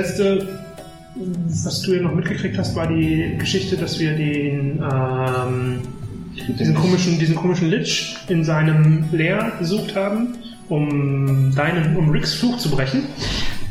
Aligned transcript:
das 0.00 0.18
letzte, 0.18 0.48
was 1.14 1.82
du 1.82 1.94
ja 1.94 2.02
noch 2.02 2.14
mitgekriegt 2.14 2.56
hast, 2.58 2.74
war 2.74 2.86
die 2.86 3.36
Geschichte, 3.38 3.76
dass 3.76 3.98
wir 3.98 4.16
den 4.16 4.82
ähm, 4.82 5.82
diesen 6.58 6.74
komischen, 6.74 7.18
diesen 7.18 7.34
komischen 7.34 7.68
Lich 7.68 8.16
in 8.28 8.44
seinem 8.44 9.04
Lair 9.12 9.52
besucht 9.58 9.94
haben, 9.96 10.38
um 10.68 11.52
deinen, 11.54 11.96
um 11.96 12.10
Ricks 12.10 12.34
Fluch 12.34 12.58
zu 12.58 12.70
brechen. 12.70 13.02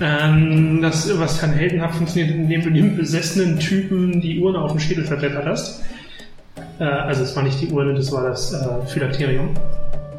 Ähm, 0.02 0.82
das, 0.82 1.18
was 1.18 1.42
dann 1.42 1.52
heldenhaft 1.52 1.96
funktioniert, 1.96 2.36
indem 2.36 2.62
du 2.62 2.70
dem 2.70 2.96
besessenen 2.96 3.60
Typen 3.60 4.22
die 4.22 4.40
Urne 4.40 4.60
auf 4.60 4.72
dem 4.72 4.80
Schädel 4.80 5.04
verbrettert 5.04 5.46
hast. 5.46 5.84
Äh, 6.80 6.84
also 6.84 7.24
es 7.24 7.36
war 7.36 7.44
nicht 7.44 7.60
die 7.62 7.68
Urne, 7.68 7.96
das 7.96 8.12
war 8.12 8.24
das 8.24 8.54
äh, 8.54 8.88
Phylakterium. 8.88 9.50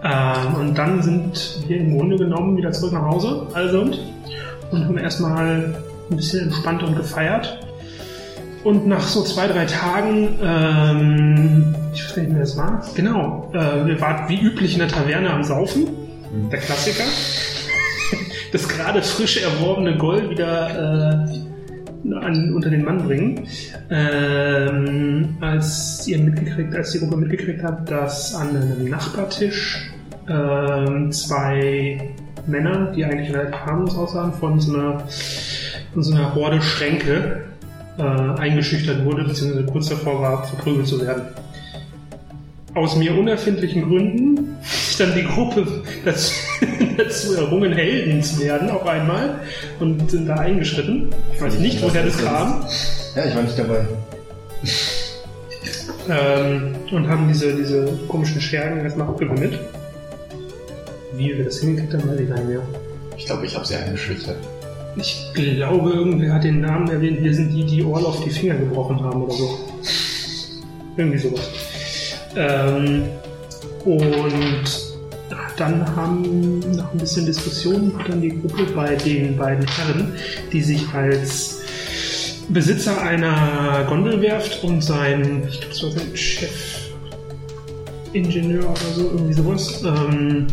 Ähm, 0.02 0.54
und 0.58 0.76
dann 0.76 1.02
sind 1.02 1.64
wir 1.66 1.78
im 1.78 1.96
Grunde 1.96 2.16
genommen 2.16 2.56
wieder 2.56 2.72
zurück 2.72 2.92
nach 2.92 3.04
Hause, 3.04 3.46
also 3.54 3.82
und, 3.82 3.98
und 4.70 4.84
haben 4.84 4.98
erstmal 4.98 5.74
ein 6.10 6.16
bisschen 6.16 6.44
entspannt 6.44 6.82
und 6.82 6.96
gefeiert. 6.96 7.58
Und 8.62 8.86
nach 8.86 9.06
so 9.06 9.22
zwei, 9.22 9.46
drei 9.46 9.64
Tagen, 9.64 10.38
ähm, 10.42 11.74
ich 11.94 12.04
weiß 12.04 12.14
gar 12.14 12.22
nicht 12.22 12.32
mehr, 12.32 12.40
das 12.40 12.56
war. 12.56 12.84
Genau, 12.94 13.50
äh, 13.54 13.86
wir 13.86 14.00
waren 14.00 14.28
wie 14.28 14.38
üblich 14.38 14.74
in 14.74 14.80
der 14.80 14.88
Taverne 14.88 15.30
am 15.30 15.42
Saufen, 15.42 15.88
der 16.50 16.58
Klassiker. 16.58 17.04
Das 18.52 18.68
gerade 18.68 19.00
frisch 19.00 19.40
erworbene 19.40 19.96
Gold 19.96 20.28
wieder 20.28 21.28
äh, 21.28 22.14
an, 22.14 22.52
unter 22.52 22.68
den 22.68 22.84
Mann 22.84 23.06
bringen. 23.06 23.46
Ähm, 23.90 25.36
als 25.40 26.06
ihr 26.08 26.18
mitgekriegt, 26.18 26.74
als 26.74 26.90
die 26.90 26.98
Gruppe 26.98 27.16
mitgekriegt 27.16 27.62
hat, 27.62 27.88
dass 27.88 28.34
an 28.34 28.48
einem 28.48 28.88
Nachbartisch 28.88 29.92
ähm, 30.28 31.12
zwei 31.12 32.10
Männer, 32.46 32.92
die 32.92 33.04
eigentlich 33.04 33.32
relativ 33.32 33.54
harmlos 33.54 33.94
aussahen, 33.96 34.32
von 34.32 34.60
so 34.60 34.74
einer, 34.74 35.04
von 35.92 36.02
so 36.02 36.14
einer 36.14 36.34
Horde 36.34 36.60
Schränke 36.62 37.44
äh, 37.98 38.02
eingeschüchtert 38.02 39.04
wurde, 39.04 39.24
beziehungsweise 39.24 39.66
kurz 39.66 39.88
davor 39.88 40.22
war, 40.22 40.44
verprügelt 40.44 40.86
zu 40.86 41.00
werden. 41.00 41.22
Aus 42.74 42.96
mir 42.96 43.16
unerfindlichen 43.18 43.82
Gründen 43.82 44.56
ist 44.62 45.00
dann 45.00 45.14
die 45.14 45.24
Gruppe 45.24 45.66
dazu, 46.04 46.32
dazu 46.96 47.34
errungen, 47.34 47.72
Helden 47.72 48.22
zu 48.22 48.40
werden, 48.40 48.70
auf 48.70 48.86
einmal, 48.86 49.40
und 49.80 50.10
sind 50.10 50.26
da 50.26 50.36
eingeschritten. 50.36 51.12
Ich 51.34 51.40
weiß 51.40 51.58
nicht, 51.58 51.82
woher 51.82 52.04
das 52.04 52.22
kam. 52.22 52.64
Ja, 53.16 53.24
ich 53.24 53.34
war 53.34 53.42
nicht 53.42 53.58
dabei. 53.58 53.86
Ähm, 56.08 56.74
und 56.90 57.08
haben 57.08 57.28
diese, 57.28 57.54
diese 57.54 57.86
komischen 58.08 58.40
Schergen 58.40 58.80
erstmal 58.80 59.06
abgewimmelt. 59.06 59.60
Wie 61.14 61.36
wir 61.36 61.44
das 61.44 61.60
hingekriegt 61.60 61.92
haben, 61.92 62.08
weiß 62.08 62.20
ich 62.20 62.28
nicht 62.28 62.46
mehr. 62.48 62.62
Ich 63.16 63.26
glaube, 63.26 63.46
ich 63.46 63.54
habe 63.54 63.64
sie 63.64 63.76
eingeschüchtert. 63.76 64.38
Ich 65.00 65.32
glaube, 65.32 65.92
irgendwer 65.92 66.34
hat 66.34 66.44
den 66.44 66.60
Namen 66.60 66.88
erwähnt, 66.88 67.22
wir 67.22 67.34
sind 67.34 67.50
die, 67.52 67.64
die 67.64 67.82
Orloff 67.82 68.22
die 68.22 68.30
Finger 68.30 68.56
gebrochen 68.56 69.02
haben 69.02 69.22
oder 69.22 69.32
so. 69.32 69.58
Irgendwie 70.96 71.18
sowas. 71.18 71.50
Ähm, 72.36 73.04
und 73.84 74.90
dann 75.56 75.96
haben 75.96 76.60
nach 76.76 76.92
ein 76.92 76.98
bisschen 76.98 77.24
Diskussion 77.26 77.92
dann 78.06 78.20
die 78.20 78.40
Gruppe 78.40 78.64
bei 78.74 78.94
den 78.94 79.36
beiden 79.36 79.66
Herren, 79.66 80.12
die 80.52 80.62
sich 80.62 80.86
als 80.92 81.60
Besitzer 82.50 83.00
einer 83.00 83.84
Gondelwerft 83.88 84.62
und 84.64 84.82
sein, 84.82 85.44
ich 85.48 85.60
glaube, 85.60 85.74
das 85.74 85.82
war 85.82 85.92
sein 85.92 86.16
Chefingenieur 88.12 88.64
oder 88.64 88.94
so, 88.94 89.02
irgendwie 89.02 89.32
sowas, 89.32 89.82
ähm, 89.84 90.46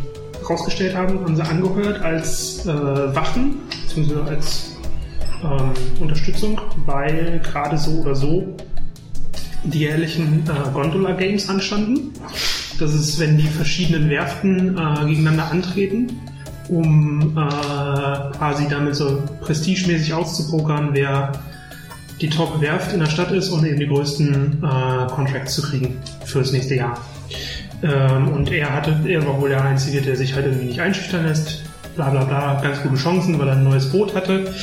rausgestellt 0.47 0.95
haben, 0.95 1.19
haben 1.21 1.35
sie 1.35 1.41
angehört 1.41 2.01
als 2.01 2.65
äh, 2.65 3.15
Wachen, 3.15 3.59
beziehungsweise 3.97 4.29
als 4.29 4.75
ähm, 5.43 5.73
Unterstützung, 5.99 6.59
weil 6.85 7.41
gerade 7.43 7.77
so 7.77 7.91
oder 8.01 8.15
so 8.15 8.55
die 9.63 9.79
jährlichen 9.79 10.43
äh, 10.47 10.71
Gondola 10.71 11.13
Games 11.13 11.49
anstanden. 11.49 12.13
Das 12.79 12.93
ist, 12.93 13.19
wenn 13.19 13.37
die 13.37 13.47
verschiedenen 13.47 14.09
Werften 14.09 14.77
äh, 14.77 15.05
gegeneinander 15.05 15.51
antreten, 15.51 16.11
um 16.69 17.31
äh, 17.31 18.37
quasi 18.37 18.67
damit 18.69 18.95
so 18.95 19.23
prestigemäßig 19.41 20.13
auszupokern, 20.13 20.89
wer 20.93 21.31
die 22.21 22.29
Top-Werft 22.29 22.93
in 22.93 22.99
der 22.99 23.07
Stadt 23.07 23.31
ist 23.31 23.49
und 23.49 23.65
eben 23.65 23.79
die 23.79 23.87
größten 23.87 24.63
äh, 24.63 25.07
Contracts 25.11 25.55
zu 25.55 25.61
kriegen 25.63 25.97
für 26.25 26.39
das 26.39 26.51
nächste 26.51 26.75
Jahr. 26.75 26.99
Ähm, 27.83 28.29
und 28.29 28.51
er 28.51 28.73
hatte, 28.73 28.99
er 29.07 29.25
war 29.25 29.39
wohl 29.39 29.49
der 29.49 29.63
Einzige, 29.63 30.01
der 30.01 30.15
sich 30.15 30.33
halt 30.33 30.45
irgendwie 30.45 30.65
nicht 30.65 30.81
einschüchtern 30.81 31.25
lässt. 31.25 31.63
Bla 31.97 32.11
bla 32.11 32.25
bla, 32.25 32.61
ganz 32.61 32.83
gute 32.83 32.95
Chancen, 32.95 33.39
weil 33.39 33.47
er 33.47 33.55
ein 33.55 33.63
neues 33.63 33.91
Boot 33.91 34.13
hatte. 34.13 34.53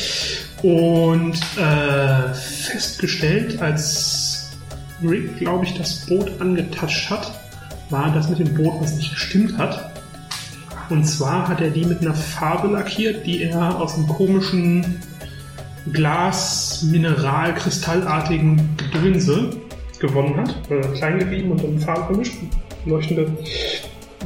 Und 0.62 1.37
äh, 1.59 2.33
festgestellt, 2.33 3.61
als 3.61 4.53
Rick, 5.03 5.39
glaube 5.39 5.65
ich, 5.65 5.75
das 5.75 6.06
Boot 6.06 6.31
angetatscht 6.41 7.11
hat, 7.11 7.33
war 7.91 8.12
das 8.15 8.28
mit 8.28 8.39
dem 8.39 8.55
Boot, 8.55 8.81
was 8.81 8.95
nicht 8.95 9.12
gestimmt 9.15 9.59
hat. 9.59 9.91
Und 10.91 11.05
zwar 11.05 11.49
hat 11.49 11.61
er 11.61 11.71
die 11.71 11.84
mit 11.84 12.03
einer 12.03 12.15
Farbe 12.15 12.69
lackiert, 12.69 13.27
die 13.27 13.43
er 13.43 13.81
aus 13.81 13.97
einem 13.97 14.06
komischen 14.06 15.03
Glas, 15.93 16.84
Mineral, 16.84 17.53
kristallartigen 17.56 18.77
Gedönse 18.77 19.51
gewonnen 19.99 20.37
hat. 20.37 20.55
Äh, 20.71 20.83
klein 20.97 21.19
gerieben 21.19 21.51
und 21.51 21.65
dann 21.65 21.81
Farbe 21.81 22.15
vermischt. 22.15 22.37
Leuchtende 22.87 23.27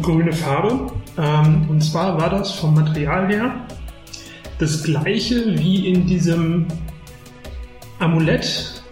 grüne 0.02 0.32
Farbe. 0.34 0.92
Ähm, 1.18 1.66
und 1.68 1.82
zwar 1.82 2.20
war 2.20 2.30
das 2.30 2.52
vom 2.52 2.74
Material 2.74 3.28
her 3.28 3.54
das 4.58 4.82
gleiche 4.82 5.58
wie 5.58 5.88
in 5.88 6.06
diesem 6.06 6.66
Amulett, 7.98 8.82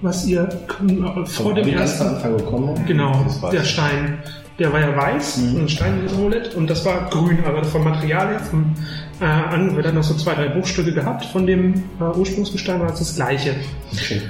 was 0.00 0.26
ihr 0.26 0.48
äh, 0.48 1.26
vor 1.26 1.54
dem 1.54 1.68
ersten 1.68 2.06
Anfang 2.08 2.36
bekommen 2.36 2.68
habt. 2.68 2.86
Genau, 2.86 3.24
der. 3.50 3.64
Stein. 3.64 4.18
Der 4.58 4.70
war 4.70 4.80
ja 4.80 4.94
weiß, 4.94 5.38
ein 5.38 5.68
Steinamulett, 5.68 6.54
und 6.54 6.68
das 6.68 6.84
war 6.84 7.08
grün, 7.08 7.38
aber 7.44 7.64
vom 7.64 7.82
Material 7.84 8.28
her, 8.28 8.38
vom 8.38 8.74
äh, 9.20 9.24
an, 9.24 9.74
wird 9.74 9.86
dann 9.86 9.94
noch 9.94 10.04
so 10.04 10.14
zwei, 10.14 10.34
drei 10.34 10.48
Bruchstücke 10.48 10.92
gehabt 10.92 11.24
von 11.24 11.46
dem 11.46 11.74
äh, 11.98 12.04
Ursprungsgestein, 12.16 12.78
war 12.78 12.92
es 12.92 12.98
das 12.98 13.16
gleiche. 13.16 13.54
Okay. 13.92 14.20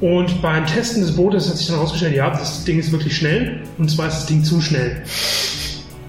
Und 0.00 0.40
beim 0.40 0.64
Testen 0.66 1.02
des 1.02 1.16
Bootes 1.16 1.48
hat 1.48 1.56
sich 1.56 1.66
dann 1.66 1.76
herausgestellt, 1.76 2.14
ja, 2.14 2.30
das 2.30 2.64
Ding 2.64 2.78
ist 2.78 2.92
wirklich 2.92 3.16
schnell, 3.16 3.64
und 3.76 3.90
zwar 3.90 4.06
ist 4.06 4.18
das 4.18 4.26
Ding 4.26 4.44
zu 4.44 4.60
schnell. 4.60 5.02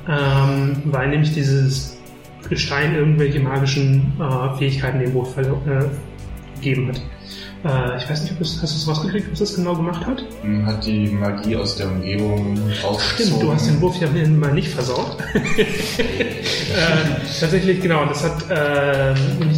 Ähm, 0.07 0.81
weil 0.85 1.09
nämlich 1.09 1.33
dieses 1.33 1.97
Gestein 2.49 2.95
irgendwelche 2.95 3.39
magischen 3.39 4.13
äh, 4.19 4.57
Fähigkeiten 4.57 4.99
dem 4.99 5.13
Boot 5.13 5.27
verlo- 5.27 5.59
äh, 5.67 5.85
gegeben 6.55 6.89
hat. 6.89 7.01
Äh, 7.65 7.97
ich 7.97 8.09
weiß 8.09 8.21
nicht, 8.21 8.31
ob 8.33 8.39
das, 8.39 8.61
hast 8.61 8.73
du 8.73 8.77
es 8.77 8.87
rausgekriegt, 8.87 9.31
was 9.31 9.39
das 9.39 9.55
genau 9.55 9.75
gemacht 9.75 10.05
hat? 10.05 10.23
Man 10.43 10.65
Hat 10.65 10.85
die 10.85 11.07
Magie 11.07 11.55
aus 11.57 11.75
der 11.75 11.87
Umgebung 11.87 12.57
rausgezogen. 12.83 12.99
Stimmt, 12.99 13.41
du 13.41 13.51
hast 13.53 13.67
den 13.67 13.81
Wurf 13.81 13.99
ja 13.99 14.07
mal 14.29 14.53
nicht 14.53 14.69
versaut. 14.69 15.17
ähm, 15.33 17.15
tatsächlich, 17.39 17.81
genau, 17.81 18.05
das 18.05 18.23
hat 18.23 18.45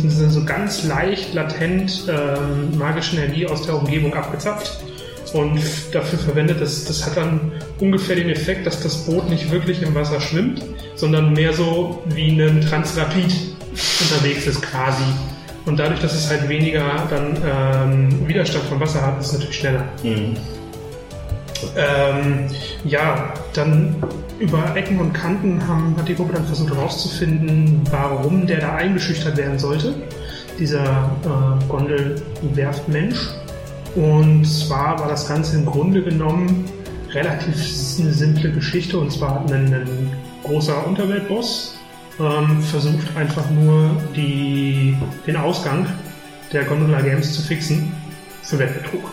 so 0.08 0.30
so 0.30 0.46
ganz 0.46 0.86
leicht 0.86 1.34
latent 1.34 2.06
ähm, 2.08 2.78
magische 2.78 3.18
Energie 3.18 3.46
aus 3.46 3.64
der 3.64 3.76
Umgebung 3.76 4.14
abgezapft 4.14 4.80
und 5.34 5.60
dafür 5.92 6.20
verwendet. 6.20 6.62
Das, 6.62 6.86
das 6.86 7.06
hat 7.06 7.18
dann 7.18 7.52
ungefähr 7.80 8.16
den 8.16 8.30
Effekt, 8.30 8.66
dass 8.66 8.82
das 8.82 9.06
Boot 9.06 9.30
nicht 9.30 9.52
wirklich 9.52 9.82
im 9.82 9.96
Wasser 9.96 10.20
schwimmt, 10.22 10.64
sondern 10.96 11.34
mehr 11.34 11.54
so 11.54 12.02
wie 12.08 12.40
ein 12.40 12.62
Transrapid 12.62 13.34
unterwegs 14.02 14.48
ist 14.48 14.62
quasi. 14.62 15.04
Und 15.66 15.78
dadurch, 15.78 16.00
dass 16.00 16.14
es 16.14 16.30
halt 16.30 16.48
weniger 16.50 17.08
dann 17.10 17.38
ähm, 17.46 18.28
Widerstand 18.28 18.66
vom 18.66 18.80
Wasser 18.80 19.06
hat, 19.06 19.20
ist 19.20 19.28
es 19.28 19.34
natürlich 19.34 19.58
schneller. 19.58 19.84
Mhm. 20.04 20.36
Ähm, 21.76 22.48
ja, 22.86 23.34
dann 23.54 23.96
über 24.40 24.76
Ecken 24.76 25.00
und 25.00 25.14
Kanten 25.14 25.66
haben, 25.68 25.96
hat 25.98 26.08
die 26.08 26.16
Gruppe 26.16 26.34
dann 26.34 26.46
versucht 26.46 26.74
herauszufinden, 26.74 27.82
warum 27.92 28.48
der 28.48 28.62
da 28.62 28.76
eingeschüchtert 28.76 29.36
werden 29.36 29.60
sollte, 29.60 29.94
dieser 30.58 31.12
äh, 31.26 31.66
Gondelwerftmensch. 31.68 33.18
Und 33.96 34.46
zwar 34.46 35.00
war 35.00 35.08
das 35.08 35.28
Ganze 35.28 35.58
im 35.58 35.66
Grunde 35.66 36.02
genommen 36.02 36.66
relativ 37.12 37.56
eine 38.00 38.12
simple 38.12 38.52
Geschichte. 38.52 38.98
Und 38.98 39.12
zwar 39.12 39.36
hat 39.36 39.52
ein, 39.52 39.74
ein 39.74 40.12
großer 40.44 40.86
Unterweltboss 40.86 41.78
ähm, 42.20 42.62
versucht 42.62 43.16
einfach 43.16 43.50
nur 43.50 43.92
die, 44.16 44.98
den 45.26 45.38
Ausgang 45.38 45.88
der 46.52 46.66
Gondola 46.66 47.02
Games 47.02 47.34
zu 47.34 47.42
fixen 47.42 47.94
für 48.44 48.60
Wettbetrug 48.60 49.12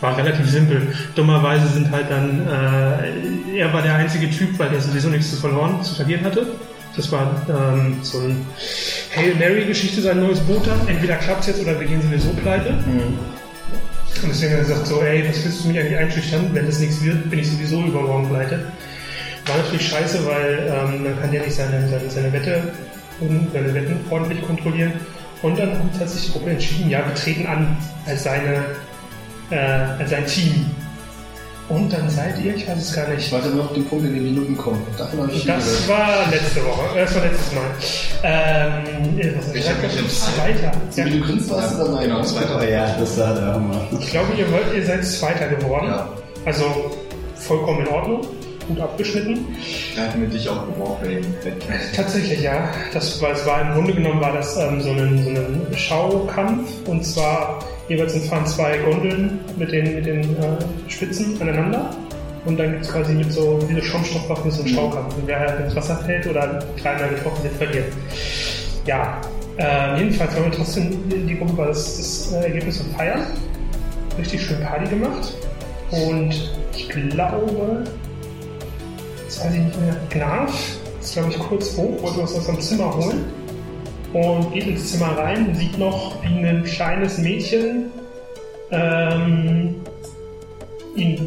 war 0.00 0.16
relativ 0.18 0.48
simpel. 0.48 0.86
Dummerweise 1.14 1.66
sind 1.68 1.90
halt 1.90 2.10
dann, 2.10 2.46
äh, 2.46 3.58
er 3.58 3.72
war 3.72 3.80
der 3.80 3.94
einzige 3.94 4.30
Typ, 4.30 4.58
weil 4.58 4.68
der 4.68 4.80
sowieso 4.80 5.08
nichts 5.08 5.30
zu 5.30 5.36
verloren, 5.36 5.82
zu 5.82 5.94
verlieren 5.94 6.24
hatte. 6.24 6.46
Das 6.94 7.10
war 7.10 7.42
ähm, 7.48 7.98
so 8.02 8.18
ein 8.18 8.46
Hail 9.16 9.34
Mary-Geschichte, 9.36 10.02
sein 10.02 10.20
neues 10.20 10.40
Boot 10.40 10.66
dann. 10.66 10.86
Entweder 10.86 11.16
klappt 11.16 11.46
jetzt 11.46 11.60
oder 11.60 11.80
wir 11.80 11.86
gehen 11.86 12.02
sowieso 12.02 12.30
pleite. 12.30 12.72
Mhm. 12.72 13.18
Und 14.22 14.28
deswegen 14.28 14.52
hat 14.52 14.60
er 14.60 14.64
gesagt 14.64 14.86
so, 14.86 15.02
ey, 15.02 15.28
was 15.28 15.44
willst 15.44 15.64
du 15.64 15.68
mich 15.68 15.78
eigentlich 15.78 15.98
einschüchtern? 15.98 16.50
Wenn 16.52 16.66
das 16.66 16.78
nichts 16.78 17.02
wird, 17.02 17.28
bin 17.30 17.38
ich 17.38 17.50
sowieso 17.50 17.82
übermorgen 17.82 18.28
pleite. 18.28 18.72
War 19.46 19.58
natürlich 19.58 19.88
scheiße, 19.88 20.24
weil 20.26 20.72
ähm, 20.72 21.04
man 21.04 21.20
kann 21.20 21.32
ja 21.32 21.42
nicht 21.42 21.54
seine, 21.54 21.88
seine, 21.88 22.10
seine 22.10 22.32
Wette, 22.32 22.72
seine 23.52 23.74
Wetten 23.74 23.96
ordentlich 24.08 24.40
kontrollieren. 24.42 24.92
Und 25.42 25.58
dann 25.58 25.90
hat 25.98 26.08
sich 26.08 26.26
die 26.26 26.32
Gruppe 26.32 26.50
entschieden, 26.50 26.88
ja, 26.88 27.04
wir 27.06 27.14
treten 27.14 27.46
an 27.46 27.76
als 28.06 28.24
seine, 28.24 28.64
äh, 29.50 29.56
als 29.56 30.10
sein 30.10 30.26
Team. 30.26 30.70
Und 31.68 31.90
dann 31.90 32.10
seid 32.10 32.38
ihr, 32.44 32.54
ich 32.54 32.68
weiß 32.68 32.76
es 32.78 32.94
gar 32.94 33.08
nicht. 33.08 33.26
Ich 33.26 33.32
warte 33.32 33.48
nur 33.48 33.64
auf 33.64 33.72
den 33.72 33.86
Punkt, 33.86 34.04
in 34.04 34.12
den 34.12 34.22
Minuten 34.24 34.56
kommen. 34.56 34.86
Davon 34.98 35.22
habe 35.22 35.32
ich 35.32 35.46
Das 35.46 35.78
viel 35.78 35.88
war 35.88 36.30
letzte 36.30 36.62
Woche, 36.62 36.98
äh, 36.98 37.00
das 37.00 37.14
war 37.14 37.22
letztes 37.22 37.52
Mal. 37.54 37.64
Ähm, 38.22 39.18
äh, 39.18 39.32
was 39.38 39.54
Ich 39.54 39.68
hab 39.68 39.82
mich 39.82 39.98
im 39.98 40.08
Zweiter. 40.10 40.72
Ja. 40.94 41.04
Wie 41.06 41.18
du 41.18 41.26
Kunst 41.26 41.50
warst 41.50 41.74
du 41.74 41.84
dabei? 41.84 42.04
Genau, 42.04 42.18
ne? 42.18 42.24
zweiter. 42.24 42.68
Ja, 42.68 42.96
das 42.98 43.18
war 43.18 43.34
der 43.34 43.46
Hammer. 43.46 43.80
Ich 43.98 44.10
glaube, 44.10 44.34
ihr, 44.36 44.52
wollt, 44.52 44.74
ihr 44.74 44.84
seid 44.84 45.04
Zweiter 45.06 45.48
geworden. 45.48 45.86
Ja. 45.86 46.08
Also 46.44 46.64
vollkommen 47.36 47.86
in 47.86 47.88
Ordnung, 47.88 48.20
gut 48.68 48.80
abgeschnitten. 48.80 49.46
Da 49.96 50.02
hatten 50.02 50.20
wir 50.20 50.28
dich 50.28 50.46
auch 50.46 50.66
gebraucht 50.66 51.00
bei 51.00 51.08
dem 51.08 51.24
Wettkampf. 51.42 51.80
Tatsächlich, 51.96 52.42
ja. 52.42 52.68
Das 52.92 53.22
war, 53.22 53.30
es 53.32 53.46
war 53.46 53.62
im 53.62 53.72
Grunde 53.72 53.94
genommen 53.94 54.20
war 54.20 54.34
das 54.34 54.54
ähm, 54.58 54.82
so, 54.82 54.90
ein, 54.90 55.24
so 55.24 55.30
ein 55.30 55.66
Schaukampf 55.74 56.70
und 56.86 57.04
zwar 57.04 57.60
jeweils 57.88 58.16
fahren 58.28 58.46
zwei 58.46 58.78
Gondeln 58.78 59.40
mit 59.56 59.72
den, 59.72 59.94
mit 59.94 60.06
den 60.06 60.36
äh, 60.36 60.56
Spitzen 60.88 61.40
aneinander 61.40 61.90
und 62.44 62.58
dann 62.58 62.72
gibt 62.72 62.84
es 62.84 62.92
quasi 62.92 63.14
mit 63.14 63.32
so 63.32 63.58
diese 63.68 63.82
Schaumstoffwaffen 63.82 64.50
so 64.50 64.62
einen 64.62 64.74
Schaukampf. 64.74 65.16
Und 65.16 65.26
wer 65.26 65.40
halt 65.40 65.60
ins 65.64 65.76
Wasser 65.76 65.96
fällt 65.96 66.26
oder 66.26 66.62
dreimal 66.80 67.08
getroffen 67.08 67.44
wird, 67.44 67.54
verliert. 67.54 67.92
Ja, 68.86 69.20
äh, 69.56 69.98
jedenfalls 69.98 70.34
wollen 70.34 70.50
wir 70.50 70.52
trotzdem 70.52 71.08
die 71.08 71.38
Gruppe 71.38 71.56
war 71.56 71.66
das, 71.68 71.96
das 71.96 72.32
äh, 72.32 72.46
Ergebnis 72.46 72.78
von 72.78 72.90
Feiern. 72.90 73.22
Richtig 74.18 74.42
schön 74.42 74.60
Party 74.60 74.88
gemacht 74.90 75.34
und 75.90 76.50
ich 76.76 76.88
glaube, 76.88 77.84
jetzt 79.24 79.44
weiß 79.44 79.54
ich 79.54 79.60
nicht 79.60 79.80
mehr, 79.80 79.96
Gnaf 80.10 80.76
ist, 81.00 81.14
glaube 81.14 81.30
ich, 81.30 81.38
kurz 81.38 81.76
hoch, 81.76 82.02
wollte 82.02 82.22
was 82.22 82.34
aus 82.34 82.46
seinem 82.46 82.60
Zimmer 82.60 82.94
holen 82.94 83.24
und 84.14 84.52
geht 84.52 84.66
ins 84.66 84.92
Zimmer 84.92 85.18
rein 85.18 85.54
sieht 85.54 85.76
noch, 85.76 86.22
wie 86.22 86.46
ein 86.46 86.62
kleines 86.62 87.18
Mädchen 87.18 87.90
ähm, 88.70 89.74
ihn 90.94 91.26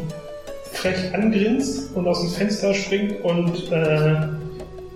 frech 0.72 1.14
angrinst 1.14 1.94
und 1.94 2.08
aus 2.08 2.22
dem 2.22 2.30
Fenster 2.30 2.72
springt 2.72 3.22
und 3.22 3.70
äh, 3.70 4.16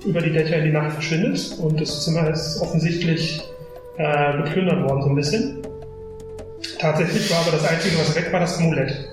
über 0.06 0.20
die 0.20 0.32
Dächer 0.32 0.56
in 0.56 0.64
die 0.64 0.72
Nacht 0.72 0.92
verschwindet. 0.92 1.58
Und 1.60 1.80
das 1.80 2.04
Zimmer 2.04 2.30
ist 2.30 2.60
offensichtlich 2.60 3.42
äh, 3.98 4.36
geplündert 4.38 4.88
worden, 4.88 5.02
so 5.02 5.08
ein 5.10 5.14
bisschen. 5.14 5.58
Tatsächlich 6.78 7.30
war 7.30 7.40
aber 7.40 7.52
das 7.52 7.64
Einzige, 7.64 7.98
was 7.98 8.16
weg 8.16 8.32
war, 8.32 8.40
das 8.40 8.58
Amulett. 8.58 9.08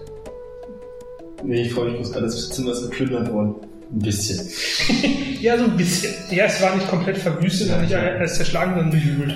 Nee, 1.43 1.63
ich 1.63 1.73
freue 1.73 1.91
mich, 1.91 2.15
alles 2.15 2.49
Zimmer 2.49 2.71
ist 2.71 2.89
geplündert 2.89 3.31
worden. 3.31 3.55
Ein 3.91 3.99
bisschen. 3.99 4.47
Ja, 5.39 5.57
so 5.57 5.63
ein 5.63 5.77
bisschen. 5.77 6.13
Ja, 6.31 6.45
es 6.45 6.61
war 6.61 6.75
nicht 6.75 6.89
komplett 6.89 7.17
verwüstet, 7.17 7.69
Ja, 7.69 7.77
nicht 7.77 7.91
ja. 7.91 7.99
alles 7.99 8.35
zerschlagen, 8.35 8.71
sondern 8.73 8.91
behügelt. 8.91 9.33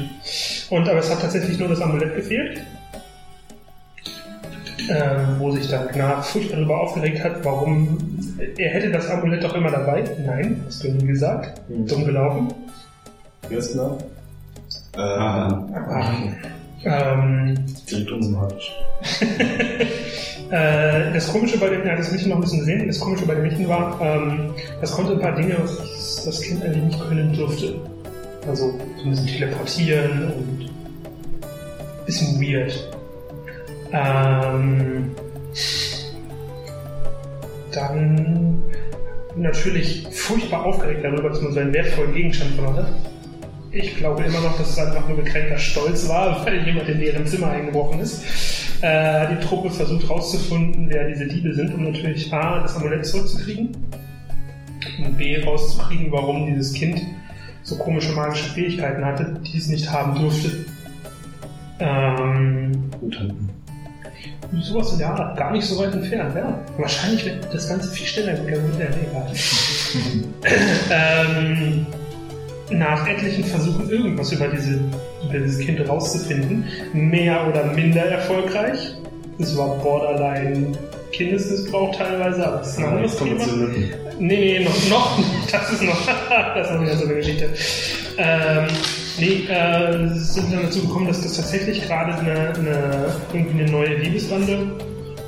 Und 0.69 0.89
aber 0.89 1.00
es 1.00 1.09
hat 1.09 1.21
tatsächlich 1.21 1.57
nur 1.57 1.69
das 1.69 1.79
Amulett 1.79 2.13
gefehlt. 2.13 2.59
Ähm, 4.89 5.35
wo 5.39 5.51
sich 5.55 5.69
dann 5.69 5.88
Gnaf 5.88 6.31
furchtbar 6.31 6.57
darüber 6.57 6.81
aufgeregt 6.81 7.23
hat, 7.23 7.45
warum 7.45 7.97
er 8.57 8.69
hätte 8.69 8.91
das 8.91 9.09
Amulett 9.09 9.41
doch 9.41 9.55
immer 9.55 9.71
dabei. 9.71 10.03
Nein, 10.25 10.61
hast 10.65 10.83
du 10.83 10.89
nie 10.91 11.07
gesagt. 11.07 11.61
Hm. 11.69 11.88
Dumm 11.88 12.03
gelaufen. 12.03 12.53
Wer 13.47 13.57
ist 13.59 13.71
genau? 13.71 13.97
Ah, 14.97 15.65
Ach, 15.89 16.13
ähm, 16.83 17.55
Direkt 17.89 18.11
unsympathisch. 18.11 18.73
Äh, 20.53 21.11
das 21.11 21.29
Komische 21.29 21.57
bei 21.57 21.67
dem, 21.67 21.83
ja, 21.83 21.95
das 21.95 22.11
Mädchen 22.11 22.29
noch 22.29 22.35
ein 22.35 22.41
bisschen 22.41 22.59
gesehen, 22.59 22.85
das 22.85 23.00
Komische 23.00 23.25
bei 23.25 23.33
dem 23.33 23.41
Mädchen 23.41 23.67
war, 23.67 24.00
ähm, 24.00 24.53
das 24.81 24.91
konnte 24.91 25.13
ein 25.13 25.19
paar 25.19 25.33
Dinge, 25.33 25.57
was 25.59 26.23
das 26.25 26.41
Kind 26.41 26.63
eigentlich 26.63 26.83
nicht 26.83 27.01
können 27.01 27.33
durfte. 27.35 27.73
Also 28.47 28.69
so 28.69 29.03
ein 29.03 29.09
bisschen 29.09 29.25
teleportieren 29.25 30.31
und 30.31 30.69
ein 30.69 32.05
bisschen 32.05 32.39
weird. 32.39 32.88
Ähm, 33.94 35.09
dann 37.71 38.61
natürlich 39.35 40.07
furchtbar 40.11 40.67
aufgeregt 40.67 41.03
darüber, 41.03 41.29
dass 41.29 41.41
man 41.41 41.53
so 41.53 41.59
einen 41.61 41.73
wertvollen 41.73 42.13
Gegenstand 42.13 42.53
verloren 42.53 42.77
hat. 42.77 42.89
Ich 43.71 43.97
glaube 43.97 44.21
immer 44.21 44.41
noch, 44.41 44.55
dass 44.59 44.69
es 44.69 44.77
einfach 44.77 45.07
nur 45.07 45.17
gekränkter 45.17 45.57
Stolz 45.57 46.07
war, 46.07 46.45
weil 46.45 46.63
jemand 46.63 46.88
in 46.89 47.00
deren 47.00 47.25
Zimmer 47.25 47.50
eingebrochen 47.50 48.01
ist. 48.01 48.23
Äh, 48.83 49.38
die 49.38 49.45
Truppe 49.45 49.69
versucht 49.69 50.03
herauszufinden, 50.03 50.88
wer 50.89 51.07
diese 51.07 51.25
Diebe 51.25 51.53
sind, 51.53 51.74
um 51.74 51.85
natürlich 51.85 52.33
A, 52.33 52.59
das 52.59 52.75
Amulett 52.75 53.06
zurückzukriegen 53.06 53.69
und 55.06 55.18
B, 55.18 55.41
rauszukriegen, 55.41 56.12
warum 56.12 56.47
dieses 56.47 56.74
Kind 56.74 57.00
so 57.62 57.77
komische 57.77 58.12
magische 58.12 58.50
Fähigkeiten 58.50 59.06
hatte, 59.06 59.39
die 59.41 59.57
es 59.57 59.69
nicht 59.69 59.89
haben 59.89 60.19
durfte. 60.19 60.65
Ähm, 61.80 62.74
Gut 63.00 63.18
halten. 63.18 63.50
sowas 64.59 64.91
in 64.91 64.97
der 65.00 65.12
Art, 65.12 65.38
gar 65.38 65.53
nicht 65.53 65.63
so 65.65 65.79
weit 65.79 65.94
entfernt, 65.94 66.36
ja. 66.36 66.59
Wahrscheinlich 66.77 67.24
wird 67.24 67.53
das 67.53 67.69
Ganze 67.69 67.89
viel 67.89 68.06
schneller 68.06 68.33
gegangen, 68.33 68.69
ja, 68.77 68.88
egal. 68.88 69.31
ähm, 70.91 71.86
nach 72.77 73.07
etlichen 73.07 73.43
Versuchen, 73.43 73.89
irgendwas 73.89 74.31
über, 74.31 74.47
diese, 74.47 74.79
über 75.23 75.39
dieses 75.39 75.59
Kind 75.59 75.87
rauszufinden, 75.87 76.65
mehr 76.93 77.47
oder 77.47 77.65
minder 77.73 78.03
erfolgreich. 78.03 78.95
Es 79.39 79.57
war 79.57 79.75
borderline 79.79 80.73
Kindesmissbrauch 81.11 81.95
teilweise, 81.95 82.45
aber 82.45 82.57
das 82.57 82.69
ist 82.69 82.79
ein 82.79 82.85
anderes 82.85 83.17
kommt 83.17 83.39
Thema. 83.39 83.67
Nee, 84.19 84.59
nee, 84.59 84.59
noch, 84.63 84.89
noch, 84.89 85.19
das 85.51 85.71
ist 85.71 85.83
noch, 85.83 85.99
das 86.55 86.69
ist 86.69 86.75
noch 86.75 86.81
wieder 86.81 86.97
so 86.97 87.05
eine 87.05 87.15
Geschichte. 87.15 87.49
Ähm, 88.17 88.67
nee, 89.17 89.45
äh, 89.48 90.07
sind 90.15 90.53
dann 90.53 90.63
dazu 90.63 90.81
gekommen, 90.81 91.07
dass 91.07 91.21
das 91.21 91.38
tatsächlich 91.38 91.86
gerade 91.86 92.13
eine, 92.15 92.53
eine, 92.53 93.15
irgendwie 93.33 93.63
eine 93.63 93.71
neue 93.71 93.95
Liebesbande 93.95 94.71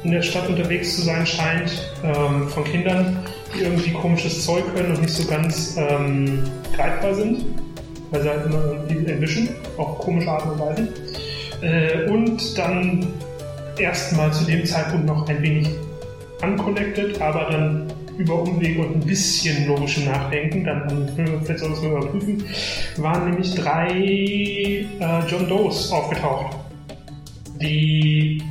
in 0.03 0.12
der 0.12 0.22
Stadt 0.22 0.48
unterwegs 0.48 0.96
zu 0.96 1.01
sein 1.01 1.25
scheint, 1.25 1.91
ähm, 2.03 2.48
von 2.50 2.63
Kindern, 2.63 3.17
irgendwie 3.59 3.91
komisches 3.91 4.45
Zeug 4.45 4.63
können 4.75 4.95
und 4.95 5.01
nicht 5.01 5.13
so 5.13 5.27
ganz 5.27 5.77
ähm, 5.77 6.43
greifbar 6.75 7.13
sind, 7.15 7.45
weil 8.12 8.21
sie 8.21 8.29
halt 8.29 8.45
immer 8.45 8.63
irgendwie 8.65 9.12
erwischen, 9.12 9.50
auf 9.77 10.00
komische 10.00 10.29
Art 10.29 10.45
und 10.45 10.59
Weise. 10.59 10.88
Äh, 11.62 12.09
und 12.09 12.57
dann 12.57 13.07
erstmal 13.77 14.31
zu 14.33 14.45
dem 14.45 14.65
Zeitpunkt 14.65 15.05
noch 15.05 15.27
ein 15.27 15.41
wenig 15.41 15.69
unconnected, 16.41 17.21
aber 17.21 17.47
dann 17.51 17.93
über 18.17 18.41
Umwege 18.41 18.81
und 18.81 18.95
ein 18.95 19.00
bisschen 19.05 19.67
logischem 19.67 20.05
Nachdenken, 20.05 20.63
dann 20.63 21.09
vielleicht 21.43 21.59
soll 21.59 21.69
das 21.71 21.83
überprüfen, 21.83 22.43
waren 22.97 23.29
nämlich 23.29 23.53
drei 23.55 23.89
äh, 23.91 24.85
John 25.27 25.50
Does 25.50 25.91
aufgetaucht, 25.91 26.55
die 27.62 28.41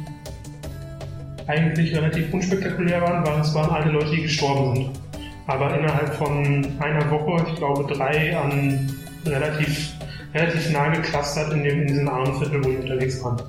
eigentlich 1.47 1.95
relativ 1.95 2.33
unspektakulär 2.33 3.03
waren, 3.03 3.27
weil 3.27 3.41
es 3.41 3.55
waren 3.55 3.71
alle 3.71 3.93
Leute, 3.93 4.11
die 4.11 4.23
gestorben 4.23 4.77
sind. 4.77 4.91
Aber 5.47 5.79
innerhalb 5.79 6.15
von 6.15 6.67
einer 6.79 7.11
Woche, 7.11 7.47
ich 7.49 7.57
glaube 7.57 7.93
drei 7.93 8.37
an 8.37 8.91
relativ, 9.27 9.93
relativ 10.33 10.71
nah 10.71 10.89
geklustert 10.89 11.53
in, 11.53 11.65
dem, 11.65 11.83
in 11.83 11.87
diesem 11.89 12.09
armen 12.09 12.39
Viertel, 12.39 12.65
wo 12.65 12.71
die 12.71 12.77
unterwegs 12.77 13.23
waren. 13.23 13.43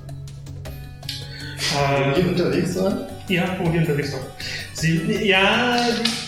Wenn 1.68 2.14
Äh, 2.14 2.20
ihr 2.20 2.28
unterwegs 2.28 2.74
seid, 2.74 2.96
ja, 3.28 3.44
wo 3.58 3.68
die 3.70 3.78
unterwegs 3.78 4.12
waren. 4.12 4.26
Sie, 4.74 5.26
ja, 5.26 5.78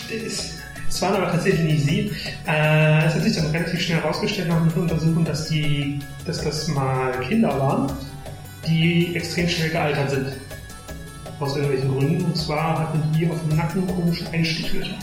es, 0.09 0.59
es 0.89 1.01
waren 1.01 1.15
aber 1.15 1.31
tatsächlich 1.31 1.61
nicht 1.61 1.85
sie. 1.85 2.11
Äh, 2.47 3.05
es 3.05 3.15
hat 3.15 3.23
sich 3.23 3.35
dann 3.35 3.45
relativ 3.51 3.79
schnell 3.79 3.99
herausgestellt 3.99 4.47
nach 4.49 4.57
einem 4.57 4.71
Untersuchen, 4.75 5.23
dass, 5.23 5.47
die, 5.47 5.99
dass 6.25 6.43
das 6.43 6.67
mal 6.67 7.11
Kinder 7.21 7.57
waren, 7.59 7.91
die 8.67 9.15
extrem 9.15 9.47
schnell 9.47 9.69
gealtert 9.69 10.09
sind. 10.09 10.27
Aus 11.39 11.55
irgendwelchen 11.55 11.97
Gründen. 11.97 12.25
Und 12.25 12.35
zwar 12.35 12.79
hatten 12.79 13.01
die 13.17 13.27
auf 13.27 13.39
dem 13.47 13.57
Nacken 13.57 13.87
komische 13.87 14.29
Einstichlöcher. 14.31 14.95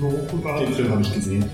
So 0.00 0.36
über 0.36 0.60
den 0.60 0.72
Film 0.72 0.90
habe 0.90 1.02
ich 1.02 1.12
gesehen. 1.12 1.44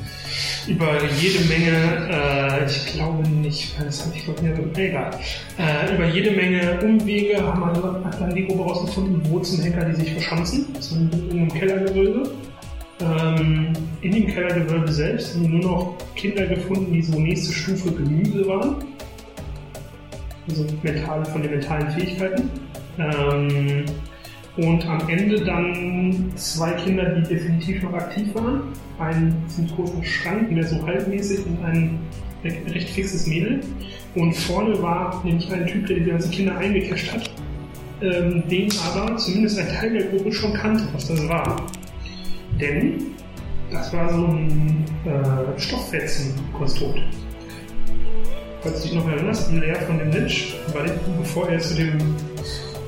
über 0.67 1.03
jede 1.19 1.45
Menge, 1.47 2.09
äh, 2.11 2.67
ich 2.67 2.87
glaube 2.93 3.27
nicht, 3.29 3.79
weil 3.79 3.87
das 3.87 4.05
habe 4.05 4.17
ich 4.17 4.25
glaube 4.25 4.43
nicht, 4.43 4.79
egal, 4.79 5.11
äh, 5.59 5.95
über 5.95 6.07
jede 6.09 6.31
Menge 6.33 6.79
Umwege 6.83 7.43
haben 7.43 7.61
wir, 7.61 8.05
hat 8.05 8.21
dann 8.21 8.35
die 8.35 8.47
Gruppe 8.47 8.65
rausgefunden, 8.65 9.23
Henker 9.63 9.85
die 9.87 9.95
sich 9.95 10.13
verschanzen, 10.13 10.67
so 10.79 10.97
in 10.97 11.31
einem 11.31 11.49
Kellergewölbe. 11.49 12.31
Ähm, 13.01 13.73
in 14.03 14.13
dem 14.13 14.27
Kellergewölbe 14.27 14.93
selbst 14.93 15.35
haben 15.35 15.51
nur 15.51 15.61
noch 15.61 15.99
Kinder 16.17 16.47
gefunden, 16.47 16.93
die 16.93 17.03
so 17.03 17.19
nächste 17.19 17.53
Stufe 17.53 17.93
Gemüse 17.93 18.47
waren. 18.47 18.77
Also 20.49 20.67
mentale, 20.83 21.25
von 21.27 21.43
den 21.43 21.53
mentalen 21.53 21.91
Fähigkeiten. 21.93 22.51
Ähm, 22.99 23.85
und 24.57 24.85
am 24.89 25.09
Ende 25.09 25.45
dann 25.45 26.33
zwei 26.35 26.73
Kinder, 26.73 27.15
die 27.15 27.23
definitiv 27.23 27.83
noch 27.85 27.93
aktiv 27.93 28.35
waren. 28.35 28.63
Ein 28.99 29.37
ziemlich 29.47 29.75
großen 29.77 30.05
Schrank, 30.05 30.51
mehr 30.51 30.67
so 30.67 30.85
halbmäßig 30.85 31.47
und 31.47 31.65
ein 31.65 32.01
recht 32.45 32.89
fixes 32.89 33.27
Mädel. 33.27 33.61
Und 34.17 34.35
vorne 34.35 34.81
war 34.83 35.23
nämlich 35.25 35.53
ein 35.53 35.67
Typ, 35.67 35.87
der 35.87 35.99
die 35.99 36.05
ganzen 36.05 36.31
Kinder 36.33 36.57
eingecasht 36.59 37.13
hat, 37.13 37.31
ähm, 38.03 38.43
den 38.49 38.69
aber 38.85 39.17
zumindest 39.17 39.61
ein 39.61 39.69
Teil 39.69 39.93
der 39.93 40.09
Gruppe 40.09 40.33
schon 40.33 40.53
kannte, 40.55 40.83
was 40.93 41.07
das 41.07 41.29
war. 41.29 41.65
Denn 42.61 42.99
das 43.71 43.93
war 43.93 44.13
so 44.13 44.27
ein 44.27 44.85
äh, 45.05 45.61
Stofffetzenkonstrukt. 45.61 47.01
falls 48.63 48.83
du 48.83 48.89
dich 48.89 48.97
noch 48.97 49.09
erinnerst, 49.09 49.53
im 49.53 49.61
Leer 49.61 49.77
von 49.83 49.99
dem 49.99 50.11
weil 50.11 50.99
bevor 51.19 51.49
ihr 51.51 51.61
zu 51.61 51.77
dem 51.77 51.99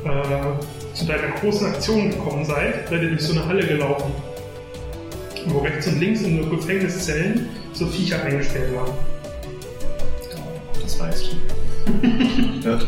äh, 0.04 0.94
zu 0.94 1.06
deiner 1.06 1.28
großen 1.40 1.66
Aktion 1.66 2.10
gekommen 2.10 2.44
seid, 2.44 2.88
seid 2.88 3.02
ihr 3.02 3.10
durch 3.10 3.22
so 3.22 3.32
eine 3.32 3.46
Halle 3.46 3.66
gelaufen. 3.66 4.12
Wo 5.46 5.58
rechts 5.60 5.86
und 5.86 6.00
links 6.00 6.22
in 6.22 6.42
so 6.42 6.50
Gefängniszellen 6.50 7.48
so 7.72 7.86
Viecher 7.86 8.22
eingesperrt 8.22 8.74
waren. 8.74 8.92
Das 10.82 11.00
weißt 11.00 11.32
du. 11.32 12.68
ja, 12.68 12.78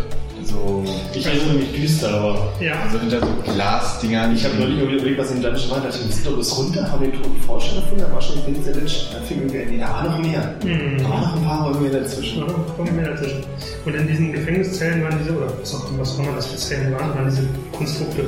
so, 0.45 0.85
Ich 1.15 1.27
erinnere 1.27 1.55
mich 1.55 1.73
düster, 1.73 2.11
aber 2.15 2.53
Ja. 2.61 2.83
also 2.85 2.99
hinter 2.99 3.21
so 3.21 3.27
Glasdingern. 3.53 4.35
ich 4.35 4.45
habe 4.45 4.55
neulich 4.57 4.81
überlegt, 4.81 5.19
was 5.19 5.31
im 5.31 5.43
Dungeon 5.43 5.71
war. 5.71 5.81
Da 5.81 5.87
dachte 5.87 5.99
ich, 6.01 6.07
wir 6.09 6.13
sind 6.15 6.27
doch 6.27 6.37
bis 6.37 6.57
runter, 6.59 6.91
haben 6.91 7.03
den 7.03 7.13
toten 7.13 7.41
Forscher 7.43 7.77
gefunden, 7.77 8.05
da 8.09 8.13
war 8.13 8.21
schon 8.23 8.37
ein 8.47 8.65
der 8.65 8.75
Lynch. 8.75 9.09
Da 9.13 9.21
fing 9.27 9.39
irgendwie, 9.39 9.77
nee, 9.77 9.79
da 9.81 9.89
war 9.93 10.05
noch 10.05 10.19
mehr. 10.19 10.55
Mhm. 10.65 10.99
Da 10.99 11.09
war 11.09 11.21
noch 11.21 11.37
ein 11.37 11.45
paar 11.45 11.73
Räume 11.73 11.91
dazwischen. 11.91 12.39
Ja, 12.41 12.47
kommen 12.77 12.97
wir 12.97 13.05
dazwischen. 13.11 13.45
Und 13.85 13.95
in 13.95 14.07
diesen 14.09 14.33
Gefängniszellen 14.33 15.03
waren 15.05 15.19
diese, 15.23 15.37
oder 15.37 15.53
was 15.61 15.75
auch 15.75 16.19
immer 16.19 16.33
das 16.37 16.47
für 16.47 16.57
Zellen 16.57 16.93
waren, 16.93 17.15
waren 17.15 17.29
diese 17.31 17.47
Konstrukte 17.77 18.25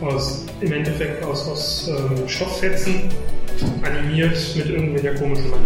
aus, 0.00 0.44
im 0.60 0.72
Endeffekt 0.72 1.24
aus, 1.24 1.46
aus 1.48 1.88
ähm, 1.88 2.28
Stofffetzen, 2.28 3.02
animiert 3.82 4.36
mit 4.56 4.66
irgendwelcher 4.68 5.14
komischen 5.18 5.50
Magie. 5.50 5.62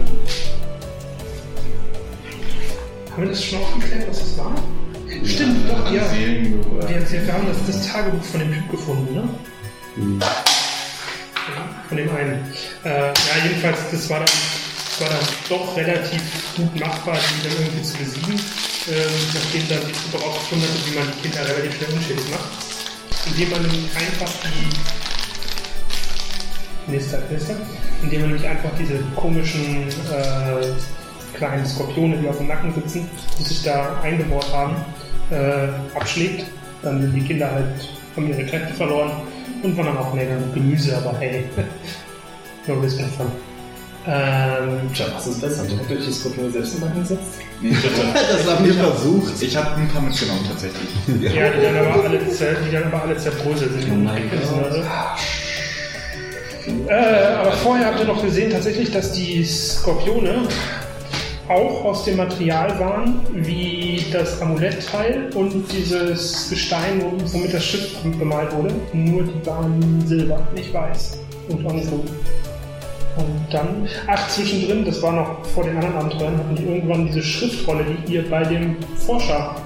Haben 3.13 3.23
wir 3.25 3.29
das 3.31 3.45
schon 3.45 3.59
aufgeklärt, 3.59 4.09
was 4.09 4.19
das 4.21 4.39
war? 4.39 4.53
Stimmt, 5.25 5.69
doch, 5.71 5.93
ja. 5.93 6.09
Seelen, 6.09 6.65
Wir, 6.89 7.11
wir, 7.11 7.33
haben 7.33 7.47
das, 7.47 7.67
das 7.67 7.87
Tagebuch 7.87 8.23
von 8.25 8.41
dem 8.41 8.53
Typ 8.53 8.71
gefunden, 8.71 9.15
ne? 9.15 9.29
Ja, 10.21 11.69
Von 11.89 11.97
dem 11.97 12.15
einen. 12.15 12.53
Äh, 12.85 13.09
ja, 13.09 13.13
jedenfalls, 13.45 13.79
das 13.91 14.09
war 14.09 14.21
dann, 14.21 14.29
war 15.01 15.09
dann 15.09 15.29
doch 15.49 15.77
relativ 15.77 16.23
gut 16.57 16.81
machbar, 16.81 17.17
die 17.17 17.49
dann 17.49 17.59
irgendwie 17.59 17.83
zu 17.83 17.97
besiegen, 17.99 18.35
ähm, 18.35 19.11
nachdem 19.35 19.69
dann 19.69 19.81
die 19.87 19.93
Truppe 19.93 20.25
rausgefunden 20.25 20.69
hatte, 20.69 20.81
wie 20.87 20.95
man 20.99 21.07
die 21.13 21.29
Kinder 21.29 21.49
relativ 21.49 21.77
schnell 21.77 21.93
unschädlich 21.93 22.31
macht. 22.31 22.51
Indem 23.27 23.51
man 23.51 23.63
nämlich 23.63 23.91
einfach 23.97 24.33
die. 24.45 24.71
Nächster, 26.91 27.19
nächster. 27.31 27.57
Indem 28.03 28.21
man 28.23 28.31
nämlich 28.31 28.49
einfach 28.49 28.71
diese 28.79 28.99
komischen 29.15 29.89
äh, 29.89 30.73
kleinen 31.37 31.67
Skorpione, 31.67 32.17
die 32.17 32.29
auf 32.29 32.39
dem 32.39 32.49
Nacken 32.49 32.73
sitzen, 32.75 33.09
die 33.39 33.43
sich 33.45 33.63
da 33.63 34.01
eingebohrt 34.03 34.53
haben, 34.53 34.77
äh, 35.31 35.69
abschlägt. 35.97 36.47
Dann 36.83 37.01
sind 37.01 37.15
die 37.15 37.23
Kinder 37.23 37.51
halt, 37.51 37.67
haben 38.17 38.29
ihre 38.29 38.45
Kräfte 38.45 38.75
verloren 38.75 39.11
und 39.63 39.77
waren 39.77 39.87
dann 39.87 39.99
auch 39.99 40.15
mehr 40.15 40.27
Gemüse, 40.55 40.97
aber 40.97 41.19
hey, 41.19 41.45
nur 42.67 42.77
ein 42.77 42.83
bisschen 42.83 43.11
von. 43.11 43.27
Ähm, 44.07 44.91
Tja, 44.95 45.07
was 45.15 45.27
ist 45.27 45.43
besser? 45.43 45.63
Habt 45.63 45.91
ihr 45.91 45.99
euch 45.99 46.07
die 46.07 46.13
Skorpione 46.13 46.51
selbst 46.51 46.75
in 46.75 46.81
Nacken 46.81 47.01
gesetzt? 47.01 47.23
Nee. 47.61 47.77
Das 48.15 48.51
haben 48.51 48.65
wir 48.65 48.73
versucht. 48.73 49.43
Ich 49.43 49.55
habe 49.55 49.77
ein 49.77 49.89
paar 49.89 50.01
mitgenommen 50.01 50.47
tatsächlich. 50.49 51.35
ja, 51.35 51.51
die 51.51 51.63
dann 51.63 51.77
aber 51.77 52.05
alle, 52.05 52.29
zer, 52.31 52.55
die 52.67 52.73
dann 52.73 52.85
aber 52.85 53.03
alle 53.03 53.17
zerbröselt 53.19 53.73
sind. 53.73 53.93
Oh 53.93 53.97
mein 53.97 54.23
Gott. 54.31 54.85
Äh, 56.89 57.35
aber 57.37 57.53
vorher 57.53 57.87
habt 57.87 58.01
ihr 58.01 58.07
noch 58.07 58.23
gesehen 58.23 58.51
tatsächlich, 58.51 58.91
dass 58.91 59.13
die 59.13 59.45
Skorpione 59.45 60.49
auch 61.51 61.85
aus 61.85 62.05
dem 62.05 62.17
Material 62.17 62.79
waren, 62.79 63.21
wie 63.33 64.05
das 64.13 64.41
Amulettteil 64.41 65.31
und 65.35 65.65
dieses 65.73 66.49
Gestein, 66.49 67.03
womit 67.03 67.53
das 67.53 67.65
Schiff 67.65 67.97
bemalt 68.19 68.55
wurde. 68.55 68.73
Nur 68.93 69.25
die 69.25 69.47
waren 69.47 70.07
silber, 70.07 70.41
nicht 70.55 70.73
weiß. 70.73 71.19
Und 71.49 71.63
so. 71.85 72.05
Und 73.17 73.47
dann, 73.51 73.89
ach, 74.07 74.29
zwischendrin, 74.29 74.85
das 74.85 75.03
war 75.03 75.13
noch 75.13 75.45
vor 75.47 75.65
den 75.65 75.77
anderen 75.77 75.97
Abenteuern, 75.97 76.39
hatten 76.39 76.55
die 76.55 76.63
irgendwann 76.63 77.07
diese 77.09 77.23
Schriftrolle, 77.23 77.85
die 78.07 78.15
ihr 78.15 78.31
bei 78.31 78.45
dem 78.45 78.77
Forscher, 78.97 79.57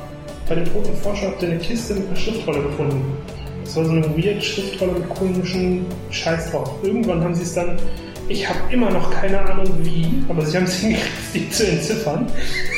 bei 0.49 0.55
dem 0.55 0.65
toten 0.73 0.97
Forscher, 0.97 1.29
habt 1.29 1.43
ihr 1.43 1.51
eine 1.51 1.59
Kiste 1.59 1.95
mit 1.95 2.07
einer 2.07 2.17
Schriftrolle 2.17 2.63
gefunden. 2.63 3.17
Das 3.63 3.77
war 3.77 3.85
so 3.85 3.93
eine 3.93 4.17
weird 4.17 4.43
Schriftrolle 4.43 4.93
mit 4.93 5.09
komischen 5.11 5.85
Scheiß 6.11 6.51
drauf. 6.51 6.71
Irgendwann 6.83 7.23
haben 7.23 7.35
sie 7.35 7.43
es 7.43 7.55
dann, 7.55 7.79
ich 8.29 8.49
habe 8.49 8.59
immer 8.71 8.91
noch 8.91 9.11
keine 9.11 9.41
Ahnung 9.41 9.67
wie, 9.83 10.23
aber 10.29 10.45
sie 10.45 10.57
haben 10.57 10.65
es 10.65 10.75
hingekriegt, 10.81 11.33
sie 11.33 11.51
zu 11.51 11.67
entziffern. 11.67 12.27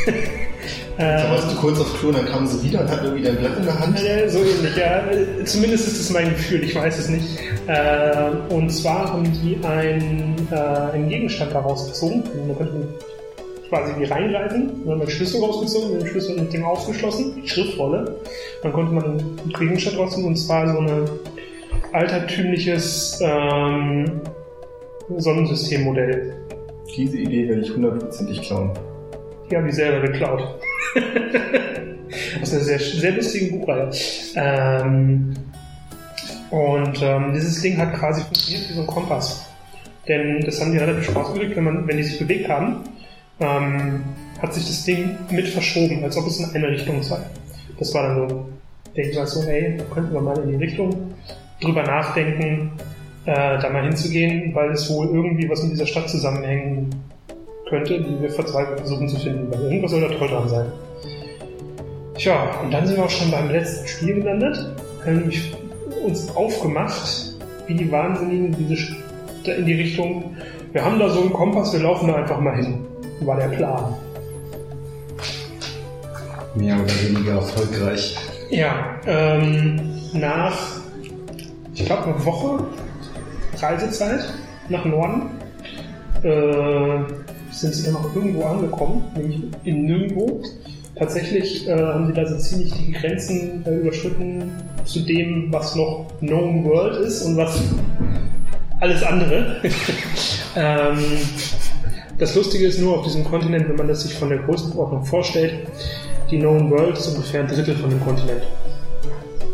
Da 0.99 1.31
warst 1.31 1.53
du 1.53 1.57
kurz 1.57 1.79
auf 1.79 1.99
Klo, 1.99 2.11
dann 2.11 2.25
kamen 2.25 2.47
sie 2.47 2.63
wieder 2.63 2.81
und 2.81 2.91
hatten 2.91 3.05
irgendwie 3.05 3.25
dein 3.25 3.37
Blatt 3.37 3.59
in 3.59 3.65
der 3.65 3.79
Hand. 3.79 4.03
äh, 4.03 4.29
so 4.31 4.39
ähnlich, 4.39 4.77
ja. 4.77 5.03
Zumindest 5.45 5.89
ist 5.89 6.01
es 6.01 6.11
mein 6.11 6.31
Gefühl, 6.31 6.65
ich 6.65 6.75
weiß 6.75 6.99
es 6.99 7.09
nicht. 7.11 7.39
Äh, 7.67 8.31
und 8.49 8.71
zwar 8.71 9.13
haben 9.13 9.25
die 9.25 9.63
einen, 9.63 10.49
äh, 10.51 10.55
einen 10.57 11.09
Gegenstand 11.11 11.53
da 11.53 11.61
rausgezogen. 11.61 12.23
Man 12.47 12.57
könnte 12.57 12.89
quasi 13.69 13.93
wie 13.99 14.05
reingreifen. 14.05 14.69
Dann 14.85 14.93
haben 14.93 15.01
wir 15.01 15.07
den 15.07 15.11
Schlüssel 15.11 15.43
rausgezogen, 15.43 15.99
den 15.99 16.09
Schlüssel 16.09 16.37
mit 16.41 16.53
dem 16.55 16.65
aufgeschlossen, 16.65 17.43
die 17.43 17.49
Schriftrolle. 17.49 18.17
Dann 18.63 18.73
konnte 18.73 18.95
man 18.95 19.05
einen 19.05 19.53
Gegenstand 19.59 19.99
rausziehen 19.99 20.27
und 20.27 20.37
zwar 20.37 20.73
so 20.73 20.79
ein 20.79 21.11
altertümliches 21.93 23.19
ähm, 23.23 24.23
Sonnensystemmodell. 25.17 26.35
Diese 26.97 27.19
Idee 27.19 27.49
werde 27.49 27.63
ich 27.63 27.75
hundertprozentig 27.75 28.43
klauen. 28.43 28.71
Die 29.51 29.57
habe 29.57 29.69
ich 29.69 29.75
selber 29.75 30.07
geklaut. 30.07 30.43
Aus 32.43 32.53
einer 32.53 32.63
sehr, 32.63 32.79
sehr 32.79 33.13
lustigen 33.13 33.59
Buchreihe. 33.59 33.91
Ähm, 34.35 35.35
und 36.51 37.03
ähm, 37.03 37.33
dieses 37.35 37.61
Ding 37.61 37.77
hat 37.77 37.95
quasi 37.95 38.23
funktioniert 38.23 38.69
wie 38.69 38.75
so 38.75 38.81
ein 38.83 38.87
Kompass. 38.87 39.47
Denn 40.09 40.41
das 40.41 40.61
haben 40.61 40.73
die 40.73 40.79
relativ 40.79 41.11
Spaß 41.11 41.33
gekriegt, 41.33 41.57
wenn, 41.57 41.65
man, 41.65 41.89
wenn 41.89 41.97
die 41.97 42.05
sich 42.05 42.19
bewegt 42.19 42.49
haben, 42.49 42.85
ähm, 43.41 44.05
hat 44.41 44.55
sich 44.55 44.67
das 44.67 44.85
Ding 44.85 45.17
mit 45.31 45.49
verschoben, 45.49 46.05
als 46.05 46.17
ob 46.17 46.27
es 46.27 46.39
in 46.39 46.55
eine 46.55 46.69
Richtung 46.69 47.03
sei. 47.03 47.19
Das 47.79 47.93
war 47.95 48.03
dann 48.09 48.29
so, 48.29 48.49
denke 48.97 49.11
ich 49.11 49.17
mal 49.17 49.27
so, 49.27 49.43
ey, 49.43 49.77
da 49.77 49.85
könnten 49.93 50.13
wir 50.13 50.21
mal 50.21 50.39
in 50.43 50.51
die 50.51 50.65
Richtung 50.65 51.15
drüber 51.61 51.83
nachdenken, 51.83 52.73
äh, 53.27 53.59
da 53.59 53.69
mal 53.71 53.83
hinzugehen, 53.83 54.55
weil 54.55 54.71
es 54.71 54.89
wohl 54.91 55.09
irgendwie 55.09 55.49
was 55.49 55.63
mit 55.63 55.73
dieser 55.73 55.87
Stadt 55.87 56.09
zusammenhängen 56.09 56.91
könnte, 57.69 58.01
die 58.01 58.23
wir 58.23 58.31
verzweifelt 58.31 58.79
versuchen 58.81 59.09
zu 59.09 59.19
finden. 59.19 59.53
Weil 59.53 59.63
irgendwas 59.65 59.91
soll 59.91 60.01
da 60.01 60.09
toll 60.09 60.29
dran 60.29 60.49
sein. 60.49 60.67
Tja, 62.15 62.61
und 62.63 62.73
dann 62.73 62.87
sind 62.87 62.97
wir 62.97 63.05
auch 63.05 63.11
schon 63.11 63.31
beim 63.31 63.51
letzten 63.51 63.87
Spiel 63.87 64.15
gelandet. 64.15 64.57
Wir 65.05 65.13
haben 65.13 65.21
nämlich 65.21 65.53
uns 66.05 66.35
aufgemacht, 66.35 67.35
wie 67.67 67.75
die 67.75 67.91
Wahnsinnigen, 67.91 68.57
diese 68.59 68.95
da 69.45 69.53
in 69.53 69.67
die 69.67 69.75
Richtung. 69.75 70.37
Wir 70.73 70.85
haben 70.85 70.99
da 70.99 71.09
so 71.09 71.21
einen 71.21 71.33
Kompass, 71.33 71.73
wir 71.73 71.81
laufen 71.81 72.09
da 72.09 72.15
einfach 72.15 72.41
mal 72.41 72.57
hin. 72.57 72.85
War 73.21 73.37
der 73.37 73.49
Plan. 73.49 73.95
Mehr 76.55 76.77
oder 76.77 76.93
weniger 77.03 77.33
erfolgreich. 77.35 78.17
Ja, 78.51 78.99
ähm, 79.07 79.81
nach, 80.13 80.57
ich 81.75 81.85
glaube, 81.85 82.05
einer 82.05 82.25
Woche 82.25 82.65
Reisezeit 83.63 84.33
nach 84.69 84.85
Norden 84.85 85.31
äh, 86.23 86.99
sind 87.51 87.75
sie 87.75 87.85
dann 87.85 87.95
noch 87.95 88.15
irgendwo 88.15 88.45
angekommen, 88.45 89.05
nämlich 89.17 89.43
in 89.65 89.85
Nirgendwo. 89.85 90.43
Tatsächlich 90.97 91.69
äh, 91.69 91.77
haben 91.77 92.07
sie 92.07 92.13
da 92.15 92.27
so 92.27 92.37
ziemlich 92.39 92.73
die 92.73 92.93
Grenzen 92.93 93.65
äh, 93.67 93.75
überschritten 93.77 94.51
zu 94.85 95.01
dem, 95.01 95.53
was 95.53 95.75
noch 95.77 96.07
Known 96.21 96.65
World 96.65 97.05
ist 97.05 97.23
und 97.23 97.37
was 97.37 97.61
alles 98.81 99.03
andere. 99.03 99.61
ähm, 100.57 100.99
das 102.19 102.35
Lustige 102.35 102.67
ist 102.67 102.81
nur 102.81 102.99
auf 102.99 103.05
diesem 103.05 103.25
Kontinent, 103.25 103.69
wenn 103.69 103.77
man 103.77 103.89
das 103.89 104.03
sich 104.03 104.15
von 104.15 104.31
der 104.31 104.39
Größenordnung 104.39 105.05
vorstellt, 105.05 105.67
die 106.31 106.39
Known 106.39 106.71
World 106.71 106.97
ist 106.99 107.09
ungefähr 107.09 107.41
ein 107.41 107.49
Drittel 107.49 107.77
von 107.77 107.91
dem 107.91 108.01
Kontinent. 108.01 108.43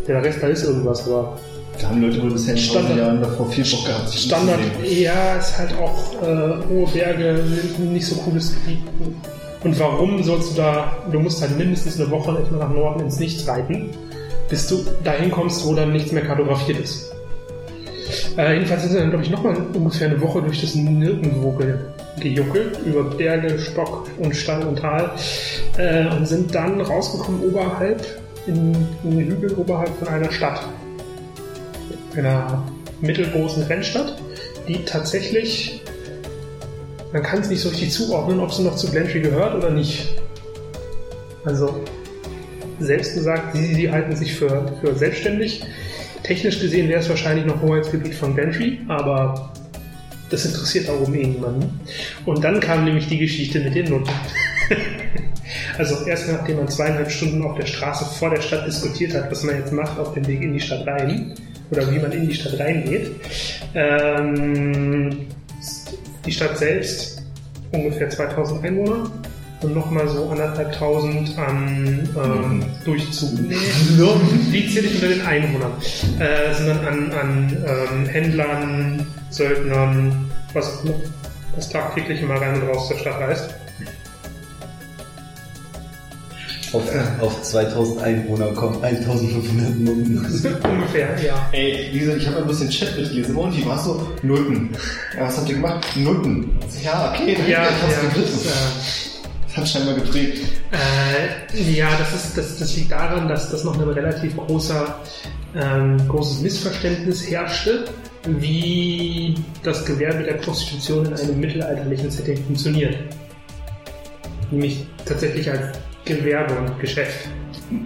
Der 0.07 0.23
Rest 0.23 0.43
da 0.43 0.47
ist 0.47 0.65
irgendwas, 0.65 1.07
aber 1.07 1.39
Da 1.83 1.89
haben 1.89 2.01
Leute 2.01 2.23
wohl 2.23 2.31
bisher 2.31 2.55
in 2.55 2.61
Standard- 2.61 2.97
Jahren 2.97 3.21
davor 3.21 3.51
viel 3.51 3.65
Bock 3.65 3.85
gehabt. 3.85 4.15
Standard, 4.15 4.61
ja, 4.89 5.37
ist 5.37 5.59
halt 5.59 5.75
auch 5.75 6.23
äh, 6.23 6.65
hohe 6.69 6.87
Berge, 6.93 7.43
nicht 7.79 8.07
so 8.07 8.15
cooles 8.17 8.55
Gebiet. 8.55 8.79
Und 9.65 9.79
warum 9.81 10.23
sollst 10.23 10.53
du 10.53 10.57
da, 10.63 10.97
du 11.11 11.19
musst 11.19 11.43
halt 11.43 11.59
mindestens 11.59 12.01
eine 12.01 12.09
Woche 12.11 12.39
etwa 12.39 12.57
nach 12.57 12.71
Norden 12.71 13.01
ins 13.01 13.19
Nichts 13.19 13.49
reiten, 13.49 13.91
bis 14.49 14.69
du 14.69 14.85
dahin 15.03 15.31
kommst, 15.33 15.67
wo 15.67 15.75
dann 15.75 15.93
nichts 15.93 16.13
mehr 16.13 16.25
kartografiert 16.25 16.79
ist. 16.79 17.13
Äh, 18.37 18.55
jedenfalls 18.55 18.83
sind 18.83 18.93
sie 18.93 18.99
dann, 18.99 19.11
glaube 19.11 19.25
ich, 19.25 19.31
nochmal 19.31 19.57
ungefähr 19.75 20.09
eine 20.09 20.21
Woche 20.21 20.41
durch 20.41 20.61
das 20.61 20.75
Nirgendwo 20.75 21.51
ge 21.53 21.75
gejuckelt, 22.21 22.79
über 22.85 23.05
Berge, 23.05 23.59
Stock 23.59 24.07
und 24.19 24.37
Stein 24.37 24.63
und 24.65 24.79
Tal, 24.79 25.11
äh, 25.79 26.07
und 26.15 26.29
sind 26.29 26.55
dann 26.55 26.81
rausgekommen 26.81 27.43
oberhalb, 27.43 28.05
in, 28.47 28.75
in 29.03 29.19
den 29.19 29.29
Hügel 29.29 29.55
oberhalb 29.55 29.91
von 29.99 30.09
einer 30.09 30.31
Stadt 30.31 30.61
einer 32.17 32.65
mittelgroßen 33.01 33.65
Rennstadt, 33.65 34.21
die 34.69 34.85
tatsächlich, 34.85 35.83
man 37.13 37.23
kann 37.23 37.41
es 37.41 37.49
nicht 37.49 37.61
so 37.61 37.69
richtig 37.69 37.91
zuordnen, 37.91 38.41
ob 38.41 38.53
sie 38.53 38.63
noch 38.63 38.77
zu 38.77 38.91
Glentry 38.91 39.21
gehört 39.21 39.55
oder 39.55 39.71
nicht. 39.71 40.09
Also, 41.45 41.83
selbst 42.79 43.15
gesagt, 43.15 43.55
sie, 43.55 43.75
sie 43.75 43.91
halten 43.91 44.15
sich 44.17 44.35
für, 44.35 44.73
für 44.81 44.95
selbstständig. 44.95 45.65
Technisch 46.23 46.61
gesehen 46.61 46.89
wäre 46.89 47.01
es 47.01 47.09
wahrscheinlich 47.09 47.45
noch 47.45 47.61
Hoheitsgebiet 47.61 48.15
von 48.15 48.35
Glentry, 48.35 48.81
aber 48.89 49.53
das 50.31 50.45
interessiert 50.45 50.89
oben 50.89 51.15
eh 51.15 51.27
niemanden. 51.27 51.81
Und 52.25 52.43
dann 52.45 52.61
kam 52.61 52.85
nämlich 52.85 53.09
die 53.09 53.19
Geschichte 53.19 53.61
mit 53.61 53.75
den 53.75 53.91
Nutten. 53.91 54.11
Also 55.79 56.07
erst 56.07 56.31
nachdem 56.31 56.59
man 56.59 56.69
zweieinhalb 56.69 57.11
Stunden 57.11 57.43
auf 57.43 57.57
der 57.57 57.67
Straße 57.67 58.05
vor 58.05 58.31
der 58.31 58.41
Stadt 58.41 58.67
diskutiert 58.67 59.15
hat, 59.15 59.31
was 59.31 59.43
man 59.43 59.57
jetzt 59.57 59.73
macht 59.73 59.99
auf 59.99 60.15
dem 60.15 60.27
Weg 60.27 60.43
in 60.43 60.53
die 60.53 60.61
Stadt 60.61 60.87
rein 60.87 61.35
oder 61.73 61.91
wie 61.91 61.99
man 61.99 62.13
in 62.13 62.29
die 62.29 62.35
Stadt 62.35 62.61
reingeht. 62.61 63.11
Ähm, 63.75 65.27
die 66.25 66.33
Stadt 66.33 66.59
selbst 66.59 67.23
ungefähr 67.73 68.09
2000 68.11 68.65
Einwohner 68.65 69.11
und 69.63 69.75
nochmal 69.75 70.07
so 70.09 70.29
anderthalbtausend 70.29 71.37
an 71.39 72.09
ähm, 72.17 72.65
Durchzug. 72.85 73.41
Nee, 73.41 73.57
die 74.53 74.69
zähle 74.69 74.87
ich 74.87 74.95
unter 74.97 75.09
den 75.09 75.23
Einwohnern, 75.23 75.73
äh, 76.19 76.55
sondern 76.55 76.87
an, 76.87 77.13
an 77.13 77.65
ähm, 77.67 78.07
Händlern, 78.07 79.07
Söldnern, 79.31 80.31
was 80.53 80.83
das 81.57 81.71
tagtäglich 81.71 82.21
immer 82.23 82.41
rein 82.41 82.61
und 82.61 82.69
raus 82.69 82.89
zur 82.89 82.99
Stadt 82.99 83.21
reist. 83.21 83.55
Auf, 86.73 86.83
auf 87.21 87.43
2000 87.43 88.03
Einwohner 88.03 88.47
kommen 88.53 88.83
1500 88.83 89.79
Nutten. 89.79 90.19
Ungefähr, 90.65 91.09
ja. 91.23 91.49
Ey, 91.53 91.91
wie 91.93 91.99
gesagt, 91.99 92.19
ich 92.23 92.27
habe 92.27 92.39
ein 92.39 92.47
bisschen 92.47 92.71
Chat 92.71 92.97
mitgelesen 92.97 93.37
und 93.37 93.53
die 93.55 93.67
war 93.67 93.79
so 93.79 94.09
Nutten. 94.23 94.71
Ja, 95.17 95.27
was 95.27 95.37
habt 95.37 95.49
ihr 95.51 95.57
gemacht? 95.57 95.87
Nutten. 95.97 96.51
Ja, 96.83 97.13
okay, 97.15 97.35
dann 97.37 97.49
Ja, 97.51 97.65
ich 97.69 97.83
hab's 97.83 97.93
ja, 97.93 98.09
begriffen. 98.09 98.41
das, 98.45 98.47
äh, 98.47 99.19
Das 99.49 99.57
hat 99.59 99.69
scheinbar 99.69 99.95
geprägt. 99.97 100.39
Äh, 100.73 101.73
ja, 101.75 101.89
das, 101.99 102.15
ist, 102.15 102.39
das, 102.39 102.59
das 102.59 102.75
liegt 102.77 102.91
daran, 102.91 103.29
dass 103.29 103.51
das 103.51 103.65
noch 103.65 103.79
ein 103.79 103.87
relativ 103.89 104.35
großer, 104.37 104.99
ähm, 105.55 105.99
großes 106.09 106.41
Missverständnis 106.41 107.31
herrschte, 107.31 107.85
wie 108.27 109.35
das 109.63 109.85
Gewerbe 109.85 110.23
der 110.23 110.35
Prostitution 110.35 111.05
in 111.05 111.13
einem 111.13 111.39
mittelalterlichen 111.39 112.11
Setting 112.11 112.43
funktioniert. 112.45 112.97
Nämlich 114.51 114.87
tatsächlich 115.05 115.51
als 115.51 115.63
Gewerbe 116.05 116.55
und 116.55 116.79
Geschäft. 116.81 117.29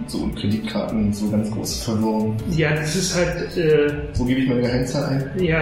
So 0.07 0.19
und 0.19 0.35
Kreditkarten, 0.35 1.13
so 1.13 1.29
ganz 1.29 1.49
große 1.51 1.85
Verwirrung. 1.85 2.35
Ja, 2.51 2.73
das 2.75 2.95
ist 2.95 3.15
halt, 3.15 3.55
äh, 3.57 3.91
Wo 4.15 4.25
gebe 4.25 4.41
ich 4.41 4.49
meine 4.49 4.61
Geheimzahl 4.61 5.05
ein? 5.05 5.43
ja, 5.43 5.61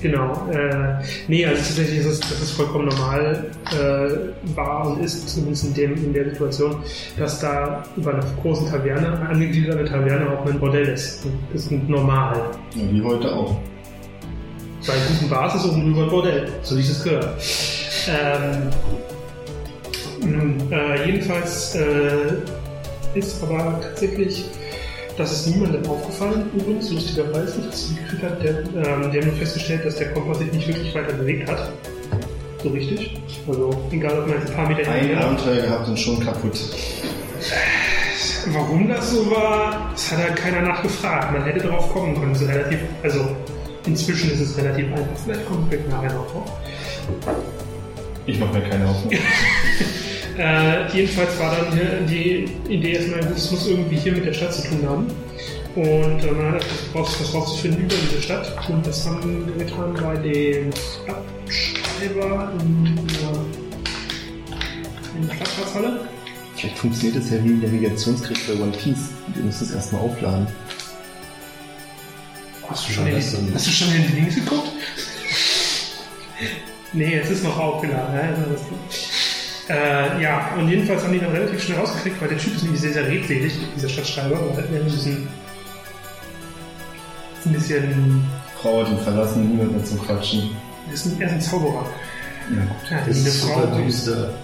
genau. 0.00 0.48
Äh, 0.50 1.02
nee, 1.28 1.44
also 1.46 1.58
tatsächlich 1.62 2.00
ist 2.00 2.06
es, 2.06 2.20
das 2.20 2.42
ist 2.42 2.50
vollkommen 2.52 2.86
normal 2.88 3.46
äh, 3.72 4.56
war 4.56 4.88
und 4.88 5.04
ist, 5.04 5.28
zumindest 5.28 5.64
in, 5.66 5.74
dem, 5.74 5.94
in 6.04 6.12
der 6.12 6.30
Situation, 6.30 6.76
dass 7.16 7.40
da 7.40 7.82
über 7.96 8.14
einer 8.14 8.24
großen 8.42 8.68
Taverne, 8.68 9.20
angegliederte 9.28 9.84
Taverne 9.84 10.30
auch 10.38 10.46
ein 10.46 10.58
Bordell 10.58 10.88
ist. 10.88 11.24
Und 11.24 11.34
Das 11.52 11.62
ist 11.62 11.72
normal. 11.72 12.50
Ja, 12.74 12.82
wie 12.90 13.02
heute 13.02 13.32
auch. 13.32 13.56
Bei 14.86 14.94
guten 15.08 15.28
Basis 15.30 15.64
oben 15.64 15.84
drüber 15.84 16.04
ein 16.04 16.10
Bordell, 16.10 16.48
so 16.62 16.76
wie 16.76 16.80
es 16.80 16.90
es 16.90 17.04
gehört. 17.04 17.36
Ähm, 18.08 18.70
äh, 20.22 21.06
jedenfalls 21.06 21.74
äh, 21.74 22.34
ist 23.14 23.42
aber 23.42 23.80
tatsächlich, 23.82 24.44
das 25.16 25.32
ist 25.32 25.46
niemandem 25.48 25.88
aufgefallen, 25.90 26.50
übrigens, 26.54 26.90
lustigerweise, 26.90 27.60
dass 27.62 27.88
sie 27.88 27.94
gekriegt 27.96 28.22
hat, 28.22 28.42
der, 28.42 28.58
ähm, 28.60 29.10
die 29.10 29.18
haben 29.18 29.26
nur 29.26 29.36
festgestellt, 29.36 29.84
dass 29.84 29.96
der 29.96 30.12
Kompass 30.12 30.38
sich 30.38 30.52
nicht 30.52 30.68
wirklich 30.68 30.94
weiter 30.94 31.12
bewegt 31.14 31.50
hat. 31.50 31.72
So 32.62 32.68
richtig. 32.68 33.18
Also, 33.48 33.70
egal 33.90 34.20
ob 34.20 34.28
man 34.28 34.38
jetzt 34.38 34.50
ein 34.50 34.56
paar 34.56 34.68
Meter 34.68 34.90
Ein 34.90 35.16
Abenteuer 35.16 35.62
gehabt 35.62 35.88
und 35.88 35.98
schon 35.98 36.20
kaputt. 36.20 36.58
Warum 38.48 38.88
das 38.88 39.10
so 39.10 39.30
war, 39.30 39.90
das 39.92 40.12
hat 40.12 40.18
halt 40.18 40.36
keiner 40.36 40.62
nachgefragt. 40.62 41.32
Man 41.32 41.44
hätte 41.44 41.66
darauf 41.66 41.92
kommen 41.92 42.14
können. 42.14 42.32
Es 42.32 42.42
ist 42.42 42.48
relativ, 42.48 42.78
also 43.02 43.36
inzwischen 43.86 44.30
ist 44.32 44.40
es 44.40 44.58
relativ 44.58 44.86
einfach. 44.92 45.16
Vielleicht 45.24 45.46
kommen 45.46 45.70
wir 45.70 45.78
nachher 45.90 46.12
noch 46.12 46.30
drauf. 46.30 46.52
Ich 48.26 48.38
mache 48.38 48.58
mir 48.58 48.68
keine 48.68 48.88
Hoffnung. 48.88 49.12
Äh, 50.40 50.86
jedenfalls 50.94 51.38
war 51.38 51.54
dann 51.54 52.06
die 52.06 52.46
Idee 52.66 52.92
erstmal, 52.94 53.18
es 53.30 53.50
muss 53.50 53.68
irgendwie 53.68 53.96
hier 53.96 54.12
mit 54.12 54.24
der 54.24 54.32
Stadt 54.32 54.54
zu 54.54 54.66
tun 54.68 54.88
haben. 54.88 55.06
Und 55.74 56.24
äh, 56.24 56.30
man 56.32 56.54
hat 56.54 56.64
was 56.94 57.34
rauszufinden 57.34 57.82
über 57.84 57.94
diese 57.94 58.22
Stadt. 58.22 58.50
Und 58.70 58.86
das 58.86 59.06
haben 59.06 59.46
wir 59.46 59.54
getan 59.66 59.92
bei 60.02 60.16
dem 60.16 60.70
Abschreiber 61.06 62.52
in, 62.58 62.86
äh, 62.86 62.90
in 65.18 65.28
der 65.28 65.34
Stadtplatzhalle. 65.34 66.08
Vielleicht 66.56 66.78
funktioniert 66.78 67.22
das 67.22 67.30
ja 67.30 67.44
wie 67.44 67.50
ein 67.50 67.60
Navigationsgerät 67.60 68.38
bei 68.48 68.54
One 68.62 68.72
Piece. 68.72 69.10
Du 69.34 69.40
musst 69.42 69.60
es 69.60 69.72
erstmal 69.72 70.00
aufladen. 70.00 70.46
Hast 72.66 72.88
du 72.88 72.92
schon 72.92 73.04
in 73.06 73.10
die- 73.10 73.16
besser. 73.16 73.38
hast 73.52 73.66
du 73.66 73.70
schon 73.70 73.94
in 73.94 74.06
die 74.06 74.12
Links 74.14 74.36
geguckt? 74.36 74.68
nee, 76.94 77.14
es 77.16 77.28
ist 77.30 77.44
noch 77.44 77.58
aufgeladen. 77.58 78.18
Also 78.18 78.42
das, 78.52 78.62
äh, 79.70 80.22
ja, 80.22 80.50
und 80.58 80.68
jedenfalls 80.68 81.02
haben 81.04 81.12
die 81.12 81.20
dann 81.20 81.30
relativ 81.32 81.62
schnell 81.62 81.78
rausgekriegt, 81.78 82.20
weil 82.20 82.28
der 82.28 82.38
Typ 82.38 82.54
ist 82.56 82.62
nämlich 82.62 82.80
sehr, 82.80 82.92
sehr 82.92 83.06
redselig, 83.06 83.52
dieser 83.76 83.88
Stadtschreiber, 83.88 84.36
aber 84.36 84.56
halt 84.56 84.66
ein 84.72 84.84
bisschen, 84.84 85.28
ein 87.46 87.52
bisschen, 87.52 88.24
Frau 88.60 88.82
hat 88.84 88.90
ihn 88.90 88.98
verlassen, 88.98 89.48
niemand 89.50 89.72
mehr 89.72 89.84
zum 89.84 90.00
Quatschen. 90.04 90.50
er 90.88 90.94
ist 90.94 91.06
ein, 91.06 91.20
er 91.20 91.26
ist 91.28 91.32
ein 91.34 91.40
Zauberer. 91.40 91.86
Ja, 92.50 92.62
gut. 92.62 92.90
Ja, 92.90 92.98
Das 93.06 93.16
eine 93.18 93.28
ist 93.28 93.44
Frau. 93.44 93.60
super 93.62 93.76
düster. 93.76 94.34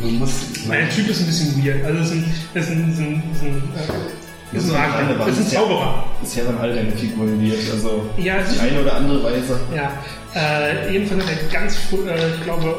Man 0.00 0.18
muss. 0.18 0.32
Nein, 0.66 0.78
der 0.80 0.90
Typ 0.90 1.08
ist 1.08 1.20
ein 1.20 1.26
bisschen 1.26 1.64
weird. 1.64 1.84
Also, 1.84 2.00
es 2.00 2.10
ist 2.10 2.14
ein, 2.14 2.34
es 2.54 2.64
ist 2.64 2.70
ein, 2.70 2.90
es 2.90 2.94
ist 2.96 3.00
ein, 3.00 3.22
es 3.32 3.36
ist 3.36 3.42
ein, 3.44 3.56
äh, 3.76 4.21
es 4.54 4.64
ist 4.64 4.74
ein, 4.74 4.92
Alle 4.92 5.18
waren 5.18 5.28
es 5.30 5.34
ist 5.38 5.40
ein 5.40 5.44
bisher- 5.44 5.60
Zauberer. 5.60 6.04
Bisher 6.20 6.46
waren 6.46 6.58
alle 6.58 6.74
deine 6.74 6.92
Figuren 6.92 7.40
weird, 7.42 7.58
also 7.72 8.08
Ja, 8.18 8.36
die 8.42 8.54
ist, 8.54 8.60
eine 8.60 8.80
oder 8.80 8.94
andere 8.96 9.24
Weise. 9.24 9.58
Ja, 9.74 9.92
äh, 10.34 10.92
jedenfalls 10.92 11.24
hat 11.24 11.30
er 11.30 11.48
ganz 11.60 11.76
früh, 11.76 12.08
äh, 12.08 12.34
ich 12.36 12.44
glaube, 12.44 12.74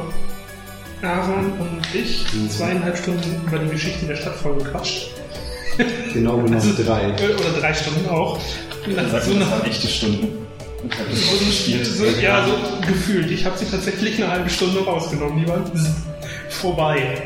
Aaron 1.02 1.52
und 1.60 1.82
ich 1.94 2.26
zweieinhalb 2.50 2.98
Stunden 2.98 3.42
über 3.48 3.60
die 3.60 3.70
Geschichte 3.70 4.06
der 4.06 4.16
Stadt 4.16 4.36
voll 4.36 4.56
gequatscht. 4.58 5.10
Genau 6.14 6.38
genommen 6.38 6.54
Also- 6.54 6.84
drei. 6.84 7.06
Äh, 7.10 7.34
Oder 7.34 7.60
drei 7.60 7.74
Stunden 7.74 8.08
auch. 8.10 8.40
Dann 8.86 9.10
Sag 9.10 9.24
so 9.24 9.34
das 9.34 9.42
eine, 9.42 9.52
waren 9.52 9.66
echte 9.66 9.88
Stunden. 9.88 10.28
Ich 10.90 11.00
habe 11.00 11.10
das 11.10 11.20
so, 11.22 11.36
ausgespielt. 11.36 11.86
so, 11.86 12.06
ja, 12.22 12.46
so 12.46 12.54
gefühlt. 12.86 13.32
Ich 13.32 13.46
habe 13.46 13.58
sie 13.58 13.66
tatsächlich 13.66 14.22
eine 14.22 14.30
halbe 14.32 14.50
Stunde 14.50 14.82
rausgenommen. 14.84 15.40
Die 15.42 15.48
waren 15.48 15.64
vorbei. 16.50 17.24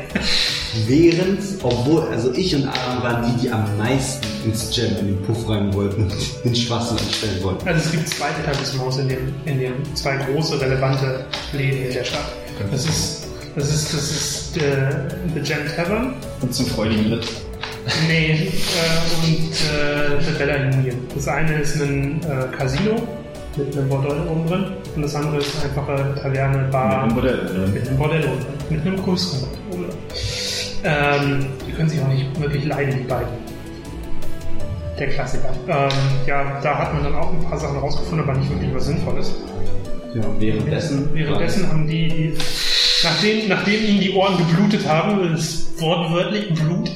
Während, 0.86 1.40
obwohl, 1.62 2.02
also 2.08 2.32
ich 2.34 2.54
und 2.54 2.66
Aaron 2.66 3.02
waren 3.02 3.24
die, 3.36 3.42
die 3.42 3.50
am 3.50 3.64
meisten 3.78 4.26
ins 4.44 4.74
Jam 4.76 4.96
in 5.00 5.06
den 5.08 5.22
Puff 5.22 5.48
rein 5.48 5.72
wollten 5.72 6.02
und 6.02 6.12
den 6.44 6.54
Schwachsinn 6.54 6.98
anstellen 6.98 7.42
wollten. 7.42 7.66
Also 7.66 7.84
es 7.86 7.90
gibt 7.92 8.08
zwei 8.08 8.28
Etablissements 8.28 8.98
in 8.98 9.08
dem, 9.08 9.34
in 9.46 9.58
dem 9.60 9.94
zwei 9.94 10.16
große 10.16 10.60
relevante 10.60 11.24
Läden 11.52 11.86
in 11.86 11.92
der 11.94 12.04
Stadt. 12.04 12.32
Das 12.70 12.84
ist 12.84 13.24
das 13.54 13.72
ist 13.72 13.94
das 13.94 14.10
ist 14.10 14.56
äh, 14.58 14.90
The 15.34 15.40
Gem 15.40 15.66
Tavern 15.74 16.14
Und 16.40 16.54
zum 16.54 16.66
freudigen 16.66 17.12
Ritt. 17.12 17.26
Nee, 18.06 18.32
äh, 18.32 19.26
und 19.26 19.50
äh, 19.50 20.22
The 20.22 20.38
Bella 20.38 20.66
Union. 20.76 20.96
Das 21.14 21.28
eine 21.28 21.60
ist 21.60 21.80
ein 21.80 22.20
äh, 22.24 22.56
Casino 22.56 22.96
mit 23.56 23.76
einem 23.76 23.88
Bordell 23.88 24.28
oben 24.28 24.46
drin 24.46 24.64
und 24.94 25.02
das 25.02 25.14
andere 25.14 25.38
ist 25.38 25.50
eine 25.56 25.70
einfache 25.70 26.20
Taverne, 26.20 26.68
Bar 26.70 27.06
Mit 27.06 27.24
einem 27.24 27.46
oder? 27.48 27.66
mit 27.68 27.88
einem 27.88 27.96
Bordell 27.96 28.24
oben 28.24 28.40
drin. 28.40 28.54
Mit 28.70 28.86
einem 28.86 29.02
größeren 29.02 29.40
Bordell 29.40 29.60
oben 29.72 29.82
drin. 29.84 30.18
Ähm, 30.84 31.46
die 31.66 31.72
können 31.72 31.88
sich 31.88 32.00
auch 32.00 32.08
nicht 32.08 32.40
wirklich 32.40 32.64
leiden, 32.64 32.94
die 32.98 33.04
beiden. 33.04 33.28
Der 34.98 35.08
Klassiker. 35.08 35.50
Ähm, 35.68 35.88
ja, 36.26 36.60
da 36.62 36.78
hat 36.78 36.94
man 36.94 37.04
dann 37.04 37.14
auch 37.14 37.32
ein 37.32 37.40
paar 37.40 37.58
Sachen 37.58 37.78
rausgefunden, 37.78 38.28
aber 38.28 38.38
nicht 38.38 38.50
wirklich 38.50 38.74
was 38.74 38.86
Sinnvolles. 38.86 39.34
Ja, 40.14 40.22
währenddessen. 40.38 41.14
Währenddessen 41.14 41.68
haben 41.68 41.86
die, 41.86 42.08
die 42.08 42.34
nachdem, 43.04 43.48
nachdem 43.48 43.84
ihnen 43.84 44.00
die 44.00 44.12
Ohren 44.12 44.36
geblutet 44.38 44.88
haben, 44.88 45.32
das 45.32 45.40
ist 45.40 45.80
wortwörtlich 45.80 46.54
Blut, 46.54 46.90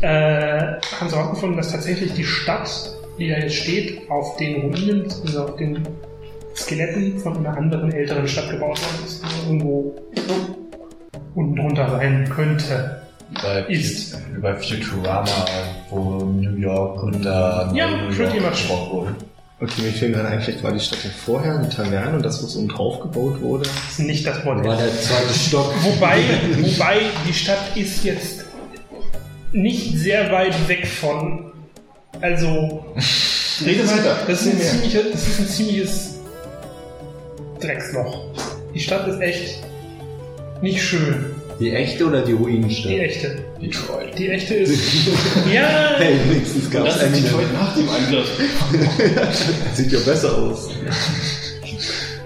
äh, 0.00 0.60
haben 0.98 1.08
sie 1.08 1.16
herausgefunden, 1.16 1.56
dass 1.56 1.72
tatsächlich 1.72 2.12
die 2.14 2.24
Stadt, 2.24 2.70
die 3.18 3.28
da 3.28 3.38
jetzt 3.38 3.56
steht, 3.56 4.10
auf 4.10 4.36
den 4.36 4.60
Ruinen, 4.60 5.04
also 5.24 5.44
auf 5.44 5.56
den 5.56 5.86
Skeletten 6.54 7.18
von 7.18 7.36
einer 7.38 7.56
anderen 7.56 7.92
älteren 7.92 8.26
Stadt 8.26 8.50
gebaut 8.50 8.80
worden 8.80 9.04
ist, 9.06 9.22
die 9.24 9.46
irgendwo 9.46 9.94
unten 11.34 11.56
drunter 11.56 11.90
sein 11.90 12.28
könnte. 12.28 13.02
Bei, 13.42 13.60
Ist. 13.68 14.16
wie 14.34 14.40
bei 14.40 14.54
Futurama, 14.56 15.26
wo 15.90 16.24
New 16.24 16.56
York 16.56 17.02
unter 17.02 17.70
Ja, 17.74 17.86
New 17.90 18.14
pretty 18.14 18.38
York 18.38 18.50
much. 18.52 18.62
gebaut 18.62 18.90
wurde. 18.92 19.14
Okay, 19.60 19.82
mir 19.82 19.92
fehlen 19.92 20.12
gerade 20.12 20.28
ein, 20.28 20.40
vielleicht 20.40 20.62
war 20.62 20.72
die 20.72 20.80
Stadt 20.80 21.02
ja 21.04 21.10
vorher 21.10 21.58
eine 21.58 21.68
Taverne 21.68 22.16
und 22.16 22.24
das, 22.24 22.42
was 22.42 22.56
oben 22.56 22.68
drauf 22.68 23.00
gebaut 23.00 23.40
wurde. 23.40 23.64
Das 23.64 23.98
ist 23.98 24.06
nicht 24.06 24.26
das 24.26 24.36
War 24.46 24.54
Bordell. 24.54 24.76
der 24.76 25.00
zweite 25.00 25.34
Stock. 25.34 25.74
Wobei, 25.82 26.18
wobei 26.62 27.00
die 27.28 27.32
Stadt 27.34 27.58
ist 27.76 28.04
jetzt 28.04 28.44
nicht 29.52 29.98
sehr 29.98 30.30
weit 30.32 30.68
weg 30.68 30.86
von. 30.86 31.52
Also. 32.20 32.84
Rede 33.66 33.86
weiter. 33.88 34.16
Das 34.28 34.46
ist, 34.46 34.54
ein 34.54 35.10
das 35.12 35.26
ist 35.26 35.40
ein 35.40 35.46
ziemliches 35.48 36.14
Drecksloch. 37.60 38.26
Die 38.72 38.80
Stadt 38.80 39.08
ist 39.08 39.20
echt 39.20 39.58
nicht 40.62 40.80
schön. 40.82 41.26
Die 41.60 41.72
echte 41.72 42.06
oder 42.06 42.22
die 42.22 42.32
Ruinenstadt? 42.32 42.92
Die 42.92 43.00
echte. 43.00 43.36
Detroit. 43.60 44.16
Die 44.16 44.28
echte 44.28 44.54
ist. 44.54 45.08
ja! 45.52 45.96
Hey, 45.96 46.14
wenigstens 46.28 46.70
gab 46.70 46.86
es 46.86 46.94
Das 46.94 47.02
ist 47.02 47.08
eine. 47.08 47.20
Detroit 47.20 47.52
nach 47.52 47.74
dem 47.74 47.88
Angriff. 47.88 48.30
Sieht 49.74 49.92
ja 49.92 49.98
besser 50.00 50.38
aus. 50.38 50.70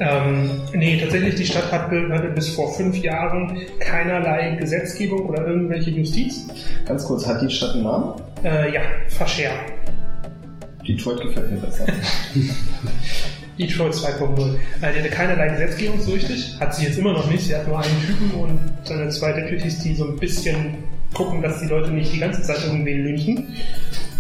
Ähm, 0.01 0.51
nee, 0.75 1.01
tatsächlich, 1.01 1.35
die 1.37 1.47
Stadt 1.47 1.71
hat, 1.73 1.91
hatte 1.91 2.29
bis 2.35 2.49
vor 2.51 2.75
fünf 2.75 2.97
Jahren 2.99 3.59
keinerlei 3.79 4.57
Gesetzgebung 4.57 5.27
oder 5.27 5.47
irgendwelche 5.47 5.91
Justiz. 5.91 6.47
Ganz 6.85 7.05
kurz, 7.05 7.27
hat 7.27 7.41
die 7.41 7.51
Stadt 7.51 7.75
einen 7.75 7.85
Namen? 7.85 8.21
Äh, 8.45 8.75
ja, 8.75 8.81
Fascher. 9.09 9.53
Detroit 10.87 11.21
gefällt 11.23 11.53
mir 11.53 11.59
besser. 11.59 11.87
Detroit 13.59 13.95
2.0. 13.95 14.55
Äh, 14.81 14.93
die 14.93 14.99
hatte 15.01 15.11
keinerlei 15.11 15.49
Gesetzgebung 15.49 16.01
so 16.01 16.13
richtig. 16.13 16.57
Hat 16.61 16.75
sie 16.75 16.87
jetzt 16.87 16.99
immer 16.99 17.13
noch 17.13 17.31
nicht. 17.31 17.45
Sie 17.45 17.55
hat 17.55 17.67
nur 17.69 17.79
einen 17.79 18.01
Typen 18.07 18.31
und 18.41 18.59
seine 18.85 19.09
zwei 19.11 19.33
Deputies, 19.33 19.81
die 19.81 19.95
so 19.95 20.07
ein 20.07 20.17
bisschen 20.17 20.85
gucken, 21.15 21.43
dass 21.43 21.61
die 21.61 21.67
Leute 21.67 21.91
nicht 21.91 22.13
die 22.13 22.19
ganze 22.19 22.43
Zeit 22.43 22.65
irgendwen 22.65 23.05
lynchen. 23.05 23.49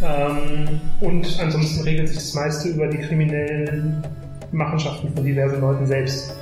Ähm, 0.03 0.81
und 1.01 1.39
ansonsten 1.41 1.83
regelt 1.85 2.09
sich 2.09 2.19
das 2.19 2.35
meiste 2.35 2.69
über 2.69 2.87
die 2.89 2.99
kriminellen 2.99 4.03
Machenschaften 4.51 5.13
von 5.15 5.25
diversen 5.25 5.61
Leuten 5.61 5.87
selbst. 5.87 6.35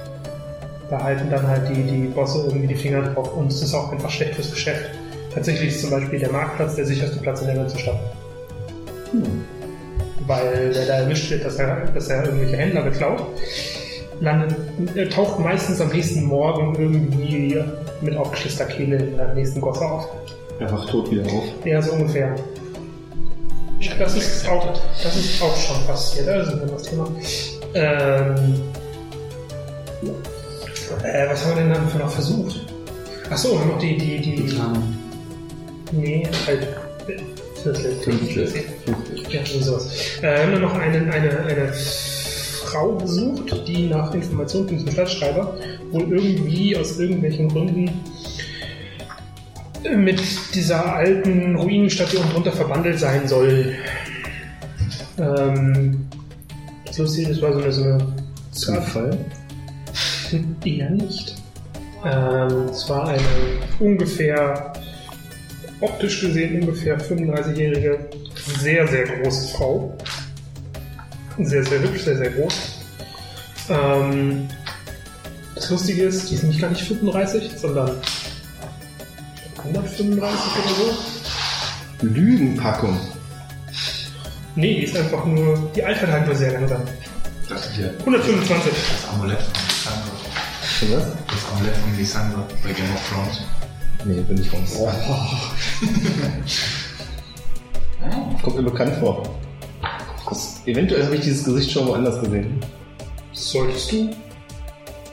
Da 0.89 1.03
halten 1.03 1.31
dann 1.31 1.47
halt 1.47 1.69
die, 1.69 1.83
die 1.83 2.09
Bosse 2.09 2.45
irgendwie 2.47 2.67
die 2.67 2.75
Finger 2.75 3.03
drauf 3.03 3.33
und 3.37 3.53
es 3.53 3.63
ist 3.63 3.75
auch 3.75 3.93
einfach 3.93 4.11
schlecht 4.11 4.35
fürs 4.35 4.51
Geschäft. 4.51 4.91
Tatsächlich 5.33 5.69
ist 5.69 5.83
zum 5.83 5.91
Beispiel 5.91 6.19
der 6.19 6.33
Marktplatz 6.33 6.75
der 6.75 6.87
sicherste 6.87 7.21
Platz 7.21 7.41
in 7.43 7.47
der 7.47 7.57
ganzen 7.57 7.79
Stadt. 7.79 8.01
Weil 10.27 10.71
wer 10.75 10.87
da 10.87 10.95
erwischt 10.99 11.31
wird, 11.31 11.45
dass 11.45 11.57
er, 11.57 11.87
dass 11.87 12.09
er 12.09 12.25
irgendwelche 12.25 12.57
Händler 12.57 12.83
beklaut, 12.83 13.27
landet, 14.21 14.55
er 14.95 15.09
taucht 15.09 15.39
meistens 15.39 15.81
am 15.81 15.89
nächsten 15.89 16.25
Morgen 16.25 16.75
irgendwie 16.79 17.63
mit 18.01 18.17
aufgeschlitzter 18.17 18.67
Kehle 18.67 18.97
in 18.97 19.17
der 19.17 19.35
nächsten 19.35 19.61
Gosse 19.61 19.81
auf. 19.81 20.09
Er 20.59 20.71
wacht 20.71 20.91
tot 20.91 21.11
wieder 21.11 21.25
auf. 21.25 21.45
Ja, 21.65 21.81
so 21.81 21.93
ungefähr. 21.93 22.35
Das 23.99 24.15
ist 24.15 24.47
auch, 24.47 24.67
das 25.03 25.17
ist 25.17 25.43
auch 25.43 25.57
schon 25.57 25.87
passiert, 25.87 26.27
wir 26.27 26.67
das 26.67 26.83
Thema. 26.83 27.09
Ähm, 27.75 28.61
äh, 31.03 31.29
was 31.29 31.45
haben 31.45 31.57
wir 31.57 31.63
denn 31.63 31.73
dann 31.73 31.89
für 31.89 31.99
noch 31.99 32.11
versucht? 32.11 32.61
Achso, 33.31 33.53
wir 33.53 33.61
haben 33.61 33.69
noch 33.69 33.79
die, 33.79 33.97
die, 33.97 34.21
die, 34.21 34.61
nee, 35.93 36.29
halt, 36.47 36.63
äh, 37.07 37.17
Viertel, 37.63 37.93
Fünftel. 38.03 39.10
Ja, 39.31 39.41
sowas. 39.45 39.89
Äh, 40.19 40.23
wir 40.23 40.43
haben 40.43 40.53
dann 40.53 40.63
noch 40.63 40.75
eine, 40.75 41.13
eine, 41.13 41.41
eine 41.41 41.73
Frau 41.73 42.93
besucht, 42.93 43.67
die 43.67 43.87
nach 43.89 44.13
Informationen 44.15 44.69
von 44.69 44.77
diesem 44.77 44.93
Stadtschreiber 44.93 45.57
wohl 45.91 46.13
irgendwie 46.13 46.77
aus 46.77 46.99
irgendwelchen 46.99 47.49
Gründen 47.49 47.91
mit 49.97 50.21
dieser 50.55 50.95
alten 50.95 51.57
Ruinenstadt 51.57 52.09
hier 52.09 52.21
unten 52.21 52.33
drunter 52.35 52.53
verbandelt 52.53 52.99
sein 52.99 53.27
soll. 53.27 53.75
Ähm, 55.19 56.07
das 56.85 56.99
Lustige, 56.99 57.31
das 57.31 57.43
war 57.43 57.53
so 57.53 57.61
eine, 57.61 57.73
so 57.73 57.85
eine 57.85 57.99
Zufall? 58.51 59.19
Eher 60.65 60.91
nicht. 60.91 61.35
Ähm, 62.05 62.67
es 62.71 62.89
war 62.89 63.09
eine 63.09 63.23
ungefähr, 63.79 64.73
optisch 65.81 66.21
gesehen 66.21 66.61
ungefähr 66.61 66.99
35-jährige, 67.01 68.09
sehr, 68.61 68.87
sehr 68.89 69.05
große 69.05 69.55
Frau. 69.55 69.97
Sehr, 71.39 71.65
sehr 71.65 71.81
hübsch, 71.81 72.03
sehr, 72.03 72.17
sehr 72.17 72.31
groß. 72.31 72.55
Ähm, 73.71 74.49
das 75.55 75.71
Lustige 75.71 76.03
ist, 76.05 76.31
die 76.31 76.35
ist 76.35 76.45
nicht 76.45 76.61
gar 76.61 76.71
nicht 76.71 76.83
35, 76.83 77.51
sondern 77.57 77.97
135 79.65 80.65
oder 80.65 80.75
so. 80.75 80.97
Lügenpackung. 82.07 82.99
Nee, 84.57 84.81
die 84.81 84.85
ist 84.85 84.97
einfach 84.97 85.25
nur, 85.25 85.71
die 85.75 85.85
altert 85.85 86.11
halt 86.11 86.27
nur 86.27 86.35
sehr 86.35 86.53
langsam. 86.53 86.83
Das 87.49 87.71
hier, 87.73 87.95
125. 88.01 88.73
das 88.73 89.09
Amulett 89.13 89.41
von 89.43 89.53
Lissandra. 89.69 90.11
Was? 90.83 91.05
Das 91.27 91.45
Amulett 91.53 91.77
von 91.77 91.97
Lissandra 91.97 92.47
bei 92.63 92.73
Game 92.73 92.95
of 92.95 93.09
Thrones. 93.09 93.43
Nee, 94.05 94.21
bin 94.23 94.41
ich 94.41 94.53
raus. 94.53 94.79
Kommt 98.43 98.57
mir 98.57 98.63
bekannt 98.63 98.95
vor. 99.01 99.23
Das, 100.29 100.63
eventuell 100.67 101.05
habe 101.05 101.17
ich 101.17 101.23
dieses 101.23 101.45
Gesicht 101.45 101.71
schon 101.71 101.87
woanders 101.89 102.21
gesehen. 102.21 102.59
Solltest 103.33 103.93
du, 103.93 104.11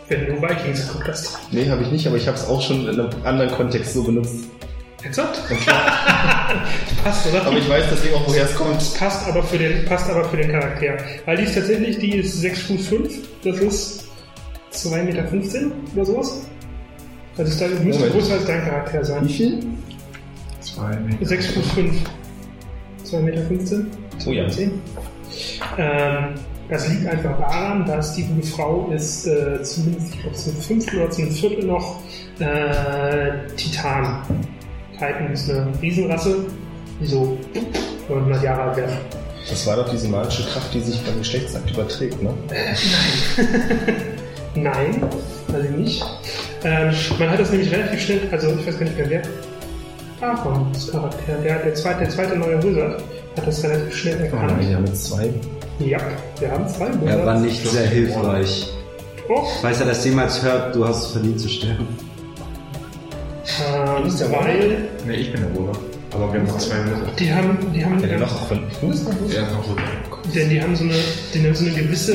wenn 0.07 0.25
du 0.27 0.41
Vikings 0.41 0.87
geguckt 0.87 1.07
hast. 1.07 1.37
Nee, 1.51 1.69
habe 1.69 1.83
ich 1.83 1.91
nicht, 1.91 2.07
aber 2.07 2.17
ich 2.17 2.27
habe 2.27 2.37
es 2.37 2.47
auch 2.47 2.61
schon 2.61 2.87
in 2.87 2.99
einem 2.99 3.09
anderen 3.23 3.51
Kontext 3.51 3.93
so 3.93 4.03
benutzt. 4.03 4.45
Exakt. 5.03 5.41
passt, 7.03 7.27
oder? 7.27 7.45
Aber 7.45 7.57
ich 7.57 7.69
weiß 7.69 7.85
deswegen 7.91 8.15
auch, 8.15 8.27
woher 8.27 8.45
es 8.45 8.55
kommt. 8.55 8.93
passt 8.97 9.27
aber 9.27 9.43
für 9.43 9.57
den, 9.57 9.85
passt 9.85 10.09
aber 10.09 10.25
für 10.25 10.37
den 10.37 10.51
Charakter. 10.51 10.97
Weil 11.25 11.37
die 11.37 11.43
ist 11.43 11.55
tatsächlich, 11.55 11.99
die 11.99 12.17
ist 12.17 12.41
6 12.41 12.61
Fuß 12.63 12.87
5, 12.87 13.19
das 13.43 13.59
ist 13.59 14.05
2,15 14.73 15.03
Meter 15.03 15.25
oder 15.95 16.05
sowas. 16.05 16.47
Also 17.37 17.51
ist 17.51 17.61
da, 17.61 17.67
müsste 17.67 18.09
größer 18.09 18.33
als 18.33 18.45
dein 18.45 18.63
Charakter 18.65 19.01
Wie 19.01 19.05
sein. 19.05 19.29
viel? 19.29 19.59
Zwei 20.61 20.95
Meter. 20.97 21.25
6 21.25 21.47
Fuß 21.47 21.71
5. 21.73 22.01
2,15 23.11 23.21
Meter? 23.21 23.85
Oh 24.25 24.31
ja. 24.31 24.47
10. 24.47 24.71
Ähm, 25.77 26.35
das 26.69 26.89
liegt 26.89 27.07
einfach 27.07 27.37
daran, 27.39 27.85
dass 27.85 28.15
die 28.15 28.23
gute 28.23 28.47
Frau 28.47 28.91
ist 28.93 29.25
äh, 29.25 29.61
zumindest, 29.63 30.13
ich 30.13 30.21
glaube, 30.21 30.35
zu 30.35 30.49
einem 30.49 30.61
Fünftel 30.61 30.99
oder 30.99 31.09
zu 31.09 31.21
einem 31.21 31.31
Viertel 31.31 31.65
noch 31.65 32.01
äh, 32.39 33.47
Titan. 33.55 34.21
Titan 34.93 35.31
ist 35.31 35.49
eine 35.49 35.71
Riesenrasse, 35.81 36.45
die 36.99 37.05
so 37.05 37.37
900 38.09 38.43
Jahre 38.43 38.61
alt 38.63 38.77
werden. 38.77 38.97
Das 39.49 39.65
war 39.65 39.77
doch 39.77 39.89
diese 39.89 40.09
magische 40.09 40.43
Kraft, 40.43 40.73
die 40.73 40.81
sich 40.81 40.99
beim 41.03 41.19
Geschlechtsakt 41.19 41.71
überträgt, 41.71 42.21
ne? 42.21 42.33
Nein, 44.55 45.01
weiß 45.47 45.63
ich 45.63 45.71
nicht. 45.71 46.05
Ähm, 46.65 46.93
man 47.17 47.29
hat 47.29 47.39
das 47.39 47.51
nämlich 47.51 47.71
relativ 47.71 48.01
schnell, 48.01 48.21
also 48.31 48.49
ich 48.49 48.67
weiß 48.67 48.77
gar 48.77 48.85
nicht 48.85 48.97
mehr 48.97 49.09
wer. 49.09 49.21
Aarons 50.21 50.91
Charakter, 50.91 51.33
der, 51.43 51.59
der, 51.59 51.73
zweite, 51.75 51.99
der 51.99 52.09
zweite 52.09 52.35
neue 52.37 52.61
Wizard, 52.63 53.03
hat 53.37 53.47
das 53.47 53.63
relativ 53.63 53.95
schnell 53.95 54.19
erkannt. 54.21 54.63
ja, 54.69 54.79
mit 54.79 54.97
zwei. 54.97 55.29
Ja, 55.79 55.99
wir 56.39 56.51
haben 56.51 56.67
zwei 56.67 56.87
Wizards. 56.87 57.05
Er 57.05 57.25
war 57.25 57.39
nicht 57.39 57.67
sehr 57.67 57.85
hilfreich. 57.87 58.73
Oh, 59.29 59.43
Falls 59.61 59.79
er 59.79 59.87
das 59.87 60.03
jemals 60.05 60.41
hört, 60.41 60.73
du 60.75 60.87
hast 60.87 61.05
es 61.07 61.11
verdient 61.11 61.39
zu 61.39 61.49
sterben. 61.49 61.87
ähm, 63.63 64.03
bist 64.05 64.19
der 64.21 64.31
weil 64.31 64.87
Nee, 65.05 65.15
ich 65.15 65.31
bin 65.31 65.41
der 65.41 65.49
Bruder. 65.49 65.77
Aber 66.13 66.31
wir 66.33 66.39
haben 66.39 66.47
noch 66.47 66.57
zwei 66.57 66.77
Würfel. 66.77 67.07
die 67.19 67.31
haben, 67.33 67.57
die 67.75 67.85
haben, 67.85 67.99
Ja, 68.09 68.17
noch 68.17 68.33
auch 68.33 68.47
von. 68.47 68.63
Du 68.81 68.87
bist 68.87 69.03
noch 69.03 69.13
Er 69.35 69.43
ist 69.43 69.51
noch 69.53 69.69
rüber. 69.69 69.81
denn 70.33 70.49
die 70.49 70.61
haben 70.61 70.75
so 70.75 70.83
eine, 70.85 70.93
die 71.33 71.43
haben 71.45 71.53
so 71.55 71.65
eine 71.65 71.73
gewisse, 71.75 72.13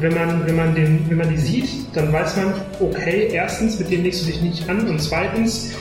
wenn 0.00 0.14
man, 0.14 0.46
wenn 0.46 0.56
man 0.56 0.74
den, 0.74 1.04
wenn 1.10 1.18
man 1.18 1.28
die 1.28 1.36
sieht, 1.36 1.68
dann 1.94 2.12
weiß 2.12 2.36
man, 2.36 2.54
okay, 2.80 3.28
erstens, 3.32 3.78
mit 3.80 3.90
denen 3.90 4.04
legst 4.04 4.22
du 4.22 4.26
dich 4.26 4.40
nicht 4.40 4.68
an 4.70 4.86
und 4.88 5.02
zweitens, 5.02 5.72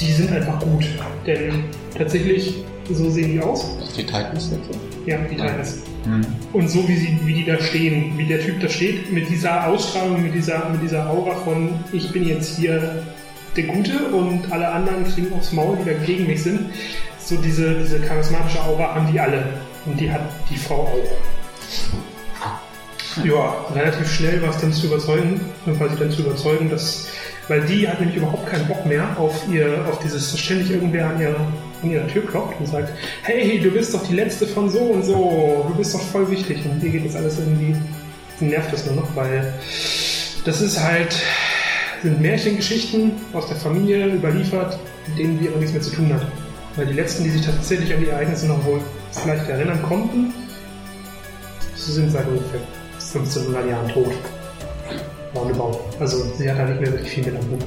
die 0.00 0.12
sind 0.12 0.32
einfach 0.32 0.60
gut. 0.60 0.86
Denn 1.26 1.64
tatsächlich, 1.96 2.64
so 2.90 3.10
sehen 3.10 3.32
die 3.32 3.40
aus. 3.40 3.66
Die 3.96 4.04
Titans 4.04 4.50
jetzt? 4.50 4.78
Ja, 5.06 5.18
die 5.18 5.36
Titans. 5.36 5.82
Hm. 6.04 6.24
Und 6.52 6.68
so 6.68 6.86
wie, 6.88 6.96
sie, 6.96 7.18
wie 7.24 7.34
die 7.34 7.44
da 7.44 7.58
stehen, 7.58 8.16
wie 8.16 8.26
der 8.26 8.40
Typ 8.40 8.60
da 8.60 8.68
steht, 8.68 9.12
mit 9.12 9.28
dieser 9.28 9.66
Ausstrahlung, 9.66 10.22
mit 10.22 10.34
dieser, 10.34 10.68
mit 10.68 10.82
dieser 10.82 11.10
Aura 11.10 11.34
von 11.36 11.70
ich 11.92 12.12
bin 12.12 12.28
jetzt 12.28 12.58
hier 12.58 13.02
der 13.56 13.64
Gute 13.64 13.98
und 14.08 14.52
alle 14.52 14.68
anderen 14.68 15.04
kriegen 15.04 15.32
aufs 15.32 15.52
Maul, 15.52 15.78
die 15.80 15.90
da 15.90 15.96
gegen 16.04 16.26
mich 16.26 16.42
sind. 16.42 16.70
So 17.18 17.36
diese, 17.36 17.74
diese 17.74 18.00
charismatische 18.00 18.62
Aura 18.62 18.94
haben 18.94 19.10
die 19.12 19.18
alle. 19.18 19.42
Und 19.84 19.98
die 19.98 20.10
hat 20.10 20.22
die 20.50 20.56
Frau 20.56 20.82
auch. 20.82 21.06
Ja, 23.24 23.64
relativ 23.74 24.12
schnell 24.12 24.42
war 24.42 24.50
es 24.50 24.60
dann 24.60 24.72
zu 24.72 24.86
überzeugen, 24.86 25.40
quasi 25.78 25.96
dann 25.96 26.10
zu 26.10 26.22
überzeugen, 26.22 26.68
dass, 26.68 27.08
weil 27.48 27.60
die 27.62 27.88
hat 27.88 28.00
nämlich 28.00 28.16
überhaupt 28.16 28.46
keinen 28.46 28.66
Bock 28.66 28.84
mehr 28.86 29.08
auf 29.18 29.44
ihr, 29.50 29.84
auf 29.88 29.98
dieses 30.00 30.38
ständig 30.38 30.70
irgendwer 30.70 31.10
an 31.10 31.20
ihrer, 31.20 31.40
an 31.82 31.90
ihrer 31.90 32.06
Tür 32.08 32.26
klopft 32.26 32.58
und 32.58 32.66
sagt, 32.66 32.90
hey, 33.22 33.60
du 33.60 33.70
bist 33.70 33.94
doch 33.94 34.06
die 34.06 34.14
letzte 34.14 34.46
von 34.46 34.68
so 34.68 34.80
und 34.80 35.04
so, 35.04 35.66
du 35.68 35.74
bist 35.76 35.94
doch 35.94 36.02
voll 36.02 36.30
wichtig 36.30 36.64
und 36.64 36.80
dir 36.80 36.90
geht 36.90 37.06
das 37.06 37.16
alles 37.16 37.38
irgendwie, 37.38 37.76
nervt 38.40 38.72
das 38.72 38.86
nur 38.86 38.96
noch, 38.96 39.16
weil 39.16 39.54
das 40.44 40.60
ist 40.60 40.82
halt, 40.82 41.14
sind 42.02 42.20
Märchengeschichten 42.20 43.12
aus 43.32 43.48
der 43.48 43.56
Familie 43.56 44.06
überliefert, 44.06 44.78
mit 45.08 45.18
denen 45.18 45.40
wir 45.40 45.50
aber 45.50 45.58
nichts 45.58 45.72
mehr 45.72 45.82
zu 45.82 45.90
tun 45.90 46.12
hat. 46.12 46.26
Weil 46.76 46.86
die 46.86 46.92
letzten, 46.92 47.24
die 47.24 47.30
sich 47.30 47.44
tatsächlich 47.44 47.92
an 47.94 48.00
die 48.00 48.08
Ereignisse 48.08 48.46
noch 48.46 48.64
wohl 48.64 48.80
vielleicht 49.12 49.48
erinnern 49.48 49.82
konnten, 49.82 50.32
sind 51.74 52.10
seit 52.10 52.26
ungefähr 52.28 52.60
1500 53.14 53.70
Jahren 53.70 53.88
tot. 53.88 54.12
Roundabout. 55.36 55.80
Also 56.00 56.24
sie 56.36 56.50
hat 56.50 56.58
da 56.58 56.64
nicht 56.64 56.80
mehr 56.80 56.92
wirklich 56.92 57.10
viel 57.10 57.24
mit 57.24 57.34
am 57.36 57.50
Hut. 57.50 57.64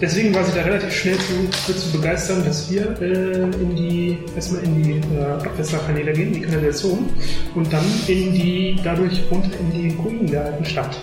Deswegen 0.00 0.32
war 0.32 0.44
sie 0.44 0.52
da 0.54 0.62
relativ 0.62 0.92
schnell 0.92 1.16
zu, 1.18 1.74
zu 1.74 1.90
begeistern, 1.90 2.44
dass 2.44 2.70
wir 2.70 2.96
äh, 3.00 3.42
in 3.42 3.74
die, 3.74 4.18
erstmal 4.36 4.62
in 4.62 4.82
die 4.82 5.16
äh, 5.16 5.24
Abwässerkanäle 5.24 6.12
gehen, 6.12 6.28
in 6.28 6.34
die 6.34 6.40
Kanalisation 6.42 7.08
und 7.56 7.72
dann 7.72 7.84
in 8.06 8.32
die, 8.32 8.76
dadurch 8.84 9.20
runter 9.28 9.50
in 9.58 9.72
die 9.72 9.96
Ruinen 9.96 10.30
der 10.30 10.44
alten 10.44 10.64
Stadt 10.64 10.96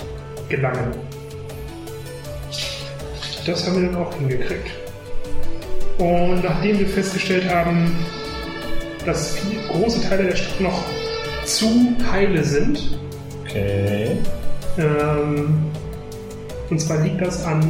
gelangen. 0.47 0.91
Das 3.45 3.67
haben 3.67 3.81
wir 3.81 3.89
dann 3.89 3.95
auch 3.97 4.13
hingekriegt. 4.17 4.71
Und 5.97 6.43
nachdem 6.43 6.79
wir 6.79 6.87
festgestellt 6.87 7.49
haben, 7.49 7.91
dass 9.05 9.37
große 9.69 10.07
Teile 10.07 10.23
der 10.23 10.35
Stadt 10.35 10.61
noch 10.61 10.83
zu 11.43 11.95
heile 12.11 12.43
sind, 12.43 12.95
Okay. 13.55 14.17
Ähm, 14.77 15.55
und 16.69 16.81
zwar 16.81 17.01
liegt 17.01 17.21
das 17.21 17.43
an 17.45 17.61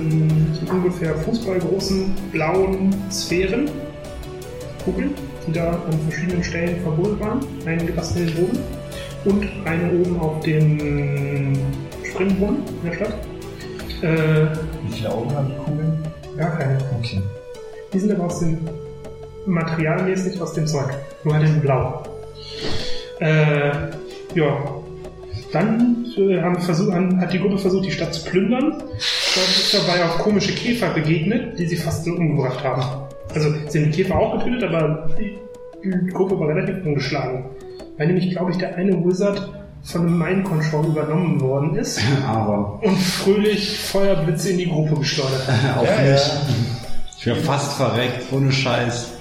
so 0.54 0.72
ungefähr 0.72 1.16
fußballgroßen 1.16 2.14
blauen 2.32 2.96
Sphären, 3.12 3.70
Kugeln, 4.84 5.14
die 5.48 5.52
da 5.52 5.72
an 5.72 6.00
verschiedenen 6.10 6.44
Stellen 6.44 6.82
verbunden 6.82 7.20
waren. 7.20 7.40
Eine 7.66 7.86
gelassen 7.86 8.20
in 8.20 8.28
den 8.28 8.36
Boden 8.36 8.60
und 9.26 9.48
eine 9.66 9.92
oben 9.92 10.20
auf 10.20 10.40
dem 10.44 11.54
Springbrunnen 12.04 12.64
in 12.84 12.90
der 12.90 12.96
Stadt. 12.96 13.14
Äh, 14.02 14.48
Wie 14.88 14.94
viele 14.94 15.12
Augen 15.12 15.36
haben 15.36 15.48
die 15.48 15.58
Kugeln? 15.58 16.06
gar 16.38 16.58
keine. 16.58 16.78
Okay. 17.00 17.22
Die 17.94 18.00
sind 18.00 18.12
aber 18.12 18.26
aus 18.26 18.40
dem 18.40 18.60
materialmäßig 19.46 20.42
aus 20.42 20.54
dem 20.54 20.68
Zeug. 20.68 20.90
Nur 21.24 21.36
halt 21.36 21.48
in 21.48 21.62
Blau. 21.62 22.04
Äh, 23.20 23.72
ja. 24.34 24.58
Dann 25.52 26.05
äh, 26.18 26.42
haben 26.42 26.60
versuch, 26.60 26.92
haben, 26.94 27.20
hat 27.20 27.32
die 27.34 27.40
Gruppe 27.40 27.58
versucht, 27.58 27.86
die 27.86 27.92
Stadt 27.92 28.14
zu 28.14 28.24
plündern. 28.24 28.72
Dort 28.80 29.48
ist 29.50 29.74
dabei 29.74 30.04
auf 30.06 30.18
komische 30.20 30.54
Käfer 30.54 30.90
begegnet, 30.94 31.58
die 31.60 31.68
sie 31.68 31.76
fast 31.78 32.06
so 32.06 32.12
umgebracht 32.12 32.64
haben. 32.64 32.84
Also 33.34 33.50
sie 33.68 33.82
haben 33.84 33.92
die 33.92 34.04
Käfer 34.04 34.16
auch 34.18 34.38
getötet, 34.44 34.74
aber 34.74 35.10
die, 35.20 35.38
die 35.84 36.08
Gruppe 36.14 36.40
war 36.40 36.48
relativ 36.50 36.86
ungeschlagen. 36.86 37.46
Weil 37.98 38.08
nämlich, 38.08 38.32
glaube 38.32 38.52
ich, 38.52 38.58
der 38.58 38.76
eine 38.76 38.94
Wizard 39.06 39.50
von 39.84 40.02
einem 40.02 40.18
Mind 40.18 40.44
Control 40.46 40.86
übernommen 40.88 41.40
worden 41.42 41.76
ist 41.76 42.00
Aber 42.28 42.80
und 42.84 42.98
fröhlich 42.98 43.78
Feuerblitze 43.80 44.50
in 44.52 44.58
die 44.58 44.68
Gruppe 44.70 44.96
geschleudert 44.96 45.48
hat. 45.48 45.78
auch 45.78 45.84
Ja, 45.86 46.02
nicht. 46.02 46.26
ja. 46.26 46.42
Ich 47.18 47.26
wäre 47.26 47.38
fast 47.38 47.74
verreckt, 47.74 48.32
ohne 48.32 48.52
Scheiß. 48.52 49.12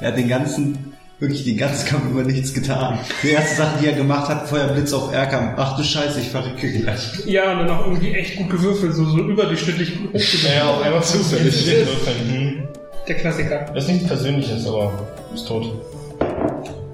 Er 0.00 0.08
hat 0.08 0.16
den 0.18 0.28
ganzen, 0.28 0.89
wirklich 1.20 1.44
den 1.44 1.58
ganzen 1.58 1.86
Kampf 1.86 2.10
über 2.10 2.22
nichts 2.22 2.52
getan. 2.52 2.98
Die 3.22 3.30
erste 3.30 3.56
Sache, 3.56 3.78
die 3.80 3.86
er 3.86 3.92
gemacht 3.92 4.28
hat, 4.28 4.48
Feuerblitz 4.48 4.92
auf 4.92 5.12
Erkam. 5.12 5.54
Ach 5.56 5.76
du 5.76 5.84
Scheiße, 5.84 6.20
ich 6.20 6.30
verrecke 6.30 6.72
gleich. 6.72 7.24
Ja, 7.26 7.52
und 7.52 7.58
dann 7.58 7.70
auch 7.70 7.86
irgendwie 7.86 8.12
echt 8.14 8.36
gut 8.36 8.50
gewürfelt, 8.50 8.94
so, 8.94 9.04
so 9.04 9.18
überdurchschnittlich 9.18 9.98
gut 9.98 10.08
hochgewürfelt. 10.08 10.54
Ja, 10.56 10.70
auf 10.70 10.82
einmal 10.82 11.02
zufällig. 11.02 11.86
Hm. 12.28 12.68
Der 13.06 13.14
Klassiker. 13.16 13.66
Das 13.74 13.84
ist 13.84 13.90
nichts 13.90 14.08
Persönliches, 14.08 14.66
aber 14.66 14.92
ist 15.34 15.46
tot. 15.46 15.74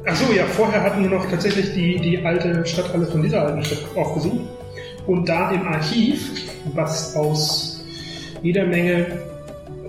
Achso, 0.05 0.33
ja, 0.33 0.45
vorher 0.45 0.83
hatten 0.83 1.03
wir 1.03 1.11
noch 1.11 1.29
tatsächlich 1.29 1.73
die, 1.75 1.99
die 1.99 2.25
alte 2.25 2.65
Stadthalle 2.67 3.07
von 3.07 3.23
dieser 3.23 3.43
alten 3.43 3.65
Stadt 3.65 3.79
aufgesucht. 3.95 4.41
Und 5.07 5.29
da 5.29 5.53
im 5.53 5.67
Archiv, 5.69 6.31
was 6.75 7.15
aus 7.15 7.85
jeder 8.43 8.67
Menge 8.67 9.07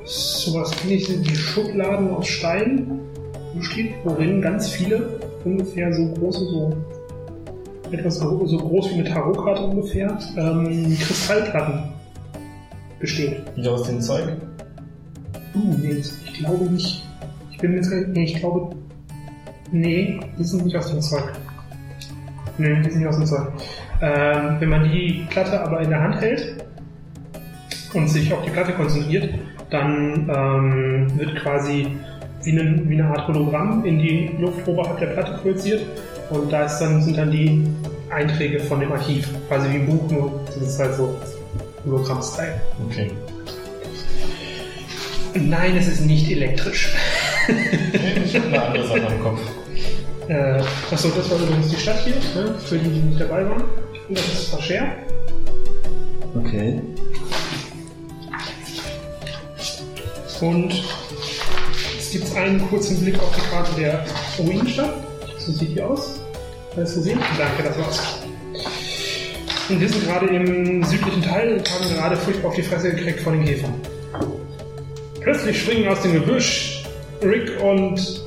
sowas 0.06 0.71
ähnlich 0.84 1.08
sind 1.08 1.30
wie 1.30 1.36
Schubladen 1.36 2.12
aus 2.12 2.28
Stein 2.28 3.00
besteht, 3.58 3.93
worin 4.04 4.41
ganz 4.41 4.70
viele 4.70 5.20
ungefähr 5.43 5.93
so 5.93 6.08
große, 6.13 6.46
so 6.46 6.78
etwas 7.91 8.20
so 8.20 8.58
groß 8.58 8.89
wie 8.89 8.93
eine 8.96 9.04
Tarotkarte 9.06 9.63
ungefähr, 9.63 10.17
ähm, 10.38 10.98
Kristallplatten 11.00 11.84
bestehen. 13.00 13.38
Wieder 13.56 13.74
aus 13.74 13.84
dem 13.84 14.02
Zeug? 14.02 14.30
Uh, 15.56 15.76
nee, 15.82 15.93
ich 15.93 16.34
glaube 16.34 16.65
nicht. 16.65 17.04
Ich 17.52 17.58
bin 17.58 17.72
mir 17.72 17.78
jetzt 17.78 17.91
nicht, 17.91 18.08
nee, 18.10 18.24
ich 18.26 18.36
glaube, 18.36 18.76
nee, 19.72 20.20
die 20.38 20.43
sind 20.43 20.65
nicht 20.65 20.76
aus 20.76 20.91
dem 20.91 21.02
Zeug. 21.02 21.32
Nee, 22.58 22.82
die 22.84 22.89
sind 22.89 23.00
nicht 23.00 23.08
aus 23.08 23.17
dem 23.17 23.26
Zeug. 23.26 23.48
Ähm, 24.02 24.58
wenn 24.60 24.70
man 24.70 24.84
die 24.91 25.26
Platte 25.30 25.60
aber 25.60 25.82
in 25.82 25.89
der 25.89 26.02
Hand 26.02 26.22
hält 26.22 26.63
und 27.93 28.08
sich 28.08 28.32
auf 28.32 28.43
die 28.43 28.52
Platte 28.52 28.74
konzentriert, 28.74 29.34
dann 29.70 30.30
ähm, 30.30 31.17
wird 31.17 31.36
quasi 31.38 31.88
wie 32.43 32.52
eine, 32.52 32.82
wie 32.88 33.00
eine 33.00 33.10
Art 33.10 33.28
Hologramm 33.28 33.84
in 33.86 34.00
die 34.00 34.32
Luft 34.39 34.67
oberhalb 34.67 35.00
der 35.00 35.08
Platte 35.08 35.39
projiziert 35.41 35.82
und 36.30 36.52
da 36.52 36.67
dann, 36.80 37.02
sind 37.02 37.17
dann 37.17 37.32
die 37.32 37.63
Einträge 38.10 38.60
von 38.60 38.80
dem 38.80 38.91
Archiv, 38.91 39.28
quasi 39.47 39.69
wie 39.69 39.76
ein 39.76 39.86
Buch, 39.86 40.10
nur 40.10 40.41
das 40.45 40.69
ist 40.69 40.80
halt 40.80 40.95
so 40.95 41.15
Hologramm-Style. 41.86 42.62
Okay. 42.89 43.12
Nein, 45.34 45.78
es 45.78 45.88
ist 45.88 46.06
nicht 46.06 46.30
elektrisch. 46.32 46.93
Ich 48.26 48.36
habe 48.36 48.47
eine 48.47 48.63
andere 48.63 48.88
Sache 48.88 49.13
im 49.13 49.23
Kopf. 49.23 49.39
Äh, 50.28 50.62
achso, 50.91 51.10
das 51.10 51.30
war 51.30 51.38
übrigens 51.39 51.69
die 51.69 51.78
Stadt 51.78 52.00
hier, 52.04 52.15
ne? 52.15 52.56
für 52.65 52.78
die, 52.78 52.89
die 52.89 53.00
nicht 53.00 53.21
dabei 53.21 53.47
waren. 53.47 53.63
Das 54.10 54.26
ist 54.26 54.50
Fascher. 54.50 54.88
Okay. 56.36 56.82
Und 60.41 60.84
jetzt 62.08 62.12
gibt 62.13 62.26
es 62.26 62.36
einen 62.36 62.70
kurzen 62.70 63.00
Blick 63.02 63.20
auf 63.20 63.36
die 63.36 63.41
Karte 63.50 63.72
der 63.78 64.06
Ruinenstadt. 64.39 64.93
So 65.39 65.52
sieht 65.52 65.76
die 65.76 65.82
aus. 65.82 66.20
Hast 66.76 66.96
du 66.96 67.00
gesehen? 67.00 67.20
Danke, 67.38 67.63
das 67.63 67.78
war's. 67.78 68.00
Und 69.70 69.82
wir 69.82 69.89
sind 69.89 70.06
gerade 70.06 70.28
im 70.28 70.84
südlichen 70.84 71.22
Teil 71.22 71.58
und 71.58 71.70
haben 71.70 71.96
gerade 71.96 72.15
furchtbar 72.15 72.50
auf 72.50 72.56
die 72.56 72.62
Fresse 72.62 72.91
gekriegt 72.91 73.20
von 73.20 73.34
den 73.34 73.46
Käfern. 73.46 73.74
Plötzlich 75.20 75.62
springen 75.62 75.88
aus 75.89 76.02
dem 76.02 76.13
Gebüsch 76.13 76.84
Rick 77.22 77.62
und 77.62 78.22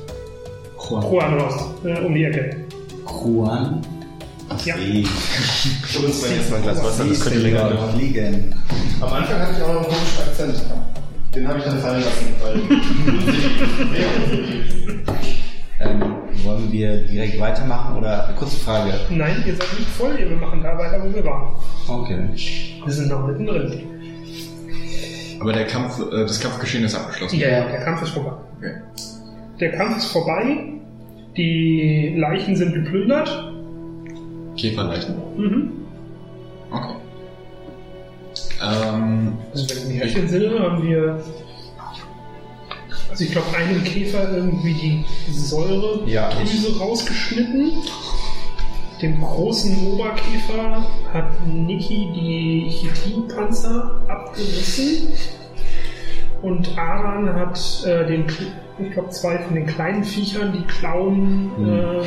Juan 0.89 1.39
raus, 1.39 1.53
äh, 1.83 1.99
um 2.01 2.13
die 2.13 2.25
Ecke. 2.25 2.57
Juan. 3.07 3.81
Ja. 4.65 4.75
Schon 5.87 6.05
uns 6.05 6.21
beim 6.21 6.33
ersten 6.33 6.51
Mal 6.51 6.61
Glas 6.61 6.83
Wasser, 6.83 7.05
das 7.05 7.21
könnte 7.21 7.39
länger 7.39 7.69
dauern. 7.69 7.95
fliegen. 7.95 8.55
Am 8.99 9.13
Anfang 9.13 9.39
hatte 9.39 9.53
ich 9.57 9.63
auch 9.63 9.73
noch 9.73 9.81
einen 9.81 9.85
komischen 9.85 10.23
Akzent. 10.27 10.61
Den 11.33 11.47
habe 11.47 11.59
ich 11.59 11.65
dann 11.65 11.79
fallen 11.79 12.03
lassen, 12.03 12.35
weil. 12.41 12.61
Ähm, 15.83 15.99
wollen 16.43 16.71
wir 16.71 17.01
direkt 17.07 17.39
weitermachen 17.39 17.97
oder 17.97 18.31
kurze 18.37 18.55
Frage? 18.57 18.93
Nein, 19.09 19.43
ihr 19.47 19.55
seid 19.55 19.79
nicht 19.79 19.89
voll, 19.89 20.15
wir 20.15 20.27
machen 20.37 20.61
da 20.61 20.77
weiter, 20.77 21.03
wo 21.03 21.11
wir 21.13 21.25
waren. 21.25 21.55
Okay. 21.87 22.19
Wir 22.85 22.93
sind 22.93 23.09
noch 23.09 23.25
mittendrin. 23.25 23.81
Aber 25.39 25.53
der 25.53 25.65
Kampf, 25.65 25.99
äh, 25.99 26.21
das 26.21 26.39
Kampfgeschehen 26.39 26.83
ist 26.83 26.93
abgeschlossen. 26.93 27.39
Ja, 27.39 27.49
ja, 27.49 27.65
der 27.67 27.79
Kampf 27.79 28.03
ist 28.03 28.09
vorbei. 28.11 28.33
Okay. 28.59 28.75
Der 29.59 29.71
Kampf 29.71 29.97
ist 29.97 30.11
vorbei. 30.11 30.67
Die 31.35 32.13
Leichen 32.15 32.55
sind 32.55 32.75
geplündert. 32.75 33.51
Käferleichen. 34.57 35.15
Mhm. 35.35 35.71
Okay. 36.69 36.93
Ähm, 38.63 39.37
Also 39.53 39.69
wenn 39.69 39.77
ich 39.77 39.85
mich 39.85 40.01
recht 40.03 40.17
entsinne, 40.17 40.59
haben 40.59 40.83
wir. 40.87 41.23
Also 43.09 43.23
ich 43.25 43.31
glaube, 43.31 43.47
einem 43.57 43.83
Käfer 43.83 44.31
irgendwie 44.33 45.05
die 45.27 45.33
Säuredrüse 45.33 46.09
Ja, 46.09 46.29
rausgeschnitten. 46.79 47.71
Dem 49.01 49.19
großen 49.19 49.87
Oberkäfer 49.87 50.85
hat 51.11 51.47
Niki 51.47 52.09
die 52.15 52.69
Chitinpanzer 52.69 53.99
abgerissen. 54.07 55.09
Und 56.41 56.77
Aran 56.77 57.33
hat 57.35 57.83
äh, 57.85 58.05
den, 58.07 58.25
ich 58.79 58.91
glaube, 58.91 59.09
zwei 59.09 59.37
von 59.39 59.55
den 59.55 59.65
kleinen 59.65 60.03
Viechern 60.03 60.53
die 60.53 60.63
Klauen 60.65 61.51
äh, 61.67 62.03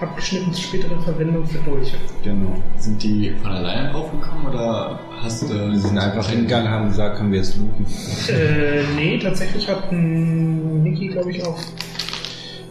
abgeschnitten 0.00 0.52
zur 0.52 0.64
späteren 0.64 1.00
Verwendung 1.02 1.46
für 1.46 1.58
Dolche. 1.58 1.96
Genau. 2.24 2.54
sind 2.78 3.02
die 3.02 3.34
von 3.42 3.52
alleine 3.52 3.94
aufgekommen 3.94 4.46
oder 4.46 4.98
hast 5.22 5.42
du... 5.42 5.48
Wir 5.48 5.78
sind 5.78 5.98
einfach 5.98 6.28
hingegangen, 6.28 6.70
haben 6.70 6.88
gesagt, 6.88 7.16
können 7.16 7.32
wir 7.32 7.40
es 7.40 7.56
looten. 7.56 7.86
Äh, 8.28 8.82
nee, 8.96 9.18
tatsächlich 9.18 9.68
hat 9.68 9.92
ein 9.92 10.82
Niki, 10.82 11.08
glaube 11.08 11.30
ich, 11.30 11.44
auf 11.44 11.60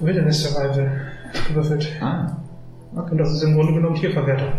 Wilderness 0.02 0.44
Survival 0.44 0.92
gewürfelt. 1.48 1.88
Ah. 2.02 2.36
Und 2.94 3.18
das 3.18 3.34
ist 3.34 3.44
im 3.44 3.56
Grunde 3.56 3.74
genommen 3.74 3.96
Tierverwerter. 3.96 4.54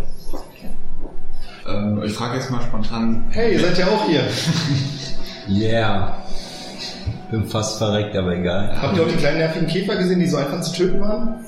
Ähm, 1.69 2.03
ich 2.05 2.13
frage 2.13 2.37
jetzt 2.37 2.51
mal 2.51 2.63
spontan, 2.63 3.25
Hey, 3.31 3.55
ihr 3.55 3.61
seid 3.61 3.79
ja 3.79 3.87
auch 3.87 4.07
hier. 4.07 4.23
Yeah. 5.49 6.19
Bin 7.31 7.45
fast 7.45 7.79
verreckt, 7.79 8.17
aber 8.17 8.37
egal. 8.37 8.77
Habt 8.81 8.97
ihr 8.97 9.03
auch 9.03 9.09
die 9.09 9.17
kleinen 9.17 9.39
nervigen 9.39 9.67
Käfer 9.67 9.97
gesehen, 9.97 10.21
die 10.21 10.27
so 10.27 10.37
einfach 10.37 10.61
zu 10.61 10.73
töten 10.73 11.01
waren? 11.01 11.45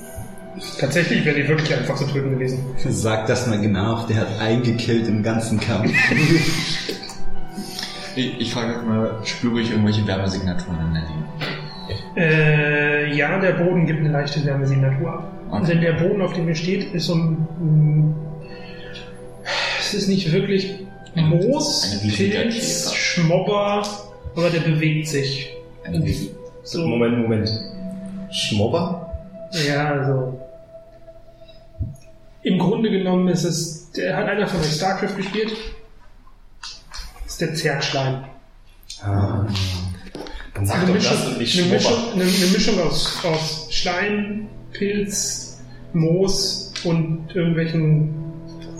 Tatsächlich 0.79 1.25
wäre 1.25 1.35
die 1.41 1.47
wirklich 1.47 1.73
einfach 1.75 1.95
zu 1.95 2.05
töten 2.05 2.31
gewesen. 2.31 2.59
Sag 2.77 3.25
das 3.27 3.47
mal 3.47 3.59
genau, 3.59 4.05
der 4.07 4.17
hat 4.17 4.39
eingekillt 4.39 5.07
im 5.07 5.23
ganzen 5.23 5.59
Kampf. 5.59 5.91
ich, 8.15 8.39
ich 8.39 8.53
frage 8.53 8.81
mal, 8.85 9.17
spüre 9.23 9.61
ich 9.61 9.71
irgendwelche 9.71 10.05
Wärmesignaturen 10.05 10.77
in 10.87 10.93
der 10.93 11.03
Nähe? 11.03 11.23
Äh, 12.15 13.15
ja, 13.15 13.39
der 13.39 13.53
Boden 13.53 13.85
gibt 13.87 13.99
eine 13.99 14.09
leichte 14.11 14.43
Wärmesignatur 14.45 15.13
ab. 15.13 15.31
Okay. 15.49 15.65
Denn 15.67 15.81
der 15.81 15.93
Boden, 15.93 16.21
auf 16.21 16.33
dem 16.33 16.47
er 16.47 16.55
steht, 16.55 16.93
ist 16.93 17.05
so 17.07 17.15
ein. 17.15 18.15
Es 19.79 19.93
ist 19.93 20.07
nicht 20.07 20.31
wirklich 20.31 20.75
Moos, 21.15 21.99
Ein 22.03 22.09
Pilz. 22.09 22.91
Schmobber, 22.93 23.83
aber 24.35 24.49
der 24.49 24.61
bewegt 24.61 25.07
sich. 25.07 25.51
Riesen- 25.87 26.29
So, 26.63 26.87
Moment, 26.87 27.17
Moment. 27.19 27.49
Schmobber? 28.31 29.11
Ja, 29.67 29.93
also. 29.93 30.39
Im 32.43 32.59
Grunde 32.59 32.89
genommen 32.89 33.27
ist 33.29 33.43
es. 33.43 33.91
Der 33.91 34.17
hat 34.17 34.27
einer 34.27 34.47
von 34.47 34.59
euch 34.59 34.73
StarCraft 34.73 35.15
gespielt. 35.15 35.53
Das 37.23 37.33
ist 37.33 37.41
der 37.41 37.55
Zertschleim. 37.55 38.25
Ah. 39.01 39.45
Dann 40.53 40.65
sag 40.65 40.77
Eine 40.77 40.87
doch 40.87 40.93
Mischung, 40.93 41.11
das 41.17 41.27
und 41.27 41.37
nicht 41.39 41.59
eine. 41.59 41.73
Mischung, 41.73 41.97
eine, 42.13 42.23
eine 42.23 42.51
Mischung 42.51 42.79
aus, 42.79 43.25
aus 43.25 43.67
Schleim, 43.71 44.47
Pilz, 44.71 45.59
Moos 45.93 46.73
und 46.83 47.33
irgendwelchen 47.33 48.13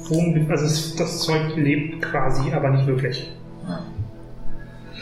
Strom, 0.04 0.48
also 0.50 0.96
das 0.98 1.20
Zeug 1.22 1.56
lebt 1.56 2.02
quasi, 2.02 2.52
aber 2.52 2.72
nicht 2.72 2.86
wirklich. 2.86 3.32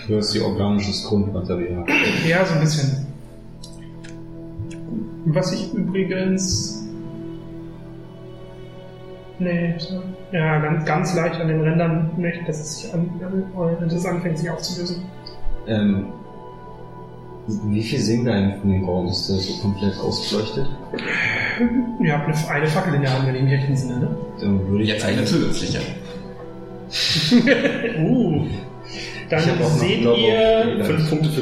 Du 0.08 0.17
hast 0.17 0.34
die 0.34 0.41
organisches 0.41 1.04
Grundmaterial. 1.04 1.86
Ja, 2.28 2.45
so 2.45 2.54
ein 2.56 2.62
bisschen. 2.62 3.08
Was 5.26 5.52
ich 5.54 5.74
übrigens. 5.74 6.81
Nee, 9.41 9.73
so- 9.80 10.04
ja, 10.32 10.60
ganz, 10.60 10.86
ganz 10.86 11.15
leicht 11.15 11.41
an 11.41 11.47
den 11.47 11.62
Rändern 11.62 12.12
möchte, 12.17 12.45
dass 12.45 12.60
es 12.60 12.82
sich 12.82 12.93
an, 12.93 13.10
dass 13.82 13.93
es 13.93 14.06
anfängt, 14.06 14.38
sich 14.38 14.49
aufzulösen. 14.49 15.04
Ähm, 15.67 16.06
wie 17.47 17.82
viel 17.82 17.99
sehen 17.99 18.23
wir 18.23 18.34
eigentlich 18.34 18.62
von 18.62 18.71
dem 18.71 18.86
Raum? 18.86 19.08
Ist 19.08 19.27
der 19.30 19.38
so 19.38 19.62
komplett 19.62 19.97
ausgeleuchtet? 19.99 20.67
Ihr 22.04 22.13
habt 22.13 22.27
eine, 22.27 22.49
eine 22.49 22.67
Fackel 22.67 22.93
in 22.93 23.01
der 23.01 23.13
Hand, 23.13 23.27
wenn 23.27 23.36
ich 23.36 23.41
mich 23.43 23.54
recht 23.54 23.67
entsinne, 23.67 23.99
ne? 23.99 24.17
Dann 24.39 24.67
würde 24.69 24.84
ich 24.84 24.89
Jetzt 24.89 25.06
eine 25.06 25.25
zusätzliche. 25.25 25.80
Uh. 27.99 28.45
Dann 29.32 29.41
seht 29.80 30.02
ihr, 30.02 30.76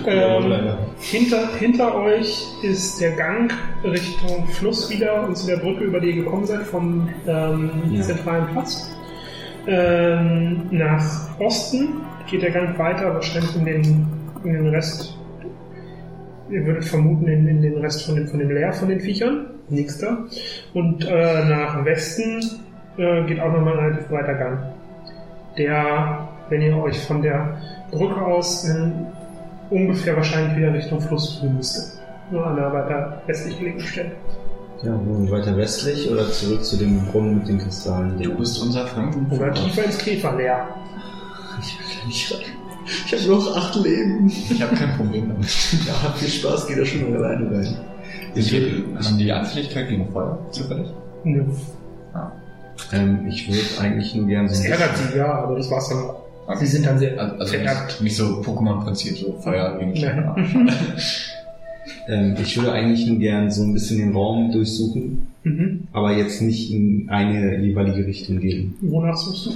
Ähm, 0.07 0.77
hinter, 0.99 1.55
hinter 1.57 1.95
euch 1.95 2.45
ist 2.61 3.01
der 3.01 3.11
Gang 3.11 3.51
Richtung 3.83 4.47
Fluss 4.49 4.89
wieder 4.91 5.23
und 5.27 5.35
zu 5.35 5.47
der 5.47 5.57
Brücke, 5.57 5.85
über 5.85 5.99
die 5.99 6.11
ihr 6.11 6.23
gekommen 6.23 6.45
seid, 6.45 6.61
vom 6.63 7.09
ähm, 7.27 7.71
Ja. 7.91 8.01
zentralen 8.01 8.47
Platz. 8.53 8.91
Ähm, 9.67 10.67
nach 10.71 11.29
Osten 11.39 12.01
geht 12.29 12.41
der 12.43 12.51
Gang 12.51 12.77
weiter, 12.77 13.13
wahrscheinlich 13.13 13.55
in 13.55 13.65
den, 13.65 14.07
in 14.43 14.53
den 14.53 14.67
Rest. 14.69 15.15
Ihr 16.49 16.65
würdet 16.65 16.85
vermuten, 16.85 17.27
in, 17.27 17.47
in 17.47 17.61
den 17.61 17.77
Rest 17.79 18.05
von 18.05 18.15
dem, 18.15 18.27
von 18.27 18.39
dem 18.39 18.49
Leer 18.51 18.71
von 18.73 18.89
den 18.89 18.99
Viechern. 18.99 19.47
Nix 19.69 19.99
da. 19.99 20.25
Und 20.73 21.05
äh, 21.07 21.45
nach 21.45 21.85
Westen 21.85 22.41
äh, 22.97 23.23
geht 23.25 23.39
auch 23.39 23.51
nochmal 23.51 23.73
ein 23.77 23.85
relativ 23.85 24.07
breiter 24.07 24.33
Gang. 24.33 24.59
Der, 25.57 26.27
wenn 26.49 26.61
ihr 26.61 26.75
euch 26.77 26.99
von 27.05 27.21
der 27.21 27.57
Brücke 27.91 28.21
aus 28.21 28.63
in 28.65 29.07
ungefähr 29.69 30.15
wahrscheinlich 30.15 30.57
wieder 30.57 30.73
Richtung 30.73 31.01
Fluss 31.01 31.37
führen 31.37 31.57
müsste. 31.57 31.99
Nur 32.31 32.45
an 32.45 32.57
einer 32.57 32.71
weiter 32.73 33.21
westlich 33.27 33.57
gelegenen 33.57 33.85
Stelle. 33.85 34.11
Ja, 34.83 34.93
weiter 35.31 35.57
westlich 35.57 36.09
oder 36.09 36.31
zurück 36.31 36.63
zu 36.63 36.77
dem 36.77 37.03
Brunnen 37.05 37.39
mit 37.39 37.47
den 37.47 37.57
Kristallen? 37.57 38.17
Du 38.21 38.35
bist 38.35 38.61
unser 38.61 38.87
Franken. 38.87 39.29
Oder 39.31 39.53
tiefer 39.53 39.83
ins 39.83 39.97
Käferleer. 39.97 40.67
Ich 42.09 43.13
habe 43.13 43.27
noch 43.27 43.57
acht 43.57 43.75
Leben. 43.75 44.27
Ich 44.27 44.61
habe 44.61 44.75
kein 44.75 44.95
Problem 44.95 45.29
damit. 45.29 45.45
Ja, 45.85 46.11
viel 46.15 46.29
Spaß, 46.29 46.67
geht 46.67 46.79
da 46.79 46.85
schon 46.85 47.11
mal 47.11 47.23
alleine 47.23 47.51
rein. 47.51 47.77
Ich 48.35 48.53
haben 48.53 49.17
die 49.17 49.31
Anfälligkeit 49.31 49.89
gegen 49.89 50.09
Feuer 50.11 50.39
zufällig? 50.51 50.87
Nö. 51.23 51.43
Ähm, 52.93 53.27
ich 53.27 53.47
würde 53.47 53.81
eigentlich 53.81 54.15
nur 54.15 54.27
gern 54.27 54.47
so 54.47 54.53
Das 54.55 54.63
ein 54.65 54.71
ärgert 54.71 54.97
sie, 54.97 55.17
ja, 55.17 55.31
aber 55.43 55.57
das 55.57 55.69
war's 55.69 55.89
dann 55.89 55.99
auch. 55.99 56.23
Okay. 56.49 56.65
Sie 56.65 56.65
sind 56.65 56.85
dann 56.87 56.97
sehr 56.97 57.19
Also, 57.19 57.35
also 57.35 57.57
nicht, 57.57 58.01
nicht 58.01 58.15
so 58.15 58.41
Pokémon-Prinzip, 58.41 59.17
so 59.17 59.33
Feuer 59.41 59.77
gegen 59.79 59.95
Ja. 59.95 60.35
Ähm, 62.07 62.35
ich 62.41 62.57
würde 62.57 62.71
eigentlich 62.71 63.07
nur 63.07 63.19
gern 63.19 63.49
so 63.51 63.63
ein 63.63 63.73
bisschen 63.73 63.99
den 63.99 64.13
Raum 64.13 64.51
durchsuchen, 64.51 65.27
Mhm. 65.43 65.87
aber 65.93 66.11
jetzt 66.13 66.41
nicht 66.41 66.71
in 66.71 67.07
eine 67.09 67.57
jeweilige 67.59 68.05
Richtung 68.05 68.39
gehen. 68.39 68.75
Wonach 68.81 69.15
suchst 69.15 69.45
du? 69.47 69.49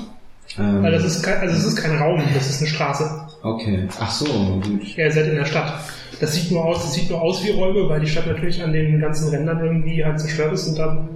Ähm, 0.62 0.82
Weil 0.84 0.92
das 0.92 1.04
ist 1.04 1.24
kein, 1.24 1.40
also 1.40 1.56
es 1.56 1.66
ist 1.66 1.76
kein 1.76 1.98
Raum, 1.98 2.22
das 2.34 2.50
ist 2.50 2.60
eine 2.62 2.70
Straße. 2.70 3.10
okay. 3.44 3.80
Ach 4.00 4.10
so, 4.12 4.26
gut. 4.26 4.96
Ja, 4.98 5.06
ihr 5.06 5.12
seid 5.12 5.28
in 5.28 5.36
der 5.36 5.46
Stadt. 5.46 5.74
Das 6.20 6.34
sieht 6.36 6.52
nur 6.52 6.64
aus, 6.64 6.82
das 6.84 6.94
sieht 6.94 7.10
nur 7.10 7.22
aus 7.22 7.44
wie 7.46 7.52
Räume, 7.52 7.90
weil 7.90 8.00
die 8.00 8.08
Stadt 8.08 8.28
natürlich 8.28 8.64
an 8.64 8.72
den 8.72 9.00
ganzen 9.00 9.30
Rändern 9.30 9.60
irgendwie 9.64 10.04
halt 10.06 10.20
zerstört 10.20 10.54
ist 10.54 10.68
und 10.70 10.78
dann. 10.80 11.10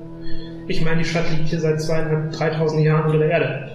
Ich 0.67 0.83
meine, 0.83 0.97
die 1.01 1.07
Stadt 1.07 1.25
liegt 1.31 1.47
hier 1.49 1.59
seit 1.61 1.79
zweieinhalb, 1.81 2.31
dreitausend 2.31 2.83
Jahren 2.83 3.05
unter 3.05 3.19
der 3.19 3.29
Erde. 3.29 3.71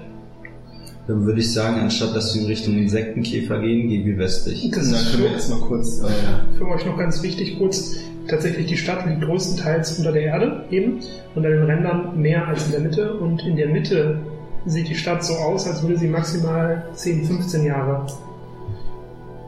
Dann 1.06 1.26
würde 1.26 1.40
ich 1.40 1.52
sagen, 1.52 1.80
anstatt 1.80 2.14
dass 2.14 2.34
wir 2.34 2.42
in 2.42 2.48
Richtung 2.48 2.76
Insektenkäfer 2.76 3.58
gehen, 3.60 3.88
gehen 3.88 4.06
wir 4.06 4.18
westlich. 4.18 4.70
Das 4.70 4.90
Dann 4.90 5.00
ist 5.00 5.10
können 5.10 5.22
wir 5.24 5.30
für, 5.30 5.34
jetzt 5.34 5.50
mal 5.50 5.60
kurz. 5.60 6.00
Äh, 6.00 6.56
für 6.56 6.68
euch 6.68 6.86
noch 6.86 6.96
ganz 6.96 7.22
wichtig 7.22 7.58
kurz. 7.58 7.96
Tatsächlich, 8.28 8.66
die 8.66 8.76
Stadt 8.76 9.04
liegt 9.06 9.22
größtenteils 9.22 9.98
unter 9.98 10.12
der 10.12 10.22
Erde 10.22 10.64
eben 10.70 11.00
und 11.34 11.44
an 11.44 11.50
den 11.50 11.64
Rändern 11.64 12.20
mehr 12.20 12.46
als 12.46 12.66
in 12.66 12.72
der 12.72 12.80
Mitte. 12.80 13.14
Und 13.14 13.44
in 13.44 13.56
der 13.56 13.68
Mitte 13.68 14.20
sieht 14.64 14.88
die 14.88 14.94
Stadt 14.94 15.24
so 15.24 15.34
aus, 15.34 15.66
als 15.66 15.82
würde 15.82 15.98
sie 15.98 16.06
maximal 16.06 16.86
10, 16.94 17.24
15 17.24 17.64
Jahre 17.64 18.06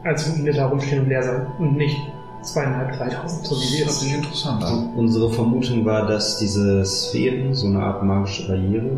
als 0.03 0.29
Ruine 0.29 0.51
da 0.51 0.67
rumstehen 0.67 1.03
und 1.03 1.09
leer 1.09 1.23
sein. 1.23 1.47
Und 1.57 1.77
nicht 1.77 1.97
zweieinhalb, 2.45 2.97
dreitausend, 2.97 3.45
so 3.45 3.55
wie 3.55 3.77
wir 3.79 3.85
Das 3.85 3.99
das 3.99 4.03
ist 4.07 4.13
interessant. 4.15 4.63
an. 4.63 4.93
Unsere 4.95 5.31
Vermutung 5.31 5.85
war, 5.85 6.07
dass 6.07 6.37
diese 6.37 6.85
Sphären 6.85 7.53
so 7.53 7.67
eine 7.67 7.79
Art 7.79 8.03
magische 8.03 8.47
Barriere 8.47 8.91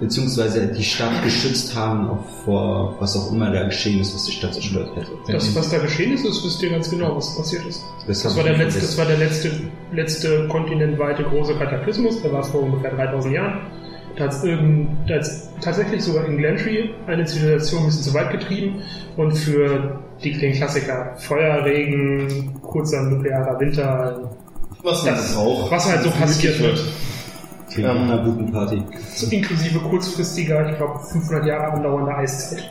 beziehungsweise 0.00 0.66
die 0.68 0.82
Stadt 0.84 1.22
geschützt 1.22 1.76
haben 1.76 2.08
auch 2.08 2.24
vor 2.44 2.96
was 3.00 3.16
auch 3.16 3.32
immer 3.32 3.50
da 3.50 3.64
geschehen 3.64 4.00
ist, 4.00 4.14
was 4.14 4.24
die 4.24 4.32
Stadt 4.32 4.54
zerstört 4.54 4.94
hätte. 4.96 5.10
Das, 5.30 5.54
was 5.54 5.70
da 5.70 5.78
geschehen 5.78 6.12
ist, 6.12 6.24
das 6.26 6.44
wisst 6.44 6.62
ihr 6.62 6.70
ganz 6.70 6.90
genau, 6.90 7.16
was 7.16 7.36
passiert 7.36 7.66
ist. 7.66 7.82
Das, 8.06 8.22
Das 8.22 8.36
war 8.36 8.44
der 8.44 8.56
letzte, 8.56 8.80
das 8.80 8.98
war 8.98 9.06
der 9.06 9.18
letzte, 9.18 9.50
letzte 9.92 10.48
kontinentweite 10.48 11.24
große 11.24 11.54
Kataklysmus, 11.54 12.22
der 12.22 12.32
war 12.32 12.42
vor 12.42 12.62
ungefähr 12.62 12.94
3000 12.94 13.34
Jahren. 13.34 13.60
Da 14.16 14.24
hat 14.24 14.32
es 15.20 15.48
tatsächlich 15.60 16.02
sogar 16.02 16.24
in 16.24 16.38
Glantry 16.38 16.90
eine 17.06 17.24
Zivilisation 17.26 17.82
ein 17.82 17.86
bisschen 17.86 18.02
zu 18.04 18.14
weit 18.14 18.32
getrieben 18.32 18.80
und 19.18 19.32
für 19.32 19.98
die, 20.22 20.38
den 20.38 20.52
Klassiker 20.54 21.14
Feuerregen, 21.18 22.60
kurzer 22.62 23.02
nuklearer 23.02 23.58
Winter, 23.60 24.30
was 24.82 25.04
das, 25.04 25.34
braucht. 25.34 25.70
was 25.70 25.86
halt 25.90 26.02
so 26.02 26.10
passiert 26.10 26.60
wird. 26.60 26.80
Klingt 27.70 27.88
nach 27.88 28.00
einer 28.00 28.24
guten 28.24 28.52
Party. 28.52 28.82
So 29.14 29.26
inklusive 29.30 29.80
kurzfristiger, 29.80 30.70
ich 30.70 30.76
glaube 30.76 31.00
500 31.00 31.46
Jahre 31.46 31.72
andauernder 31.72 32.18
Eiszeit. 32.18 32.70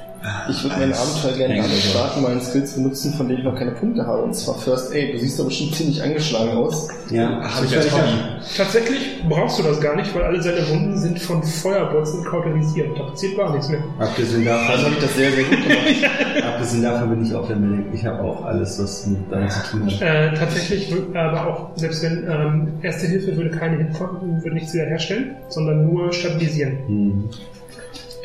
Ich 0.49 0.63
würde 0.63 0.77
mein 0.77 0.93
Abenteuer 0.93 1.33
gerne 1.37 1.55
damit 1.55 1.71
starten, 1.71 2.21
meinen 2.21 2.41
Skills 2.41 2.73
benutzen, 2.73 3.13
von 3.13 3.27
denen 3.27 3.39
ich 3.39 3.45
noch 3.45 3.55
keine 3.55 3.71
Punkte 3.71 4.05
habe. 4.05 4.23
Und 4.23 4.33
zwar 4.35 4.55
First 4.55 4.93
Aid. 4.93 5.13
Du 5.13 5.19
siehst 5.19 5.39
aber 5.39 5.51
schon 5.51 5.71
ziemlich 5.73 6.01
angeschlagen 6.01 6.51
aus. 6.51 6.87
Ja, 7.09 7.41
Habe 7.41 7.65
ich 7.65 7.75
als 7.75 7.91
Hobby. 7.91 8.11
Tatsächlich 8.57 9.23
brauchst 9.27 9.59
du 9.59 9.63
das 9.63 9.79
gar 9.81 9.95
nicht, 9.95 10.13
weil 10.15 10.23
alle 10.23 10.41
seine 10.41 10.67
Wunden 10.69 10.97
sind 10.97 11.19
von 11.19 11.43
Feuerbolzen 11.43 12.23
kauterisiert. 12.23 12.97
Da 12.97 13.03
passiert 13.03 13.37
gar 13.37 13.51
nichts 13.53 13.69
mehr. 13.69 13.83
Abgesehen 13.99 14.45
davon, 14.45 14.67
Also 14.71 14.85
habe 14.85 14.95
ich 14.95 15.01
das 15.01 15.15
sehr, 15.15 15.31
sehr 15.31 15.43
gut 15.43 15.63
gemacht. 15.63 16.43
abgesehen 16.45 16.83
davon 16.83 17.09
bin 17.09 17.25
ich 17.25 17.35
auch 17.35 17.47
der 17.47 17.55
Medic. 17.57 17.85
Ich 17.93 18.05
habe 18.05 18.21
auch 18.23 18.45
alles, 18.45 18.79
was 18.81 19.07
mit 19.07 19.19
damit 19.29 19.51
zu 19.51 19.71
tun 19.71 19.85
hat. 19.87 20.01
Äh, 20.01 20.33
tatsächlich, 20.33 20.93
aber 21.13 21.47
auch, 21.47 21.77
selbst 21.77 22.03
wenn 22.03 22.27
ähm, 22.29 22.73
Erste 22.81 23.07
Hilfe 23.07 23.35
würde 23.35 23.51
keine 23.51 23.77
Hilfe, 23.77 24.09
würde 24.21 24.53
nichts 24.55 24.73
wiederherstellen, 24.73 25.35
sondern 25.49 25.85
nur 25.85 26.11
stabilisieren. 26.13 26.77
Hm. 26.87 27.29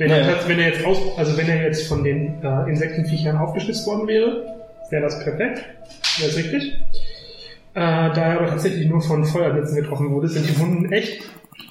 Wenn, 0.01 0.09
Naja. 0.09 0.29
er, 0.29 0.49
wenn 0.49 0.59
er 0.59 0.69
jetzt 0.69 0.85
aus, 0.87 0.97
also 1.19 1.37
wenn 1.37 1.47
er 1.47 1.63
jetzt 1.65 1.87
von 1.87 2.03
den 2.03 2.43
äh, 2.43 2.71
Insektenviechern 2.71 3.37
aufgeschlitzt 3.37 3.87
worden 3.87 4.09
wäre, 4.09 4.45
wäre 4.89 5.03
das 5.03 5.23
perfekt. 5.23 5.63
Wäre 6.19 6.31
es 6.31 6.37
richtig. 6.39 6.73
Äh, 7.75 7.81
da 7.81 8.15
er 8.15 8.41
aber 8.41 8.49
tatsächlich 8.49 8.89
nur 8.89 9.03
von 9.03 9.25
Feuerblitzen 9.27 9.77
getroffen 9.77 10.11
wurde, 10.11 10.29
sind 10.29 10.49
die 10.49 10.59
Wunden 10.59 10.91
echt 10.91 11.21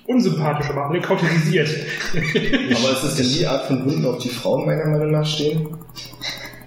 unsympathisch, 0.05 0.69
aber 0.69 0.86
alle 0.89 1.01
kauterisiert. 1.01 1.69
Aber 2.13 2.91
ist 2.93 3.03
das 3.03 3.15
denn 3.15 3.25
die 3.38 3.47
Art 3.47 3.65
von 3.65 3.84
Wunden, 3.84 4.05
auf 4.05 4.19
die 4.19 4.30
Frauen 4.30 4.65
meiner 4.67 4.86
Meinung 4.86 5.09
nach 5.11 5.25
stehen? 5.25 5.67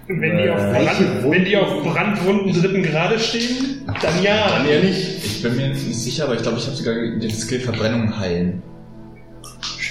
wenn, 0.07 0.37
die 0.37 0.49
auf 0.49 0.59
Äh, 0.59 0.83
Brand, 0.83 1.31
wenn 1.31 1.45
die 1.45 1.55
auf 1.55 1.81
Brandwunden 1.83 2.53
dritten 2.61 2.83
Grade 2.83 3.17
stehen, 3.19 3.85
dann 4.01 4.21
ja. 4.21 4.49
Dann 4.49 4.67
eher 4.67 4.83
nicht. 4.83 5.25
Ich 5.25 5.41
bin 5.41 5.55
mir 5.55 5.69
nicht 5.69 5.95
sicher, 5.95 6.25
aber 6.25 6.35
ich 6.35 6.41
glaube, 6.41 6.57
ich 6.57 6.65
habe 6.65 6.75
sogar 6.75 6.93
den 6.93 7.31
Skill 7.31 7.61
Verbrennung 7.61 8.19
heilen. 8.19 8.61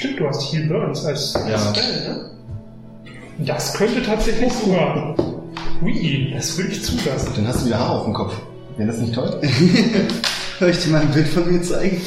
Stimmt, 0.02 0.18
du 0.18 0.26
hast 0.26 0.52
Heal 0.52 0.66
Burns 0.66 1.04
als 1.04 1.32
Ja. 1.48 1.54
als 1.54 1.78
Spell, 1.78 2.08
ne? 2.08 2.30
Das 3.46 3.72
könnte 3.74 4.02
tatsächlich 4.02 4.52
sogar. 4.52 5.14
Ui, 5.80 6.32
das 6.34 6.58
würde 6.58 6.72
ich 6.72 6.82
zulassen. 6.82 7.30
Dann 7.36 7.46
hast 7.46 7.60
du 7.62 7.66
wieder 7.66 7.78
Haare 7.78 7.98
auf 8.00 8.04
dem 8.06 8.12
Kopf. 8.12 8.34
Wäre 8.76 8.88
das 8.88 8.98
nicht 8.98 9.14
toll? 9.14 9.40
Soll 10.58 10.70
ich 10.70 10.82
dir 10.82 10.90
mal 10.90 11.02
ein 11.02 11.10
Bild 11.12 11.28
von 11.28 11.52
mir 11.52 11.62
zeigen? 11.62 12.00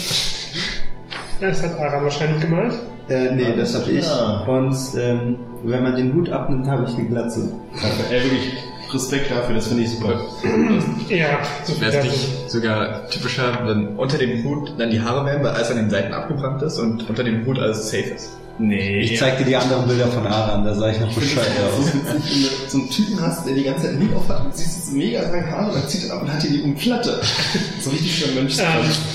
Das 1.40 1.64
hat 1.64 1.80
Aran 1.80 2.04
wahrscheinlich 2.04 2.42
gemalt. 2.42 2.74
Äh, 3.08 3.32
nee, 3.34 3.56
das 3.56 3.74
habe 3.76 3.90
ich. 3.90 4.06
Ja. 4.06 4.44
Und 4.46 4.76
ähm, 4.98 5.38
wenn 5.64 5.84
man 5.84 5.96
den 5.96 6.14
Hut 6.16 6.30
abnimmt, 6.30 6.68
habe 6.68 6.84
ich 6.90 6.98
eine 6.98 7.08
Glatze. 7.08 7.50
Ey, 8.12 8.24
wirklich 8.24 8.54
Respekt 8.96 9.30
dafür, 9.32 9.56
das 9.56 9.68
finde 9.68 9.84
ich 9.84 9.90
super. 9.92 10.20
Ja, 11.10 11.40
so 11.64 11.74
viel 11.74 11.82
Wäre 11.82 11.98
es 11.98 12.04
nicht 12.06 12.50
sogar 12.52 13.08
typischer, 13.10 13.60
wenn 13.66 13.96
unter 13.98 14.18
dem 14.18 14.44
Hut 14.44 14.74
dann 14.78 14.90
die 14.90 15.00
Haare 15.02 15.26
wären, 15.26 15.44
weil 15.44 15.52
alles 15.52 15.70
an 15.70 15.78
den 15.78 15.90
Seiten 15.90 16.14
abgebrannt 16.14 16.62
ist 16.64 16.80
und 16.80 17.08
unter 17.08 17.24
dem 17.24 17.46
Hut 17.46 17.60
alles 17.60 17.90
safe 17.92 18.10
ist? 18.16 18.32
Nee. 18.58 19.00
Ich 19.02 19.20
zeig 19.20 19.38
dir 19.38 19.44
die 19.44 19.56
anderen 19.58 19.86
Bilder 19.86 20.08
von 20.08 20.26
Aran, 20.26 20.64
da 20.64 20.74
sah 20.74 20.90
ich 20.90 20.98
noch 21.02 21.14
bescheuert 21.14 21.46
Das 21.60 21.78
aus. 21.78 21.92
so 22.72 22.78
einen 22.78 22.90
Typen 22.90 23.22
hast, 23.22 23.46
der 23.46 23.54
die 23.54 23.64
ganze 23.66 23.82
Zeit 23.82 23.92
einen 23.92 24.08
Hut 24.10 24.16
auf 24.16 24.30
hat 24.30 24.46
und 24.46 24.56
siehst 24.56 24.78
jetzt 24.78 24.94
mega 24.94 25.22
lange 25.24 25.52
Haare 25.52 25.68
und 25.72 25.76
dann 25.76 25.88
zieht 25.90 26.08
er 26.08 26.16
ab 26.16 26.22
und 26.22 26.32
hat 26.34 26.42
hier 26.42 26.52
die 26.52 26.62
Umplatte. 26.62 27.20
So 27.82 27.90
richtig 27.90 28.16
schön 28.16 28.34
Mönch. 28.36 28.58
Ähm, 28.58 28.66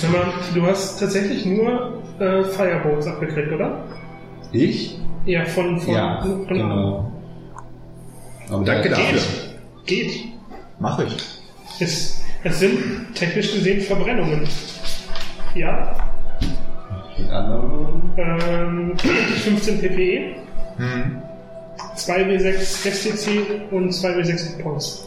sag 0.02 0.12
mal, 0.12 0.24
du 0.54 0.62
hast 0.66 1.00
tatsächlich 1.00 1.46
nur 1.46 2.02
äh, 2.18 2.44
Fireballs 2.44 3.06
abgekriegt, 3.06 3.50
oder? 3.50 3.82
Ich? 4.52 4.98
Ja, 5.24 5.44
von, 5.46 5.80
von, 5.80 5.94
Ja, 5.94 6.20
von 6.20 6.46
genau. 6.46 7.10
Aber 8.50 8.64
Danke 8.64 8.90
da- 8.90 8.96
dafür. 8.96 9.20
Geht. 9.86 10.24
Mach 10.78 10.98
ich. 11.00 11.16
Es, 11.80 12.22
es 12.44 12.58
sind 12.60 13.14
technisch 13.14 13.52
gesehen 13.52 13.80
Verbrennungen. 13.82 14.48
Ja. 15.54 15.96
Die 17.18 17.30
anderen. 17.30 18.02
Ähm, 18.16 18.98
15 18.98 19.80
PPE, 19.80 20.36
Hm. 20.76 21.22
2W6 21.96 22.90
STC 22.90 23.72
und 23.72 23.90
2W6 23.92 24.62
Points. 24.62 25.04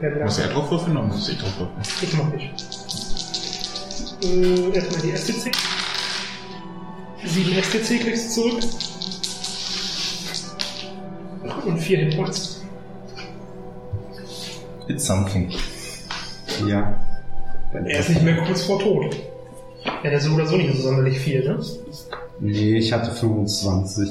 Wer 0.00 0.14
will 0.14 0.24
Muss 0.24 0.38
er 0.38 0.48
drauf 0.48 0.70
würfeln 0.70 0.96
oder 0.96 1.06
muss 1.06 1.28
ich 1.28 1.38
drauf 1.38 1.52
würfeln? 1.58 1.82
Ich 2.02 2.12
mach 2.16 2.32
nicht. 2.32 2.50
Äh, 4.22 4.76
erstmal 4.76 5.00
die 5.02 5.12
STC. 5.16 5.52
7 7.24 7.62
STC 7.62 8.00
kriegst 8.00 8.36
du 8.36 8.42
zurück. 8.42 8.62
Und 11.66 11.78
4 11.78 11.98
Hitpoints. 11.98 12.55
It's 14.88 15.06
something. 15.06 15.52
Ja. 16.66 16.94
Er 17.72 18.00
ist 18.00 18.08
nicht 18.08 18.22
mehr 18.22 18.36
kurz 18.44 18.62
vor 18.64 18.78
Tod. 18.80 19.14
Ja, 19.84 20.10
der 20.10 20.14
ist 20.14 20.24
so 20.24 20.32
oder 20.32 20.46
so 20.46 20.56
nicht 20.56 20.74
so 20.76 20.82
sonderlich 20.82 21.18
viel, 21.18 21.44
ne? 21.46 21.58
Nee, 22.40 22.78
ich 22.78 22.92
hatte 22.92 23.10
25. 23.12 24.08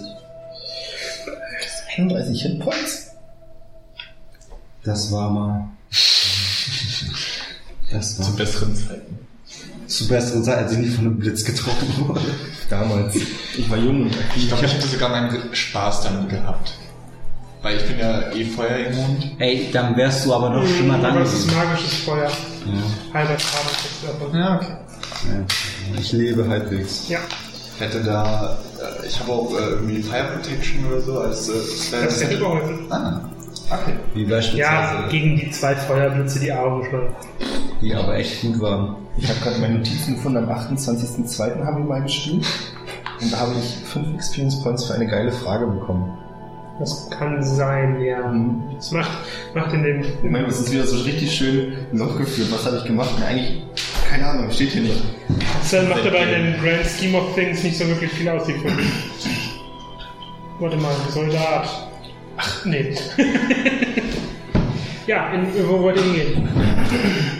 31 1.97 2.41
Hitpoints? 2.41 3.11
Das 4.83 5.11
war 5.11 5.29
mal. 5.31 5.69
Das 7.91 8.17
Zu 8.17 8.23
war 8.23 8.31
besseren 8.35 8.75
Zeiten. 8.75 9.19
zu 9.87 10.07
besseren 10.07 10.43
Zeit, 10.43 10.57
als 10.57 10.71
ich 10.73 10.79
nicht 10.79 10.95
von 10.95 11.05
einem 11.05 11.19
Blitz 11.19 11.45
getroffen 11.45 12.07
wurde. 12.07 12.21
Damals. 12.69 13.15
Ich 13.15 13.69
war 13.69 13.77
jung 13.77 14.03
und 14.03 14.15
Ich 14.35 14.47
glaube, 14.47 14.65
ich 14.65 14.73
hätte 14.73 14.87
sogar 14.87 15.09
meinen 15.09 15.53
Spaß 15.55 16.01
damit 16.03 16.29
gehabt. 16.29 16.73
Weil 17.65 17.77
ich 17.77 17.87
bin 17.87 17.97
ja 17.97 18.31
eh 18.31 18.45
feuerimmun. 18.45 19.17
Ey, 19.39 19.71
dann 19.73 19.97
wärst 19.97 20.23
du 20.23 20.35
aber 20.35 20.51
noch 20.51 20.67
schlimmer 20.67 20.99
dran 20.99 21.13
Aber 21.13 21.21
es 21.21 21.33
ist 21.33 21.51
magisches 21.51 21.95
Feuer. 22.01 22.29
Ja. 22.29 23.11
Halber 23.11 23.39
Schaden. 23.39 24.35
Ja, 24.39 24.55
okay. 24.57 24.67
Ja. 25.27 25.97
Ich 25.99 26.11
lebe 26.11 26.47
halbwegs. 26.47 27.09
Ja, 27.09 27.17
Hätte 27.79 28.03
da, 28.03 28.59
äh, 28.79 29.07
ich 29.07 29.19
habe 29.19 29.31
auch 29.31 29.51
äh, 29.57 29.63
irgendwie 29.63 30.03
Fire 30.03 30.25
Protection 30.35 30.85
oder 30.85 31.01
so 31.01 31.19
als 31.21 31.49
äh, 31.49 31.53
Spell. 31.87 32.05
das 32.05 32.23
hätte 32.23 32.37
geholfen. 32.37 32.85
Ah, 32.91 33.21
okay. 33.71 33.93
Wie 34.13 34.25
beispielsweise, 34.25 34.59
Ja, 34.59 35.07
gegen 35.09 35.35
die 35.35 35.49
zwei 35.49 35.75
Feuerblitze 35.75 36.39
die 36.41 36.51
Arme 36.51 36.83
geschlagen. 36.83 37.15
die 37.81 37.95
aber 37.95 38.15
echt 38.15 38.41
gut 38.41 38.61
waren. 38.61 38.95
Ich 39.17 39.27
habe 39.27 39.39
gerade 39.39 39.59
meine 39.59 39.79
Notizen 39.79 40.17
gefunden, 40.17 40.37
am 40.37 40.49
28.02. 40.51 41.65
haben 41.65 41.77
wir 41.79 41.85
mal 41.85 42.03
gespielt. 42.03 42.45
Und 43.19 43.33
da 43.33 43.39
habe 43.39 43.55
ich 43.59 43.87
5 43.87 44.13
Experience 44.13 44.61
Points 44.61 44.85
für 44.85 44.93
eine 44.93 45.07
geile 45.07 45.31
Frage 45.31 45.65
bekommen. 45.65 46.15
Das 46.79 47.09
kann 47.09 47.41
sein, 47.41 48.01
ja. 48.01 48.27
Mhm. 48.27 48.63
Das 48.75 48.91
macht, 48.91 49.11
macht 49.53 49.73
in 49.73 49.83
dem. 49.83 50.01
Ich 50.01 50.29
meine, 50.29 50.47
das 50.47 50.59
ist 50.59 50.73
wieder 50.73 50.85
so 50.85 50.97
richtig 51.03 51.31
schön 51.31 51.73
Loch 51.93 52.17
geführt. 52.17 52.49
Was 52.51 52.65
habe 52.65 52.77
ich 52.77 52.85
gemacht? 52.85 53.11
Na, 53.19 53.27
eigentlich, 53.27 53.63
keine 54.09 54.27
Ahnung, 54.27 54.51
steht 54.51 54.71
hier 54.71 54.81
nicht. 54.81 55.03
Das 55.61 55.87
macht 55.87 56.05
aber 56.05 56.19
in 56.19 56.29
dem 56.29 56.61
Grand 56.61 56.85
Scheme 56.85 57.17
of 57.17 57.33
Things 57.33 57.63
nicht 57.63 57.77
so 57.77 57.87
wirklich 57.87 58.11
viel 58.11 58.27
aus, 58.27 58.45
die 58.45 58.53
Folge. 58.53 58.83
Warte 60.59 60.77
mal, 60.77 60.93
Soldat. 61.09 61.89
Ach, 62.37 62.65
nee. 62.65 62.93
ja, 65.07 65.33
in, 65.33 65.47
wo 65.67 65.81
wollt 65.81 65.97
ihr 65.97 66.03
hingehen? 66.03 66.49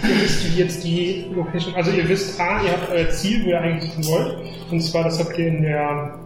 ihr 0.03 0.21
wisst 0.21 0.57
jetzt 0.57 0.83
die 0.83 1.25
Location. 1.35 1.75
Also 1.75 1.91
ihr 1.91 2.07
wisst 2.07 2.39
A, 2.39 2.61
ihr 2.63 2.71
habt 2.71 2.89
euer 2.89 3.09
Ziel, 3.09 3.43
wo 3.43 3.49
ihr 3.49 3.59
eigentlich 3.61 3.91
hin 3.91 4.05
wollt. 4.05 4.37
Und 4.71 4.81
zwar, 4.81 5.03
das 5.03 5.19
habt 5.19 5.37
ihr 5.37 5.47
in 5.47 5.61
der 5.61 6.19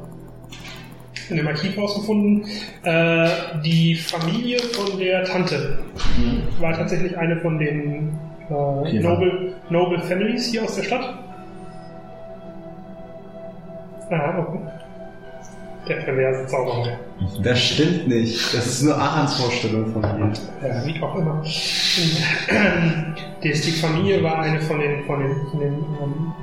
in 1.30 1.38
dem 1.38 1.48
Archiv 1.48 1.78
rausgefunden. 1.78 2.46
Äh, 2.84 3.28
die 3.64 3.96
Familie 3.96 4.60
von 4.60 4.98
der 4.98 5.24
Tante 5.24 5.80
war 6.60 6.74
tatsächlich 6.74 7.18
eine 7.18 7.38
von 7.38 7.60
den 7.60 8.10
äh, 8.50 8.54
Okay, 8.54 9.00
Noble, 9.00 9.54
Noble 9.70 10.00
Families 10.00 10.48
hier 10.48 10.64
aus 10.64 10.76
der 10.76 10.84
Stadt. 10.84 11.20
Ah, 14.10 14.40
okay. 14.40 14.60
Der 15.88 15.96
perverse 15.96 16.46
Zauberer. 16.48 17.00
Das 17.44 17.60
stimmt 17.60 18.08
nicht. 18.08 18.54
Das 18.54 18.66
ist 18.66 18.84
nur 18.84 18.96
Arans 18.96 19.36
Vorstellung 19.36 19.92
von 19.92 20.02
mir. 20.02 20.32
Ja, 20.68 20.86
wie 20.86 21.02
auch 21.02 21.16
immer. 21.16 21.44
Die, 23.44 23.52
die 23.52 23.72
Familie 23.72 24.22
war 24.22 24.40
eine 24.40 24.62
von 24.62 24.80
den, 24.80 25.04
von 25.06 25.20
den, 25.20 25.36
von 25.50 25.60
den 25.60 25.74
ähm, 25.74 26.34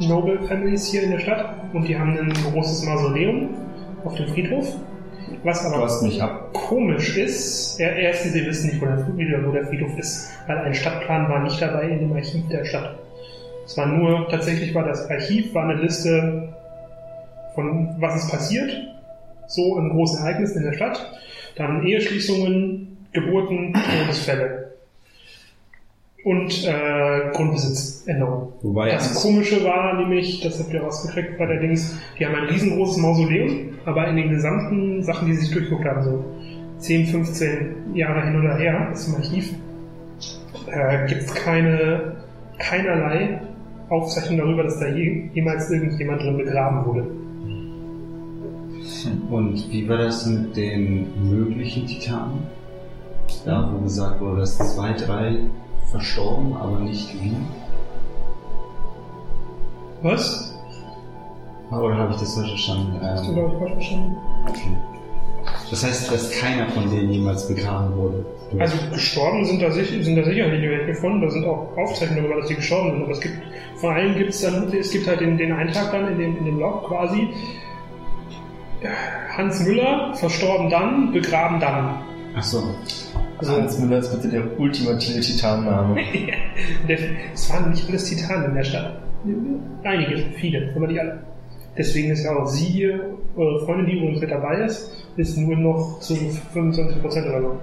Noble 0.00 0.38
Families 0.48 0.90
hier 0.90 1.02
in 1.02 1.10
der 1.12 1.18
Stadt 1.18 1.56
und 1.72 1.86
die 1.86 1.98
haben 1.98 2.18
ein 2.18 2.32
großes 2.52 2.84
Mausoleum 2.84 3.50
auf 4.04 4.14
dem 4.16 4.28
Friedhof. 4.28 4.66
Was 5.42 5.64
aber 5.64 5.86
komisch 6.52 7.16
ist, 7.16 7.80
er- 7.80 7.96
erstens, 7.96 8.32
sie 8.34 8.46
wissen 8.46 8.70
nicht, 8.70 8.80
wo 8.80 8.86
der, 8.86 9.46
wo 9.46 9.52
der 9.52 9.66
Friedhof 9.66 9.96
ist, 9.98 10.30
weil 10.46 10.58
ein 10.58 10.74
Stadtplan 10.74 11.28
war 11.28 11.42
nicht 11.42 11.60
dabei 11.60 11.88
in 11.88 11.98
dem 12.00 12.12
Archiv 12.12 12.46
der 12.50 12.64
Stadt. 12.64 12.98
Es 13.64 13.76
war 13.78 13.86
nur, 13.86 14.28
tatsächlich 14.28 14.74
war 14.74 14.84
das 14.84 15.08
Archiv, 15.10 15.54
war 15.54 15.64
eine 15.64 15.80
Liste 15.80 16.48
von 17.54 17.94
was 17.98 18.16
ist 18.24 18.30
passiert, 18.30 18.70
so 19.46 19.78
in 19.78 19.90
großen 19.90 20.18
Ereignissen 20.24 20.58
in 20.58 20.64
der 20.64 20.72
Stadt, 20.74 21.12
dann 21.56 21.86
Eheschließungen, 21.86 23.06
Geburten, 23.12 23.72
Todesfälle 23.72 24.72
und 26.24 26.66
äh, 26.66 27.30
Grundbesitzänderungen. 28.04 28.48
Wobei 28.62 28.90
Das 28.90 29.22
Komische 29.22 29.64
war 29.64 29.94
nämlich, 29.98 30.40
das 30.42 30.58
habt 30.58 30.72
ihr 30.72 30.82
rausgekriegt 30.82 31.38
bei 31.38 31.46
der 31.46 31.60
Dings, 31.60 31.98
die 32.18 32.26
haben 32.26 32.34
ein 32.34 32.48
riesengroßes 32.48 32.98
Mausoleum, 32.98 33.70
aber 33.84 34.08
in 34.08 34.16
den 34.16 34.30
gesamten 34.30 35.02
Sachen, 35.02 35.26
die 35.26 35.34
sie 35.34 35.46
sich 35.46 35.54
durchgeguckt 35.54 35.84
haben, 35.84 36.02
so 36.02 36.24
10, 36.78 37.06
15 37.06 37.94
Jahre 37.94 38.26
hin 38.26 38.38
oder 38.38 38.56
her, 38.56 38.88
das 38.90 39.08
im 39.08 39.16
Archiv, 39.16 39.54
äh, 40.66 41.06
gibt 41.08 41.22
es 41.22 41.34
keine, 41.34 42.16
keinerlei 42.58 43.40
Aufzeichnung 43.88 44.38
darüber, 44.38 44.62
dass 44.64 44.80
da 44.80 44.88
je, 44.88 45.28
jemals 45.34 45.70
irgendjemand 45.70 46.22
drin 46.22 46.36
begraben 46.38 46.86
wurde. 46.86 47.06
Und 49.30 49.70
wie 49.70 49.88
war 49.88 49.98
das 49.98 50.26
mit 50.26 50.56
den 50.56 51.30
möglichen 51.30 51.86
Titanen? 51.86 52.42
Da, 53.44 53.70
wo 53.72 53.82
gesagt 53.82 54.20
wurde, 54.20 54.40
dass 54.40 54.56
zwei, 54.74 54.92
drei 54.92 55.38
verstorben, 55.90 56.54
aber 56.54 56.78
nicht 56.80 57.14
wie? 57.22 57.34
Was? 60.04 60.54
Oder 61.70 61.96
habe 61.96 62.12
ich 62.12 62.20
das 62.20 62.34
falsch 62.34 62.50
verstanden? 62.50 63.00
Hast 63.02 63.24
du, 63.24 63.28
Ähm, 63.30 63.34
glaube 63.34 63.52
ich, 63.52 63.58
falsch 63.58 63.72
verstanden? 63.72 64.16
okay. 64.46 64.76
Das 65.70 65.82
heißt, 65.84 66.12
dass 66.12 66.30
keiner 66.30 66.68
von 66.68 66.90
denen 66.90 67.10
jemals 67.10 67.48
begraben 67.48 67.96
wurde. 67.96 68.24
Also 68.58 68.76
gestorben 68.92 69.44
sind 69.46 69.62
da, 69.62 69.70
sich, 69.70 69.88
sind 70.04 70.14
da 70.14 70.22
sicherlich 70.22 70.62
welche 70.62 70.86
gefunden, 70.86 71.22
da 71.22 71.30
sind 71.30 71.46
auch 71.46 71.74
Aufzeichnungen 71.76 72.24
darüber, 72.24 72.40
dass 72.40 72.48
die 72.48 72.54
gestorben 72.54 72.92
sind, 72.92 73.02
aber 73.02 73.12
es 73.12 73.20
gibt, 73.20 73.34
vor 73.76 73.92
allem 73.92 74.14
gibt 74.14 74.30
es 74.30 74.42
dann, 74.42 74.72
es 74.72 74.90
gibt 74.90 75.06
halt 75.08 75.20
den, 75.20 75.38
den 75.38 75.52
Eintrag 75.52 75.90
dann 75.90 76.12
in 76.12 76.18
dem, 76.18 76.36
in 76.36 76.44
dem 76.44 76.58
Log 76.60 76.86
quasi, 76.86 77.28
Hans 79.36 79.60
Müller, 79.60 80.14
verstorben 80.14 80.68
dann, 80.70 81.12
begraben 81.12 81.58
dann. 81.58 82.02
Ach 82.36 82.42
so. 82.42 82.62
Also, 83.38 83.56
Hans 83.56 83.78
Müller 83.78 83.98
ist 83.98 84.12
bitte 84.14 84.28
der 84.28 84.60
ultimative 84.60 85.20
Titanname. 85.20 85.98
es 87.34 87.50
waren 87.50 87.70
nicht 87.70 87.88
alles 87.88 88.04
Titanen 88.04 88.50
in 88.50 88.54
der 88.54 88.64
Stadt. 88.64 88.98
Einige, 89.82 90.16
viele, 90.36 90.72
aber 90.74 90.86
nicht 90.86 91.00
alle. 91.00 91.18
Deswegen 91.76 92.10
ist 92.10 92.24
ja 92.24 92.36
auch 92.36 92.46
sie, 92.46 92.88
eure 93.36 93.64
Freundin, 93.64 93.86
die 93.86 93.92
übrigens 93.96 94.20
mit 94.20 94.30
dabei 94.30 94.64
ist, 94.64 94.90
ist 95.16 95.36
nur 95.36 95.56
noch 95.56 95.98
zu 96.00 96.14
25% 96.14 97.28
oder 97.28 97.40
so. 97.42 97.58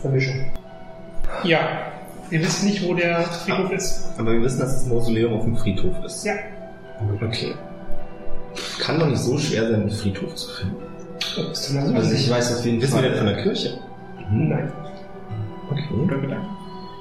Vermischung. 0.00 0.34
Ja, 1.44 1.60
ihr 2.30 2.40
wisst 2.40 2.64
nicht, 2.64 2.86
wo 2.86 2.94
der 2.94 3.22
Friedhof 3.22 3.72
ist. 3.72 4.12
Aber 4.18 4.32
wir 4.32 4.42
wissen, 4.42 4.60
dass 4.60 4.74
das 4.74 4.86
Mausoleum 4.86 5.34
auf 5.34 5.44
dem 5.44 5.56
Friedhof 5.56 5.94
ist. 6.04 6.24
Ja. 6.24 6.34
Okay. 7.20 7.54
Kann 8.80 8.98
doch 8.98 9.08
nicht 9.08 9.18
so 9.18 9.38
schwer 9.38 9.62
sein, 9.70 9.80
einen 9.82 9.90
Friedhof 9.90 10.34
zu 10.34 10.50
finden. 10.54 10.76
Da 11.36 11.94
Also 11.96 12.14
ich 12.14 12.30
weiß 12.30 12.58
auf 12.58 12.64
jeden 12.64 12.80
Wissen 12.80 12.94
wir 12.94 13.00
Fall. 13.00 13.08
denn 13.10 13.18
von 13.18 13.26
der 13.26 13.42
Kirche? 13.42 13.78
Nein. 14.30 14.72
Okay. 15.70 16.36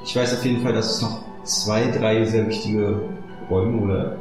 Ich 0.06 0.16
weiß 0.16 0.38
auf 0.38 0.46
jeden 0.46 0.62
Fall, 0.64 0.74
dass 0.74 0.96
es 0.96 1.02
noch 1.02 1.24
zwei, 1.44 1.88
drei 1.92 2.24
sehr 2.26 2.48
wichtige 2.48 3.02
Räume 3.52 3.82
oder 3.82 4.16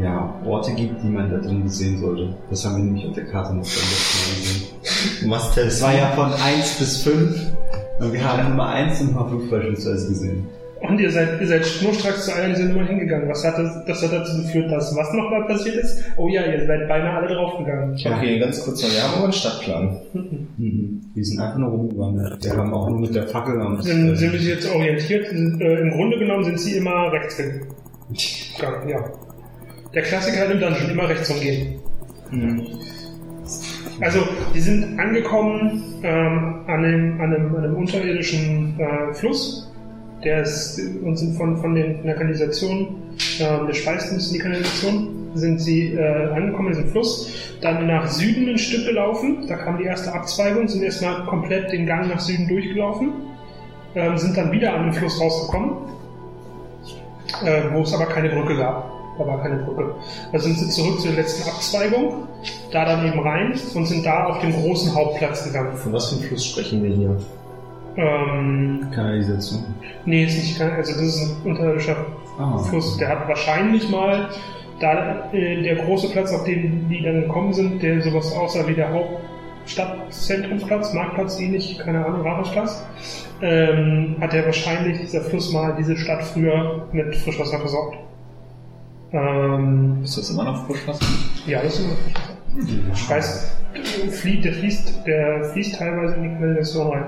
ja, 0.00 0.34
Orte 0.44 0.72
gibt, 0.72 1.02
die 1.02 1.08
man 1.08 1.30
da 1.30 1.38
drin 1.38 1.68
sehen 1.68 1.98
sollte. 1.98 2.34
Das 2.48 2.64
haben 2.64 2.76
wir 2.76 2.84
nämlich 2.84 3.06
auf 3.06 3.14
der 3.14 3.24
Karte 3.26 3.54
noch 3.54 3.62
beim 3.62 3.90
letzten 3.90 5.28
Mal 5.28 5.38
gesehen. 5.38 5.66
Es 5.66 5.82
war 5.82 5.94
ja 5.94 6.06
von 6.12 6.32
1 6.32 6.78
bis 6.78 7.02
5 7.02 7.52
und 8.00 8.12
wir 8.12 8.24
haben 8.24 8.50
Nummer 8.50 8.68
1 8.68 9.00
und 9.00 9.12
Nummer 9.12 9.28
5 9.28 9.50
beispielsweise 9.50 10.08
gesehen. 10.08 10.46
Und 10.80 10.98
ihr 10.98 11.10
seid, 11.10 11.40
ihr 11.40 11.46
seid 11.46 11.66
schnurstracks 11.66 12.24
zu 12.24 12.34
allen 12.34 12.54
dieser 12.54 12.68
Nummern 12.68 12.86
hingegangen. 12.86 13.28
Was 13.28 13.44
hat 13.44 13.58
das, 13.58 13.84
das 13.84 14.02
hat 14.02 14.12
dazu 14.12 14.38
geführt, 14.38 14.72
dass 14.72 14.96
was 14.96 15.12
nochmal 15.12 15.44
passiert 15.46 15.76
ist? 15.76 16.02
Oh 16.16 16.26
ja, 16.28 16.46
ihr 16.46 16.66
seid 16.66 16.88
beinahe 16.88 17.18
alle 17.18 17.34
draufgegangen. 17.34 17.94
Okay, 17.94 18.38
ganz 18.38 18.64
kurz 18.64 18.82
noch. 18.82 18.90
Wir 18.90 19.02
haben 19.02 19.14
aber 19.14 19.24
einen 19.24 19.32
Stadtplan. 19.32 20.00
Mhm. 20.60 21.00
Wir 21.14 21.24
sind 21.24 21.40
einfach 21.40 21.56
nur 21.56 21.70
rumgewandert. 21.70 22.44
Wir 22.44 22.54
haben 22.54 22.74
auch 22.74 22.90
nur 22.90 23.00
mit 23.00 23.14
der 23.14 23.26
Fackel 23.26 23.58
und 23.62 23.82
Sind, 23.82 24.14
sind 24.16 24.32
wir 24.32 24.40
jetzt 24.40 24.70
orientiert? 24.70 25.28
Sind, 25.28 25.60
äh, 25.60 25.80
Im 25.80 25.90
Grunde 25.90 26.18
genommen 26.18 26.44
sind 26.44 26.60
sie 26.60 26.76
immer 26.76 27.10
rechts 27.10 27.38
hin. 27.38 27.62
Ja, 28.12 28.88
ja. 28.88 29.04
Der 29.94 30.02
Klassiker 30.02 30.50
im 30.50 30.60
Dungeon, 30.60 30.90
immer 30.90 31.08
rechts 31.08 31.30
rumgehen. 31.30 31.80
Also, 34.00 34.20
die 34.54 34.60
sind 34.60 34.98
angekommen 34.98 35.82
ähm, 36.02 36.64
an, 36.66 36.84
einem, 36.84 37.20
an, 37.20 37.34
einem, 37.34 37.54
an 37.54 37.64
einem 37.64 37.76
unterirdischen 37.76 38.78
äh, 38.78 39.12
Fluss. 39.14 39.70
Der 40.24 40.42
ist 40.42 40.78
und 41.02 41.16
sind 41.16 41.36
von, 41.36 41.56
von, 41.56 41.74
den, 41.74 41.96
von 41.96 42.06
der 42.06 42.14
Kanalisation, 42.16 42.96
ähm, 43.40 43.66
der 43.66 43.74
speist 43.74 44.12
uns 44.12 44.28
in 44.28 44.34
die 44.34 44.38
Kanalisation. 44.38 45.20
sind 45.34 45.60
sie 45.60 45.94
äh, 45.94 46.32
angekommen 46.32 46.68
in 46.68 46.74
diesem 46.74 46.90
Fluss, 46.90 47.56
dann 47.60 47.86
nach 47.86 48.06
Süden 48.08 48.48
ein 48.48 48.58
Stück 48.58 48.86
gelaufen, 48.86 49.46
da 49.48 49.56
kam 49.56 49.78
die 49.78 49.84
erste 49.84 50.12
Abzweigung, 50.12 50.68
sind 50.68 50.82
erstmal 50.82 51.24
komplett 51.26 51.72
den 51.72 51.86
Gang 51.86 52.08
nach 52.08 52.20
Süden 52.20 52.48
durchgelaufen, 52.48 53.12
ähm, 53.94 54.18
sind 54.18 54.36
dann 54.36 54.52
wieder 54.52 54.74
an 54.74 54.84
den 54.84 54.92
Fluss 54.92 55.20
rausgekommen, 55.20 55.72
äh, 57.44 57.62
wo 57.72 57.82
es 57.82 57.92
aber 57.94 58.06
keine 58.06 58.30
Brücke 58.30 58.56
gab. 58.56 58.90
Da 59.18 59.26
war 59.26 59.42
keine 59.42 59.56
Brücke. 59.56 59.94
Da 60.32 60.38
sind 60.38 60.58
sie 60.58 60.68
zurück 60.68 61.00
zur 61.00 61.12
letzten 61.12 61.48
Abzweigung, 61.48 62.26
da 62.72 62.84
dann 62.86 63.06
eben 63.06 63.20
rein 63.20 63.52
und 63.74 63.86
sind 63.86 64.04
da 64.06 64.24
auf 64.26 64.38
den 64.40 64.52
großen 64.52 64.94
Hauptplatz 64.94 65.44
gegangen. 65.44 65.76
Von 65.76 65.92
was 65.92 66.08
für 66.08 66.16
einem 66.16 66.24
Fluss 66.24 66.46
sprechen 66.46 66.82
wir 66.82 66.90
hier? 66.90 67.16
Ähm, 67.96 68.86
Kanalisation. 68.94 69.64
nee, 70.06 70.24
ist 70.24 70.36
nicht, 70.36 70.60
also 70.60 70.92
das 70.92 71.02
ist 71.02 71.22
ein 71.22 71.36
unterirdischer 71.50 71.96
Ah. 72.38 72.56
Fluss. 72.58 72.96
Der 72.96 73.08
hat 73.10 73.28
wahrscheinlich 73.28 73.90
mal, 73.90 74.30
da 74.80 75.28
äh, 75.32 75.62
der 75.62 75.76
große 75.84 76.08
Platz, 76.10 76.32
auf 76.32 76.44
den 76.44 76.88
die 76.88 77.02
dann 77.02 77.22
gekommen 77.22 77.52
sind, 77.52 77.82
der 77.82 78.00
sowas 78.00 78.32
aussah 78.32 78.66
wie 78.66 78.72
der 78.74 78.88
Hauptstadtzentrumsplatz, 78.90 80.94
Marktplatz 80.94 81.38
ähnlich, 81.38 81.78
keine 81.78 82.06
Ahnung, 82.06 82.22
Rathausplatz, 82.22 82.82
ähm, 83.42 84.16
hat 84.20 84.34
er 84.34 84.46
wahrscheinlich 84.46 85.00
dieser 85.00 85.22
Fluss 85.22 85.52
mal 85.52 85.74
diese 85.78 85.96
Stadt 85.96 86.22
früher 86.24 86.86
mit 86.92 87.14
Frischwasser 87.16 87.58
versorgt. 87.58 87.96
Ähm, 89.12 90.00
Ist 90.04 90.18
das 90.18 90.30
immer 90.30 90.44
noch 90.44 90.66
Frischwasser? 90.66 91.04
ja, 91.46 91.62
das 91.62 91.78
ist 91.78 91.84
immer 91.84 91.96
Frischwasser. 91.96 92.30
Ich 92.92 93.10
weiß, 93.10 93.56
der, 94.42 94.52
fließt, 94.52 95.06
der 95.06 95.44
fließt 95.52 95.76
teilweise 95.76 96.14
in 96.14 96.22
die 96.24 96.28
Kanalisation 96.30 96.90
rein. 96.92 97.04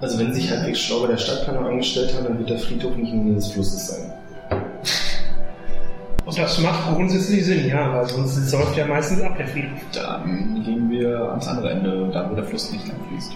Also 0.00 0.18
wenn 0.18 0.32
sich 0.34 0.50
halbwegs 0.50 0.80
schlau 0.80 1.00
bei 1.00 1.08
der 1.08 1.16
Stadtplanung 1.16 1.66
angestellt 1.66 2.14
haben, 2.14 2.24
dann 2.24 2.38
wird 2.38 2.50
der 2.50 2.58
Friedhof 2.58 2.96
nicht 2.96 3.12
in 3.12 3.34
des 3.34 3.52
Flusses 3.52 3.88
sein. 3.88 4.12
Das 6.24 6.58
macht 6.60 6.94
grundsätzlich 6.94 7.44
Sinn, 7.44 7.68
ja, 7.68 7.94
weil 7.94 8.08
sonst 8.08 8.36
säuft 8.48 8.76
ja 8.76 8.86
meistens 8.86 9.22
ab 9.22 9.36
der 9.36 9.46
Friedhof. 9.48 9.78
Dann 9.92 10.62
gehen 10.64 10.90
wir 10.90 11.30
ans 11.30 11.46
andere 11.46 11.70
Ende, 11.70 12.10
da 12.12 12.30
wo 12.30 12.34
der 12.34 12.44
Fluss 12.44 12.72
nicht 12.72 12.86
lang 12.88 12.96
fließt. 13.08 13.32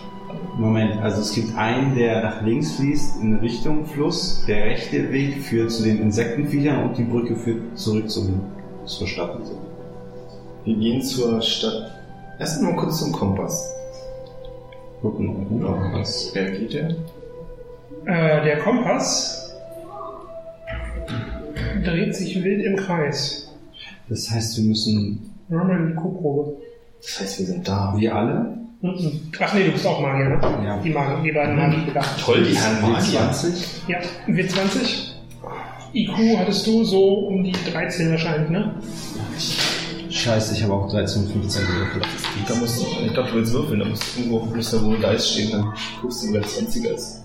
Moment, 0.58 0.98
also 1.02 1.20
es 1.20 1.32
gibt 1.34 1.54
einen, 1.56 1.94
der 1.94 2.22
nach 2.22 2.42
links 2.42 2.72
fließt 2.76 3.20
in 3.20 3.34
Richtung 3.36 3.84
Fluss, 3.86 4.44
der 4.46 4.64
rechte 4.64 5.12
Weg 5.12 5.42
führt 5.42 5.70
zu 5.70 5.82
den 5.82 6.00
Insektenviechern 6.00 6.88
und 6.88 6.96
die 6.96 7.04
Brücke 7.04 7.36
führt 7.36 7.78
zurück 7.78 8.08
zum, 8.10 8.40
zur 8.86 9.06
Stadt. 9.06 9.38
Wir 10.64 10.76
gehen 10.76 11.02
zur 11.02 11.40
Stadt. 11.42 11.90
Erst 12.38 12.62
mal 12.62 12.74
kurz 12.74 13.00
zum 13.00 13.12
Kompass. 13.12 13.70
Gucken, 15.02 15.28
ob 15.28 15.48
gut 15.48 15.64
auch 15.64 15.92
was. 15.92 16.30
Wer 16.32 16.50
geht 16.50 16.72
der? 16.72 16.90
Äh, 18.06 18.44
der 18.44 18.58
Kompass 18.60 19.54
dreht 21.84 22.14
sich 22.14 22.42
wild 22.42 22.64
im 22.64 22.76
Kreis. 22.76 23.54
Das 24.08 24.30
heißt, 24.30 24.56
wir 24.58 24.64
müssen, 24.64 25.34
Wir 25.48 25.58
haben 25.58 25.88
die 25.88 25.94
Kuhprobe. 25.94 26.56
Das 27.00 27.20
heißt, 27.20 27.38
wir 27.40 27.46
sind 27.46 27.68
da. 27.68 27.94
wir 27.96 28.14
alle. 28.14 28.65
Ach 28.82 29.54
nee, 29.54 29.64
du 29.64 29.72
bist 29.72 29.86
auch 29.86 30.00
Magier, 30.00 30.28
ne? 30.28 30.38
Ja. 30.64 30.78
Die, 30.78 30.90
Magier, 30.90 31.22
die 31.24 31.32
beiden 31.32 31.56
Magier. 31.56 31.78
Ja. 31.94 32.02
Toll, 32.22 32.44
die 32.44 32.56
Herren 32.56 32.94
W20, 32.94 33.64
ja, 33.88 33.98
W20. 34.28 35.12
IQ 35.94 36.38
hattest 36.38 36.66
du 36.66 36.84
so 36.84 37.02
um 37.28 37.42
die 37.42 37.52
13 37.72 38.10
wahrscheinlich, 38.10 38.50
ne? 38.50 38.74
Scheiße, 40.10 40.54
ich 40.54 40.62
habe 40.62 40.74
auch 40.74 40.90
13 40.90 41.22
und 41.24 41.32
15 41.32 41.66
gewürfelt. 41.66 42.06
Da 42.48 42.54
musst 42.56 42.80
du, 42.80 42.86
ich 43.04 43.12
glaube, 43.14 43.28
du 43.30 43.34
willst 43.36 43.52
würfeln, 43.52 43.80
da 43.80 43.86
musst 43.86 44.04
du 44.16 44.20
irgendwo, 44.20 44.40
muss 44.54 44.70
da 44.70 44.82
wo 44.82 44.94
Dice 44.94 45.28
stehen, 45.30 45.50
dann 45.52 45.72
guckst 46.02 46.22
du, 46.24 46.32
wer 46.32 46.42
20er 46.42 46.94
ist. 46.94 47.22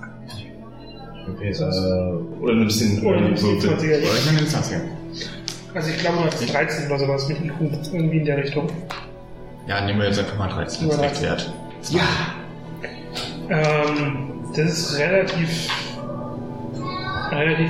Okay, 1.33 1.49
äh, 1.51 2.41
Oder 2.41 2.53
ein 2.53 2.65
bisschen, 2.65 2.99
Oder 3.05 3.17
oder 3.17 3.25
du 3.27 3.31
bist 3.31 3.43
die 3.43 3.67
20er. 3.67 3.67
oder 3.67 3.95
ich 3.97 4.25
nehme 4.25 4.37
den 4.39 4.47
20er. 4.47 4.81
Also 5.73 5.89
ich 5.89 5.97
glaube, 5.99 6.17
du 6.17 6.23
hattest 6.25 6.53
13 6.53 6.87
oder 6.87 6.99
sowas 6.99 7.27
mit 7.29 7.37
IQ. 7.45 7.53
Irgendwie 7.93 8.17
in 8.17 8.25
der 8.25 8.37
Richtung. 8.37 8.67
Ja, 9.67 9.85
nehmen 9.85 9.99
wir 9.99 10.07
jetzt 10.07 10.19
einfach 10.19 10.37
mal 10.37 10.47
13 10.49 10.87
als 10.89 10.97
Ja. 10.97 11.03
Richtwert. 11.07 11.53
Ähm, 13.49 14.29
das 14.55 14.65
ist 14.65 14.99
relativ, 14.99 15.67
relativ 17.31 17.69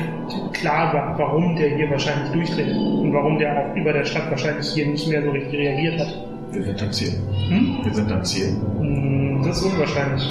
klar, 0.53 0.93
wa- 0.93 1.15
warum 1.17 1.55
der 1.55 1.75
hier 1.75 1.89
wahrscheinlich 1.89 2.31
durchdreht 2.31 2.75
und 2.75 3.13
warum 3.13 3.37
der 3.39 3.57
auch 3.57 3.75
über 3.75 3.93
der 3.93 4.05
Stadt 4.05 4.29
wahrscheinlich 4.29 4.67
hier 4.73 4.87
nicht 4.87 5.07
mehr 5.07 5.23
so 5.23 5.31
richtig 5.31 5.53
reagiert 5.53 5.99
hat. 5.99 6.13
Wir 6.51 6.63
sind 6.63 6.81
am 6.81 6.91
Ziel. 6.91 7.13
Hm? 7.49 7.77
Wir 7.83 7.93
sind 7.93 8.11
am 8.11 8.23
Ziel. 8.23 8.47
Hm, 8.79 9.43
Das 9.45 9.57
ist 9.57 9.63
unwahrscheinlich. 9.63 10.29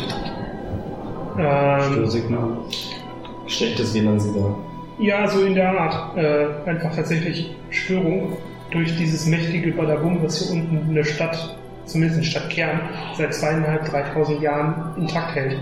Ähm, 1.39 1.93
Störsignal. 1.93 2.49
Schlechtes 3.47 3.95
WLAN-Signal. 3.95 4.55
ja, 4.99 5.27
so 5.29 5.43
in 5.45 5.55
der 5.55 5.71
Art. 5.81 6.17
Äh, 6.17 6.69
einfach 6.69 6.95
tatsächlich 6.95 7.55
Störung 7.71 8.37
durch 8.71 8.97
dieses 8.97 9.27
mächtige 9.27 9.73
Badabum, 9.73 10.23
was 10.23 10.43
hier 10.43 10.53
unten 10.53 10.89
in 10.89 10.95
der 10.95 11.05
Stadt, 11.05 11.57
zumindest 11.87 12.19
in 12.21 12.25
Stadtkern, 12.25 12.81
seit 13.17 13.35
zweieinhalb, 13.35 13.85
dreitausend 13.91 14.41
Jahren 14.41 14.95
intakt 14.97 15.35
hält. 15.35 15.57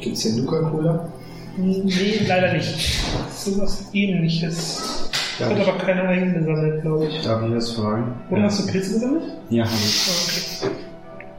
Gibt's 0.00 0.22
hier 0.22 0.32
Nuka-Cola? 0.42 1.08
Nee, 1.56 2.20
leider 2.26 2.52
nicht. 2.52 3.00
Sowas 3.30 3.88
ähnliches. 3.92 5.10
Darf 5.38 5.50
Hat 5.50 5.58
ich, 5.58 5.68
aber 5.68 5.78
keine 5.78 6.02
eigene 6.02 6.38
gesammelt, 6.40 6.82
glaube 6.82 7.06
ich. 7.06 7.22
darf 7.24 7.42
ich 7.42 7.54
das 7.54 7.72
fragen? 7.72 8.14
Oder 8.30 8.42
hast 8.44 8.60
du 8.66 8.72
Pilze 8.72 8.94
gesammelt? 8.94 9.22
Ja, 9.50 9.64
habe 9.64 9.74
ich. 9.74 10.60
Okay. 10.62 10.74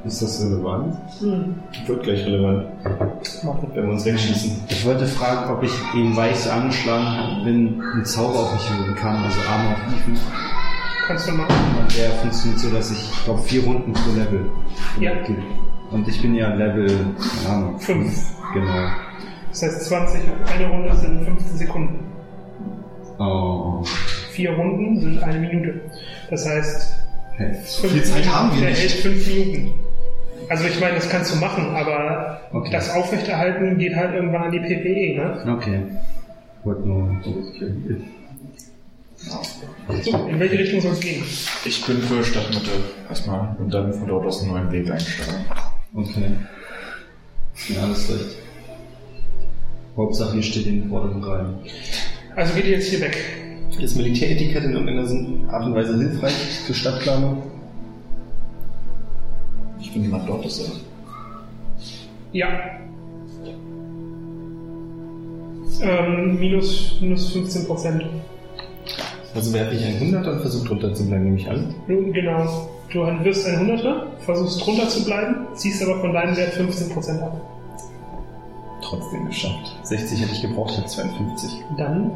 Ist 0.06 0.22
das 0.22 0.42
relevant? 0.44 0.96
Hm. 1.20 1.56
Wird 1.88 2.04
gleich 2.04 2.26
relevant, 2.26 2.68
Mach 3.44 3.56
wenn 3.74 3.86
wir 3.86 3.92
uns 3.94 4.06
wegschießen. 4.06 4.52
Ich 4.70 4.86
wollte 4.86 5.06
fragen, 5.08 5.52
ob 5.52 5.64
ich 5.64 5.72
ihn, 5.96 6.16
weil 6.16 6.32
ich 6.32 6.38
so 6.38 6.50
angeschlagen 6.50 7.44
bin, 7.44 7.82
einen 7.94 8.06
Zauber 8.06 8.40
auf 8.40 8.54
mich 8.54 8.78
wirken 8.78 8.96
kann, 8.96 9.24
also 9.24 9.40
Arme 9.50 9.70
auf 9.70 10.06
Hieven. 10.06 10.20
Kannst 11.08 11.28
du 11.28 11.34
machen. 11.34 11.56
Und 11.80 11.98
der 11.98 12.10
funktioniert 12.12 12.60
so, 12.60 12.70
dass 12.72 12.92
ich, 12.92 12.98
ich 13.12 13.24
glaube, 13.26 13.42
vier 13.44 13.64
Runden 13.64 13.94
pro 13.94 14.12
Level. 14.16 14.50
Ja. 15.00 15.12
Okay. 15.22 15.36
Und 15.92 16.08
ich 16.08 16.22
bin 16.22 16.34
ja 16.36 16.54
Level, 16.56 16.88
keine 17.44 17.56
Ahnung, 17.56 17.80
Fünf. 17.80 18.32
Genau. 18.54 18.88
Das 19.52 19.62
heißt 19.64 19.86
20, 19.86 20.22
eine 20.54 20.68
Runde 20.70 20.96
sind 20.96 21.24
15 21.26 21.58
Sekunden. 21.58 22.00
Oh. 23.20 23.84
Vier 24.32 24.52
Runden 24.54 25.00
sind 25.00 25.24
eine 25.24 25.40
Minute. 25.40 25.82
Das 26.30 26.46
heißt, 26.48 26.94
Hey. 27.38 27.54
fünf 27.54 27.92
Viel 27.94 28.04
Zeit 28.04 28.28
haben 28.34 28.52
wir 28.54 28.62
der 28.62 28.70
nicht. 28.72 28.82
hält 28.82 28.92
fünf 28.94 29.28
Minuten. 29.28 29.74
Also 30.50 30.66
ich 30.66 30.80
meine, 30.80 30.96
das 30.96 31.10
kannst 31.10 31.34
du 31.36 31.40
machen, 31.40 31.76
aber 31.76 32.40
Okay. 32.54 32.70
das 32.72 32.90
Aufrechterhalten 32.94 33.78
geht 33.78 33.96
halt 33.96 34.14
irgendwann 34.16 34.44
an 34.44 34.52
die 34.52 34.60
PPE, 34.60 35.18
ne? 35.18 35.54
Okay. 35.58 35.80
Wollte 36.64 36.88
nur. 36.88 37.10
So, 40.04 40.28
in 40.28 40.40
welche 40.40 40.60
Richtung 40.60 40.82
soll 40.82 40.92
es 40.92 41.00
gehen? 41.00 41.24
Ich 41.66 41.86
bin 41.86 41.98
für 42.02 42.24
Stadtmitte 42.24 42.72
erstmal 43.10 43.56
und 43.58 43.74
dann 43.74 43.94
von 43.94 44.08
dort 44.08 44.26
aus 44.26 44.42
einen 44.42 44.52
neuen 44.52 44.72
Weg 44.72 44.92
einsteigen. 44.92 45.46
Okay. 45.94 46.32
Ja, 47.70 47.84
alles 47.84 48.10
recht. 48.10 48.36
Hauptsache, 49.98 50.36
ihr 50.36 50.44
steht 50.44 50.68
in 50.68 50.82
den 50.82 50.90
vorderen 50.90 51.24
Reihen. 51.24 51.56
Also 52.36 52.54
geht 52.54 52.66
ihr 52.66 52.72
jetzt 52.72 52.90
hier 52.90 53.02
weg. 53.02 53.18
Ist 53.80 53.96
Militäretikett 53.96 54.64
in 54.64 54.74
irgendeiner 54.74 55.54
Art 55.54 55.66
und 55.66 55.76
Weise 55.76 55.98
hilfreich 55.98 56.34
für 56.66 56.74
Stadtplanung? 56.74 57.44
Ich 59.80 59.92
bin 59.92 60.04
jemand 60.04 60.28
dort, 60.30 60.46
das 60.46 60.60
ist 60.60 60.82
Ja. 62.32 62.48
Ähm, 65.82 66.40
minus, 66.40 66.98
minus 67.02 67.32
15 67.34 67.66
Prozent. 67.66 68.06
Also 69.36 69.54
werfe 69.54 69.76
ich 69.76 69.86
ein 69.86 69.96
100 69.96 70.28
und 70.28 70.40
versuche 70.40 70.68
drunter 70.70 70.94
zu 70.94 71.06
bleiben, 71.06 71.26
nehme 71.26 71.38
ich 71.38 71.50
an. 71.50 71.76
Nun, 71.88 72.14
genau. 72.14 72.70
Du 72.92 73.02
wirst 73.26 73.46
ein 73.46 73.60
Hunderter, 73.60 74.08
versuchst 74.20 74.66
drunter 74.66 74.88
zu 74.88 75.04
bleiben, 75.04 75.48
ziehst 75.54 75.84
aber 75.84 76.00
von 76.00 76.14
deinem 76.14 76.38
Wert 76.38 76.54
15% 76.54 77.22
ab. 77.22 77.42
Trotzdem 78.82 79.26
geschafft. 79.26 79.78
60 79.84 80.22
hätte 80.22 80.32
ich 80.32 80.42
gebraucht, 80.42 80.72
ich 80.72 80.78
habe 80.78 80.88
52. 80.88 81.52
Dann, 81.78 82.12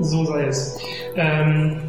so 0.00 0.24
sei 0.26 0.44
es. 0.44 0.78
Ähm, 1.16 1.80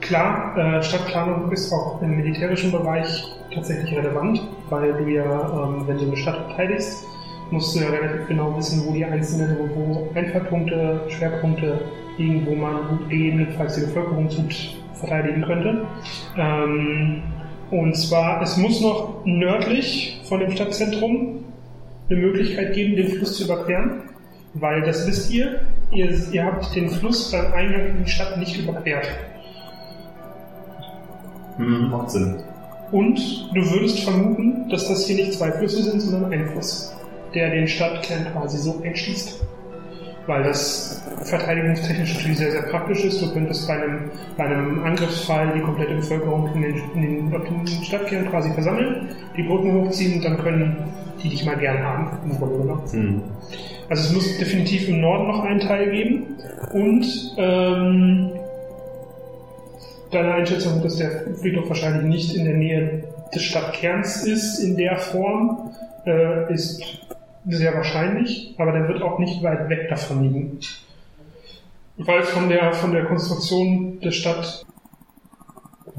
klar, 0.00 0.54
äh, 0.58 0.82
Stadtplanung 0.82 1.50
ist 1.50 1.72
auch 1.72 2.02
im 2.02 2.16
militärischen 2.16 2.70
Bereich 2.70 3.24
tatsächlich 3.54 3.96
relevant, 3.96 4.46
weil 4.68 4.92
du 4.92 5.08
ja, 5.08 5.24
ähm, 5.24 5.84
wenn 5.86 5.96
du 5.96 6.04
eine 6.04 6.16
Stadt 6.16 6.44
verteidigst, 6.48 7.04
musst 7.50 7.74
du 7.74 7.80
ja 7.80 7.88
relativ 7.88 8.26
genau 8.26 8.54
wissen, 8.58 8.84
wo 8.86 8.92
die 8.92 9.06
einzelnen, 9.06 9.56
wo 9.74 10.08
Einfallpunkte, 10.14 11.00
Schwerpunkte 11.08 11.80
liegen, 12.18 12.46
wo 12.46 12.54
man 12.54 12.88
gut 12.88 13.08
gegebenenfalls 13.08 13.76
die 13.76 13.82
Bevölkerung 13.82 14.28
gut 14.28 14.76
verteidigen 14.94 15.42
könnte. 15.42 15.86
Ähm, 16.36 17.22
und 17.70 17.94
zwar, 17.96 18.42
es 18.42 18.56
muss 18.56 18.80
noch 18.80 19.24
nördlich 19.24 20.20
von 20.24 20.40
dem 20.40 20.50
Stadtzentrum 20.50 21.44
eine 22.08 22.18
Möglichkeit 22.18 22.72
geben, 22.74 22.96
den 22.96 23.08
Fluss 23.08 23.36
zu 23.36 23.44
überqueren, 23.44 24.02
weil 24.54 24.82
das 24.82 25.06
wisst 25.06 25.30
ihr, 25.30 25.60
ihr, 25.92 26.10
ihr 26.32 26.44
habt 26.44 26.74
den 26.74 26.88
Fluss 26.88 27.30
beim 27.30 27.52
Eingang 27.52 27.86
in 27.88 28.04
die 28.04 28.10
Stadt 28.10 28.38
nicht 28.38 28.58
überquert. 28.58 29.06
Hm, 31.58 31.90
macht 31.90 32.10
Sinn. 32.10 32.36
Und 32.90 33.18
du 33.54 33.70
würdest 33.70 34.00
vermuten, 34.00 34.68
dass 34.70 34.88
das 34.88 35.06
hier 35.06 35.16
nicht 35.16 35.34
zwei 35.34 35.52
Flüsse 35.52 35.82
sind, 35.82 36.00
sondern 36.00 36.32
ein 36.32 36.48
Fluss, 36.48 36.96
der 37.34 37.50
den 37.50 37.68
Stadtkern 37.68 38.32
quasi 38.32 38.56
so 38.56 38.80
einschließt. 38.82 39.44
Weil 40.28 40.42
das 40.42 41.02
verteidigungstechnisch 41.24 42.14
natürlich 42.14 42.38
sehr, 42.38 42.52
sehr 42.52 42.62
praktisch 42.62 43.04
ist. 43.04 43.20
Du 43.22 43.32
könntest 43.32 43.66
bei 43.66 43.74
einem, 43.74 44.10
bei 44.36 44.44
einem 44.44 44.84
Angriffsfall 44.84 45.52
die 45.56 45.60
komplette 45.60 45.94
Bevölkerung 45.94 46.50
in 46.54 46.62
den, 46.62 46.74
in 46.94 47.30
den, 47.30 47.34
auf 47.34 47.48
den 47.48 47.66
Stadtkern 47.66 48.28
quasi 48.28 48.52
versammeln, 48.52 49.08
die 49.36 49.42
Brücken 49.42 49.72
hochziehen 49.72 50.16
und 50.16 50.24
dann 50.24 50.38
können 50.38 50.76
die 51.22 51.30
dich 51.30 51.44
mal 51.44 51.56
gern 51.56 51.82
haben. 51.82 52.30
Im 52.30 52.36
Grunde 52.36 52.58
genommen. 52.58 53.22
Also 53.88 54.04
es 54.04 54.12
muss 54.12 54.38
definitiv 54.38 54.88
im 54.88 55.00
Norden 55.00 55.28
noch 55.28 55.42
einen 55.44 55.60
Teil 55.60 55.90
geben 55.90 56.26
und 56.72 57.34
ähm, 57.38 58.30
deine 60.10 60.34
Einschätzung, 60.34 60.82
dass 60.82 60.96
der 60.96 61.10
Friedhof 61.40 61.68
wahrscheinlich 61.68 62.04
nicht 62.04 62.36
in 62.36 62.44
der 62.44 62.54
Nähe 62.54 63.04
des 63.34 63.42
Stadtkerns 63.42 64.24
ist 64.24 64.58
in 64.58 64.76
der 64.76 64.98
Form, 64.98 65.70
äh, 66.06 66.52
ist 66.52 66.82
sehr 67.46 67.74
wahrscheinlich, 67.74 68.54
aber 68.58 68.72
der 68.72 68.88
wird 68.88 69.02
auch 69.02 69.18
nicht 69.18 69.42
weit 69.42 69.68
weg 69.68 69.88
davon 69.88 70.22
liegen. 70.22 70.58
Weil 71.96 72.22
von 72.22 72.48
der, 72.48 72.72
von 72.72 72.92
der 72.92 73.06
Konstruktion 73.06 73.98
der 74.00 74.12
Stadt 74.12 74.64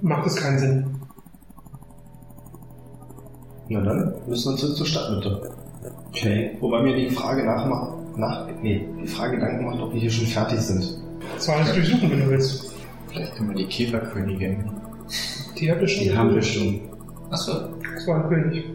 macht 0.01 0.27
es 0.27 0.35
keinen 0.35 0.59
Sinn. 0.59 0.95
Na 3.67 3.81
dann 3.81 4.13
müssen 4.27 4.53
wir 4.53 4.57
zurück 4.57 4.75
zur 4.77 4.85
Stadtmitte. 4.85 5.51
Okay. 6.07 6.57
Wobei 6.59 6.81
mir 6.81 6.95
die 6.95 7.09
Frage 7.09 7.45
nachmacht, 7.45 8.17
nach, 8.17 8.47
nee, 8.61 8.87
die 9.01 9.07
Frage 9.07 9.35
Gedanken 9.35 9.65
macht, 9.65 9.79
ob 9.79 9.93
wir 9.93 9.99
hier 9.99 10.09
schon 10.09 10.25
fertig 10.25 10.59
sind. 10.59 10.97
Zwar 11.37 11.57
alles 11.57 11.73
durchsuchen, 11.73 12.09
wenn 12.09 12.19
du 12.21 12.29
willst. 12.29 12.73
Vielleicht 13.09 13.35
können 13.35 13.49
wir 13.49 13.57
die 13.57 13.65
Käferkönigin. 13.65 14.71
Die 15.57 15.71
hat 15.71 15.89
schon. 15.89 16.03
Die 16.03 16.15
haben 16.15 16.33
wir 16.33 16.41
schon. 16.41 16.81
Achso. 17.29 17.69
Das 17.93 18.07
war 18.07 18.23
ein 18.23 18.29
König. 18.29 18.65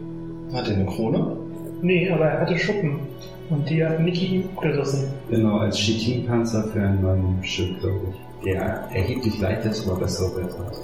Hat 0.53 0.67
er 0.67 0.75
eine 0.75 0.85
Krone? 0.85 1.37
Nee, 1.85 2.09
aber 2.09 2.25
er 2.25 2.41
hatte 2.41 2.57
Schuppen. 2.57 2.99
Und 3.51 3.69
die 3.69 3.85
hat 3.85 3.99
Niki 3.99 4.43
gerissen. 4.59 5.13
Genau, 5.29 5.59
als 5.59 5.77
Chitin-Panzer 5.77 6.63
für 6.73 6.81
einen 6.81 7.01
neuen 7.03 7.43
Schiff, 7.43 7.79
glaube 7.79 8.07
ich. 8.09 8.45
Der 8.45 8.89
erheblich 8.91 9.39
leichter 9.39 9.69
ist, 9.69 9.87
aber 9.87 9.99
bessere 9.99 10.35
Werte 10.35 10.57
hat. 10.65 10.77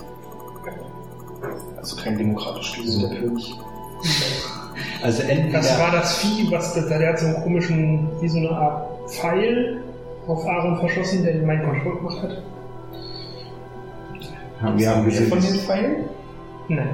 Also 1.78 1.96
kein 1.96 2.20
demokratisch 2.20 2.76
gesunder 2.76 3.16
König. 3.16 3.52
Also 5.02 5.24
entweder... 5.24 5.58
Das 5.58 5.80
war 5.80 5.92
das 5.92 6.18
Vieh, 6.20 6.52
was 6.52 6.76
der, 6.76 7.00
der 7.00 7.10
hat 7.10 7.20
so 7.20 7.26
einen 7.26 7.44
komischen, 7.44 8.08
wie 8.22 8.30
so 8.30 8.38
eine 8.38 8.52
Art 8.52 9.10
Pfeil 9.10 9.82
auf 10.28 10.46
Aaron 10.46 10.78
verschossen, 10.78 11.24
der 11.24 11.34
den 11.34 11.48
Mind 11.48 11.64
Control 11.64 11.96
gemacht 11.96 12.22
hat. 12.22 12.44
haben 14.62 14.78
wir 14.78 14.90
haben 14.92 15.06
gesehen, 15.06 15.30
von 15.30 15.42
den 15.42 15.56
Pfeilen? 15.56 15.96
Nein. 16.68 16.90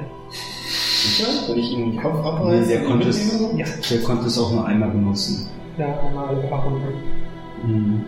Sicher? 1.07 1.27
Wenn 1.47 1.57
ich 1.57 1.71
ihm 1.71 1.91
den 1.91 2.01
Kopf 2.01 2.21
Nee, 2.21 2.27
abreiße? 2.29 2.67
der, 2.69 2.83
konnte 2.83 3.09
es? 3.09 3.39
Ja. 3.55 3.65
der 3.89 4.01
konnte 4.03 4.25
es 4.27 4.37
auch 4.39 4.51
nur 4.51 4.65
einmal 4.65 4.89
benutzen. 4.89 5.49
Ja, 5.77 5.99
einmal 6.01 6.27
alle 6.29 6.47
paar 6.47 6.63
Runden. 6.63 6.87
Mhm. 7.65 8.03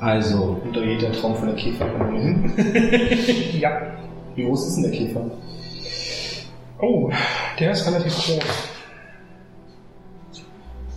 Also, 0.00 0.58
Und 0.64 0.76
da 0.76 0.80
geht 0.80 1.02
der 1.02 1.12
Traum 1.12 1.34
von 1.36 1.46
der 1.48 1.56
Käferkönigin 1.56 2.52
hin. 2.54 3.20
ja. 3.60 3.70
Wie 4.34 4.44
groß 4.44 4.68
ist 4.68 4.74
denn 4.76 4.82
der 4.84 4.92
Käfer? 4.92 5.20
Oh, 6.80 7.10
der 7.58 7.70
ist 7.70 7.86
relativ 7.86 8.12
groß. 8.14 8.38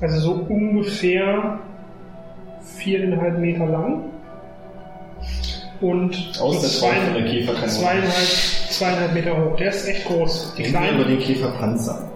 Also 0.01 0.19
so 0.19 0.31
ungefähr 0.49 1.59
viereinhalb 2.77 3.39
Meter 3.39 3.65
lang. 3.65 4.03
Und 5.81 6.33
Aus 6.41 6.59
der 6.61 6.69
so 6.69 6.85
Traum 6.87 6.95
von 7.05 7.13
der 7.13 7.25
Käferkanone. 7.31 7.67
zweieinhalb, 7.71 8.27
zweieinhalb 8.69 9.13
Meter 9.13 9.37
hoch. 9.37 9.55
Der 9.57 9.69
ist 9.69 9.87
echt 9.87 10.05
groß. 10.05 10.53
Die 10.57 10.63
wir 10.63 10.69
über 10.69 10.79
kleinen, 10.79 11.07
den 11.07 11.19
Käferpanzer. 11.19 12.11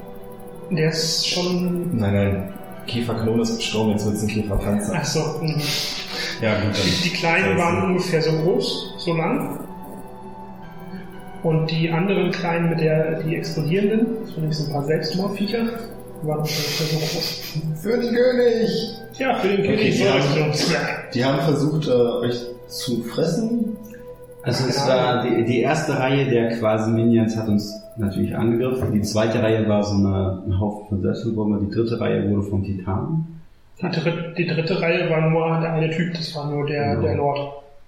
der 0.72 0.90
ist 0.90 1.28
schon. 1.28 1.98
Nein, 1.98 2.14
nein. 2.14 2.54
Käferkanone 2.88 3.44
ist 3.44 3.58
gestorben, 3.58 3.92
jetzt 3.92 4.06
wird 4.06 4.16
es 4.16 4.24
ein 4.24 4.28
Käferpanzer. 4.28 4.94
Achso, 4.96 5.20
mhm. 5.42 5.62
Ja, 6.42 6.60
gut, 6.62 6.76
Die, 6.76 7.10
die 7.10 7.16
kleinen 7.16 7.58
waren 7.58 7.92
ungefähr 7.92 8.22
so 8.22 8.32
groß, 8.42 8.96
so 8.98 9.14
lang. 9.14 9.60
Und 11.44 11.72
die 11.72 11.90
anderen 11.90 12.32
kleinen 12.32 12.70
mit 12.70 12.82
der, 12.82 13.22
die 13.24 13.36
explodierenden, 13.36 14.08
das 14.48 14.58
so 14.58 14.66
ein 14.66 14.72
paar 14.74 14.84
Selbstmordviecher, 14.86 15.66
waren 16.24 16.40
ungefähr 16.40 16.86
so 16.88 16.98
groß. 16.98 17.42
Für 17.82 17.98
den 17.98 18.14
König! 18.16 18.98
Ja, 19.18 19.36
für 19.40 19.48
den 19.48 19.60
Okay, 19.60 19.68
König 19.78 19.92
die 19.92 20.04
soll 20.04 20.10
haben- 20.12 20.54
so. 20.54 20.76
Die 21.14 21.26
haben 21.26 21.40
versucht, 21.42 21.88
äh, 21.88 21.92
euch 21.92 22.42
zu 22.68 23.04
fressen. 23.04 23.78
Also 24.44 24.68
es 24.68 24.88
war 24.88 25.24
die, 25.24 25.44
die 25.46 25.62
erste 25.62 25.98
Reihe 26.00 26.30
der 26.30 26.50
quasi 26.58 26.92
Minions 26.92 27.38
hat 27.38 27.48
uns 27.48 27.82
natürlich 27.98 28.36
angegriffen. 28.36 28.92
Die 28.94 29.02
zweite 29.02 29.42
Reihe 29.42 29.68
war 29.68 29.84
so 29.84 29.96
eine, 29.96 30.44
ein 30.48 30.60
Haufen 30.60 30.88
von 30.90 31.02
Selbstmordbomber. 31.02 31.60
Die 31.66 31.70
dritte 31.76 32.00
Reihe 32.00 32.30
wurde 32.30 32.44
vom 32.44 32.64
Titan. 32.64 33.26
Die, 33.82 33.90
dritte, 33.90 34.34
die 34.38 34.46
dritte 34.48 34.82
Reihe 34.82 35.10
war 35.10 35.30
nur 35.30 35.60
der 35.62 35.74
eine 35.74 35.90
Typ, 35.90 36.14
das 36.14 36.36
war 36.36 36.50
nur 36.52 36.66
der, 36.68 36.94
Ja. 36.94 37.02
der 37.02 37.16
Lord. 37.16 37.40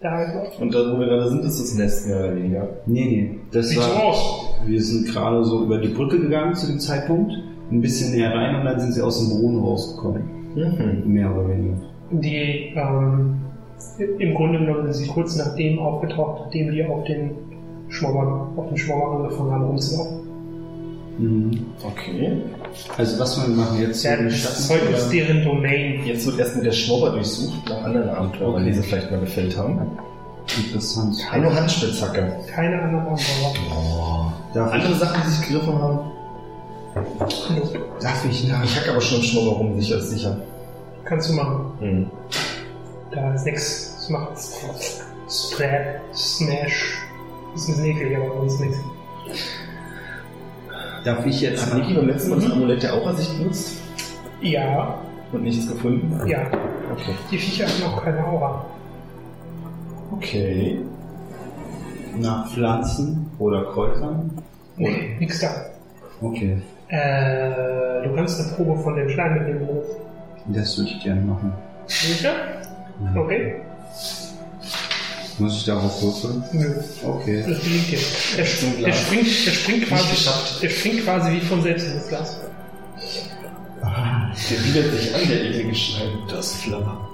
Der. 0.02 0.44
Und 0.60 0.74
da, 0.76 0.80
wo 0.92 1.00
wir 1.00 1.06
gerade 1.08 1.30
sind, 1.30 1.46
ist 1.46 1.60
das 1.62 1.76
Nest 1.76 2.08
mehr 2.08 2.20
oder 2.20 2.36
weniger. 2.36 2.68
Nee, 2.86 3.06
nee. 3.06 3.40
Das 3.52 3.70
Sieht 3.70 3.80
so 3.82 3.90
war, 3.90 4.04
aus. 4.04 4.50
wir 4.66 4.82
sind 4.82 5.08
gerade 5.08 5.44
so 5.46 5.64
über 5.64 5.78
die 5.78 5.90
Brücke 5.90 6.20
gegangen 6.20 6.54
zu 6.56 6.68
dem 6.68 6.80
Zeitpunkt. 6.80 7.32
Ein 7.72 7.80
bisschen 7.82 8.14
näher 8.14 8.34
rein 8.36 8.56
und 8.58 8.66
dann 8.66 8.80
sind 8.80 8.92
sie 8.94 9.02
aus 9.02 9.20
dem 9.20 9.30
Brunnen 9.40 9.60
rausgekommen. 9.64 10.24
Mhm. 10.56 11.14
Mehr 11.14 11.34
oder 11.34 11.48
weniger. 11.50 11.76
Die, 12.12 12.74
ähm, 12.76 13.36
im 14.20 14.34
Grunde 14.36 14.60
genommen 14.60 14.92
sind 14.92 15.06
sie 15.06 15.10
kurz 15.12 15.36
nachdem 15.36 15.80
aufgetaucht, 15.80 16.42
nachdem 16.46 16.72
die 16.72 16.84
auf 16.86 17.04
den 17.06 17.32
Schwommer, 17.90 18.50
auf 18.56 18.68
den 18.70 18.78
Schwommer 18.78 19.18
angefangen 19.18 19.52
haben 19.52 19.64
rumzulaufen. 19.66 20.18
Mhm. 21.20 21.66
Okay. 21.86 22.38
Also 22.98 23.20
was 23.20 23.40
wir 23.48 23.56
machen 23.56 23.80
jetzt? 23.80 24.04
Ja, 24.04 24.16
das 24.18 24.68
Zeug 24.68 24.82
ist 24.92 25.10
deren 25.12 25.44
Domain. 25.44 26.02
Jetzt 26.06 26.26
wird 26.26 26.40
erst 26.40 26.56
mit 26.56 26.66
der 26.66 26.72
Schwobber 26.72 27.12
durchsucht 27.12 27.70
nach 27.70 27.84
anderen 27.84 28.10
Abenteuern, 28.10 28.56
Okay. 28.56 28.64
die 28.66 28.74
sie 28.74 28.82
vielleicht 28.84 29.12
mal 29.12 29.20
gefällt 29.20 29.56
haben. 29.58 29.80
Interessant. 30.58 31.16
Eine 31.32 31.54
Handspitzhacke. 31.56 32.34
Keine 32.54 32.82
anderen 32.82 33.06
Abenteuer. 33.06 34.34
Darf 34.54 34.74
ich, 34.76 34.82
Andere 34.82 34.96
Sachen, 35.00 35.22
die 35.26 35.30
sich 35.32 35.48
gegriffen 35.48 35.74
haben. 35.80 36.00
darf 38.02 38.26
ich 38.30 38.48
nach? 38.48 38.64
Ich 38.64 38.76
hack 38.76 38.90
aber 38.90 39.02
schon 39.02 39.20
im 39.20 39.24
Schwobber 39.24 39.58
rum, 39.58 39.80
sicher 39.80 39.98
ist 39.98 40.10
sicher. 40.10 40.38
Kannst 41.06 41.30
du 41.30 41.34
machen. 41.34 41.66
Mhm. 41.80 42.08
Da. 43.16 43.34
Es 43.34 44.10
macht 44.10 44.38
Sprat, 45.30 45.84
Smash. 46.14 46.98
Ist 47.56 47.68
ein 47.70 47.76
bisschen 47.76 47.86
eklig, 47.86 48.18
aber 48.18 48.40
sonst 48.42 48.60
nichts. 48.62 48.78
Darf 51.04 51.26
ich 51.26 51.42
jetzt 51.42 51.66
Hat 51.66 51.76
Niki 51.76 51.94
beim 51.94 52.08
letzten 52.08 52.30
Mal 52.32 52.40
das 52.40 52.52
Amulett 52.52 52.84
der 52.84 52.94
Aura-Sicht 52.94 53.38
benutzt 53.38 53.78
Ja, 54.42 54.96
und 55.32 55.44
nichts 55.44 55.68
gefunden? 55.68 56.28
ja. 56.28 56.40
Okay. 56.92 57.12
Die 57.32 57.38
Viecher 57.38 57.66
haben 57.68 57.94
auch 57.94 58.04
keine 58.04 58.26
Aura. 58.26 58.66
Okay. 60.12 60.80
nach 62.20 62.48
Pflanzen 62.52 63.30
oder 63.40 63.66
Kräutern? 63.66 64.32
Nee, 64.78 65.16
nix 65.20 65.40
da. 65.40 65.50
Okay, 66.22 66.62
Äh, 66.90 68.04
du 68.08 68.14
kannst 68.16 68.40
eine 68.40 68.54
Probe 68.56 68.80
von 68.82 68.96
dem 68.96 69.10
Schleim 69.10 69.34
mitnehmen. 69.34 69.68
das 70.48 70.78
würde 70.78 70.92
ich 70.92 71.04
gerne 71.04 71.22
machen. 71.22 71.52
Sicher? 71.88 72.32
Okay. 73.16 73.56
Muss 75.40 75.58
ich 75.58 75.66
darauf 75.66 76.02
würfeln? 76.02 76.44
Nö. 76.52 76.76
Okay. 77.04 77.44
Das 77.48 77.60
gelingt 77.64 77.92
dir. 77.92 78.00
Der, 78.38 78.46
Glas. 78.46 79.02
springt, 79.02 79.26
der 79.46 79.52
springt 79.52 79.88
quasi, 79.88 80.30
der 80.62 80.70
springt 80.70 81.04
quasi 81.04 81.32
wie 81.34 81.42
von 81.42 81.62
selbst 81.62 81.88
in 81.88 81.94
das 81.96 82.08
Glas. 82.08 82.40
Der 83.82 84.56
bietet 84.58 85.00
sich 85.00 85.16
an, 85.16 85.22
der 85.28 85.44
eklige 85.46 85.76
Schleim. 85.76 86.10
Das 86.30 86.54
Flammer. 86.56 87.10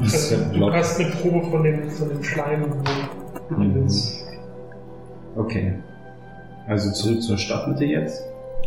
Das 0.00 0.14
ist 0.14 0.32
Also, 0.32 0.52
du 0.52 0.72
hast 0.72 1.00
eine 1.00 1.10
Probe 1.10 1.50
von 1.50 1.62
dem, 1.62 1.90
von 1.90 2.08
dem 2.08 2.22
Schleim, 2.22 2.64
Mhm. 3.50 3.88
Okay. 5.36 5.74
Also 6.66 6.90
zurück 6.92 7.22
zur 7.22 7.36
Stadtmitte 7.36 7.84
jetzt? 7.84 8.22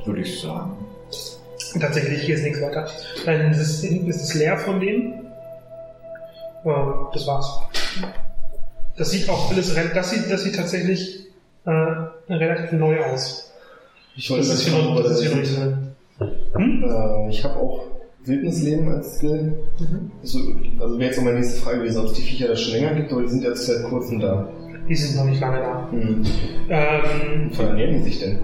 Würde 0.05 0.21
ich 0.21 0.39
sagen. 0.39 0.77
Und 1.77 1.83
Tatsächlich, 1.83 2.23
hier 2.23 2.33
ist 2.33 2.43
nichts 2.43 2.59
weiter. 2.59 2.87
Dann 3.27 3.51
ist 3.51 3.83
ist 3.83 4.21
es 4.23 4.33
leer 4.33 4.57
von 4.57 4.79
denen. 4.79 5.27
Ähm, 6.65 6.93
das 7.13 7.27
war's. 7.27 7.59
Das 8.97 9.11
sieht 9.11 9.29
auch 9.29 9.51
alles, 9.51 9.75
das 9.93 10.09
sieht, 10.09 10.31
das 10.31 10.43
sieht 10.43 10.55
tatsächlich 10.55 11.27
äh, 11.65 12.33
relativ 12.33 12.71
neu 12.71 12.99
aus. 13.05 13.53
Ich 14.15 14.27
Das 14.27 14.47
ist 14.47 14.61
hier 14.61 14.73
noch, 14.73 15.03
das 15.03 15.21
ist 15.21 15.31
hier 15.31 15.35
noch. 15.35 16.59
Hm? 16.59 16.83
Äh, 16.83 17.29
ich 17.29 17.43
habe 17.43 17.55
auch 17.57 17.83
Wildnisleben 18.25 18.91
als 18.95 19.17
Skill. 19.17 19.53
Mhm. 19.77 20.11
So, 20.23 20.39
also 20.79 20.97
wäre 20.97 21.11
jetzt 21.11 21.19
auch 21.19 21.23
meine 21.25 21.37
nächste 21.37 21.61
Frage 21.61 21.77
gewesen, 21.77 21.99
ob 21.99 22.05
es 22.07 22.13
die 22.13 22.23
Viecher 22.23 22.47
da 22.47 22.55
schon 22.55 22.73
länger 22.73 22.95
gibt, 22.95 23.11
aber 23.11 23.21
die 23.21 23.29
sind 23.29 23.43
jetzt 23.43 23.67
seit 23.67 23.83
kurzem 23.83 24.19
da. 24.19 24.49
Die 24.89 24.95
sind 24.95 25.15
noch 25.15 25.25
nicht 25.25 25.41
lange 25.41 25.59
da. 25.59 25.91
Hm. 25.91 26.25
Ähm, 26.69 27.51
Von 27.51 27.67
ernähren 27.67 27.97
die 27.97 28.01
sich 28.01 28.19
denn? 28.19 28.39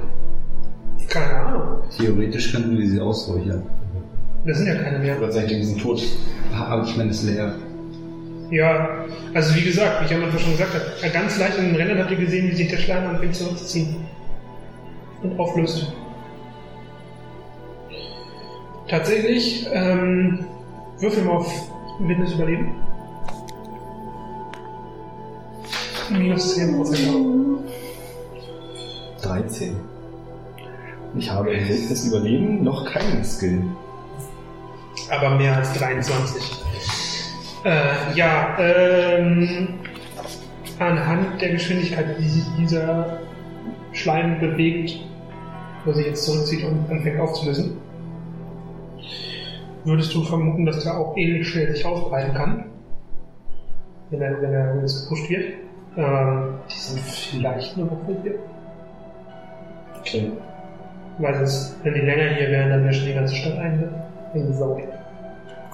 Keine 1.13 1.35
Ahnung. 1.35 1.83
Theoretisch 1.95 2.51
könnten 2.51 2.77
wir 2.77 2.89
sie 2.89 2.99
ausräuchern. 2.99 3.63
Das 4.45 4.57
sind 4.57 4.67
ja 4.67 4.75
keine 4.75 4.99
mehr. 4.99 5.17
Oder 5.21 5.29
die 5.29 5.63
sind 5.63 5.79
tot? 5.79 6.03
Aber 6.53 6.83
ich 6.83 6.97
meine, 6.97 7.11
es 7.11 7.23
ist 7.23 7.29
leer. 7.29 7.55
Ja, 8.49 9.05
also 9.33 9.55
wie 9.55 9.61
gesagt, 9.61 10.01
wie 10.01 10.05
ich 10.05 10.13
am 10.13 10.23
Anfang 10.23 10.39
schon 10.39 10.51
gesagt 10.51 10.73
habe, 10.73 11.13
ganz 11.13 11.39
leicht 11.39 11.57
in 11.57 11.65
den 11.65 11.75
Rennen 11.75 11.97
habt 11.97 12.11
ihr 12.11 12.17
gesehen, 12.17 12.51
wie 12.51 12.55
sich 12.55 12.67
der 12.67 12.77
Schleim 12.77 13.07
anfängt 13.07 13.35
zurückzuziehen. 13.35 13.95
Und 15.21 15.39
auflöst. 15.39 15.93
Tatsächlich, 18.89 19.67
ähm, 19.71 20.45
würfel 20.99 21.23
mal 21.23 21.37
auf 21.37 21.71
wildes 21.99 22.33
Überleben. 22.33 22.73
Minus 26.09 26.55
10 26.55 26.75
Prozent. 26.75 27.59
13. 29.21 29.92
Ich 31.15 31.29
habe 31.29 31.53
im 31.53 31.67
Weg 31.69 31.89
des 31.89 32.07
Überleben 32.07 32.63
noch 32.63 32.91
keinen 32.91 33.23
Skill. 33.23 33.63
aber 35.09 35.35
mehr 35.35 35.57
als 35.57 35.73
23. 35.73 36.41
Äh, 37.65 38.15
ja, 38.15 38.57
ähm, 38.59 39.79
anhand 40.79 41.41
der 41.41 41.51
Geschwindigkeit, 41.51 42.17
die 42.19 42.27
sich 42.27 42.43
dieser 42.57 43.19
Schleim 43.91 44.39
bewegt, 44.39 44.99
wo 45.85 45.93
sich 45.93 46.07
jetzt 46.07 46.25
zurückzieht 46.25 46.63
und 46.65 46.89
anfängt 46.89 47.19
aufzulösen, 47.19 47.77
würdest 49.83 50.13
du 50.13 50.23
vermuten, 50.23 50.65
dass 50.65 50.83
der 50.83 50.97
auch 50.97 51.15
ähnlich 51.15 51.47
schnell 51.47 51.71
sich 51.71 51.85
ausbreiten 51.85 52.33
kann, 52.33 52.65
wenn 54.09 54.21
er, 54.21 54.41
wenn 54.41 54.53
er 54.53 54.73
gepusht 54.75 55.29
wird. 55.29 55.53
Ähm, 55.95 56.55
die 56.69 56.79
sind 56.79 56.99
vielleicht 57.01 57.77
nur 57.77 57.89
hier. 58.23 58.35
Okay. 59.99 60.31
Weil 61.19 61.35
es, 61.43 61.75
wenn 61.83 61.93
die 61.93 61.99
länger 62.01 62.29
hier 62.35 62.49
wären, 62.49 62.69
dann 62.69 62.83
wäre 62.83 62.93
schon 62.93 63.05
die 63.05 63.13
ganze 63.13 63.35
Stadt 63.35 63.53
einge- 63.53 63.89
eingesaugt. 64.33 64.83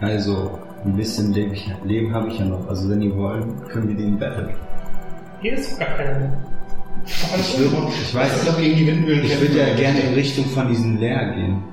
Also, 0.02 0.60
ein 0.86 0.94
bisschen 0.96 1.34
Leben, 1.34 1.56
Leben 1.86 2.14
habe 2.14 2.28
ich 2.30 2.40
ja 2.40 2.46
noch. 2.46 2.68
Also, 2.68 2.90
wenn 2.90 3.02
ihr 3.02 3.16
wollen, 3.16 3.54
können 3.70 3.88
wir 3.90 3.96
den 3.96 4.18
battlen. 4.20 4.50
Hier 5.42 5.54
ist 5.54 5.80
gar 5.80 5.90
keiner 5.90 6.20
mehr. 6.20 6.38
Doch 7.06 7.38
Ich, 7.40 7.58
würde, 7.58 7.76
ich 8.02 8.14
weiß 8.14 8.46
noch 8.46 8.58
gegen 8.58 8.76
die 8.78 8.88
Windmühlen 8.88 9.24
ich 9.26 9.40
würde 9.42 9.58
ja 9.58 9.74
gerne 9.76 10.00
in 10.02 10.14
Richtung 10.14 10.46
von 10.46 10.68
diesem 10.68 10.98
Leer 10.98 11.34
gehen. 11.34 11.64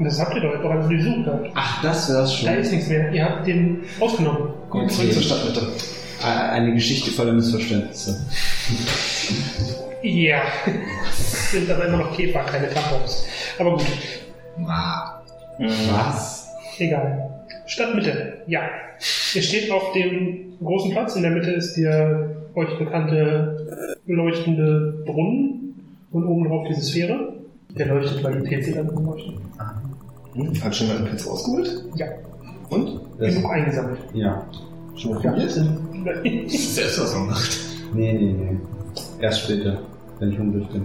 Das 0.00 0.20
habt 0.20 0.34
ihr 0.34 0.40
doch, 0.40 0.60
doch 0.60 0.70
alles 0.70 0.88
gesucht 0.88 1.26
habt. 1.26 1.50
Ach, 1.54 1.82
das 1.82 2.08
wäre 2.08 2.22
das 2.22 2.30
Da 2.30 2.36
schon. 2.50 2.54
ist 2.58 2.72
nichts 2.72 2.88
mehr. 2.88 3.12
Ihr 3.12 3.24
habt 3.24 3.46
den 3.46 3.82
rausgenommen. 4.00 4.48
Kommt 4.68 4.90
zurück 4.90 5.12
zur 5.12 5.22
Stadtmitte. 5.22 5.68
Eine 6.24 6.74
Geschichte 6.74 7.10
voller 7.12 7.32
Missverständnisse. 7.32 8.16
Ja. 10.02 10.42
Es 11.10 11.50
sind 11.52 11.70
aber 11.70 11.86
immer 11.86 11.98
noch 11.98 12.16
Käfer, 12.16 12.40
keine 12.40 12.68
Tampons. 12.70 13.26
Aber 13.58 13.72
gut, 13.76 13.86
Was? 14.58 16.48
egal. 16.78 17.28
Stadtmitte, 17.66 18.42
ja. 18.46 18.60
Ihr 19.34 19.42
steht 19.42 19.70
auf 19.70 19.92
dem 19.92 20.54
großen 20.62 20.90
Platz. 20.92 21.16
In 21.16 21.22
der 21.22 21.30
Mitte 21.32 21.50
ist 21.52 21.76
der 21.76 22.30
euch 22.54 22.78
bekannte 22.78 23.96
leuchtende 24.06 25.02
Brunnen 25.06 25.74
und 26.10 26.24
oben 26.26 26.48
drauf 26.48 26.66
diese 26.68 26.82
Sphäre. 26.82 27.32
Der 27.70 27.86
leuchtet, 27.86 28.22
weil 28.22 28.40
die 28.42 28.48
PC 28.56 28.74
dann 28.74 28.86
leuchtet. 28.88 29.34
Hm, 30.34 30.64
hat 30.64 30.74
schon 30.74 30.88
mal 30.88 30.96
einen 30.96 31.06
Pilz 31.06 31.26
rausgeholt? 31.26 31.84
Ja, 31.96 32.06
Und? 32.70 33.00
Das, 33.18 33.34
genug 33.34 33.50
eingesammelt. 33.50 33.98
ja. 34.14 34.46
Schon 34.96 35.14
mal 35.14 35.22
Ja, 35.24 35.30
probiert? 35.30 35.56
Das 36.04 36.54
ist 36.54 36.74
selbst 36.74 37.00
was 37.00 37.14
man 37.14 37.26
macht. 37.28 37.58
Nee, 37.94 38.12
nee, 38.12 38.32
nee. 38.32 38.56
Erst 39.20 39.42
später, 39.42 39.78
wenn 40.22 40.30
ich 40.30 40.38
hungrig 40.38 40.68
bin. 40.68 40.84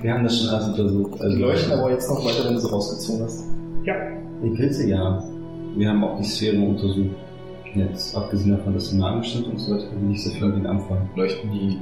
Wir 0.00 0.14
haben 0.14 0.24
das 0.24 0.38
schon 0.38 0.48
alles 0.50 0.68
untersucht. 0.68 1.20
Also, 1.20 1.36
Die 1.36 1.42
leuchten 1.42 1.72
aber 1.72 1.90
jetzt 1.90 2.08
noch 2.08 2.24
weiter, 2.24 2.44
wenn 2.46 2.54
du 2.54 2.60
sie 2.60 2.70
rausgezogen 2.70 3.24
hast. 3.24 3.44
ja, 3.84 3.94
Die 4.42 4.50
Pilze, 4.50 4.88
ja. 4.88 5.22
Wir 5.76 5.88
haben 5.90 6.04
auch 6.04 6.16
die 6.18 6.24
Sphäre 6.24 6.60
untersucht. 6.60 7.10
Jetzt, 7.74 8.16
abgesehen 8.16 8.56
davon, 8.56 8.72
dass 8.74 8.90
der 8.90 8.98
Magen 9.00 9.22
stimmt 9.24 9.48
und 9.48 9.58
so 9.58 9.74
weiter, 9.74 9.84
nicht 10.00 10.22
so 10.22 10.30
viel 10.30 10.46
mit 10.46 10.56
den 10.58 10.66
Anfang. 10.66 11.10
Leuchten 11.16 11.50
die 11.52 11.78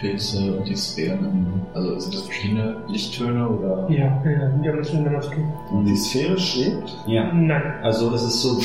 Pilze 0.00 0.52
und 0.58 0.68
die 0.68 0.76
Sphären, 0.76 1.24
in- 1.24 1.46
also 1.74 1.98
sind 1.98 2.14
das 2.14 2.22
verschiedene 2.22 2.76
Lichttöne 2.88 3.48
oder? 3.48 3.86
ja, 3.90 3.98
ja, 4.24 4.50
wir 4.60 4.70
haben 4.72 4.78
das 4.78 4.92
miteinander 4.92 5.20
zu 5.20 5.30
tun. 5.30 5.52
Und 5.72 5.84
die 5.86 5.96
Sphäre 5.96 6.38
schwebt? 6.38 6.96
Ja. 7.06 7.32
Nein, 7.32 7.62
Also, 7.82 8.12
es 8.14 8.22
ist 8.22 8.42
so. 8.42 8.60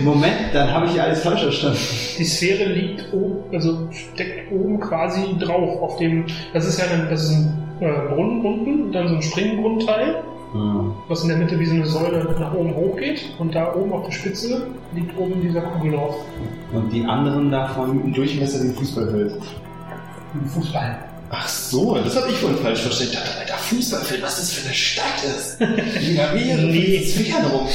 Moment, 0.04 0.36
dann 0.52 0.70
habe 0.72 0.86
ich 0.86 0.94
ja 0.94 1.04
alles 1.04 1.22
falsch 1.22 1.42
verstanden. 1.42 1.78
Die 2.18 2.24
Sphäre 2.24 2.72
liegt 2.72 3.12
oben, 3.12 3.36
also 3.52 3.88
steckt 3.92 4.50
oben 4.52 4.80
quasi 4.80 5.20
drauf 5.38 5.80
auf 5.82 5.96
dem. 5.98 6.24
Das 6.52 6.66
ist 6.66 6.78
ja 6.78 6.86
ein, 6.92 7.08
das 7.10 7.24
ist 7.24 7.32
ein 7.32 7.52
äh, 7.80 8.08
Brunnen 8.08 8.44
unten, 8.44 8.92
dann 8.92 9.08
so 9.08 9.14
ein 9.16 9.22
Springgrundteil, 9.22 10.22
Ah, 10.54 10.82
was 11.08 11.22
in 11.24 11.28
der 11.28 11.36
Mitte 11.36 11.60
wie 11.60 11.66
so 11.66 11.74
eine 11.74 11.84
Säule 11.84 12.24
nach 12.40 12.54
oben 12.54 12.74
hochgeht. 12.74 13.20
Und 13.38 13.54
da 13.54 13.74
oben 13.74 13.92
auf 13.92 14.06
der 14.06 14.12
Spitze 14.12 14.66
liegt 14.94 15.14
oben 15.18 15.42
dieser 15.42 15.60
Kugel 15.60 15.92
drauf. 15.92 16.16
Und 16.72 16.90
die 16.90 17.04
anderen 17.04 17.50
davon. 17.50 18.00
Ein 18.02 18.14
Durchmesser, 18.14 18.60
den 18.64 18.72
Fußballfeld. 18.72 19.34
Ein 20.34 20.46
Fußball. 20.48 20.98
Ach 21.30 21.48
so, 21.48 21.94
das 22.02 22.16
habe 22.16 22.30
ich 22.30 22.36
vorhin 22.36 22.58
falsch 22.58 22.80
verstanden. 22.80 23.12
Ich 23.12 23.18
dachte, 23.18 23.38
Alter, 23.40 23.54
Fußballfeld, 23.58 24.22
was 24.22 24.36
das 24.36 24.52
für 24.52 24.64
eine 24.66 24.74
Stadt 24.74 25.24
ist. 25.24 25.58
Ja, 26.16 26.32
mehrere 26.32 26.66
Nee. 26.66 27.02
Sphären 27.04 27.44
rum. 27.46 27.66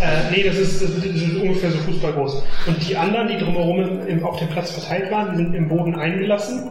Äh, 0.00 0.30
nee, 0.30 0.42
das 0.44 0.56
ist, 0.56 0.82
das 0.82 0.90
ist 0.90 1.34
ungefähr 1.36 1.70
so 1.72 1.78
fußballgroß. 1.78 2.42
Und 2.66 2.88
die 2.88 2.96
anderen, 2.96 3.28
die 3.28 3.38
drumherum 3.38 3.80
im, 3.82 4.06
im, 4.06 4.24
auf 4.24 4.38
dem 4.38 4.48
Platz 4.48 4.70
verteilt 4.70 5.10
waren, 5.10 5.32
die 5.32 5.36
sind 5.38 5.54
im 5.54 5.68
Boden 5.68 5.94
eingelassen. 5.96 6.70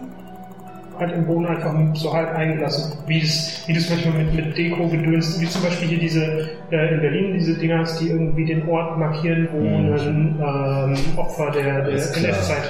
Halt 0.98 1.14
im 1.14 1.26
Boden 1.28 1.46
einfach 1.46 1.76
so 1.96 2.12
halb 2.14 2.30
eingelassen. 2.34 2.94
Wie 3.06 3.20
das, 3.22 3.64
wie 3.68 3.74
das 3.74 3.90
manchmal 3.90 4.14
mit, 4.24 4.34
mit 4.34 4.58
Deko 4.58 4.88
gedönst. 4.88 5.40
Wie 5.42 5.48
zum 5.48 5.62
Beispiel 5.62 5.90
hier 5.90 6.00
diese, 6.00 6.50
äh, 6.72 6.94
in 6.96 7.02
Berlin, 7.02 7.34
diese 7.38 7.54
Dinger, 7.56 7.84
die 8.00 8.10
irgendwie 8.10 8.46
den 8.46 8.68
Ort 8.70 8.98
markieren, 8.98 9.48
wo 9.52 9.60
Mhm. 9.60 9.94
ein 9.94 10.96
ähm, 10.96 11.18
Opfer 11.18 11.52
der, 11.52 11.82
der. 11.84 11.94
NS-Zeit 11.94 12.64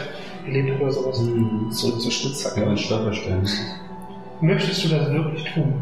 gelebt 0.47 0.81
oder 0.81 0.91
sowas. 0.91 1.19
Hm, 1.19 1.71
Zurück 1.71 2.01
zur 2.01 2.11
ja, 2.11 2.17
Spitzhacke. 2.17 2.67
ein 2.67 2.77
Stolperstein. 2.77 3.47
Möchtest 4.41 4.85
du 4.85 4.89
das 4.89 5.11
wirklich 5.11 5.43
tun? 5.53 5.73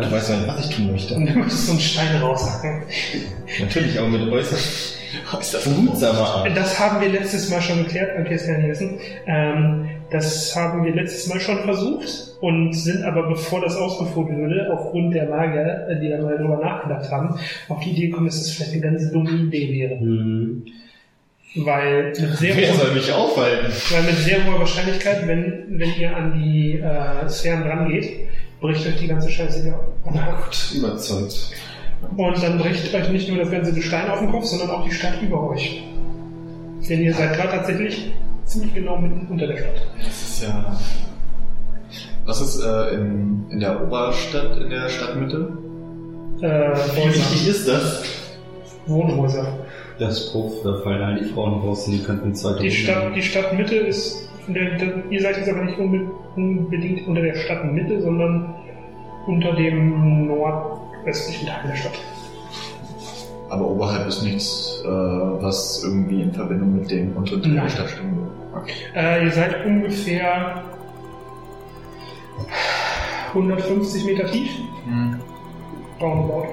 Ich 0.00 0.10
weiß 0.10 0.30
nicht, 0.30 0.48
was 0.48 0.68
ich 0.68 0.76
tun 0.76 0.90
möchte. 0.90 1.14
Und 1.14 1.26
du 1.26 1.38
möchtest 1.38 1.66
so 1.66 1.72
einen 1.72 1.80
Stein 1.80 2.20
raushacken. 2.20 2.82
Natürlich, 3.60 3.98
aber 3.98 4.08
mit 4.08 4.28
äußerst 4.32 4.94
behutsamer 5.64 6.20
Art. 6.20 6.56
Das 6.56 6.78
haben 6.78 7.00
wir 7.00 7.08
letztes 7.08 7.50
Mal 7.50 7.60
schon 7.60 7.84
geklärt, 7.84 8.14
kann 8.16 8.26
ich 8.26 8.32
nicht 8.32 8.68
wissen. 8.68 8.98
Ähm, 9.26 9.88
das 10.10 10.54
haben 10.56 10.84
wir 10.84 10.94
letztes 10.94 11.28
Mal 11.28 11.40
schon 11.40 11.58
versucht 11.58 12.36
und 12.40 12.72
sind 12.72 13.04
aber, 13.04 13.28
bevor 13.28 13.60
das 13.60 13.76
ausgeführt 13.76 14.36
wurde, 14.36 14.70
aufgrund 14.72 15.14
der 15.14 15.28
Magier, 15.28 15.88
äh, 15.88 16.00
die 16.00 16.08
da 16.08 16.20
mal 16.20 16.36
drüber 16.36 16.58
nachgedacht 16.58 17.10
haben, 17.10 17.38
auf 17.68 17.80
die 17.80 17.90
Idee 17.90 18.08
gekommen, 18.08 18.26
dass 18.26 18.38
das 18.38 18.50
vielleicht 18.50 18.72
eine 18.72 18.80
ganz 18.80 19.10
dumme 19.12 19.30
Idee 19.30 19.72
wäre. 19.72 20.00
Hm. 20.00 20.64
Weil 21.56 22.06
mit 22.08 22.16
sehr, 22.38 22.56
Wer 22.56 22.70
hoher, 22.72 22.78
soll 22.78 22.94
mich 22.94 23.12
aufhalten? 23.12 23.72
weil 23.90 24.02
mit 24.02 24.16
sehr 24.18 24.44
hoher 24.44 24.58
Wahrscheinlichkeit, 24.60 25.26
wenn, 25.26 25.66
wenn 25.78 25.94
ihr 25.98 26.16
an 26.16 26.40
die 26.42 26.78
äh, 26.78 27.28
Sphären 27.28 27.62
drangeht, 27.62 28.28
bricht 28.60 28.86
euch 28.86 28.96
die 28.96 29.06
ganze 29.06 29.30
Scheiße 29.30 29.62
hier 29.62 29.74
auf. 29.74 29.84
Gott, 30.04 30.72
überzeugt. 30.74 31.50
Und 32.16 32.42
dann 32.42 32.58
bricht 32.58 32.92
euch 32.94 33.08
nicht 33.08 33.28
nur 33.28 33.38
das 33.38 33.50
ganze 33.50 33.72
Gestein 33.72 34.10
auf 34.10 34.18
den 34.18 34.30
Kopf, 34.30 34.44
sondern 34.44 34.70
auch 34.70 34.84
die 34.84 34.92
Stadt 34.92 35.20
über 35.22 35.50
euch. 35.50 35.82
Denn 36.88 37.00
ihr 37.02 37.14
seid 37.14 37.34
gerade 37.36 37.50
tatsächlich 37.50 38.12
ziemlich 38.44 38.74
genau 38.74 38.98
mitten 38.98 39.26
unter 39.30 39.46
der 39.46 39.56
Stadt. 39.56 39.86
Das 39.98 40.22
ist 40.22 40.42
ja. 40.42 40.78
Was 42.26 42.40
ist 42.40 42.60
äh, 42.62 42.94
in, 42.94 43.46
in 43.50 43.60
der 43.60 43.82
Oberstadt, 43.82 44.56
in 44.58 44.70
der 44.70 44.88
Stadtmitte? 44.88 45.52
Äh, 46.40 46.46
Wie 46.96 47.14
wichtig 47.14 47.48
ist 47.48 47.68
das? 47.68 48.02
Wohnhäuser. 48.86 49.63
Das 49.98 50.32
Puff, 50.32 50.62
da 50.64 50.74
fallen 50.82 51.02
all 51.02 51.18
die 51.20 51.24
Frauen 51.26 51.60
raus 51.60 51.86
und 51.86 51.92
die 51.92 52.02
könnten 52.02 52.34
zwei 52.34 52.58
Die, 52.60 52.70
Stadt, 52.70 53.14
die 53.14 53.22
Stadtmitte 53.22 53.76
ist, 53.76 54.28
der, 54.48 54.76
der, 54.76 55.04
ihr 55.10 55.20
seid 55.22 55.36
jetzt 55.36 55.48
aber 55.48 55.62
nicht 55.64 55.78
unbe- 55.78 56.08
unbedingt 56.34 57.06
unter 57.06 57.22
der 57.22 57.34
Stadtmitte, 57.36 58.00
sondern 58.02 58.54
unter 59.26 59.52
dem 59.54 60.26
nordwestlichen 60.26 61.46
Teil 61.46 61.70
der 61.70 61.76
Stadt. 61.76 61.92
Aber 63.50 63.68
oberhalb 63.70 64.08
ist 64.08 64.22
nichts, 64.24 64.82
äh, 64.84 64.88
was 64.88 65.84
irgendwie 65.84 66.22
in 66.22 66.32
Verbindung 66.32 66.74
mit 66.80 66.90
dem 66.90 67.16
unteren 67.16 67.42
Teil 67.42 67.52
der. 67.54 67.68
Stadt 67.68 67.90
stehen 67.90 68.16
würde. 68.16 68.30
Okay. 68.56 68.72
Äh, 68.96 69.24
ihr 69.24 69.30
seid 69.30 69.64
ungefähr 69.64 70.62
150 73.32 74.04
Meter 74.06 74.26
tief. 74.30 74.50
Hm. 74.86 75.20
Roundabout. 76.00 76.46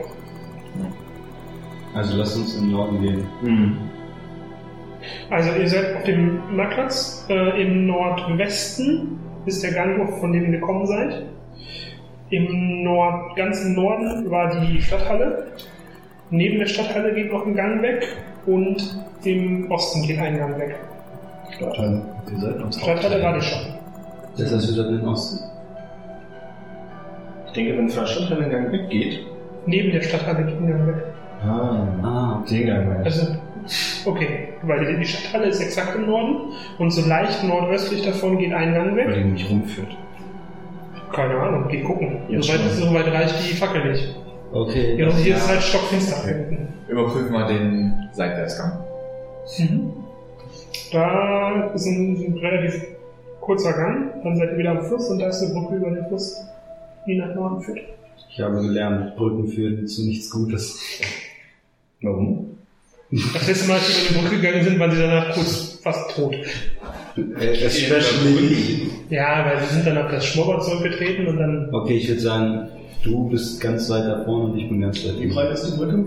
Also 1.94 2.18
lass 2.18 2.36
uns 2.36 2.56
in 2.56 2.64
den 2.64 2.72
Norden 2.72 3.02
gehen. 3.02 3.28
Hm. 3.42 3.78
Also 5.30 5.52
ihr 5.60 5.68
seid 5.68 5.96
auf 5.96 6.04
dem 6.04 6.40
Marktplatz. 6.56 7.26
Äh, 7.30 7.62
Im 7.62 7.88
Nordwesten 7.88 9.20
ist 9.46 9.64
der 9.64 9.74
Ganghof, 9.74 10.20
von 10.20 10.32
dem 10.32 10.46
ihr 10.46 10.60
gekommen 10.60 10.86
seid. 10.86 11.24
Im 12.30 12.84
Nord, 12.84 13.36
ganz 13.36 13.64
im 13.66 13.76
Norden 13.76 14.30
war 14.30 14.62
die 14.62 14.82
Stadthalle. 14.82 15.48
Neben 16.30 16.60
der 16.60 16.68
Stadthalle 16.68 17.14
geht 17.14 17.32
noch 17.32 17.46
ein 17.46 17.56
Gang 17.56 17.82
weg 17.82 18.08
und 18.46 18.98
im 19.26 19.70
Osten 19.70 20.08
geht 20.08 20.18
ein 20.20 20.38
Gang 20.38 20.58
weg. 20.58 20.78
Stadtteil. 21.56 22.02
Wir 22.30 22.40
sollten 22.40 22.64
uns 22.64 22.82
Stadthalle 22.82 23.22
war 23.22 23.34
die 23.34 23.42
schon. 23.42 23.60
Das 24.38 24.54
heißt, 24.54 24.68
wir 24.68 24.76
sollten 24.76 24.94
in 24.94 25.00
den 25.00 25.08
Osten. 25.10 25.44
Ich 27.48 27.52
denke, 27.52 27.78
wenn 27.78 27.90
von 27.90 28.04
der 28.04 28.08
Stadtteil 28.08 28.44
ein 28.44 28.50
Gang 28.50 28.72
weggeht. 28.72 29.20
Neben 29.66 29.92
der 29.92 30.02
Stadthalle 30.02 30.46
geht 30.46 30.58
ein 30.58 30.68
Gang 30.68 30.88
weg. 30.88 31.04
Ah, 31.44 31.88
Ah, 32.04 32.44
den 32.50 32.68
Gang. 32.68 33.04
Also, 33.06 33.28
okay, 34.06 34.50
weil 34.64 34.98
die- 34.98 35.06
Stadthalle 35.06 35.48
ist 35.48 35.60
exakt 35.62 35.96
im 35.96 36.06
Norden 36.08 36.54
und 36.78 36.92
so 36.92 37.08
leicht 37.08 37.44
nordöstlich 37.44 38.04
davon 38.04 38.38
geht 38.38 38.54
ein 38.54 38.74
Gang 38.74 38.96
Weil 38.96 39.08
weg. 39.08 39.16
die 39.16 39.30
mich 39.32 39.50
rumführt. 39.50 39.98
Keine 41.12 41.36
Ahnung, 41.36 41.66
geh 41.70 41.82
gucken. 41.82 42.20
Jetzt 42.30 42.46
Soweit, 42.48 42.62
schon. 42.62 42.70
soweit 42.90 43.08
reicht 43.08 43.36
die 43.50 43.56
Fackel 43.56 43.92
nicht. 43.92 44.16
Okay. 44.54 44.96
Ja, 44.98 45.08
und 45.08 45.16
hier 45.16 45.36
ist 45.36 45.48
halt 45.48 45.62
stockfinster. 45.62 46.18
Überprüfen 46.88 47.32
wir 47.32 47.48
den 47.48 47.94
Seitwärtsgang. 48.14 48.80
Mhm. 49.58 49.94
Da 50.92 51.72
ist 51.74 51.86
ein, 51.86 52.16
ein 52.28 52.38
relativ 52.38 52.82
kurzer 53.40 53.74
Gang, 53.74 54.24
dann 54.24 54.36
seid 54.38 54.52
ihr 54.52 54.58
wieder 54.58 54.72
am 54.72 54.86
Fluss 54.86 55.10
und 55.10 55.20
da 55.20 55.28
ist 55.28 55.42
eine 55.42 55.54
Brücke 55.54 55.76
über 55.76 55.90
den 55.92 56.06
Fluss, 56.08 56.46
die 57.06 57.18
nach 57.18 57.34
Norden 57.34 57.62
führt. 57.62 57.80
Ich 58.30 58.40
habe 58.40 58.62
gelernt, 58.62 59.16
Brücken 59.16 59.48
führen 59.48 59.88
zu 59.88 60.06
nichts 60.06 60.30
Gutes. 60.30 60.80
Warum? 62.02 62.48
Das 63.12 63.48
letzte 63.48 63.68
Mal, 63.68 63.74
als 63.76 63.88
sie 63.88 64.02
über 64.14 64.20
die 64.22 64.26
Brücke 64.28 64.42
gegangen 64.42 64.64
sind, 64.64 64.80
waren 64.80 64.92
sie 64.92 65.02
danach 65.02 65.34
kurz 65.34 65.80
fast 65.84 66.16
tot. 66.16 66.34
Äh, 67.18 67.66
Especially. 67.66 68.90
Ja, 69.10 69.46
weil 69.46 69.60
sie 69.68 69.74
sind 69.76 69.86
dann 69.88 69.98
auf 69.98 70.10
das 70.12 70.26
Schmorrad 70.26 70.64
zurückgetreten 70.64 71.28
und 71.28 71.38
dann 71.38 71.70
Okay, 71.74 71.98
ich 71.98 72.08
würde 72.08 72.22
sagen, 72.22 72.70
du 73.04 73.28
bist 73.30 73.60
ganz 73.60 73.90
weit 73.90 74.06
da 74.06 74.24
vorne 74.24 74.54
und 74.54 74.58
ich 74.60 74.70
bin 74.70 74.80
ganz 74.80 75.04
weit 75.06 75.20
Wie 75.20 75.28
breit 75.28 75.52
ist 75.52 75.66
die 75.74 75.78
Brücke? 75.78 76.06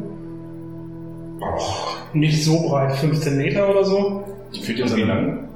nicht 2.15 2.45
so 2.45 2.69
breit, 2.69 2.93
15 2.97 3.37
Meter 3.37 3.69
oder 3.69 3.85
so, 3.85 4.25
Führt 4.63 4.79
ihr 4.79 4.97
Wie 4.97 5.03
lang? 5.03 5.49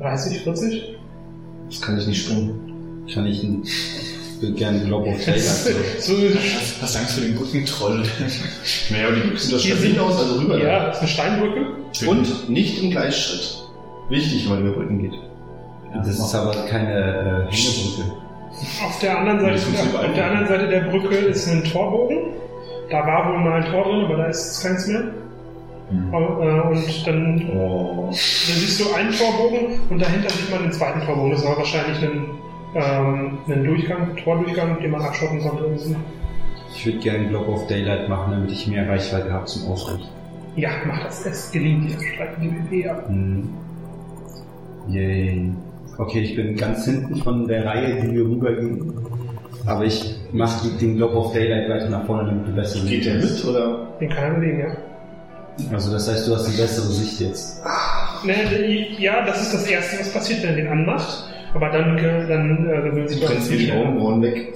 30, 0.00 0.40
40. 0.40 0.96
Das 1.68 1.80
kann 1.82 1.98
ich 1.98 2.06
nicht 2.06 2.24
springen. 2.24 3.04
Kann 3.12 3.26
ich, 3.26 3.42
ein- 3.44 3.62
ich 4.40 4.48
würde 4.48 4.54
gerne 4.56 4.80
Globe 4.80 5.10
of 5.10 5.24
Daylight. 5.24 5.42
so, 5.98 6.14
Hast, 6.14 6.82
hast 6.82 6.96
Angst 6.96 7.12
vor 7.14 7.22
dem 7.24 7.34
Brückentroll? 7.34 8.02
Naja, 8.90 9.06
aber 9.08 9.16
die 9.16 9.22
Brücke 9.22 9.38
sieht 9.38 9.60
Hier 9.60 9.74
stabil 9.76 9.90
sind- 9.92 10.00
aus, 10.00 10.18
also 10.18 10.40
rüber. 10.40 10.58
ja, 10.62 10.86
das 10.86 10.96
ist 10.96 11.00
eine 11.02 11.08
Steinbrücke. 11.08 11.66
Und 12.08 12.48
nicht 12.48 12.82
im 12.82 12.90
Gleichschritt. 12.90 13.58
Wichtig, 14.08 14.48
weil 14.50 14.60
über 14.60 14.72
Brücken 14.72 14.98
geht. 15.02 15.14
Das 15.94 16.08
ist 16.08 16.34
aber 16.34 16.52
keine 16.68 17.48
äh, 17.50 17.52
Hängebrücke. 17.54 18.12
Auf 18.84 18.98
der 19.00 19.18
anderen 19.18 19.40
Seite, 19.40 19.52
Das 19.54 19.86
überall 19.88 20.06
auf 20.08 20.14
der 20.14 20.26
anderen 20.26 20.48
Seite 20.48 20.68
der 20.68 20.80
Brücke 20.90 21.14
ist 21.16 21.48
ein 21.48 21.64
Torbogen. 21.64 22.18
Da 22.90 23.06
war 23.06 23.28
wohl 23.32 23.38
mal 23.38 23.62
ein 23.62 23.70
Tor 23.70 23.84
drin, 23.84 24.04
aber 24.06 24.16
da 24.16 24.26
ist 24.26 24.46
jetzt 24.46 24.62
keins 24.64 24.86
mehr. 24.88 25.02
Mhm. 25.90 26.12
Äh, 26.12 26.16
Und 26.16 27.06
dann, 27.06 27.50
Oh. 27.56 28.06
dann 28.06 28.12
siehst 28.12 28.80
du 28.80 28.92
einen 28.92 29.12
Torbogen 29.12 29.80
und 29.90 30.00
dahinter 30.00 30.30
sieht 30.30 30.50
man 30.50 30.62
den 30.62 30.72
zweiten 30.72 31.00
Torbogen. 31.04 31.32
Das 31.32 31.44
war 31.44 31.56
wahrscheinlich 31.56 32.02
ein, 32.02 32.24
ähm, 32.74 33.38
ein 33.48 33.64
Durchgang, 33.64 34.16
Tordurchgang, 34.16 34.80
den 34.80 34.90
man 34.90 35.02
abschotten 35.02 35.40
konnte. 35.40 35.64
Ich 36.74 36.86
würde 36.86 36.98
gerne 36.98 37.28
Globe 37.28 37.50
of 37.50 37.66
Daylight 37.66 38.08
machen, 38.08 38.32
damit 38.32 38.52
ich 38.52 38.66
mehr 38.68 38.88
Reichweite 38.88 39.32
habe 39.32 39.44
zum 39.46 39.66
Ausrichten. 39.70 40.08
Ja, 40.56 40.70
mach 40.86 41.04
das. 41.04 41.26
Es 41.26 41.50
gelingt 41.52 41.90
dir. 41.90 41.96
Streiten 42.14 42.42
die 42.42 42.78
PP 42.78 42.88
ab. 42.88 43.08
Hm. 43.08 43.48
Yay. 44.88 45.52
Okay, 45.98 46.20
ich 46.20 46.36
bin 46.36 46.56
ganz 46.56 46.84
hinten 46.84 47.16
von 47.16 47.46
der 47.46 47.66
Reihe, 47.66 48.00
die 48.00 48.14
wir 48.14 48.24
rübergehen. 48.24 48.94
Aber 49.66 49.84
ich 49.84 50.16
mache 50.32 50.68
den 50.78 50.96
Globe 50.96 51.14
of 51.16 51.32
Daylight 51.32 51.68
weiter 51.68 51.90
nach 51.90 52.06
vorne, 52.06 52.30
damit 52.30 52.48
du 52.48 52.52
besser 52.52 52.80
Geht 52.86 53.04
der 53.04 53.16
mit, 53.16 53.44
oder? 53.44 53.88
Den 54.00 54.08
kann 54.08 54.24
er 54.24 54.34
bewegen, 54.34 54.60
ja. 54.60 54.76
Also 55.72 55.92
das 55.92 56.08
heißt, 56.08 56.26
du 56.26 56.34
hast 56.34 56.46
eine 56.46 56.56
bessere 56.56 56.86
Sicht 56.86 57.20
jetzt. 57.20 57.62
Ne, 58.24 58.34
ja, 58.98 59.24
das 59.26 59.42
ist 59.42 59.54
das 59.54 59.66
Erste, 59.66 60.00
was 60.00 60.12
passiert, 60.12 60.42
wenn 60.42 60.50
er 60.50 60.56
den 60.56 60.68
anmacht. 60.68 61.29
Aber 61.54 61.68
dann, 61.70 61.98
äh, 61.98 62.26
dann 62.28 62.68
äh, 62.70 62.82
gewöhnt 62.90 63.08
sich 63.10 63.20
Du 63.20 63.26
kannst 63.26 63.50
die 63.50 63.72
Augenbrauen 63.72 64.22
weg. 64.22 64.52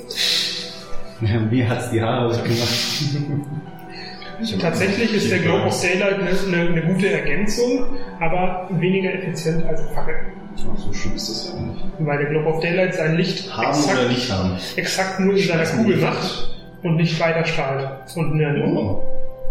Ja, 1.20 1.40
mir 1.40 1.68
hat's 1.68 1.90
die 1.90 2.01
Haare 2.03 2.30
weggemacht. 2.30 3.45
Tatsächlich 4.61 5.14
ist 5.14 5.30
der 5.30 5.38
Globe 5.38 5.64
of 5.66 5.80
Daylight 5.80 6.18
eine, 6.20 6.30
eine, 6.30 6.68
eine 6.70 6.82
gute 6.82 7.09
Ergänzung, 7.11 7.86
aber 8.20 8.68
weniger 8.72 9.14
effizient 9.14 9.64
als 9.64 9.80
eine 9.80 9.90
Fackel. 9.90 10.14
Ach, 10.57 10.76
so 10.78 10.92
schlimm 10.92 11.14
ist 11.14 11.28
das 11.30 11.49
ja 11.49 11.55
auch 11.59 11.66
nicht. 11.66 11.84
Weil 12.01 12.18
der 12.18 12.26
Globe 12.30 12.49
of 12.49 12.61
Daylight 12.61 12.95
sein 12.95 13.16
Licht 13.16 13.57
Haben 13.57 13.68
exakt, 13.68 13.99
oder 13.99 14.09
nicht 14.09 14.30
haben. 14.32 14.57
exakt 14.76 15.20
nur 15.20 15.36
in 15.36 15.42
seiner 15.42 15.64
Kugel 15.64 15.97
macht 15.99 16.49
und 16.82 16.97
nicht 16.97 17.18
weiter 17.20 17.45
strahlt. 17.45 17.88
Und 18.16 18.32
eine, 18.34 18.64
Oh. 18.66 19.03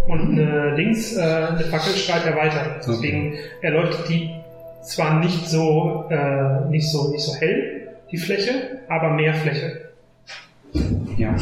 und 0.07 0.31
eine 0.39 0.75
links, 0.75 1.15
äh, 1.15 1.21
eine 1.21 1.63
Fackel 1.71 1.93
strahlt 1.93 2.25
er 2.25 2.35
weiter. 2.35 2.75
Deswegen 2.85 3.35
erleuchtet 3.61 4.09
die 4.09 4.29
zwar 4.84 5.19
nicht 5.19 5.47
so, 5.47 6.05
äh, 6.09 6.69
nicht 6.69 6.89
so, 6.89 7.11
nicht 7.11 7.23
so 7.23 7.36
hell, 7.36 7.88
die 8.11 8.17
Fläche, 8.17 8.79
aber 8.89 9.11
mehr 9.11 9.34
Fläche. 9.34 9.89
Ja. 11.17 11.36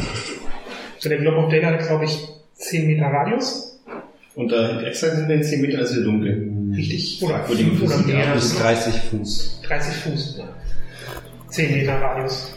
So 0.98 1.08
der 1.08 1.18
Globe 1.18 1.38
of 1.38 1.50
Daylight 1.50 1.80
hat, 1.80 1.88
glaube 1.88 2.04
ich, 2.04 2.18
10 2.54 2.86
Meter 2.86 3.06
Radius. 3.06 3.80
Und 4.34 4.50
da 4.50 4.80
exakt 4.82 5.16
sind 5.16 5.28
wir 5.28 5.42
10 5.42 5.60
Meter, 5.60 5.78
das 5.78 5.90
ist 5.90 5.96
wieder 5.96 6.06
dunkel. 6.06 6.50
Richtig. 6.74 7.22
Oder 7.22 7.44
Für 7.44 7.56
die 7.56 7.64
5 7.64 7.82
oder 7.82 7.98
mehr. 7.98 8.34
Bis 8.34 8.58
30 8.58 8.94
Fuß. 8.94 9.60
30 9.66 9.94
Fuß. 9.94 10.36
Ja. 10.38 10.44
10 11.48 11.72
Meter 11.76 12.00
Radius. 12.00 12.54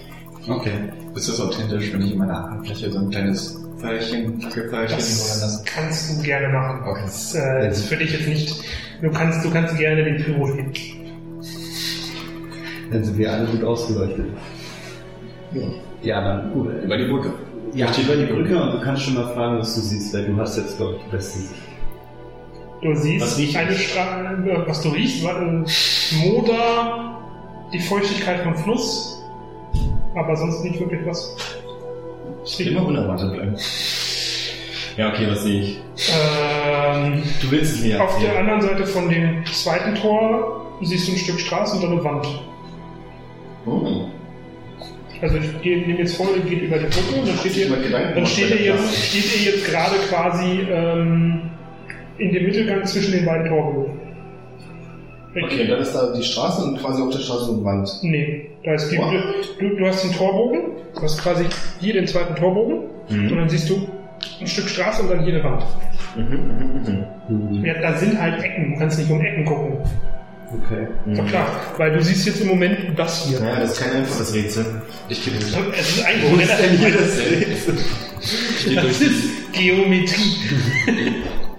Okay. 0.47 0.71
Ist 1.15 1.29
das 1.29 1.39
authentisch, 1.41 1.91
wenn 1.93 2.01
ich 2.01 2.11
in 2.11 2.17
meiner 2.17 2.43
Handfläche 2.43 2.91
so 2.91 2.99
ein 2.99 3.09
kleines 3.09 3.64
Pfeilchen, 3.78 4.41
Fackelpfeilchen 4.41 4.95
oder 4.95 4.97
Das 4.97 5.41
das? 5.41 5.63
kannst 5.65 6.17
du 6.17 6.23
gerne 6.23 6.49
machen. 6.49 6.82
Okay. 6.88 7.01
Das 7.05 7.36
äh, 7.36 7.69
ist 7.69 7.88
für 7.88 7.97
dich 7.97 8.11
jetzt 8.11 8.28
nicht. 8.28 8.55
Du 9.01 9.11
kannst, 9.11 9.43
du 9.43 9.51
kannst 9.51 9.78
gerne 9.78 10.03
den 10.03 10.23
Pyro 10.23 10.47
nehmen. 10.47 10.73
Dann 12.91 13.03
sind 13.03 13.17
wir 13.17 13.32
alle 13.34 13.45
gut 13.47 13.63
ausgeleuchtet. 13.63 14.26
Ja. 15.53 15.61
Ja, 16.01 16.21
dann 16.23 16.53
gut. 16.53 16.69
Über 16.84 16.97
die 16.97 17.05
Brücke. 17.05 17.34
Ja, 17.73 17.88
über 17.88 18.15
die 18.15 18.26
Brücke 18.32 18.61
und 18.61 18.73
du 18.73 18.82
kannst 18.82 19.03
schon 19.03 19.15
mal 19.15 19.28
fragen, 19.34 19.57
was 19.59 19.76
du 19.76 19.82
siehst, 19.82 20.13
weil 20.13 20.26
du 20.26 20.38
hast 20.38 20.55
jetzt, 20.57 20.78
glaube 20.78 20.95
ich, 20.95 21.03
die 21.03 21.09
beste 21.11 21.39
Sicht. 21.39 21.61
Du 22.82 22.95
siehst 22.95 23.55
eine 23.57 23.71
äh, 23.71 24.67
was 24.67 24.82
du 24.82 24.89
riechst, 24.89 25.23
war 25.23 25.38
ein 25.38 25.65
Moder, 26.23 27.19
die 27.73 27.80
Feuchtigkeit 27.80 28.41
vom 28.43 28.55
Fluss, 28.55 29.23
aber 30.13 30.36
sonst 30.36 30.63
nicht 30.63 30.80
wirklich 30.80 31.01
was. 31.05 31.36
Es 32.45 32.59
riecht 32.59 32.71
Immer 32.71 32.85
unerwartet 32.85 33.33
bleiben. 33.33 33.55
Ja, 34.97 35.09
okay, 35.09 35.27
was 35.29 35.43
sehe 35.43 35.61
ich? 35.61 35.79
Ähm, 36.09 37.23
Du 37.41 37.51
willst 37.51 37.75
es 37.75 37.83
mir 37.83 38.01
auf 38.01 38.17
der 38.19 38.29
erzählen. 38.29 38.49
anderen 38.49 38.61
Seite 38.61 38.85
von 38.85 39.09
dem 39.09 39.45
zweiten 39.45 39.95
Tor 39.95 40.65
siehst 40.81 41.07
du 41.07 41.13
ein 41.13 41.17
Stück 41.17 41.39
Straße 41.39 41.75
und 41.75 41.83
dann 41.83 41.91
eine 41.93 42.03
Wand. 42.03 42.27
Oh. 43.65 44.05
Also 45.21 45.37
ich 45.37 45.63
nehme 45.63 45.97
jetzt 45.99 46.17
vor, 46.17 46.27
ihr 46.35 46.43
geht 46.43 46.61
über 46.61 46.77
die 46.77 46.85
Brücke, 46.85 47.25
dann 47.25 47.37
steht 47.37 47.57
ihr, 47.57 47.69
dann 47.69 48.25
steht 48.25 48.49
ihr 48.49 48.55
der 48.57 48.65
jetzt, 48.65 49.05
steht 49.05 49.25
ihr 49.45 49.51
jetzt 49.53 49.65
gerade 49.65 49.95
quasi 50.09 50.59
ähm, 50.69 51.41
in 52.17 52.33
dem 52.33 52.45
Mittelgang 52.45 52.85
zwischen 52.85 53.13
den 53.13 53.25
beiden 53.25 53.49
Torbögen. 55.41 55.59
Okay, 55.59 55.67
dann 55.67 55.79
ist 55.81 55.93
da 55.93 56.13
die 56.15 56.23
Straße 56.23 56.63
und 56.63 56.79
quasi 56.81 57.01
auf 57.01 57.09
der 57.11 57.19
Straße 57.19 57.51
eine 57.53 57.63
Wand. 57.63 57.89
Nee, 58.01 58.49
da 58.63 58.73
ist 58.73 58.89
die, 58.89 58.97
Wow. 58.97 59.13
du, 59.59 59.75
du 59.75 59.86
hast 59.88 60.03
den 60.03 60.11
Torbogen, 60.13 60.61
du 60.95 61.01
hast 61.01 61.21
quasi 61.21 61.45
hier 61.79 61.93
den 61.93 62.07
zweiten 62.07 62.36
Torbogen 62.36 62.89
Mhm. 63.09 63.31
und 63.31 63.38
dann 63.38 63.49
siehst 63.49 63.69
du 63.69 63.88
ein 64.41 64.47
Stück 64.47 64.67
Straße 64.69 65.03
und 65.03 65.11
dann 65.11 65.23
hier 65.23 65.36
eine 65.36 65.43
Wand. 65.43 65.63
Mhm, 66.15 66.23
mhm, 67.27 67.57
mhm. 67.59 67.65
Ja, 67.65 67.73
da 67.81 67.97
sind 67.97 68.19
halt 68.19 68.41
Ecken, 68.43 68.73
du 68.73 68.79
kannst 68.79 68.97
nicht 68.97 69.11
um 69.11 69.21
Ecken 69.21 69.45
gucken. 69.45 69.77
Okay. 70.63 70.88
Ist 71.11 71.19
doch 71.19 71.27
klar, 71.27 71.47
weil 71.77 71.91
du 71.93 72.01
siehst 72.03 72.25
jetzt 72.27 72.39
im 72.41 72.47
Moment 72.47 72.77
das 72.95 73.25
hier. 73.25 73.39
Ja, 73.39 73.59
das 73.59 73.73
ist 73.73 73.81
kein 73.81 73.97
einfaches 73.97 74.33
Rätsel. 74.33 74.65
Ich 75.09 75.25
gehe 75.25 75.33
durch. 75.33 75.53
Es 75.77 75.97
ist 75.97 76.05
eigentlich 76.05 76.47
das 76.47 77.19
Rätsel? 77.19 77.77
Ich 78.21 78.65
gehe 78.67 78.75
Das 78.75 78.83
durch. 78.99 79.01
ist 79.01 79.53
Geometrie. 79.53 80.36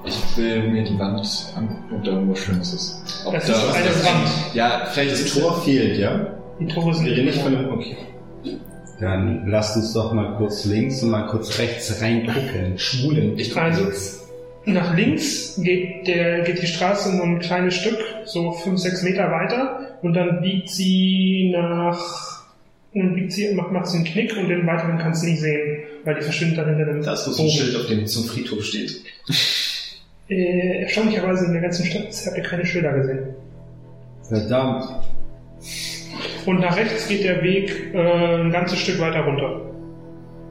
Ich 0.06 0.36
will 0.36 0.68
mir 0.70 0.84
die 0.84 0.98
Wand 0.98 1.26
angucken, 1.56 1.94
ob 1.96 2.04
da 2.04 2.10
irgendwas 2.12 2.38
Schönes 2.38 2.72
ist. 2.74 3.22
Ob 3.26 3.34
Das 3.34 3.46
da 3.46 3.52
ist 3.54 3.74
eine 3.74 4.04
Wand. 4.04 4.28
Ja, 4.54 4.86
vielleicht 4.92 5.12
Das 5.12 5.20
ist 5.20 5.38
Tor 5.38 5.60
fehlt, 5.62 5.98
ja? 5.98 6.26
Die 6.60 6.66
Tore 6.66 6.94
sind 6.94 7.06
nicht 7.06 7.38
von 7.38 7.52
dem. 7.52 7.68
Okay. 7.70 7.96
Dann 9.00 9.46
lasst 9.48 9.76
uns 9.76 9.92
doch 9.92 10.12
mal 10.12 10.36
kurz 10.38 10.64
links 10.64 11.02
und 11.02 11.10
mal 11.10 11.26
kurz 11.26 11.58
rechts 11.58 12.00
reingucken. 12.00 12.78
Schwulen. 12.78 13.38
Ich 13.38 13.56
Also- 13.56 13.82
links. 13.82 14.22
Nach 14.68 14.96
links 14.96 15.60
geht, 15.62 16.08
der, 16.08 16.40
geht 16.40 16.60
die 16.60 16.66
Straße 16.66 17.14
nur 17.14 17.24
ein 17.24 17.38
kleines 17.38 17.74
Stück, 17.74 17.98
so 18.24 18.50
5, 18.50 18.80
6 18.80 19.04
Meter 19.04 19.30
weiter 19.30 19.96
und 20.02 20.14
dann 20.14 20.40
biegt 20.42 20.70
sie 20.70 21.52
nach, 21.56 22.42
und 22.92 23.14
biegt 23.14 23.30
sie, 23.32 23.54
macht, 23.54 23.70
macht 23.70 23.86
sie 23.86 23.98
einen 23.98 24.06
Knick 24.06 24.36
und 24.36 24.48
den 24.48 24.66
weiteren 24.66 24.98
kannst 24.98 25.22
du 25.22 25.28
nicht 25.28 25.40
sehen, 25.40 25.84
weil 26.04 26.16
die 26.16 26.22
verschwindet 26.22 26.58
dann 26.58 26.68
hinter 26.70 26.84
dem 26.92 27.00
Da 27.00 27.12
ist 27.12 27.24
bloß 27.26 27.38
ein. 27.38 27.48
Schild, 27.48 27.76
auf 27.76 27.86
dem 27.86 28.06
zum 28.08 28.24
Friedhof 28.24 28.64
steht. 28.64 29.02
Äh, 30.28 30.82
erstaunlicherweise 30.82 31.46
in 31.46 31.52
der 31.52 31.62
ganzen 31.62 31.84
Stadt 31.84 32.08
habt 32.26 32.36
ihr 32.36 32.42
keine 32.42 32.66
Schilder 32.66 32.92
gesehen. 32.92 33.20
Verdammt. 34.28 34.84
Und 36.46 36.60
nach 36.60 36.76
rechts 36.76 37.08
geht 37.08 37.24
der 37.24 37.42
Weg 37.42 37.94
äh, 37.94 38.40
ein 38.40 38.50
ganzes 38.50 38.78
Stück 38.78 39.00
weiter 39.00 39.20
runter. 39.20 39.60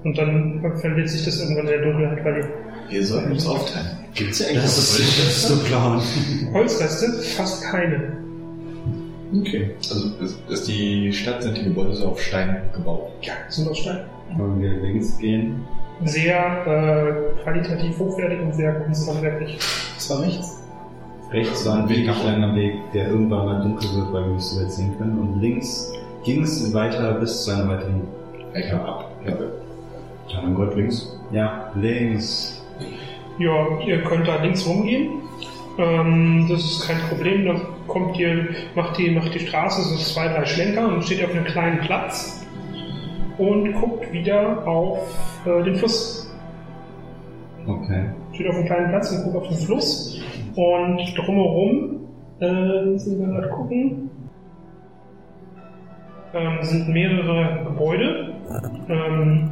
Und 0.03 0.17
dann 0.17 0.61
verliert 0.80 1.09
sich 1.09 1.26
das 1.26 1.39
irgendwann 1.39 1.65
in 1.67 1.71
der 1.71 1.82
Dunkelheit, 1.82 2.23
weil 2.23 2.41
die 2.89 2.93
Wir 2.93 3.05
sollten 3.05 3.32
uns 3.32 3.47
aufteilen. 3.47 3.97
Gibt's 4.13 4.39
ja 4.39 4.47
eigentlich 4.47 4.61
Das 4.61 4.78
ist, 4.78 4.99
das 4.99 5.28
ist 5.28 5.47
so 5.47 5.57
plan. 5.63 6.01
Holzreste 6.53 7.11
fast 7.36 7.63
keine. 7.63 8.17
Okay. 9.41 9.71
Also 9.89 10.09
ist, 10.23 10.38
ist 10.49 10.67
die 10.67 11.11
Stadt, 11.11 11.43
sind 11.43 11.57
die 11.57 11.63
Gebäude 11.63 11.93
so 11.93 12.09
auf 12.09 12.21
Stein 12.21 12.61
gebaut. 12.73 13.11
Ja, 13.21 13.34
sind 13.49 13.67
aus 13.67 13.80
Stein. 13.80 14.01
Wollen 14.38 14.61
wir 14.61 14.71
links 14.82 15.17
gehen? 15.17 15.65
Sehr 16.03 16.67
äh, 16.67 17.41
qualitativ 17.43 17.97
hochwertig 17.99 18.41
und 18.41 18.53
sehr 18.53 18.73
kunsthandwerklich. 18.81 19.57
Das 19.95 20.09
war 20.09 20.21
rechts. 20.21 20.61
Rechts 21.31 21.65
war 21.65 21.77
ein 21.77 21.89
wirklich 21.89 22.23
langer 22.23 22.55
Weg, 22.55 22.75
der 22.93 23.07
irgendwann 23.07 23.45
mal 23.45 23.61
dunkel 23.61 23.89
wird, 23.95 24.13
weil 24.13 24.25
wir 24.25 24.33
nicht 24.33 24.43
so 24.43 24.61
weit 24.61 24.71
sehen 24.71 24.95
können. 24.97 25.17
Und 25.19 25.41
links 25.41 25.91
ging 26.23 26.43
es 26.43 26.73
weiter 26.73 27.13
bis 27.13 27.43
zu 27.43 27.51
einer 27.51 27.69
weiteren 27.69 28.01
Ecke 28.53 28.79
ab. 28.79 29.09
Ja. 29.25 29.33
Ja, 30.27 30.41
dann 30.41 30.55
Gott 30.55 30.75
links. 30.75 31.19
Ja, 31.31 31.71
links. 31.75 32.61
Ja, 33.37 33.79
ihr 33.85 34.01
könnt 34.03 34.27
da 34.27 34.41
links 34.41 34.65
rumgehen. 34.65 35.21
Ähm, 35.77 36.47
das 36.49 36.63
ist 36.63 36.87
kein 36.87 36.99
Problem. 37.09 37.45
Dann 37.45 37.61
kommt 37.87 38.17
ihr, 38.17 38.47
macht 38.75 38.97
die, 38.97 39.11
macht 39.11 39.33
die 39.33 39.39
Straße 39.39 39.81
so 39.81 39.95
zwei, 39.97 40.27
drei 40.27 40.45
Schlenker 40.45 40.87
und 40.87 41.03
steht 41.03 41.23
auf 41.23 41.31
einem 41.31 41.45
kleinen 41.45 41.79
Platz 41.79 42.44
und 43.38 43.73
guckt 43.73 44.11
wieder 44.11 44.65
auf 44.67 45.41
äh, 45.45 45.63
den 45.63 45.75
Fluss. 45.75 46.31
Okay. 47.67 48.05
Steht 48.33 48.47
auf 48.47 48.55
einem 48.55 48.65
kleinen 48.65 48.89
Platz 48.89 49.11
und 49.11 49.23
guckt 49.23 49.38
auf 49.38 49.47
den 49.47 49.57
Fluss. 49.57 50.21
Und 50.55 51.17
drumherum, 51.17 51.95
äh, 52.39 52.97
sind 52.97 53.19
wir 53.19 53.27
gerade 53.27 53.49
gucken, 53.49 54.09
ähm, 56.33 56.57
sind 56.61 56.89
mehrere 56.89 57.63
Gebäude. 57.65 58.33
Ähm, 58.89 59.49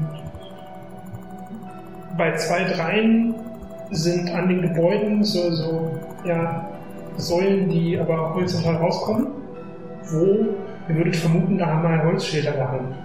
bei 2.17 2.33
zwei, 2.35 2.63
dreien 2.65 3.35
sind 3.91 4.29
an 4.31 4.49
den 4.49 4.61
Gebäuden 4.61 5.23
so, 5.23 5.49
so 5.51 5.91
ja, 6.25 6.69
Säulen, 7.17 7.69
die 7.69 7.97
aber 7.97 8.33
horizontal 8.33 8.75
rauskommen, 8.75 9.27
wo 10.11 10.25
ihr 10.89 10.95
würdet 10.95 11.15
vermuten, 11.15 11.57
da 11.57 11.67
haben 11.67 11.83
wir 11.83 12.03
Holzschilder 12.03 12.51
gehangen. 12.51 13.02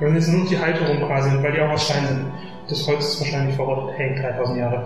Dann 0.00 0.16
ist 0.16 0.28
nur 0.28 0.40
noch 0.42 0.48
die 0.48 0.58
Halterung 0.58 0.98
quasi, 1.06 1.30
weil 1.42 1.52
die 1.52 1.60
auch 1.60 1.70
aus 1.70 1.84
Stein 1.84 2.06
sind. 2.06 2.24
Das 2.68 2.86
Holz 2.86 3.04
ist 3.14 3.20
wahrscheinlich 3.20 3.56
verrottet, 3.56 3.98
hängt 3.98 4.22
3000 4.22 4.58
Jahre. 4.58 4.84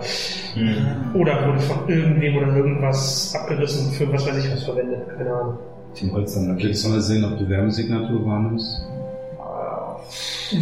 Oder 1.13 1.47
wurde 1.47 1.59
von 1.59 1.87
irgendwem 1.87 2.37
oder 2.37 2.55
irgendwas 2.55 3.35
abgerissen 3.35 3.91
für 3.93 4.11
was 4.11 4.25
weiß 4.27 4.43
ich 4.43 4.51
was 4.51 4.63
verwendet. 4.63 5.07
Keine 5.17 5.33
Ahnung. 5.33 5.59
Den 5.99 6.11
Holzsammler. 6.11 6.57
Willst 6.57 6.83
du 6.83 6.89
mal 6.89 7.01
sehen, 7.01 7.23
ob 7.23 7.37
du 7.37 7.47
Wärmesignatur 7.47 8.25
wahrnimmst? 8.25 8.85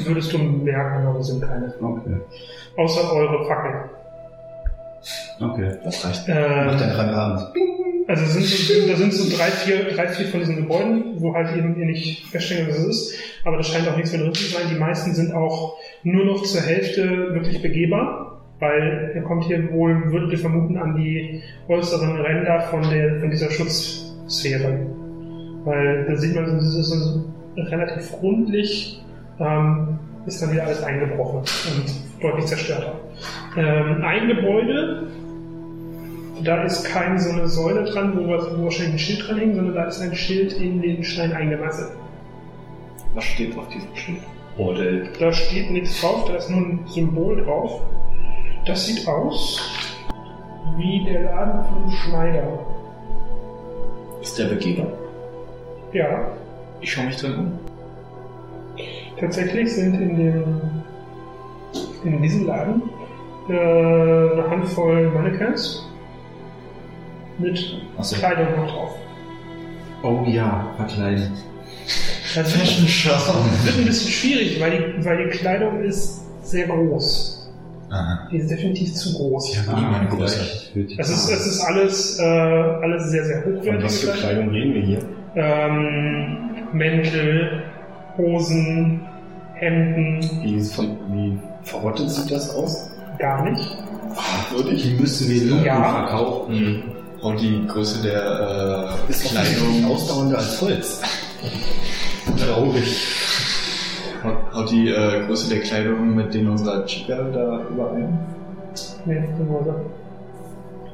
Würdest 0.05 0.33
du 0.33 0.37
merken, 0.37 1.07
aber 1.07 1.23
sind 1.23 1.41
keine. 1.41 1.73
Okay. 1.81 2.17
Außer 2.77 3.13
eure 3.13 3.45
Fackeln. 3.45 3.89
Okay. 5.39 5.77
Das 5.83 6.05
reicht. 6.05 6.27
Äh, 6.29 6.65
Macht 6.65 6.79
dein 6.81 6.91
Rangabend. 6.91 7.53
Also 8.13 8.25
sind 8.27 8.45
so, 8.45 8.87
da 8.87 8.95
sind 8.95 9.11
so 9.11 9.35
drei 9.35 9.49
vier, 9.49 9.85
drei, 9.85 10.07
vier 10.07 10.27
von 10.27 10.39
diesen 10.39 10.57
Gebäuden, 10.57 11.15
wo 11.17 11.33
halt 11.33 11.57
eben 11.57 11.75
ihr 11.79 11.87
nicht 11.87 12.27
feststellen, 12.27 12.67
was 12.69 12.77
es 12.77 12.85
ist. 12.85 13.15
Aber 13.43 13.57
das 13.57 13.67
scheint 13.67 13.87
auch 13.87 13.95
nichts 13.95 14.11
mehr 14.11 14.21
drin 14.21 14.35
zu 14.35 14.43
sein. 14.43 14.67
Die 14.69 14.77
meisten 14.77 15.15
sind 15.15 15.33
auch 15.33 15.77
nur 16.03 16.23
noch 16.23 16.43
zur 16.43 16.61
Hälfte 16.61 17.33
wirklich 17.33 17.59
begehbar, 17.63 18.39
weil 18.59 19.13
ihr 19.15 19.23
kommt 19.23 19.45
hier 19.45 19.67
wohl, 19.71 20.11
würdet 20.11 20.31
ihr 20.31 20.37
vermuten, 20.37 20.77
an 20.77 20.95
die 20.95 21.41
äußeren 21.67 22.21
Ränder 22.21 22.61
von, 22.69 22.87
der, 22.87 23.19
von 23.19 23.31
dieser 23.31 23.49
Schutzsphäre. 23.49 24.85
Weil 25.65 26.05
da 26.05 26.15
sieht 26.15 26.35
man, 26.35 26.45
das 26.45 26.75
ist 26.75 26.89
so 26.89 27.25
relativ 27.57 28.13
rundlich, 28.21 29.01
ähm, 29.39 29.97
ist 30.27 30.39
dann 30.39 30.51
wieder 30.51 30.67
alles 30.67 30.83
eingebrochen 30.83 31.39
und 31.39 32.21
deutlich 32.21 32.45
zerstört. 32.45 32.93
Ähm, 33.57 34.03
ein 34.03 34.27
Gebäude, 34.27 35.07
da 36.43 36.63
ist 36.63 36.83
keine 36.85 37.19
so 37.19 37.31
eine 37.31 37.47
Säule 37.47 37.83
dran, 37.85 38.17
wo, 38.17 38.29
was, 38.29 38.57
wo 38.57 38.65
wahrscheinlich 38.65 38.93
ein 38.95 38.99
Schild 38.99 39.27
dran 39.27 39.37
hängt, 39.39 39.55
sondern 39.55 39.75
da 39.75 39.85
ist 39.85 40.01
ein 40.01 40.15
Schild 40.15 40.53
in 40.53 40.81
den 40.81 41.03
Stein 41.03 41.31
eingemeißelt. 41.33 41.91
Was 43.13 43.23
steht 43.23 43.57
auf 43.57 43.67
diesem 43.69 43.95
Schild? 43.95 44.19
Bordell. 44.57 45.09
Da 45.19 45.31
steht 45.31 45.71
nichts 45.71 45.99
drauf, 46.01 46.25
da 46.27 46.35
ist 46.35 46.49
nur 46.49 46.59
ein 46.59 46.79
Symbol 46.87 47.43
drauf. 47.43 47.81
Das 48.65 48.85
sieht 48.85 49.07
aus 49.07 49.61
wie 50.77 51.03
der 51.05 51.23
Laden 51.23 51.65
vom 51.65 51.91
Schneider. 51.91 52.59
Ist 54.21 54.39
der 54.39 54.45
Begehbar? 54.45 54.87
Ja, 55.91 56.27
Ich 56.81 56.91
schaue 56.91 57.05
mich 57.05 57.17
drin 57.17 57.35
um. 57.35 57.59
tatsächlich 59.19 59.71
sind 59.73 59.93
in 60.01 60.17
dem 60.17 60.45
in 62.03 62.21
diesem 62.21 62.47
Laden 62.47 62.81
äh, 63.49 63.53
eine 63.53 64.49
Handvoll 64.49 65.09
Mannequins 65.11 65.87
mit 67.39 67.77
Ach 67.97 68.03
so. 68.03 68.15
Kleidung 68.17 68.55
noch 68.57 68.71
drauf. 68.71 68.95
Oh 70.03 70.23
ja, 70.27 70.73
verkleiden. 70.77 71.31
Das 72.35 72.53
wird 72.55 73.77
ein 73.77 73.85
bisschen 73.85 74.09
schwierig, 74.11 74.59
weil 74.59 74.71
die, 74.71 75.05
weil 75.05 75.23
die 75.29 75.29
Kleidung 75.37 75.83
ist 75.83 76.21
sehr 76.43 76.67
groß. 76.67 77.51
Aha. 77.91 78.27
Die 78.31 78.37
ist 78.37 78.49
definitiv 78.49 78.93
zu 78.93 79.13
groß. 79.13 79.55
Ja, 79.67 79.73
meine 79.75 80.07
Größe. 80.09 80.39
vielleicht 80.39 80.75
wird 80.75 80.91
die 80.91 80.99
Es 80.99 81.09
ist, 81.09 81.29
es 81.29 81.45
ist 81.45 81.61
alles, 81.61 82.19
äh, 82.19 82.23
alles 82.23 83.11
sehr, 83.11 83.23
sehr 83.25 83.43
Von 83.43 83.57
hochwertig. 83.57 83.83
was 83.83 83.99
für 83.99 84.11
Kleidung 84.13 84.49
reden 84.49 84.73
wir 84.73 84.81
hier? 84.81 84.99
Ähm, 85.35 86.37
Mäntel, 86.73 87.63
Hosen, 88.17 89.01
Hemden, 89.55 90.21
Wie, 90.43 90.59
von, 90.61 90.97
wie 91.11 91.37
verrottet 91.63 92.09
sieht 92.09 92.31
das 92.31 92.49
aus? 92.55 92.89
gar 93.19 93.47
nicht. 93.49 93.77
Würde 94.51 94.75
Die 94.75 94.95
müssen 94.95 95.29
wir 95.29 95.43
Lumpen 95.49 95.65
Ja. 95.65 95.83
verkaufen. 96.07 96.83
Und 97.23 97.39
die 97.39 97.65
Größe 97.67 98.01
der 98.01 98.97
äh, 99.07 99.09
Ist 99.11 99.25
offensichtlich 99.25 99.85
ausdauernder 99.85 100.37
als 100.37 100.61
Holz. 100.61 101.01
Traurig. 102.37 102.97
Haut, 104.53 104.69
die 104.69 104.89
äh, 104.89 105.25
Größe 105.25 105.49
der 105.49 105.61
Kleidung 105.61 106.15
mit 106.15 106.33
denen 106.33 106.49
unserer 106.49 106.85
Chica 106.85 107.15
da 107.15 107.61
überein? 107.69 108.19
Nee, 109.05 109.21
nur 109.37 109.63
so. 109.63 109.75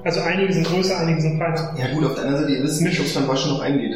Also 0.03 0.21
einige 0.21 0.53
sind 0.53 0.67
größer, 0.67 0.99
einige 0.99 1.21
sind 1.21 1.37
kleiner. 1.37 1.75
Ja 1.77 1.93
gut, 1.93 2.05
auf 2.05 2.15
der 2.15 2.25
anderen 2.25 2.43
Seite, 2.43 2.55
ihr 2.57 2.63
wisst 2.63 2.81
nicht, 2.81 2.99
ob 2.99 3.05
es 3.07 3.13
beim 3.13 3.27
Waschen 3.27 3.51
noch 3.51 3.61
eingeht. 3.61 3.95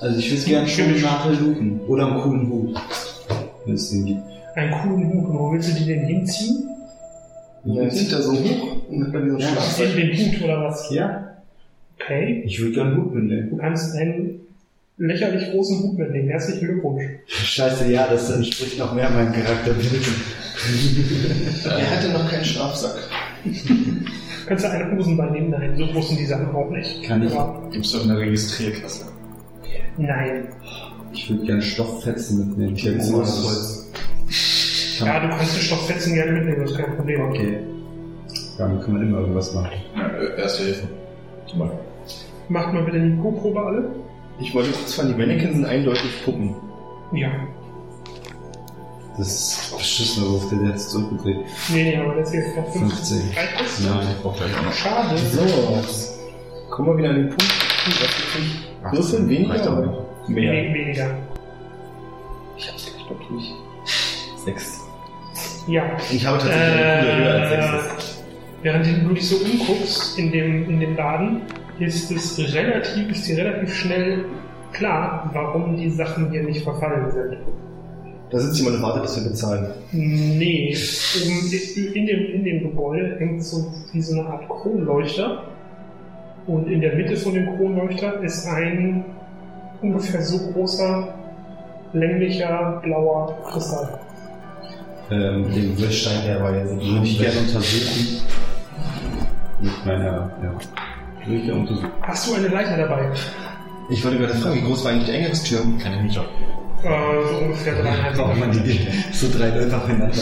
Also 0.00 0.18
ich 0.18 0.30
würde 0.30 0.44
gerne 0.44 0.68
schon 0.68 1.00
nachher 1.00 1.32
Lupen. 1.32 1.80
Oder 1.86 2.06
einen 2.06 2.20
coolen 2.20 2.50
Hut. 2.50 2.80
Wenn 3.64 3.74
es 3.74 3.90
den 3.90 4.06
gibt. 4.06 4.22
Einen 4.56 4.72
coolen 4.72 5.12
Hut. 5.12 5.34
Wo 5.34 5.52
willst 5.52 5.70
du 5.70 5.74
die 5.74 5.86
denn 5.86 6.04
hinziehen? 6.04 6.68
Ja, 7.64 7.82
jetzt 7.82 7.96
zieht 7.98 8.12
er 8.12 8.22
so 8.22 8.32
hoch 8.32 8.88
und 8.88 9.06
hat 9.06 9.14
dann 9.14 9.24
diesen 9.24 9.38
Ja. 9.40 9.48
Schlafsack. 9.48 9.86
In 9.96 10.08
den 10.08 10.16
Hut 10.34 10.42
oder 10.44 10.62
was? 10.64 10.90
Ja. 10.92 11.26
Okay. 12.00 12.42
Ich 12.46 12.58
würde 12.60 12.72
gerne 12.72 12.90
einen 12.92 13.04
Hut 13.04 13.14
mitnehmen. 13.14 13.50
Du 13.50 13.56
kannst 13.56 13.94
einen 13.96 14.40
lächerlich 14.96 15.50
großen 15.50 15.82
Hut 15.82 15.98
mitnehmen. 15.98 16.28
Herzlichen 16.28 16.66
Glückwunsch. 16.66 17.02
Scheiße, 17.26 17.90
ja, 17.92 18.06
das 18.08 18.30
entspricht 18.30 18.78
noch 18.78 18.94
mehr 18.94 19.10
meinem 19.10 19.32
Charakterbild. 19.32 20.06
Er 21.64 21.90
hatte 21.90 22.08
noch 22.12 22.30
keinen 22.30 22.44
Schlafsack. 22.44 22.96
Kannst 24.46 24.64
du 24.64 24.70
eine 24.70 24.96
Hosenbein 24.96 25.32
nehmen? 25.32 25.50
Nein, 25.50 25.74
so 25.76 25.86
groß 25.86 26.08
sind 26.08 26.20
die 26.20 26.26
Sachen 26.26 26.54
auch 26.54 26.70
nicht. 26.70 27.02
Kann 27.04 27.22
ich. 27.22 27.32
Aber 27.32 27.68
Gibt's 27.70 27.92
doch 27.92 28.04
eine 28.04 28.18
Registrierkasse. 28.18 29.06
nein. 29.96 30.48
Ich 31.12 31.28
würde 31.30 31.44
gerne 31.46 31.62
Stofffetzen 31.62 32.38
mitnehmen. 32.48 32.74
Ich 32.76 32.84
hätte 32.84 32.98
Oh, 33.12 33.22
so 33.24 33.79
Ja, 35.06 35.20
du 35.20 35.28
kannst 35.28 35.56
die 35.56 35.60
Stofffetzen 35.60 36.14
gerne 36.14 36.32
mitnehmen, 36.32 36.60
das 36.62 36.72
ist 36.72 36.78
kein 36.78 36.96
Problem. 36.96 37.20
Okay. 37.22 37.58
Damit 38.58 38.82
kann 38.82 38.92
man 38.92 39.02
immer 39.02 39.18
irgendwas 39.20 39.54
machen. 39.54 39.70
Ja, 39.96 40.34
erste 40.36 40.64
Hilfe. 40.64 40.88
Zum 41.46 41.58
Beispiel. 41.60 41.78
Macht 42.48 42.72
mal 42.72 42.82
bitte 42.82 43.00
die 43.00 43.16
Co-Probe 43.16 43.60
alle. 43.60 43.90
Ich 44.40 44.54
wollte 44.54 44.70
kurz 44.70 44.94
fragen, 44.94 45.08
die 45.10 45.14
Mannequins 45.14 45.54
sind 45.54 45.64
eindeutig 45.64 46.24
Puppen. 46.24 46.54
Ja. 47.12 47.30
Das 49.18 49.28
ist 49.28 49.76
beschissener 49.76 50.28
Wurf, 50.30 50.48
der 50.48 50.68
jetzt 50.68 50.90
zurückgedreht. 50.90 51.38
Nee, 51.72 51.82
nee, 51.82 51.96
aber 51.96 52.14
das 52.14 52.30
hier 52.30 52.40
ist 52.40 52.54
gerade 52.54 52.70
15. 52.70 53.18
Reicht 53.36 53.60
das? 53.60 53.80
Nein. 53.80 54.06
Ich 54.16 54.22
brauch 54.22 54.36
gleich 54.36 54.56
auch 54.58 54.64
noch. 54.64 54.72
Schade. 54.72 55.18
So. 55.18 56.70
Kommen 56.70 56.88
wir 56.88 56.96
wieder 56.98 57.10
an 57.10 57.16
den 57.16 57.28
Punkt. 57.28 57.52
Was? 58.82 58.92
Würfeln 58.92 59.28
weniger? 59.28 59.78
Oder? 59.78 60.10
nicht. 60.30 60.42
Mehr. 60.42 60.52
Nee, 60.52 60.74
weniger. 60.74 61.10
Ich 62.56 62.68
hab's 62.68 62.86
gleich, 62.86 63.06
glaub 63.06 63.20
ich. 63.38 63.54
Sechs. 64.44 64.79
Ja. 65.68 65.82
Ich 66.12 66.26
habe 66.26 66.38
tatsächlich 66.38 66.84
eine 66.84 67.02
coole 67.02 67.16
Höhe 67.16 67.32
als 67.32 67.52
Äh, 67.52 67.56
sechstes. 67.82 68.22
während 68.62 68.86
du 69.08 69.14
dich 69.14 69.28
so 69.28 69.36
umguckst 69.36 70.18
in 70.18 70.32
dem, 70.32 70.68
in 70.70 70.80
dem 70.80 70.96
Laden, 70.96 71.42
ist 71.78 72.10
es 72.10 72.38
relativ, 72.54 73.10
ist 73.10 73.28
dir 73.28 73.38
relativ 73.38 73.74
schnell 73.74 74.24
klar, 74.72 75.30
warum 75.32 75.76
die 75.76 75.90
Sachen 75.90 76.30
hier 76.30 76.42
nicht 76.42 76.62
verfallen 76.62 77.10
sind. 77.10 77.36
Da 78.30 78.38
sitzt 78.38 78.58
jemand 78.58 78.76
und 78.76 78.82
wartet, 78.82 79.02
bis 79.02 79.16
wir 79.24 79.30
bezahlen. 79.30 79.66
Nee, 79.92 80.72
in 81.94 82.06
dem, 82.06 82.24
in 82.34 82.44
dem 82.44 82.60
Gebäude 82.62 83.16
hängt 83.18 83.42
so 83.42 83.72
wie 83.92 84.00
so 84.00 84.20
eine 84.20 84.28
Art 84.28 84.48
Kronleuchter. 84.48 85.44
Und 86.46 86.68
in 86.70 86.80
der 86.80 86.94
Mitte 86.94 87.16
von 87.16 87.34
dem 87.34 87.46
Kronleuchter 87.56 88.22
ist 88.22 88.46
ein 88.46 89.04
ungefähr 89.82 90.22
so 90.22 90.52
großer, 90.52 91.08
länglicher, 91.92 92.80
blauer 92.84 93.36
Kristall. 93.50 93.98
Ähm, 95.10 95.52
den 95.52 95.90
Stein, 95.90 96.24
der 96.26 96.40
war 96.42 96.56
jetzt 96.56 96.70
würde 96.70 97.04
ich 97.04 97.18
gerne 97.18 97.38
untersuchen. 97.40 98.22
Mit 99.60 99.86
meiner, 99.86 100.30
ja. 100.42 100.54
Würde 101.26 101.38
ich 101.40 101.44
gerne 101.46 101.60
untersuchen. 101.60 101.90
Hast 102.02 102.28
du 102.28 102.34
eine 102.34 102.48
Leiter 102.48 102.76
dabei? 102.76 103.10
Ich 103.90 104.04
wollte 104.04 104.18
gerade 104.18 104.34
fragen, 104.34 104.56
wie 104.56 104.66
groß 104.66 104.84
war 104.84 104.92
eigentlich 104.92 105.06
die 105.06 105.12
Eingangstür? 105.12 105.60
Kann 105.82 105.94
ich 105.94 106.02
nicht 106.02 106.18
auch. 106.18 106.24
Äh, 106.84 107.28
so 107.28 107.38
ungefähr 107.44 107.74
dreieinhalb 107.74 108.16
Braucht 108.16 108.38
man 108.38 108.50
Meter. 108.50 108.62
die 108.62 108.78
so 109.12 109.26
drei 109.36 109.48
Leute 109.48 109.76
aufeinander. 109.76 110.14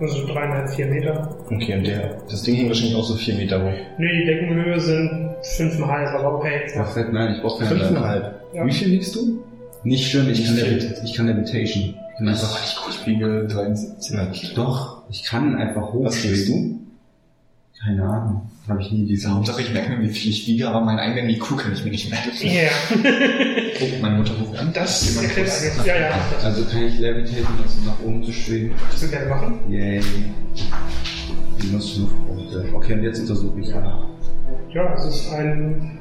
Also 0.00 0.26
dreieinhalb, 0.26 0.70
vier 0.70 0.86
Meter. 0.86 1.36
Okay, 1.46 1.76
und 1.76 1.86
der, 1.86 2.16
das 2.28 2.42
Ding 2.42 2.56
hing 2.56 2.68
wahrscheinlich 2.68 2.96
auch 2.96 3.04
so 3.04 3.14
vier 3.14 3.34
Meter 3.34 3.62
hoch. 3.62 3.72
Nee, 3.98 4.08
die 4.20 4.26
Deckenhöhe 4.26 4.80
sind 4.80 5.36
fünfeinhalb, 5.42 6.08
aber 6.18 6.38
okay. 6.38 6.62
Ja, 6.74 6.84
fällt 6.84 7.12
mir 7.12 7.20
ein, 7.20 7.34
ich 7.34 7.42
brauche 7.42 7.62
keine 7.62 7.74
Leiter. 7.74 7.86
Fünfeinhalb. 7.86 8.40
Ja. 8.54 8.66
Wie 8.66 8.72
viel 8.72 8.88
liegst 8.88 9.14
du? 9.14 9.44
Nicht 9.84 10.10
schlimm, 10.10 10.28
ich 10.30 10.40
ich 10.40 11.14
kann 11.14 11.26
Levitation. 11.26 11.94
Ich 12.12 12.18
kann 12.18 12.28
einfach, 12.28 12.58
Ich 12.90 13.06
wiege 13.06 13.46
73 13.48 14.32
Kilo. 14.50 14.54
doch, 14.64 15.02
ich 15.10 15.24
kann 15.24 15.56
einfach 15.56 15.88
Was 15.94 16.22
willst 16.24 16.48
du? 16.48 16.78
Keine 17.82 18.04
Ahnung. 18.04 18.50
Habe 18.68 18.80
ich 18.80 18.92
nie 18.92 19.06
diese 19.06 19.28
Hauptsache 19.34 19.60
ich 19.62 19.72
merke 19.72 19.90
mir, 19.96 20.02
wie 20.02 20.08
viel 20.08 20.30
ich 20.30 20.46
wiege, 20.46 20.68
aber 20.68 20.82
meinen 20.82 21.00
eigenen 21.00 21.28
IQ 21.30 21.56
kann 21.58 21.72
ich 21.72 21.82
mir 21.84 21.90
nicht 21.90 22.10
merken. 22.10 22.30
Ja, 22.42 22.70
Oh, 23.80 24.00
meine 24.00 24.18
Mutter 24.18 24.34
ruft 24.34 24.56
an. 24.56 24.72
das 24.72 25.16
erklärt 25.16 25.50
einiges. 25.50 25.84
Ja, 25.86 25.96
ja, 25.96 26.10
Also 26.44 26.64
kann 26.66 26.84
ich 26.84 26.98
levitaten, 27.00 27.44
um 27.80 27.86
nach 27.86 28.00
oben 28.04 28.22
zu 28.22 28.32
schweben. 28.32 28.72
kannst 28.88 29.02
du 29.02 29.08
gerne 29.08 29.26
machen. 29.30 29.58
Yay. 29.68 30.00
Die 31.60 31.66
muss 31.68 31.98
Luftpunkte. 31.98 32.68
Okay, 32.72 32.92
und 32.94 33.02
jetzt 33.02 33.18
untersuche 33.20 33.60
ich 33.60 33.68
ja. 33.68 34.04
Ja, 34.72 34.94
es 34.94 35.04
ist 35.06 35.32
ein 35.32 35.98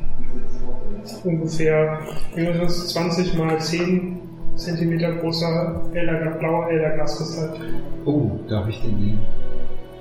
ungefähr 1.23 1.99
wie 2.35 2.45
ist 2.45 2.59
das, 2.61 2.87
20 2.89 3.33
mal 3.35 3.59
10 3.59 4.19
Zentimeter 4.61 5.13
großer 5.15 5.81
Elder, 5.93 6.31
blauer 6.39 6.69
Elderglaskristall. 6.69 7.57
Oh, 8.05 8.31
darf 8.47 8.67
ich 8.67 8.79
den 8.81 8.97
nehmen? 8.99 9.25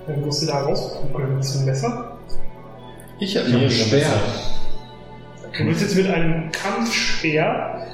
Dann 0.06 0.20
musst 0.20 0.42
du 0.42 0.46
da 0.46 0.60
rausgucken. 0.60 1.38
Ist 1.38 1.58
ein 1.58 1.64
Messer? 1.64 2.18
Ich 3.18 3.36
habe 3.36 3.48
Ich 3.48 3.54
habe 3.54 3.66
hier 3.66 3.70
schwer. 3.70 4.06
Du 5.56 5.64
willst 5.64 5.82
jetzt 5.82 5.96
mit 5.96 6.06
einem 6.08 6.50
Kampfspeer 6.52 7.86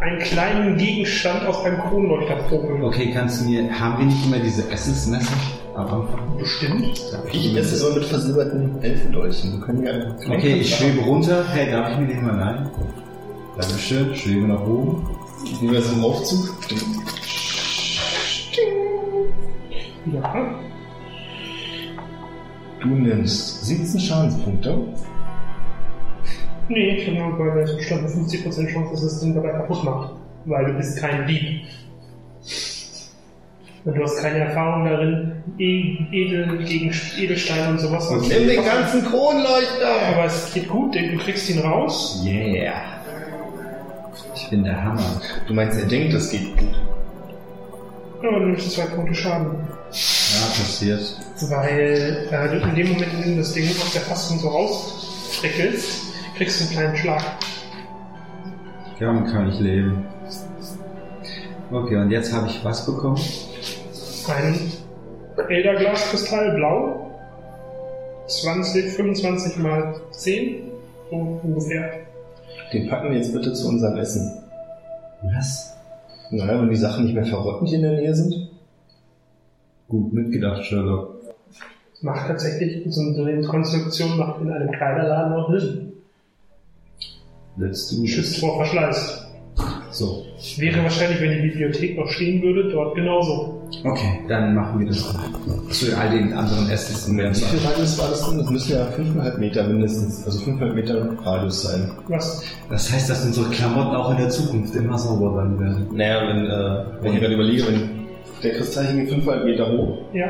einen 0.00 0.18
kleinen 0.20 0.76
Gegenstand 0.76 1.46
aus 1.46 1.64
einem 1.64 1.78
Kronleuchter 1.80 2.36
proben. 2.48 2.82
Okay, 2.84 3.10
kannst 3.12 3.40
du 3.40 3.50
mir. 3.50 3.68
Haben 3.78 3.98
wir 3.98 4.06
nicht 4.06 4.24
immer 4.24 4.38
diese 4.38 4.70
Essensmesser 4.70 5.34
am 5.74 5.86
Anfang? 5.86 6.38
Bestimmt. 6.38 7.02
Ich 7.32 7.56
esse 7.56 7.76
so 7.76 7.92
mit 7.94 8.04
versilberten 8.04 8.82
Elfendolchen. 8.82 9.52
Wir 9.52 9.60
können 9.66 9.82
ja 9.84 9.92
einfach 9.92 10.28
Okay, 10.28 10.54
ich 10.54 10.74
schwebe 10.74 11.00
runter. 11.00 11.44
Hey, 11.52 11.70
darf 11.70 11.90
ich 11.92 11.98
mir 11.98 12.06
den 12.06 12.24
mal 12.24 12.36
leihen? 12.36 12.70
Dankeschön, 13.56 14.14
schwebe 14.14 14.46
nach 14.46 14.64
oben. 14.64 15.04
Wie 15.60 15.70
wir 15.70 15.82
so 15.82 15.92
im 15.94 16.04
Aufzug. 16.04 16.56
Ja. 20.12 20.54
Du 22.80 22.88
nimmst 22.88 23.66
17 23.66 24.00
Schadenspunkte. 24.00 24.78
Nee, 26.68 26.90
ich 26.96 27.20
habe 27.20 27.32
bei 27.36 27.54
der 27.64 27.82
Stand 27.82 28.08
50% 28.08 28.72
Chance, 28.72 28.90
dass 28.92 29.02
das 29.02 29.20
Ding 29.20 29.34
dabei 29.34 29.50
kaputt 29.50 29.84
macht. 29.84 30.12
Weil 30.44 30.66
du 30.66 30.72
bist 30.74 30.98
kein 31.00 31.26
Dieb. 31.26 31.62
Und 33.84 33.96
du 33.96 34.02
hast 34.02 34.18
keine 34.20 34.38
Erfahrung 34.40 34.84
darin, 34.84 35.32
E- 35.58 35.96
Edel 36.12 36.58
gegen 36.64 36.94
Edelsteine 37.18 37.70
und 37.70 37.80
sowas. 37.80 38.08
Und 38.08 38.28
nimm 38.28 38.46
den 38.46 38.62
ganzen 38.64 39.02
Kronleuchter! 39.04 40.12
Aber 40.12 40.24
es 40.26 40.52
geht 40.52 40.68
gut, 40.68 40.94
denn 40.94 41.12
du 41.12 41.18
kriegst 41.24 41.48
ihn 41.50 41.60
raus. 41.60 42.22
Yeah. 42.24 42.97
Ich 44.40 44.50
bin 44.50 44.62
der 44.62 44.84
Hammer. 44.84 45.20
Du 45.48 45.54
meinst, 45.54 45.80
er 45.80 45.86
denkt, 45.86 46.14
das 46.14 46.30
geht 46.30 46.56
gut. 46.56 46.68
Aber 48.22 48.38
du 48.38 48.46
nimmst 48.46 48.70
zwei 48.70 48.86
Punkte 48.86 49.12
Schaden. 49.12 49.50
Ja, 49.50 50.46
passiert. 50.46 51.16
Weil 51.48 52.28
äh, 52.30 52.48
du 52.48 52.68
in 52.68 52.74
dem 52.76 52.92
Moment, 52.92 53.12
in 53.14 53.22
dem 53.22 53.30
du 53.32 53.38
das 53.38 53.52
Ding 53.52 53.68
aus 53.68 53.92
der 53.92 54.02
Fassung 54.02 54.38
so 54.38 54.48
rausfrickelst, 54.48 56.12
kriegst 56.36 56.60
du 56.60 56.64
einen 56.64 56.72
kleinen 56.72 56.96
Schlag. 56.96 57.24
Damit 59.00 59.32
kann 59.32 59.48
ich 59.48 59.58
leben. 59.58 60.06
Okay, 61.72 61.96
und 61.96 62.10
jetzt 62.10 62.32
habe 62.32 62.46
ich 62.46 62.64
was 62.64 62.86
bekommen? 62.86 63.20
Ein 64.28 64.72
Elderglaskristall 65.48 66.54
blau. 66.54 67.10
20, 68.28 68.92
25 68.92 69.56
mal 69.58 70.00
10. 70.12 70.70
So 71.10 71.40
ungefähr. 71.42 72.07
Den 72.72 72.88
packen 72.88 73.10
wir 73.10 73.16
jetzt 73.16 73.32
bitte 73.32 73.52
zu 73.52 73.68
unserem 73.68 73.96
Essen. 73.96 74.42
Was? 75.22 75.76
Naja, 76.30 76.60
wenn 76.60 76.68
die 76.68 76.76
Sachen 76.76 77.04
nicht 77.04 77.14
mehr 77.14 77.24
verrotten, 77.24 77.66
die 77.66 77.74
in 77.74 77.82
der 77.82 77.92
Nähe 77.92 78.14
sind. 78.14 78.50
Gut 79.88 80.12
mitgedacht, 80.12 80.64
Sherlock. 80.64 81.16
Macht 82.02 82.28
tatsächlich, 82.28 82.84
so 82.92 83.00
eine 83.00 83.42
Konstruktion 83.42 84.18
macht 84.18 84.40
in 84.40 84.52
einem 84.52 84.70
Kleiderladen 84.70 85.32
auch 85.32 85.50
Sinn. 85.58 85.92
Let's 87.56 87.88
do 87.88 88.06
Schützt 88.06 88.38
vor 88.38 88.56
Verschleiß. 88.58 89.27
So. 89.98 90.24
Wäre 90.58 90.82
wahrscheinlich, 90.84 91.20
wenn 91.20 91.30
die 91.32 91.48
Bibliothek 91.48 91.98
noch 91.98 92.08
stehen 92.08 92.40
würde, 92.40 92.70
dort 92.70 92.94
genauso. 92.94 93.60
Okay, 93.84 94.20
dann 94.28 94.54
machen 94.54 94.78
wir 94.78 94.86
das 94.86 94.98
zu 95.70 95.96
all 95.98 96.10
den 96.10 96.32
anderen 96.32 96.70
Essens. 96.70 97.08
Wie 97.08 97.44
viel 97.44 97.66
Radius 97.68 97.98
war 97.98 98.08
das 98.10 98.28
denn? 98.30 98.38
Das 98.38 98.48
müssen 98.50 98.72
ja 98.72 98.86
5,5 98.96 99.38
Meter 99.38 99.64
mindestens, 99.66 100.24
also 100.24 100.38
500 100.44 100.74
Meter 100.74 101.08
Radius 101.24 101.62
sein. 101.62 101.90
Was? 102.06 102.44
Das 102.70 102.92
heißt, 102.92 103.10
dass 103.10 103.24
unsere 103.24 103.50
Klamotten 103.50 103.96
auch 103.96 104.12
in 104.12 104.18
der 104.18 104.28
Zukunft 104.30 104.72
immer 104.76 104.96
sauber 104.96 105.34
sein 105.34 105.58
werden. 105.58 105.88
Naja, 105.92 106.28
wenn, 106.28 106.46
äh, 106.46 107.02
wenn 107.02 107.14
ich 107.14 107.20
gerade 107.20 107.34
überlege, 107.34 107.66
wenn 107.66 107.90
der 108.42 108.52
Kristall 108.54 108.86
hing 108.86 109.06
500 109.08 109.44
Meter 109.44 109.68
hoch 109.72 109.98
Ja. 110.14 110.26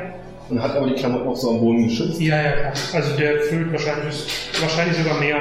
und 0.49 0.63
hat 0.63 0.75
aber 0.75 0.87
die 0.87 0.95
Klamotten 0.95 1.29
auch 1.29 1.37
so 1.37 1.51
am 1.51 1.61
Boden 1.61 1.85
geschützt. 1.89 2.19
Ja, 2.23 2.41
ja, 2.43 2.53
klar. 2.53 2.73
Also 2.95 3.17
der 3.19 3.41
füllt 3.43 3.71
wahrscheinlich, 3.71 4.25
wahrscheinlich 4.63 4.97
sogar 4.97 5.21
mehr. 5.21 5.37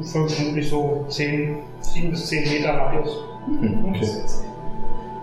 Füllt 0.00 0.30
vermutlich 0.30 0.68
so 0.70 1.04
10, 1.08 1.56
7 1.80 2.10
bis 2.10 2.26
10 2.28 2.48
Meter 2.48 2.70
Radius. 2.74 3.10
Hm, 3.46 3.84
okay. 3.88 4.08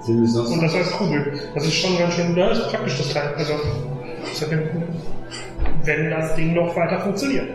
Sind 0.02 0.22
wir 0.22 0.28
sonst 0.28 0.52
Und 0.52 0.64
das 0.64 0.76
als 0.76 0.92
Kugel. 0.92 1.40
Das 1.54 1.66
ist 1.66 1.74
schon 1.74 1.98
ganz 1.98 2.14
schön, 2.14 2.36
da 2.36 2.52
ist 2.52 2.70
praktisch 2.70 2.98
das 2.98 3.14
Teil. 3.14 3.34
Also, 3.36 3.54
wenn 5.84 6.10
das 6.10 6.36
Ding 6.36 6.54
noch 6.54 6.76
weiter 6.76 7.00
funktioniert. 7.02 7.50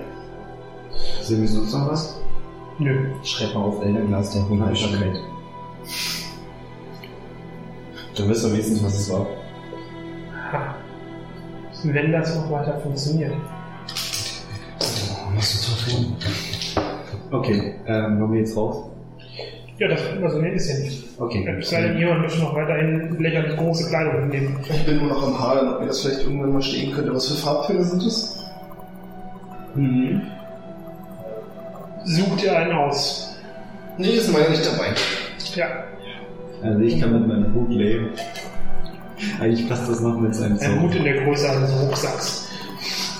Sind 1.23 1.41
wir 1.41 1.49
sonst 1.49 1.73
noch 1.73 1.91
was? 1.91 2.21
Nö. 2.79 3.13
Schreib 3.23 3.55
mal 3.55 3.63
auf 3.63 3.83
Elderglas, 3.83 4.33
der 4.33 4.49
Hund 4.49 4.71
ist 4.73 4.81
schon 4.81 5.01
weg. 5.01 5.15
Dann 8.17 8.29
wissen 8.29 8.51
wir 8.51 8.53
wenigstens, 8.53 8.85
was 8.85 8.99
es 8.99 9.11
war. 9.11 9.27
Ha. 10.53 10.75
Wenn 11.85 12.13
das 12.13 12.35
noch 12.37 12.51
weiter 12.51 12.79
funktioniert. 12.81 13.33
Was 15.35 15.61
zu 15.63 15.91
tun? 15.91 16.17
Okay, 17.31 17.75
ähm, 17.87 18.21
wollen 18.21 18.33
wir 18.33 18.41
jetzt 18.41 18.57
raus? 18.57 18.94
Ja, 19.79 19.89
das 19.89 20.01
nee, 20.41 20.51
ist 20.51 20.69
ja 20.69 20.79
nicht. 20.85 21.05
Okay. 21.19 21.57
Es 21.59 21.71
sei 21.71 21.83
denn, 21.83 21.99
jemand 21.99 22.23
möchte 22.23 22.39
noch 22.41 22.55
weiterhin 22.55 23.19
lächerlich 23.19 23.57
große 23.57 23.89
Kleidung 23.89 24.29
nehmen. 24.29 24.59
Ich 24.69 24.85
bin 24.85 24.99
nur 24.99 25.09
noch 25.09 25.23
am 25.27 25.39
Hadern, 25.39 25.75
ob 25.75 25.81
mir 25.81 25.87
das 25.89 26.01
vielleicht 26.01 26.23
irgendwann 26.23 26.53
mal 26.53 26.63
stehen 26.63 26.93
könnte. 26.93 27.13
Was 27.13 27.29
für 27.29 27.35
Farbtöne 27.35 27.83
sind 27.83 28.07
das? 28.07 28.39
Mhm. 29.75 30.23
Such 32.05 32.37
dir 32.37 32.57
einen 32.57 32.73
aus. 32.73 33.37
Nee, 33.99 34.11
ist 34.11 34.33
meiner 34.33 34.51
nicht 34.51 34.65
dabei. 34.65 34.95
Ja. 35.57 35.67
Also 36.63 36.81
ich 36.81 37.01
kann 37.01 37.13
mit 37.13 37.27
meinem 37.27 37.53
Hut 37.55 37.71
leben. 37.71 38.11
Eigentlich 39.41 39.69
passt 39.69 39.89
das 39.89 40.01
noch 40.01 40.19
mit 40.21 40.35
seinem 40.35 40.59
Ein 40.59 40.83
Hut 40.83 40.95
in 40.95 41.05
der 41.05 41.25
Größe 41.25 41.51
eines 41.51 41.73
Rucksacks. 41.81 42.49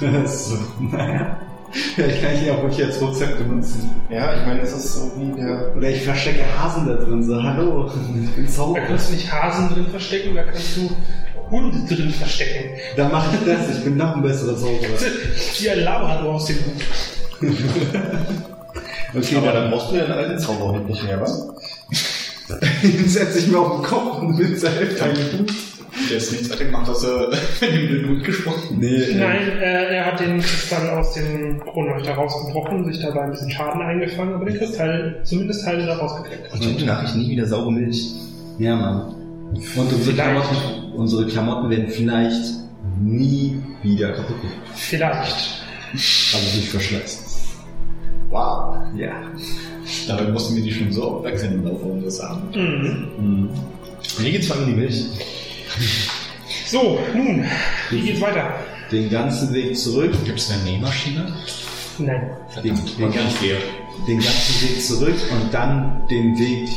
so, 0.25 0.59
naja. 0.81 1.37
Vielleicht 1.95 2.23
kann 2.23 2.35
ich 2.35 2.43
ihn 2.43 2.51
auch 2.51 2.63
wirklich 2.63 2.85
als 2.87 3.01
Rucksack 3.01 3.37
benutzen. 3.39 3.91
Ja, 4.11 4.35
ich 4.35 4.47
meine, 4.47 4.61
das 4.61 4.73
ist 4.73 4.95
so 4.95 5.13
wie 5.17 5.41
der. 5.41 5.75
Oder 5.77 5.91
ich 5.91 6.03
verstecke 6.05 6.43
Hasen 6.59 6.87
da 6.87 6.95
drin, 6.95 7.23
so, 7.23 7.43
hallo, 7.43 7.91
ich 8.25 8.31
bin 8.37 8.47
Da 8.47 8.53
Zauberer. 8.53 8.85
kannst 8.87 9.09
du 9.11 9.15
nicht 9.15 9.33
Hasen 9.33 9.69
drin 9.75 9.87
verstecken, 9.91 10.35
da 10.35 10.45
kannst 10.45 10.77
du 10.77 10.91
Hunde 11.51 11.79
drin 11.95 12.11
verstecken. 12.11 12.71
Da 12.97 13.09
mache 13.09 13.37
ich 13.37 13.45
das, 13.53 13.77
ich 13.79 13.85
bin 13.85 13.97
noch 13.97 14.15
ein 14.17 14.23
besserer 14.23 14.57
Zauberer. 14.57 14.99
Wie 15.59 15.71
ein 15.71 15.81
Labrador 15.81 16.35
aus 16.35 16.47
dem 16.47 16.57
Hut. 16.57 17.51
Okay, 19.17 19.37
Aber 19.37 19.53
dann 19.53 19.71
brauchst 19.71 19.93
du 19.93 19.97
ja 19.97 20.05
einen 20.07 20.13
alten 20.15 20.39
Zauberhund 20.41 20.89
nicht 20.89 21.05
mehr, 21.05 21.21
was? 21.21 21.47
setze 23.07 23.39
ich 23.39 23.47
mir 23.47 23.59
auf 23.61 23.77
den 23.81 23.85
Kopf 23.85 24.19
und 24.23 24.37
bin 24.37 24.57
selbst 24.57 25.01
ein 25.01 25.17
Hut. 25.17 25.53
Der 26.11 26.17
ist 26.17 26.33
nichts 26.33 26.51
weiter 26.51 26.65
gemacht, 26.65 26.89
außer 26.89 27.31
mit 27.61 27.73
dem 27.73 28.03
Blut 28.03 28.25
gesprochen. 28.25 28.79
Nee, 28.81 28.95
äh, 28.97 29.15
Nein, 29.15 29.49
äh, 29.61 29.97
er 29.97 30.07
hat 30.07 30.21
den 30.21 30.41
Kristall 30.41 30.91
aus 30.91 31.15
dem 31.15 31.61
Kronleuchter 31.61 32.15
rausgebrochen, 32.15 32.85
sich 32.93 33.01
dabei 33.03 33.23
ein 33.23 33.31
bisschen 33.31 33.51
Schaden 33.51 33.81
eingefangen, 33.81 34.35
aber 34.35 34.45
den 34.45 34.59
Kristall 34.59 35.21
zumindest 35.25 35.65
Teile 35.65 35.87
da 35.87 35.97
rausgekriegt. 35.97 36.53
Und 36.53 36.63
gute 36.63 36.85
Nachricht, 36.85 37.17
nie 37.17 37.31
wieder 37.31 37.47
saure 37.47 37.73
Milch. 37.73 38.11
Ja, 38.59 38.77
Mann. 38.77 39.15
Und 39.51 39.93
unsere. 39.93 40.15
Klamotten, 40.15 40.57
unsere 40.95 41.27
Klamotten 41.27 41.71
werden 41.71 41.89
vielleicht 41.89 42.43
nie 43.01 43.63
wieder 43.83 44.13
kaputt 44.13 44.41
gehen. 44.41 44.53
Vielleicht. 44.75 45.63
Also 45.93 46.57
durch 46.57 46.71
Verschleiß. 46.71 47.25
Wow. 48.31 48.77
Ja. 48.97 49.13
Dabei 50.09 50.25
mussten 50.25 50.57
wir 50.57 50.63
die 50.63 50.73
schon 50.73 50.91
so 50.91 51.05
aufwechseln 51.05 51.55
im 51.55 51.65
Laufe 51.65 51.85
unseres 51.85 52.21
Abends. 52.21 52.57
Mhm. 52.57 53.49
Mir 54.21 54.31
geht's 54.31 54.49
vor 54.49 54.57
allem 54.57 54.65
um 54.67 54.75
die 54.75 54.81
Milch. 54.81 55.05
So, 56.67 56.99
nun, 57.15 57.45
wie 57.91 58.01
geht's 58.01 58.21
weiter? 58.21 58.55
Den 58.91 59.11
ganzen 59.11 59.53
Weg 59.55 59.77
zurück, 59.77 60.13
Gibt 60.25 60.39
es 60.39 60.51
eine 60.51 60.63
Nähmaschine? 60.63 61.33
Nein. 61.99 62.31
den, 62.63 62.75
den, 62.75 62.75
ich 62.75 63.41
gehe. 63.41 63.59
den 64.07 64.19
ganzen 64.19 64.69
Weg 64.69 64.83
zurück 64.83 65.17
und 65.31 65.55
dann 65.55 66.03
den 66.09 66.39
Weg, 66.39 66.69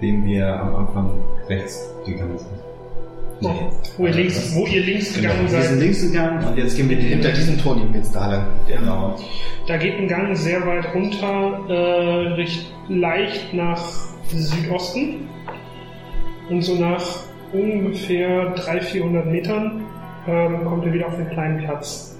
den 0.00 0.24
wir 0.24 0.46
am 0.60 0.76
Anfang 0.76 1.10
rechts 1.48 1.80
gegangen 2.04 2.38
sind. 2.38 2.66
Wo 3.98 4.06
ihr 4.06 4.14
links, 4.14 4.54
wo 4.54 4.66
ihr 4.66 4.82
links 4.82 5.14
gegangen 5.14 5.42
Wir 5.42 5.48
sind 5.48 5.62
seid, 5.62 5.78
links 5.80 6.00
gegangen 6.00 6.44
und 6.44 6.56
jetzt 6.56 6.76
gehen 6.76 6.88
wir 6.88 6.96
Hinter 6.96 7.32
diesem 7.32 7.58
Tor 7.58 7.76
gehen 7.76 7.92
wir 7.92 8.00
jetzt 8.00 8.14
da 8.14 8.30
lang. 8.30 8.46
Genau. 8.66 9.18
da 9.66 9.76
geht 9.76 9.98
ein 9.98 10.08
Gang 10.08 10.34
sehr 10.34 10.66
weit 10.66 10.94
runter, 10.94 11.60
äh, 11.68 12.46
leicht 12.88 13.52
nach 13.52 13.82
Südosten 14.28 15.28
und 16.48 16.62
so 16.62 16.76
nach 16.76 17.04
ungefähr 17.56 18.50
300, 18.50 18.84
400 18.84 19.26
Metern 19.26 19.82
ähm, 20.28 20.64
kommt 20.64 20.84
ihr 20.84 20.92
wieder 20.92 21.06
auf 21.06 21.16
den 21.16 21.28
kleinen 21.30 21.58
Platz. 21.64 22.16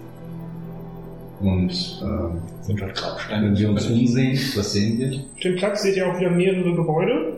Und 1.41 2.03
ähm, 2.03 2.39
Sind 2.63 2.81
halt 2.81 2.95
Grabsteine. 2.95 3.47
wenn 3.49 3.59
wir 3.59 3.71
uns 3.71 3.87
umsehen, 3.91 4.39
was 4.57 4.73
sehen 4.73 4.99
wir? 4.99 5.19
Auf 5.19 5.41
dem 5.43 5.57
Platz 5.57 5.83
seht 5.83 5.97
ihr 5.97 6.07
auch 6.09 6.19
wieder 6.19 6.31
mehrere 6.31 6.75
Gebäude. 6.75 7.35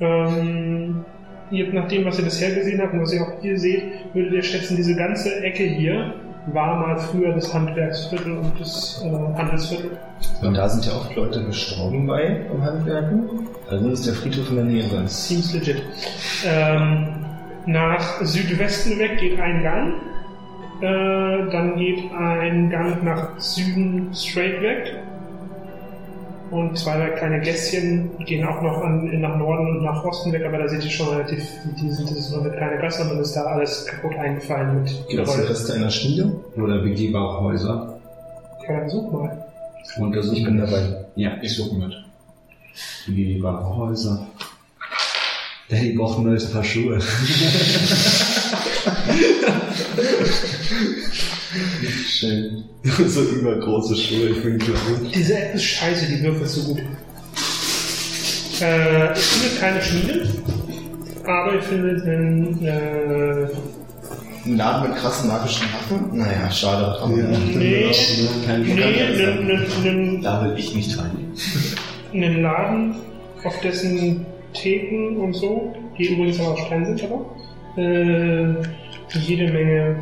Ähm, 0.00 1.04
ihr, 1.50 1.72
nach 1.72 1.88
dem, 1.88 2.04
was 2.06 2.18
ihr 2.18 2.24
bisher 2.24 2.54
gesehen 2.54 2.80
habt 2.80 2.94
und 2.94 3.02
was 3.02 3.12
ihr 3.12 3.22
auch 3.22 3.42
hier 3.42 3.58
seht, 3.58 3.82
würdet 4.14 4.32
ihr 4.32 4.42
schätzen, 4.42 4.76
diese 4.76 4.96
ganze 4.96 5.42
Ecke 5.42 5.64
hier 5.64 6.14
war 6.46 6.80
mal 6.80 6.98
früher 6.98 7.32
das 7.34 7.52
Handwerksviertel 7.54 8.32
und 8.38 8.58
das 8.58 9.04
äh, 9.04 9.38
Handelsviertel. 9.38 9.90
Und 10.42 10.56
da 10.56 10.68
sind 10.68 10.86
ja 10.86 10.92
oft 10.92 11.14
Leute 11.14 11.44
gestorben 11.44 12.06
bei 12.06 12.40
am 12.50 12.62
Handwerken. 12.64 13.28
Also 13.68 13.88
ist 13.90 14.06
der 14.06 14.14
Friedhof 14.14 14.50
in 14.50 14.56
der 14.56 14.64
Nähe. 14.64 14.84
Seems 15.06 15.54
legit. 15.54 15.82
Ähm, 16.44 17.08
nach 17.66 18.20
Südwesten 18.22 18.98
weg 18.98 19.18
geht 19.18 19.38
ein 19.40 19.62
Gang. 19.62 19.94
Äh, 20.80 21.50
dann 21.52 21.76
geht 21.76 22.10
ein 22.12 22.70
Gang 22.70 23.02
nach 23.04 23.38
Süden 23.38 24.10
straight 24.14 24.60
weg. 24.62 24.94
Und 26.50 26.76
zwei 26.76 26.98
drei 26.98 27.08
kleine 27.10 27.40
Gässchen 27.40 28.10
gehen 28.26 28.46
auch 28.46 28.60
noch 28.60 28.82
an, 28.82 29.20
nach 29.22 29.38
Norden 29.38 29.68
und 29.78 29.84
nach 29.84 30.04
Osten 30.04 30.32
weg, 30.32 30.44
aber 30.44 30.58
da 30.58 30.68
seht 30.68 30.84
ihr 30.84 30.90
schon 30.90 31.08
relativ, 31.08 31.42
die 31.80 31.90
sind, 31.90 32.10
das 32.10 32.18
ist 32.18 32.30
nur 32.30 32.42
eine 32.42 32.50
kleine 32.50 32.78
Gasse 32.78 33.02
und 33.04 33.08
dann 33.10 33.20
ist 33.20 33.32
da 33.34 33.44
alles 33.44 33.86
kaputt 33.86 34.14
eingefallen 34.18 34.82
mit 34.82 35.04
Gibt 35.08 35.26
es. 35.26 35.48
Reste 35.48 35.72
einer 35.74 35.88
Schmiede? 35.88 36.30
Oder 36.56 36.82
begehbare 36.82 37.40
Häuser? 37.40 37.98
Ja, 38.68 38.80
dann 38.80 38.88
such 38.90 39.10
mal. 39.12 39.46
Untersuchen. 39.98 40.36
Ich 40.36 40.44
bin 40.44 40.58
dabei. 40.58 41.04
Ja, 41.16 41.30
Ich 41.40 41.56
suche 41.56 41.74
mit. 41.76 41.94
begehbare 43.06 43.74
Häuser. 43.74 44.26
Daddy 45.72 45.92
braucht 45.94 46.18
ein 46.18 46.24
neues 46.24 46.52
Paar 46.52 46.62
Schuhe. 46.62 46.98
Schön. 52.06 52.64
so 53.06 53.22
übergroße 53.22 53.96
Schuhe, 53.96 54.28
ich 54.28 54.42
bin 54.42 54.58
klar. 54.58 54.76
Diese 55.14 55.38
App 55.38 55.54
ist 55.54 55.64
scheiße, 55.64 56.06
die 56.06 56.22
würfelt 56.22 56.48
so 56.48 56.74
gut. 56.74 56.82
Äh, 58.60 59.12
ich 59.14 59.24
finde 59.24 59.60
keine 59.60 59.80
Schmiede, 59.82 60.28
aber 61.24 61.54
ich 61.58 61.64
finde 61.64 62.02
einen, 62.02 62.66
äh, 62.66 63.48
Ein 64.44 64.56
Laden 64.58 64.90
mit 64.90 64.98
krassen 64.98 65.28
magischen 65.28 65.66
Waffen? 65.72 66.18
Naja, 66.18 66.50
schade. 66.50 67.00
Aber 67.00 67.08
Nee. 67.08 67.90
Kein 68.44 68.62
nee, 68.62 68.82
einen, 68.82 69.50
einen, 69.50 69.86
einen, 69.86 70.22
Da 70.22 70.44
will 70.44 70.54
ich 70.58 70.74
nicht 70.74 70.98
rein. 70.98 71.16
einen 72.12 72.42
Laden, 72.42 72.94
auf 73.42 73.58
dessen 73.60 74.26
Theken 74.52 75.16
und 75.18 75.32
so, 75.34 75.72
die 75.98 76.14
übrigens 76.14 76.40
aus 76.40 76.58
Stein 76.60 76.84
sind, 76.84 77.02
aber, 77.04 77.24
äh, 77.76 78.54
jede 79.18 79.52
Menge 79.52 79.96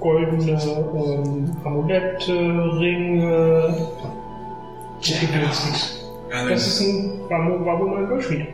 goldene 0.00 0.52
ähm, 0.52 1.56
Amulette, 1.64 2.32
Ringe, 2.32 3.74
Gedöns. 5.02 5.98
Das 6.30 6.66
ist 6.66 6.80
ein, 6.80 7.20
ein 7.30 8.08
Goldschmied. 8.08 8.46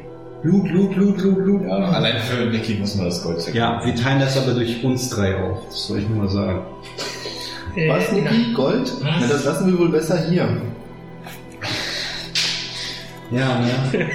Blut, 0.42 0.64
Blut, 0.64 0.94
Blut, 0.94 1.16
Blut, 1.16 1.44
Blut. 1.44 1.62
Ja, 1.62 1.76
allein 1.76 2.18
für 2.18 2.52
Vicky 2.52 2.74
muss 2.74 2.94
man 2.94 3.06
das 3.06 3.22
Gold 3.22 3.40
zeigen. 3.40 3.56
Ja, 3.56 3.80
wir 3.84 3.94
teilen 3.94 4.20
das 4.20 4.36
aber 4.36 4.54
durch 4.54 4.84
uns 4.84 5.10
drei 5.10 5.36
auf. 5.42 5.58
Das 5.66 5.86
soll 5.86 5.98
ich 6.00 6.08
nur 6.08 6.18
mal 6.24 6.28
sagen. 6.28 6.60
Äh, 7.74 7.88
Was. 7.88 8.12
Niki? 8.12 8.52
Gold? 8.54 8.92
Na, 9.02 9.20
das 9.20 9.44
lassen 9.44 9.72
wir 9.72 9.78
wohl 9.78 9.88
besser 9.88 10.18
hier. 10.28 10.48
Ja, 13.30 13.60
ne? 13.60 13.70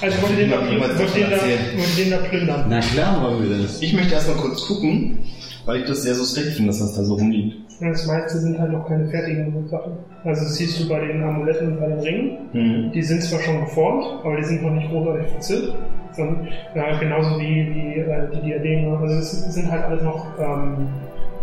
Also 0.00 0.22
wollt 0.22 0.32
ihr 0.32 0.38
den 0.38 0.50
da, 0.50 0.60
wollt 0.60 1.16
den 1.16 1.30
da, 1.30 1.36
wollt 1.36 1.98
den 1.98 2.10
da 2.10 2.16
plündern? 2.18 2.64
Na 2.68 2.80
klar 2.80 3.22
wollen 3.22 3.50
wir 3.50 3.62
das. 3.62 3.82
Ich 3.82 3.92
möchte 3.92 4.14
erstmal 4.14 4.36
kurz 4.36 4.66
gucken, 4.66 5.18
weil 5.64 5.80
ich 5.80 5.86
das 5.86 6.02
sehr 6.02 6.14
suspekt 6.14 6.48
finde, 6.48 6.68
dass 6.68 6.78
das 6.78 6.94
da 6.94 7.02
so 7.02 7.14
rumliegt. 7.14 7.56
Das 7.80 8.06
meiste 8.06 8.38
sind 8.38 8.58
halt 8.58 8.72
noch 8.72 8.86
keine 8.86 9.08
fertigen 9.08 9.68
Sachen. 9.68 9.92
Also 10.24 10.42
das 10.42 10.54
siehst 10.54 10.80
du 10.80 10.88
bei 10.88 11.00
den 11.00 11.22
Amuletten 11.22 11.72
und 11.72 11.80
bei 11.80 11.88
den 11.88 12.00
Ringen. 12.00 12.38
Mhm. 12.52 12.92
Die 12.92 13.02
sind 13.02 13.22
zwar 13.22 13.40
schon 13.40 13.60
geformt, 13.60 14.04
aber 14.24 14.36
die 14.36 14.44
sind 14.44 14.62
noch 14.62 14.72
nicht 14.72 14.90
großartig 14.90 15.26
verziert. 15.32 15.74
Sondern, 16.12 16.48
äh, 16.74 16.98
genauso 16.98 17.38
wie, 17.38 17.72
wie 17.74 18.00
äh, 18.00 18.28
die 18.34 18.40
Diademe. 18.40 18.98
Also 18.98 19.14
es 19.18 19.54
sind 19.54 19.70
halt 19.70 19.84
alles 19.84 20.02
noch 20.02 20.26
ähm, 20.40 20.88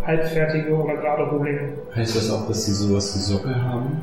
halbfertige 0.05 0.73
oder 0.73 0.95
gerade 0.95 1.23
Rohlinge. 1.23 1.69
Heißt 1.95 2.15
das 2.15 2.29
auch, 2.31 2.47
dass 2.47 2.65
sie 2.65 2.73
sowas 2.73 3.15
wie 3.15 3.19
Sockel 3.19 3.55
haben? 3.63 4.01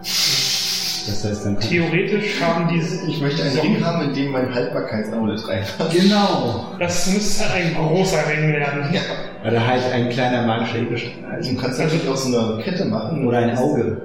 Das 0.00 1.24
heißt, 1.24 1.46
dann 1.46 1.58
Theoretisch 1.58 2.40
haben 2.40 2.68
diese. 2.72 3.06
Ich 3.06 3.20
möchte 3.20 3.42
einen 3.42 3.58
Ring 3.58 3.84
haben, 3.84 4.08
in 4.08 4.14
dem 4.14 4.32
mein 4.32 4.54
Haltbarkeitsamulett 4.54 5.46
reinpasst. 5.48 5.92
Genau. 5.92 6.66
Das 6.78 7.12
müsste 7.12 7.50
ein 7.50 7.74
großer 7.74 8.18
Ring 8.30 8.52
werden. 8.52 8.84
Ja. 8.92 9.00
Oder 9.46 9.66
halt 9.66 9.82
ein 9.92 10.08
kleiner 10.10 10.46
magischer 10.46 10.78
Edelstein. 10.78 11.24
Also 11.30 11.52
du 11.52 11.56
kannst 11.56 11.78
natürlich 11.78 12.08
auch 12.08 12.16
so 12.16 12.38
eine 12.38 12.62
Kette 12.62 12.84
machen. 12.84 13.26
Oder 13.26 13.38
ein 13.38 13.56
Auge. 13.56 14.02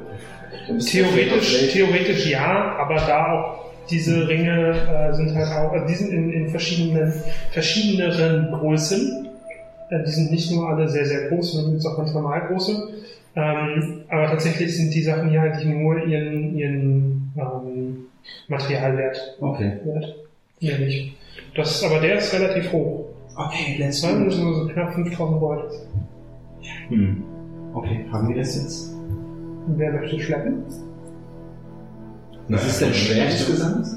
Theoretisch, 0.67 1.71
theoretisch 1.73 2.25
ja, 2.27 2.75
aber 2.79 2.95
da 2.95 3.31
auch 3.31 3.65
diese 3.89 4.27
Ringe 4.27 4.71
äh, 4.71 5.13
sind 5.13 5.35
halt 5.35 5.51
auch, 5.51 5.71
also 5.73 5.85
die 5.87 5.93
sind 5.93 6.11
in, 6.11 6.31
in 6.31 6.49
verschiedenen, 6.49 7.13
verschiedeneren 7.51 8.51
Größen. 8.51 9.27
Äh, 9.89 10.03
die 10.03 10.11
sind 10.11 10.31
nicht 10.31 10.51
nur 10.51 10.67
alle 10.69 10.87
sehr, 10.89 11.05
sehr 11.05 11.29
groß, 11.29 11.53
sondern 11.53 11.73
gibt 11.73 11.85
auch 11.85 11.97
ganz 11.97 12.13
normal 12.13 12.47
große. 12.47 12.87
Ähm, 13.35 14.01
aber 14.09 14.27
tatsächlich 14.27 14.75
sind 14.75 14.93
die 14.93 15.01
Sachen 15.01 15.29
hier 15.29 15.41
eigentlich 15.41 15.65
nur 15.65 16.05
ihren, 16.05 16.55
ihren 16.57 17.33
ähm, 17.35 17.97
Materialwert 18.47 19.37
Okay. 19.41 19.73
wert. 19.83 20.15
Mehr 20.61 20.79
nicht. 20.79 21.15
Das, 21.55 21.83
aber 21.83 21.99
der 21.99 22.17
ist 22.17 22.33
relativ 22.33 22.71
hoch. 22.71 23.05
Okay, 23.35 23.75
let's 23.77 24.01
Das 24.01 24.11
sind 24.11 24.31
so 24.31 24.53
so 24.53 24.67
knapp 24.69 24.93
5000 24.93 25.39
Gold. 25.39 25.71
Hm. 26.87 27.23
Okay, 27.73 28.05
haben 28.11 28.29
wir 28.29 28.37
das 28.37 28.55
jetzt? 28.55 28.93
Wer 29.67 29.91
möchte 29.91 30.19
schleppen? 30.19 30.63
Was 32.47 32.65
ist 32.67 32.81
denn 32.81 32.93
schwer 32.93 33.25
insgesamt? 33.25 33.87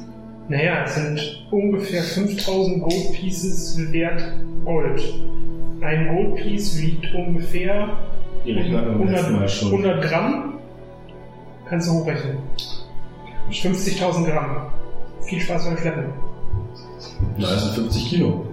Naja, 0.48 0.82
es 0.84 0.94
sind 0.94 1.46
ungefähr 1.50 2.02
5000 2.02 2.82
Gold 2.82 3.12
Pieces 3.12 3.92
wert 3.92 4.22
Gold. 4.64 5.00
Ein 5.82 6.08
Gold 6.08 6.36
Piece 6.36 6.80
wiegt 6.80 7.14
ungefähr 7.14 7.98
Die 8.44 8.52
rechnen 8.52 8.72
wir 8.72 8.82
beim 8.82 9.08
letzten 9.08 9.32
Mal 9.32 9.38
100, 9.38 9.50
schon. 9.50 9.72
100 9.72 10.02
Gramm. 10.02 10.54
Kannst 11.68 11.88
du 11.88 11.92
hochrechnen. 11.92 12.38
50.000 13.50 14.24
Gramm. 14.30 14.56
Viel 15.22 15.40
Spaß 15.40 15.66
beim 15.66 15.76
Schleppen. 15.78 16.04
Na, 17.36 17.46
das 17.48 17.64
sind 17.64 17.74
50 17.84 18.08
Kilo. 18.08 18.46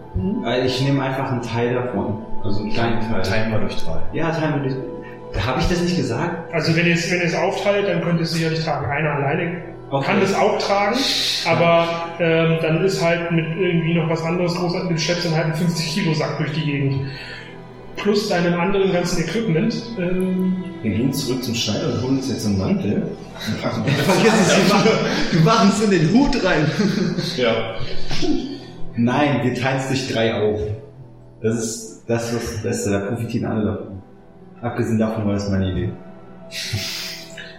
Äh, 0.45 0.65
Ich 0.65 0.81
nehme 0.81 1.01
einfach 1.03 1.31
einen 1.31 1.41
Teil 1.41 1.73
davon. 1.73 2.25
Also 2.43 2.61
einen 2.61 2.71
kleinen 2.73 3.01
Teil. 3.01 3.21
Teilen 3.21 3.51
wir 3.51 3.59
durch 3.59 3.75
drei. 3.77 3.99
Ja, 4.13 4.31
teilen 4.31 4.63
wir 4.63 4.69
durch. 4.69 5.45
Habe 5.45 5.59
ich 5.59 5.67
das 5.67 5.81
nicht 5.81 5.97
gesagt? 5.97 6.53
Also 6.53 6.75
wenn 6.75 6.85
ihr 6.85 6.93
es, 6.93 7.11
wenn 7.11 7.19
ihr 7.19 7.25
es 7.25 7.35
aufteilt, 7.35 7.87
dann 7.87 8.01
könnt 8.01 8.19
ihr 8.19 8.23
es 8.23 8.31
sicherlich 8.31 8.63
tragen. 8.63 8.85
Einer 8.89 9.11
alleine 9.11 9.61
Okay. 9.91 10.05
kann 10.07 10.19
das 10.19 10.33
auch 10.33 10.57
tragen, 10.57 10.95
aber 11.47 11.87
ähm, 12.19 12.57
dann 12.61 12.83
ist 12.83 13.03
halt 13.05 13.31
mit 13.31 13.45
irgendwie 13.55 13.93
noch 13.93 14.09
was 14.09 14.23
anderes 14.23 14.55
großartig, 14.55 14.89
du 14.89 14.97
schleppst 14.97 15.25
dann 15.27 15.35
halt 15.35 15.45
einen 15.45 15.53
50 15.53 15.93
Kilo 15.93 16.13
Sack 16.15 16.37
durch 16.39 16.51
die 16.53 16.65
Gegend. 16.65 17.01
Plus 17.97 18.29
deinem 18.29 18.59
anderen 18.59 18.91
ganzen 18.91 19.23
Equipment. 19.23 19.75
Ähm, 19.97 20.63
Wir 20.81 20.91
gehen 20.91 21.13
zurück 21.13 21.43
zum 21.43 21.55
Schneider 21.55 21.93
und 21.93 22.01
holen 22.03 22.17
uns 22.17 22.29
jetzt 22.29 22.45
einen 22.45 22.57
Mantel. 22.57 23.07
Vergiss 23.61 24.33
es, 24.47 24.57
wir 24.57 24.73
machen, 24.73 24.89
wir 25.31 25.41
machen 25.41 25.69
es 25.73 25.81
in 25.83 25.91
den 25.91 26.13
Hut 26.13 26.43
rein. 26.43 26.69
Ja. 27.37 27.75
Nein, 28.95 29.41
wir 29.43 29.53
teilen 29.55 29.79
es 29.79 29.87
durch 29.87 30.13
drei 30.13 30.33
auf. 30.41 30.59
Das 31.41 31.55
ist 31.57 32.03
das, 32.07 32.33
was 32.33 32.51
das 32.53 32.63
Beste. 32.63 32.91
Da 32.91 32.99
profitieren 32.99 33.45
alle 33.51 33.65
davon. 33.65 34.01
Abgesehen 34.61 34.97
davon 34.99 35.25
war 35.25 35.33
das 35.33 35.49
meine 35.49 35.71
Idee. 35.71 35.89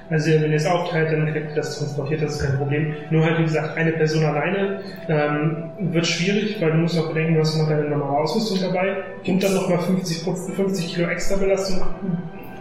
Also 0.08 0.30
wenn 0.30 0.50
ihr 0.50 0.56
es 0.56 0.66
aufteilt, 0.66 1.12
dann 1.12 1.32
kriegt 1.32 1.50
ihr 1.50 1.56
das 1.56 1.78
transportiert, 1.78 2.22
das 2.22 2.36
ist 2.36 2.42
kein 2.46 2.58
Problem. 2.58 2.94
Nur 3.10 3.24
halt, 3.24 3.38
wie 3.38 3.44
gesagt, 3.44 3.76
eine 3.76 3.92
Person 3.92 4.24
alleine 4.24 4.80
ähm, 5.08 5.70
wird 5.92 6.06
schwierig, 6.06 6.60
weil 6.60 6.72
du 6.72 6.78
musst 6.78 6.98
auch 6.98 7.08
bedenken, 7.08 7.34
du 7.34 7.40
hast 7.40 7.58
noch 7.58 7.68
deine 7.68 7.88
normale 7.88 8.18
Ausrüstung 8.18 8.58
dabei 8.60 8.98
und 9.26 9.42
dann 9.42 9.54
nochmal 9.54 9.78
50, 9.78 10.22
50 10.54 10.94
Kilo 10.94 11.08
extra 11.08 11.36
Belastung. 11.36 11.82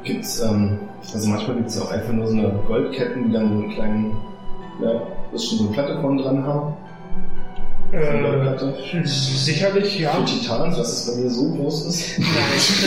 Gibt's, 0.04 0.42
ähm, 0.42 0.80
also 1.14 1.30
manchmal 1.30 1.58
gibt's 1.58 1.80
auch 1.80 1.92
einfach 1.92 2.14
nur 2.14 2.28
so 2.28 2.34
eine 2.34 2.50
Goldketten, 2.68 3.26
die 3.26 3.34
dann 3.34 3.48
so 3.50 3.64
einen 3.64 3.70
kleinen, 3.74 4.18
ja, 4.82 5.02
das 5.32 5.46
schon 5.46 5.58
so 5.60 5.64
eine 5.66 5.74
Platte 5.74 6.02
vorne 6.02 6.22
dran 6.22 6.44
haben. 6.44 6.74
Äh, 7.92 9.06
sicherlich, 9.06 10.00
ja. 10.00 10.12
Für 10.12 10.26
Titan, 10.26 10.72
dass 10.72 10.92
es 11.08 11.08
bei 11.16 11.22
mir 11.22 11.30
so 11.30 11.52
groß 11.54 11.86
ist. 11.86 12.20
Nein. 12.20 12.28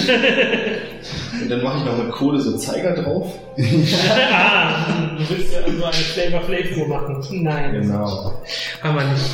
Und 1.42 1.48
dann 1.50 1.62
mache 1.62 1.78
ich 1.78 1.84
noch 1.84 1.96
mit 1.96 2.10
Kohle 2.12 2.40
so 2.40 2.56
Zeiger 2.58 2.94
drauf. 2.94 3.32
ah, 3.56 5.16
du 5.16 5.28
willst 5.30 5.52
ja 5.54 5.60
so 5.64 5.84
eine 5.84 5.92
Flavor 5.92 6.42
Flavor 6.42 6.88
machen. 6.88 7.42
Nein, 7.42 7.72
Genau. 7.82 8.34
haben 8.82 8.96
wir 8.96 9.04
nicht. 9.04 9.30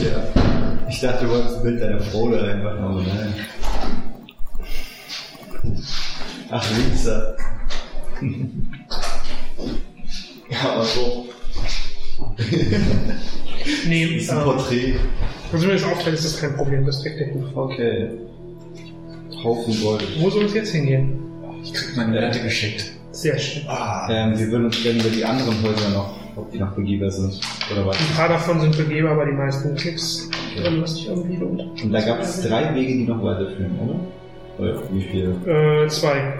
Ja. 0.00 0.22
Ich 0.88 1.00
dachte, 1.00 1.24
du 1.24 1.30
wolltest 1.30 1.56
ein 1.56 1.62
Bild 1.62 1.82
deiner 1.82 2.00
Frau 2.00 2.30
da 2.30 2.38
reinmachen, 2.40 2.78
aber 2.78 3.02
nein. 3.02 3.34
Ach, 6.50 6.64
Winzer. 6.76 7.36
Ja, 10.50 10.72
aber 10.72 10.84
so. 10.84 11.26
Nee, 13.86 14.14
Das 14.14 14.22
ist 14.24 14.30
ein 14.30 14.38
ähm, 14.38 14.44
Porträt. 14.44 14.94
also 15.52 15.68
wenn 15.68 15.74
es 15.76 15.84
auffällt, 15.84 16.14
ist 16.14 16.24
das 16.24 16.40
kein 16.40 16.56
Problem, 16.56 16.86
das 16.86 17.02
kriegt 17.02 17.20
er 17.20 17.26
hin. 17.26 17.44
Okay. 17.54 18.08
Haufen 19.42 19.80
Gold. 19.82 20.04
Wo 20.20 20.30
soll 20.30 20.44
es 20.44 20.54
jetzt 20.54 20.72
hingehen? 20.72 21.18
Ich 21.62 21.72
krieg 21.72 21.96
meine 21.96 22.18
Ernte 22.18 22.40
geschickt. 22.40 22.92
Sehr 23.12 23.38
schön. 23.38 23.62
Ähm, 24.08 24.38
wir 24.38 24.50
würden 24.50 24.66
uns 24.66 24.82
gerne 24.82 25.00
über 25.00 25.08
die 25.08 25.24
anderen 25.24 25.62
Häuser 25.62 25.90
noch, 25.90 26.10
ob 26.36 26.50
die 26.52 26.58
noch 26.58 26.72
begehbar 26.72 27.10
sind. 27.10 27.40
Oder 27.72 27.86
was? 27.86 27.98
Ein 27.98 28.14
paar 28.16 28.28
davon 28.28 28.60
sind 28.60 28.76
begehbar, 28.76 29.12
aber 29.12 29.26
die 29.26 29.32
meisten 29.32 29.72
nix. 29.74 30.28
Drin, 30.56 30.82
was 30.82 30.94
sich 30.94 31.08
irgendwie 31.08 31.36
lohnt. 31.36 31.62
Und 31.82 31.92
da 31.92 32.00
gab 32.00 32.20
es 32.20 32.42
drei 32.42 32.74
Wege, 32.74 32.92
die 32.92 33.04
noch 33.04 33.22
weiterführen, 33.22 33.78
oder? 33.78 34.00
Oder 34.58 34.82
wie 34.92 35.02
viele? 35.02 35.84
Äh, 35.84 35.88
zwei. 35.88 36.34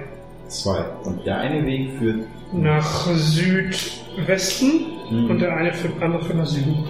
Zwei. 0.48 0.84
Und 1.04 1.24
der 1.24 1.38
eine 1.38 1.64
Weg 1.64 1.90
führt. 1.98 2.20
Nach 2.52 3.06
Südwesten 3.14 4.86
Mhm. 5.10 5.30
und 5.30 5.40
der 5.40 5.56
eine 5.56 5.72
für, 5.72 5.88
andere 6.02 6.24
führt 6.24 6.38
nach 6.38 6.46
Süden. 6.46 6.84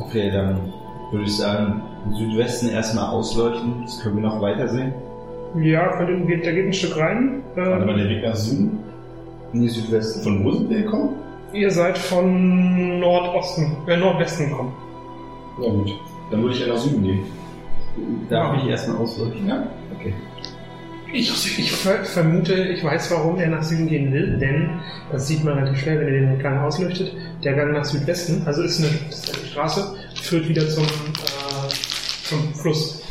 Okay, 0.00 0.30
dann 0.30 0.72
würde 1.12 1.24
ich 1.24 1.36
sagen, 1.36 1.82
Südwesten 2.12 2.70
erstmal 2.70 3.10
ausleuchten. 3.10 3.82
Das 3.82 4.00
können 4.00 4.16
wir 4.16 4.22
noch 4.22 4.40
weiter 4.40 4.68
sehen. 4.68 4.94
Ja, 5.60 5.96
könnt 5.96 6.10
ihr, 6.10 6.26
geht, 6.26 6.46
da 6.46 6.52
geht 6.52 6.66
ein 6.66 6.72
Stück 6.72 6.96
rein. 6.96 7.42
Warte 7.54 7.86
mal, 7.86 7.96
der 7.96 8.08
Weg 8.08 8.22
nach 8.22 8.36
Süden. 8.36 8.78
Nee, 9.52 9.68
Südwesten. 9.68 10.22
Von 10.22 10.44
wo 10.44 10.52
sind 10.52 10.70
wir 10.70 10.82
gekommen? 10.82 11.16
ihr 11.52 11.70
seid 11.70 11.96
von 11.96 13.00
Nordosten, 13.00 13.76
äh, 13.86 13.96
Nordwesten 13.96 14.50
gekommen. 14.50 14.72
Na 15.58 15.68
gut. 15.68 15.92
Dann 16.30 16.42
würde 16.42 16.54
ich 16.54 16.60
ja 16.60 16.68
nach 16.68 16.76
Süden 16.76 17.02
gehen. 17.02 17.20
Darf 18.28 18.62
ich 18.62 18.68
erstmal 18.68 18.98
ausleuchten? 18.98 19.48
Ja. 19.48 19.66
Okay. 19.98 20.12
Ich, 21.18 21.58
ich 21.58 21.72
ver 21.72 22.04
vermute, 22.04 22.52
ich 22.52 22.84
weiß, 22.84 23.10
warum 23.10 23.38
er 23.38 23.48
nach 23.48 23.62
Süden 23.62 23.88
gehen 23.88 24.12
will, 24.12 24.36
denn 24.38 24.68
das 25.10 25.26
sieht 25.26 25.42
man 25.42 25.54
relativ 25.54 25.80
schnell, 25.80 25.98
wenn 26.00 26.08
er 26.08 26.12
den 26.12 26.38
Gang 26.38 26.60
ausleuchtet. 26.60 27.10
Der 27.42 27.54
Gang 27.54 27.72
nach 27.72 27.86
Südwesten, 27.86 28.42
also 28.44 28.62
ist 28.62 28.80
eine, 28.80 28.88
ist 29.08 29.34
eine 29.34 29.46
Straße, 29.46 29.96
führt 30.20 30.46
wieder 30.46 30.68
zum, 30.68 30.84
äh, 30.84 31.68
zum 32.24 32.54
Fluss. 32.54 33.02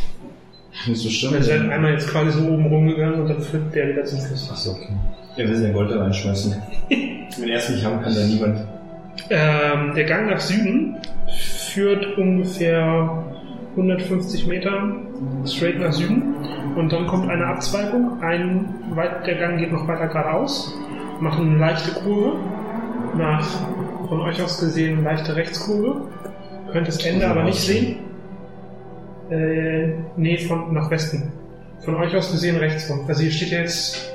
Nicht 0.86 1.02
so 1.02 1.10
schlimm. 1.10 1.34
Wir 1.34 1.44
sind 1.44 1.72
einmal 1.72 1.94
jetzt 1.94 2.08
quasi 2.08 2.32
so 2.32 2.48
oben 2.48 2.68
rumgegangen 2.68 3.22
und 3.22 3.28
dann 3.28 3.42
führt 3.42 3.74
der 3.74 3.90
wieder 3.90 4.06
zum 4.06 4.20
Fluss. 4.20 4.52
Achso, 4.52 4.72
okay. 4.74 4.90
Wir 5.36 5.48
sind 5.48 5.66
ja 5.66 5.74
Gold 5.74 5.90
da 5.90 6.04
reinschmeißen. 6.04 6.56
Wenn 6.90 7.50
er 7.50 7.58
es 7.58 7.70
nicht 7.70 7.84
haben 7.84 8.04
kann, 8.04 8.14
dann 8.14 8.28
niemand. 8.30 8.60
Ähm, 9.32 9.96
der 9.96 10.04
Gang 10.04 10.30
nach 10.30 10.40
Süden 10.40 10.98
führt 11.74 12.18
ungefähr 12.20 13.35
150 13.76 14.48
Meter 14.48 14.96
straight 15.46 15.80
nach 15.80 15.92
Süden 15.94 16.34
und 16.76 16.92
dann 16.94 17.08
kommt 17.08 17.30
eine 17.30 17.46
Abzweigung. 17.48 18.22
Ein, 18.22 18.74
weit- 18.92 19.26
der 19.28 19.36
Gang 19.36 19.58
geht 19.58 19.72
noch 19.72 19.88
weiter 19.88 20.08
geradeaus, 20.08 20.74
macht 21.20 21.40
eine 21.40 21.58
leichte 21.58 21.92
Kurve, 22.02 22.38
nach 23.18 23.46
von 24.08 24.22
euch 24.22 24.42
aus 24.42 24.60
gesehen 24.60 25.04
leichte 25.04 25.36
Rechtskurve. 25.36 26.02
Könnt 26.72 26.88
das 26.88 27.04
Ende 27.06 27.28
aber 27.28 27.44
nicht 27.44 27.60
sehen. 27.60 27.98
Äh, 29.30 29.94
nee, 30.18 30.38
von 30.38 30.74
nach 30.74 30.90
Westen. 30.92 31.32
Von 31.82 31.96
euch 31.96 32.16
aus 32.16 32.32
gesehen 32.32 32.58
rechts 32.58 32.90
rum. 32.90 33.02
Also 33.08 33.22
hier 33.24 33.32
steht 33.32 33.50
jetzt. 33.52 34.12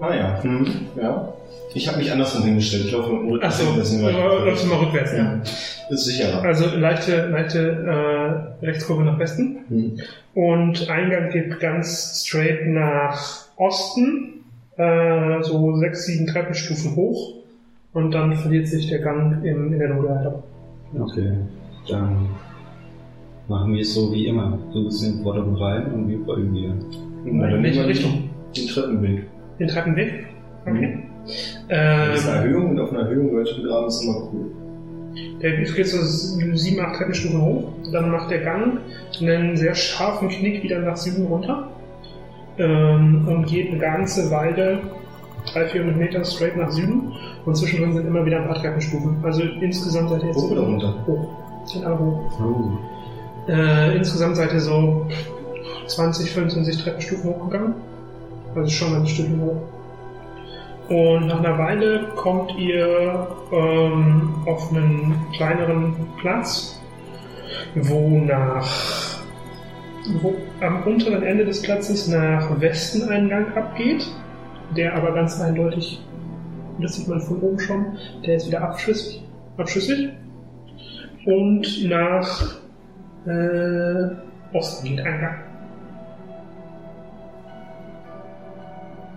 Ah 0.00 0.14
ja. 0.14 0.42
Hm. 0.42 0.66
Ja. 1.00 1.32
Ich 1.74 1.88
habe 1.88 1.98
mich 1.98 2.12
andersrum 2.12 2.44
hingestellt. 2.44 2.86
Ich 2.86 2.92
laufe 2.92 3.12
mit 3.12 3.22
dem 3.22 3.28
Rücken. 3.30 3.44
Achso, 3.44 3.74
läufst 3.74 4.64
du 4.64 4.68
mal 4.68 4.78
rückwärts, 4.78 5.12
ja. 5.16 5.40
Ist 5.90 6.04
sicherer. 6.04 6.42
Also 6.42 6.66
leichte, 6.76 7.28
leichte 7.28 8.54
äh, 8.60 8.64
Rechtskurve 8.66 9.04
nach 9.04 9.18
Westen. 9.18 9.58
Hm. 9.68 9.98
Und 10.34 10.88
Eingang 10.90 11.30
geht 11.30 11.60
ganz 11.60 12.24
straight 12.24 12.66
nach 12.66 13.46
Osten, 13.56 14.44
äh, 14.76 15.42
so 15.42 15.76
sechs, 15.76 16.06
sieben 16.06 16.26
Treppenstufen 16.26 16.96
hoch. 16.96 17.34
Und 17.92 18.12
dann 18.12 18.34
verliert 18.36 18.68
sich 18.68 18.88
der 18.88 19.00
Gang 19.00 19.44
in, 19.44 19.72
in 19.72 19.78
der 19.78 19.90
Notleiter. 19.90 20.42
Okay. 20.98 21.32
Dann 21.88 22.28
machen 23.48 23.74
wir 23.74 23.82
es 23.82 23.94
so 23.94 24.12
wie 24.12 24.26
immer. 24.26 24.58
Du 24.72 24.84
bist 24.84 25.04
in 25.04 25.16
den 25.16 25.22
Vordergrund 25.22 25.60
rein 25.60 25.92
und 25.92 26.08
wir 26.08 26.24
folgen 26.24 26.54
dir. 26.54 26.74
In 27.26 27.40
welche 27.40 27.86
Richtung? 27.86 28.30
Den 28.56 28.66
Treppenweg. 28.66 29.26
Den 29.58 29.68
Treppenweg? 29.68 30.26
Okay. 30.66 30.98
Das 31.26 32.20
ist 32.20 32.28
eine 32.28 32.38
Ähm, 32.38 32.44
Erhöhung 32.44 32.70
und 32.70 32.80
auf 32.80 32.90
einer 32.90 33.00
Erhöhung 33.02 33.32
Leute 33.32 33.54
begraben 33.60 33.88
ist 33.88 34.02
immer 34.02 34.28
cool. 34.32 34.50
der 35.40 35.52
geht 35.52 35.86
so 35.88 35.98
sieben, 36.02 36.80
acht 36.80 36.96
Treppenstufen 36.96 37.40
hoch. 37.40 37.64
Dann 37.92 38.10
macht 38.10 38.30
der 38.30 38.40
Gang 38.40 38.78
einen 39.20 39.56
sehr 39.56 39.74
scharfen 39.74 40.28
Knick 40.28 40.62
wieder 40.62 40.80
nach 40.80 40.96
Süden 40.96 41.26
runter. 41.26 41.68
Ähm, 42.58 43.26
und 43.28 43.46
geht 43.46 43.70
eine 43.70 43.78
ganze 43.78 44.30
Weile 44.30 44.80
300, 45.52 45.72
400 45.72 45.96
Meter 45.96 46.24
straight 46.24 46.56
nach 46.56 46.70
Süden. 46.70 47.12
Und 47.44 47.56
zwischendrin 47.56 47.92
sind 47.92 48.06
immer 48.06 48.24
wieder 48.24 48.40
ein 48.40 48.46
paar 48.46 48.60
Treppenstufen. 48.60 49.16
Also 49.22 49.42
insgesamt 49.60 50.10
seid 50.10 50.22
ihr 50.22 50.28
jetzt 50.28 50.36
Hoch 50.36 50.50
oder 50.50 50.62
runter? 50.62 50.94
Hoch. 51.06 51.28
Alle 51.84 51.98
hoch. 51.98 52.40
Oh. 52.40 53.50
Äh, 53.50 53.96
insgesamt 53.96 54.36
seid 54.36 54.52
ihr 54.52 54.60
so 54.60 55.06
20, 55.86 56.30
25 56.30 56.82
Treppenstufen 56.82 57.30
hochgegangen. 57.30 57.74
Also 58.54 58.68
schon 58.70 58.94
ein 58.94 59.06
Stückchen 59.06 59.40
hoch. 59.40 59.62
Und 60.92 61.28
nach 61.28 61.38
einer 61.38 61.56
Weile 61.56 62.08
kommt 62.16 62.54
ihr 62.58 63.26
ähm, 63.50 64.34
auf 64.44 64.70
einen 64.70 65.14
kleineren 65.32 65.94
Platz, 66.20 66.78
wo 67.74 68.18
nach 68.18 68.68
wo 70.20 70.34
am 70.60 70.82
unteren 70.82 71.22
Ende 71.22 71.46
des 71.46 71.62
Platzes 71.62 72.08
nach 72.08 72.60
Westen 72.60 73.08
ein 73.08 73.30
Gang 73.30 73.56
abgeht, 73.56 74.06
der 74.76 74.94
aber 74.94 75.12
ganz 75.12 75.40
eindeutig, 75.40 76.04
das 76.78 76.96
sieht 76.96 77.08
man 77.08 77.22
von 77.22 77.40
oben 77.40 77.58
schon, 77.58 77.96
der 78.26 78.36
ist 78.36 78.48
wieder 78.48 78.60
abschüssig. 78.60 79.22
abschüssig. 79.56 80.10
Und 81.24 81.88
nach 81.88 82.56
äh, 83.24 84.54
Osten 84.54 84.88
geht 84.88 85.00
ein 85.00 85.20
Gang. 85.20 85.51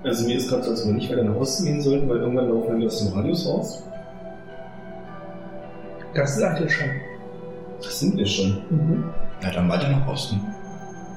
Also 0.06 0.27
mir 0.27 0.38
ist 0.38 0.49
gerade 0.49 0.64
so, 0.64 0.69
als 0.69 0.82
ob 0.82 0.88
wir 0.88 0.94
nicht 0.94 1.11
weiter 1.11 1.23
nach 1.23 1.36
Osten 1.36 1.65
gehen 1.65 1.82
sollten, 1.82 2.07
weil 2.07 2.18
irgendwann 2.18 2.48
laufen 2.48 2.80
wir 2.80 2.86
aus 2.86 2.99
dem 2.99 3.14
Radius 3.14 3.48
raus. 3.48 3.84
Das 6.14 6.38
seid 6.38 6.61
ihr 6.61 6.69
schon. 6.69 6.90
Das 7.82 7.99
sind 7.99 8.15
wir 8.15 8.26
schon. 8.26 8.61
Mhm. 8.69 9.03
Ja, 9.41 9.52
dann 9.52 9.68
weiter 9.68 9.90
nach 9.90 10.07
Osten. 10.07 10.40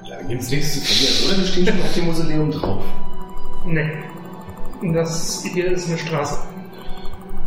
Ja, 0.05 0.17
dann 0.17 0.29
gibt's 0.29 0.51
nichts 0.51 0.75
zu 0.75 0.81
verlieren. 0.81 1.29
Oder 1.29 1.39
wir 1.39 1.47
stehen 1.47 1.67
schon 1.67 1.83
auf 1.83 1.95
dem 1.95 2.07
Mausoleum 2.07 2.51
drauf. 2.51 2.85
Nee. 3.67 3.91
Das 4.95 5.45
hier 5.45 5.73
ist 5.73 5.89
eine 5.89 5.99
Straße. 5.99 6.39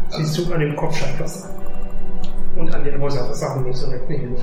Siehst 0.09 0.37
du 0.37 0.53
an 0.53 0.59
dem 0.59 0.75
Kopfsteinpflaster. 0.75 1.49
Und 2.55 2.73
an 2.73 2.83
den 2.83 3.01
Häuserfassaden 3.01 3.63
nicht 3.63 3.77
so 3.77 3.87
direkt 3.87 4.09
neben. 4.09 4.35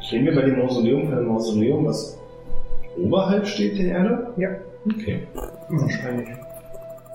Stehen 0.00 0.24
wir 0.24 0.34
bei 0.34 0.42
dem 0.42 0.58
Mausoleum 0.58 1.04
von 1.06 1.18
einem 1.18 1.26
Mausoleum, 1.26 1.84
was 1.84 2.17
oberhalb 3.02 3.46
steht 3.46 3.78
der 3.78 3.86
Erde? 3.86 4.34
Ja. 4.36 4.48
Okay. 4.86 5.26
Wahrscheinlich. 5.68 6.28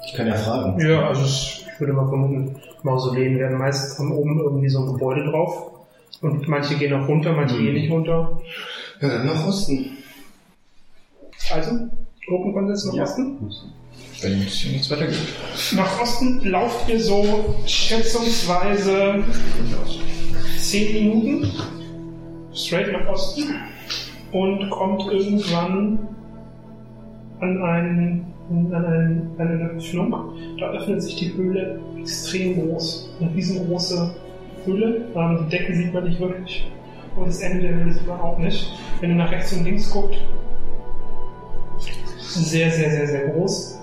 Ich 0.05 0.13
kann 0.13 0.27
ja 0.27 0.35
fragen. 0.35 0.79
Ja, 0.79 1.07
also 1.07 1.23
ich 1.23 1.65
würde 1.79 1.93
mal 1.93 2.07
vermuten, 2.07 2.55
Mausoleen 2.83 3.39
werden 3.39 3.57
meistens 3.57 3.97
haben 3.97 4.11
oben 4.11 4.39
irgendwie 4.39 4.69
so 4.69 4.79
ein 4.79 4.93
Gebäude 4.93 5.23
drauf. 5.25 5.71
Und 6.21 6.47
manche 6.47 6.75
gehen 6.75 6.93
auch 6.93 7.07
runter, 7.07 7.33
manche 7.33 7.57
gehen 7.57 7.73
nicht 7.73 7.91
runter. 7.91 8.39
Ja, 9.01 9.09
dann 9.09 9.25
nach 9.25 9.47
Osten. 9.47 9.97
Also, 11.53 11.71
Gruppenkonsens 12.27 12.85
nach 12.85 12.93
Ja. 12.93 13.03
Osten. 13.03 13.37
Wenn 14.21 14.41
es 14.41 14.53
hier 14.53 14.71
nichts 14.71 14.89
weiter 14.89 15.07
geht. 15.07 15.17
Nach 15.75 16.01
Osten 16.01 16.41
lauft 16.45 16.87
ihr 16.89 16.99
so 16.99 17.55
schätzungsweise 17.65 19.23
10 20.59 20.93
Minuten 20.93 21.51
straight 22.53 22.91
nach 22.93 23.07
Osten 23.09 23.53
und 24.33 24.69
kommt 24.69 25.11
irgendwann 25.11 25.99
an, 27.39 27.63
einen, 27.63 28.33
an, 28.49 29.31
eine 29.37 29.69
Öffnung. 29.75 30.13
Da 30.59 30.71
öffnet 30.71 31.01
sich 31.03 31.15
die 31.15 31.33
Höhle 31.33 31.79
extrem 31.99 32.55
groß. 32.55 33.15
Eine 33.19 33.33
riesengroße 33.33 34.15
Höhle. 34.65 35.05
Ähm, 35.15 35.39
die 35.45 35.57
Decke 35.57 35.75
sieht 35.75 35.93
man 35.93 36.03
nicht 36.05 36.19
wirklich. 36.19 36.71
Und 37.15 37.27
das 37.27 37.41
Ende 37.41 37.61
der 37.61 37.75
Höhle 37.75 37.93
sieht 37.93 38.07
man 38.07 38.19
auch 38.19 38.37
nicht. 38.37 38.73
Wenn 38.99 39.11
ihr 39.11 39.15
nach 39.15 39.31
rechts 39.31 39.53
und 39.53 39.63
links 39.65 39.91
guckt, 39.91 40.17
sehr, 42.19 42.71
sehr, 42.71 42.89
sehr, 42.89 43.07
sehr 43.07 43.27
groß 43.29 43.79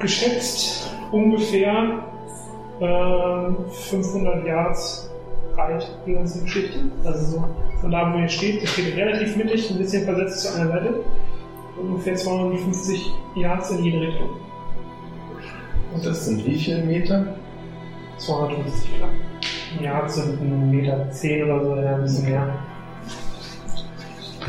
geschätzt 0.00 0.90
ungefähr 1.12 2.04
ähm, 2.80 3.56
500 3.70 4.46
Yards 4.46 5.10
breit, 5.54 5.86
die 6.06 6.14
ganze 6.14 6.42
Geschichte. 6.42 6.78
Also 7.04 7.36
so 7.36 7.44
von 7.80 7.90
da, 7.90 8.12
wo 8.12 8.18
ihr 8.18 8.28
steht, 8.28 8.60
ihr 8.60 8.68
steht 8.68 8.96
relativ 8.96 9.36
mittig, 9.36 9.70
ein 9.70 9.78
bisschen 9.78 10.04
versetzt 10.04 10.40
zu 10.42 10.54
einer 10.54 10.68
Seite. 10.68 10.94
Ungefähr 11.80 12.14
250 12.14 13.12
Yards 13.36 13.70
in 13.70 13.84
jede 13.84 14.00
Richtung. 14.02 14.28
Und 15.94 16.04
das 16.04 16.26
sind 16.26 16.44
wie 16.46 16.56
viele 16.56 16.82
Meter? 16.84 17.34
250 18.18 18.90
knapp. 18.98 19.10
Yards 19.80 20.16
sind 20.16 20.40
ein 20.40 20.70
Meter 20.70 21.10
10 21.10 21.44
oder 21.44 21.64
so, 21.64 21.76
ja, 21.76 21.94
ein 21.94 22.02
bisschen 22.02 22.24
mehr. 22.28 22.54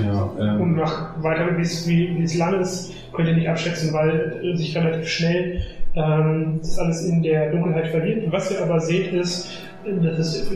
Ja, 0.04 0.24
Und 0.24 0.62
ähm, 0.62 0.76
nach 0.76 1.22
weiter, 1.22 1.58
wie 1.58 1.62
es, 1.62 1.88
wie, 1.88 2.18
wie 2.18 2.24
es 2.24 2.36
lang 2.36 2.60
ist, 2.60 2.94
könnt 3.14 3.28
ihr 3.28 3.36
nicht 3.36 3.50
abschätzen, 3.50 3.94
weil 3.94 4.42
äh, 4.44 4.58
sich 4.58 4.76
relativ 4.76 5.08
schnell 5.08 5.62
ähm, 5.96 6.60
das 6.60 6.80
alles 6.80 7.06
in 7.06 7.22
der 7.22 7.52
Dunkelheit 7.52 7.88
verliert. 7.88 8.32
Was 8.32 8.52
ihr 8.52 8.62
aber 8.62 8.80
seht, 8.80 9.12
ist, 9.14 9.50
äh, 9.86 9.92
das 10.02 10.50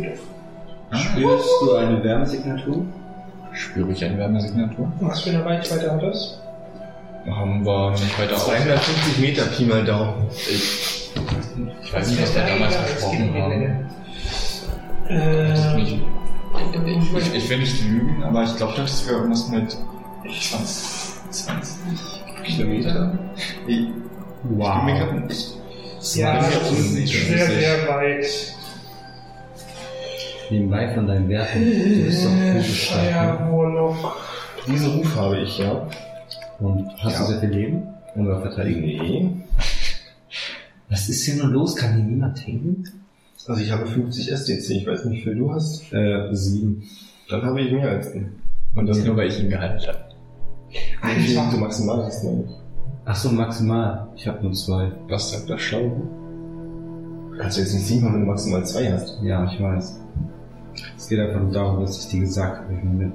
Spürst 0.92 1.50
du 1.62 1.76
eine 1.76 2.04
Wärmesignatur? 2.04 2.86
Spüre 3.54 3.92
ich 3.92 4.04
eine 4.06 4.18
Wärmesignatur? 4.18 4.92
Was 5.00 5.22
für 5.22 5.30
eine 5.32 5.46
Reichweite 5.46 5.92
hat 5.92 6.04
das? 6.04 6.40
Haben 7.28 7.66
wir 7.66 7.92
nicht 7.92 8.20
weiter 8.20 8.36
auf. 8.36 8.46
250 8.46 9.18
Meter 9.20 9.46
Pi 9.48 9.66
mal 9.66 9.84
Daumen. 9.84 10.28
Ich, 10.32 11.12
ich 11.84 11.94
weiß 11.94 12.10
nicht, 12.12 12.22
was 12.22 12.36
wir 12.36 12.44
damals 12.46 12.76
versprochen 12.76 13.34
haben. 13.34 13.86
Äh, 15.10 15.80
Ich, 15.82 16.00
ich, 17.18 17.34
ich 17.36 17.50
will 17.50 17.60
nicht 17.60 17.84
lügen, 17.84 18.24
aber 18.24 18.44
ich 18.44 18.56
glaube, 18.56 18.74
dass 18.78 19.06
wir 19.08 19.14
irgendwas 19.18 19.48
mit 19.50 19.76
20, 20.24 21.32
20 21.32 21.76
Kilometer. 22.44 23.18
Ich, 23.68 23.88
Wow. 24.48 24.76
Ich, 24.78 24.86
bin 24.86 24.86
mir 24.86 25.06
grad- 25.24 25.32
ich, 25.32 26.16
ja, 26.16 26.36
das 26.38 26.72
ist 26.72 26.94
sehr, 27.08 27.48
sehr 27.48 27.88
weit. 27.88 28.55
Nebenbei 30.52 30.94
von 30.94 31.08
deinen 31.08 31.28
Werten. 31.30 31.60
Du 31.66 32.04
bist 32.06 32.26
doch 32.26 32.64
stark. 32.64 33.04
ne? 33.04 33.10
Ja. 33.10 34.16
Diesen 34.68 34.92
Ruf 34.98 35.16
habe 35.16 35.40
ich, 35.40 35.58
ja. 35.58 35.88
Und 36.60 36.90
hast 37.00 37.20
du 37.20 37.26
sehr 37.26 37.40
viel 37.40 37.50
Leben? 37.50 37.84
Oder 38.16 38.42
Verteidigung? 38.42 38.82
Nee. 38.82 39.32
Was 40.90 41.10
ist 41.10 41.26
hier 41.26 41.36
nur 41.36 41.48
los? 41.48 41.76
Kann 41.76 41.96
hier 41.96 42.04
niemand 42.04 42.38
tanken? 42.44 42.84
Also 43.48 43.62
ich 43.62 43.72
habe 43.72 43.86
50 43.86 44.32
SDC, 44.32 44.70
ich 44.72 44.88
weiß 44.88 45.06
nicht, 45.06 45.20
wie 45.20 45.24
viel 45.24 45.36
du 45.36 45.52
hast. 45.54 45.92
Äh, 45.94 46.30
sieben. 46.32 46.84
Dann 47.30 47.44
habe 47.44 47.62
ich 47.62 47.72
mehr 47.72 47.90
als 47.90 48.12
den. 48.12 48.32
und 48.76 48.88
das 48.88 49.04
nur, 49.04 49.16
weil 49.18 49.28
ich 49.28 49.40
ihn 49.40 49.50
gehalten 49.50 49.86
habe. 49.88 50.00
Wie 51.04 51.22
viel 51.22 51.36
du 51.52 51.58
maximal 51.58 52.04
hast, 52.06 52.24
meine 52.24 52.44
ich. 52.44 52.52
Ach 53.06 53.16
so, 53.16 53.32
maximal. 53.32 54.08
Ich 54.16 54.28
habe 54.28 54.42
nur 54.42 54.54
zwei. 54.54 54.92
Was 55.08 55.32
sagt 55.32 55.50
das 55.50 55.62
schlau? 55.62 56.02
Kannst 57.40 57.58
du 57.58 57.62
jetzt 57.62 57.74
nicht 57.74 57.86
sieben 57.86 58.06
haben, 58.06 58.14
wenn 58.16 58.22
du 58.22 58.28
maximal 58.28 58.66
zwei 58.66 58.92
hast. 58.92 59.18
Ja, 59.22 59.46
ich 59.52 59.62
weiß. 59.62 60.00
Es 60.98 61.08
geht 61.08 61.20
einfach 61.20 61.42
nur 61.42 61.52
darum, 61.52 61.82
dass 61.82 62.00
ich 62.06 62.10
die 62.10 62.20
gesagt 62.20 62.62
habe. 62.64 62.74
Ich 62.74 62.84
meine, 62.84 63.12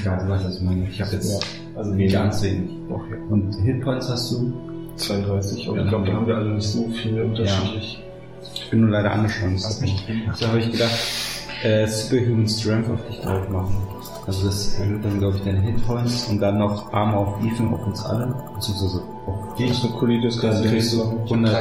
egal, 0.00 0.24
du 0.24 0.28
weißt, 0.30 0.44
was 0.46 0.56
ich 0.56 0.62
meine. 0.62 0.88
Ich 0.88 1.00
habe 1.00 1.12
jetzt 1.12 1.46
Also 1.76 1.92
ganz 1.96 2.42
wenig. 2.42 2.70
Okay. 2.90 3.14
Und 3.30 3.52
Hitpoints 3.62 4.08
hast 4.08 4.32
du? 4.32 4.52
32, 4.96 5.68
aber 5.68 5.76
Ja. 5.78 5.82
ich 5.84 5.88
glaube, 5.90 6.06
da 6.06 6.12
haben 6.14 6.26
wir 6.26 6.36
alle 6.36 6.54
nicht 6.54 6.66
so 6.66 6.88
viel 6.88 7.22
unterschiedlich. 7.22 8.02
Ich 8.54 8.70
bin 8.70 8.80
nur 8.80 8.90
leider 8.90 9.12
angeschlagen. 9.12 9.54
Das. 9.54 9.78
So 10.38 10.46
habe 10.48 10.58
ich 10.58 10.72
gedacht, 10.72 10.98
äh, 11.62 11.86
Superhuman 11.86 12.48
Strength 12.48 12.90
auf 12.90 13.06
dich 13.06 13.20
drauf 13.20 13.48
machen. 13.48 13.76
Also 14.26 14.46
das 14.46 14.74
erhöht 14.78 15.04
dann, 15.04 15.18
glaube 15.20 15.36
ich, 15.38 15.44
deine 15.44 15.60
Hitpoints 15.60 16.26
und 16.28 16.40
dann 16.40 16.58
noch 16.58 16.92
Armor 16.92 17.28
auf 17.28 17.44
Ethan 17.44 17.72
auf 17.72 17.86
uns 17.86 18.04
alle. 18.04 18.34
Beziehungsweise 18.54 19.02
auf 19.26 19.54
Die 19.56 19.66
ist 19.66 19.84
eine 19.84 19.92
Colitis, 19.94 20.44
Also 20.44 20.64
kriegst 20.64 20.92
du 20.94 21.02
100. 21.02 21.52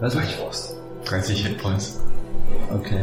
30. 0.00 0.38
Was? 0.46 0.76
30 1.04 1.46
Hitpoints. 1.46 2.00
Okay. 2.74 3.00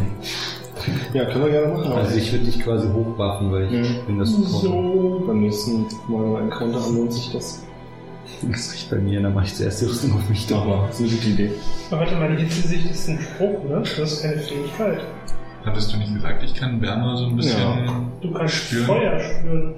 Ja, 1.14 1.26
können 1.26 1.46
wir 1.46 1.52
gerne 1.52 1.74
machen. 1.74 1.92
Also 1.94 2.16
ich 2.18 2.32
würde 2.32 2.46
dich 2.46 2.60
quasi 2.62 2.88
hochwaffen, 2.88 3.52
weil 3.52 3.64
ich 3.66 3.72
Mhm. 3.72 4.06
bin 4.08 4.20
das. 4.20 4.30
So. 4.30 5.24
beim 5.26 5.40
nächsten 5.42 5.84
Mal, 6.08 6.24
wenn 6.24 6.32
wir 6.32 6.38
einen 6.40 6.50
Counter 6.50 6.82
haben, 6.82 6.96
lohnt 6.98 7.14
sich 7.14 7.32
das. 7.32 7.64
Das 8.42 8.74
riecht 8.74 8.90
bei 8.92 8.98
mir, 8.98 9.22
dann 9.22 9.34
mache 9.34 9.46
ich 9.46 9.56
zuerst 9.56 9.82
die 9.82 9.86
Rüstung 9.86 10.14
auf 10.14 10.30
mich 10.30 10.46
drauf. 10.48 10.66
mal, 10.66 10.88
das 10.88 11.00
ist 11.00 11.08
eine 11.12 11.18
gute 11.18 11.30
Idee. 11.30 11.52
Aber 11.90 12.02
warte 12.02 12.16
mal, 12.16 12.36
die 12.36 12.44
Hitzesicht 12.44 12.92
ist 12.92 13.10
ein 13.10 13.20
Spruch, 13.20 13.64
ne? 13.64 13.80
Das 13.82 13.98
ist 13.98 14.22
keine 14.24 14.38
Fähigkeit. 14.38 15.00
Hattest 15.64 15.94
du 15.94 15.98
nicht 15.98 16.14
gesagt, 16.14 16.44
ich 16.44 16.54
kann 16.54 16.82
Wärme 16.82 17.16
so 17.18 17.26
ein 17.28 17.36
bisschen. 17.36 17.60
Ja. 17.60 18.04
Du 18.22 18.32
kannst 18.34 18.54
Spüren. 18.56 18.86
Feuer 18.86 19.20
spüren. 19.20 19.74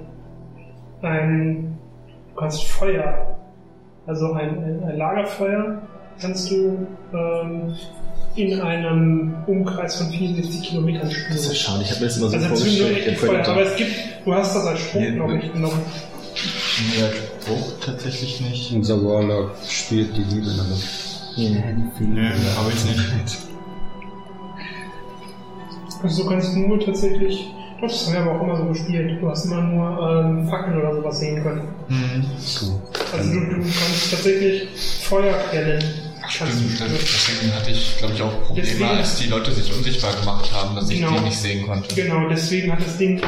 Ein, 1.02 1.78
du 2.34 2.40
kannst 2.40 2.64
Feuer, 2.66 3.38
also 4.06 4.32
ein, 4.32 4.82
ein 4.84 4.96
Lagerfeuer, 4.98 5.80
kannst 6.20 6.50
du 6.50 6.86
ähm, 7.12 7.74
in 8.36 8.60
einem 8.60 9.34
Umkreis 9.46 9.96
von 9.96 10.10
64 10.10 10.62
Kilometern 10.62 11.10
Das 11.28 11.40
ist 11.40 11.48
ja 11.48 11.54
schade, 11.54 11.82
ich 11.82 11.90
habe 11.90 12.00
mir 12.00 12.06
das 12.06 12.16
immer 12.16 12.28
so 12.28 12.36
Also 12.36 12.48
vorgestellt, 12.48 13.18
Feuer, 13.18 13.48
aber 13.48 13.62
es 13.62 13.76
gibt, 13.76 13.92
du 14.24 14.34
hast 14.34 14.54
das 14.54 14.66
als 14.66 14.80
Spruch, 14.80 15.00
Nee, 15.00 15.12
glaube 15.12 15.38
ich, 15.38 15.52
genommen. 15.52 15.82
Ja, 16.98 17.06
Spruch 17.42 17.72
tatsächlich 17.84 18.40
nicht. 18.40 18.72
Unser 18.72 19.02
Warlock 19.02 19.52
spielt 19.68 20.16
die 20.16 20.22
Liebe 20.22 20.46
nach 20.56 20.66
Nö, 21.36 22.22
habe 22.56 22.72
ich 22.72 22.84
nicht. 22.84 23.38
Also 26.02 26.22
du 26.22 26.28
kannst 26.28 26.56
nur 26.56 26.78
tatsächlich, 26.80 27.52
doch, 27.80 27.88
das 27.88 28.06
haben 28.06 28.14
wir 28.14 28.20
aber 28.20 28.40
auch 28.40 28.44
immer 28.44 28.56
so 28.56 28.64
gespielt, 28.66 29.20
du 29.20 29.28
hast 29.28 29.46
immer 29.46 29.62
nur 29.62 30.10
ähm, 30.10 30.48
Fackeln 30.48 30.78
oder 30.78 30.94
sowas 30.94 31.18
sehen 31.18 31.42
können. 31.42 31.62
Hm. 31.88 32.24
So. 32.38 32.80
Also 33.12 33.32
du, 33.32 33.40
du 33.40 33.56
kannst 33.56 34.10
tatsächlich 34.10 34.68
Feuerquellen 35.02 35.80
kannst 35.80 35.96
du 35.96 36.07
Stimmt, 36.28 36.52
deswegen 36.80 37.54
hatte 37.54 37.70
ich, 37.70 37.96
glaube 37.98 38.14
ich, 38.14 38.22
auch 38.22 38.42
Probleme, 38.44 38.66
Deswegen- 38.68 38.90
als 38.90 39.18
die 39.18 39.28
Leute 39.28 39.50
sich 39.52 39.72
unsichtbar 39.74 40.12
gemacht 40.20 40.52
haben, 40.52 40.74
dass 40.76 40.90
ich 40.90 40.98
Genau. 41.00 41.16
die 41.18 41.24
nicht 41.24 41.38
sehen 41.38 41.66
konnte. 41.66 41.94
Genau, 41.94 42.28
deswegen 42.28 42.70
hat 42.72 42.80
das 42.80 42.96
Ding 42.98 43.20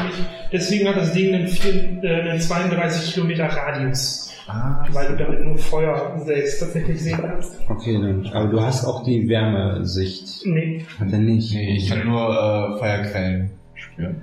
deswegen 0.53 0.89
hat 0.89 0.97
das 0.97 1.13
Ding 1.13 1.35
einen, 1.35 1.49
vier, 1.49 2.03
äh, 2.03 2.31
einen 2.31 2.41
32 2.41 3.15
Kilometer 3.15 3.45
Radius, 3.47 4.27
Ah, 4.47 4.85
weil 4.93 5.09
du 5.09 5.17
damit 5.17 5.45
nur 5.45 5.57
Feuer 5.59 6.21
selbst 6.27 6.59
tatsächlich 6.59 7.01
sehen 7.01 7.19
kannst. 7.21 7.53
Okay, 7.69 7.93
dann. 7.95 8.27
Aber 8.35 8.49
du 8.49 8.61
hast 8.61 8.85
auch 8.85 9.05
die 9.05 9.29
Wärmesicht. 9.29 10.45
Nee, 10.45 10.85
Hat 10.99 11.13
er 11.13 11.19
nicht? 11.19 11.53
nee, 11.55 11.77
ich 11.77 11.89
kann 11.89 12.05
nur 12.07 12.29
äh, 12.31 12.79
Feuerquellen 12.81 13.51
spüren. 13.75 14.23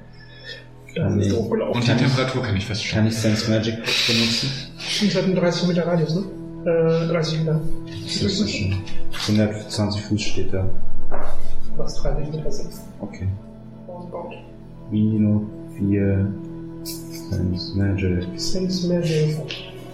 das 0.96 1.14
Nee. 1.14 1.28
ist 1.28 1.50
gelaufen. 1.50 1.76
Und 1.76 1.88
die 1.88 1.92
Temperatur 1.96 2.42
kann 2.44 2.58
ich 2.58 2.66
feststellen. 2.66 3.06
Kann 3.06 3.14
ich 3.14 3.18
Sense 3.18 3.50
Magic 3.50 3.76
benutzen? 3.76 4.50
Stimmt, 4.80 5.16
hat 5.16 5.24
einen 5.26 5.36
30 5.36 5.68
Meter 5.68 5.86
Radius, 5.88 6.16
ne? 6.16 6.24
Äh, 6.68 7.08
30 7.08 7.40
Meter. 7.40 7.62
Das 7.86 8.22
ist 8.22 8.52
schon. 8.52 8.76
120 9.30 10.02
Fuß 10.02 10.22
steht 10.22 10.54
da. 10.54 10.70
Was 11.78 11.96
30 12.02 12.34
Meter 12.34 12.52
sind. 12.52 12.74
Okay. 13.00 13.28
Roundabout. 13.88 14.36
Mino 14.92 15.44
4 15.78 16.28
Sense 16.84 17.78
Magic. 17.78 18.28
Sense 18.36 18.86
Magic. 18.86 19.38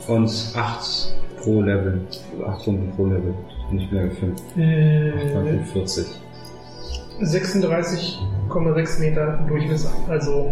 Und 0.07 0.51
8 0.55 1.15
pro 1.37 1.61
Level. 1.61 2.01
8 2.43 2.67
Runden 2.67 2.91
pro 2.95 3.05
Level. 3.05 3.35
Und 3.69 3.77
ich 3.79 3.89
bin 3.91 3.99
Level 3.99 4.15
5. 4.15 4.57
Äh, 4.57 5.63
40. 5.73 6.07
36,6 7.21 8.99
Meter 8.99 9.45
Durchmesser. 9.47 9.91
Also 10.09 10.51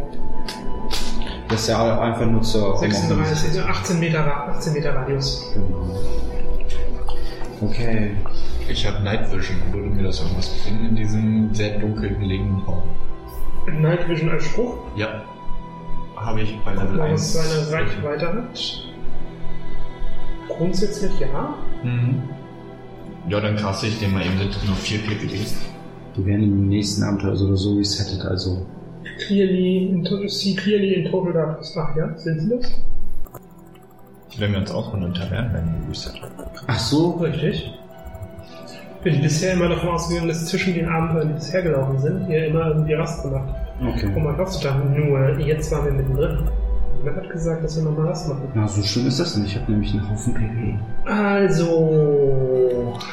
Das 1.51 1.61
ist 1.61 1.67
ja 1.67 1.79
auch 1.97 2.01
einfach 2.01 2.25
nur 2.25 2.41
zur 2.41 2.77
36, 2.77 3.61
18 3.61 3.99
Meter, 3.99 4.19
Ra- 4.25 4.47
18 4.55 4.73
Meter 4.73 4.95
Radius. 4.95 5.51
Genau. 5.53 5.99
Okay. 7.61 8.11
Ich 8.67 8.87
habe 8.87 9.03
Night 9.03 9.31
Vision. 9.31 9.57
Würde 9.71 9.87
mir 9.89 10.03
das 10.03 10.21
irgendwas 10.21 10.49
bringen 10.63 10.89
in 10.89 10.95
diesem 10.95 11.53
sehr 11.53 11.77
dunkel 11.79 12.15
gelegenen 12.15 12.61
Raum? 12.61 12.83
Night 13.81 14.07
Vision 14.09 14.29
als 14.29 14.45
Spruch, 14.45 14.77
Ja. 14.95 15.23
Habe 16.15 16.41
ich 16.41 16.57
bei 16.63 16.73
Level 16.73 16.99
was 16.99 17.11
1. 17.11 17.33
seine 17.33 17.71
Reichweite 17.71 18.27
hat. 18.27 18.85
Grundsätzlich 20.47 21.19
ja. 21.19 21.55
Mhm. 21.83 22.21
Ja, 23.27 23.39
dann 23.39 23.55
caste 23.55 23.87
ich 23.87 23.99
den 23.99 24.13
mal 24.13 24.25
eben 24.25 24.37
sind 24.37 24.67
nur 24.67 24.75
4 24.75 24.99
PPDs. 24.99 25.55
Die 26.15 26.25
werden 26.25 26.43
im 26.43 26.67
nächsten 26.69 27.03
Abenteuer 27.03 27.35
so 27.35 27.45
oder 27.47 27.57
so 27.57 27.75
resettet, 27.75 28.23
also. 28.25 28.65
Clearly, 29.27 29.87
in, 29.89 30.29
see 30.29 30.55
clearly 30.55 30.93
in 30.95 31.11
total 31.11 31.33
darkness. 31.33 31.75
Ach 31.77 31.95
ja, 31.95 32.15
sind 32.17 32.39
sie 32.39 32.49
das? 32.49 32.71
Wenn 34.37 34.51
wir 34.53 34.59
uns 34.59 34.71
auch 34.71 34.91
von 34.91 35.01
den 35.01 35.13
Tavernen 35.13 35.53
werden 35.53 35.73
resettet. 35.89 36.21
Ach 36.67 36.79
so? 36.79 37.11
Richtig. 37.11 37.73
Bin 39.03 39.21
bisher 39.21 39.53
immer 39.53 39.67
davon 39.67 39.89
ausgegangen, 39.89 40.27
dass 40.29 40.45
zwischen 40.45 40.73
den 40.75 40.87
Abenteuern, 40.87 41.29
die 41.29 41.33
bisher 41.33 41.61
gelaufen 41.63 41.99
sind, 41.99 42.29
ihr 42.29 42.45
immer 42.47 42.67
irgendwie 42.67 42.93
Rast 42.93 43.23
gemacht, 43.23 43.49
Okay. 43.81 44.11
um 44.15 44.23
mal 44.23 44.39
aufzutauchen. 44.39 44.93
Nur 44.93 45.39
jetzt 45.39 45.71
waren 45.71 45.85
wir 45.85 45.91
mittendrin. 45.93 46.37
Wer 47.03 47.15
hat 47.15 47.29
gesagt, 47.31 47.63
dass 47.63 47.75
wir 47.77 47.83
nochmal 47.83 48.07
Rast 48.09 48.29
machen? 48.29 48.43
Na, 48.53 48.67
so 48.67 48.81
schlimm 48.83 49.07
ist 49.07 49.19
das 49.19 49.35
nicht. 49.37 49.55
Ich 49.55 49.61
habe 49.61 49.71
nämlich 49.71 49.91
einen 49.91 50.07
Haufen 50.07 50.33
PP. 50.35 50.75
Also, 51.05 52.93
Ich 52.99 53.05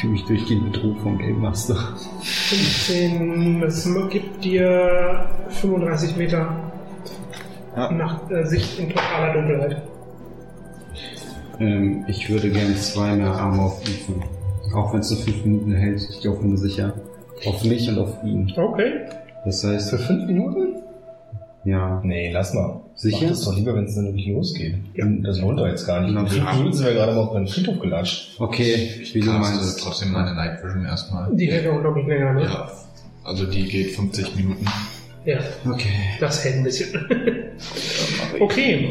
fühle 0.00 0.12
mich 0.12 0.24
durchgehend 0.24 0.72
bedroht 0.72 0.98
vom 1.02 1.18
Game 1.18 1.40
Master. 1.40 1.74
15, 2.22 3.60
das 3.60 3.88
gibt 4.10 4.44
dir 4.44 5.26
35 5.48 6.16
Meter 6.16 6.54
Ja. 7.76 7.90
nach 7.92 8.30
äh, 8.30 8.44
Sicht 8.44 8.78
in 8.78 8.88
totaler 8.90 9.34
Dunkelheit. 9.34 9.82
Ähm, 11.60 12.04
ich 12.08 12.30
würde 12.30 12.50
gerne 12.50 12.74
zwei 12.76 13.14
mehr 13.16 13.32
Arme 13.32 13.62
auf 13.62 13.80
Ethan. 13.82 14.22
Auch 14.74 14.92
wenn 14.92 15.00
es 15.00 15.10
nur 15.10 15.20
fünf 15.20 15.44
Minuten 15.44 15.72
hält, 15.74 16.06
ich 16.10 16.20
glaube 16.20 16.46
nur 16.46 16.56
sicher. 16.56 16.94
Auf 17.46 17.64
mich 17.64 17.88
und 17.88 17.98
auf 17.98 18.22
ihn. 18.24 18.52
Okay. 18.56 18.92
Das 19.44 19.64
heißt, 19.64 19.90
Für 19.90 19.98
fünf 19.98 20.26
Minuten? 20.26 20.67
Ja. 21.64 22.00
Nee, 22.04 22.30
lass 22.32 22.54
mal. 22.54 22.80
Sicher? 22.94 23.18
Mach 23.22 23.28
das 23.30 23.42
doch 23.44 23.56
lieber, 23.56 23.74
wenn 23.76 23.84
es 23.84 23.94
dann 23.94 24.06
wirklich 24.06 24.26
losgeht. 24.28 24.74
Ja. 24.94 25.06
Das 25.22 25.40
lohnt 25.40 25.58
doch 25.58 25.66
jetzt 25.66 25.86
gar 25.86 26.00
nicht. 26.00 26.12
Fünf 26.14 26.32
klar. 26.42 26.56
Minuten 26.56 26.76
sind 26.76 26.86
wir 26.86 26.94
gerade 26.94 27.12
mal 27.12 27.20
auf 27.20 27.32
den 27.34 27.46
Friedhof 27.46 27.78
gelatscht. 27.78 28.40
Okay, 28.40 28.90
wie 29.12 29.20
du 29.20 29.30
meinst. 29.30 29.80
trotzdem 29.80 30.12
meine 30.12 30.34
Night 30.34 30.64
Vision 30.64 30.84
erstmal. 30.84 31.34
Die 31.34 31.46
hält 31.46 31.68
auch, 31.68 31.80
glaube 31.80 32.00
ich, 32.00 32.06
länger, 32.06 32.34
ne? 32.34 32.42
Ja. 32.44 32.70
Also 33.24 33.46
die 33.46 33.64
geht 33.64 33.90
50 33.92 34.36
Minuten. 34.36 34.64
Ja, 35.24 35.38
Okay. 35.70 35.90
das 36.20 36.42
hält 36.44 36.56
ein 36.56 36.64
bisschen. 36.64 36.88
okay. 38.40 38.88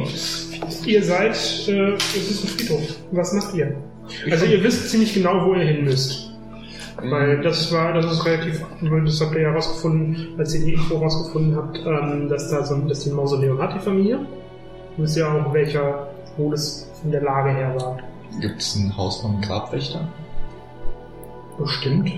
Ihr 0.86 1.04
seid, 1.04 1.32
äh, 1.68 1.94
es 1.94 2.16
ist 2.30 2.44
ein 2.44 2.48
Friedhof. 2.50 2.82
Was 3.12 3.34
macht 3.34 3.56
ihr? 3.56 3.76
Also 4.32 4.46
ihr 4.46 4.64
wisst 4.64 4.90
ziemlich 4.90 5.14
genau, 5.14 5.46
wo 5.46 5.54
ihr 5.56 5.66
hin 5.66 5.84
müsst. 5.84 6.27
Weil 7.04 7.42
das 7.42 7.72
war, 7.72 7.94
das 7.94 8.06
ist 8.12 8.26
relativ, 8.26 8.66
das 9.06 9.22
habt 9.22 9.36
ihr 9.36 9.42
ja 9.42 9.50
herausgefunden, 9.50 10.34
als 10.38 10.56
ihr 10.56 10.66
die 10.66 10.74
Info 10.74 10.96
herausgefunden 10.96 11.56
habt, 11.56 11.78
ähm, 11.86 12.28
dass 12.28 12.50
da 12.50 12.64
so 12.64 12.76
ein 12.76 12.88
bisschen 12.88 13.16
Mausoleum 13.16 13.62
hat, 13.62 13.76
die 13.76 13.80
Familie. 13.80 14.16
Ihr 14.98 15.04
wisst 15.04 15.18
ja 15.18 15.32
auch, 15.32 15.54
welcher, 15.54 16.08
wo 16.38 16.50
das 16.52 16.90
von 17.02 17.12
der 17.12 17.22
Lage 17.22 17.52
her 17.52 17.76
war. 17.80 17.98
Gibt 18.42 18.60
es 18.60 18.76
ein 18.76 18.96
Haus 18.98 19.22
vom 19.22 19.40
Grabwächter? 19.42 20.08
Bestimmt. 21.60 22.12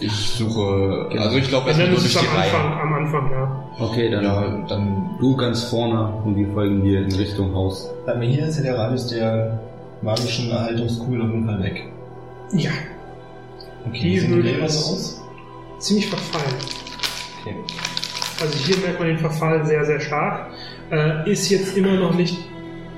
Ich 0.00 0.12
suche, 0.12 1.08
also 1.18 1.38
ich 1.38 1.48
glaube, 1.48 1.70
dann 1.72 1.88
nur 1.88 1.98
ist 1.98 2.06
es 2.06 2.12
durch 2.12 2.28
am 2.28 2.36
Anfang, 2.36 2.60
Reihen. 2.60 2.80
am 2.80 2.94
Anfang, 2.94 3.30
ja. 3.30 3.64
Okay, 3.78 4.10
dann 4.10 4.24
Ja, 4.24 4.64
dann 4.68 5.10
du 5.18 5.36
ganz 5.36 5.64
vorne 5.64 6.12
und 6.24 6.36
wir 6.36 6.48
folgen 6.52 6.82
dir 6.82 7.00
in 7.02 7.12
Richtung 7.14 7.54
Haus. 7.54 7.90
Bei 8.04 8.14
mir 8.14 8.28
hier 8.28 8.46
ist 8.46 8.58
ja 8.58 8.64
der 8.64 8.78
Radius 8.78 9.06
der 9.06 9.60
magischen 10.02 10.50
Erhaltungskugel 10.50 11.22
auf 11.22 11.30
jeden 11.30 11.46
Fall 11.46 11.62
weg. 11.62 11.88
Ja, 12.52 12.70
Okay, 13.88 14.20
Die 14.20 14.68
so 14.68 14.92
aus? 14.92 15.22
ziemlich 15.78 16.08
verfallen. 16.08 16.56
Okay. 17.40 17.56
Also 18.40 18.58
hier 18.58 18.76
merkt 18.78 18.98
man 18.98 19.08
den 19.08 19.18
Verfall 19.18 19.64
sehr, 19.64 19.84
sehr 19.84 20.00
stark. 20.00 20.50
Äh, 20.90 21.30
ist 21.30 21.48
jetzt 21.50 21.76
immer 21.76 21.94
noch 21.94 22.14
nicht 22.14 22.36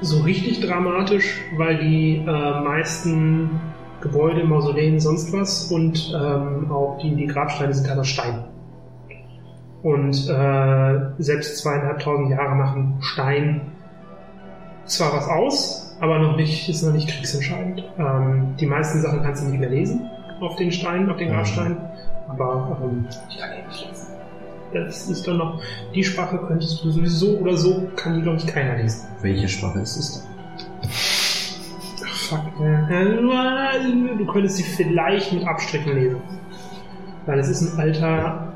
so 0.01 0.21
richtig 0.23 0.61
dramatisch, 0.61 1.41
weil 1.57 1.79
die 1.79 2.17
äh, 2.17 2.61
meisten 2.63 3.61
Gebäude, 4.01 4.45
Mausoleen, 4.45 5.01
sonst 5.01 5.33
was 5.33 5.71
und 5.73 6.15
ähm, 6.15 6.71
auch 6.71 6.99
die, 7.03 7.15
die 7.17 7.27
Grabsteine 7.27 7.75
sind 7.75 7.89
halt 7.89 7.99
aus 7.99 8.09
Stein. 8.09 8.45
Und 9.83 10.29
äh, 10.29 10.99
selbst 11.19 11.59
zweieinhalbtausend 11.59 12.31
Jahre 12.31 12.55
machen 12.55 12.99
Stein 13.01 13.61
zwar 14.87 15.13
was 15.13 15.29
aus, 15.29 15.97
aber 16.01 16.19
noch 16.19 16.37
nicht, 16.37 16.69
ist 16.69 16.83
noch 16.83 16.93
nicht 16.93 17.09
kriegsentscheidend. 17.09 17.85
Ähm, 17.99 18.55
die 18.59 18.67
meisten 18.67 19.01
Sachen 19.01 19.23
kannst 19.23 19.45
du 19.45 19.49
nicht 19.51 19.61
mehr 19.61 19.71
lesen 19.71 20.09
auf 20.41 20.57
den 20.57 20.73
Steinen, 20.73 21.11
auf 21.11 21.17
den 21.17 21.31
Grabsteinen, 21.31 21.79
aber 22.29 22.79
ähm, 22.83 23.07
ich 23.29 23.39
kann 23.39 23.51
die 23.57 23.69
nicht 23.69 23.89
lesen. 23.89 24.07
Das 24.73 25.09
ist 25.09 25.27
dann 25.27 25.39
noch, 25.39 25.63
die 25.95 26.05
Sprache 26.05 26.39
könntest 26.47 26.85
du 26.85 26.91
sowieso 26.91 27.39
oder 27.39 27.57
so, 27.57 27.89
kann 27.97 28.17
die, 28.17 28.23
glaube 28.23 28.39
ich, 28.39 28.47
keiner 28.47 28.77
lesen. 28.77 29.07
Welche 29.23 29.49
Sprache 29.49 29.81
ist 29.81 29.97
es 29.97 30.29
Ach, 32.05 32.15
fuck. 32.15 32.61
Äh, 32.61 33.17
du 34.19 34.27
könntest 34.27 34.57
sie 34.57 34.63
vielleicht 34.63 35.33
mit 35.33 35.47
Abstrichen 35.47 35.95
lesen. 35.95 36.21
Weil 37.27 37.39
es 37.39 37.49
ist 37.49 37.75
ein 37.75 37.81
alter 37.81 38.53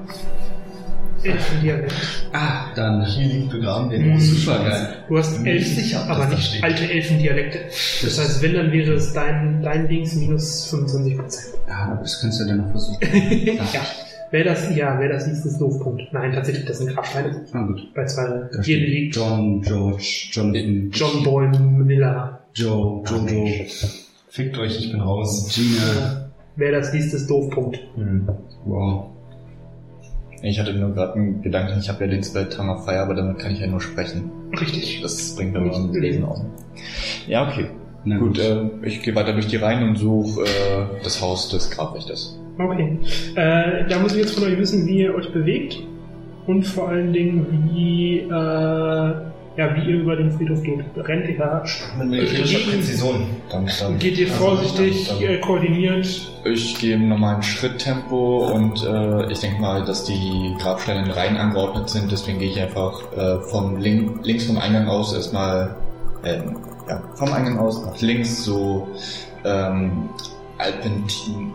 Elfendialekt. 1.24 1.92
dann? 2.32 2.40
Ah, 2.42 2.64
dann. 2.74 3.06
Hier 3.06 3.26
liegt 3.26 3.50
begraben 3.50 3.90
der 3.90 4.00
Mhm. 4.00 4.18
Super 4.20 4.58
geil. 4.64 4.88
Du 5.08 5.18
hast 5.18 5.44
elf, 5.44 5.66
sicher, 5.66 6.04
aber 6.08 6.24
das 6.24 6.30
nicht 6.30 6.46
steht. 6.46 6.64
alte 6.64 6.90
Elfendialekte. 6.90 7.58
Das 8.02 8.18
heißt, 8.18 8.42
wenn, 8.42 8.54
dann 8.54 8.72
wäre 8.72 8.92
es 8.94 9.12
dein, 9.12 9.62
dein 9.62 9.88
Dings 9.88 10.14
minus 10.14 10.66
25 10.70 11.16
Prozent. 11.18 11.54
Ja, 11.68 11.74
aber 11.92 12.00
das 12.02 12.20
kannst 12.20 12.40
du 12.40 12.46
dann 12.46 12.56
noch 12.58 12.70
versuchen. 12.70 12.98
ja. 13.56 13.80
Wer 14.30 14.44
das, 14.44 14.74
ja, 14.74 14.98
wer 14.98 15.10
das 15.10 15.26
liest, 15.26 15.44
ist 15.44 15.58
Doofpunkt. 15.58 16.10
Nein, 16.12 16.32
tatsächlich, 16.32 16.64
das 16.64 16.78
sind 16.78 16.94
Grabsteine. 16.94 17.44
Na 17.52 17.66
gut. 17.66 17.92
Bei 17.94 18.06
zwei, 18.06 18.48
hier 18.62 18.78
liegt 18.78 19.14
John, 19.14 19.60
George, 19.60 20.28
Jonathan, 20.32 20.90
John 20.90 21.22
Boy 21.22 21.48
Miller. 21.58 22.40
Joe, 22.54 23.02
Jojo, 23.06 23.46
Fickt 24.30 24.56
euch, 24.56 24.78
ich 24.78 24.90
bin 24.90 25.02
raus. 25.02 25.50
Gina. 25.54 26.30
Wer 26.56 26.72
das 26.72 26.92
liest, 26.94 27.12
ist 27.12 27.28
Doofpunkt. 27.28 27.78
Hm. 27.96 28.26
Wow. 28.64 29.11
Ich 30.42 30.58
hatte 30.58 30.74
nur 30.74 30.92
gerade 30.92 31.14
einen 31.14 31.40
Gedanken, 31.40 31.78
ich 31.78 31.88
habe 31.88 32.04
ja 32.04 32.10
den 32.10 32.22
Spelltongue 32.22 32.74
of 32.74 32.84
Fire, 32.84 33.00
aber 33.00 33.14
damit 33.14 33.38
kann 33.38 33.52
ich 33.52 33.60
ja 33.60 33.68
nur 33.68 33.80
sprechen. 33.80 34.30
Richtig. 34.60 35.00
Das 35.00 35.36
bringt 35.36 35.52
mir 35.52 35.60
nur 35.60 35.74
ein. 35.74 35.92
Lesen 35.92 36.24
auf. 36.24 36.40
Ja, 37.28 37.48
okay. 37.48 37.66
Na 38.04 38.18
Gut, 38.18 38.38
äh, 38.40 38.62
ich 38.82 39.02
gehe 39.02 39.14
weiter 39.14 39.32
durch 39.32 39.46
die 39.46 39.56
Reihen 39.56 39.88
und 39.88 39.96
suche 39.96 40.42
äh, 40.42 41.04
das 41.04 41.22
Haus 41.22 41.48
des 41.48 41.70
Grabwächters. 41.70 42.38
Okay. 42.58 42.98
Äh, 43.36 43.86
da 43.88 44.00
muss 44.00 44.12
ich 44.12 44.18
jetzt 44.18 44.34
von 44.34 44.44
euch 44.44 44.58
wissen, 44.58 44.86
wie 44.86 45.02
ihr 45.02 45.14
euch 45.14 45.32
bewegt 45.32 45.78
und 46.46 46.66
vor 46.66 46.88
allen 46.88 47.12
Dingen, 47.12 47.70
wie, 47.72 48.18
äh, 48.18 49.14
ja, 49.56 49.76
wie 49.76 49.90
ihr 49.90 50.00
über 50.00 50.16
den 50.16 50.30
Friedhof 50.30 50.62
geht. 50.62 50.80
Rennt 50.96 51.28
ihr, 51.28 51.62
Mit 51.98 52.08
militärischer 52.08 52.70
Präzision. 52.70 53.26
Dann, 53.50 53.68
dann, 53.80 53.98
geht 53.98 54.18
ihr 54.18 54.28
vorsichtig, 54.28 55.08
Dann, 55.08 55.20
dann, 55.20 55.30
äh, 55.30 55.38
koordiniert? 55.38 56.32
Ich 56.44 56.78
gehe 56.78 56.94
im 56.94 57.08
normalen 57.08 57.42
Schritttempo 57.42 58.50
und 58.52 58.84
äh, 58.84 59.30
ich 59.30 59.40
denke 59.40 59.60
mal, 59.60 59.84
dass 59.84 60.04
die 60.04 60.54
Grabsteine 60.58 61.04
in 61.04 61.10
Reihen 61.10 61.36
angeordnet 61.36 61.88
sind, 61.90 62.10
deswegen 62.10 62.38
gehe 62.38 62.48
ich 62.48 62.60
einfach 62.60 63.00
äh, 63.16 63.40
vom 63.40 63.76
Link, 63.76 64.24
links 64.24 64.46
vom 64.46 64.58
Eingang 64.58 64.88
aus 64.88 65.14
erstmal, 65.14 65.76
ähm, 66.24 66.56
ja, 66.88 67.02
vom 67.14 67.32
Eingang 67.32 67.58
aus 67.58 67.84
nach 67.84 68.00
links 68.00 68.44
so 68.44 68.88
ähm, 69.44 70.08
Alpentin, 70.58 71.52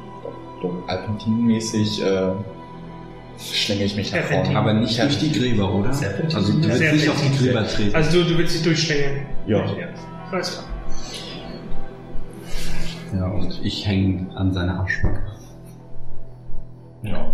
Alpentin-mäßig 0.87 2.03
äh, 2.03 2.31
schlinge 3.39 3.83
ich 3.83 3.95
mich 3.95 4.11
nach 4.11 4.23
vorne. 4.23 4.57
Aber 4.57 4.73
nicht 4.73 5.01
durch 5.01 5.19
die 5.19 5.31
Gräber, 5.31 5.73
oder? 5.73 5.93
Serpentin. 5.93 6.35
Also 6.35 6.53
du 6.53 6.67
willst 6.67 6.93
nicht 6.93 7.09
auf 7.09 7.21
die 7.21 7.37
Gräber 7.37 7.67
treten. 7.67 7.95
Also 7.95 8.23
du, 8.23 8.29
du 8.29 8.37
willst 8.37 8.55
dich 8.55 8.63
durchschlängeln. 8.63 9.25
Ja. 9.45 9.65
Alles 10.31 10.51
klar. 10.53 10.65
Ja, 13.15 13.27
und 13.27 13.61
ich 13.63 13.87
hänge 13.87 14.35
an 14.35 14.51
seiner 14.51 14.79
Arschbacke. 14.79 15.23
Ja. 17.03 17.33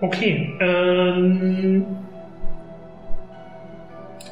Okay. 0.00 0.52
Ähm, 0.60 1.86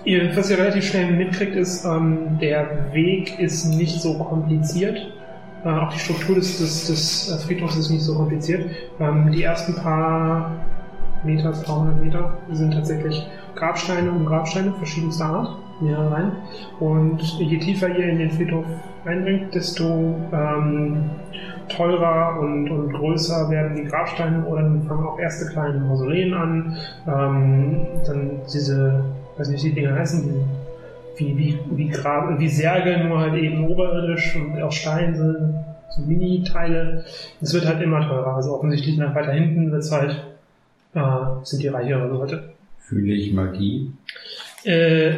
ihr, 0.04 0.36
was 0.36 0.50
ihr 0.50 0.58
relativ 0.58 0.84
schnell 0.84 1.12
mitkriegt, 1.12 1.56
ist, 1.56 1.84
ähm, 1.84 2.38
der 2.40 2.92
Weg 2.92 3.38
ist 3.38 3.64
nicht 3.66 4.00
so 4.00 4.18
kompliziert. 4.18 4.98
Äh, 5.64 5.68
auch 5.68 5.92
die 5.92 5.98
Struktur 5.98 6.36
des, 6.36 6.58
des, 6.58 6.86
des 6.86 7.30
äh, 7.30 7.38
Friedhofs 7.46 7.76
ist 7.76 7.90
nicht 7.90 8.02
so 8.02 8.14
kompliziert. 8.14 8.70
Ähm, 8.98 9.30
die 9.30 9.42
ersten 9.42 9.74
paar 9.74 10.52
Meter, 11.24 11.52
paar 11.52 11.80
hundert 11.80 12.02
Meter 12.02 12.36
sind 12.50 12.74
tatsächlich 12.74 13.26
Grabsteine 13.54 14.10
und 14.10 14.26
Grabsteine 14.26 14.72
verschiedenster 14.72 15.26
Art, 15.26 15.56
mehrere 15.80 16.10
rein. 16.10 16.32
Und 16.80 17.22
je 17.38 17.58
tiefer 17.58 17.88
ihr 17.88 18.08
in 18.08 18.18
den 18.18 18.30
Friedhof 18.30 18.64
eindringt, 19.04 19.54
desto 19.54 20.16
ähm, 20.32 21.10
teurer 21.68 22.40
und, 22.40 22.68
und 22.70 22.92
größer 22.92 23.48
werden 23.50 23.76
die 23.76 23.84
Grabsteine 23.84 24.44
oder 24.44 24.62
dann 24.62 24.82
fangen 24.82 25.06
auch 25.06 25.18
erste 25.18 25.52
kleine 25.52 25.78
Mausoleen 25.78 26.34
an. 26.34 26.76
Ähm, 27.06 27.86
dann 28.04 28.30
diese, 28.52 29.04
weiß 29.38 29.48
nicht, 29.50 29.64
wie 29.64 29.68
die 29.68 29.74
Dinger 29.76 29.94
heißen, 29.94 30.22
diese, 30.24 30.44
wie, 31.16 31.36
wie, 31.36 31.58
wie, 31.76 31.88
Grab, 31.88 32.38
wie 32.38 32.48
Särge, 32.48 33.04
nur 33.04 33.20
halt 33.20 33.34
eben 33.34 33.64
oberirdisch 33.66 34.36
und 34.36 34.60
aus 34.62 34.74
Stein 34.74 35.14
sind, 35.14 35.54
so 35.90 36.02
Mini-Teile. 36.02 37.04
Es 37.40 37.52
wird 37.54 37.66
halt 37.66 37.82
immer 37.82 38.00
teurer. 38.06 38.34
Also 38.36 38.54
offensichtlich 38.56 38.96
nach 38.96 39.14
weiter 39.14 39.32
hinten 39.32 39.70
wird's 39.70 39.90
halt, 39.92 40.16
äh, 40.94 41.00
sind 41.44 41.62
die 41.62 41.68
reicheren 41.68 42.10
Leute. 42.10 42.50
Fühle 42.78 43.12
ich 43.14 43.32
Magie? 43.32 43.92
Äh, 44.64 45.12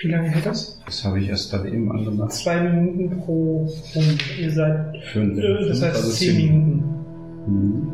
wie 0.00 0.08
lange 0.08 0.28
hält 0.30 0.46
das? 0.46 0.80
Das 0.84 1.04
habe 1.04 1.20
ich 1.20 1.28
erst 1.28 1.50
gerade 1.50 1.68
eben 1.68 1.90
angemacht. 1.92 2.32
Zwei 2.32 2.60
Minuten 2.60 3.20
pro 3.20 3.68
Runde. 3.94 4.18
Ihr 4.40 4.50
seid, 4.50 4.96
Fünf. 5.12 5.38
äh, 5.38 5.68
das 5.68 5.82
heißt 5.82 5.96
Also 5.96 6.10
zehn 6.10 6.36
Minuten. 6.36 6.84
Mhm. 7.46 7.92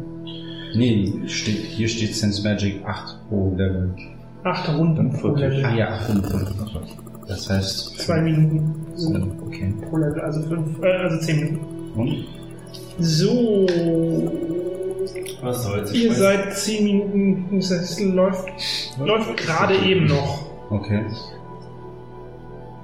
Nee, 0.75 1.13
steht, 1.27 1.57
hier 1.57 1.89
steht 1.89 2.15
Sense 2.15 2.43
Magic 2.43 2.85
8 2.85 3.29
pro 3.29 3.55
Level. 3.57 3.95
Acht 4.45 4.69
Runden 4.69 5.13
pro 5.13 5.29
Level. 5.29 5.65
Ah 5.65 5.75
ja, 5.75 5.99
5. 5.99 6.27
Das 7.27 7.51
heißt... 7.51 7.99
Zwei 8.01 8.21
Minuten 8.23 8.87
sind 8.95 9.43
Okay. 9.47 9.75
pro 9.89 9.97
Level, 9.99 10.21
also 10.21 10.43
fünf, 10.49 10.83
äh, 10.83 10.93
also 10.97 11.19
zehn 11.19 11.41
Minuten. 11.41 11.99
Und? 12.01 12.25
So, 13.01 13.67
Was 15.43 15.63
soll's? 15.65 15.93
ihr 15.93 16.11
weiß- 16.11 16.15
seid 16.15 16.55
zehn 16.57 16.85
Minuten, 16.85 17.57
es 17.59 18.01
läuft, 18.01 18.49
läuft 18.99 19.37
gerade 19.37 19.77
eben 19.77 20.07
noch. 20.07 20.47
Okay. 20.71 21.05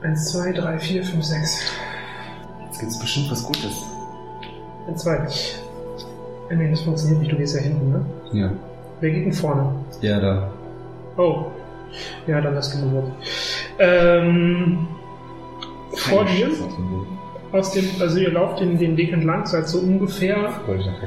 Eins, 0.03 0.31
zwei, 0.33 0.53
drei, 0.53 0.79
vier, 0.79 1.03
fünf, 1.05 1.25
sechs. 1.25 1.61
Jetzt 2.67 2.81
gibt's 2.81 2.99
bestimmt 2.99 3.31
was 3.31 3.45
Gutes. 3.45 3.83
Eins, 4.89 5.03
zwei. 5.03 5.17
Äh, 5.17 6.57
Nee, 6.57 6.71
das 6.71 6.83
funktioniert 6.83 7.21
nicht, 7.21 7.33
du 7.33 7.37
gehst 7.37 7.55
ja 7.57 7.63
hinten, 7.63 7.91
ne? 7.91 8.05
Ja. 8.33 8.51
Wer 9.01 9.11
geht 9.11 9.25
denn 9.25 9.33
vorne? 9.33 9.75
Der 10.03 10.21
da. 10.21 10.53
Oh. 11.16 11.47
Ja, 12.27 12.41
dann 12.41 12.57
hast 12.57 12.74
du 12.74 12.82
gewürzt. 12.82 13.12
Ähm, 13.78 14.89
vor 15.93 16.24
dir, 16.24 16.51
aus 17.53 17.73
dem, 17.73 17.85
also 18.01 18.19
ihr 18.19 18.32
lauft 18.32 18.61
den, 18.61 18.78
den 18.78 18.97
Weg 18.97 19.12
entlang, 19.12 19.47
seid 19.47 19.69
so 19.69 19.78
ungefähr 19.78 20.61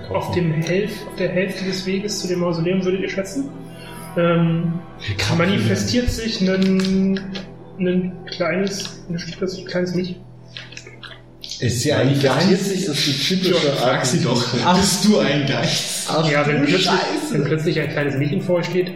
auf, 0.09 0.31
dem 0.31 0.53
Hälf, 0.53 1.05
auf 1.07 1.15
der 1.17 1.29
Hälfte 1.29 1.65
des 1.65 1.85
Weges 1.85 2.19
zu 2.19 2.27
dem 2.27 2.39
Mausoleum, 2.39 2.83
würdet 2.85 3.01
ihr 3.01 3.09
schätzen. 3.09 3.49
Ähm, 4.15 4.73
manifestiert 5.37 6.09
sich 6.09 6.41
ein, 6.41 7.19
ein 7.79 8.13
kleines, 8.25 9.03
ein 9.09 9.17
plötzlich 9.37 9.65
kleines 9.65 9.93
Licht. 9.93 10.15
Ist 11.59 11.83
ja 11.85 11.97
eigentlich 11.97 12.21
sich 12.59 12.85
ist 12.85 13.07
die 13.07 13.35
typische 13.35 13.71
Frag 13.73 14.05
sie 14.05 14.21
doch. 14.23 14.53
Bist 14.75 15.05
du 15.05 15.17
ein 15.17 15.47
Geist? 15.47 16.07
Ach, 16.09 16.29
ja, 16.31 16.45
wenn 16.45 16.61
du 16.61 16.67
plötzlich, 16.67 16.99
wenn 17.31 17.43
plötzlich 17.43 17.79
ein 17.79 17.89
kleines 17.89 18.15
Mädchen 18.15 18.41
vor 18.41 18.57
euch 18.57 18.67
steht, 18.67 18.91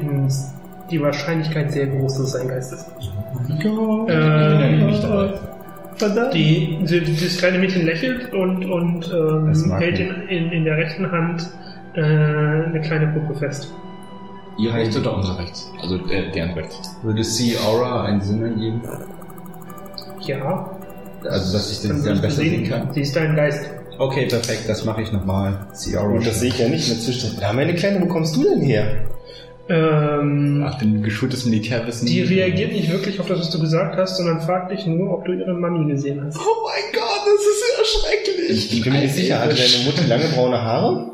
die 0.91 1.01
Wahrscheinlichkeit 1.01 1.72
sehr 1.72 1.88
groß, 1.88 2.18
dass 2.18 2.27
es 2.27 2.35
ein 2.35 2.47
Geist 2.47 2.73
ist. 2.73 2.85
Äh, 4.07 4.85
nicht 4.85 5.03
dabei. 5.03 5.34
Verdammt. 5.95 6.34
Die, 6.34 6.80
die, 6.84 7.15
das 7.23 7.38
kleine 7.38 7.59
Mädchen 7.59 7.85
lächelt 7.85 8.34
und, 8.34 8.65
und 8.65 9.11
ähm, 9.13 9.72
hält 9.77 9.99
in, 9.99 10.09
in, 10.30 10.51
in 10.51 10.65
der 10.65 10.77
rechten 10.77 11.11
Hand 11.11 11.47
äh, 11.93 12.01
eine 12.01 12.81
kleine 12.81 13.07
Puppe 13.07 13.35
fest. 13.38 13.72
Ihr 14.57 14.73
rechts 14.73 14.97
oder 14.97 15.15
unser 15.15 15.38
rechts? 15.39 15.72
Also 15.81 15.95
äh, 16.07 16.31
deren 16.31 16.51
rechts. 16.51 16.95
Würde 17.03 17.23
See 17.23 17.55
Aura 17.57 18.05
einen 18.05 18.22
Sinn 18.22 18.41
ergeben? 18.41 18.81
Ja, 20.22 20.69
Also, 21.23 21.53
dass 21.53 21.72
ich 21.72 21.81
den 21.81 22.03
dann 22.03 22.22
besser 22.22 22.41
sehen 22.41 22.69
kann? 22.69 22.93
sie 22.93 23.01
ist 23.01 23.15
dein 23.15 23.35
Geist. 23.35 23.69
Okay, 23.97 24.26
perfekt, 24.26 24.63
das 24.68 24.84
mache 24.85 25.01
ich 25.03 25.11
nochmal. 25.11 25.68
See 25.73 25.95
Aura. 25.97 26.15
Und 26.15 26.26
das 26.26 26.39
sehe 26.39 26.49
ich 26.49 26.59
ja 26.59 26.68
nicht 26.68 26.88
in 26.89 26.95
der 26.95 27.03
Zwischenzeit. 27.03 27.39
Na, 27.41 27.53
meine 27.53 27.76
Kleine, 27.76 28.01
wo 28.01 28.05
kommst 28.07 28.35
du 28.35 28.43
denn 28.43 28.61
her? 28.61 28.85
Ähm, 29.73 30.60
Nach 30.60 30.77
dem 30.80 31.02
geschultes 31.02 31.45
Militärwissen. 31.45 32.06
die 32.06 32.22
reagiert 32.22 32.73
nicht 32.73 32.91
wirklich 32.91 33.22
auf 33.22 33.27
das, 33.27 33.39
was 33.39 33.52
du 33.52 33.60
gesagt 33.61 33.95
hast, 33.95 34.18
sondern 34.18 34.41
fragt 34.41 34.69
dich 34.72 34.85
nur, 34.85 35.14
ob 35.14 35.23
du 35.23 35.31
ihre 35.31 35.53
Mami 35.53 35.89
gesehen 35.89 36.22
hast. 36.22 36.38
Oh 36.38 36.68
mein 36.68 36.91
Gott, 36.91 37.22
das 37.26 37.39
ist 37.41 37.64
ja 37.77 37.85
schrecklich. 37.85 38.73
Ich 38.73 38.84
bin 38.84 38.91
mir 38.91 38.99
nicht 38.99 39.15
sicher, 39.15 39.39
hatte 39.39 39.56
deine 39.56 39.85
Mutter 39.85 40.06
lange 40.07 40.26
braune 40.35 40.61
Haare? 40.61 41.11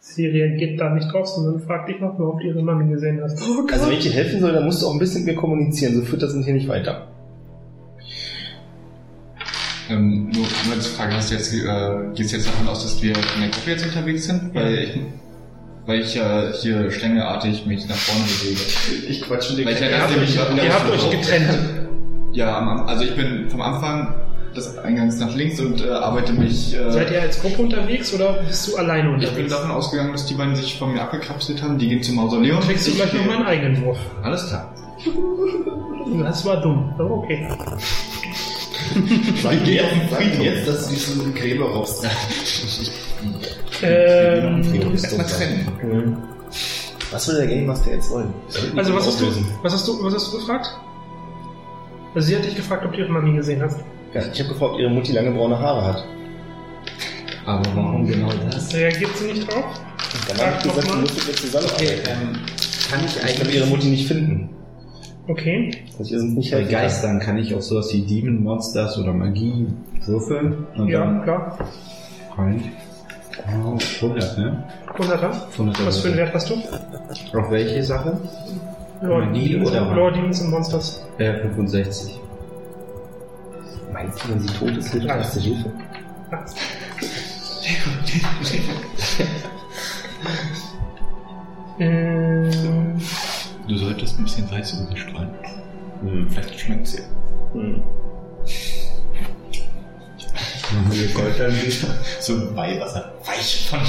Sie 0.00 0.26
reagiert 0.26 0.80
da 0.80 0.94
nicht 0.94 1.12
drauf, 1.12 1.26
sondern 1.26 1.60
fragt 1.60 1.90
dich 1.90 2.00
noch 2.00 2.16
nur, 2.18 2.34
ob 2.34 2.40
du 2.40 2.46
ihre 2.46 2.62
Mami 2.62 2.90
gesehen 2.90 3.20
hast. 3.22 3.38
Also 3.38 3.86
wenn 3.86 3.98
ich 3.98 4.04
dir 4.04 4.12
helfen 4.12 4.40
soll, 4.40 4.52
dann 4.52 4.64
musst 4.64 4.80
du 4.80 4.86
auch 4.86 4.92
ein 4.92 4.98
bisschen 4.98 5.24
mit 5.26 5.34
mir 5.34 5.40
kommunizieren, 5.40 5.96
so 5.96 6.02
führt 6.02 6.22
das 6.22 6.32
hier 6.42 6.54
nicht 6.54 6.68
weiter. 6.68 7.08
Ähm, 9.90 10.30
nur 10.32 10.46
nur 10.64 10.74
als 10.74 10.86
Frage, 10.86 11.14
hast 11.16 11.30
du 11.30 11.34
jetzt, 11.34 11.52
äh, 11.52 11.58
gehst 12.14 12.32
du 12.32 12.36
jetzt 12.36 12.46
davon 12.48 12.66
aus, 12.68 12.82
dass 12.82 13.02
wir 13.02 13.10
in 13.10 13.40
der 13.42 13.50
Gruppe 13.50 13.70
jetzt 13.72 13.84
unterwegs 13.84 14.24
sind? 14.24 14.54
Weil 14.54 14.78
ich, 14.78 15.00
weil 15.86 16.00
ich 16.00 16.14
ja 16.14 16.50
hier 16.60 16.90
stängelartig 16.90 17.66
mich 17.66 17.86
nach 17.88 17.96
vorne 17.96 18.24
bewege. 18.24 18.60
Ich 19.08 19.20
quatsch 19.22 19.50
mit 19.50 19.58
dir. 19.60 19.66
Weil 19.66 19.74
ich 19.74 19.80
ja 19.80 19.88
Ihr 19.88 20.00
habt 20.00 20.10
dachte, 20.12 20.24
ich 20.24 20.38
euch, 20.40 20.56
war- 20.56 20.64
ihr 20.64 20.74
habt 20.74 20.90
euch 20.90 21.10
getrennt. 21.10 21.58
Ja, 22.32 22.58
also 22.86 23.04
ich 23.04 23.14
bin 23.14 23.48
vom 23.50 23.60
Anfang 23.60 24.14
des 24.56 24.78
Eingangs 24.78 25.18
nach 25.18 25.34
links 25.34 25.58
und 25.60 25.84
äh, 25.84 25.90
arbeite 25.90 26.32
mich. 26.32 26.74
Äh, 26.76 26.90
Seid 26.92 27.10
ihr 27.10 27.20
als 27.22 27.40
Gruppe 27.40 27.62
unterwegs 27.62 28.12
oder 28.14 28.34
bist 28.46 28.68
du 28.68 28.76
alleine 28.76 29.10
ich 29.10 29.16
bin 29.18 29.24
unterwegs? 29.28 29.52
davon 29.52 29.70
ausgegangen, 29.72 30.12
dass 30.12 30.26
die 30.26 30.34
beiden 30.34 30.54
sich 30.56 30.78
von 30.78 30.92
mir 30.92 31.02
abgekapselt 31.02 31.60
haben. 31.62 31.76
Die 31.78 31.88
gehen 31.88 32.02
zum 32.02 32.14
Mausoleum. 32.16 32.60
Kriegst 32.60 32.86
du 32.86 32.90
Ich 32.92 32.96
gleich 32.96 33.10
gehe- 33.10 33.20
nochmal 33.20 33.36
einen 33.38 33.46
eigenen 33.46 33.84
Wurf. 33.84 33.98
Alles 34.22 34.46
klar. 34.48 34.72
Das 36.22 36.44
war 36.44 36.60
dumm. 36.62 36.94
Aber 36.98 37.10
okay. 37.10 37.48
Sag 39.42 39.66
jetzt, 39.66 40.10
sag 40.10 40.38
jetzt, 40.42 40.68
dass 40.68 40.86
du 40.88 40.94
dich 40.94 41.06
so 41.06 41.22
in 41.22 41.34
Gräber 41.34 41.66
raus. 41.66 42.02
Ähm, 43.82 44.62
Erstmal 44.92 45.26
trennen. 45.26 46.22
Was 47.10 47.28
will 47.28 47.36
der 47.36 47.46
Game 47.46 47.66
Master 47.66 47.90
jetzt 47.92 48.10
wollen? 48.10 48.32
also 48.76 48.94
was 48.94 49.06
hast, 49.06 49.20
du, 49.20 49.26
was, 49.62 49.72
hast 49.72 49.88
du, 49.88 50.04
was 50.04 50.14
hast 50.14 50.32
du 50.32 50.38
gefragt? 50.38 50.68
Also 52.14 52.28
sie 52.28 52.36
hat 52.36 52.44
dich 52.44 52.54
gefragt, 52.54 52.84
ob 52.86 52.92
du 52.92 52.98
ihre 53.00 53.10
Mami 53.10 53.34
gesehen 53.36 53.62
hast. 53.62 53.80
Ja, 54.14 54.22
ich 54.32 54.38
habe 54.40 54.50
gefragt, 54.50 54.74
ob 54.74 54.80
ihre 54.80 54.90
Mutti 54.90 55.12
lange 55.12 55.32
braune 55.32 55.58
Haare 55.58 55.84
hat. 55.84 56.04
Aber 57.44 57.64
warum 57.74 58.06
genau 58.06 58.30
das? 58.50 58.72
Reagiert 58.72 59.16
sie 59.16 59.32
nicht 59.32 59.52
drauf? 59.52 59.64
Dann 60.28 60.38
habe 60.38 60.56
ich 60.58 60.62
gesagt, 60.62 60.90
du 60.90 60.96
musst 60.98 61.14
mit 61.16 61.26
mir 61.26 61.34
zusammenarbeiten. 61.34 62.08
ähm, 62.08 62.38
kann 62.90 63.04
ich 63.04 63.16
Ich 63.16 63.20
kann 63.20 63.28
eigentlich 63.28 63.54
ihre 63.56 63.66
Mutti 63.66 63.86
nicht 63.88 64.06
finden. 64.08 64.50
Okay. 65.26 65.70
Dass 65.96 66.06
ich 66.08 66.12
ihr 66.12 66.20
sonst 66.20 66.34
nicht 66.34 66.52
bei 66.52 66.62
kann. 66.62 66.70
Geistern 66.70 67.18
kann 67.20 67.38
ich 67.38 67.54
auch 67.54 67.62
sowas 67.62 67.92
wie 67.92 68.02
Demon 68.02 68.42
Monsters 68.42 68.98
oder 68.98 69.12
Magie 69.12 69.66
würfeln 70.04 70.66
und 70.76 70.88
Ja, 70.88 71.00
dann 71.04 71.22
klar. 71.22 71.58
rein. 72.36 72.62
Oh, 73.64 73.76
100, 74.02 74.38
ne? 74.38 74.64
100er. 74.96 75.30
100 75.52 75.86
Was 75.86 75.98
für 75.98 76.08
einen 76.08 76.16
Wert 76.18 76.34
hast 76.34 76.50
du? 76.50 76.54
Auf 77.38 77.50
welche 77.50 77.82
Sache? 77.82 78.20
Lore 79.00 79.26
Magie 79.26 79.48
Demons, 79.48 79.70
oder 79.70 79.88
was? 79.88 79.96
Lore 79.96 80.12
Demons 80.12 80.40
und 80.42 80.50
Monsters. 80.50 81.04
Äh, 81.18 81.34
65. 81.40 82.20
Meinst 83.92 84.24
du, 84.24 84.28
wenn 84.30 84.40
sie 84.40 84.46
tot 84.48 84.76
ist, 84.76 84.88
hilft 84.92 85.06
erste 85.06 85.40
Hilfe? 85.40 85.70
Ah. 86.30 86.44
Ähm, 91.80 93.00
Du 93.68 93.76
solltest 93.76 94.18
ein 94.18 94.24
bisschen 94.24 94.46
Salz 94.48 94.72
über 94.74 94.86
sie 94.90 94.96
streuen. 94.98 95.30
Vielleicht 96.28 96.60
schmeckt 96.60 96.86
sie. 96.86 97.02
Hm. 97.52 97.82
Machen 100.74 100.92
wir 100.92 101.08
Goldanbieter. 101.14 101.88
So 102.20 102.54
Weihwasser. 102.56 103.12
Weich 103.24 103.68
von. 103.70 103.80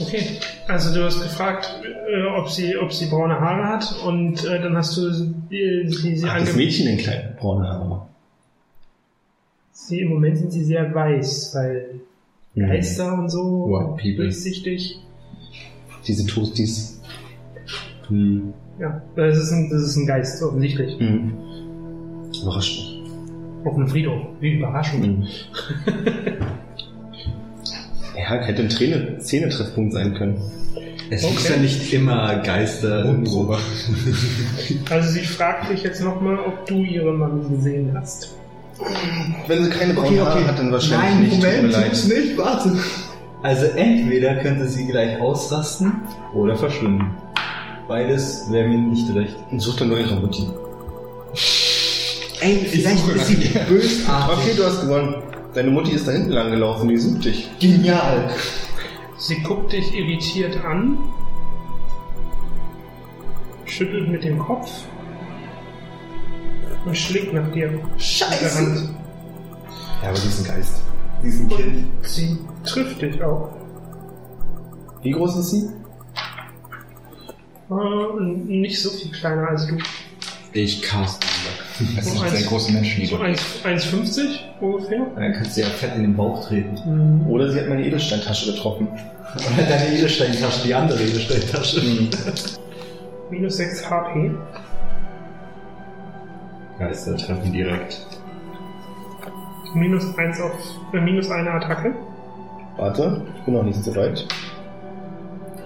okay. 0.00 0.38
Also 0.68 0.94
du 0.94 1.04
hast 1.04 1.20
gefragt, 1.22 1.74
äh, 1.82 2.26
ob 2.38 2.48
sie, 2.48 2.76
ob 2.76 2.92
sie 2.92 3.06
braune 3.06 3.40
Haare 3.40 3.66
hat 3.68 3.96
und 4.04 4.44
äh, 4.44 4.60
dann 4.60 4.76
hast 4.76 4.96
du 4.96 5.08
äh, 5.08 5.88
sie, 5.88 6.16
sie, 6.16 6.26
Hat 6.28 6.42
das 6.42 6.54
Mädchen 6.54 6.86
denn 6.86 6.98
kleine 6.98 7.36
braune 7.38 7.66
Haare? 7.66 8.06
sie 9.72 10.00
Im 10.02 10.10
Moment 10.10 10.38
sind 10.38 10.52
sie 10.52 10.64
sehr 10.64 10.94
weiß, 10.94 11.52
weil 11.54 12.00
Hm. 12.54 12.66
Geister 12.68 13.14
und 13.14 13.28
so, 13.28 13.68
White 13.68 14.02
people. 14.02 14.24
durchsichtig. 14.24 15.00
Diese 16.06 16.26
Toasties. 16.26 17.00
Hm. 18.08 18.52
Ja, 18.78 19.02
das 19.16 19.38
ist 19.38 19.52
ein, 19.52 19.68
das 19.70 19.82
ist 19.82 19.96
ein 19.96 20.06
Geist, 20.06 20.42
offensichtlich. 20.42 20.98
Hm. 20.98 21.32
Überrascht 22.42 22.78
mich. 22.78 23.02
Auf 23.64 23.74
einem 23.76 23.88
Friedhof. 23.88 24.22
Wie 24.40 24.52
Überraschung. 24.56 25.02
Hm. 25.02 25.26
ja, 28.16 28.34
hätte 28.40 28.62
ein 28.62 28.68
Träne 28.68 29.18
Zähnetreffpunkt 29.18 29.92
sein 29.92 30.14
können. 30.14 30.40
Es 31.10 31.24
Okay. 31.24 31.32
muss 31.34 31.48
ja 31.48 31.56
nicht 31.56 31.92
immer 31.92 32.36
Geister 32.36 33.04
irgendwo. 33.04 33.56
Also 34.90 35.10
sie 35.10 35.24
fragt 35.24 35.70
dich 35.70 35.82
jetzt 35.82 36.02
nochmal, 36.02 36.38
ob 36.38 36.66
du 36.66 36.82
ihre 36.82 37.12
Mami 37.12 37.48
gesehen 37.56 37.92
hast. 37.98 38.34
Wenn 39.46 39.64
sie 39.64 39.70
keine 39.70 39.92
braune 39.92 40.24
Haare 40.24 40.46
hat, 40.46 40.58
dann 40.58 40.72
wahrscheinlich 40.72 41.32
nicht. 41.32 41.42
Tut 41.42 41.62
mir 41.62 41.68
leid. 41.68 41.92
nicht, 41.92 42.38
warte. 42.38 42.76
Also 43.42 43.66
entweder 43.66 44.36
könnte 44.36 44.68
sie 44.68 44.86
gleich 44.86 45.20
ausrasten 45.20 46.02
oder 46.34 46.56
verschwinden. 46.56 47.16
Beides 47.88 48.50
wäre 48.50 48.68
mir 48.68 48.78
nicht 48.78 49.12
recht. 49.14 49.36
Und 49.50 49.60
such 49.60 49.76
dann 49.76 49.88
nur 49.88 49.98
ihre 49.98 50.16
Mutti. 50.16 50.48
Ey, 52.40 52.56
vielleicht 52.66 53.06
ist 53.08 53.26
sie 53.26 53.36
bösartig. 53.68 54.38
Okay, 54.38 54.54
du 54.56 54.64
hast 54.64 54.82
gewonnen. 54.82 55.16
Deine 55.54 55.70
Mutti 55.70 55.92
ist 55.92 56.06
da 56.06 56.12
hinten 56.12 56.30
lang 56.30 56.50
gelaufen, 56.50 56.88
die 56.88 56.96
sucht 56.98 57.24
dich. 57.24 57.50
Genial. 57.58 58.30
Sie 59.16 59.40
guckt 59.42 59.72
dich 59.72 59.94
irritiert 59.94 60.56
an, 60.64 60.98
schüttelt 63.64 64.08
mit 64.08 64.24
dem 64.24 64.38
Kopf 64.38 64.70
und 66.84 66.96
schlägt 66.96 67.32
nach 67.32 67.50
dir. 67.52 67.68
Hand. 67.68 68.94
Ja, 70.02 70.08
aber 70.08 70.16
sie 70.16 70.28
ist 70.28 70.40
ein 70.40 70.56
Geist. 70.56 70.82
Sie 71.22 71.28
ist 71.28 71.40
ein 71.40 71.48
Kind. 71.48 71.84
Sie 72.02 72.38
trifft 72.64 73.02
dich 73.02 73.22
auch. 73.22 73.50
Wie 75.02 75.10
groß 75.12 75.36
ist 75.36 75.50
sie? 75.50 75.68
Äh, 77.70 78.20
nicht 78.22 78.82
so 78.82 78.90
viel 78.90 79.10
kleiner 79.12 79.48
als 79.48 79.66
du. 79.66 79.78
Ich 80.52 80.82
cast. 80.82 81.22
Das 81.96 82.04
So 82.04 82.10
sind 82.10 82.22
eins- 82.24 82.32
sehr 82.32 82.48
große 82.48 82.72
Menschen, 82.72 83.00
die 83.00 83.06
So 83.06 83.16
1 83.18 83.40
1,50 83.64 84.40
ungefähr. 84.60 85.06
Dann 85.16 85.32
kannst 85.32 85.56
du 85.56 85.60
ja 85.62 85.68
fett 85.68 85.94
in 85.96 86.02
den 86.02 86.16
Bauch 86.16 86.46
treten. 86.46 86.74
Mhm. 87.22 87.30
Oder 87.30 87.50
sie 87.50 87.60
hat 87.60 87.68
meine 87.68 87.86
Edelsteintasche 87.86 88.52
getroffen. 88.52 88.88
Oder 89.36 89.62
deine 89.68 89.94
Edelsteintasche, 89.96 90.66
die 90.66 90.74
andere 90.74 91.00
Edelsteintasche. 91.00 91.80
Minus 93.30 93.56
6 93.58 93.88
HP. 93.88 94.32
Geister 96.78 97.16
treffen 97.16 97.52
direkt. 97.52 98.06
Minus 99.74 100.18
1 100.18 100.40
auf. 100.40 100.52
Äh, 100.92 101.00
minus 101.00 101.30
eine 101.30 101.52
Attacke. 101.52 101.94
Warte, 102.80 103.20
ich 103.36 103.44
bin 103.44 103.52
noch 103.52 103.62
nicht 103.62 103.84
so 103.84 103.94
weit. 103.94 104.26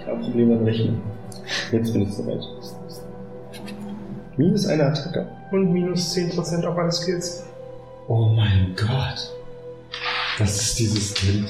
Ich 0.01 0.05
habe 0.05 0.19
Probleme 0.19 0.57
mit 0.57 0.67
Rechnen. 0.67 1.01
Jetzt 1.71 1.93
bin 1.93 2.03
ich 2.03 2.13
so 2.13 2.27
weit. 2.27 2.43
Minus 4.37 4.67
eine 4.67 4.87
Attacke. 4.87 5.25
Und 5.53 5.73
minus 5.73 6.13
10% 6.17 6.65
auf 6.65 6.77
alle 6.77 6.91
Skills. 6.91 7.45
Oh 8.09 8.31
mein 8.35 8.75
Gott. 8.77 9.33
Das 10.41 10.61
ist 10.61 10.77
dieses 10.81 11.15
Kind. 11.15 11.47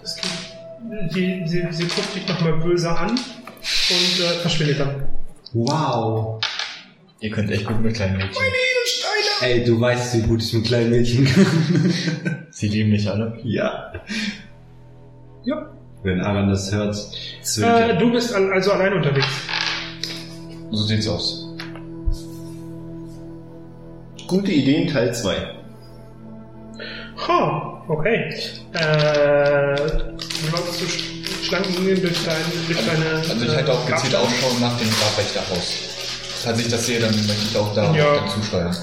Das 0.00 0.16
geht. 0.16 1.14
Die, 1.14 1.46
sie, 1.46 1.68
sie 1.70 1.84
guckt 1.84 2.16
dich 2.16 2.26
nochmal 2.26 2.54
böse 2.54 2.90
an 2.90 3.10
und 3.10 3.16
äh, 4.20 4.40
verschwindet 4.40 4.80
dann. 4.80 5.04
Wow. 5.52 6.40
Ihr 7.20 7.30
könnt 7.30 7.52
echt 7.52 7.64
gut 7.64 7.80
mit 7.80 7.94
kleinen 7.94 8.16
Mädchen. 8.16 8.42
Ey, 9.40 9.62
du 9.62 9.80
weißt, 9.80 10.16
wie 10.16 10.22
gut 10.22 10.42
ich 10.42 10.52
mit 10.52 10.64
kleinen 10.64 10.90
Mädchen 10.90 11.26
kann. 11.26 11.94
Sie 12.50 12.66
lieben 12.66 12.90
mich 12.90 13.08
alle. 13.08 13.38
ja. 13.44 13.92
Ja. 15.44 15.66
Wenn 16.02 16.20
Aran 16.22 16.48
das 16.48 16.72
hört, 16.72 16.96
Äh, 17.60 17.98
du 17.98 18.10
bist 18.12 18.34
al- 18.34 18.52
also 18.52 18.72
allein 18.72 18.94
unterwegs. 18.94 19.26
So 20.70 20.82
sieht's 20.84 21.06
aus. 21.08 21.46
Gute 24.26 24.50
Ideen 24.52 24.88
Teil 24.88 25.12
2. 25.12 25.36
Ha, 27.28 27.84
okay. 27.88 28.32
Äh, 28.72 29.76
du 29.76 30.50
läufst 30.52 30.78
so 30.78 30.86
sch- 30.86 31.44
Schlangenlinien 31.44 32.00
durch, 32.00 32.24
dein, 32.24 32.36
durch 32.66 32.86
deine. 32.86 33.16
Also 33.16 33.44
ich 33.44 33.54
halte 33.56 33.72
auch 33.72 33.88
äh, 33.88 33.92
gezielt 33.92 34.12
Grabsteine. 34.12 34.18
Ausschau 34.18 34.58
nach 34.60 34.78
dem 34.78 34.88
Grabwächterhaus. 34.88 35.72
Falls 36.44 36.58
ich 36.60 36.68
das 36.68 36.86
sehe, 36.86 37.00
dann 37.00 37.10
möchte 37.14 37.32
ich 37.50 37.56
auch 37.58 37.74
da 37.74 37.94
Ja. 37.94 38.14
dann 38.14 38.28
zusteuern. 38.30 38.74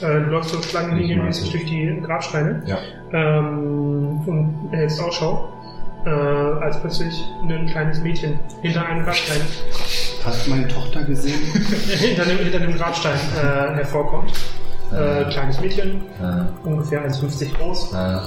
Äh, 0.00 0.06
du 0.20 0.30
läufst 0.30 0.50
so 0.50 0.62
Schlangenlinien 0.62 1.18
Ich 1.20 1.24
mäßig 1.24 1.44
weiß 1.44 1.52
durch 1.52 1.64
die 1.66 2.00
Grabsteine 2.04 2.62
Ja. 2.66 2.78
ähm, 3.12 4.20
und 4.26 4.68
hältst 4.72 5.00
Ausschau, 5.02 5.48
äh, 6.04 6.10
als 6.10 6.80
plötzlich 6.80 7.14
ein 7.48 7.66
kleines 7.66 8.00
Mädchen 8.00 8.38
hinter 8.62 8.84
einem 8.86 9.04
Grabstein, 9.04 9.40
Hast 10.24 10.46
du 10.46 10.50
meine 10.50 10.66
Tochter 10.68 11.02
gesehen? 11.04 11.38
hinter, 11.98 12.24
dem, 12.24 12.38
hinter 12.38 12.58
dem 12.60 12.74
Grabstein 12.76 13.14
äh, 13.36 13.74
hervorkommt. 13.76 14.32
Äh, 14.92 15.24
kleines 15.30 15.60
Mädchen, 15.60 16.02
Äh, 16.20 16.66
ungefähr 16.68 17.08
1,50 17.08 17.54
groß 17.56 17.92
äh, 17.92 18.18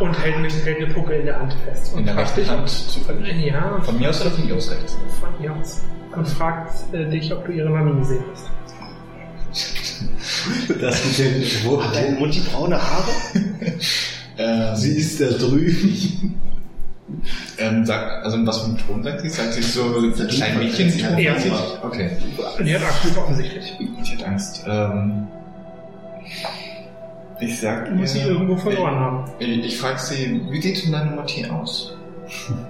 und 0.00 0.18
hält 0.22 0.34
eine, 0.36 0.48
hält 0.48 0.76
eine 0.82 0.92
Puppe 0.92 1.12
in 1.14 1.26
der 1.26 1.38
Hand 1.38 1.54
fest. 1.64 1.92
Und 1.92 2.00
in 2.00 2.06
der 2.06 2.14
fragt 2.14 2.28
rechten 2.36 2.40
dich, 2.40 2.50
Hand 2.50 2.68
zufällig. 2.68 3.44
Ja, 3.44 3.78
Von 3.82 3.98
mir 3.98 4.08
aus 4.10 4.20
oder 4.22 4.30
von 4.30 4.46
mir 4.46 4.56
aus 4.56 4.70
rechts? 4.70 4.98
von 5.20 5.28
mir 5.40 5.52
aus. 5.54 5.82
Und 6.16 6.28
fragt 6.28 6.92
äh, 6.94 7.08
dich, 7.08 7.32
ob 7.32 7.44
du 7.46 7.52
ihre 7.52 7.68
Mami 7.70 7.98
gesehen 8.00 8.24
hast. 8.32 8.50
Das 10.80 11.04
mit 11.04 11.18
den, 11.18 11.44
wo, 11.64 11.82
Hat 11.82 11.94
deine 11.94 12.16
Mutti 12.18 12.40
braune 12.40 12.80
Haare? 12.80 13.10
Ähm, 14.38 14.74
sie 14.76 14.96
ist 14.96 15.20
da 15.20 15.26
drüben. 15.26 16.40
ähm, 17.58 17.84
sag, 17.84 18.24
also 18.24 18.38
in 18.38 18.46
was 18.46 18.60
für 18.60 18.64
einem 18.66 18.78
Ton 18.78 19.02
sagt 19.02 19.20
sie? 19.20 19.28
Sagt 19.28 19.52
sie 19.52 19.62
so 19.62 20.10
klein 20.28 20.58
Mädchen? 20.58 21.18
Ja. 21.18 21.36
Okay. 21.82 22.10
Und 22.58 22.64
die 22.64 22.74
hat 22.74 22.82
Angst, 22.82 23.16
offensichtlich. 23.16 23.74
Ich 24.02 24.12
hätte 24.12 24.26
Angst. 24.26 24.64
Ähm, 24.66 25.28
ich 27.40 27.60
sag 27.60 27.88
Du 27.88 27.94
musst 27.94 28.14
sie 28.14 28.20
irgendwo 28.20 28.56
verloren 28.56 28.94
haben. 28.94 29.30
Ich, 29.38 29.64
ich 29.64 29.78
frage 29.78 29.98
sie, 29.98 30.40
wie 30.48 30.62
sieht 30.62 30.84
denn 30.84 30.92
deine 30.92 31.10
Mutti 31.10 31.44
aus? 31.46 31.94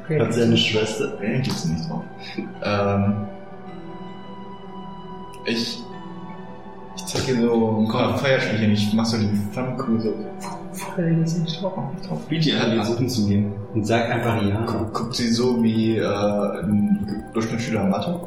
Okay. 0.05 0.21
Hat 0.21 0.35
sie 0.35 0.43
eine 0.43 0.57
Schwester? 0.57 1.17
Nee, 1.21 1.41
gibt's 1.41 1.65
nicht 1.67 1.89
drauf. 1.89 2.03
Ähm, 2.65 3.29
ich, 5.47 5.79
ich 5.79 5.79
zeig 7.13 7.27
dir 7.27 7.41
so 7.43 7.87
ein 7.87 8.17
Feuerspielchen. 8.17 8.73
Ich 8.73 8.93
mach 8.95 9.05
so 9.05 9.19
die 9.19 9.29
Flammenkugel 9.53 10.01
so. 10.01 10.15
Fällt 10.95 11.19
jetzt 11.19 11.39
nicht 11.39 11.61
drauf. 11.61 11.75
drauf. 12.07 12.27
Biete 12.29 12.51
ihr 12.51 12.63
an, 12.63 12.79
die 12.79 12.85
suchen 12.85 13.09
zu 13.09 13.27
gehen. 13.27 13.53
Und 13.75 13.87
sag 13.87 14.11
einfach 14.11 14.43
ja. 14.43 14.65
Guckt, 14.65 14.95
guckt 14.95 15.15
sie 15.15 15.29
so 15.29 15.63
wie 15.63 15.99
äh, 15.99 16.05
ein 16.05 17.25
Durchschnittsschüler 17.35 17.85
Mathe, 17.85 18.21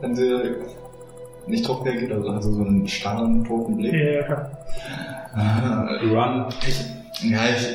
wenn 0.00 0.14
sie 0.14 0.54
nicht 1.46 1.66
drauf 1.66 1.84
reagiert, 1.84 2.12
also 2.12 2.32
hat 2.32 2.42
sie 2.44 2.52
so 2.52 2.64
einen 2.64 2.86
starren, 2.86 3.44
toten 3.44 3.76
Blick. 3.76 3.92
Ja. 3.92 4.50
Ah, 5.34 5.88
Run. 6.02 6.46
Ich, 6.66 7.30
ja, 7.30 7.40
ich. 7.56 7.68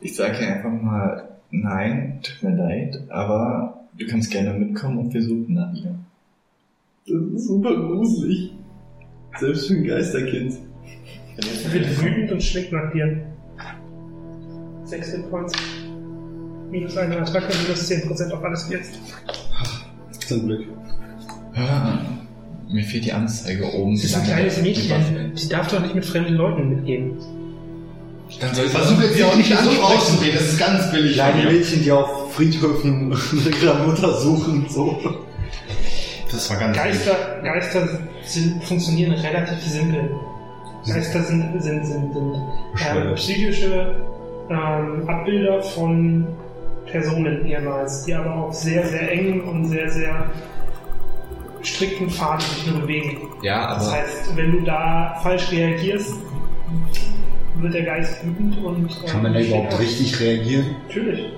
Ich 0.00 0.16
sage 0.16 0.38
hier 0.38 0.56
einfach 0.56 0.70
mal, 0.70 1.28
nein, 1.50 2.20
tut 2.22 2.42
mir 2.42 2.56
leid, 2.56 2.98
aber 3.08 3.86
du 3.96 4.06
kannst 4.06 4.30
gerne 4.30 4.52
mitkommen 4.52 4.98
und 4.98 5.14
wir 5.14 5.22
suchen 5.22 5.54
nach 5.54 5.72
ihr. 5.72 5.94
Das 7.08 7.22
ist 7.34 7.46
super 7.46 7.72
gruselig. 7.76 8.50
Selbst 9.38 9.68
für 9.68 9.74
ein 9.74 9.84
Geisterkind. 9.84 10.54
Er 11.36 11.72
wird 11.72 12.02
wütend 12.02 12.32
und 12.32 12.42
schlägt 12.42 12.72
nach 12.72 12.90
dir. 12.92 13.22
6 14.84 15.12
Hit 15.12 15.30
Points. 15.30 15.52
Minus 16.70 16.96
eine 16.96 17.18
Attacke, 17.18 17.52
minus 17.62 17.88
10% 17.88 18.32
auf 18.32 18.42
alles 18.42 18.68
jetzt. 18.70 18.98
Zum 20.26 20.46
Glück. 20.46 20.66
Ah, 21.54 21.98
mir 22.68 22.82
fehlt 22.82 23.04
die 23.04 23.12
Anzeige 23.12 23.72
oben. 23.72 23.96
Sie 23.96 24.06
ist 24.06 24.16
ein 24.16 24.24
kleines 24.24 24.60
Mädchen. 24.60 25.30
Sie 25.36 25.48
darf 25.48 25.68
doch 25.68 25.80
nicht 25.80 25.94
mit 25.94 26.04
fremden 26.04 26.34
Leuten 26.34 26.68
mitgehen. 26.68 27.18
Dann 28.40 28.52
soll 28.52 28.66
sie 28.66 28.70
Versuch 28.72 29.00
jetzt 29.00 29.14
hier 29.14 29.28
auch 29.28 29.36
nicht 29.36 29.48
so 29.48 29.70
rauszugehen, 29.80 30.34
das 30.34 30.48
ist 30.48 30.58
ganz 30.58 30.90
billig. 30.90 31.14
Kleine. 31.14 31.52
Mädchen, 31.52 31.84
die 31.84 31.92
auf 31.92 32.34
Friedhöfen 32.34 33.16
ihre 33.62 33.86
Mutter 33.86 34.12
suchen, 34.12 34.66
so. 34.68 35.00
Das 36.30 36.50
war 36.50 36.56
ganz 36.58 36.76
Geister, 36.76 37.40
Geister 37.42 37.88
sind, 38.24 38.62
funktionieren 38.64 39.12
relativ 39.12 39.58
simpel. 39.62 40.10
Geister 40.86 41.22
sind, 41.22 41.62
sind, 41.62 41.84
sind, 41.86 42.12
sind 42.14 42.16
ähm, 42.16 43.14
psychische 43.14 43.96
ähm, 44.50 45.08
Abbilder 45.08 45.62
von 45.62 46.26
Personen 46.90 47.44
ehemals, 47.46 48.04
die 48.04 48.14
aber 48.14 48.34
auf 48.34 48.54
sehr, 48.54 48.86
sehr 48.86 49.10
engen 49.10 49.40
und 49.42 49.68
sehr, 49.68 49.90
sehr 49.90 50.30
strikten 51.62 52.08
Pfaden 52.10 52.40
sich 52.40 52.66
nur 52.70 52.80
bewegen. 52.82 53.18
Ja, 53.42 53.74
Das 53.74 53.88
aber 53.88 53.96
heißt, 53.98 54.36
wenn 54.36 54.52
du 54.52 54.60
da 54.60 55.18
falsch 55.22 55.50
reagierst, 55.50 56.12
wird 57.56 57.74
der 57.74 57.82
Geist 57.84 58.24
wütend 58.24 58.58
und. 58.64 58.90
äh, 59.04 59.08
Kann 59.10 59.22
man 59.22 59.32
da 59.32 59.40
steht 59.40 59.50
überhaupt 59.50 59.80
richtig 59.80 60.20
reagieren? 60.20 60.76
Natürlich. 60.86 61.32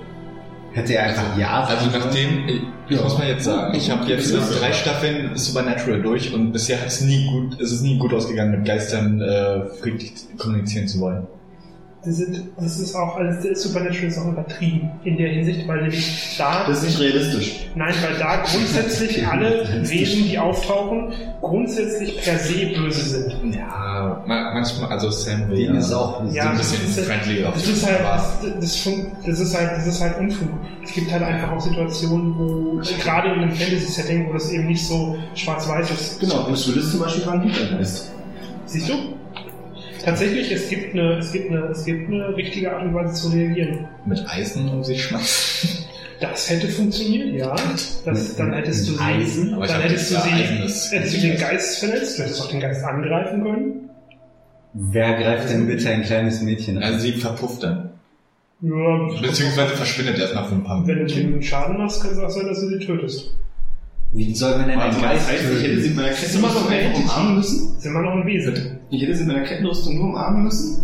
Hätte 0.79 0.93
er 0.93 1.03
einfach 1.03 1.37
ja 1.37 1.63
also 1.63 1.89
sagen 1.89 1.91
sollen? 1.91 2.03
nachdem, 2.03 2.47
ich, 2.47 2.61
ich 2.95 3.03
muss 3.03 3.17
mal 3.17 3.27
jetzt 3.27 3.43
sagen, 3.43 3.75
ich 3.75 3.91
habe 3.91 4.05
jetzt 4.05 4.33
drei 4.33 4.71
Staffeln 4.71 5.35
Supernatural 5.35 6.01
durch 6.01 6.33
und 6.33 6.53
bisher 6.53 6.79
es 6.85 7.01
nie 7.01 7.27
gut, 7.27 7.59
es 7.59 7.73
ist 7.73 7.81
nie 7.81 7.97
gut 7.97 8.13
ausgegangen, 8.13 8.51
mit 8.51 8.65
Geistern 8.65 9.21
äh, 9.21 9.65
friedlich 9.81 10.13
kommunizieren 10.37 10.87
zu 10.87 10.99
wollen. 11.01 11.27
Das, 12.05 12.15
sind, 12.15 12.47
das 12.57 12.79
ist 12.79 12.95
auch 12.95 13.17
alles, 13.17 13.41
der 13.43 13.53
Supernatural 13.57 14.07
ist 14.07 14.17
auch 14.17 14.27
übertrieben 14.31 14.89
in 15.03 15.17
der 15.17 15.31
Hinsicht, 15.31 15.67
weil 15.67 15.81
nämlich 15.81 16.35
da. 16.37 16.65
Das 16.65 16.77
ist 16.77 16.85
nicht 16.85 16.99
realistisch. 17.01 17.67
Nein, 17.75 17.93
weil 18.01 18.17
da 18.17 18.37
grundsätzlich 18.37 19.27
alle 19.27 19.67
Wesen, 19.81 20.23
die 20.23 20.39
auftauchen, 20.39 21.11
grundsätzlich 21.41 22.21
per 22.21 22.39
se 22.39 22.67
böse 22.67 23.01
sind. 23.01 23.53
Ja, 23.53 24.23
ma- 24.25 24.53
manchmal, 24.53 24.89
also 24.89 25.09
Sam 25.09 25.49
will 25.49 25.57
Die 25.57 25.77
ist 25.77 25.91
auch 25.91 26.23
so 26.25 26.33
Ja, 26.33 26.51
ein 26.51 26.57
das 26.57 26.71
bisschen 26.71 26.87
ist- 26.89 26.99
friendly 27.09 27.43
auf 27.43 27.53
Das 27.55 27.67
ist 27.67 27.85
halt, 27.85 27.99
das, 27.99 28.39
das, 28.61 28.75
fun- 28.77 29.07
das 29.25 29.39
ist 29.41 29.57
halt, 29.57 29.71
das 29.75 29.87
ist 29.87 30.01
halt 30.01 30.19
Unfug. 30.19 30.49
Es 30.81 30.93
gibt 30.93 31.11
halt 31.11 31.23
einfach 31.23 31.51
auch 31.51 31.59
Situationen, 31.59 32.33
wo, 32.37 32.81
gerade 33.03 33.33
in 33.33 33.39
einem 33.41 33.51
Fantasy-Setting, 33.51 34.29
wo 34.29 34.33
das 34.33 34.49
eben 34.51 34.67
nicht 34.67 34.87
so 34.87 35.17
schwarz-weiß 35.35 35.91
ist. 35.91 36.19
Genau, 36.21 36.43
Bruce 36.45 36.69
Willis 36.73 36.91
zum 36.91 37.01
Beispiel 37.01 37.25
war 37.25 37.33
ein 37.33 37.41
Hintergeist. 37.41 38.09
Siehst 38.67 38.87
du? 38.87 38.93
Tatsächlich, 40.03 40.51
es 40.51 40.69
gibt 40.69 40.93
eine, 40.93 41.17
es 41.17 41.31
gibt 41.31 41.51
eine, 41.51 41.65
es 41.67 41.85
gibt 41.85 42.07
eine 42.07 42.35
richtige 42.35 42.71
Art 42.73 42.83
und 42.83 42.93
Weise 42.93 43.13
zu 43.13 43.29
reagieren. 43.29 43.87
mit 44.05 44.23
Eisen 44.29 44.69
um 44.69 44.83
sich 44.83 45.03
schmeißen. 45.03 45.85
Das 46.21 46.49
hätte 46.49 46.67
funktioniert, 46.67 47.33
ja. 47.33 47.55
Das, 48.03 48.35
dann 48.35 48.51
hättest 48.53 48.89
du 48.89 48.93
sie, 48.93 48.99
Eisen? 48.99 49.53
Aber 49.53 49.67
dann 49.67 49.81
hättest 49.81 50.11
du 50.11 50.15
sie, 50.15 50.29
hättest 50.95 51.15
du 51.15 51.21
den 51.21 51.37
Geist 51.37 51.79
verletzt, 51.79 52.17
du 52.19 52.23
hättest 52.23 52.41
auch 52.41 52.49
den 52.49 52.59
Geist 52.59 52.83
angreifen 52.83 53.41
können. 53.43 53.89
Wer 54.73 55.13
greift 55.17 55.49
denn 55.49 55.65
bitte 55.67 55.89
ein 55.89 56.03
kleines 56.03 56.41
Mädchen 56.41 56.77
an? 56.77 56.83
Also 56.83 56.99
sie 56.99 57.13
verpufft 57.13 57.63
dann. 57.63 57.91
Ja, 58.61 59.07
Beziehungsweise 59.21 59.75
verschwindet 59.75 60.19
erst 60.19 60.35
nach 60.35 60.51
ein 60.51 60.63
paar 60.63 60.85
wenn 60.85 60.99
du 60.99 61.03
Minuten. 61.05 61.31
dem 61.35 61.41
Schaden 61.41 61.77
machst, 61.77 62.01
kann 62.01 62.11
es 62.11 62.19
auch 62.19 62.29
sein, 62.29 62.47
dass 62.47 62.59
du 62.59 62.67
sie 62.67 62.85
tötest. 62.85 63.33
Wie 64.11 64.33
soll 64.33 64.57
man 64.57 64.67
denn 64.69 64.79
einen 64.79 64.91
Also, 64.91 65.01
Geist 65.01 65.29
heißt, 65.29 65.43
ich 65.57 65.63
hätte 65.63 65.81
sie 65.81 65.87
mit 65.89 65.97
meiner 65.97 66.09
Das 66.09 66.19
Kettenrüstung 66.21 66.67
einfach 66.69 66.99
umarmen 66.99 67.35
müssen? 67.37 67.67
Das 67.75 67.77
ist 67.77 67.85
immer 67.85 68.01
noch 68.01 68.11
ein 68.13 68.25
Wesen. 68.25 68.79
Ich 68.89 69.01
hätte 69.03 69.15
sie 69.15 69.23
mit 69.25 69.35
meiner 69.35 69.47
Kettenrüstung 69.47 69.95
nur 69.97 70.05
umarmen 70.09 70.43
müssen? 70.45 70.81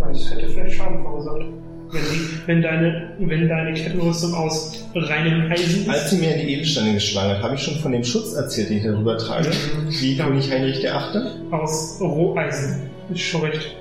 Weil 0.00 0.12
es 0.12 0.30
hätte 0.30 0.48
vielleicht 0.48 0.76
Schaden 0.76 1.02
verursacht. 1.02 1.42
Wenn, 1.90 2.00
die, 2.00 2.46
wenn, 2.46 2.62
deine, 2.62 3.10
wenn 3.18 3.48
deine 3.50 3.74
Kettenrüstung 3.74 4.32
aus 4.32 4.82
reinem 4.94 5.52
Eisen 5.52 5.90
Als 5.90 6.04
ist. 6.04 6.10
sie 6.10 6.16
mir 6.26 6.34
in 6.36 6.46
die 6.46 6.54
Edelsteine 6.54 6.94
geschlagen 6.94 7.36
hat, 7.36 7.42
habe 7.42 7.54
ich 7.54 7.60
schon 7.62 7.74
von 7.80 7.92
dem 7.92 8.02
Schutz 8.02 8.32
erzählt, 8.32 8.70
den 8.70 8.78
ich 8.78 8.84
darüber 8.84 9.18
trage. 9.18 9.50
Wie 9.90 10.14
Ja. 10.14 10.24
König 10.26 10.50
Heinrich 10.50 10.80
der 10.80 10.96
Achte? 10.96 11.32
Aus 11.50 11.98
Roheisen. 12.00 12.80
Ist 13.10 13.20
schon 13.20 13.42
recht. 13.42 13.76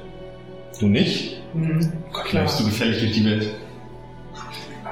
Du 0.77 0.87
nicht? 0.87 1.41
Mhm. 1.53 1.89
Gott, 2.11 2.33
läufst 2.33 2.59
du 2.59 2.65
gefährlich 2.65 2.99
durch 2.99 3.13
die 3.13 3.23
Welt. 3.23 3.47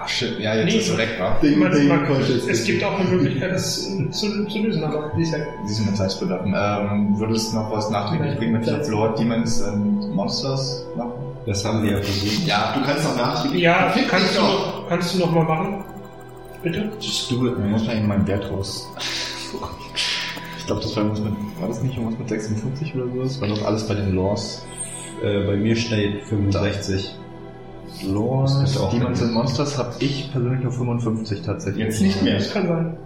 Ah, 0.02 0.08
shit, 0.08 0.40
ja, 0.40 0.56
jetzt 0.56 0.74
Nee. 0.74 0.80
ist 0.80 0.90
er 0.90 0.98
weg, 0.98 1.10
wa? 1.20 1.38
Ding, 1.42 1.60
Man, 1.60 1.72
ding, 1.72 1.88
man, 1.88 2.06
Conscious. 2.06 2.48
es 2.48 2.64
gibt 2.64 2.84
auch 2.84 2.98
eine 3.00 3.10
Möglichkeit, 3.10 3.52
das 3.52 3.84
zu, 4.12 4.46
zu 4.48 4.60
lösen, 4.60 4.84
aber 4.84 5.12
die 5.18 5.24
ist 5.24 5.34
halt 5.34 5.46
Sie 5.66 5.74
sind 5.74 5.88
mit 5.88 5.98
Zeitbedarf. 5.98 6.46
Ähm, 6.46 7.20
würdest 7.20 7.52
du 7.52 7.58
noch 7.58 7.72
was 7.72 7.90
nachträglich 7.90 8.38
bringen 8.38 8.54
mit 8.54 8.66
Love 8.66 8.90
Lord, 8.92 9.20
Demons 9.20 9.62
und 9.62 10.16
Monsters 10.16 10.86
machen? 10.96 11.12
Das 11.46 11.66
haben 11.66 11.84
wir 11.84 11.92
ja 11.94 11.98
versucht. 12.02 12.46
Ja, 12.48 12.74
Du 12.78 12.84
kannst 12.86 13.06
auch 13.08 13.16
nachträglich. 13.18 13.62
Ja, 13.62 13.94
kannst 14.10 14.38
du, 14.38 14.42
noch, 14.42 14.88
kannst 14.88 15.16
du 15.16 15.20
noch 15.20 15.32
mal 15.32 15.44
machen? 15.44 15.84
Bitte? 16.62 16.92
Just 17.00 17.32
do 17.32 17.48
it. 17.48 17.58
Man 17.58 17.72
muss 17.72 17.86
man 17.88 17.98
eben 17.98 18.08
meinen 18.08 18.28
Wert 18.28 18.50
raus. 18.52 18.88
Ich 20.58 20.66
glaube, 20.66 20.82
das 20.82 20.96
war 20.96 21.04
irgendwas 21.04 21.24
mit, 21.26 21.34
war 21.60 21.68
das 21.68 21.82
nicht 21.82 21.98
irgendwas 21.98 22.20
mit 22.20 22.30
56 22.30 22.96
oder 22.96 23.06
so? 23.08 23.24
Das 23.24 23.42
war 23.42 23.48
doch 23.48 23.66
alles 23.66 23.88
bei 23.88 23.96
den 23.96 24.16
Laws. 24.16 24.66
Äh, 25.24 25.46
bei 25.46 25.56
mir 25.56 25.76
steht 25.76 26.24
65. 26.26 27.16
Auch 28.08 28.92
Demons 28.92 29.22
and 29.22 29.34
Monsters 29.34 29.78
habe 29.78 29.94
ich 30.00 30.32
persönlich 30.32 30.64
nur 30.64 30.72
55 30.72 31.42
tatsächlich. 31.42 31.84
Jetzt 31.86 32.02
nicht 32.02 32.22
mehr. 32.22 32.36
Das 32.36 32.54
kann 32.54 32.68
sein. 32.68 32.98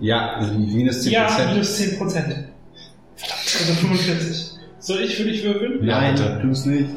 Ja, 0.00 0.40
minus 0.56 1.04
10%. 1.04 1.10
Ja, 1.10 1.28
minus 1.52 1.78
10%. 1.78 1.98
Verdammt. 1.98 2.46
Also 3.16 3.72
45. 3.74 4.50
Soll 4.80 5.00
ich 5.00 5.16
für 5.16 5.24
dich 5.24 5.44
würfeln? 5.44 5.84
Ja, 5.84 6.00
Nein, 6.00 6.14
bitte. 6.14 6.38
tu's 6.42 6.64
nicht. 6.64 6.90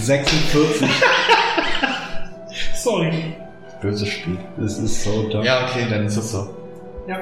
46. 0.00 0.88
Sorry. 2.74 3.34
Böses 3.82 4.08
Spiel. 4.08 4.38
Das 4.56 4.78
ist 4.78 5.02
so 5.02 5.28
dumm. 5.28 5.42
Ja, 5.44 5.64
okay, 5.66 5.86
dann 5.90 6.06
ist 6.06 6.16
es 6.16 6.30
so. 6.32 6.48
Ja. 7.08 7.18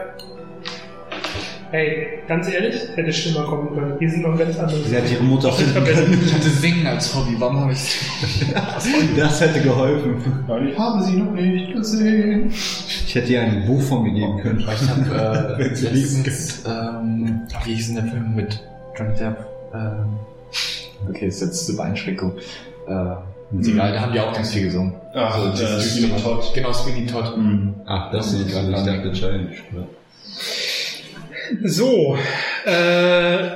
Hey, 1.75 2.21
ganz 2.29 2.49
ehrlich, 2.49 2.83
hätte 2.95 3.13
schlimmer 3.13 3.47
kommen 3.49 3.75
können. 3.75 3.99
Wir 3.99 4.09
sind 4.09 4.23
noch 4.23 4.39
ganz 4.39 4.57
anders. 4.61 4.77
Sie 4.87 4.97
hat 4.97 5.11
ihre 5.11 5.25
Mutter 5.25 5.51
finden 5.51 5.85
können. 5.85 6.23
Ich 6.25 6.33
hatte 6.33 6.49
Singen 6.49 6.87
als 6.87 7.13
Hobby, 7.13 7.35
warum 7.37 7.63
habe 7.63 7.73
ich 7.73 7.99
Das 9.17 9.41
hätte 9.41 9.61
geholfen. 9.61 10.23
Ich 10.71 10.79
habe 10.79 11.03
sie 11.03 11.17
noch 11.17 11.33
nicht 11.33 11.73
gesehen. 11.73 12.49
Ich 12.53 13.13
hätte 13.17 13.33
ihr 13.33 13.43
ein 13.43 13.67
Buch 13.67 13.83
von 13.83 14.05
mir 14.05 14.13
geben 14.13 14.39
können. 14.39 14.61
Ich 14.61 14.89
habe 14.89 15.57
äh, 15.59 15.59
Wenn 15.65 15.75
sie 15.75 15.89
lesen 15.89 16.23
letztens, 16.23 16.65
ähm, 16.65 17.41
wie 17.65 17.75
hieß 17.75 17.87
denn 17.89 17.97
der 17.97 18.05
Film 18.05 18.37
mit 18.37 18.61
Johnny 18.97 19.15
Depp? 19.19 19.37
Ähm, 19.75 21.09
okay, 21.09 21.27
ist 21.27 21.41
jetzt 21.41 21.69
eine 21.71 21.91
Einschränkung. 21.91 22.35
Äh, 22.87 23.59
ist 23.59 23.69
egal, 23.69 23.95
da 23.95 24.01
haben 24.01 24.13
die 24.13 24.21
auch 24.21 24.33
ganz 24.33 24.53
viel 24.53 24.63
gesungen. 24.63 24.95
Ach, 25.13 25.35
Also 25.35 25.49
äh, 25.49 25.53
dieses 25.55 25.95
Sweeney 25.97 26.23
Todd. 26.23 26.53
Genau, 26.55 26.73
Sweeney 26.73 27.07
Todd. 27.07 27.37
Mhm. 27.37 27.75
Ach, 27.85 28.13
das 28.13 28.33
ist 28.33 28.49
gerade 28.49 28.71
ich 28.71 28.77
dachte 28.77 29.13
Challenge. 29.13 29.51
oder? 29.73 29.89
So, 31.65 32.17
äh, 32.65 33.49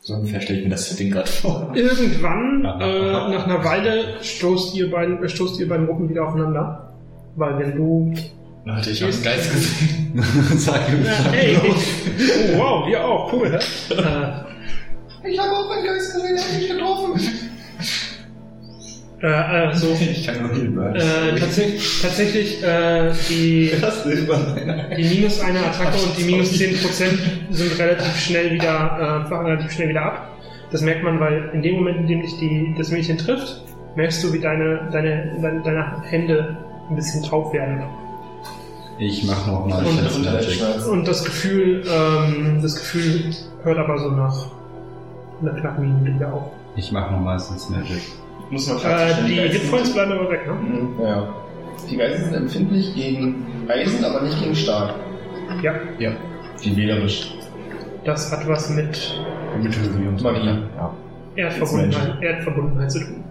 So 0.00 0.14
ungefähr 0.14 0.40
stelle 0.40 0.58
ich 0.60 0.64
mir 0.64 0.70
das 0.70 0.94
Ding 0.96 1.10
gerade 1.10 1.30
vor. 1.30 1.70
irgendwann, 1.74 2.64
äh, 2.80 3.12
nach 3.12 3.46
einer 3.46 3.64
Weile, 3.64 4.22
stoßt 4.22 4.74
ihr 4.76 4.90
beiden, 4.90 5.22
äh, 5.22 5.28
stoßt 5.28 5.58
ihr 5.60 5.68
beiden 5.68 5.86
Gruppen 5.86 6.08
wieder 6.08 6.26
aufeinander. 6.28 6.92
Weil 7.36 7.58
wenn 7.58 7.76
du 7.76 8.14
Leute, 8.66 8.90
ich 8.90 9.02
habe 9.02 9.12
einen 9.12 9.22
Geist 9.22 9.52
gesehen. 9.52 10.24
Sag 10.56 10.88
ihm, 10.88 11.04
Ja, 11.04 11.14
sag 11.22 11.32
hey, 11.32 11.58
oh, 11.62 12.58
wow, 12.58 12.86
wir 12.88 13.04
auch, 13.04 13.32
cool, 13.32 13.50
ne? 13.50 13.58
Äh, 15.24 15.30
Ich 15.30 15.38
habe 15.38 15.50
auch 15.50 15.70
einen 15.70 15.84
Geist 15.84 16.14
gesehen, 16.14 16.38
hab 16.38 16.58
mich 16.58 16.68
getroffen. 16.70 17.20
Äh, 19.24 19.70
äh, 19.70 19.74
so, 19.74 19.88
Ich 20.00 20.26
kann 20.26 20.42
nur 20.42 20.52
Hilfe. 20.54 20.94
äh, 20.98 21.38
tatsächlich, 21.38 22.02
tatsächlich, 22.02 22.62
äh, 22.62 23.10
die, 23.30 23.70
die 24.96 25.04
minus 25.16 25.40
eine 25.40 25.60
Attacke 25.60 25.96
und 25.98 26.16
die 26.18 26.24
minus 26.24 26.52
10% 26.52 27.18
sind 27.50 27.78
relativ 27.78 28.16
schnell 28.20 28.52
wieder, 28.52 29.26
äh, 29.30 29.34
relativ 29.34 29.72
schnell 29.72 29.88
wieder 29.88 30.02
ab. 30.02 30.28
Das 30.70 30.82
merkt 30.82 31.02
man, 31.04 31.20
weil 31.20 31.50
in 31.54 31.62
dem 31.62 31.76
Moment, 31.76 32.00
in 32.00 32.06
dem 32.08 32.22
dich 32.22 32.36
die, 32.38 32.74
das 32.76 32.90
Mädchen 32.90 33.16
trifft, 33.16 33.62
merkst 33.96 34.22
du, 34.24 34.32
wie 34.32 34.40
deine, 34.40 34.88
deine, 34.92 35.32
deine, 35.40 35.62
deine 35.62 36.02
Hände 36.02 36.56
ein 36.90 36.96
bisschen 36.96 37.22
taub 37.22 37.52
werden. 37.54 37.82
Ich 38.98 39.24
mach 39.24 39.46
noch 39.46 39.66
mal 39.66 39.84
Und- 39.84 39.98
Und. 40.16 40.86
Und 40.88 41.08
das 41.08 41.24
Gefühl, 41.24 41.82
ähm, 41.88 42.58
das 42.62 42.74
Gefühl 42.76 43.30
hört 43.62 43.78
aber 43.78 43.98
so 43.98 44.10
nach 44.10 44.46
einer 45.42 45.52
knappen 45.60 45.84
Minute 46.00 46.14
wieder 46.16 46.32
auf. 46.32 46.42
Ich 46.76 46.92
mach 46.92 47.10
noch 47.10 47.20
mal 47.20 47.38
Sense 47.38 47.72
Magic. 47.72 48.02
Muss 48.50 48.68
man 48.68 48.78
Äh, 48.78 49.26
die 49.26 49.34
Hitpoints 49.34 49.92
bleiben 49.92 50.12
aber 50.12 50.30
weg, 50.30 50.46
ne? 50.46 50.52
Mhm, 50.54 51.00
Ja. 51.02 51.34
Die 51.90 51.96
Geister 51.96 52.24
sind 52.24 52.34
empfindlich 52.34 52.94
gegen 52.94 53.46
Eisen, 53.68 54.04
aber 54.04 54.22
nicht 54.22 54.40
gegen 54.40 54.54
Stahl. 54.54 54.94
Ja. 55.62 55.74
Ja. 55.98 56.12
Die 56.64 56.76
wählerisch. 56.76 57.34
Das 58.04 58.30
hat 58.30 58.46
was 58.48 58.70
mit 58.70 59.18
und 59.54 60.22
Magie. 60.22 60.46
Ja. 60.76 60.94
Erdverbundenheit, 61.36 62.22
Erdverbundenheit 62.22 62.92
zu 62.92 63.00
tun. 63.00 63.24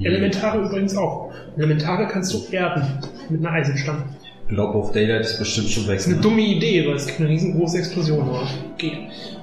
Elementare 0.00 0.58
übrigens 0.58 0.96
auch. 0.96 1.32
Elementare 1.56 2.06
kannst 2.06 2.32
du 2.34 2.54
erden 2.54 2.82
mit 3.28 3.40
einer 3.44 3.54
Eisenstange. 3.54 4.04
Blob 4.48 4.74
of 4.74 4.92
Daylight 4.92 5.22
ist 5.22 5.38
bestimmt 5.38 5.68
schon 5.68 5.86
weg. 5.88 5.96
Das 5.96 6.02
ist 6.06 6.08
eine 6.08 6.16
ne? 6.16 6.22
dumme 6.22 6.40
Idee, 6.40 6.86
weil 6.86 6.94
es 6.96 7.18
eine 7.18 7.28
riesengroße 7.28 7.78
Explosion 7.78 8.30
war. 8.30 8.46
Geht. 8.78 8.92
Blob 8.92 9.35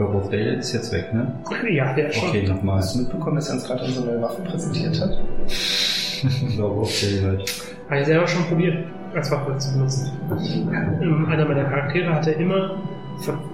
of 0.00 0.30
Daylight 0.30 0.60
ist 0.60 0.72
jetzt 0.72 0.92
weg, 0.92 1.12
ne? 1.12 1.32
Ja, 1.70 1.92
der 1.92 2.12
schon. 2.12 2.28
Okay, 2.28 2.46
nochmal. 2.46 2.78
Hast 2.78 2.94
du 2.94 3.00
mitbekommen, 3.00 3.36
dass 3.36 3.48
er 3.48 3.54
uns 3.54 3.64
gerade 3.64 3.84
unsere 3.84 4.06
neue 4.06 4.22
Waffe 4.22 4.42
präsentiert 4.42 5.00
hat? 5.00 5.18
Blob 6.56 6.78
of 6.78 7.00
Daylight. 7.00 7.52
Habe 7.88 8.00
ich 8.00 8.06
selber 8.06 8.26
schon 8.26 8.44
probiert, 8.44 8.84
als 9.14 9.30
Waffe 9.30 9.56
zu 9.56 9.72
benutzen. 9.72 10.10
Ähm, 11.02 11.26
Einer 11.26 11.44
meiner 11.46 11.64
Charaktere 11.64 12.14
hatte 12.14 12.32
immer 12.32 12.76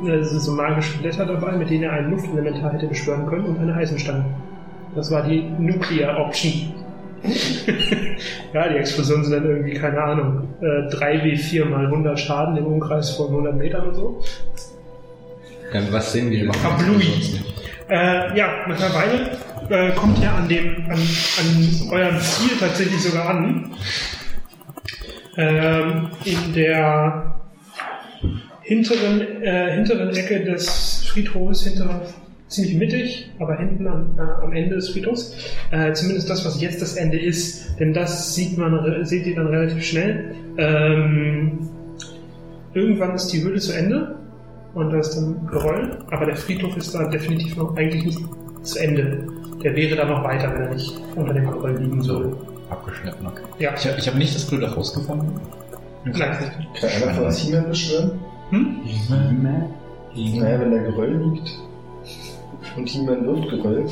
äh, 0.06 0.22
so 0.22 0.52
magische 0.52 0.98
Blätter 0.98 1.24
dabei, 1.24 1.52
mit 1.52 1.70
denen 1.70 1.84
er 1.84 1.92
ein 1.92 2.10
Luftelementar 2.10 2.72
hätte 2.72 2.86
beschwören 2.86 3.26
können 3.26 3.44
und 3.46 3.58
eine 3.58 3.74
Eisenstange. 3.74 4.24
Das 4.94 5.10
war 5.10 5.22
die 5.22 5.42
Nuclear 5.58 6.18
Option. 6.18 6.74
ja, 8.52 8.68
die 8.68 8.76
Explosionen 8.76 9.24
sind 9.24 9.34
dann 9.34 9.46
irgendwie, 9.50 9.74
keine 9.74 9.98
Ahnung, 10.02 10.48
äh, 10.60 10.94
3W4 10.94 11.64
mal 11.64 11.86
100 11.86 12.18
Schaden 12.20 12.56
im 12.56 12.66
Umkreis 12.66 13.10
von 13.10 13.28
100 13.28 13.56
Metern 13.56 13.88
und 13.88 13.94
so. 13.94 14.20
Ähm, 15.72 15.86
was 15.90 16.12
sehen 16.12 16.30
wir 16.30 16.40
denn? 16.40 16.52
Kablui. 16.52 17.40
Äh, 17.88 18.36
ja, 18.36 18.66
nach 18.66 18.80
einer 18.80 18.94
Weile 18.94 19.38
äh, 19.68 19.92
kommt 19.92 20.18
ihr 20.20 20.32
an 20.32 20.48
dem, 20.48 20.86
an, 20.88 20.98
an 20.98 21.90
eurem 21.90 22.20
Ziel 22.20 22.56
tatsächlich 22.58 23.02
sogar 23.02 23.28
an. 23.30 23.72
Ähm, 25.36 26.10
in 26.24 26.54
der 26.54 27.40
hinteren, 28.62 29.42
äh, 29.42 29.74
hinteren 29.74 30.10
Ecke 30.14 30.44
des 30.44 31.06
Friedhofes, 31.08 31.64
hinter, 31.64 32.02
ziemlich 32.48 32.76
mittig, 32.76 33.30
aber 33.38 33.58
hinten 33.58 33.86
am, 33.86 34.18
äh, 34.18 34.44
am 34.44 34.52
Ende 34.52 34.76
des 34.76 34.90
Friedhofs. 34.90 35.34
Äh, 35.70 35.92
zumindest 35.92 36.30
das, 36.30 36.44
was 36.44 36.60
jetzt 36.60 36.80
das 36.80 36.96
Ende 36.96 37.18
ist, 37.18 37.78
denn 37.80 37.92
das 37.92 38.34
sieht 38.34 38.56
man, 38.56 39.04
seht 39.04 39.26
ihr 39.26 39.34
dann 39.34 39.48
relativ 39.48 39.84
schnell. 39.84 40.34
Ähm, 40.56 41.68
irgendwann 42.74 43.14
ist 43.14 43.28
die 43.28 43.42
Höhle 43.42 43.58
zu 43.58 43.72
Ende 43.72 44.23
und 44.74 44.90
da 44.90 44.98
ist 44.98 45.16
dann 45.16 45.46
Geröll, 45.46 45.98
aber 46.10 46.26
der 46.26 46.36
Friedhof 46.36 46.76
ist 46.76 46.94
da 46.94 47.04
definitiv 47.08 47.56
noch 47.56 47.76
eigentlich 47.76 48.04
nicht 48.04 48.18
zu 48.62 48.78
Ende. 48.78 49.26
Der 49.62 49.74
wäre 49.76 49.96
da 49.96 50.04
noch 50.04 50.22
weiter, 50.24 50.52
wenn 50.52 50.62
er 50.62 50.74
nicht 50.74 50.94
unter 51.14 51.32
dem 51.32 51.50
Geröll 51.50 51.76
liegen 51.78 52.04
würde. 52.06 52.36
Abgeschnitten, 52.70 53.26
okay. 53.26 53.42
Ja, 53.58 53.74
Ich 53.76 53.86
habe 53.86 53.98
hab 54.00 54.14
nicht 54.16 54.34
das 54.34 54.44
Blöde 54.46 54.72
rausgefunden. 54.74 55.28
nein. 56.04 56.36
Kann 56.80 56.90
einer 57.02 57.14
von 57.14 57.30
He-Man 57.32 57.68
beschwören? 57.68 58.20
Hm? 58.50 58.76
Naja, 60.16 60.60
wenn 60.60 60.70
der 60.70 60.82
Geröll 60.82 61.16
liegt 61.32 61.58
und 62.76 62.88
He-Man 62.88 63.26
wirft 63.26 63.48
Geröll. 63.50 63.86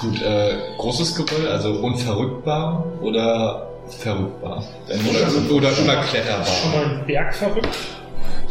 Gut, 0.00 0.20
äh, 0.22 0.54
großes 0.78 1.14
Geröll, 1.16 1.48
also 1.48 1.70
unverrückbar 1.80 2.84
oder 3.00 3.66
verrückbar? 3.88 4.62
Oder, 4.88 5.52
oder 5.56 5.70
Schon 5.70 5.84
unerkletterbar. 5.86 6.46
mal 6.74 6.84
einen 6.96 7.06
Berg 7.06 7.34
verrückt. 7.34 7.68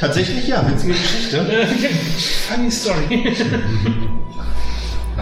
Tatsächlich 0.04 0.48
ja, 0.50 0.70
witzige 0.70 0.92
Geschichte. 0.92 1.38
Funny 2.50 2.70
Story. 2.70 3.24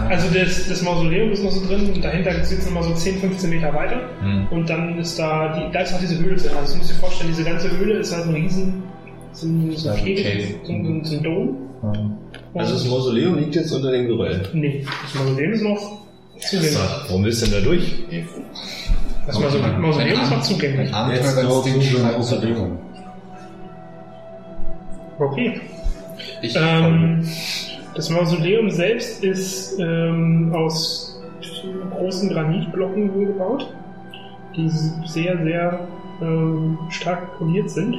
also 0.08 0.26
das, 0.34 0.66
das 0.68 0.82
Mausoleum 0.82 1.30
ist 1.30 1.44
noch 1.44 1.52
so 1.52 1.64
drin 1.64 1.92
und 1.94 2.02
dahinter 2.04 2.44
sitzt 2.44 2.66
noch 2.66 2.74
mal 2.74 2.82
so 2.82 2.92
10, 2.92 3.20
15 3.20 3.48
Meter 3.48 3.72
weiter. 3.72 4.00
Hm. 4.20 4.48
Und 4.50 4.68
dann 4.68 4.98
ist 4.98 5.16
da, 5.16 5.56
die, 5.56 5.72
da 5.72 5.82
ist 5.82 5.94
auch 5.94 6.00
diese 6.00 6.18
Höhle 6.18 6.34
drin. 6.34 6.50
Also 6.58 6.72
du 6.72 6.78
musst 6.78 6.90
dir 6.90 6.94
vorstellen, 6.94 7.30
diese 7.30 7.44
ganze 7.44 7.70
Höhle 7.78 7.98
ist 7.98 8.12
halt 8.12 8.26
ein 8.26 8.34
riesen, 8.34 8.82
so 9.32 9.46
ein, 9.46 9.70
so 9.76 9.90
ein, 9.90 9.96
Kegel, 10.04 10.24
okay. 10.24 10.56
so 10.64 10.72
ein, 10.72 11.04
so 11.04 11.16
ein 11.16 11.22
Dom. 11.22 11.56
Also 12.54 12.74
das 12.74 12.84
Mausoleum 12.84 13.38
liegt 13.38 13.54
jetzt 13.54 13.70
unter 13.70 13.92
dem 13.92 14.08
Geröll. 14.08 14.48
Nee, 14.52 14.84
das 15.04 15.14
Mausoleum 15.14 15.52
ist 15.52 15.62
noch 15.62 15.98
zugänglich. 16.40 16.78
Warum 17.06 17.24
willst 17.24 17.42
du 17.42 17.46
denn 17.46 17.54
da 17.54 17.60
durch? 17.60 18.02
Das 19.28 19.38
Mausoleum, 19.38 19.80
Mausoleum 19.80 20.20
ist 20.22 20.30
noch 20.30 20.42
zugänglich. 20.42 20.88
Jetzt 20.88 20.94
Abenteuer 20.94 21.42
dauert 21.44 21.66
Ding 21.66 21.80
schreiben. 21.82 22.16
Mausoleum. 22.16 22.78
Okay. 25.22 25.60
Ich 26.40 26.56
Ähm, 26.56 27.24
das 27.94 28.10
Mausoleum 28.10 28.70
selbst 28.70 29.22
ist 29.22 29.78
ähm, 29.78 30.52
aus 30.52 31.20
großen 31.96 32.28
Granitblocken 32.30 33.14
wohl 33.14 33.26
gebaut, 33.26 33.72
die 34.56 34.68
sehr, 34.68 35.38
sehr 35.44 35.88
ähm, 36.20 36.78
stark 36.90 37.38
poliert 37.38 37.70
sind 37.70 37.98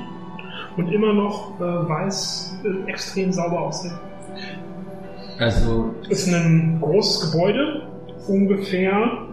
und 0.75 0.91
immer 0.91 1.13
noch 1.13 1.59
äh, 1.59 1.63
weiß 1.63 2.57
äh, 2.65 2.89
extrem 2.89 3.31
sauber 3.31 3.61
aussehen. 3.61 3.97
Also, 5.39 5.95
Ist 6.09 6.27
ein 6.27 6.79
großes 6.81 7.31
Gebäude, 7.31 7.87
ungefähr 8.27 9.27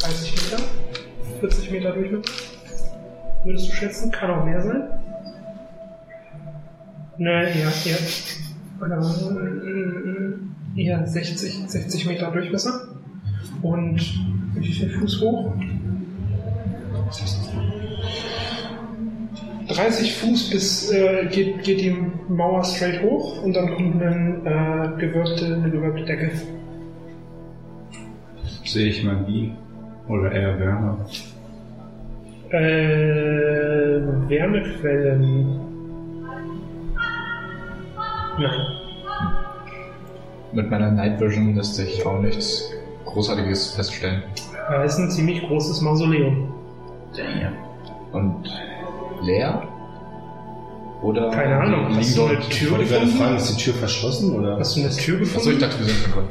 30 0.00 0.50
Meter, 0.50 0.62
40 1.40 1.70
Meter 1.70 1.92
Durchmesser. 1.92 2.47
Würdest 3.44 3.68
du 3.68 3.72
schätzen? 3.72 4.10
Kann 4.10 4.30
auch 4.30 4.44
mehr 4.44 4.60
sein. 4.60 4.82
Nein, 7.18 7.48
ja, 7.58 7.72
ja. 7.84 7.96
Äh, 10.76 10.80
eher 10.80 11.06
60, 11.06 11.68
60 11.68 12.06
Meter 12.06 12.30
Durchmesser. 12.30 12.88
Und 13.62 14.00
wie 14.54 14.72
viel 14.72 14.90
Fuß 14.90 15.20
hoch? 15.20 15.52
30 19.68 20.16
Fuß 20.16 20.50
bis 20.50 20.90
äh, 20.90 21.26
geht, 21.26 21.62
geht 21.62 21.80
die 21.80 21.96
Mauer 22.28 22.64
straight 22.64 23.02
hoch 23.02 23.42
und 23.42 23.54
dann 23.54 23.74
kommt 23.74 24.02
eine, 24.02 24.94
äh, 24.96 25.00
gewölbte, 25.00 25.44
eine 25.46 25.70
gewölbte 25.70 26.04
Decke. 26.04 26.30
sehe 28.64 28.88
ich 28.88 29.04
Magie. 29.04 29.52
Oder 30.08 30.32
eher 30.32 30.58
Wärme. 30.58 31.04
Äh, 32.50 34.00
Wärmequellen. 34.28 35.60
Nein. 38.38 38.60
Mit 40.52 40.70
meiner 40.70 40.90
Night 40.90 41.20
Vision 41.20 41.54
lässt 41.54 41.74
sich 41.74 42.06
auch 42.06 42.20
nichts 42.20 42.70
Großartiges 43.04 43.74
feststellen. 43.74 44.22
Da 44.70 44.82
ist 44.84 44.98
ein 44.98 45.10
ziemlich 45.10 45.42
großes 45.46 45.82
Mausoleum. 45.82 46.54
Und 48.12 48.48
leer? 49.22 49.62
Oder 51.02 51.30
Keine 51.30 51.56
Ahnung, 51.60 51.94
hast 51.96 52.16
du 52.16 52.24
eine 52.24 52.38
Tür 52.40 52.50
Ich 52.50 52.70
wollte 52.70 52.84
gerade 52.86 53.04
gefunden? 53.04 53.22
fragen, 53.22 53.36
ist 53.36 53.56
die 53.58 53.62
Tür 53.64 53.74
verschlossen 53.74 54.34
oder? 54.36 54.58
Hast 54.58 54.74
du 54.76 54.80
eine 54.80 54.90
Tür 54.90 55.18
gefunden? 55.18 55.38
Achso, 55.38 55.50
ich 55.50 55.58
dachte, 55.58 55.78
wir 55.78 55.86
sind 55.86 55.98
schon 56.02 56.12
drin. 56.12 56.24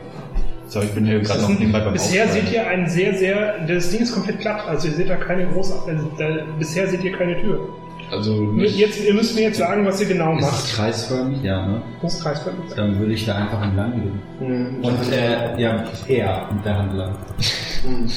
So, 0.67 0.81
ich 0.81 0.91
bin 0.91 1.05
hier 1.05 1.19
gerade 1.21 1.41
noch 1.41 1.49
nebenbei 1.49 1.79
beim 1.79 1.93
Bisher 1.93 2.27
seht 2.27 2.51
ihr 2.51 2.67
ein 2.67 2.89
sehr, 2.89 3.13
sehr. 3.15 3.65
Das 3.65 3.89
Ding 3.89 4.01
ist 4.01 4.13
komplett 4.13 4.39
platt, 4.39 4.67
also 4.67 4.87
ihr 4.87 4.93
seht 4.95 5.09
da 5.09 5.15
keine 5.15 5.47
große. 5.47 5.73
Also 5.87 6.11
da, 6.17 6.25
bisher 6.59 6.87
seht 6.87 7.03
ihr 7.03 7.13
keine 7.17 7.39
Tür. 7.39 7.69
Also 8.11 8.33
nicht, 8.33 8.77
Jetzt, 8.77 9.03
ihr 9.03 9.13
müsst 9.13 9.35
mir 9.35 9.41
jetzt 9.43 9.57
sagen, 9.57 9.85
was 9.85 9.99
ihr 10.01 10.07
genau 10.07 10.37
Ist 10.37 10.45
es 10.45 10.51
macht. 10.51 10.75
kreisförmig? 10.75 11.43
Ja, 11.43 11.65
ne? 11.65 11.81
Das 12.01 12.13
ist 12.15 12.23
kreisförmig. 12.23 12.73
Dann 12.75 12.99
würde 12.99 13.13
ich 13.13 13.25
da 13.25 13.35
einfach 13.35 13.61
entlang 13.61 13.91
gehen. 13.93 14.21
Hm. 14.39 14.83
Und, 14.83 15.11
äh, 15.11 15.61
ja, 15.61 15.83
er 16.07 16.49
mit 16.53 16.65
der 16.65 16.77
Hand 16.77 16.93
lang. 16.93 17.15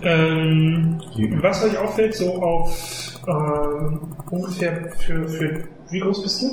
Ähm, 0.00 1.00
was 1.42 1.64
euch 1.64 1.76
auffällt, 1.76 2.14
so 2.14 2.40
auf 2.40 3.18
ähm, 3.26 4.00
ungefähr 4.30 4.92
für, 4.96 5.28
für. 5.28 5.64
Wie 5.90 5.98
groß 5.98 6.22
bist 6.22 6.42
du? 6.42 6.46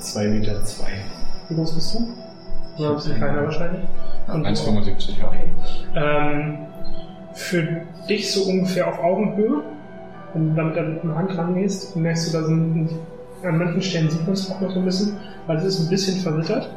2 0.00 0.26
Meter 0.26 0.64
zwei. 0.64 0.90
Wie 1.48 1.54
groß 1.54 1.76
bist 1.76 1.94
du? 1.94 2.21
Ja, 2.76 2.88
ein 2.90 2.94
bisschen 2.96 3.16
kleiner 3.16 3.44
wahrscheinlich. 3.44 3.82
Und- 4.32 4.46
1,75, 4.46 5.18
ja. 5.18 5.30
Ähm, 5.94 6.58
für 7.34 7.62
dich 8.08 8.32
so 8.32 8.48
ungefähr 8.50 8.86
auf 8.88 8.98
Augenhöhe. 9.02 9.62
Wenn 10.34 10.50
du 10.50 10.54
damit 10.56 10.76
dann 10.76 10.94
mit 10.94 11.04
der 11.04 11.14
Hand 11.14 11.36
rangehst, 11.36 11.96
merkst 11.96 12.28
du, 12.32 12.38
da 12.38 12.44
sind 12.44 12.88
an 13.42 13.58
manchen 13.58 13.82
Stellen 13.82 14.08
sieht 14.10 14.22
man 14.22 14.32
es 14.34 14.50
auch 14.50 14.60
noch 14.60 14.70
so 14.70 14.78
ein 14.78 14.84
bisschen, 14.84 15.16
weil 15.46 15.56
es 15.58 15.64
ist 15.64 15.80
ein 15.80 15.88
bisschen 15.90 16.20
verwittert. 16.22 16.70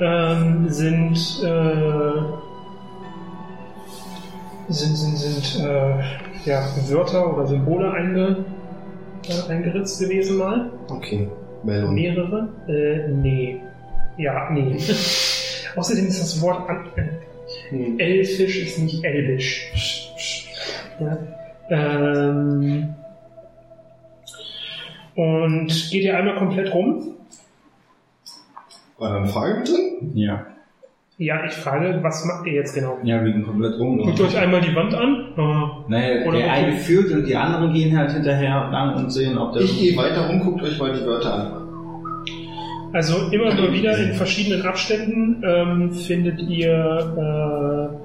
Ähm, 0.00 0.68
sind, 0.68 1.16
äh, 1.42 2.12
sind, 4.68 4.96
sind, 4.96 5.16
sind 5.18 5.64
äh, 5.64 5.98
ja, 6.44 6.62
Wörter 6.88 7.34
oder 7.36 7.46
Symbole 7.46 7.90
einge, 7.92 8.44
äh, 9.28 9.50
eingeritzt 9.52 10.00
gewesen 10.00 10.38
mal. 10.38 10.70
Okay. 10.88 11.28
Melon. 11.62 11.94
Mehrere? 11.94 12.48
Äh, 12.68 13.08
nee. 13.08 13.60
Ja, 14.16 14.48
nee. 14.50 14.76
Außerdem 15.76 16.06
ist 16.06 16.20
das 16.20 16.40
Wort 16.42 16.68
an, 16.68 16.86
Hm. 17.70 17.98
Elfisch 17.98 18.62
ist 18.62 18.78
nicht 18.78 19.04
elbisch. 19.04 19.72
Ja. 21.00 21.18
Ähm, 21.70 22.94
und 25.16 25.66
geht 25.90 26.04
ihr 26.04 26.16
einmal 26.16 26.36
komplett 26.36 26.72
rum? 26.72 27.14
War 28.98 29.10
da 29.10 29.16
eine 29.16 29.28
Frage 29.28 29.64
drin? 29.64 30.12
Ja. 30.14 30.46
Ja, 31.18 31.44
ich 31.44 31.52
frage, 31.52 31.98
was 32.02 32.24
macht 32.24 32.46
ihr 32.46 32.54
jetzt 32.54 32.74
genau? 32.74 32.98
Ja, 33.02 33.22
wir 33.22 33.30
gehen 33.32 33.44
komplett 33.44 33.78
rum. 33.78 33.98
Guckt 33.98 34.20
euch 34.20 34.38
einmal 34.38 34.62
die 34.62 34.74
Wand 34.74 34.94
an. 34.94 35.34
Naja, 35.88 36.26
Oder 36.26 36.38
der 36.38 36.52
eine 36.52 36.72
führt 36.76 37.10
und 37.12 37.26
die 37.26 37.36
anderen 37.36 37.74
gehen 37.74 37.96
halt 37.96 38.12
hinterher 38.12 38.70
lang 38.70 38.96
und 38.96 39.10
sehen, 39.10 39.36
ob 39.36 39.52
der. 39.52 39.62
Ich 39.62 39.78
gehe 39.78 39.96
weiter 39.96 40.28
rum, 40.28 40.40
guckt 40.40 40.62
euch 40.62 40.78
mal 40.78 40.98
die 40.98 41.04
Wörter 41.04 41.34
an. 41.34 41.59
Also 42.92 43.28
immer 43.30 43.54
mal 43.54 43.72
wieder 43.72 43.96
in 43.98 44.14
verschiedenen 44.14 44.62
Abständen 44.62 45.42
ähm, 45.44 45.92
findet 45.92 46.40
ihr 46.42 48.00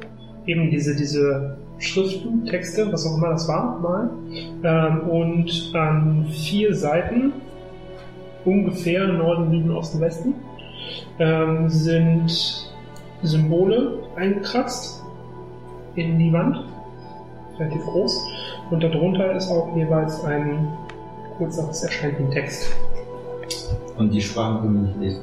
äh, 0.48 0.52
eben 0.52 0.70
diese, 0.70 0.96
diese 0.96 1.58
Schriften, 1.80 2.46
Texte, 2.46 2.92
was 2.92 3.06
auch 3.06 3.18
immer 3.18 3.30
das 3.30 3.48
war, 3.48 3.80
mal. 3.80 4.10
Ähm, 4.64 5.10
und 5.10 5.72
an 5.74 6.26
vier 6.30 6.74
Seiten, 6.74 7.34
ungefähr 8.46 9.08
Norden, 9.08 9.50
Süden, 9.50 9.72
Osten, 9.72 10.00
Westen, 10.02 10.34
ähm, 11.20 11.70
sind 11.70 12.72
Symbole 13.24 14.00
eingekratzt 14.16 15.04
in 15.96 16.20
die 16.20 16.32
Wand, 16.32 16.64
relativ 17.58 17.82
groß. 17.82 18.24
Und 18.72 18.84
darunter 18.84 19.36
ist 19.36 19.50
auch 19.50 19.76
jeweils 19.76 20.24
ein 20.24 20.68
kurzer, 21.38 21.68
es 21.70 21.84
erscheint 21.84 22.20
ein 22.20 22.32
Text. 22.32 22.72
Und 23.98 24.12
die 24.14 24.22
Sprache 24.22 24.62
können 24.62 24.76
wir 24.76 24.82
nicht 24.90 25.00
lesen. 25.00 25.22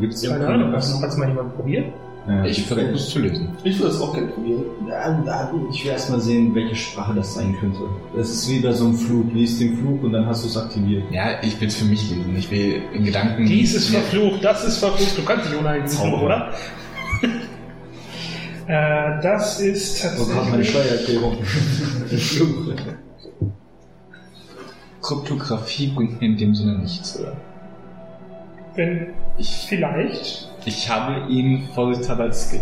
Gibt 0.00 0.14
es 0.14 0.22
Keine 0.22 0.46
Ahnung, 0.46 0.72
hast 0.72 0.94
du 0.94 1.18
mal 1.18 1.28
jemand 1.28 1.54
probiert? 1.56 1.86
Ja, 2.26 2.44
Ich 2.44 2.64
versuche 2.66 2.90
es 2.90 3.08
zu 3.10 3.20
lesen. 3.20 3.50
Ich 3.62 3.78
würde 3.78 3.92
es 3.94 4.00
auch 4.00 4.12
gerne 4.12 4.26
probieren. 4.28 4.64
Ja, 4.88 5.22
ja, 5.24 5.44
gut, 5.50 5.68
ich 5.72 5.84
will 5.84 5.92
erst 5.92 6.10
mal 6.10 6.18
sehen, 6.18 6.52
welche 6.56 6.74
Sprache 6.74 7.14
das 7.14 7.34
sein 7.34 7.54
könnte. 7.60 7.78
Das 8.16 8.30
ist 8.30 8.50
wie 8.50 8.58
bei 8.58 8.72
so 8.72 8.86
einem 8.86 8.96
Flug. 8.96 9.32
Lies 9.32 9.60
den 9.60 9.76
Flug 9.76 10.02
und 10.02 10.12
dann 10.12 10.26
hast 10.26 10.42
du 10.42 10.48
es 10.48 10.56
aktiviert. 10.56 11.04
Ja, 11.12 11.40
ich 11.42 11.60
will 11.60 11.68
es 11.68 11.76
für 11.76 11.84
mich 11.84 12.10
lesen. 12.10 12.34
Ich 12.36 12.50
will 12.50 12.82
in 12.94 13.04
Gedanken. 13.04 13.46
Dies 13.46 13.74
ist 13.76 13.92
Ja. 13.92 14.00
verflucht, 14.00 14.42
das 14.44 14.64
ist 14.64 14.78
verflucht. 14.78 15.16
Du 15.18 15.22
kannst 15.24 15.46
dich 15.48 15.56
ohne 15.56 15.68
einen 15.68 15.86
Zauberer. 15.86 16.22
oder? 16.24 16.52
äh, 18.66 19.22
das 19.22 19.60
ist 19.60 20.04
Oh 20.04 20.24
Gott, 20.24 20.50
meine 20.50 20.64
tatsächlich. 20.64 20.70
Steuererklärung. 20.70 21.36
Kryptographie 25.02 25.88
bringt 25.94 26.20
mir 26.20 26.26
in 26.26 26.36
dem 26.36 26.54
Sinne 26.56 26.78
nichts, 26.78 27.20
oder? 27.20 27.36
Wenn 28.76 29.08
Ich, 29.38 29.66
vielleicht. 29.68 30.48
ich 30.64 30.88
habe 30.88 31.30
ihn 31.32 31.68
vorsichtshalber 31.74 32.24
als 32.24 32.48
Skill. 32.48 32.60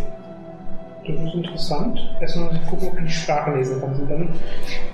Das 1.06 1.16
ist 1.20 1.34
interessant. 1.34 2.00
Erstmal 2.20 2.46
muss 2.46 2.56
ich 2.62 2.66
gucken, 2.70 2.88
ob 2.88 2.96
du 2.96 3.02
die 3.02 3.10
Sprache 3.12 3.54
lesen 3.56 3.78
kannst. 3.80 4.00
Und 4.00 4.08
dann 4.10 4.28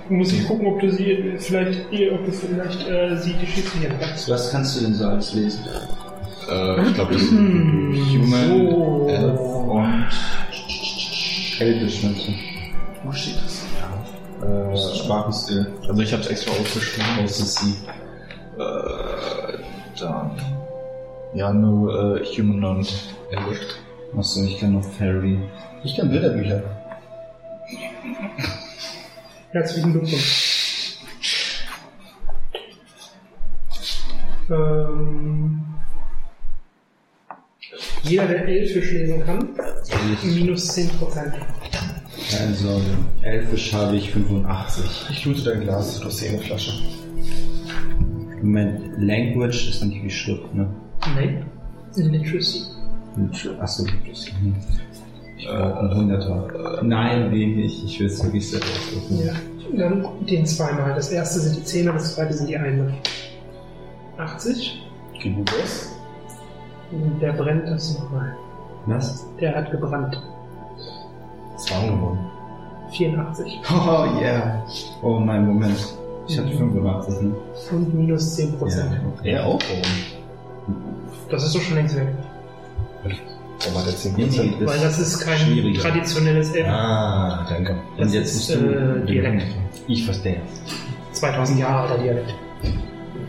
muss 0.09 0.33
ich 0.33 0.45
gucken, 0.45 0.67
ob 0.67 0.79
du 0.81 0.91
sie 0.91 1.35
vielleicht, 1.39 1.79
ob 2.11 2.25
du 2.25 2.31
vielleicht 2.33 2.87
äh, 2.89 3.15
sie 3.17 3.33
dechiffrieren 3.33 3.95
kannst. 3.99 4.29
Was 4.29 4.51
kannst 4.51 4.77
du 4.77 4.83
denn 4.83 4.93
so 4.93 5.05
als 5.07 5.33
lesen? 5.33 5.63
Äh, 6.49 6.81
ich 6.87 6.93
glaube, 6.95 7.13
das 7.13 7.21
ist 7.21 7.31
Hm, 7.31 7.95
Human, 7.95 8.69
so. 8.69 9.07
Elf 9.09 9.39
und. 9.39 10.05
Elbisch, 11.59 12.03
meinst 12.03 12.27
du? 12.27 12.31
Wo 13.03 13.11
steht 13.11 13.35
das? 13.43 13.65
Äh, 14.43 14.73
Äh, 14.73 14.95
Sprachenstil. 14.97 15.67
also, 15.87 16.01
ich 16.01 16.11
habe 16.11 16.23
es 16.23 16.27
extra 16.29 16.51
aufgeschrieben. 16.51 17.23
OCC. 17.23 17.61
Äh, 18.57 19.57
dann. 19.99 20.31
Ja, 21.33 21.53
nur 21.53 22.17
äh, 22.19 22.25
Human 22.25 22.63
und 22.77 23.15
Elvish. 23.31 23.59
Achso, 24.17 24.43
ich 24.43 24.59
kann 24.59 24.73
noch 24.73 24.83
Fairy. 24.83 25.39
Ich 25.83 25.95
kann 25.95 26.09
Bilderbücher. 26.09 26.61
Herzlichen 29.51 29.93
Glückwunsch. 29.93 30.97
Ähm, 34.49 35.61
jeder, 38.03 38.27
der 38.27 38.45
Elfisch 38.45 38.91
lesen 38.91 39.25
kann, 39.25 39.47
minus 40.23 40.69
10%. 40.77 40.89
Also, 42.41 42.81
Elfisch 43.21 43.73
habe 43.73 43.95
ich 43.95 44.11
85. 44.11 44.83
Ich 45.11 45.25
loote 45.25 45.43
dein 45.43 45.61
Glas, 45.61 45.99
du 45.99 46.05
hast 46.07 46.21
eh 46.23 46.29
eine 46.29 46.39
Flasche. 46.39 46.73
Moment, 48.41 48.81
Language 48.97 49.69
ist 49.69 49.83
nicht 49.83 50.03
wie 50.03 50.09
Schrift, 50.09 50.53
ne? 50.53 50.67
Nein. 51.15 51.45
Literacy. 51.95 52.67
Achso, 53.59 53.85
hm. 53.85 54.55
ich 55.37 55.47
brauche 55.47 55.79
einen 55.79 55.95
Hunderter. 55.95 56.81
Nein, 56.83 57.31
wenig. 57.31 57.83
Ich 57.83 57.99
will 57.99 58.07
es 58.07 58.23
wirklich 58.23 58.49
selber 58.49 58.65
ausdrücken. 58.65 59.25
Ja. 59.25 59.33
Dann 59.77 60.05
den 60.25 60.45
zweimal. 60.45 60.93
Das 60.95 61.11
erste 61.11 61.39
sind 61.39 61.57
die 61.57 61.63
Zehner, 61.63 61.93
das 61.93 62.15
zweite 62.15 62.33
sind 62.33 62.49
die 62.49 62.57
Einser. 62.57 62.91
80. 64.17 64.81
Gebuches? 65.21 65.95
Der 67.21 67.33
brennt 67.33 67.67
das 67.67 67.97
nochmal. 67.97 68.35
Was? 68.85 69.25
Der 69.39 69.55
hat 69.55 69.71
gebrannt. 69.71 70.21
War 71.69 71.87
gewonnen. 71.87 72.19
84. 72.91 73.61
Oh, 73.71 74.19
yeah. 74.19 74.65
Oh, 75.01 75.19
mein 75.19 75.45
Moment. 75.45 75.77
Ich 76.27 76.37
hatte 76.37 76.49
85, 76.49 77.21
ne? 77.21 77.35
Und 77.71 77.93
minus 77.93 78.37
10%. 78.37 78.53
okay. 78.61 79.31
Er 79.31 79.45
auch, 79.45 79.61
warum? 79.61 80.20
Das 81.29 81.45
ist 81.45 81.55
doch 81.55 81.61
schon 81.61 81.75
längst 81.75 81.95
weg. 81.95 82.07
Warum 83.63 83.77
hat 83.77 83.87
er 83.87 83.93
10%? 83.93 84.13
Nee, 84.17 84.25
nee, 84.25 84.53
das 84.59 84.69
Weil 84.69 84.79
das 84.79 84.99
ist 84.99 85.19
kein 85.19 85.73
traditionelles 85.75 86.51
Elf. 86.53 86.67
Ah, 86.67 87.45
danke. 87.47 87.75
Das 87.97 88.07
Und 88.07 88.13
jetzt 88.13 88.35
ist, 88.35 88.49
musst 88.49 88.61
du 88.61 89.03
äh, 89.03 89.05
Dialekt. 89.05 89.43
Ich 89.87 90.05
verstehe. 90.05 90.41
2000 91.11 91.59
Jahre 91.59 91.89
alter 91.89 92.03
Dialekt. 92.03 92.33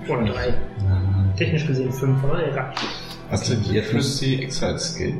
Oder 0.08 0.24
drei. 0.24 0.48
Ah. 0.88 1.36
Technisch 1.36 1.66
gesehen 1.66 1.92
fünf, 1.92 2.22
aber 2.24 2.46
egal. 2.46 2.72
Hast 3.30 3.48
du 3.48 3.54
Literacy 3.54 4.42
extra 4.42 4.68
als 4.68 4.94
Skill? 4.94 5.14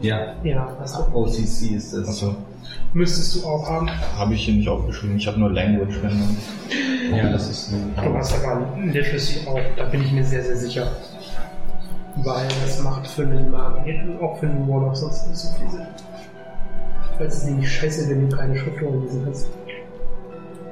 Ja, 0.00 0.34
Ja, 0.44 0.76
hast 0.80 0.98
du. 0.98 1.16
OCC 1.16 1.72
ist 1.76 1.92
das. 1.94 2.08
Achso. 2.08 2.36
Müsstest 2.92 3.36
du 3.36 3.46
auch 3.46 3.68
haben. 3.68 3.88
Habe 4.16 4.34
ich 4.34 4.44
hier 4.44 4.54
nicht 4.54 4.68
aufgeschrieben. 4.68 5.16
Ich 5.16 5.26
habe 5.26 5.38
nur 5.38 5.52
Language 5.52 6.00
genommen. 6.00 6.36
Ja, 7.14 7.30
das 7.30 7.48
ist 7.48 7.70
so. 7.70 7.76
Du 7.96 8.14
hast 8.14 8.34
aber 8.44 8.66
Literacy 8.82 9.46
auch. 9.46 9.60
Da 9.76 9.84
bin 9.84 10.02
ich 10.02 10.12
mir 10.12 10.24
sehr, 10.24 10.42
sehr 10.42 10.56
sicher. 10.56 10.92
Weil 12.16 12.48
das 12.62 12.82
macht 12.82 13.06
für 13.06 13.22
einen 13.22 13.50
Magen, 13.50 14.18
auch 14.20 14.38
für 14.38 14.46
einen 14.46 14.66
Warlock 14.68 14.96
sonst 14.96 15.28
nicht 15.28 15.38
so 15.38 15.48
viel 15.58 15.70
Sinn. 15.70 15.86
Weil 17.18 17.26
es 17.26 17.44
nämlich 17.44 17.70
scheiße, 17.70 18.08
wenn 18.10 18.28
du 18.28 18.36
keine 18.36 18.56
Schriftrolle 18.56 19.00
lesen 19.00 19.24
kannst. 19.24 19.48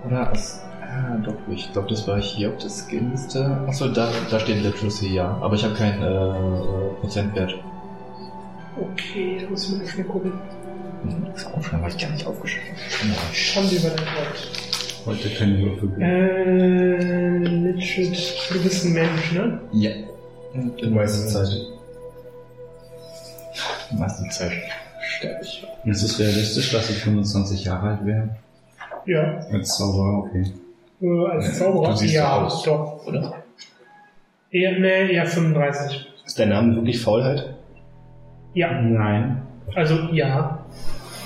Oder? 0.07 0.27
Das, 0.27 0.63
ah, 0.83 1.17
doch, 1.25 1.35
ich 1.51 1.73
glaube, 1.73 1.89
das 1.89 2.07
war 2.09 2.21
hier 2.21 2.51
auf 2.51 2.59
der 2.59 2.71
Skilliste. 2.71 3.59
Achso, 3.67 3.89
da, 3.89 4.09
da 4.31 4.41
steht 4.41 4.63
Literacy, 4.63 5.15
ja. 5.15 5.39
Aber 5.41 5.55
ich 5.55 5.65
habe 5.65 5.75
keinen 5.75 6.03
äh, 6.03 7.01
Prozentwert. 7.01 7.55
Okay, 8.77 9.39
da 9.43 9.51
muss 9.51 9.69
ich 9.71 9.79
mal 9.79 9.87
schnell 9.87 10.07
gucken. 10.07 10.33
Das 11.35 11.47
Aufschreiben 11.47 11.85
habe 11.85 11.91
ich 11.91 11.99
gar 11.99 12.11
nicht 12.11 12.27
aufgeschrieben. 12.27 12.77
Schande 13.33 13.77
über 13.77 13.91
dein 13.91 14.07
Wort. 14.07 14.51
Heute 15.07 15.29
keine 15.31 15.59
Würfel. 15.61 15.93
Äh, 16.01 17.39
Litschit, 17.39 18.35
du 18.51 18.63
bist 18.63 18.87
ein 18.87 18.93
Mensch, 18.95 19.33
ne? 19.33 19.61
Ja. 19.73 19.91
Die 20.55 20.87
meiste 20.91 21.27
Zeit. 21.29 21.49
Die 23.91 23.97
meiste 23.97 24.29
Zeit 24.31 24.53
sterbe 25.01 25.43
ich. 25.43 25.67
Ist 25.85 26.03
es 26.03 26.19
realistisch, 26.19 26.73
dass 26.73 26.91
ich 26.91 26.97
25 26.99 27.65
Jahre 27.65 27.89
alt 27.91 28.07
wäre? 28.07 28.29
Ja. 29.07 29.39
Als 29.53 29.77
Zauberer, 29.77 30.19
okay. 30.19 30.45
Äh, 31.03 31.27
als 31.31 31.47
Ja, 31.47 31.53
Zauberer? 31.53 32.03
ja, 32.05 32.39
so 32.41 32.47
aus. 32.47 32.63
doch. 32.63 33.07
Oder? 33.07 33.35
Eher, 34.51 34.79
nee, 34.79 35.13
eher 35.13 35.27
35. 35.27 36.07
Ist 36.25 36.39
dein 36.39 36.51
Name 36.51 36.77
wirklich 36.77 37.01
Faulheit? 37.03 37.55
Ja, 38.55 38.81
Nein. 38.81 39.43
also 39.75 39.95
ja. 40.13 40.65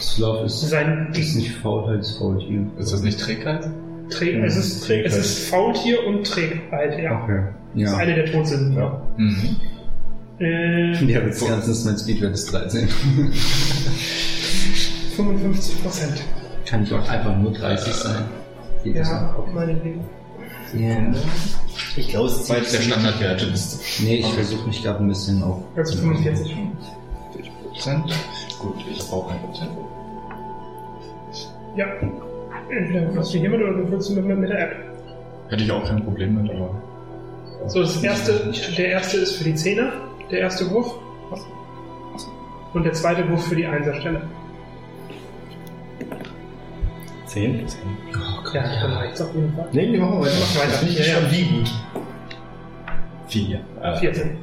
Slav 0.00 0.44
ist, 0.46 0.60
Sein 0.62 1.12
ist 1.12 1.34
nicht 1.36 1.54
Faulheit, 1.56 2.00
ist 2.00 2.18
Faultier. 2.18 2.66
Ist 2.78 2.92
das 2.92 3.02
nicht 3.02 3.20
Trägheit? 3.20 3.68
Trä 4.10 4.40
es, 4.44 4.56
ist, 4.56 4.84
Trägheit. 4.86 5.06
es 5.12 5.16
ist 5.18 5.48
Faultier 5.48 6.06
und 6.06 6.24
Trägheit, 6.26 6.98
ja. 6.98 7.22
Okay. 7.22 7.42
Das 7.74 7.82
ist 7.82 7.90
Ja. 7.90 7.96
eine 7.98 8.14
der 8.14 8.32
Todsünden. 8.32 8.74
Ja. 8.76 9.02
Mhm. 9.16 9.56
Äh, 10.40 10.92
Ja, 11.04 11.20
das 11.20 11.44
Ganze 11.46 11.70
ist 11.72 11.84
mein 11.84 11.98
Speedwert 11.98 12.32
ist 12.34 12.52
13. 12.52 12.88
55 15.16 15.82
Prozent. 15.82 16.22
Kann 16.66 16.82
ich 16.84 16.92
auch 16.92 17.08
einfach 17.08 17.36
nur 17.36 17.52
30 17.52 17.92
sein? 17.92 18.24
Geht 18.84 18.96
Ja, 18.96 19.32
noch? 19.36 19.52
meinetwegen. 19.52 20.00
Ja. 20.74 20.96
Ich 21.96 22.08
glaube, 22.08 22.28
es 22.28 22.48
es 22.48 22.70
der 22.72 22.80
Standardwerte 22.80 23.46
ist. 23.46 23.80
Nee, 24.02 24.16
ich 24.16 24.26
versuche 24.26 24.68
mich 24.68 24.82
gerade 24.82 25.00
ein 25.00 25.08
bisschen 25.08 25.42
auf. 25.42 25.62
Also 25.76 25.98
45. 25.98 26.56
40 27.32 27.52
Prozent. 27.72 28.04
Gut, 28.60 28.74
ich 28.90 29.00
habe 29.00 29.12
auch 29.12 29.30
ein 29.30 29.40
Prozent. 29.40 29.70
Ja. 31.76 31.86
Entweder 32.70 33.14
willst 33.14 33.34
du 33.34 33.38
hiermit 33.38 33.62
oder 33.62 33.90
willst 33.90 34.10
du 34.10 34.14
mit, 34.20 34.38
mit 34.38 34.50
der 34.50 34.60
App. 34.60 34.76
Hätte 35.48 35.64
ich 35.64 35.72
auch 35.72 35.84
kein 35.84 36.02
Problem 36.04 36.42
mit, 36.42 36.50
aber. 36.50 36.82
So, 37.66 37.80
das 37.80 38.02
erste, 38.02 38.52
der 38.76 38.88
erste 38.88 39.18
ist 39.18 39.36
für 39.36 39.44
die 39.44 39.54
Zehner, 39.54 39.92
der 40.30 40.40
erste 40.40 40.70
Wurf. 40.70 40.94
Und 42.74 42.84
der 42.84 42.92
zweite 42.92 43.28
Wurf 43.30 43.46
für 43.46 43.56
die 43.56 43.66
Einserstelle. 43.66 44.22
10. 47.26 47.66
Ja, 48.54 48.62
dann 48.80 48.92
reicht's 48.92 49.20
auf 49.20 49.34
jeden 49.34 49.52
Fall. 49.54 49.68
Nee, 49.72 49.92
wir 49.92 50.00
machen 50.00 50.20
weiter. 50.20 50.32
Mach 50.40 50.62
weiter. 50.62 50.82
Ich 50.86 50.98
Ja, 50.98 51.04
schon 51.04 51.24
ja. 51.24 51.30
wie 51.32 51.44
gut. 51.58 51.70
4. 53.28 53.60
Äh, 53.82 53.96
14. 53.96 54.36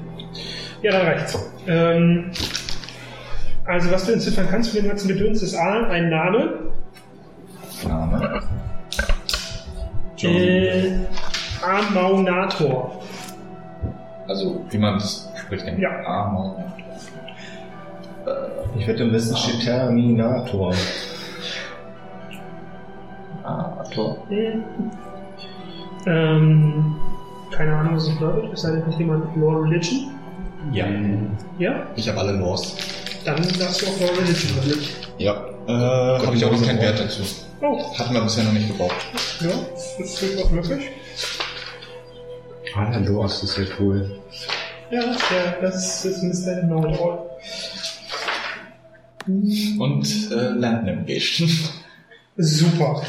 Ja, 0.82 0.92
dann 0.92 1.02
reicht's. 1.02 1.52
Ähm, 1.68 2.32
also, 3.66 3.92
was 3.92 4.06
du 4.06 4.12
entziffern 4.14 4.48
kannst 4.50 4.72
für 4.72 4.78
den 4.78 4.88
ganzen 4.88 5.08
Gedöns 5.08 5.42
ist 5.42 5.56
A, 5.56 5.88
ein 5.88 6.10
Name, 6.10 6.72
Name. 7.84 8.42
äh, 10.22 10.92
Amaunator. 11.62 13.02
Also, 14.28 14.66
wie 14.70 14.78
man 14.78 14.96
das 14.96 15.30
spricht, 15.36 15.66
denke 15.66 15.82
ich. 15.82 15.84
Ja. 15.84 16.06
Amor. 16.06 16.64
Ich 18.78 18.88
wette, 18.88 19.04
am 19.04 19.12
besten 19.12 19.36
steht 19.38 19.62
Terminator. 19.64 20.74
Ah, 23.44 23.84
Tor. 23.94 24.18
Hm. 24.30 24.64
Ähm, 26.08 26.96
keine 27.52 27.76
Ahnung, 27.76 27.96
was 27.96 28.08
es 28.08 28.16
bedeutet. 28.16 28.54
Es 28.54 28.62
sei 28.62 28.72
denn, 28.72 28.86
hat 28.86 28.98
jemand 28.98 29.36
Lore 29.36 29.64
Religion. 29.64 30.12
Ja. 30.72 30.88
Ja? 31.60 31.84
Ich 31.96 32.10
habe 32.10 32.20
alle 32.20 32.34
Laws. 32.34 32.76
Dann 33.26 33.42
darfst 33.60 33.82
du 33.82 33.88
auch 33.88 34.00
Lore 34.00 34.18
Religion 34.20 34.56
würfeln. 34.56 34.80
Ja. 35.18 35.34
Äh, 35.68 35.72
habe 36.26 36.36
ich 36.36 36.46
aber 36.46 36.62
keinen 36.62 36.80
Wert 36.80 37.00
dazu. 37.00 37.24
Oh, 37.62 37.98
Hatten 37.98 38.14
wir 38.14 38.22
bisher 38.22 38.44
noch 38.44 38.52
nicht 38.54 38.68
gebraucht. 38.68 38.96
ja, 39.42 39.50
das 39.98 40.00
ist 40.00 40.22
durchaus 40.22 40.52
möglich. 40.52 40.84
Ah, 42.76 42.88
hallo, 42.92 43.24
das 43.24 43.42
ist 43.42 43.58
ja 43.58 43.64
cool. 43.80 44.20
Ja, 44.92 45.02
ja, 45.02 45.56
das 45.62 46.06
ist 46.06 46.22
Mr. 46.22 46.62
Know-it-all. 46.68 47.20
Und 49.28 50.32
äh, 50.32 50.50
Land 50.60 50.86
Navigation. 50.86 51.50
Super. 52.38 53.02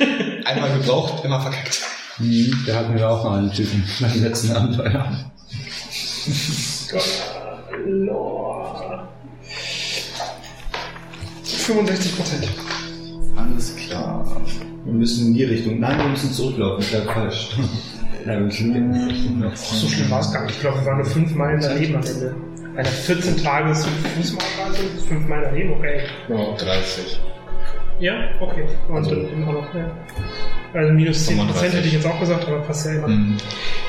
Einmal 0.44 0.78
gebraucht, 0.78 1.24
immer 1.24 1.40
verkackt. 1.40 1.80
Mhm, 2.18 2.64
da 2.66 2.76
hatten 2.76 2.94
wir 2.94 3.10
auch 3.10 3.24
mal 3.24 3.38
einen 3.40 3.52
Typen 3.52 3.82
beim 3.98 4.22
letzten 4.22 4.52
Abenteuer. 4.54 5.32
Lore. 7.86 8.63
65 11.66 12.16
Prozent. 12.16 12.48
Alles 13.36 13.74
klar. 13.76 14.24
Wir 14.84 14.92
müssen 14.92 15.28
in 15.28 15.34
die 15.34 15.44
Richtung. 15.44 15.80
Nein, 15.80 15.98
wir 15.98 16.08
müssen 16.08 16.30
zurücklaufen. 16.30 16.80
Ich 16.82 16.90
glaube 16.90 17.06
falsch. 17.12 17.50
Nein, 18.26 18.38
wir 18.38 18.44
müssen 18.46 18.74
in 18.76 18.92
die 18.92 19.00
Richtung. 19.00 19.52
So 19.54 19.88
schlimm 19.88 20.10
war 20.10 20.20
es 20.20 20.32
gar 20.32 20.42
nicht. 20.44 20.54
Ich 20.56 20.60
glaube, 20.60 20.78
wir 20.80 20.86
waren 20.86 20.96
nur 20.98 21.06
5 21.06 21.34
Meilen 21.34 21.60
daneben 21.60 21.96
am 21.96 22.02
Ende. 22.02 22.34
Eine 22.76 22.88
14 22.88 23.36
Tages 23.42 23.86
Fußmarschreise, 24.16 24.82
5 25.08 25.28
Meilen 25.28 25.44
daneben, 25.44 25.72
okay. 25.74 26.00
30. 26.28 27.20
Ja, 28.00 28.14
okay. 28.40 28.64
Und 28.88 28.96
Also- 28.96 29.14
immer 29.14 29.52
noch, 29.52 29.74
ja. 29.74 29.90
Also 30.74 30.92
minus 30.92 31.24
10 31.26 31.36
Prozent 31.38 31.54
35. 31.56 31.78
hätte 31.78 31.86
ich 31.86 31.94
jetzt 31.94 32.06
auch 32.06 32.18
gesagt, 32.20 32.46
aber 32.48 32.58
passt 32.60 32.86
ja 32.86 32.92
immer. 32.94 33.08
Mhm. 33.08 33.36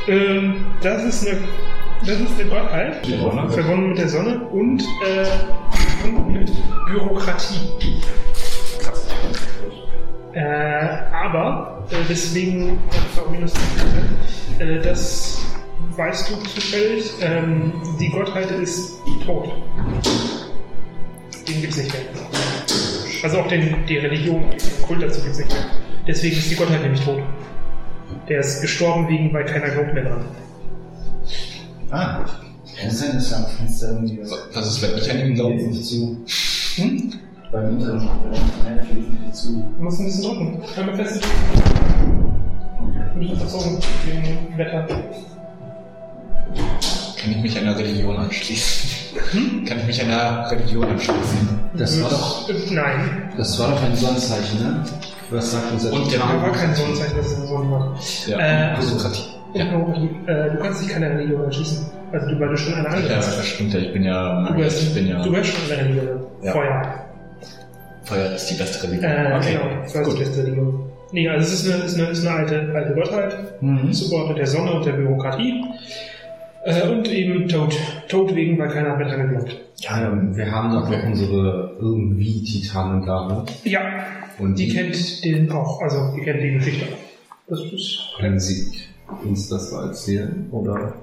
Ähm, 0.08 0.66
das 0.84 1.04
ist 1.04 1.28
eine, 1.28 1.40
das 2.06 2.20
ist 2.20 2.40
eine 2.40 2.50
Gottheit, 2.50 3.08
verbunden 3.50 3.90
mit 3.90 3.98
der 3.98 4.10
Sonne 4.10 4.40
und 4.52 4.82
äh, 4.82 5.26
verbunden 6.06 6.34
mit 6.34 6.52
Bürokratie. 6.86 7.70
Äh, 10.34 10.42
aber, 11.14 11.86
äh, 11.92 11.96
deswegen 12.10 12.80
auch 13.18 13.30
minus 13.30 13.54
10 13.54 13.62
Prozent, 13.78 14.10
äh, 14.60 14.82
das 14.82 15.42
weißt 15.96 16.30
du 16.30 16.36
zufällig, 16.36 17.14
ähm, 17.22 17.74
die 18.00 18.10
Gottheit 18.10 18.52
ist 18.52 19.00
tot. 19.26 19.50
Den 21.48 21.62
gibt's 21.62 21.78
nicht 21.78 21.94
mehr. 21.94 22.02
Also 23.24 23.40
auch 23.40 23.48
den, 23.48 23.86
die 23.88 23.98
Religion, 23.98 24.50
den 24.50 24.86
Kult 24.86 25.02
dazu 25.02 25.22
gibt's 25.22 25.40
nicht 25.40 25.52
mehr. 25.52 25.66
Deswegen 26.06 26.36
ist 26.36 26.52
die 26.52 26.56
Gottheit 26.56 26.82
nämlich 26.82 27.02
tot. 27.02 27.22
Der 28.28 28.40
ist 28.40 28.62
gestorben 28.62 29.08
wegen, 29.08 29.34
weil 29.34 29.46
keiner 29.46 29.70
glaubt 29.70 29.94
mehr 29.94 30.04
dran. 30.04 30.26
Ah, 31.92 32.26
Kann 32.78 32.90
es 32.90 33.00
sein, 33.00 33.14
dass 33.14 33.30
da 33.30 33.38
am 33.38 33.46
Fenster 33.46 33.88
irgendwie 33.92 34.20
was. 34.22 34.32
das 34.54 34.68
ist, 34.68 35.36
glaube. 35.36 35.56
nicht 35.56 35.86
zu. 35.86 36.18
Hm? 36.76 37.14
Beim 37.52 37.70
Unterricht. 37.70 38.06
Nein, 38.64 38.76
natürlich 38.76 39.08
nicht 39.08 39.36
zu. 39.36 39.64
Du 39.78 39.84
musst 39.84 40.00
ein 40.00 40.06
bisschen 40.06 40.24
drücken. 40.24 40.62
Einmal 40.76 40.96
fest. 40.96 41.24
Ein 43.14 43.20
bisschen 43.20 43.38
verzogen 43.38 43.78
wegen 44.06 44.58
Wetter. 44.58 44.88
Kann 47.18 47.32
ich 47.32 47.38
mich 47.38 47.58
einer 47.58 47.78
Religion 47.78 48.18
anschließen? 48.18 48.90
Hm? 49.32 49.66
Kann 49.66 49.80
ich 49.80 49.86
mich 49.86 50.02
einer 50.04 50.52
Religion 50.52 50.84
anschließen? 50.84 51.60
Das 51.78 52.02
war 52.02 52.10
doch, 52.10 52.50
Äh, 52.50 52.54
Nein, 52.72 53.32
das 53.38 53.58
war 53.60 53.72
doch 53.72 53.82
ein 53.84 53.96
Sonnenzeichen, 53.96 54.60
ne? 54.60 54.84
Was 55.32 55.52
sagt 55.52 55.72
unser 55.72 55.92
Und 55.94 56.12
der 56.12 56.20
war 56.20 56.52
kein 56.52 56.76
Sonnenzeichen, 56.76 57.18
das 57.18 57.32
ist 57.32 57.40
ein 57.40 57.48
Sonnenmann. 57.48 57.96
Ja, 58.28 58.74
Äh, 58.74 58.80
Bürokratie. 58.80 59.24
Ja. 59.54 59.64
Äh, 59.64 60.52
du 60.52 60.58
kannst 60.62 60.84
dich 60.84 60.90
keiner 60.90 61.10
Religion 61.12 61.46
anschließen. 61.46 61.86
Also 62.16 62.28
du, 62.30 62.40
weil 62.40 62.50
du 62.50 62.58
schon 62.58 62.74
eine 62.76 62.88
andere 62.88 63.10
Ja, 63.10 63.16
das 63.18 63.46
stimmt 63.46 63.74
ja. 63.74 63.80
Ich 63.82 63.92
bin 63.94 64.04
ja 64.04 64.48
Du 64.48 64.56
gehörst, 64.56 64.84
Ich 64.84 64.94
bin 64.94 65.08
ja. 65.08 65.22
du 65.22 65.30
gehörst 65.32 65.50
schon 65.52 65.72
eine 65.72 65.84
Religion. 65.90 66.20
Ja. 66.42 66.52
Feuer. 66.54 67.06
Feuer 68.04 68.32
ist 68.36 68.46
die 68.52 68.56
beste 68.56 68.84
Religion. 68.88 69.12
Äh, 69.12 69.36
okay. 69.38 69.54
genau, 69.54 69.82
das 69.84 69.96
war 69.96 70.04
die 70.04 70.20
beste 70.20 70.44
Religion. 70.44 70.80
Nee, 71.12 71.30
also 71.30 71.46
es 71.54 71.54
ist 71.66 71.72
eine, 71.74 71.84
ist 71.84 72.00
eine, 72.00 72.08
ist 72.10 72.26
eine 72.26 72.36
alte, 72.38 72.72
alte 72.74 72.94
Gottheit, 72.94 73.62
Mhm. 73.62 73.92
zugeordnet 73.92 74.38
der 74.38 74.48
Sonne 74.48 74.72
und 74.74 74.86
der 74.86 74.94
Bürokratie. 74.94 75.64
Äh, 76.66 76.88
und 76.90 77.08
eben 77.10 77.48
tot. 77.48 77.76
Tot 78.08 78.34
wegen, 78.36 78.58
weil 78.58 78.70
keiner 78.70 78.96
mehr 78.96 79.08
dran 79.08 79.30
glaubt. 79.30 79.56
Ja, 79.78 80.12
wir 80.32 80.52
haben 80.52 80.72
doch 80.74 80.90
noch 80.90 81.04
unsere 81.04 81.76
irgendwie 81.80 82.44
Titanen 82.44 83.06
da, 83.06 83.28
ne? 83.28 83.46
Ja, 83.66 83.82
Und 84.40 84.58
die 84.58 84.70
kennt 84.74 85.24
den 85.26 85.52
auch, 85.52 85.82
also 85.82 86.14
die 86.16 86.22
kennt 86.22 86.42
die 86.42 86.54
Geschichte. 86.54 86.88
Das 87.48 87.60
ist, 87.60 88.00
Können 88.20 88.40
Sie 88.40 88.72
uns 89.24 89.50
das 89.50 89.72
mal 89.72 89.88
erzählen? 89.88 90.48
Oder? 90.52 90.94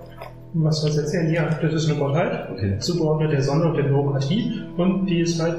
Was 0.55 0.81
soll 0.81 0.91
ich 0.91 0.97
erzählen? 0.99 1.33
Ja, 1.33 1.49
das 1.61 1.73
ist 1.73 1.91
eine 1.91 1.99
Gottheit, 1.99 2.49
Okay. 2.53 2.79
zugeordnet 2.79 3.33
der 3.33 3.43
Sonne 3.43 3.67
und 3.67 3.77
der 3.77 3.85
Bürokratie. 3.85 4.63
Und 4.77 5.07
die 5.07 5.21
ist 5.21 5.41
halt 5.41 5.57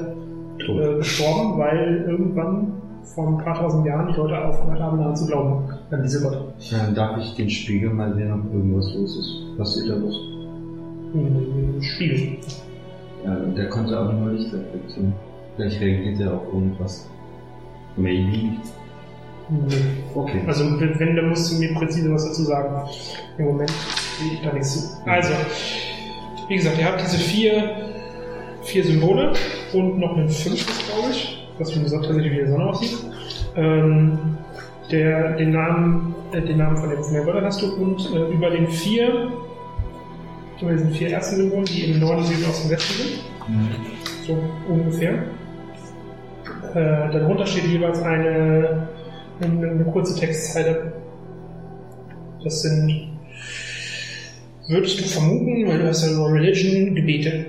äh, 0.58 0.96
gestorben, 0.98 1.58
weil 1.58 2.04
irgendwann 2.08 2.72
vor 3.02 3.28
ein 3.28 3.38
paar 3.38 3.54
tausend 3.58 3.86
Jahren 3.86 4.08
die 4.12 4.16
Leute 4.18 4.38
aufgehört 4.44 4.80
haben, 4.80 4.98
daran 4.98 5.16
zu 5.16 5.26
glauben, 5.26 5.64
an 5.90 6.02
diese 6.02 6.22
Gottheit. 6.22 6.54
Dann 6.70 6.94
darf 6.94 7.18
ich 7.18 7.34
den 7.34 7.50
Spiegel 7.50 7.90
mal 7.90 8.14
sehen, 8.14 8.32
ob 8.32 8.52
irgendwas 8.52 8.94
los 8.94 9.16
ist. 9.18 9.58
Was 9.58 9.74
sieht 9.74 9.90
da 9.90 9.94
los? 9.96 10.18
Hm, 11.12 11.82
Spiegel. 11.82 12.38
Ja, 13.24 13.34
der 13.56 13.68
konnte 13.68 13.96
aber 13.96 14.12
nur 14.12 14.32
Licht 14.32 14.52
reflektieren. 14.52 15.12
Vielleicht 15.56 15.80
reagiert 15.80 16.20
er 16.20 16.34
auf 16.34 16.46
irgendwas. 16.52 17.08
Maybe. 17.96 18.56
Nee. 19.50 19.74
Okay. 20.14 20.40
Also 20.46 20.64
wenn, 20.80 21.16
dann 21.16 21.28
musst 21.28 21.52
du 21.52 21.58
mir 21.58 21.72
präzise 21.74 22.12
was 22.12 22.24
dazu 22.26 22.42
sagen. 22.42 22.88
Im 23.38 23.44
Moment 23.44 23.72
ich 24.20 24.40
da 24.42 24.52
nichts 24.52 24.72
zu. 24.72 25.08
Also, 25.08 25.32
wie 26.48 26.56
gesagt, 26.56 26.78
ihr 26.78 26.84
habt 26.86 27.00
diese 27.00 27.18
vier, 27.18 27.76
vier 28.62 28.84
Symbole 28.84 29.32
und 29.72 29.98
noch 29.98 30.16
ein 30.16 30.28
fünftes, 30.28 30.78
glaube 30.86 31.10
ich, 31.10 31.48
was 31.58 31.74
wie 31.74 31.82
gesagt 31.82 32.04
tatsächlich 32.04 32.32
wie 32.32 32.44
die 32.44 32.50
Sonne 32.50 32.66
aussieht. 32.66 32.98
Ähm, 33.56 34.18
der, 34.90 35.36
den, 35.36 35.52
Namen, 35.52 36.14
äh, 36.32 36.40
den 36.40 36.58
Namen 36.58 36.76
von, 36.76 36.90
dem, 36.90 37.02
von 37.02 37.14
der 37.14 37.24
Götter 37.24 37.42
hast 37.42 37.62
du 37.62 37.74
und 37.74 38.00
äh, 38.14 38.32
über 38.32 38.50
den 38.50 38.68
vier, 38.68 39.32
über 40.60 40.72
diesen 40.72 40.90
vier 40.90 41.10
ersten 41.10 41.36
Symbolen, 41.36 41.64
die 41.64 41.92
im 41.92 42.00
Norden, 42.00 42.24
Süden, 42.24 42.44
Osten, 42.48 42.70
Westen 42.70 42.94
sind, 42.94 43.20
so 44.26 44.38
ungefähr. 44.68 45.14
Äh, 46.74 47.12
darunter 47.12 47.46
steht 47.46 47.66
jeweils 47.66 48.02
eine, 48.02 48.88
eine, 49.40 49.70
eine 49.70 49.84
kurze 49.84 50.18
Textzeile. 50.18 50.92
Das 52.42 52.62
sind, 52.62 53.13
würdest 54.68 55.00
du 55.00 55.04
vermuten, 55.04 55.66
weil 55.66 55.78
du 55.78 55.88
hast 55.88 56.04
ja 56.04 56.12
nur 56.12 56.32
Religion, 56.32 56.94
Gebete. 56.94 57.46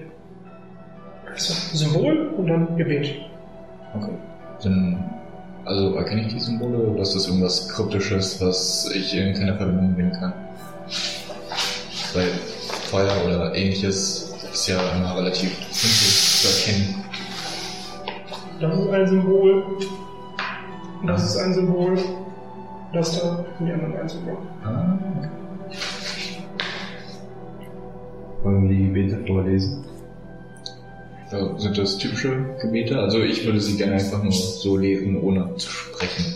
Also 1.31 1.53
Symbol 1.75 2.29
und 2.37 2.47
dann 2.47 2.77
Gebet. 2.77 3.15
Okay. 3.95 4.11
Dann, 4.63 5.03
also 5.65 5.95
erkenne 5.95 6.21
ich 6.21 6.33
die 6.33 6.39
Symbole 6.39 6.77
oder 6.77 7.01
ist 7.01 7.15
das 7.15 7.27
irgendwas 7.27 7.69
Kryptisches, 7.69 8.41
was 8.41 8.91
ich 8.93 9.15
in 9.15 9.33
keiner 9.33 9.55
Verbindung 9.55 9.95
bringen 9.95 10.11
kann? 10.13 10.33
Weil 12.13 12.27
Feuer 12.89 13.13
oder 13.25 13.53
ähnliches 13.55 14.33
ist 14.51 14.67
ja 14.67 14.79
immer 14.95 15.17
relativ 15.17 15.51
simpel 15.71 16.07
zu 16.41 16.47
erkennen. 16.47 17.03
Das 18.61 18.79
ist 18.79 18.89
ein 18.89 19.07
Symbol. 19.07 19.63
Das 21.05 21.23
ist 21.23 21.37
ein 21.37 21.53
Symbol. 21.53 21.97
Das 22.93 23.19
da 23.19 23.45
und 23.59 23.65
die 23.65 23.73
anderen 23.73 23.97
ein 23.97 24.07
Symbol. 24.07 24.37
Ah, 24.63 24.97
okay. 25.17 25.44
Wollen 28.45 28.69
wir 28.69 28.77
die 28.77 28.83
Gebete 28.85 29.25
vorlesen? 29.25 29.83
Ja, 31.31 31.57
Sind 31.57 31.75
das 31.79 31.97
typische 31.97 32.45
Gebete? 32.61 32.99
Also 32.99 33.23
ich 33.23 33.43
würde 33.43 33.59
sie 33.59 33.75
gerne 33.75 33.93
einfach 33.93 34.21
nur 34.21 34.31
so 34.31 34.77
lesen, 34.77 35.19
ohne 35.19 35.55
zu 35.55 35.67
sprechen. 35.67 36.35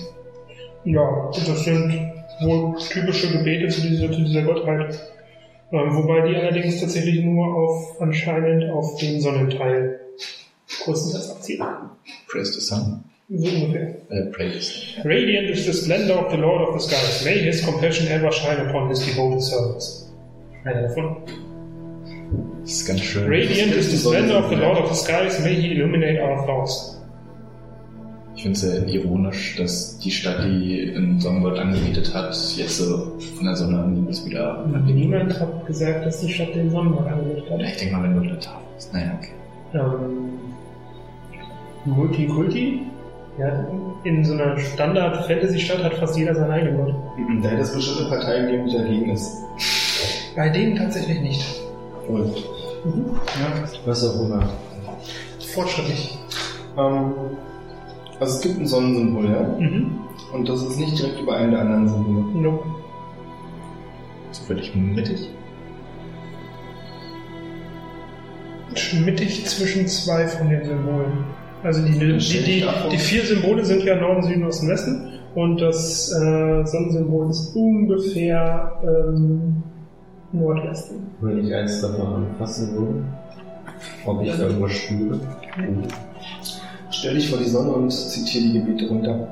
Ja, 0.85 1.29
das 1.31 1.63
sind 1.65 2.11
wohl 2.41 2.75
typische 2.79 3.31
Gebete 3.31 3.67
zu 3.67 3.81
dieser, 3.81 4.11
zu 4.11 4.21
dieser 4.23 4.41
Gottheit. 4.41 4.99
Ähm, 5.71 5.95
wobei 5.95 6.27
die 6.27 6.35
allerdings 6.35 6.79
tatsächlich 6.81 7.23
nur 7.23 7.45
auf 7.45 8.01
anscheinend 8.01 8.71
auf 8.71 8.97
den 8.97 9.21
Sonnenteil 9.21 9.99
größtenteils 10.83 11.29
abzielen. 11.29 11.67
Praise 12.27 12.53
the 12.53 12.59
sun. 12.59 13.03
So 13.29 13.47
ungefähr. 13.47 13.97
Äh, 14.09 14.31
praise 14.31 14.61
the 14.61 14.95
sun. 14.95 15.03
Radiant 15.03 15.51
is 15.51 15.65
the 15.67 15.73
splendor 15.73 16.25
of 16.25 16.31
the 16.31 16.37
Lord 16.37 16.69
of 16.69 16.81
the 16.81 16.87
skies. 16.87 17.23
May 17.23 17.37
his 17.37 17.63
compassion 17.63 18.07
ever 18.07 18.31
shine 18.31 18.67
upon 18.67 18.89
his 18.89 19.05
devoted 19.05 19.43
servants. 19.43 20.11
Einer 20.65 20.87
davon. 20.87 21.17
Das 22.61 22.71
ist 22.71 22.85
ganz 22.87 23.01
schön. 23.01 23.23
Radiant 23.25 23.73
is 23.73 23.91
the 23.91 23.97
splendor 23.97 24.39
of 24.39 24.49
the 24.49 24.55
Lord 24.55 24.79
of 24.79 24.89
the 24.89 24.95
skies. 24.95 25.39
May 25.43 25.55
he 25.55 25.73
illuminate 25.73 26.21
our 26.21 26.45
thoughts. 26.45 26.95
Ich 28.35 28.43
finde 28.43 28.55
es 28.55 28.61
sehr 28.61 28.87
ironisch, 28.87 29.57
dass 29.57 29.99
die 29.99 30.11
Stadt, 30.11 30.45
die 30.45 30.83
in 30.83 31.19
Songbird 31.19 31.59
angebietet 31.59 32.13
hat, 32.13 32.33
jetzt 32.55 32.77
so 32.77 33.11
von 33.35 33.45
der 33.45 33.55
Sonne 33.55 33.79
an 33.79 33.93
niemals 33.93 34.25
wieder 34.25 34.65
Niemand 34.85 35.37
hat 35.37 35.67
gesagt, 35.67 36.05
dass 36.05 36.21
die 36.21 36.31
Stadt 36.31 36.55
den 36.55 36.69
Sonnenmarkt 36.69 37.11
angelegt 37.11 37.49
hat. 37.49 37.61
Ich 37.61 37.77
denke 37.77 37.97
mal, 37.97 38.03
wenn 38.03 38.13
du 38.13 38.21
eine 38.21 38.39
Tafel 38.39 38.61
ist. 38.77 38.93
Naja, 38.93 39.11
okay. 39.17 39.31
ähm, 39.73 40.29
Multikulti. 41.83 42.83
Ja, 43.37 43.67
in 44.03 44.23
so 44.23 44.33
einer 44.33 44.57
Standard-Fantasy-Stadt 44.57 45.83
hat 45.83 45.93
fast 45.95 46.17
jeder 46.17 46.33
seinen 46.35 46.51
eigenen 46.51 46.77
Gott. 46.77 46.95
Da 47.41 47.49
hätte 47.49 47.61
es 47.61 47.73
bestimmte 47.73 48.09
Parteien 48.09 48.47
geben, 48.51 48.67
die 48.67 48.77
dagegen 48.77 49.09
ist. 49.11 49.31
Bei 50.35 50.49
denen 50.49 50.77
tatsächlich 50.77 51.19
nicht. 51.21 51.61
Verrückt. 52.09 52.43
Was 53.85 54.03
auch 54.03 54.25
immer. 54.25 54.49
Fortschrittlich. 55.53 56.17
Ähm, 56.77 57.13
also 58.19 58.35
es 58.35 58.41
gibt 58.41 58.59
ein 58.59 58.67
Sonnensymbol, 58.67 59.25
ja? 59.25 59.43
Mhm. 59.59 59.99
Und 60.33 60.49
das 60.49 60.61
ist 60.63 60.79
nicht 60.79 60.97
direkt 60.97 61.21
über 61.21 61.35
einem 61.35 61.51
der 61.51 61.61
anderen 61.61 61.87
Symbole. 61.87 62.41
Nope. 62.41 62.65
Zufällig 64.31 64.75
mittig. 64.75 65.29
Mittig 69.03 69.45
zwischen 69.45 69.87
zwei 69.87 70.27
von 70.27 70.49
den 70.49 70.65
Symbolen. 70.65 71.25
Also 71.63 71.85
die, 71.85 71.91
die, 71.91 72.17
die, 72.17 72.65
die 72.91 72.97
vier 72.97 73.25
Symbole 73.25 73.65
sind 73.65 73.83
ja 73.83 73.95
Norden, 73.95 74.23
Süden, 74.23 74.45
Osten, 74.45 74.69
Westen. 74.69 75.19
Und 75.35 75.61
das 75.61 76.11
äh, 76.11 76.65
Sonnensymbol 76.65 77.29
ist 77.29 77.55
ungefähr 77.55 78.79
ähm, 78.83 79.63
Nordwesten. 80.31 81.07
Wenn 81.21 81.45
ich 81.45 81.53
eins 81.53 81.81
davon 81.81 82.25
anfassen 82.25 82.73
würde, 82.73 83.03
ob 84.05 84.21
ich 84.23 84.31
da 84.31 84.43
irgendwas 84.43 84.71
spüre. 84.73 85.19
Stell 86.91 87.15
dich 87.15 87.29
vor 87.29 87.39
die 87.39 87.49
Sonne 87.49 87.71
und 87.71 87.91
zitiere 87.91 88.43
die 88.43 88.53
Gebete 88.53 88.87
runter. 88.87 89.27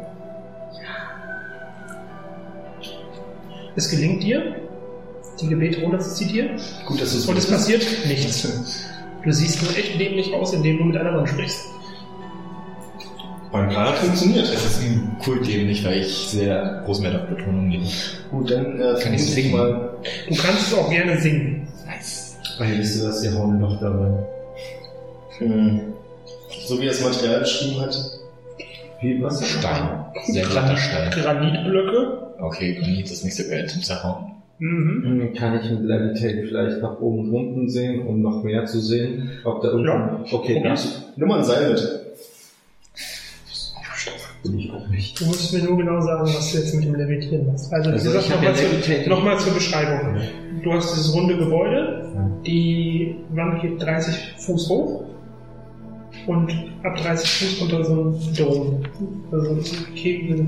Es 3.75 3.89
gelingt 3.89 4.23
dir, 4.23 4.55
die 5.39 5.47
Gebete 5.47 5.81
runter 5.81 5.99
zu 5.99 6.15
zitieren. 6.15 6.59
Gut, 6.85 6.99
dass 6.99 7.13
es 7.13 7.27
Und 7.27 7.37
es 7.37 7.47
passiert 7.47 7.85
nichts. 8.07 8.47
Du 9.23 9.31
siehst 9.31 9.61
nur 9.61 9.71
echt 9.77 9.99
dämlich 9.99 10.33
aus, 10.33 10.53
indem 10.53 10.77
du 10.77 10.83
mit 10.85 10.97
einer 10.97 11.15
Wand 11.15 11.29
sprichst. 11.29 11.65
Beim 13.51 13.69
Grad 13.69 13.95
funktioniert. 13.97 14.45
Es 14.45 14.65
ist 14.65 14.81
ein 14.81 15.15
Kult 15.23 15.47
eben 15.47 15.67
nicht, 15.67 15.85
weil 15.85 15.99
ich 15.99 16.07
sehr 16.29 16.81
großen 16.85 17.03
Wert 17.05 17.15
auf 17.23 17.29
Betonung 17.29 17.69
lege. 17.71 17.85
Gut, 18.29 18.51
dann 18.51 18.79
äh, 18.79 18.95
Kann 19.01 19.13
ich 19.13 19.25
singen? 19.25 19.51
mal. 19.51 19.89
Du 20.27 20.35
kannst 20.35 20.67
es 20.67 20.73
auch 20.77 20.89
gerne 20.89 21.17
singen. 21.17 21.67
Nice. 21.85 22.37
Behältst 22.57 22.99
du 23.01 23.05
das 23.07 23.21
hier 23.21 23.33
hauen 23.33 23.59
noch 23.59 23.79
dabei? 23.79 24.25
Hm. 25.37 25.81
So 26.65 26.79
wie 26.81 26.85
er 26.85 26.91
das 26.91 27.01
Material 27.01 27.39
beschrieben 27.39 27.81
hat. 27.81 27.97
Wie 29.01 29.21
was? 29.21 29.45
Stein. 29.47 30.05
Sehr 30.25 30.45
glatter 30.45 30.75
Stein. 30.75 31.11
Granitblöcke. 31.11 32.33
Okay, 32.39 32.75
Granit 32.75 33.09
ist 33.09 33.23
nicht 33.23 33.35
so 33.35 33.43
geil 33.49 33.67
zum 33.67 33.81
Zerhauen. 33.81 34.33
Mhm. 34.59 35.03
Hm, 35.05 35.33
Kann 35.35 35.59
ich 35.59 35.69
mit 35.69 35.81
Levitate 35.83 36.43
vielleicht 36.47 36.81
nach 36.81 36.99
oben 36.99 37.19
und 37.19 37.31
unten 37.33 37.69
sehen, 37.69 38.07
um 38.07 38.21
noch 38.21 38.43
mehr 38.43 38.65
zu 38.65 38.79
sehen? 38.79 39.29
Ob 39.45 39.61
da 39.61 39.69
unten. 39.69 39.85
Ja. 39.87 40.19
Okay, 40.31 40.63
Nimm 41.15 41.27
mal 41.27 41.37
ein 41.39 41.43
Seil 41.45 41.69
mit. 41.69 42.06
Ich 44.43 44.71
auch 44.71 44.87
nicht. 44.87 45.19
Du 45.19 45.25
musst 45.25 45.53
mir 45.53 45.63
nur 45.63 45.77
genau 45.77 45.99
sagen, 46.01 46.21
was 46.23 46.51
du 46.51 46.57
jetzt 46.57 46.75
mit 46.75 46.85
dem 46.85 46.95
Levitieren 46.95 47.47
machst. 47.47 47.71
Also, 47.73 47.89
wie 47.89 47.93
Also, 47.93 48.11
nochmal 48.11 48.43
ja 48.43 48.53
zur, 48.53 49.07
noch 49.09 49.23
mal 49.23 49.39
zur 49.39 49.53
Beschreibung. 49.53 50.21
Du 50.63 50.73
hast 50.73 50.93
dieses 50.93 51.13
runde 51.13 51.37
Gebäude, 51.37 52.09
die 52.45 53.15
Wand 53.31 53.61
geht 53.61 53.81
30 53.81 54.35
Fuß 54.37 54.69
hoch 54.69 55.03
und 56.27 56.51
ab 56.83 56.95
30 56.97 57.29
Fuß 57.29 57.61
unter 57.61 57.83
so 57.83 57.93
ein 57.93 58.33
Dom. 58.37 58.83
Also 59.31 59.51
ein 59.51 59.95
Kegel 59.95 60.47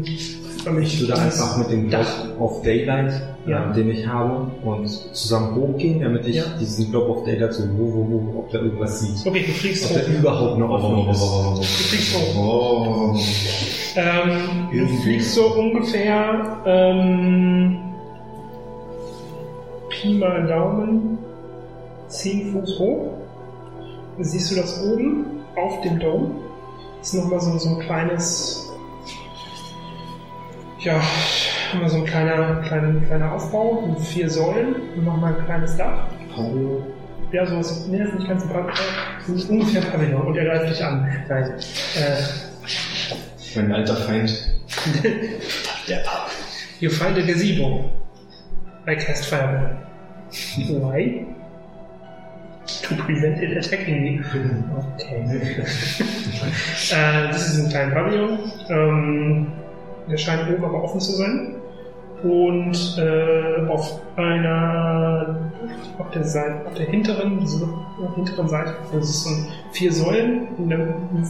für 0.69 0.79
mich. 0.79 0.93
Ich 1.01 1.07
würde 1.07 1.21
einfach 1.21 1.57
mit 1.57 1.71
dem 1.71 1.89
Dach. 1.89 2.07
Of 2.39 2.61
Daylight, 2.61 3.11
Ja. 3.45 3.69
äh, 3.71 3.73
den 3.73 3.89
ich 3.89 4.07
habe, 4.07 4.49
und 4.63 4.87
zusammen 4.87 5.55
hochgehen, 5.55 5.99
damit 6.01 6.25
ich 6.27 6.35
Ja. 6.37 6.43
diesen 6.59 6.89
Block 6.91 7.09
of 7.09 7.23
Daylight 7.25 7.53
so 7.53 7.63
wo, 7.77 7.85
wo, 7.93 8.09
wo, 8.33 8.39
ob 8.39 8.51
da 8.51 8.59
irgendwas 8.59 8.99
sieht. 9.01 9.25
Okay, 9.27 9.43
du 9.45 9.51
fliegst 9.53 9.85
Ob 9.91 9.97
hoch. 9.97 10.03
da 10.05 10.11
überhaupt 10.13 10.55
eine 10.55 10.65
Öffnung 10.75 11.09
ist. 11.09 11.21
Du 11.21 11.63
fliegst 11.63 12.15
hoch. 12.15 12.35
Oh. 12.37 13.15
Ähm, 13.95 14.69
du 14.71 14.87
fliegst 15.01 15.33
so 15.35 15.47
ungefähr 15.55 16.57
ähm, 16.65 17.77
Pi 19.89 20.13
mal 20.17 20.47
Daumen 20.47 21.17
10 22.07 22.53
Fuß 22.53 22.79
hoch. 22.79 23.09
Siehst 24.19 24.51
du 24.51 24.55
das 24.55 24.83
oben 24.85 25.25
auf 25.55 25.81
dem 25.81 25.99
Dom. 25.99 26.31
ist 27.01 27.13
nochmal 27.13 27.39
so, 27.39 27.57
so 27.57 27.69
ein 27.69 27.79
kleines, 27.79 28.68
ja, 30.79 31.01
nochmal 31.73 31.89
so 31.89 31.97
ein 31.97 32.05
kleiner, 32.05 32.61
kleiner, 32.61 33.01
kleiner 33.05 33.33
Aufbau 33.33 33.87
mit 33.87 33.99
vier 34.01 34.29
Säulen 34.29 34.75
und 34.95 35.05
nochmal 35.05 35.35
ein 35.35 35.45
kleines 35.45 35.75
Dach. 35.77 36.07
Hallo. 36.35 36.85
Ja, 37.31 37.45
sowas, 37.45 37.87
nee, 37.87 37.99
das 37.99 38.07
ist 38.09 38.15
nicht 38.15 38.27
ganz 38.27 38.43
ein 38.43 38.49
Pavillon, 38.49 38.73
das 39.19 39.35
ist 39.35 39.49
ungefähr 39.49 39.81
ein 39.81 39.91
Pavillon 39.91 40.21
und 40.27 40.35
er 40.37 40.45
greift 40.45 40.69
dich 40.71 40.83
an. 40.83 41.07
Nein. 41.27 41.51
Äh, 41.95 43.55
Mein 43.55 43.71
alter 43.71 43.95
Feind. 43.95 44.49
You 46.79 46.89
find 46.89 47.17
a 47.17 47.21
gazebo. 47.21 47.89
I 48.87 48.95
cast 48.95 49.25
fireball. 49.25 49.77
Why? 50.57 51.25
To 52.83 52.95
prevent 52.95 53.41
it 53.43 53.57
attacking 53.57 54.01
me. 54.03 54.23
Okay. 54.95 55.57
äh, 56.91 57.27
das 57.31 57.53
ist 57.53 57.63
ein 57.65 57.69
kleiner 57.69 57.93
Pavillon. 57.93 58.39
Ähm, 58.69 59.47
der 60.09 60.17
scheint 60.17 60.49
oben 60.51 60.63
aber 60.63 60.83
offen 60.83 60.99
zu 60.99 61.11
sein. 61.13 61.55
Und 62.23 62.97
äh, 62.97 63.65
auf 63.69 64.01
einer, 64.17 65.37
auf 65.97 66.09
der 66.11 66.25
Seite, 66.25 66.67
auf 66.67 66.73
der 66.73 66.87
hinteren, 66.87 67.45
so, 67.47 67.65
auf 67.65 68.15
der 68.15 68.25
hinteren 68.25 68.49
Seite, 68.49 68.73
das 68.91 69.09
ist 69.09 69.23
so 69.23 69.29
vier 69.71 69.93
Säulen 69.93 70.47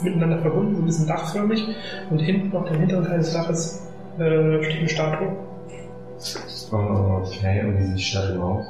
miteinander 0.03 0.39
verbunden, 0.39 0.75
so 0.75 0.81
ein 0.81 0.85
bisschen 0.85 1.07
dachförmig. 1.07 1.63
Und 2.09 2.19
hinten 2.19 2.55
auf 2.57 2.67
dem 2.67 2.79
hinteren 2.79 3.05
Teil 3.05 3.19
des 3.19 3.33
Daches 3.33 3.87
äh, 4.17 4.63
steht 4.63 4.79
eine 4.79 4.89
Statue. 4.89 5.27
Okay, 6.71 7.63
und 7.65 7.79
wie 7.79 7.83
sieht 7.83 7.97
die 7.97 8.01
Stadt 8.01 8.37
aus? 8.37 8.65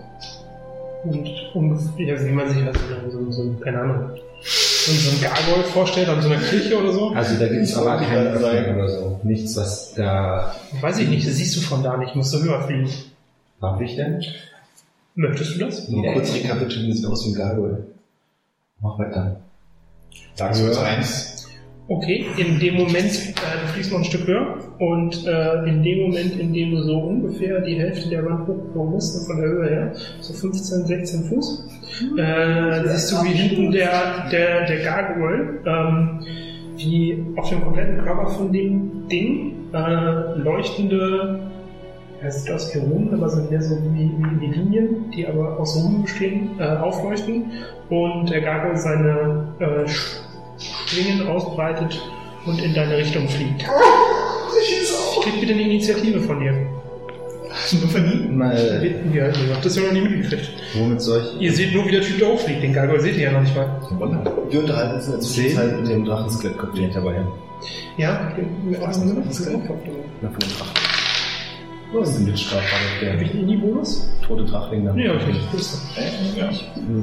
Und 1.05 1.29
ungefähr, 1.53 2.25
wie 2.25 2.31
man 2.31 2.49
sich 2.49 2.65
das 2.65 2.77
so, 3.09 3.31
so, 3.31 3.31
so, 3.31 3.53
keine 3.63 3.81
Ahnung, 3.81 4.09
so 4.41 5.11
einen 5.11 5.21
Gargoyle 5.21 5.63
vorstellt 5.63 6.09
an 6.09 6.21
so 6.21 6.29
einer 6.29 6.41
Kirche 6.41 6.77
oder 6.77 6.91
so. 6.91 7.09
Also 7.09 7.37
da 7.37 7.47
gibt 7.47 7.63
es 7.63 7.75
aber 7.75 7.97
keine. 7.97 8.29
Öffnung 8.31 8.75
oder 8.75 8.89
so. 8.89 9.19
Nichts, 9.23 9.55
was 9.57 9.93
da... 9.93 10.55
Weiß 10.81 10.99
ich 10.99 11.09
nicht, 11.09 11.27
das 11.27 11.35
siehst 11.35 11.55
du 11.57 11.61
von 11.61 11.83
da 11.83 11.97
nicht, 11.97 12.15
musst 12.15 12.33
du 12.33 12.41
höher 12.41 12.61
fliegen. 12.63 12.89
Darf 13.59 13.79
ich 13.81 13.95
denn? 13.95 14.23
Möchtest 15.15 15.55
du 15.55 15.59
das? 15.59 15.89
Nur 15.89 16.13
kurz 16.13 16.33
rekapitulieren, 16.33 16.95
sieht 16.95 17.05
aus 17.05 17.25
wie 17.25 17.31
ein 17.31 17.35
Gargoyle. 17.35 17.85
Mach 18.81 18.97
weiter. 18.97 19.41
Dark 20.37 20.55
Souls 20.55 20.77
1. 20.77 21.38
Okay, 21.91 22.23
in 22.37 22.59
dem 22.59 22.75
Moment, 22.75 22.93
äh, 22.95 23.61
du 23.61 23.67
fliegst 23.73 23.91
noch 23.91 23.97
ein 23.97 24.03
Stück 24.03 24.27
höher 24.27 24.59
und 24.77 25.25
äh, 25.25 25.63
in 25.67 25.81
dem 25.81 26.01
Moment, 26.01 26.39
in 26.39 26.53
dem 26.53 26.69
du 26.69 26.83
so 26.83 26.99
ungefähr 26.99 27.61
die 27.61 27.79
Hälfte 27.79 28.09
der 28.09 28.23
Wand 28.25 28.47
hochgekommen 28.47 28.93
bist, 28.93 29.25
von 29.25 29.37
der 29.41 29.49
Höhe 29.49 29.69
her, 29.69 29.91
so 30.21 30.31
15, 30.33 30.85
16 30.85 31.23
Fuß, 31.23 31.67
äh, 32.15 32.87
siehst 32.89 33.11
du, 33.11 33.23
wie 33.23 33.33
hinten 33.33 33.71
der, 33.71 34.29
der, 34.31 34.67
der 34.67 34.83
Gargoyle, 34.83 35.61
ähm, 35.65 36.19
wie 36.77 37.25
auf 37.35 37.49
dem 37.49 37.63
kompletten 37.63 37.97
Körper 38.03 38.27
von 38.27 38.53
dem 38.53 39.07
Ding 39.07 39.55
äh, 39.73 40.37
leuchtende, 40.37 41.39
ja, 42.21 42.29
sieht 42.29 42.53
aus 42.53 42.71
wie 42.75 42.79
Runen, 42.79 43.15
aber 43.15 43.29
sind 43.29 43.49
mehr 43.49 43.63
so 43.63 43.75
wie, 43.95 44.11
wie, 44.11 44.41
wie 44.41 44.59
Linien, 44.59 45.09
die 45.09 45.25
aber 45.25 45.59
aus 45.59 45.75
Runen 45.75 46.03
bestehen, 46.03 46.51
äh, 46.59 46.67
aufleuchten 46.67 47.45
und 47.89 48.29
der 48.29 48.41
Gargoyle 48.41 48.77
seine 48.77 49.47
äh, 49.59 49.89
Schwingen 50.87 51.27
ausbreitet 51.27 51.99
und 52.45 52.61
in 52.61 52.73
deine 52.73 52.97
Richtung 52.97 53.27
fliegt. 53.27 53.63
Ich 54.61 55.23
krieg 55.23 55.39
bitte 55.41 55.53
eine 55.53 55.61
Initiative 55.63 56.19
von 56.21 56.39
dir. 56.39 56.53
Nur 57.71 57.89
vernieten. 57.89 58.37
Mal, 58.37 58.55
Ja, 59.13 59.27
ihr 59.27 59.33
habt 59.53 59.65
das 59.65 59.75
ja 59.75 59.83
noch 59.83 59.91
nie 59.91 60.01
mitgekriegt. 60.01 60.51
womit 60.75 61.01
soll 61.01 61.21
ich... 61.35 61.41
Ihr 61.41 61.51
seht 61.53 61.73
nur, 61.73 61.85
wie 61.85 61.91
der 61.91 62.01
Typ 62.01 62.19
da 62.19 62.27
hochfliegt. 62.27 62.61
Den 62.63 62.73
Gargoyle 62.73 63.01
seht 63.01 63.15
ihr 63.17 63.23
ja 63.23 63.31
noch 63.31 63.41
nicht 63.41 63.55
mal. 63.55 63.79
Wir 64.49 64.59
unterhalten 64.59 64.95
uns 64.95 65.05
in 65.07 65.11
der 65.13 65.19
Zwischenzeit 65.21 65.79
mit 65.81 65.89
dem 65.89 66.05
Drachenskelettkopf, 66.05 66.73
den 66.75 66.85
ich 66.89 66.93
dabei 66.93 67.15
habe. 67.19 67.31
Ja, 67.97 68.31
auch 68.81 68.93
so 68.93 69.01
eine 69.01 69.13
Na, 69.15 69.21
von 69.23 69.43
dem 69.49 70.49
Drachen. 70.49 70.73
Was 71.91 72.09
ist 72.09 72.17
denn 72.19 72.25
mit 72.25 72.39
Strafbare? 72.39 72.81
Hab 72.93 72.99
Der 73.01 73.21
ich 73.21 73.31
einen 73.31 73.39
Indie-Bonus? 73.41 74.07
tote 74.25 74.45
Drachling 74.45 74.85
da. 74.85 74.93
Nee, 74.93 75.09
hab 75.09 75.19
ich 75.21 75.27
nicht. 75.27 75.41
Wo 75.51 75.57
ist 75.57 75.81
er? 75.97 76.49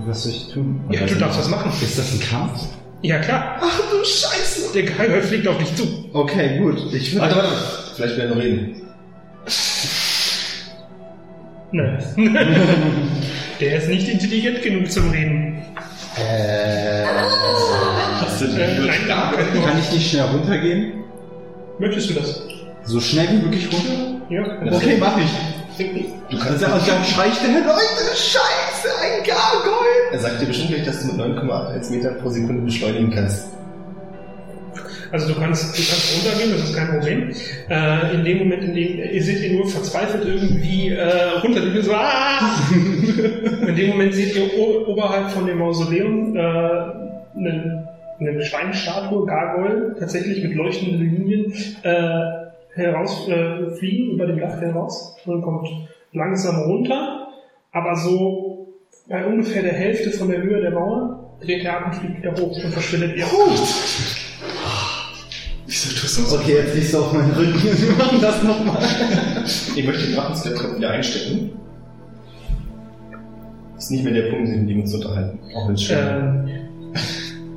Was 0.06 0.22
soll 0.22 0.32
ich 0.32 0.48
tun? 0.52 0.80
Ja, 0.90 1.04
du 1.06 1.14
darfst 1.16 1.40
was 1.40 1.48
machen. 1.50 1.72
Ist 1.82 1.98
das 1.98 2.12
ein 2.14 2.20
Kampf? 2.20 2.62
Ja, 3.02 3.18
klar. 3.18 3.58
Ach 3.60 3.80
du 3.90 4.04
Scheiße. 4.04 4.72
Der 4.72 4.84
Gargoyle 4.84 5.22
fliegt 5.22 5.46
auf 5.48 5.58
dich 5.58 5.74
zu. 5.74 6.08
Okay, 6.12 6.58
gut. 6.58 6.78
Ich 6.92 7.12
würde... 7.14 7.26
Warte, 7.26 7.36
warte. 7.36 7.52
Vielleicht 7.94 8.16
werden 8.16 8.36
wir 8.36 8.44
reden. 8.44 8.82
Nein. 11.72 11.98
der 13.60 13.76
ist 13.76 13.88
nicht 13.88 14.08
intelligent 14.08 14.62
genug 14.62 14.90
zum 14.90 15.10
Reden. 15.10 15.62
Äh, 16.16 17.04
Hast 18.20 18.40
du 18.40 18.46
Äh, 18.46 18.78
nein, 18.86 19.00
da 19.06 19.32
kann 19.34 19.46
ich 19.54 19.64
kann 19.64 19.78
ich 19.78 19.92
nicht 19.92 20.10
schnell 20.10 20.22
runtergehen? 20.24 21.04
Möchtest 21.78 22.10
du 22.10 22.14
das? 22.14 22.42
So 22.84 23.00
schnell 23.00 23.28
wie 23.30 23.36
möglich 23.36 23.68
runter? 23.70 24.20
Ja. 24.30 24.74
Okay, 24.74 24.96
mach 24.98 25.18
ich. 25.18 25.30
Du 25.78 26.38
kannst 26.38 26.64
Und 26.64 26.88
dann 26.88 27.04
schrei 27.04 27.26
ich 27.28 27.38
daher, 27.38 27.60
Leute, 27.60 28.16
Scheiße, 28.16 28.88
ein 29.02 29.22
Gargoyle! 29.24 30.12
Er 30.12 30.18
sagt 30.18 30.40
dir 30.40 30.46
bestimmt 30.46 30.70
gleich, 30.70 30.84
dass 30.86 31.02
du 31.02 31.12
mit 31.12 31.36
9,81 31.38 31.90
Metern 31.90 32.18
pro 32.18 32.30
Sekunde 32.30 32.62
beschleunigen 32.62 33.10
kannst. 33.10 33.48
Also 35.12 35.28
du 35.32 35.38
kannst, 35.38 35.62
du 35.78 35.82
kannst 35.82 36.16
runtergehen, 36.16 36.52
das 36.58 36.68
ist 36.70 36.76
kein 36.76 36.88
Problem. 36.88 37.30
Äh, 37.68 38.14
in 38.14 38.24
dem 38.24 38.38
Moment, 38.38 38.64
in 38.64 38.74
dem 38.74 38.98
ihr 38.98 39.22
seht 39.22 39.40
ihn 39.42 39.56
nur 39.56 39.68
verzweifelt 39.68 40.24
irgendwie 40.26 40.88
äh, 40.90 41.38
runter, 41.42 41.62
und 41.62 41.82
so, 41.82 41.92
ah! 41.92 42.40
in 43.68 43.76
dem 43.76 43.88
Moment 43.90 44.14
seht 44.14 44.34
ihr 44.34 44.58
o- 44.58 44.84
oberhalb 44.90 45.30
von 45.30 45.46
dem 45.46 45.58
Mausoleum 45.58 46.34
äh, 46.34 46.40
eine, 46.40 47.88
eine 48.18 48.42
Steinstatue, 48.42 49.26
Gargoyle, 49.26 49.94
tatsächlich 49.98 50.42
mit 50.42 50.54
leuchtenden 50.54 50.98
Linien, 51.00 51.52
äh, 51.82 52.45
herausfliegen, 52.76 54.10
äh, 54.10 54.14
über 54.14 54.26
dem 54.26 54.38
Dach 54.38 54.60
heraus 54.60 55.16
und 55.24 55.42
kommt 55.42 55.68
langsam 56.12 56.56
runter, 56.62 57.28
aber 57.72 57.96
so 57.96 58.68
bei 59.08 59.24
ungefähr 59.24 59.62
der 59.62 59.72
Hälfte 59.72 60.10
von 60.10 60.28
der 60.28 60.42
Höhe 60.42 60.60
der 60.60 60.72
Mauer 60.72 61.38
dreht 61.40 61.64
er 61.64 61.78
ab 61.78 61.86
und 61.86 61.94
fliegt 61.94 62.18
wieder 62.18 62.32
hoch 62.32 62.64
und 62.64 62.72
verschwindet 62.72 63.16
ihr. 63.16 63.24
Wieso 65.66 66.00
tust 66.00 66.18
du 66.18 66.22
so? 66.22 66.36
Okay, 66.38 66.56
jetzt 66.56 66.74
liegst 66.74 66.94
du 66.94 66.98
auf 66.98 67.12
meinen 67.12 67.32
Rücken. 67.32 67.54
Wir 67.62 67.96
machen 67.96 68.20
das 68.20 68.42
nochmal. 68.42 68.82
Ich 69.44 69.84
möchte 69.84 70.06
den 70.06 70.14
Drachenskelettkopf 70.16 70.76
wieder 70.76 70.90
einstecken. 70.90 71.50
Ist 73.76 73.90
nicht 73.90 74.04
mehr 74.04 74.14
der 74.14 74.30
Punkt, 74.30 74.48
in 74.48 74.66
dem 74.66 74.76
wir 74.76 74.82
uns 74.84 74.94
unterhalten. 74.94 75.38
Auch 75.54 75.68
wenn 75.68 75.74
es 75.74 75.82
schön 75.82 75.98
Ähm, 75.98 76.48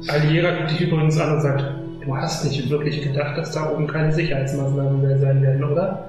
Aliera 0.08 0.52
guckt 0.58 0.72
dich 0.72 0.82
übrigens 0.82 1.20
an 1.20 1.36
und 1.36 1.41
sagt, 1.41 1.64
du 2.10 2.18
hast 2.18 2.44
nicht 2.44 2.69
wirklich 2.69 3.03
gedacht, 3.03 3.38
dass 3.38 3.52
da 3.52 3.72
oben 3.72 3.88
keine 3.88 4.11
Sicherheitsmaßnahmen 4.11 5.02
mehr 5.02 5.18
sein 5.19 5.41
werden, 5.44 5.64
oder? 5.64 6.06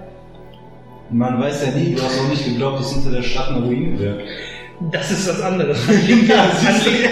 Man 1.11 1.41
weiß 1.41 1.67
ja 1.67 1.73
nie, 1.73 1.95
du 1.95 2.03
hast 2.03 2.19
auch 2.19 2.29
nicht 2.29 2.45
geglaubt, 2.45 2.81
dass 2.81 2.93
unter 2.95 3.11
der 3.11 3.23
Stadt 3.23 3.49
eine 3.49 3.67
Ruine 3.67 3.99
wäre. 3.99 4.19
Das 4.93 5.11
ist 5.11 5.29
was 5.29 5.43
anderes. 5.43 5.79
An, 5.89 5.97
an, 5.99 6.47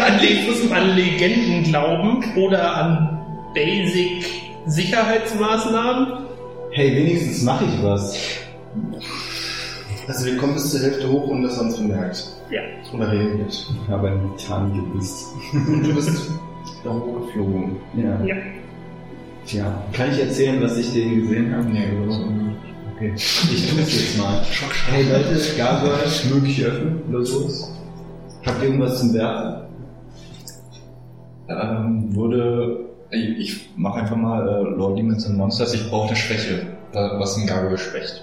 an, 0.00 0.20
Le 0.20 0.74
an 0.74 0.96
Legenden 0.96 1.64
glauben 1.64 2.24
oder 2.36 2.76
an 2.76 3.20
Basic 3.54 4.24
Sicherheitsmaßnahmen. 4.66 6.24
Hey, 6.70 6.96
wenigstens 6.96 7.42
mache 7.42 7.66
ich 7.66 7.82
was. 7.82 8.16
Also 10.06 10.24
wir 10.24 10.38
kommen 10.38 10.54
bis 10.54 10.70
zur 10.70 10.80
Hälfte 10.80 11.10
hoch, 11.10 11.28
ohne 11.28 11.46
dass 11.46 11.58
er 11.58 11.64
uns 11.64 11.76
bemerkt. 11.76 12.24
Ja. 12.50 12.62
Oder 12.94 13.12
reagiert. 13.12 13.66
Ich 13.84 13.88
habe 13.90 14.08
einen 14.08 14.34
Titangebiss. 14.38 15.34
Und 15.52 15.86
du 15.86 15.94
bist 15.94 16.30
da 16.84 16.90
hochgeflogen. 16.90 17.76
Ja. 17.94 18.24
Ja. 18.24 18.36
Tja, 19.48 19.82
kann 19.94 20.10
ich 20.12 20.20
erzählen, 20.20 20.62
was 20.62 20.76
ich 20.76 20.92
denen 20.92 21.22
gesehen 21.22 21.54
habe? 21.54 21.64
Nee, 21.68 21.86
Okay. 22.96 23.12
Ich 23.16 23.70
tue 23.70 23.80
es 23.80 23.94
jetzt 23.94 24.18
mal. 24.18 24.42
Hey 24.90 25.04
Leute, 25.04 25.40
Gargoyle, 25.56 25.94
möglich 26.34 26.64
öffnen 26.64 27.00
oder 27.08 27.24
so. 27.24 27.48
Habt 28.44 28.58
ihr 28.60 28.64
irgendwas 28.68 28.98
zum 28.98 29.14
Werfen? 29.14 29.62
Ähm, 31.48 32.14
würde. 32.14 32.80
Ich, 33.10 33.38
ich 33.38 33.70
mach 33.76 33.94
einfach 33.94 34.16
mal 34.16 34.46
äh, 34.46 34.62
Lore 34.76 34.96
Demons 34.96 35.26
and 35.26 35.38
Monsters. 35.38 35.72
Ich 35.74 35.88
brauche 35.88 36.08
eine 36.08 36.16
Schwäche, 36.16 36.66
wa- 36.92 37.18
was 37.18 37.36
ein 37.38 37.46
Gargoyle 37.46 37.78
schwächt. 37.78 38.22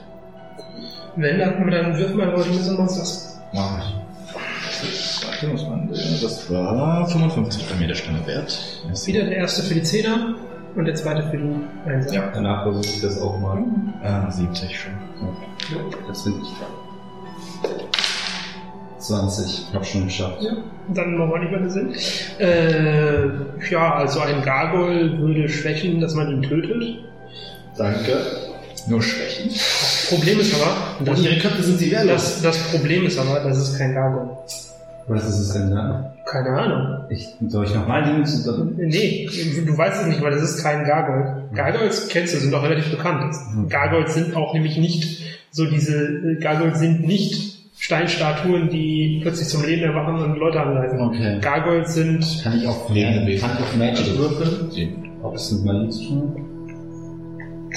Wenn, 1.15 1.39
dann, 1.39 1.71
dann 1.71 1.97
wirf 1.97 2.13
mal 2.13 2.29
Leute 2.29 2.49
mit 2.49 2.77
Monsters. 2.77 3.39
Mach 3.53 3.79
ich. 3.79 5.25
Warte, 5.25 5.47
muss 5.47 5.63
man 5.63 5.91
sehen. 5.93 6.19
Das 6.21 6.51
war 6.51 7.07
55 7.07 7.65
bei 7.69 7.75
mir 7.79 7.87
der 7.87 7.95
Standardwert. 7.95 8.81
Wieder 9.05 9.23
der 9.23 9.37
erste 9.37 9.63
für 9.63 9.73
die 9.73 9.83
Zehner 9.83 10.35
und 10.75 10.85
der 10.85 10.95
zweite 10.95 11.23
für 11.29 11.37
die 11.37 11.55
Einser. 11.89 12.13
Ja. 12.13 12.31
Danach 12.33 12.63
versuche 12.63 12.85
ich 12.85 13.01
das 13.01 13.21
auch 13.21 13.39
mal. 13.39 13.63
Äh, 14.03 14.31
70 14.31 14.79
schon. 14.79 14.93
Das 16.07 16.23
finde 16.23 16.39
ich. 16.41 16.53
20. 18.99 19.67
Hab 19.73 19.85
schon 19.85 20.05
geschafft. 20.05 20.41
Ja, 20.41 20.51
dann 20.93 21.17
nochmal 21.17 21.39
nicht 21.41 21.53
weiter 21.53 21.69
Sinn. 21.69 21.93
Äh, 22.39 23.69
ja, 23.71 23.95
also 23.95 24.19
ein 24.21 24.41
Gargoyle 24.43 25.17
würde 25.19 25.47
schwächen, 25.47 25.99
dass 26.01 26.15
man 26.15 26.31
ihn 26.31 26.41
tötet. 26.41 26.99
Danke. 27.77 28.17
Nur 28.87 29.01
Schwächen. 29.01 29.51
Problem 30.09 30.39
ist 30.39 30.53
aber, 30.55 30.99
Und 30.99 31.07
das, 31.07 31.19
ihre 31.21 31.39
Köpfe 31.39 31.63
sind 31.63 31.79
sie 31.79 31.91
wehrlos. 31.91 32.41
das, 32.41 32.41
das 32.41 32.57
Problem 32.71 33.05
ist 33.05 33.17
aber, 33.17 33.39
das 33.39 33.57
ist 33.57 33.77
kein 33.77 33.93
Gargoyle. 33.93 34.37
Was 35.07 35.29
ist 35.29 35.39
es 35.39 35.53
denn 35.53 35.71
da? 35.71 36.13
Keine 36.25 36.49
Ahnung. 36.49 37.05
Ich, 37.09 37.27
soll 37.47 37.65
ich 37.65 37.75
nochmal 37.75 38.03
die 38.03 38.23
zu 38.23 38.51
drin? 38.51 38.73
Nee, 38.77 39.29
du 39.65 39.77
weißt 39.77 40.01
es 40.01 40.07
nicht, 40.07 40.21
weil 40.23 40.31
das 40.31 40.41
ist 40.41 40.63
kein 40.63 40.83
Gargoyle. 40.83 41.43
Gargoyles 41.53 42.07
kennst 42.07 42.33
du, 42.33 42.37
sind 42.39 42.53
auch 42.53 42.63
relativ 42.63 42.89
bekannt. 42.89 43.35
Gargoyles 43.69 44.15
sind 44.15 44.35
auch 44.35 44.53
nämlich 44.53 44.77
nicht 44.77 45.23
so 45.51 45.65
diese, 45.65 46.37
Gargoyles 46.41 46.79
sind 46.79 47.05
nicht 47.05 47.55
Steinstatuen, 47.77 48.69
die 48.69 49.19
plötzlich 49.21 49.47
zum 49.47 49.63
Leben 49.63 49.83
erwachen 49.83 50.15
und 50.23 50.37
Leute 50.39 50.59
angreifen. 50.59 50.99
Okay. 50.99 51.39
Gargoyles 51.41 51.93
sind, 51.93 52.41
Kann 52.43 52.57
ich 52.57 52.67
auf, 52.67 52.89
Lebende 52.89 53.27
Wesen. 53.27 53.47
kann 53.47 53.57
ich 53.57 53.63
auf 53.63 53.75
Magic 53.77 54.17
würfeln? 54.17 54.71
Sieben. 54.71 55.11
Ob 55.21 55.35
es 55.35 55.51
mit 55.51 55.65
Magie 55.65 55.89
zu 55.89 56.07
tun 56.07 56.45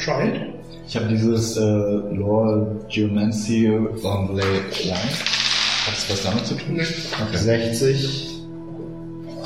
Tried. 0.02 0.40
Ich 0.86 0.96
habe 0.96 1.06
dieses 1.08 1.56
äh, 1.56 1.60
Lore 1.60 2.76
Geomancy 2.88 3.68
on 3.70 4.28
Blade 4.28 4.64
Line. 4.84 5.37
Hat 5.88 5.96
das 5.96 6.10
was 6.10 6.22
damit 6.22 6.46
zu 6.46 6.54
tun? 6.54 6.78
hat? 6.78 7.38
60. 7.38 8.44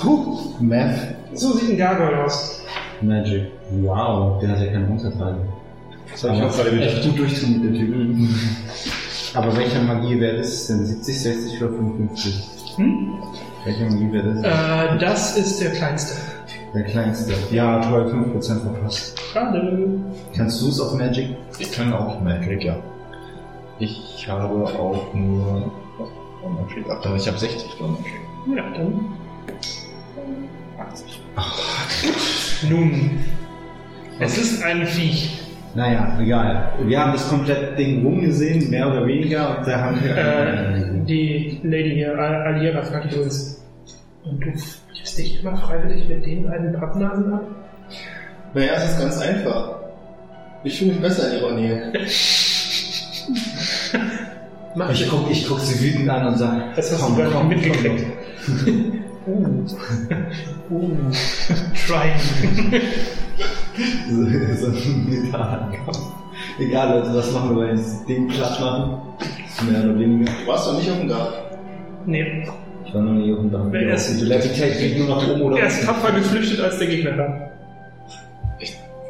Puh, 0.01 0.55
Math. 0.61 0.99
So 1.35 1.53
sieht 1.53 1.71
ein 1.71 1.79
Gargoyle 1.79 2.25
aus. 2.25 2.61
Magic. 3.01 3.47
Wow, 3.71 4.41
der 4.41 4.51
hat 4.51 4.61
ja 4.61 4.73
keine 4.73 4.87
Unterteile. 4.87 5.39
Das 6.11 6.25
habe 6.25 6.37
ich 6.37 6.43
auch 6.43 6.57
gerade 6.57 6.73
wieder. 6.73 6.87
Echt 6.87 7.05
gut 7.05 7.19
durchtrainiert, 7.19 7.65
der 7.65 7.73
Typ. 7.73 7.95
Aber 9.35 9.57
welcher 9.57 9.83
Magiewert 9.83 10.41
ist 10.41 10.53
es 10.53 10.67
denn? 10.67 10.85
70, 10.85 11.21
60 11.23 11.63
oder 11.63 11.73
55? 11.75 12.45
Hm? 12.77 13.13
Welcher 13.65 13.85
Magiewert 13.85 14.27
ist 14.27 14.39
es? 14.39 14.45
Äh, 14.45 14.99
das 14.99 15.37
ist 15.39 15.61
der 15.61 15.71
kleinste. 15.71 16.17
Der 16.75 16.83
kleinste. 16.83 17.35
Ja, 17.53 17.81
toll, 17.81 18.13
5% 18.35 18.61
verpasst. 18.63 19.21
Schade. 19.33 20.01
Kannst 20.37 20.61
du 20.61 20.69
es 20.69 20.81
auf 20.81 20.95
Magic? 20.95 21.37
Ich 21.59 21.71
kann 21.71 21.93
auch 21.93 22.21
Magic, 22.21 22.65
ja. 22.65 22.77
Ich 23.79 24.27
habe 24.29 24.65
auch 24.65 25.15
nur 25.15 25.73
Magic. 26.51 26.85
Ach, 26.91 27.01
doch, 27.03 27.17
ich 27.17 27.27
habe 27.29 27.39
60 27.39 27.79
Lore 27.81 27.93
Magic. 27.93 28.13
Ja, 28.57 28.71
dann 28.77 29.05
80. 30.79 32.71
Nun, 32.71 33.11
es 34.21 34.39
ist 34.39 34.63
ein 34.63 34.87
Viech. 34.87 35.39
Naja, 35.75 36.19
egal. 36.21 36.73
Wir 36.85 37.01
haben 37.01 37.13
das 37.13 37.29
komplette 37.29 37.75
Ding 37.77 38.05
rumgesehen, 38.05 38.69
mehr 38.71 38.89
oder 38.89 39.07
weniger, 39.07 39.59
und 39.59 39.67
da 39.67 39.81
haben 39.81 40.03
wir. 40.03 40.17
Äh, 40.17 41.05
die 41.07 41.61
Lady 41.63 41.95
hier, 41.95 42.19
Al- 42.19 42.43
Aliera, 42.55 42.83
fragt 42.83 43.15
uns. 43.15 43.65
Und 44.25 44.41
du 44.45 44.51
gibst 44.51 45.19
dich 45.19 45.41
immer 45.43 45.57
freiwillig 45.57 46.07
mit 46.09 46.25
den 46.27 46.47
beiden 46.47 46.73
Pappnasen 46.79 47.33
ab? 47.33 47.43
Naja, 48.55 48.73
es 48.77 48.91
ist 48.91 49.01
ganz 49.01 49.19
einfach. 49.21 49.77
Ich 50.63 50.79
fühle 50.79 50.93
mich 50.93 51.01
besser 51.01 51.33
in 51.33 51.41
ihrer 51.41 51.53
Nähe. 51.55 51.93
Mach 54.75 54.91
ich 54.91 55.09
guck, 55.09 55.31
ich 55.31 55.47
guck 55.47 55.61
sie 55.61 55.81
wütend 55.85 56.09
an 56.09 56.29
und 56.29 56.39
sag, 56.39 56.75
Das 56.77 56.93
hast 56.93 57.01
komm, 57.01 57.17
du 57.17 57.25
komm, 57.31 57.49
nicht 57.49 57.65
mitgekriegt. 57.67 58.05
uh. 59.27 59.65
uh. 60.71 60.91
Trying. 61.87 62.81
so, 64.11 64.17
so 64.61 64.67
ein 64.69 65.07
Metallkampf. 65.09 65.99
Egal, 66.59 66.99
Leute, 66.99 67.15
was 67.15 67.33
machen 67.33 67.57
wir, 67.57 67.63
wenn 67.69 67.77
wir 67.77 67.83
das 67.83 68.05
Ding 68.07 68.29
platt 68.29 68.61
machen? 68.61 68.99
Mehr 69.71 69.85
oder 69.85 69.99
weniger. 69.99 70.33
Du 70.45 70.47
warst 70.51 70.67
doch 70.69 70.79
nicht 70.79 70.91
auf 70.91 70.99
dem 70.99 71.09
Dach. 71.09 71.33
nee, 72.07 72.45
Ich 72.87 72.95
war 72.95 73.03
noch 73.03 73.13
nie 73.13 73.33
auf 73.33 73.39
dem 73.41 73.51
Dach. 73.53 73.61
Wer 73.71 73.95
ist- 73.95 74.21
Die 74.21 74.25
Levitate 74.25 74.73
geht 74.79 74.99
nur 74.99 75.09
nach 75.09 75.29
oben 75.29 75.43
oder 75.43 75.59
er 75.61 75.67
ist 75.69 75.85
tapfer 75.85 76.13
geflüchtet, 76.13 76.61
als 76.61 76.79
der 76.79 76.89
Gegner 76.89 77.13
kam. 77.13 77.35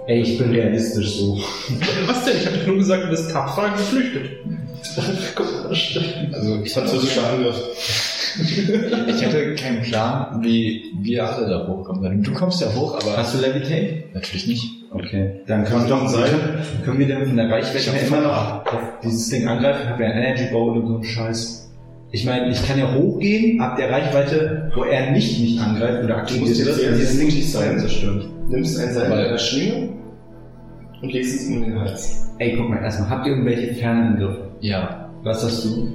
Ey, 0.09 0.21
ich 0.21 0.37
bin 0.37 0.51
realistisch 0.51 1.19
so. 1.21 1.39
Was 2.07 2.25
denn? 2.25 2.37
Ich 2.37 2.47
habe 2.47 2.59
nur 2.67 2.77
gesagt, 2.79 3.05
du 3.05 3.09
bist 3.11 3.31
tapfer 3.31 3.71
geflüchtet. 3.71 4.31
Also 6.33 6.61
ich 6.63 6.77
hatte, 6.77 6.89
Französischer 6.89 7.31
Angriff. 7.31 7.57
Ich 9.09 9.23
hätte 9.23 9.55
keinen 9.55 9.83
Plan, 9.83 10.43
wie 10.43 10.85
wir 11.03 11.29
alle 11.29 11.49
da 11.49 11.67
hochkommen. 11.67 12.23
Du 12.23 12.33
kommst 12.33 12.61
ja 12.61 12.75
hoch, 12.75 12.95
aber 12.95 13.17
Hast 13.17 13.35
du 13.35 13.41
Levitate? 13.41 14.05
natürlich 14.15 14.47
nicht. 14.47 14.65
Okay. 14.91 15.41
Dann 15.47 15.65
können 15.65 15.83
wir 15.83 15.89
doch 15.89 16.09
sein. 16.09 16.25
können, 16.25 16.65
können 16.85 16.99
wir 16.99 17.09
dann 17.09 17.27
von 17.27 17.37
der 17.37 17.47
Ich 17.47 17.53
Reichweite 17.53 17.91
her 17.93 18.07
immer 18.09 18.21
noch 18.21 18.67
auf 18.67 18.81
dieses 19.03 19.29
Ding 19.29 19.47
angreifen. 19.49 19.81
Ich 19.85 19.89
habe 19.91 20.03
ja 20.03 20.11
einen 20.11 20.23
Energy 20.25 20.45
Bowl 20.53 20.79
und 20.79 20.87
so 20.87 20.95
einen 20.97 21.05
Scheiß. 21.05 21.71
Ich 22.15 22.27
meine, 22.27 22.51
ich 22.51 22.67
kann 22.67 22.79
ja 22.79 22.95
hochgehen, 22.95 23.59
ab 23.61 23.77
der 23.77 23.91
Reichweite, 23.91 24.71
wo 24.75 24.85
er 24.85 25.13
nicht 25.13 25.41
mich 25.41 25.59
angreift 25.61 26.05
oder 26.05 26.19
aktiviert 26.19 26.49
musst 26.49 26.59
wird, 26.59 26.69
jetzt 26.69 26.79
sehr, 26.79 26.91
und 26.93 26.99
dieses 26.99 27.19
Ding 27.19 27.29
mutig 27.29 27.51
sein. 27.53 27.79
zerstört. 27.79 28.27
Nimmst 28.49 28.79
ein 28.79 28.93
Seil 28.93 29.13
einer 29.13 29.39
Schlinge 29.39 29.89
und 31.01 31.11
legst 31.13 31.35
es 31.37 31.49
ihm 31.49 31.63
in 31.63 31.71
den 31.71 31.81
Hals. 31.81 32.29
Ey, 32.39 32.55
guck 32.57 32.69
mal, 32.69 32.83
erstmal, 32.83 33.09
habt 33.09 33.27
ihr 33.27 33.33
irgendwelche 33.33 33.75
Fernangriffe? 33.75 34.52
Ja, 34.63 35.09
Was 35.25 35.43
hast 35.45 35.65
du? 35.65 35.89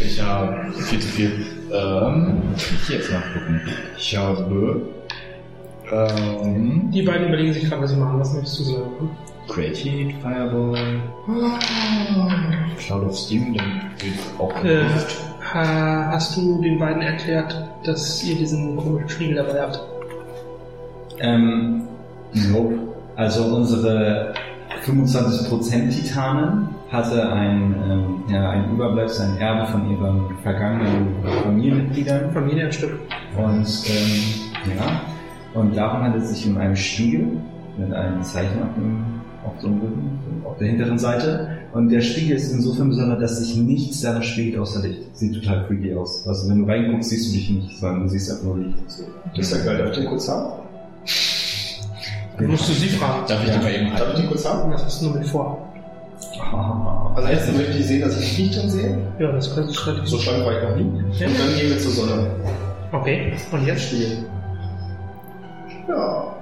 ich 0.00 0.22
habe 0.22 0.72
viel 0.72 1.00
zu 1.00 1.08
viel. 1.08 1.32
Ähm, 1.72 2.42
ich 2.56 2.88
jetzt 2.88 3.10
nachgucken. 3.10 3.60
Ich 3.98 4.16
habe 4.16 4.82
ähm, 5.90 6.90
Die 6.92 7.02
beiden 7.02 7.26
überlegen 7.26 7.52
sich 7.52 7.68
gerade, 7.68 7.82
was 7.82 7.90
sie 7.90 7.96
machen. 7.96 8.20
Was 8.20 8.32
möchtest 8.34 8.60
du 8.60 8.64
sagen? 8.64 9.10
Great 9.48 9.76
Heat, 9.76 10.14
Fireball, 10.22 10.78
Cloud 12.78 13.04
of 13.04 13.18
Steam, 13.18 13.52
dann 13.54 13.90
geht 13.98 14.14
auch 14.38 14.54
Äh, 14.64 14.84
ha, 15.52 16.10
hast 16.12 16.36
du 16.36 16.62
den 16.62 16.78
beiden 16.78 17.02
erklärt, 17.02 17.54
dass 17.84 18.24
ihr 18.24 18.36
diesen 18.36 18.76
komischen 18.76 19.08
Spiegel 19.08 19.34
dabei 19.34 19.60
habt? 19.60 19.80
Ähm, 21.18 21.82
nope. 22.32 22.78
Also 23.16 23.42
unsere 23.44 24.34
25% 24.84 25.88
Titanen 25.88 26.68
hatte 26.90 27.32
ein, 27.32 27.74
ähm, 27.88 28.22
ja, 28.28 28.50
ein 28.50 28.70
Überbleibsel, 28.72 29.30
ein 29.30 29.38
Erbe 29.38 29.66
von 29.70 29.90
ihren 29.90 30.22
vergangenen 30.42 31.14
Familienmitgliedern. 31.42 32.30
Familienstück. 32.32 32.98
Und 33.36 33.66
ähm, 33.88 34.76
ja, 34.76 35.00
und 35.54 35.76
darum 35.76 36.02
handelt 36.02 36.24
es 36.24 36.30
sich 36.30 36.46
um 36.48 36.58
einen 36.58 36.76
Spiegel 36.76 37.28
mit 37.78 37.92
einem 37.92 38.22
Zeichen 38.22 38.62
auf 38.62 38.74
dem, 38.76 39.04
auf 39.44 39.58
dem 39.62 39.80
Rücken, 39.80 40.20
auf 40.44 40.58
der 40.58 40.68
hinteren 40.68 40.98
Seite. 40.98 41.58
Und 41.72 41.88
der 41.88 42.02
Spiegel 42.02 42.36
ist 42.36 42.52
insofern 42.52 42.88
besonders, 42.90 43.20
dass 43.20 43.38
sich 43.38 43.56
nichts 43.56 44.02
darin 44.02 44.22
spiegelt 44.22 44.58
außer 44.58 44.86
Licht. 44.86 45.16
Sieht 45.16 45.34
total 45.34 45.64
freaky 45.66 45.94
aus. 45.94 46.26
Also 46.28 46.48
wenn 46.50 46.64
du 46.64 46.70
reinguckst, 46.70 47.08
siehst 47.08 47.30
du 47.30 47.36
dich 47.38 47.50
nicht, 47.50 47.78
sondern 47.78 48.02
du 48.02 48.08
siehst 48.10 48.30
einfach 48.30 48.44
nur 48.44 48.58
Licht. 48.58 48.78
Das 49.34 49.50
ist 49.50 49.52
ja 49.52 49.64
geil. 49.64 49.78
Darf 49.78 49.90
ich 49.90 49.98
den 49.98 50.06
kurz 50.06 50.28
haben? 50.28 50.52
Musst 52.40 52.68
du 52.68 52.72
sie 52.72 52.88
fragen. 52.88 53.24
Darf 53.28 53.44
ich 53.44 53.50
die 53.52 53.58
mal 53.58 53.72
eben 53.72 53.90
Darf 53.90 54.00
ich 54.00 54.06
halten? 54.06 54.20
den 54.22 54.26
kurz 54.28 54.44
haben? 54.44 54.72
Was 54.72 54.84
hast 54.84 55.00
du 55.02 55.06
nur 55.06 55.18
mit 55.18 55.28
vor? 55.28 55.68
Also 57.14 57.28
erstens 57.28 57.56
möchte 57.56 57.78
ich 57.78 57.86
sehen, 57.86 58.00
dass 58.00 58.20
ich 58.20 58.36
dich 58.36 58.56
dann 58.56 58.70
sehe. 58.70 58.98
Ja, 59.18 59.30
das 59.32 59.54
kannst 59.54 59.76
du 59.76 59.80
relativ 59.90 60.08
So 60.08 60.18
schlank 60.18 60.44
war 60.44 60.56
ich 60.56 60.68
noch 60.68 60.76
nie. 60.76 60.82
Und 60.82 61.14
Ja. 61.18 61.26
dann 61.28 61.56
gehen 61.56 61.70
wir 61.70 61.78
zur 61.78 61.92
Sonne. 61.92 62.26
Okay, 62.92 63.32
und 63.52 63.66
jetzt? 63.66 63.82
Spielen. 63.84 64.24
Ja. 65.88 66.34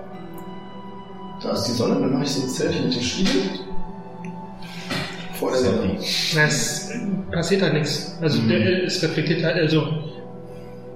Da 1.43 1.51
ist 1.51 1.65
die 1.65 1.73
Sonne, 1.73 1.95
dann 2.01 2.13
mache 2.13 2.23
ich 2.25 2.31
so 2.31 2.43
ein 2.43 2.49
Selfie 2.49 2.85
mit 2.85 2.95
dem 2.95 3.03
Spiegel. 3.03 3.43
Vor 5.35 5.51
der 5.51 5.61
Sonne. 5.61 5.97
Na, 6.35 6.45
es 6.45 6.91
passiert 7.33 7.63
halt 7.63 7.75
nichts. 7.75 8.17
Also 8.21 8.41
Mhm. 8.43 8.49
der, 8.49 8.85
es 8.85 9.03
reflektiert 9.03 9.45
halt, 9.45 9.57
also 9.57 9.83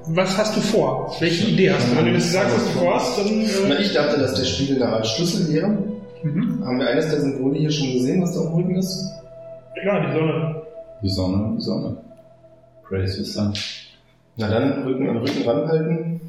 was 0.09 0.37
hast 0.39 0.57
du 0.57 0.61
vor? 0.61 1.15
Welche 1.21 1.49
Idee 1.49 1.73
hast 1.73 1.91
du? 1.91 1.97
Wenn 1.97 2.07
du 2.07 2.13
jetzt 2.13 2.33
sagst, 2.33 2.55
was 2.57 2.65
du 2.65 2.79
vorhast, 2.79 3.19
dann 3.19 3.69
Na, 3.69 3.75
äh, 3.77 3.83
ich 3.83 3.93
dachte, 3.93 4.21
dass 4.21 4.35
der 4.35 4.45
Spiegel 4.45 4.83
eine 4.83 4.93
Art 4.93 5.07
Schlüssel 5.07 5.53
wäre. 5.53 5.69
mhm. 6.23 6.65
Haben 6.65 6.79
wir 6.79 6.89
eines 6.89 7.09
der 7.11 7.21
Symbole 7.21 7.59
hier 7.59 7.71
schon 7.71 7.93
gesehen, 7.93 8.23
was 8.23 8.33
da 8.35 8.41
auf 8.41 8.47
dem 8.49 8.55
Rücken 8.57 8.77
ist? 8.77 9.13
klar, 9.83 10.07
die 10.07 10.13
Sonne. 10.19 10.63
Die 11.03 11.09
Sonne, 11.09 11.55
die 11.57 11.63
Sonne. 11.63 11.97
Praise 12.89 13.13
the 13.23 13.25
sun. 13.25 13.53
Na 14.37 14.49
dann, 14.49 14.83
Rücken 14.85 15.09
an 15.09 15.19
Rücken 15.19 15.49
ranhalten. 15.49 16.21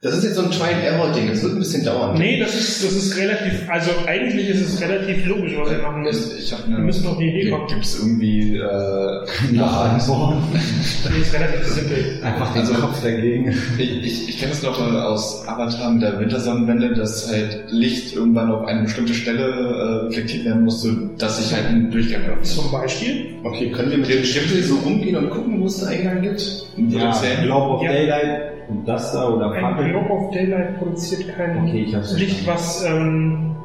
Das 0.00 0.16
ist 0.16 0.22
jetzt 0.22 0.36
so 0.36 0.42
ein 0.42 0.50
Trial-Error-Ding, 0.52 1.26
das 1.28 1.42
wird 1.42 1.54
ein 1.54 1.58
bisschen 1.58 1.84
dauern. 1.84 2.16
Nee, 2.16 2.38
das 2.38 2.54
ist, 2.54 2.84
das 2.84 2.92
ist 2.92 3.16
relativ, 3.18 3.68
also 3.68 3.90
eigentlich 4.06 4.48
ist 4.48 4.60
es 4.60 4.80
relativ 4.80 5.26
logisch, 5.26 5.54
was 5.58 5.70
wir 5.72 5.78
machen 5.78 6.02
müssen. 6.02 6.38
Ich 6.38 6.54
eine. 6.54 6.76
Wir 6.76 6.84
müssen 6.84 7.04
auf 7.08 7.18
die 7.18 7.24
Idee 7.26 7.50
kommen. 7.50 7.66
Gibt 7.66 7.84
es 7.84 7.98
irgendwie 7.98 8.58
äh, 8.58 9.56
Noch 9.56 9.76
ein 9.86 10.06
Wort. 10.06 10.36
Das 10.54 11.16
ist 11.16 11.34
relativ 11.34 11.66
simpel. 11.66 12.20
Einfach 12.22 12.52
den 12.52 12.60
Also- 12.62 12.74
Kopf 12.74 13.02
dagegen. 13.02 13.52
Ich, 13.76 14.04
ich, 14.04 14.28
ich 14.28 14.38
kenne 14.38 14.52
es 14.52 14.62
noch 14.62 14.78
äh, 14.80 14.98
aus 15.00 15.44
Avatar 15.48 15.90
mit 15.90 16.02
der 16.02 16.20
Wintersonnenwende, 16.20 16.94
dass 16.94 17.28
halt 17.28 17.64
Licht 17.70 18.14
irgendwann 18.14 18.52
auf 18.52 18.68
eine 18.68 18.82
bestimmte 18.84 19.14
Stelle 19.14 19.48
äh, 19.48 20.06
reflektiert 20.06 20.44
werden 20.44 20.62
musste, 20.62 20.90
dass 21.18 21.38
sich 21.44 21.52
halt 21.56 21.70
ein 21.70 21.90
Durchgang 21.90 22.22
öffnet. 22.24 22.46
Zum 22.46 22.70
Beispiel, 22.70 23.34
Okay, 23.42 23.70
können 23.72 23.90
wir 23.90 23.98
mit 23.98 24.08
dem 24.08 24.22
Stempel 24.22 24.62
so 24.62 24.76
rumgehen 24.76 25.16
und 25.16 25.30
gucken, 25.30 25.60
wo 25.60 25.66
es 25.66 25.82
einen 25.82 25.98
Eingang 26.08 26.22
gibt? 26.22 26.40
Ja. 26.88 27.12
Globe 27.42 27.74
of 27.76 27.82
Ja. 27.82 27.92
Daylight 27.92 28.52
und 28.68 28.86
das 28.86 29.12
da 29.12 29.28
oder 29.30 29.50
ein 29.52 29.64
Fackel. 29.88 30.06
Globe 30.06 30.10
of 30.10 30.30
Daylight 30.32 30.78
produziert 30.78 31.36
kein 31.36 31.58
Okay, 31.58 31.84
ich 31.84 31.94
hab's 31.94 32.16
Licht, 32.18 32.46
was 32.46 32.84
ähm, 32.84 33.56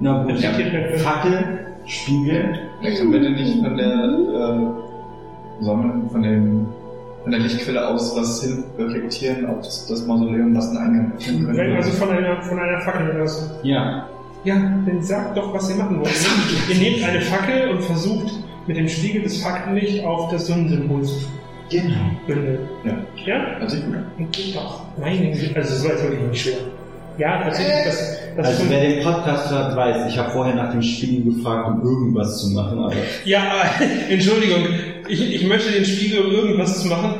Na 0.00 0.22
gut, 0.22 0.40
könnte. 0.40 0.98
Fackel, 0.98 1.66
Spiegel. 1.86 2.58
Können 2.82 3.12
wir 3.12 3.20
denn 3.20 3.34
nicht 3.34 3.58
von 3.62 3.76
der 3.76 3.94
äh, 3.94 5.64
Sonne, 5.64 6.02
von 6.10 6.22
dem 6.22 6.66
von 7.22 7.32
der 7.32 7.40
Lichtquelle 7.40 7.86
aus 7.86 8.16
was 8.16 8.42
hin 8.42 8.64
reflektieren 8.78 9.46
auf 9.46 9.58
das, 9.58 9.86
das 9.86 10.06
Mausoleum, 10.06 10.56
was 10.56 10.68
einen 10.70 10.78
Eingang 10.78 11.12
öffnen 11.16 11.44
könnte? 11.44 11.60
Wenn 11.60 11.76
also 11.76 11.90
von 11.90 12.10
einer, 12.10 12.40
von 12.42 12.58
einer 12.58 12.80
Fackel 12.80 13.10
oder 13.10 13.26
so. 13.26 13.50
Ja. 13.64 14.08
Ja, 14.44 14.54
dann 14.86 15.02
sagt 15.02 15.36
doch, 15.36 15.52
was 15.52 15.68
ihr 15.68 15.76
machen 15.76 15.98
wollt. 15.98 16.08
ihr 16.70 16.76
nehmt 16.76 17.04
eine 17.04 17.20
Fackel 17.20 17.70
und 17.70 17.82
versucht 17.82 18.32
mit 18.66 18.76
dem 18.76 18.88
Spiegel 18.88 19.22
des 19.22 19.42
Fackellicht 19.42 20.04
auf 20.04 20.30
das 20.30 20.46
Sonnensymbol 20.46 21.02
zu 21.02 21.16
Genau. 21.70 21.94
bündeln. 22.26 22.58
Ja. 22.84 22.92
Ja? 23.60 23.68
Sich 23.68 23.84
gut. 23.84 23.96
Geht 24.32 24.56
doch. 24.56 24.82
Meine 24.98 25.30
Güte, 25.32 25.56
also 25.56 25.74
das 25.74 25.84
war 25.84 25.90
jetzt 25.92 26.02
wirklich 26.04 26.28
nicht 26.30 26.42
schwer. 26.42 26.54
Ja, 27.18 27.42
tatsächlich, 27.42 27.84
das, 27.84 28.16
das 28.36 28.46
Also 28.46 28.64
wer 28.70 28.80
den 28.80 29.02
Podcast 29.02 29.50
hört, 29.50 29.74
weiß, 29.76 30.06
ich 30.08 30.16
habe 30.18 30.30
vorher 30.30 30.54
nach 30.54 30.70
dem 30.70 30.82
Spiegel 30.82 31.34
gefragt, 31.34 31.68
um 31.68 31.82
irgendwas 31.84 32.40
zu 32.40 32.50
machen, 32.54 32.78
aber 32.78 32.94
Ja, 33.24 33.40
aber, 33.40 33.84
Entschuldigung, 34.08 34.66
ich, 35.08 35.34
ich 35.34 35.46
möchte 35.48 35.72
den 35.72 35.84
Spiegel, 35.84 36.20
um 36.26 36.30
irgendwas 36.30 36.80
zu 36.82 36.88
machen. 36.88 37.14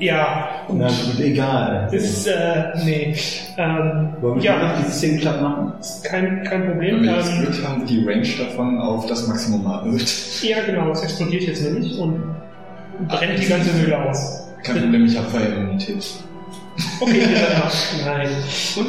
Ja, 0.00 0.48
na 0.68 0.88
gut, 0.88 1.20
egal. 1.20 1.88
ist, 1.92 2.26
äh, 2.26 2.64
nee. 2.84 3.14
Ähm, 3.56 4.08
Wollen 4.20 4.36
wir 4.38 4.42
ja, 4.44 4.58
noch 4.58 4.78
dieses 4.78 5.00
Ding 5.00 5.20
platt 5.20 5.40
machen? 5.40 5.72
ist 5.78 6.02
kein, 6.04 6.42
kein 6.42 6.62
Wenn 6.62 6.70
Problem. 6.72 7.02
wir 7.04 7.14
das 7.14 7.30
Ähm, 7.30 7.40
Glück 7.42 7.64
haben, 7.68 7.86
die 7.86 8.04
Range 8.04 8.26
davon 8.36 8.78
auf 8.80 9.06
das 9.06 9.28
Maximum 9.28 9.64
erhöht. 9.64 10.12
ja, 10.42 10.56
genau, 10.66 10.90
es 10.90 11.02
explodiert 11.04 11.44
jetzt 11.44 11.62
nämlich 11.62 11.96
und 11.98 12.20
brennt 13.08 13.38
die 13.38 13.46
ganze 13.46 13.72
Höhle 13.80 14.08
aus. 14.08 14.48
Kein 14.62 14.80
Problem, 14.80 15.04
ich 15.06 15.16
habe 15.16 15.28
Feuerimmunität. 15.28 16.24
Okay. 17.00 17.22
Nein. 18.04 18.28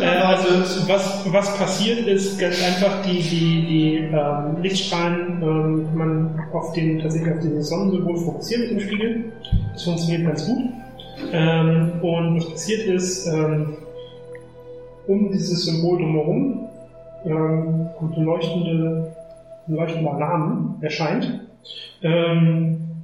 Äh, 0.02 0.06
also 0.06 0.88
was, 0.88 1.32
was 1.32 1.58
passiert 1.58 2.08
ist 2.08 2.40
ganz 2.40 2.56
einfach, 2.64 3.02
die, 3.04 3.20
die, 3.22 3.66
die 3.68 3.96
ähm, 3.98 4.62
Lichtstrahlen 4.62 5.42
ähm, 5.42 5.88
kann 5.90 5.98
man 5.98 6.40
auf 6.52 6.74
den, 6.74 7.00
tatsächlich 7.00 7.34
auf 7.34 7.40
dieses 7.42 7.70
Sonnensymbol 7.70 8.18
fokussieren 8.18 8.64
mit 8.64 8.72
dem 8.72 8.80
Spiegel. 8.80 9.26
Das 9.74 9.84
funktioniert 9.84 10.26
ganz 10.26 10.48
gut. 10.48 10.64
Ähm, 11.32 11.92
und 12.02 12.38
was 12.38 12.50
passiert 12.50 12.88
ist, 12.88 13.28
ähm, 13.28 13.78
um 15.08 15.32
dieses 15.32 15.66
Symbol 15.66 16.00
drumherum 16.00 16.68
ähm, 17.26 17.90
leuchtende, 18.18 19.16
ein 19.68 19.76
leuchtender 19.76 20.14
Alarm 20.14 20.78
erscheint, 20.82 21.42
ähm, 22.02 22.95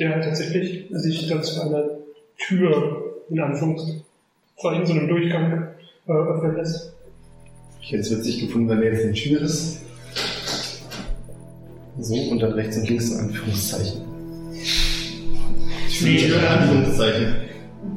der 0.00 0.20
tatsächlich 0.20 0.86
sich 0.90 1.28
dann 1.28 1.42
zu 1.42 1.60
einer 1.60 1.84
Tür 2.38 3.22
in 3.28 3.38
Anführungszeichen 3.38 4.86
so 4.86 4.92
einem 4.92 5.08
Durchgang 5.08 5.68
äh, 6.08 6.12
öffnen 6.12 6.56
lässt. 6.56 6.92
Ich 7.82 7.92
hätte 7.92 8.00
es 8.00 8.10
witzig 8.10 8.40
gefunden, 8.40 8.68
wenn 8.68 8.82
er 8.82 8.92
jetzt 8.92 9.04
eine 9.04 9.12
Tür 9.12 9.42
ist. 9.42 9.82
So, 11.98 12.14
und 12.14 12.40
dann 12.40 12.52
rechts 12.52 12.78
und 12.78 12.88
links 12.88 13.10
in 13.10 13.18
Anführungszeichen. 13.18 14.00
Nee, 16.02 16.16
Tür 16.16 16.38
in 16.38 16.46
Anführungszeichen. 16.46 17.34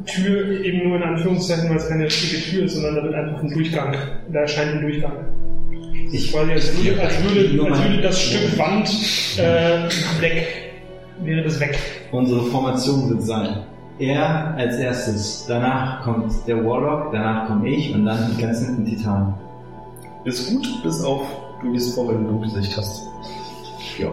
Tür 0.05 0.65
eben 0.65 0.89
nur 0.89 0.97
in 0.97 1.03
Anführungszeichen, 1.03 1.69
weil 1.69 1.77
es 1.77 1.87
keine 1.87 2.05
richtige 2.05 2.41
Tür 2.41 2.65
ist, 2.65 2.73
sondern 2.73 2.95
da 2.95 3.03
wird 3.03 3.13
einfach 3.13 3.43
ein 3.43 3.53
Durchgang. 3.53 3.95
Da 4.31 4.39
erscheint 4.39 4.71
ein 4.73 4.81
Durchgang. 4.81 5.13
Ich 6.11 6.31
Quasi 6.31 6.51
als 6.51 6.77
würde, 6.77 7.01
als 7.01 7.23
würde, 7.23 7.71
als 7.71 7.83
würde 7.83 8.01
das 8.01 8.21
Stück 8.21 8.57
Wand 8.59 8.89
äh, 9.37 10.21
weg. 10.21 10.72
Wäre 11.21 11.43
das 11.43 11.59
weg. 11.59 11.77
Unsere 12.11 12.43
Formation 12.45 13.09
wird 13.09 13.23
sein. 13.23 13.63
Er 13.99 14.55
als 14.57 14.77
erstes, 14.77 15.45
danach 15.47 16.03
kommt 16.03 16.31
der 16.47 16.57
Warlock, 16.65 17.11
danach 17.13 17.47
komme 17.47 17.69
ich 17.69 17.93
und 17.93 18.05
dann 18.05 18.35
die 18.35 18.41
ganzen 18.41 18.83
Titanen. 18.85 19.35
Ist 20.25 20.49
gut, 20.49 20.67
bis 20.83 21.03
auf 21.03 21.21
du 21.61 21.71
gehst 21.71 21.93
vor, 21.95 22.09
wenn 22.09 22.23
du 22.23 22.31
Dunkelsicht 22.31 22.75
hast. 22.77 23.03
Ja, 23.99 24.07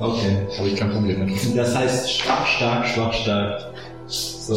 Okay. 0.00 0.38
habe 0.58 0.68
ich 0.68 0.76
kein 0.76 0.90
Problem 0.90 1.24
mit. 1.24 1.56
Das 1.56 1.76
heißt 1.76 2.10
stark, 2.12 2.46
stark, 2.48 2.86
schwach, 2.86 3.12
stark. 3.12 3.60
So. 4.06 4.54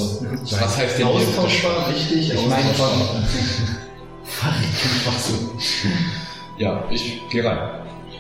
Was 0.59 0.77
heißt 0.77 0.99
denn? 0.99 1.07
Austauschbar, 1.07 1.87
richtig. 1.89 2.33
Ich 2.33 2.49
meine 2.49 2.73
von. 2.73 2.89
Ja, 6.57 6.83
ich 6.89 7.21
gehe 7.29 7.45
rein. 7.45 7.57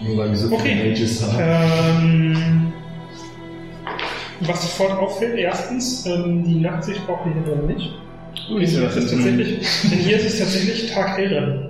Nur 0.05 0.17
weil 0.17 0.29
wir 0.29 0.37
so 0.37 0.53
Okay. 0.53 0.75
viele 0.77 0.89
Mages 0.91 1.23
haben. 1.23 1.37
Ähm, 1.39 2.73
was 4.41 4.61
sofort 4.61 4.97
auffällt, 4.97 5.37
erstens, 5.37 6.05
ähm, 6.05 6.43
die 6.43 6.59
Nachtsicht 6.59 7.05
braucht 7.05 7.25
ihr 7.27 7.33
hier 7.33 7.43
drin 7.43 7.67
nicht. 7.67 7.91
Du 8.47 8.57
liest 8.57 8.77
ja 8.77 8.83
Das 8.83 8.95
ist 8.95 9.11
tatsächlich, 9.11 9.67
denn 9.89 9.99
hier 9.99 10.17
ist 10.17 10.25
es 10.25 10.39
tatsächlich 10.39 10.91
taghell 10.91 11.29
drin. 11.29 11.69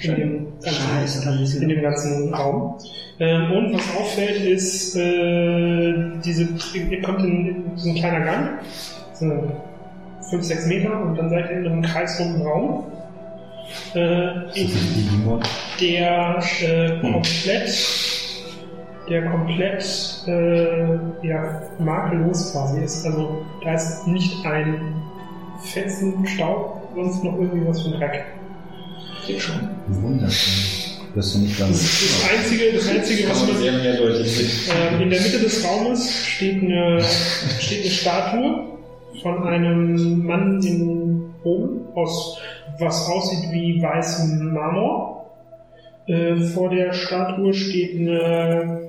In 0.00 0.16
dem 0.16 0.46
ganzen, 0.60 1.62
in 1.62 1.68
dem 1.68 1.82
ganzen 1.82 2.34
Raum. 2.34 2.78
Ähm, 3.20 3.52
und 3.52 3.74
was 3.74 3.96
auffällt 3.96 4.40
ist, 4.40 4.96
äh, 4.96 5.94
diese, 6.24 6.48
ihr 6.74 7.00
kommt 7.00 7.20
in, 7.20 7.46
in 7.46 7.76
so 7.76 7.90
ein 7.90 7.94
kleiner 7.94 8.24
Gang, 8.24 8.58
so 9.14 9.24
5, 10.30 10.44
6 10.44 10.66
Meter, 10.66 11.00
und 11.00 11.16
dann 11.16 11.30
seid 11.30 11.50
ihr 11.50 11.58
in 11.58 11.66
einem 11.66 11.82
kreisrunden 11.82 12.42
Raum. 12.42 12.84
Äh, 13.94 14.60
in 14.60 14.70
der 15.80 16.42
äh, 16.60 17.00
komplett, 17.00 17.68
der 19.08 19.30
komplett 19.30 20.24
äh, 20.26 21.26
ja, 21.26 21.62
makellos 21.78 22.52
quasi 22.52 22.80
ist. 22.82 23.04
Also 23.06 23.44
da 23.62 23.74
ist 23.74 24.06
nicht 24.06 24.44
ein 24.46 25.02
Fetzen 25.62 26.26
Staub, 26.26 26.88
sonst 26.94 27.24
noch 27.24 27.38
irgendwie 27.38 27.66
was 27.66 27.82
von 27.82 27.92
Dreck. 27.92 28.24
Wunderschön. 29.88 30.84
Das 31.14 31.34
ich 31.36 31.56
Das 31.56 31.58
ganz. 31.58 31.80
ist 31.80 32.22
das 32.22 32.30
Einzige, 32.30 32.72
das 32.72 32.88
Einzige 32.88 33.30
was 33.30 33.46
man 33.46 33.56
sehr 33.56 33.72
mehrdeutig. 33.72 34.68
ähm, 34.68 35.02
in 35.02 35.10
der 35.10 35.20
Mitte 35.20 35.38
des 35.38 35.64
Raumes 35.64 36.12
steht 36.26 36.62
eine, 36.62 37.00
steht 37.60 37.82
eine 37.82 37.90
Statue 37.90 38.64
von 39.22 39.44
einem 39.46 40.26
Mann 40.26 40.60
in 40.62 41.30
Rom, 41.44 41.86
aus, 41.94 42.38
was 42.80 43.08
aussieht 43.08 43.52
wie 43.52 43.80
weißem 43.80 44.52
Marmor. 44.52 45.30
Äh, 46.06 46.36
vor 46.36 46.70
der 46.70 46.92
Statue 46.92 47.54
steht 47.54 47.96
eine 47.96 48.83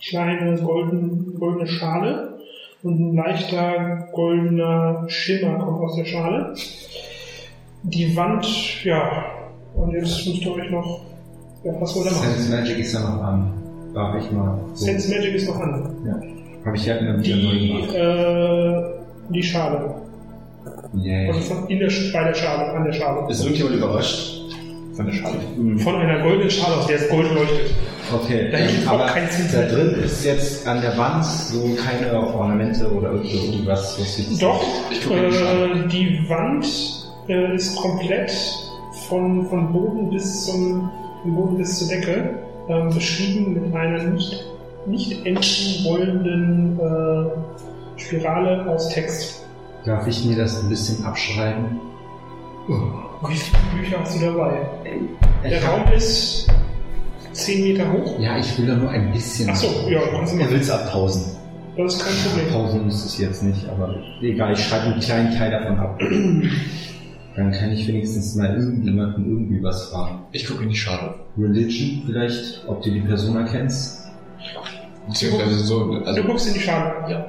kleine 0.00 0.56
golden, 0.60 1.34
goldene 1.38 1.66
Schale 1.66 2.38
und 2.82 3.00
ein 3.00 3.14
leichter 3.16 4.08
goldener 4.12 5.04
Schimmer 5.08 5.58
kommt 5.58 5.80
aus 5.80 5.96
der 5.96 6.04
Schale. 6.04 6.54
Die 7.82 8.14
Wand, 8.16 8.84
ja, 8.84 9.24
und 9.74 9.92
jetzt 9.92 10.26
müsst 10.26 10.42
ihr 10.44 10.52
euch 10.54 10.70
noch, 10.70 11.00
ja, 11.64 11.72
was 11.80 11.94
wollt 11.96 12.06
ihr 12.06 12.12
machen? 12.12 12.28
Sense 12.30 12.50
Magic 12.56 12.78
ist 12.78 12.92
ja 12.92 13.00
noch 13.00 13.22
an. 13.22 13.52
Darf 13.94 14.22
ich 14.22 14.30
mal. 14.32 14.60
So. 14.74 14.84
Sense 14.84 15.10
Magic 15.14 15.34
ist 15.34 15.48
noch 15.48 15.60
an. 15.60 15.94
Habe 16.64 16.76
ich 16.76 16.86
ja 16.86 17.00
wieder 17.00 17.12
neu 17.14 17.22
Die, 17.22 17.68
gemacht. 17.68 17.94
äh, 17.94 19.32
die 19.32 19.42
Schale. 19.42 19.94
Yay. 20.94 21.28
Also 21.28 21.40
von 21.40 21.66
in 21.68 21.78
der, 21.78 21.90
bei 22.12 22.24
der 22.24 22.34
Schale, 22.34 22.72
an 22.72 22.84
der 22.84 22.92
Schale. 22.92 23.30
Ist 23.30 23.42
irgendjemand 23.42 23.76
überrascht? 23.76 24.37
Von 24.98 25.06
der 25.06 25.12
Schale. 25.12 25.38
Von 25.78 25.94
einer 25.94 26.24
goldenen 26.24 26.50
Schale, 26.50 26.74
aus 26.74 26.88
der 26.88 26.96
es 26.96 27.08
Gold 27.08 27.32
leuchtet. 27.32 27.70
Okay, 28.12 28.50
Da 28.50 28.58
gibt 28.58 28.80
es 28.80 28.88
aber 28.88 29.06
Zins 29.30 29.52
da 29.52 29.62
drin 29.62 29.94
ist 30.02 30.24
jetzt 30.24 30.66
an 30.66 30.80
der 30.80 30.98
Wand 30.98 31.24
so 31.24 31.76
keine 31.76 32.12
Ornamente 32.18 32.90
oder 32.92 33.12
irgendwas, 33.12 33.96
was 34.00 34.40
Doch, 34.40 34.60
äh, 34.90 35.86
die 35.86 36.28
Wand 36.28 36.66
äh, 37.28 37.54
ist 37.54 37.76
komplett 37.76 38.32
von, 39.08 39.46
von 39.46 39.72
Boden 39.72 40.10
bis 40.10 40.46
zum 40.46 40.90
Boden 41.24 41.58
bis 41.58 41.78
zur 41.78 41.88
Decke 41.96 42.30
ähm, 42.68 42.92
beschrieben 42.92 43.54
mit 43.54 43.72
einer 43.72 44.02
nicht, 44.02 44.46
nicht 44.86 45.24
enden 45.24 45.84
wollenden 45.84 46.80
äh, 46.80 48.00
Spirale 48.00 48.68
aus 48.68 48.88
Text. 48.88 49.46
Darf 49.84 50.08
ich 50.08 50.24
mir 50.24 50.36
das 50.36 50.60
ein 50.60 50.68
bisschen 50.68 51.04
abschreiben? 51.04 51.78
Wie 52.68 53.34
viele 53.34 53.58
Bücher 53.82 54.00
hast 54.00 54.16
du 54.20 54.26
dabei? 54.26 54.60
Der 55.42 55.64
Raum 55.64 55.90
ist 55.96 56.46
10 57.32 57.62
Meter 57.62 57.90
hoch. 57.92 58.18
Ja, 58.20 58.36
ich 58.38 58.58
will 58.58 58.66
da 58.66 58.76
nur 58.76 58.90
ein 58.90 59.10
bisschen. 59.12 59.48
Achso, 59.48 59.88
ja, 59.88 60.00
kannst 60.12 60.32
du 60.34 60.36
Er 60.38 60.44
machen. 60.44 60.54
will 60.54 60.60
es 60.60 60.70
abpausen. 60.70 61.24
Das 61.76 61.94
ist 61.94 62.04
kein 62.04 62.14
Problem. 62.30 62.52
Pausen 62.52 62.84
muss 62.84 63.04
es 63.04 63.18
jetzt 63.18 63.42
nicht, 63.42 63.68
aber 63.68 63.94
egal, 64.20 64.52
ich 64.52 64.58
schreibe 64.64 64.86
einen 64.92 65.00
kleinen 65.00 65.34
Teil 65.36 65.50
davon 65.50 65.78
ab. 65.78 65.98
Dann 67.36 67.52
kann 67.52 67.70
ich 67.70 67.86
wenigstens 67.86 68.34
mal 68.34 68.54
irgendjemanden 68.54 69.24
irgendwie 69.30 69.62
was 69.62 69.90
fragen. 69.90 70.22
Ich 70.32 70.44
gucke 70.46 70.64
in 70.64 70.70
die 70.70 70.76
Schale. 70.76 71.14
Religion 71.38 72.02
vielleicht, 72.04 72.64
ob 72.66 72.82
du 72.82 72.90
die 72.90 73.00
Person 73.00 73.36
erkennst? 73.36 74.08
Beziehungsweise 75.06 75.58
so, 75.60 75.84
Du 75.94 76.04
also 76.04 76.22
guckst 76.24 76.48
in 76.48 76.54
die 76.54 76.60
Schale. 76.60 76.92
Ja. 77.08 77.26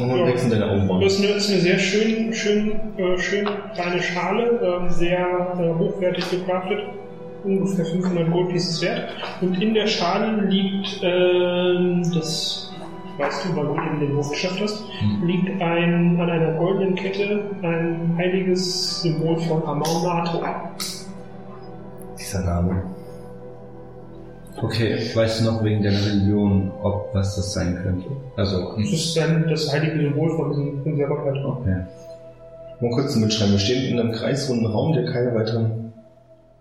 Und 0.00 0.26
wechseln 0.26 0.50
deine 0.50 0.70
Augenbrauen. 0.70 1.00
Das 1.02 1.14
ist 1.14 1.24
eine, 1.24 1.34
ist 1.34 1.50
eine 1.50 1.60
sehr 1.60 1.78
schön, 1.78 2.32
schön, 2.32 2.72
äh, 2.96 3.18
schön 3.18 3.48
kleine 3.74 4.02
Schale, 4.02 4.60
ähm, 4.62 4.90
sehr 4.90 5.18
äh, 5.58 5.78
hochwertig 5.78 6.30
gekraftet, 6.30 6.80
ungefähr 7.44 7.84
500 7.84 8.30
Goldpieces 8.32 8.82
wert. 8.82 9.08
Und 9.40 9.60
in 9.62 9.74
der 9.74 9.86
Schale 9.86 10.42
liegt, 10.46 11.00
ähm, 11.02 12.02
das 12.14 12.72
weißt 13.18 13.44
du, 13.46 13.56
weil 13.56 13.66
du 13.66 14.00
den 14.06 14.16
Wurf 14.16 14.30
geschafft 14.30 14.60
hast, 14.60 14.84
Hm. 14.98 15.26
liegt 15.26 15.62
ein, 15.62 16.18
an 16.20 16.28
einer 16.30 16.52
goldenen 16.54 16.96
Kette 16.96 17.44
ein 17.62 18.14
heiliges 18.18 19.02
Symbol 19.02 19.36
von 19.38 19.62
Amaunato. 19.64 20.42
Dieser 22.18 22.44
Name. 22.44 22.82
Okay, 24.62 24.98
weißt 25.14 25.40
du 25.40 25.44
noch 25.44 25.64
wegen 25.64 25.82
der 25.82 25.92
Religion, 25.92 26.70
ob 26.82 27.10
was 27.12 27.36
das 27.36 27.52
sein 27.52 27.76
könnte? 27.82 28.06
Also, 28.36 28.76
Das 28.78 28.88
ist 28.92 29.16
dann 29.16 29.48
das 29.48 29.72
heilige 29.72 30.00
Symbol 30.08 30.30
von 30.36 30.50
diesem, 30.84 31.08
Gottheit. 31.08 31.44
okay. 31.44 31.76
Mal 32.80 32.90
kurz 32.90 33.16
mitschreiben. 33.16 33.52
Wir 33.54 33.58
stehen 33.58 33.92
in 33.92 34.00
einem 34.00 34.12
kreisrunden 34.12 34.66
Raum, 34.66 34.92
der 34.92 35.04
keine 35.06 35.34
weiteren 35.34 35.92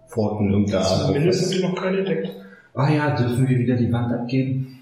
Pforten 0.07 0.49
irgendeiner 0.51 0.85
Art 0.85 1.05
Zumindest 1.07 1.39
aufweist. 1.39 1.49
sind 1.49 1.61
die 1.61 1.67
noch 1.67 1.75
keine 1.81 1.97
entdeckt. 1.99 2.29
Ah 2.75 2.89
ja, 2.91 3.15
dürfen 3.15 3.47
wir 3.47 3.57
wieder 3.59 3.75
die 3.75 3.91
Wand 3.91 4.11
abgeben? 4.13 4.79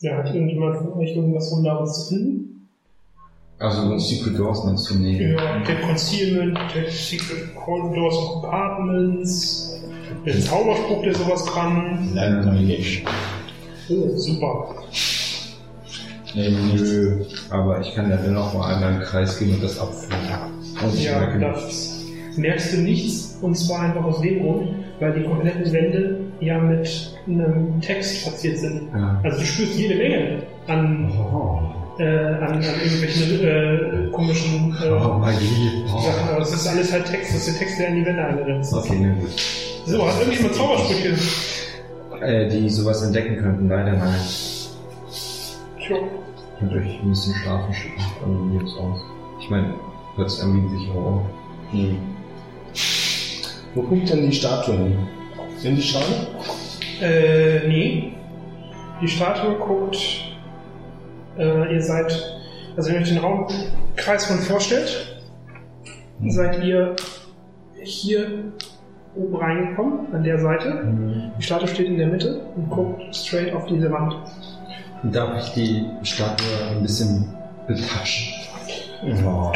Ja, 0.00 0.18
hat 0.18 0.32
irgendjemand 0.32 0.76
von 0.76 0.92
euch 0.94 1.14
irgendwas 1.16 1.50
Wunderbares 1.50 2.06
zu 2.08 2.14
finden? 2.14 2.68
Also 3.58 3.98
Secret 3.98 4.38
Doors 4.38 4.64
meinst 4.64 4.88
du? 4.90 4.94
Nee. 4.98 5.32
Ja, 5.32 5.58
der 5.58 5.80
Concealment, 5.80 6.56
der 6.74 6.88
Secret 6.90 7.52
Corridors 7.56 8.16
und 8.16 8.44
Compartments, 10.08 10.24
der 10.24 10.40
Zauberspruch, 10.50 11.02
der 11.02 11.14
sowas 11.14 11.46
kann. 11.46 12.10
Leider 12.14 12.44
Navigation. 12.44 13.06
Oh, 13.90 14.16
super. 14.16 14.74
Nee, 16.34 16.50
nö. 16.50 17.24
Aber 17.50 17.80
ich 17.80 17.94
kann 17.94 18.10
ja 18.10 18.16
dennoch 18.16 18.52
mal 18.54 18.74
einmal 18.74 18.94
im 18.94 19.00
Kreis 19.00 19.38
gehen 19.38 19.54
und 19.54 19.62
das 19.62 19.78
abführen. 19.78 20.18
Und 20.82 21.02
Ja, 21.02 21.26
das 21.38 22.04
merkst 22.36 22.74
du 22.74 22.76
nichts. 22.78 23.38
Und 23.40 23.56
zwar 23.56 23.80
einfach 23.80 24.04
aus 24.04 24.20
dem 24.20 24.42
Grund, 24.42 24.68
weil 25.00 25.12
die 25.18 25.24
kompletten 25.24 25.72
Wände 25.72 26.20
ja 26.40 26.58
mit 26.58 27.16
einem 27.26 27.80
Text 27.80 28.18
verziert 28.24 28.58
sind. 28.58 28.82
Ja. 28.92 29.20
Also 29.22 29.38
du 29.38 29.44
spürst 29.44 29.74
jede 29.78 29.94
Menge 29.96 30.42
an, 30.66 31.10
Oh, 31.32 31.60
äh, 31.98 32.04
an, 32.04 32.52
an 32.52 32.62
irgendwelchen 32.62 33.40
äh, 33.40 34.10
komischen 34.10 34.76
äh, 34.82 34.90
oh 34.90 35.18
Magie. 35.18 35.84
Sachen. 35.86 36.28
Oh. 36.28 36.32
Aber 36.32 36.42
es 36.42 36.52
ist 36.52 36.66
alles 36.66 36.92
halt 36.92 37.06
Text. 37.06 37.34
Das 37.34 37.46
ist 37.46 37.52
der 37.52 37.58
Text, 37.66 37.78
der 37.78 37.88
in 37.88 37.94
die 37.96 38.06
Wände 38.06 38.24
eingrenzt. 38.24 38.72
Okay, 38.74 38.98
na 39.00 39.14
gut. 39.14 39.30
So, 39.86 40.06
hat 40.06 40.20
irgendjemand 40.20 40.54
Zaubersprüche? 40.54 41.14
Äh, 42.20 42.48
die 42.48 42.68
sowas 42.68 43.02
entdecken 43.02 43.36
könnten, 43.36 43.68
leider 43.68 43.92
nein. 43.92 44.20
Tja. 45.78 45.96
Könnt 46.58 46.72
euch 46.72 47.00
ein 47.02 47.10
bisschen 47.10 47.34
schlafen 47.34 47.72
schicken. 47.72 48.02
Dann 48.20 48.58
geht's 48.58 48.76
aus. 48.76 49.00
Ich 49.40 49.50
meine, 49.50 49.74
hört 50.16 50.30
sich 50.30 50.40
irgendwie 50.40 50.78
sicher 50.78 50.94
auf. 50.94 51.22
Hm. 51.70 51.98
Wo 53.74 53.82
guckt 53.82 54.10
denn 54.10 54.28
die 54.28 54.36
Statue 54.36 54.76
hin? 54.76 54.98
In 55.62 55.76
die 55.76 55.82
Schale? 55.82 56.04
Äh, 57.00 57.68
nee. 57.68 58.12
Die 59.00 59.08
Statue 59.08 59.54
guckt. 59.54 60.27
Äh, 61.38 61.74
ihr 61.74 61.82
seid. 61.82 62.40
Also, 62.76 62.88
wenn 62.90 62.96
ihr 62.96 63.02
euch 63.02 63.08
den 63.08 63.18
Raumkreis 63.18 64.26
von 64.26 64.38
vorstellt, 64.38 65.18
seid 66.26 66.62
ihr 66.64 66.94
hier 67.82 68.52
oben 69.16 69.36
reingekommen, 69.36 70.14
an 70.14 70.22
der 70.22 70.38
Seite. 70.38 70.86
Die 71.38 71.42
Statue 71.42 71.68
steht 71.68 71.86
in 71.86 71.98
der 71.98 72.08
Mitte 72.08 72.40
und 72.56 72.70
guckt 72.70 73.14
straight 73.14 73.52
auf 73.54 73.66
diese 73.66 73.90
Wand. 73.90 74.14
Darf 75.04 75.38
ich 75.38 75.52
die 75.54 75.84
Statue 76.02 76.46
ein 76.70 76.82
bisschen 76.82 77.24
betaschen? 77.66 78.34
Oh. 79.24 79.52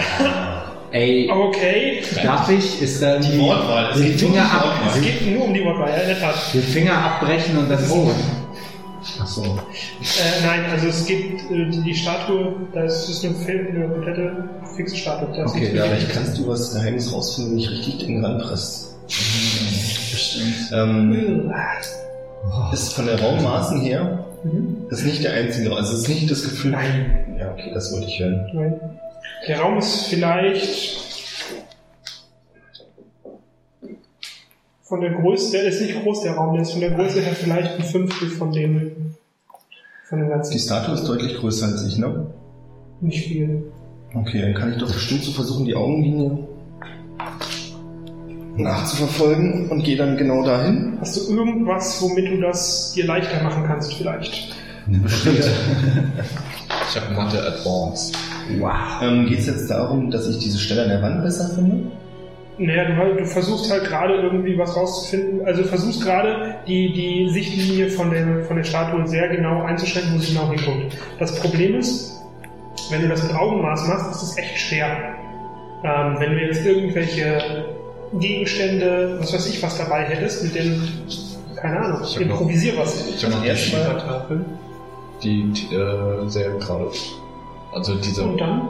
Ey, 0.92 1.30
Okay, 1.30 2.02
darf 2.22 2.48
ich? 2.50 2.82
Ist 2.82 3.02
da 3.02 3.18
die, 3.18 3.38
Wortwahl, 3.40 3.90
es 3.92 3.96
die 3.96 4.10
geht 4.10 4.20
nur 4.22 4.28
um 4.28 4.34
Finger 4.34 4.44
die 4.44 4.56
ab, 4.56 4.64
Wortwahl. 4.64 4.88
es 4.98 5.00
geht 5.00 5.34
nur 5.34 5.44
um 5.46 5.54
die 5.54 5.64
Wortwahl, 5.64 5.88
ja, 5.88 5.96
in 5.96 6.08
der 6.08 6.20
Tat. 6.20 6.34
die 6.52 6.58
Finger 6.58 6.98
abbrechen 7.04 7.58
und 7.58 7.70
dann 7.70 7.90
oh. 7.90 8.10
Ach 9.20 9.26
so. 9.26 9.42
Äh, 9.44 10.44
nein, 10.46 10.64
also 10.70 10.86
es 10.88 11.04
gibt 11.06 11.50
äh, 11.50 11.70
die, 11.70 11.94
Statue, 11.94 12.54
das 12.72 13.08
ist 13.08 13.24
eine, 13.24 13.34
Fe- 13.34 13.66
eine 13.70 13.88
komplette 13.88 14.44
fixe 14.76 14.96
Statue. 14.96 15.28
Da 15.36 15.44
Okay, 15.46 15.74
ja, 15.74 15.84
Vielleicht 15.84 16.10
kannst 16.10 16.38
du 16.38 16.46
was 16.48 16.72
Geheimnis 16.72 17.12
rausfinden, 17.12 17.52
wenn 17.52 17.58
ich 17.58 17.70
richtig 17.70 17.98
den 17.98 18.24
ranpresst. 18.24 18.94
Ähm, 20.72 21.52
ist 22.72 22.92
von 22.94 23.06
der 23.06 23.20
Raummaßen 23.20 23.80
her, 23.80 24.24
Mhm. 24.44 24.86
ist 24.90 25.04
nicht 25.04 25.22
der 25.22 25.34
einzige 25.34 25.68
Raum. 25.68 25.78
Also 25.78 25.92
es 25.94 26.00
ist 26.02 26.08
nicht 26.08 26.28
das 26.30 26.42
Gefühl. 26.42 26.72
Nein. 26.72 27.36
Ja, 27.38 27.52
okay, 27.52 27.70
das 27.72 27.92
wollte 27.92 28.06
ich 28.08 28.18
hören. 28.18 28.50
Nein. 28.52 28.80
Der 29.46 29.60
Raum 29.60 29.78
ist 29.78 30.06
vielleicht 30.06 31.11
von 34.92 35.00
der 35.00 35.12
Größe, 35.12 35.52
der 35.52 35.64
ist 35.64 35.80
nicht 35.80 36.02
groß, 36.02 36.20
der 36.20 36.34
Raum, 36.34 36.52
der 36.52 36.64
ist 36.64 36.72
von 36.72 36.82
der 36.82 36.90
Größe 36.90 37.22
her 37.22 37.32
vielleicht 37.32 37.76
ein 37.76 37.82
Fünftel 37.82 38.28
von 38.28 38.52
dem, 38.52 38.92
von 40.04 40.18
dem 40.18 40.26
Die 40.26 40.34
ganzen. 40.34 40.58
Statue 40.58 40.94
ist 40.96 41.08
deutlich 41.08 41.34
größer 41.38 41.68
als 41.68 41.86
ich, 41.86 41.96
ne? 41.96 42.26
Nicht 43.00 43.24
viel. 43.26 43.62
Okay, 44.14 44.42
dann 44.42 44.52
kann 44.52 44.70
ich 44.70 44.76
doch 44.76 44.92
bestimmt 44.92 45.24
so 45.24 45.32
versuchen, 45.32 45.64
die 45.64 45.74
Augenlinie 45.74 46.46
nachzuverfolgen 48.58 49.70
und 49.70 49.82
gehe 49.82 49.96
dann 49.96 50.18
genau 50.18 50.44
dahin. 50.44 50.98
Hast 51.00 51.16
du 51.16 51.36
irgendwas, 51.38 52.02
womit 52.02 52.30
du 52.30 52.42
das 52.42 52.92
dir 52.92 53.06
leichter 53.06 53.42
machen 53.42 53.64
kannst, 53.66 53.94
vielleicht? 53.94 54.54
Ich 56.88 57.00
habe 57.00 57.14
Mathe 57.14 57.40
Advance. 57.40 58.12
Wow. 58.58 59.00
Ähm, 59.00 59.24
Geht 59.24 59.38
es 59.38 59.46
jetzt 59.46 59.70
darum, 59.70 60.10
dass 60.10 60.28
ich 60.28 60.38
diese 60.38 60.58
Stelle 60.58 60.82
an 60.82 60.88
der 60.90 61.00
Wand 61.00 61.22
besser 61.22 61.48
finde? 61.54 61.90
Naja, 62.66 62.84
du, 62.84 63.16
du 63.16 63.26
versuchst 63.26 63.70
halt 63.70 63.84
gerade 63.84 64.14
irgendwie 64.14 64.56
was 64.58 64.76
rauszufinden. 64.76 65.44
Also 65.46 65.62
du 65.62 65.68
versuchst 65.68 66.02
gerade 66.02 66.56
die, 66.66 66.92
die 66.92 67.28
Sichtlinie 67.30 67.88
von 67.90 68.10
der, 68.10 68.44
von 68.44 68.56
der 68.56 68.64
Statue 68.64 69.06
sehr 69.08 69.28
genau 69.28 69.62
einzuschränken, 69.62 70.14
wo 70.14 70.18
sie 70.18 70.32
genau 70.34 70.48
hinkommt. 70.50 70.96
Das 71.18 71.38
Problem 71.40 71.74
ist, 71.76 72.20
wenn 72.90 73.02
du 73.02 73.08
das 73.08 73.22
mit 73.22 73.34
Augenmaß 73.34 73.88
machst, 73.88 74.10
ist 74.16 74.22
es 74.22 74.38
echt 74.38 74.58
schwer. 74.58 74.96
Ähm, 75.84 76.16
wenn 76.18 76.32
du 76.32 76.38
jetzt 76.40 76.64
irgendwelche 76.64 77.64
Gegenstände, 78.18 79.16
was 79.20 79.32
weiß 79.34 79.48
ich, 79.48 79.62
was 79.62 79.78
dabei 79.78 80.04
hättest, 80.04 80.44
mit 80.44 80.54
denen, 80.54 80.88
keine 81.56 81.80
Ahnung, 81.80 82.00
Ich 82.04 82.14
noch- 82.14 82.22
improvisier 82.22 82.74
was. 82.76 83.08
Ich 83.08 83.24
habe 83.24 83.34
noch 83.34 83.42
die 83.42 83.48
Erstmal- 83.48 83.82
Schiefertafel, 83.82 84.44
die 85.22 85.40
äh, 85.74 86.28
sehr 86.28 86.50
gerade. 86.50 86.86
Also 87.72 87.94
diese, 87.96 88.22
Und 88.24 88.40
dann? 88.40 88.68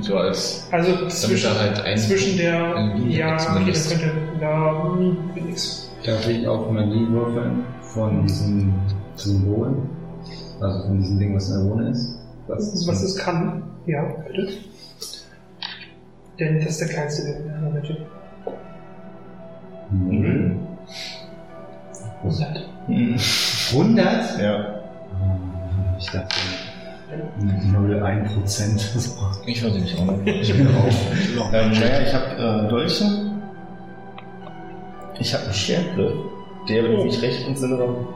So 0.00 0.16
als, 0.16 0.68
Also 0.70 1.06
zwischen, 1.08 1.58
halt 1.58 1.80
ein, 1.82 1.98
zwischen 1.98 2.36
der, 2.36 2.94
Linie 2.94 3.18
ja, 3.18 3.34
okay, 3.34 3.70
das 3.70 3.88
könnte, 3.88 4.12
da, 4.40 4.94
hm, 4.96 5.16
wird 5.34 5.46
nix. 5.46 5.90
Darf 6.04 6.28
ich 6.28 6.46
auch 6.46 6.70
Magie 6.70 7.06
würfeln 7.08 7.64
von 7.82 8.26
diesen 8.26 8.72
Symbolen? 9.16 9.88
Also 10.60 10.86
von 10.86 10.98
diesem 10.98 11.18
Ding, 11.18 11.34
was 11.34 11.48
in 11.48 11.54
der 11.54 11.70
Rune 11.70 11.90
ist? 11.90 12.18
Ist, 12.48 12.88
was 12.88 13.02
es 13.02 13.16
kann. 13.16 13.62
Ja, 13.86 14.02
bitte. 14.26 14.48
Denn 16.38 16.58
das 16.58 16.70
ist 16.70 16.80
der 16.80 16.88
kleinste 16.88 17.22
der 17.24 17.40
der 17.40 17.70
Magic. 17.70 17.96
Mhm. 19.90 20.60
100. 22.22 22.68
Hm. 22.86 23.16
100? 23.72 24.40
Ja. 24.40 24.80
Ich 25.98 26.10
dachte 26.10 26.34
0,1%. 27.40 29.46
ich 29.46 29.64
weiß 29.64 29.72
nicht, 29.74 29.98
auch 29.98 30.08
Ich 30.26 30.52
bin 30.52 30.66
drauf. 30.66 30.94
Ähm, 31.52 31.70
naja, 31.72 32.00
ich 32.00 32.14
habe 32.14 32.66
äh, 32.66 32.68
Dolche. 32.68 33.04
Ich 35.18 35.34
habe 35.34 35.44
einen 35.44 35.54
Schwertgriff. 35.54 36.12
Der, 36.68 36.84
wenn 36.84 36.98
ich 36.98 37.04
mich 37.04 37.22
recht 37.22 37.46
entsinnere, 37.46 38.06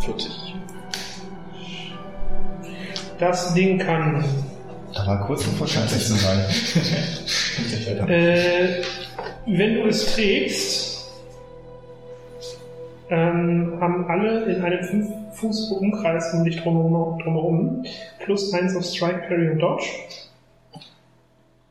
40. 0.00 0.30
Das 3.18 3.52
Ding 3.52 3.78
kann, 3.78 4.24
da 4.94 5.06
war 5.06 5.26
kurz 5.26 5.44
vor 5.44 5.66
Scheiße 5.66 6.14
äh, 8.08 8.82
wenn 9.46 9.74
du 9.74 9.88
es 9.88 10.14
trägst, 10.14 10.89
ähm, 13.10 13.78
haben 13.80 14.06
alle 14.06 14.44
in 14.44 14.62
einem 14.62 14.84
5 14.84 15.08
Fuß 15.32 15.72
Umkreis 15.72 16.32
um 16.34 16.44
dich 16.44 16.62
drumherum, 16.62 17.18
drumherum 17.18 17.84
plus 18.20 18.52
1 18.52 18.76
auf 18.76 18.84
Strike, 18.84 19.24
Parry 19.28 19.50
und 19.50 19.58
Dodge. 19.58 19.86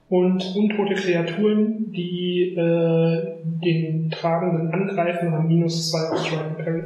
Und 0.09 0.56
untote 0.56 0.95
Kreaturen, 0.95 1.92
die 1.92 2.56
äh, 2.56 3.38
den 3.43 4.09
Tragenden 4.09 4.74
angreifen, 4.74 5.32
haben 5.32 5.48
minus 5.48 5.92
2 5.92 6.09
auf 6.09 6.26
Strike 6.26 6.48
und 6.48 6.58
Parry. 6.58 6.84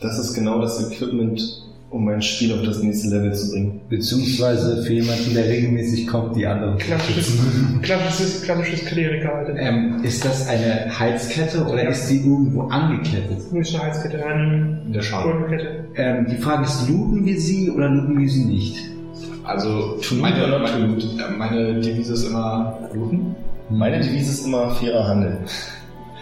Das 0.00 0.18
ist 0.18 0.34
genau 0.34 0.60
das 0.60 0.90
Equipment, 0.90 1.40
um 1.94 2.04
mein 2.04 2.20
Spiel 2.20 2.52
auf 2.52 2.62
das 2.62 2.82
nächste 2.82 3.08
Level 3.08 3.32
zu 3.32 3.52
bringen. 3.52 3.80
Beziehungsweise 3.88 4.82
für 4.82 4.92
jemanden, 4.92 5.32
der 5.32 5.48
regelmäßig 5.48 6.08
kommt, 6.08 6.34
die 6.36 6.44
anderen. 6.44 6.76
Klassisches, 6.78 7.38
klassisches, 7.82 8.42
klassisches 8.42 8.84
Kleriker 8.84 9.28
halt. 9.32 9.56
Ähm, 9.56 10.00
ist 10.02 10.24
das 10.24 10.48
eine 10.48 10.86
Halskette 10.98 11.64
oder 11.64 11.88
ist 11.88 12.08
die 12.08 12.16
irgendwo 12.18 12.62
angekettet? 12.62 13.52
Nicht 13.52 13.74
eine 13.74 13.84
Halskette, 13.84 14.26
eine 14.26 14.80
In 14.86 14.92
der 14.92 15.02
Schale. 15.02 15.32
Gurtenkette. 15.32 15.84
Ähm, 15.94 16.26
die 16.28 16.36
Frage 16.36 16.64
ist, 16.64 16.88
looten 16.88 17.24
wir 17.24 17.40
sie 17.40 17.70
oder 17.70 17.88
looten 17.88 18.18
wir 18.20 18.28
sie 18.28 18.44
nicht? 18.44 18.76
Also, 19.44 20.00
meine, 20.20 20.58
meine, 20.58 20.96
äh, 20.96 21.36
meine 21.38 21.80
Devise 21.80 22.14
ist 22.14 22.24
immer 22.24 22.78
looten. 22.92 23.36
Meine 23.70 24.00
Devise 24.00 24.32
ist 24.32 24.46
immer 24.46 24.70
fairer 24.70 25.06
Handel. 25.06 25.38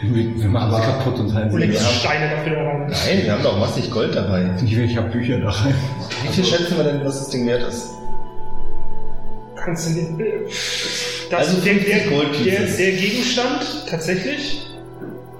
Wir, 0.02 0.42
wir 0.42 0.48
machen 0.48 0.74
sie 0.74 0.80
kaputt 0.80 1.18
und 1.20 1.32
halten 1.34 1.50
sie 1.52 1.58
legst 1.58 1.84
haben- 1.86 1.94
Steine 1.94 2.30
dafür 2.30 2.56
da 2.56 2.62
rein. 2.62 2.80
Nein, 2.90 3.24
wir 3.24 3.32
haben 3.32 3.42
doch 3.42 3.58
massig 3.58 3.90
Gold 3.90 4.14
dabei. 4.14 4.50
Ich 4.64 4.96
habe 4.96 5.08
Bücher 5.10 5.38
da 5.38 5.48
rein. 5.50 5.74
Wie 6.22 6.28
viel 6.32 6.44
schätzen 6.44 6.76
wir 6.76 6.84
denn, 6.84 7.04
was 7.04 7.20
das 7.20 7.28
Ding 7.30 7.46
wert 7.46 7.62
ist? 7.68 7.88
Kannst 9.54 9.88
du 9.90 9.94
den, 9.94 10.18
das, 11.30 11.38
Also 11.38 11.60
der, 11.60 11.74
50 11.74 12.44
der, 12.44 12.60
der, 12.66 12.76
der 12.76 12.92
Gegenstand 13.00 13.86
tatsächlich 13.88 14.66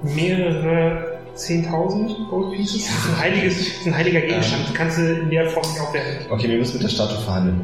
mehrere 0.01 1.19
10.000 1.35 2.29
Gold 2.29 2.53
Pieces. 2.55 2.85
Das 2.85 2.95
ist 2.95 3.09
ein, 3.09 3.19
heiliges, 3.19 3.59
ist 3.59 3.85
ein 3.87 3.95
heiliger 3.97 4.21
Gegenstand. 4.21 4.63
Das 4.67 4.73
kannst 4.73 4.97
du 4.97 5.01
in 5.13 5.29
der 5.29 5.47
Form 5.49 5.65
nicht 5.69 5.81
aufwerten. 5.81 6.25
Okay, 6.31 6.47
wir 6.49 6.57
müssen 6.57 6.73
mit 6.75 6.83
der 6.83 6.89
Statue 6.89 7.17
verhandeln. 7.19 7.61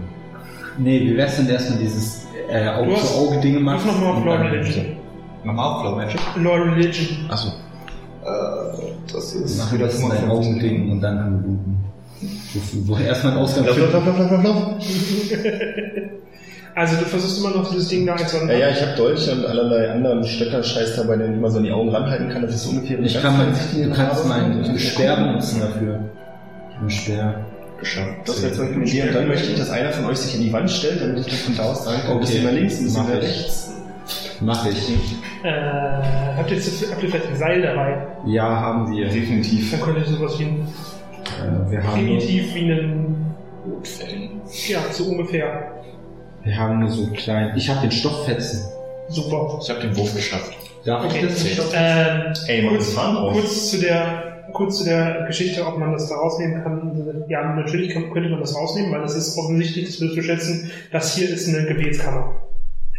Nee, 0.77 0.99
wie 1.01 1.15
wär's 1.15 1.37
denn 1.37 1.49
erstmal 1.49 1.79
dieses 1.79 2.25
äh, 2.49 2.65
Mach 2.65 2.81
machen? 2.81 3.87
nochmal 3.87 4.11
auf 4.11 4.17
Und 4.17 4.25
Lore 4.25 4.37
dann- 4.39 4.47
Religion. 4.47 4.85
Nochmal 5.43 5.65
auf 5.65 5.81
Flow 5.81 5.95
Magic. 5.95 6.19
Lore 6.37 6.71
Religion. 6.75 7.07
Achso. 7.29 7.47
Äh, 7.49 8.31
das 9.11 9.33
ist. 9.33 9.57
Machen 9.57 9.79
das 9.79 9.99
in 9.99 10.11
ein 10.11 10.29
Augending 10.29 10.91
und 10.91 11.01
dann. 11.01 11.59
So, 12.53 12.59
so 12.85 12.97
erstmal 12.97 13.33
einen 13.33 13.41
Ausgang 13.43 13.65
Lauf, 13.65 13.77
lauf, 13.77 13.93
lauf, 13.93 14.05
lauf, 14.05 14.31
lauf, 14.31 14.43
lauf. 14.43 14.73
Also 16.75 16.95
du 16.97 17.05
versuchst 17.05 17.39
immer 17.39 17.49
noch 17.55 17.69
dieses 17.71 17.87
Ding 17.89 18.05
da 18.05 18.13
einzuordnen. 18.15 18.51
Ja, 18.57 18.67
ja, 18.67 18.69
ich 18.71 18.81
habe 18.81 18.95
Dolche 18.95 19.31
und 19.31 19.45
allerlei 19.45 19.91
anderen 19.91 20.23
Stöcker-Scheiß 20.23 20.95
dabei, 20.97 21.17
den 21.17 21.33
ich 21.33 21.39
mal 21.39 21.49
so 21.51 21.57
an 21.57 21.63
die 21.63 21.71
Augen 21.71 21.89
ranhalten 21.89 22.29
kann, 22.29 22.41
dass 22.41 22.51
ich 22.55 22.61
so 22.61 22.69
ungefähr 22.71 22.99
Ich 22.99 23.21
kann 23.21 23.37
mein, 23.37 23.53
du 23.83 23.89
kannst 23.91 24.27
mein 24.27 24.77
Speer 24.79 25.15
benutzen 25.17 25.61
dafür. 25.61 25.99
Ein 26.81 26.89
Speer. 26.89 27.45
Geschafft. 27.79 28.09
Das 28.25 28.41
wäre 28.41 28.51
zum 28.51 28.61
Beispiel 28.65 28.81
eine 28.81 28.89
Idee. 28.89 29.01
Und 29.07 29.15
dann 29.15 29.27
möchte 29.29 29.51
ich, 29.51 29.57
dass 29.57 29.69
einer 29.69 29.89
von 29.91 30.05
euch 30.05 30.17
sich 30.17 30.35
an 30.35 30.41
die 30.41 30.51
Wand 30.51 30.69
stellt, 30.69 31.01
damit 31.01 31.19
ich 31.19 31.27
dann 31.27 31.37
von 31.37 31.55
da 31.55 31.63
aus 31.63 31.85
sagen 31.85 32.01
kann, 32.01 32.11
ein 32.11 32.17
Okay. 32.17 32.25
bisschen 32.25 32.43
mehr 32.43 32.51
links, 32.53 32.77
ein 32.77 32.83
bisschen 32.83 33.01
Mach 33.03 33.09
mehr 33.09 33.17
ich. 33.19 33.27
rechts. 33.29 33.68
Mach 34.41 34.65
ich. 34.65 34.89
Äh, 35.43 35.51
habt, 36.37 36.51
ihr, 36.51 36.57
habt 36.57 37.03
ihr 37.03 37.09
vielleicht 37.09 37.27
ein 37.27 37.35
Seil 37.37 37.61
dabei? 37.61 37.97
Ja, 38.25 38.43
haben 38.47 38.91
wir. 38.95 39.07
Definitiv. 39.09 39.71
Dann 39.71 39.81
könnte 39.81 40.09
sowas 40.09 40.39
wie 40.39 40.45
ein, 40.45 40.67
Äh, 41.39 41.71
wir, 41.71 41.83
haben 41.83 42.05
nur, 42.05 42.17
primitiv 42.17 42.55
wie 42.55 42.71
einen, 42.71 43.25
Notfällen. 43.67 44.41
ja, 44.67 44.79
so 44.91 45.03
ungefähr. 45.05 45.71
wir 46.43 46.57
haben 46.57 46.79
nur 46.79 46.89
so 46.89 47.07
klein. 47.13 47.51
Ich 47.55 47.69
habe 47.69 47.81
den 47.81 47.91
Stofffetzen. 47.91 48.61
Super. 49.09 49.59
Ich 49.61 49.69
habe 49.69 49.81
den 49.81 49.95
Wurf 49.97 50.13
geschafft. 50.15 50.53
Darf 50.85 51.03
Okay. 51.05 51.19
ich 51.21 51.27
das? 51.27 51.43
den 51.43 51.51
Stoff- 51.53 51.73
Ähm, 51.75 52.33
Ey, 52.47 52.61
mach 52.63 52.71
kurz, 52.71 52.95
kurz, 53.33 53.69
zu 53.71 53.77
der, 53.79 54.45
kurz 54.53 54.77
zu 54.79 54.85
der 54.85 55.25
Geschichte, 55.27 55.65
ob 55.67 55.77
man 55.77 55.91
das 55.91 56.07
da 56.09 56.15
rausnehmen 56.15 56.63
kann. 56.63 57.25
Ja, 57.27 57.53
natürlich 57.53 57.93
kann, 57.93 58.09
könnte 58.11 58.29
man 58.29 58.39
das 58.39 58.55
rausnehmen, 58.55 58.91
weil 58.91 59.01
das 59.01 59.15
ist 59.15 59.37
offensichtlich, 59.37 59.85
das 59.87 59.99
würdest 59.99 60.17
du 60.17 60.23
schätzen, 60.23 60.71
das 60.91 61.15
hier 61.15 61.29
ist 61.29 61.47
eine 61.49 61.67
Gebetskammer. 61.67 62.33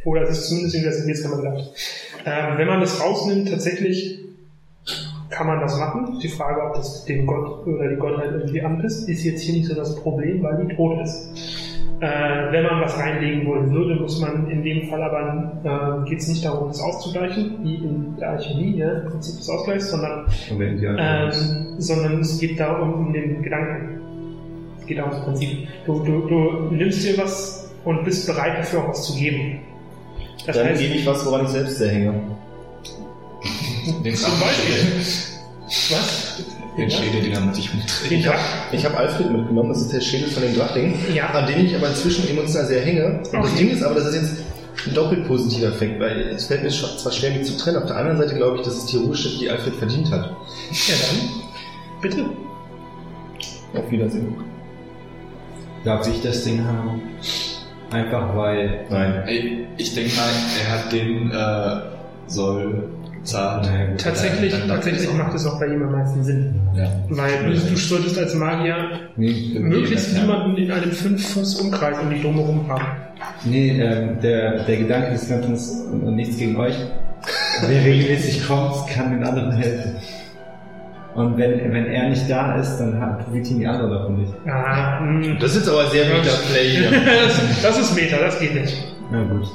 Oder 0.05 0.23
es 0.23 0.31
ist 0.31 0.49
zumindest 0.49 0.77
in 0.77 0.83
der 0.83 0.93
Gebetskammer 0.93 1.37
gedacht. 1.37 1.71
Ähm, 2.25 2.59
wenn 2.59 2.67
man 2.67 2.81
das 2.81 3.01
rausnimmt, 3.01 3.51
tatsächlich 3.51 4.21
kann 5.31 5.47
man 5.47 5.61
das 5.61 5.79
machen. 5.79 6.19
Die 6.23 6.29
Frage, 6.29 6.61
ob 6.63 6.75
das 6.75 7.05
dem 7.05 7.27
Gott 7.27 7.67
oder 7.67 7.89
die 7.89 7.97
Gottheit 7.97 8.33
irgendwie 8.33 8.63
anpisst, 8.63 9.09
ist 9.09 9.25
jetzt 9.25 9.43
hier 9.43 9.55
nicht 9.55 9.67
so 9.67 9.75
das 9.75 9.97
Problem, 9.97 10.43
weil 10.43 10.67
die 10.67 10.75
tot 10.75 11.01
ist. 11.03 11.31
Äh, 12.01 12.53
wenn 12.53 12.65
man 12.65 12.81
was 12.81 12.99
reinlegen 12.99 13.47
wollen 13.47 13.71
würde, 13.73 14.01
muss 14.01 14.21
man 14.21 14.51
in 14.51 14.63
dem 14.63 14.89
Fall 14.89 15.03
aber, 15.03 16.03
äh, 16.05 16.09
geht 16.09 16.21
es 16.21 16.29
nicht 16.29 16.45
darum, 16.45 16.69
das 16.69 16.81
auszugleichen, 16.81 17.59
wie 17.63 17.75
in 17.75 18.17
der 18.19 18.31
Alchemie, 18.31 18.79
ja, 18.79 19.01
im 19.01 19.11
Prinzip 19.11 19.37
des 19.37 19.49
Ausgleichs, 19.51 19.91
sondern, 19.91 20.27
ähm, 20.51 21.31
sondern 21.79 22.21
es 22.21 22.39
geht 22.41 22.59
darum, 22.59 23.07
um 23.07 23.13
den 23.13 23.43
Gedanken. 23.43 24.01
Es 24.79 24.87
geht 24.87 24.99
darum, 24.99 25.11
das 25.11 25.25
Prinzip. 25.25 25.69
Du, 25.85 26.03
du, 26.03 26.21
du 26.29 26.75
nimmst 26.75 27.07
dir 27.07 27.19
was 27.19 27.71
und 27.85 28.03
bist 28.05 28.27
bereit 28.27 28.59
dafür 28.59 28.81
auch 28.81 28.89
was 28.89 29.07
zu 29.07 29.19
geben. 29.19 29.61
Das 30.47 30.57
Dann 30.57 30.67
heißt, 30.69 30.81
gebe 30.81 30.95
ich 30.95 31.07
was, 31.07 31.25
woran 31.27 31.45
ich 31.45 31.51
selbst 31.51 31.79
sehr 31.79 31.91
hänge. 31.91 32.15
Den 34.05 34.15
zum 34.17 34.31
Beispiel. 34.41 34.93
Was? 35.91 36.43
Den 36.77 36.91
Schädel, 36.91 37.23
den 37.23 37.33
er 37.33 37.41
mit 37.41 37.55
sich 37.55 37.73
mitträgt. 37.75 38.31
Ich 38.73 38.85
habe 38.85 38.97
Alfred 38.97 39.31
mitgenommen, 39.31 39.69
das 39.71 39.83
ist 39.83 39.93
der 39.93 40.01
Schädel 40.01 40.29
von 40.31 40.43
dem 40.43 40.55
Drachling, 40.55 40.95
Ja. 41.15 41.27
an 41.31 41.47
dem 41.47 41.65
ich 41.67 41.75
aber 41.75 41.89
inzwischen 41.89 42.29
emotional 42.29 42.67
sehr 42.67 42.81
hänge. 42.83 43.07
Und 43.19 43.33
das 43.33 43.45
Okay. 43.53 43.57
Ding 43.59 43.71
ist 43.71 43.83
aber, 43.83 43.95
das 43.97 44.07
ist 44.07 44.15
jetzt 44.15 44.35
ein 44.87 44.95
doppelt 44.95 45.27
positiver 45.27 45.69
Effekt, 45.69 46.01
weil 46.01 46.21
es 46.29 46.47
fällt 46.47 46.63
mir 46.63 46.71
zwar 46.71 47.13
schwer, 47.13 47.31
mich 47.33 47.45
zu 47.47 47.57
trennen, 47.57 47.79
auf 47.79 47.87
der 47.87 47.97
anderen 47.97 48.19
Seite 48.19 48.35
glaube 48.37 48.59
ich, 48.59 48.63
dass 48.65 48.77
es 48.77 48.87
die 48.87 48.97
Ruhe 48.97 49.15
steht, 49.17 49.41
die 49.41 49.51
Alfred 49.51 49.75
verdient 49.75 50.11
hat. 50.11 50.31
Ja, 50.71 50.95
dann. 51.11 52.01
Bitte. 52.01 52.25
Auf 53.75 53.91
Wiedersehen. 53.91 54.35
Darf 55.85 56.07
ich 56.09 56.21
das 56.23 56.45
Ding 56.45 56.65
haben? 56.65 57.03
Einfach 57.91 58.37
weil. 58.37 58.81
Nein. 58.91 59.23
Ey, 59.27 59.67
Ich 59.77 59.95
denke 59.95 60.11
mal, 60.17 60.29
er 60.65 60.73
hat 60.79 60.93
den 60.93 61.31
äh, 61.31 61.81
Soll 62.27 62.85
gezahlt. 63.19 63.65
Naja. 63.67 63.87
Tatsächlich, 63.99 64.53
Dann- 64.53 64.61
dann 64.69 64.69
tatsächlich 64.77 65.13
macht 65.15 65.35
es 65.35 65.47
auch 65.47 65.59
bei 65.59 65.67
ihm 65.67 65.83
am 65.83 65.93
meisten 65.93 66.23
Sinn. 66.25 66.55
Ja. 66.75 66.89
Weil 67.09 67.31
du, 67.45 67.51
du 67.59 67.77
solltest 67.77 68.17
als 68.19 68.35
Magier 68.35 68.77
Nee, 69.17 69.59
möglichst 69.59 70.15
ja. 70.15 70.23
niemanden 70.23 70.57
in 70.57 70.71
einem 70.71 70.91
5-Fuß-Umkreis 70.91 71.97
um 72.01 72.11
dich 72.11 72.23
drumherum 72.23 72.69
haben. 72.69 72.85
nee 73.45 73.71
ähm, 73.81 74.21
der, 74.23 74.65
der 74.65 74.77
Gedanke 74.77 75.11
des 75.13 75.29
Ganzen 75.29 75.55
ist, 75.55 75.87
und 75.91 76.15
nichts 76.17 76.39
gegen 76.39 76.57
euch, 76.57 76.75
wer 77.67 77.85
regelmäßig 77.85 78.47
kommt, 78.47 78.87
kann 78.89 79.11
den 79.11 79.25
anderen 79.25 79.53
helfen. 79.53 79.97
Und 81.15 81.37
wenn, 81.39 81.73
wenn 81.73 81.87
er 81.87 82.09
nicht 82.09 82.31
da 82.31 82.57
ist, 82.57 82.79
dann 82.79 83.01
hat- 83.01 83.25
profitieren 83.25 83.59
die 83.61 83.67
anderen 83.67 83.91
davon 83.93 84.19
nicht. 84.21 84.33
Ah, 84.47 85.01
mh. 85.01 85.39
Das 85.41 85.51
ist 85.51 85.57
jetzt 85.59 85.69
aber 85.69 85.87
sehr 85.91 86.05
Meta-Play 86.07 86.69
hier. 86.71 86.91
das, 87.27 87.63
das 87.63 87.79
ist 87.81 87.97
Meta, 87.97 88.17
das 88.19 88.39
geht 88.39 88.55
nicht. 88.55 88.77
Na 89.11 89.25
gut. 89.25 89.47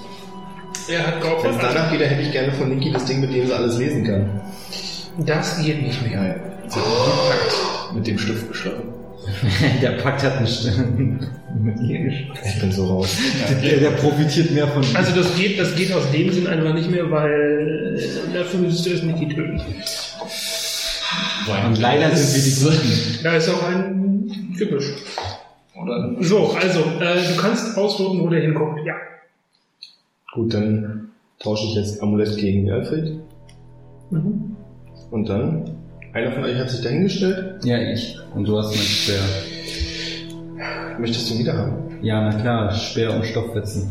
Er 0.90 1.08
hat 1.08 1.14
Wenn 1.43 1.51
es 1.51 1.58
danach 1.59 1.90
geht, 1.92 2.01
dann 2.01 2.09
hätte 2.09 2.22
ich 2.22 2.32
gerne 2.32 2.51
von 2.51 2.69
Niki 2.69 2.92
das 2.92 3.06
Ding, 3.06 3.22
mit 3.22 3.34
dem 3.34 3.48
sie 3.48 3.53
alles 3.53 3.77
lesen 3.77 4.03
kann. 4.03 4.42
Das 5.25 5.64
geht 5.64 5.82
nicht 5.82 6.01
mehr. 6.03 6.11
Ja, 6.11 6.35
sie 6.67 6.80
hat 6.80 6.85
einen 6.85 7.30
Pakt 7.30 7.95
mit 7.95 8.08
dem 8.08 8.17
Stift 8.19 8.50
geschlossen. 8.51 8.84
der 9.82 9.92
Pakt 9.92 10.22
hat 10.24 10.38
eine 10.38 10.45
Stimme 10.48 11.19
mit 11.59 11.80
ihr 11.80 12.00
gesprochen. 12.03 12.40
Ich 12.45 12.59
bin 12.59 12.72
so 12.72 12.85
raus. 12.85 13.17
Der, 13.64 13.77
der 13.77 13.90
profitiert 13.92 14.51
mehr 14.51 14.67
von 14.67 14.84
Also 14.93 15.16
das 15.16 15.35
geht, 15.35 15.58
das 15.59 15.74
geht 15.75 15.92
aus 15.93 16.11
dem 16.11 16.32
Sinn 16.32 16.45
einfach 16.48 16.74
nicht 16.74 16.92
mehr, 16.92 17.09
weil 17.09 17.98
äh, 17.98 18.38
dafür 18.38 18.59
müsstest 18.59 18.85
du 18.85 18.90
das 18.92 19.01
nicht 19.03 19.35
töten. 19.35 19.61
Und 21.67 21.80
leider 21.80 22.15
sind 22.15 22.35
wir 22.35 22.43
die 22.43 22.77
Guten. 22.77 23.24
Da 23.24 23.35
ist 23.35 23.49
auch 23.49 23.64
ein 23.64 24.56
Gebüsch. 24.57 24.93
Oder? 25.80 26.15
So, 26.22 26.51
also, 26.51 26.80
äh, 26.99 27.27
du 27.27 27.35
kannst 27.38 27.77
ausloten, 27.77 28.22
wo 28.22 28.30
der 28.30 28.41
hinguckt. 28.41 28.80
Ja. 28.85 28.95
Gut, 30.33 30.53
dann 30.53 31.09
tausche 31.40 31.65
ich 31.67 31.75
jetzt 31.75 32.01
Amulett 32.01 32.38
gegen 32.38 32.72
Alfred. 32.72 33.19
Mhm. 34.09 34.56
Und 35.11 35.30
dann, 35.30 35.77
einer 36.14 36.32
von 36.32 36.43
euch 36.43 36.57
hat 36.57 36.69
sich 36.69 36.82
dahingestellt. 36.82 37.64
Ja, 37.64 37.77
ich. 37.77 38.17
Und 38.33 38.48
du 38.48 38.57
hast 38.57 38.69
mein 38.69 38.77
Speer. 38.77 39.22
Möchtest 40.99 41.30
du 41.30 41.33
ihn 41.33 41.40
wieder 41.41 41.57
haben? 41.57 41.99
Ja, 42.01 42.22
na 42.22 42.40
klar, 42.40 42.74
Speer 42.74 43.14
und 43.14 43.25
Stoffwetzen. 43.25 43.90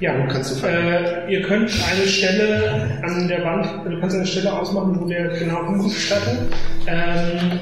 Ja, 0.00 0.26
Kannst 0.26 0.62
du. 0.62 0.66
Äh, 0.66 1.32
ihr 1.32 1.42
könnt 1.42 1.70
eine 1.90 2.06
Stelle 2.06 2.98
an 3.02 3.28
der 3.28 3.44
Wand, 3.44 3.66
du 3.84 4.00
kannst 4.00 4.16
eine 4.16 4.26
Stelle 4.26 4.52
ausmachen, 4.52 4.98
wo 5.00 5.06
der 5.06 5.28
genau 5.28 5.66
hinguckt, 5.66 5.94
Statue. 5.94 6.32
Ähm, 6.86 7.60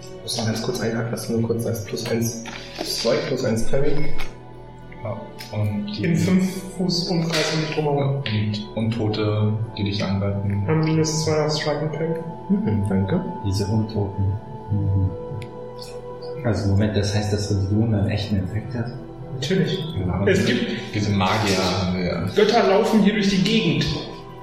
Ich 0.00 0.22
muss 0.22 0.38
noch 0.38 0.46
ganz 0.46 0.62
kurz 0.62 0.80
einhaken, 0.80 1.10
dass 1.10 1.26
du 1.28 1.38
nur 1.38 1.48
kurz 1.48 1.64
sagst. 1.64 1.86
Plus 1.86 2.10
eins 2.10 2.44
Strike, 2.84 3.22
plus 3.28 3.44
eins 3.44 3.64
Parry. 3.70 3.92
Und 5.52 5.86
die 5.96 6.04
Im 6.04 6.16
5 6.16 6.62
Fuß 6.76 7.08
Umkreis 7.08 7.54
um 7.54 7.60
dich 7.60 7.74
drumherum. 7.74 8.22
und 8.22 8.76
Untote, 8.76 9.52
die 9.78 9.84
dich 9.84 10.04
angreifen. 10.04 10.64
Haben 10.66 10.80
minus 10.84 11.24
2 11.24 11.46
auf 11.46 11.52
Strike 11.56 11.80
und 11.86 11.92
Parry. 11.92 12.20
Mhm, 12.50 12.84
danke. 12.88 13.24
Diese 13.46 13.64
Untoten. 13.66 14.24
Mhm. 14.70 15.10
Also 16.44 16.70
Moment, 16.70 16.94
das 16.96 17.14
heißt, 17.14 17.32
dass 17.32 17.50
Religion 17.50 17.94
einen 17.94 18.10
echten 18.10 18.36
Effekt 18.44 18.74
hat? 18.74 18.90
Natürlich. 19.40 19.78
Genau. 19.96 20.26
Es 20.26 20.44
gibt 20.46 20.66
Diese 20.94 21.10
Magier 21.10 21.56
haben 21.58 21.98
wir. 21.98 22.26
Götter 22.34 22.66
laufen 22.68 23.02
hier 23.02 23.12
durch 23.14 23.28
die 23.28 23.42
Gegend. 23.42 23.86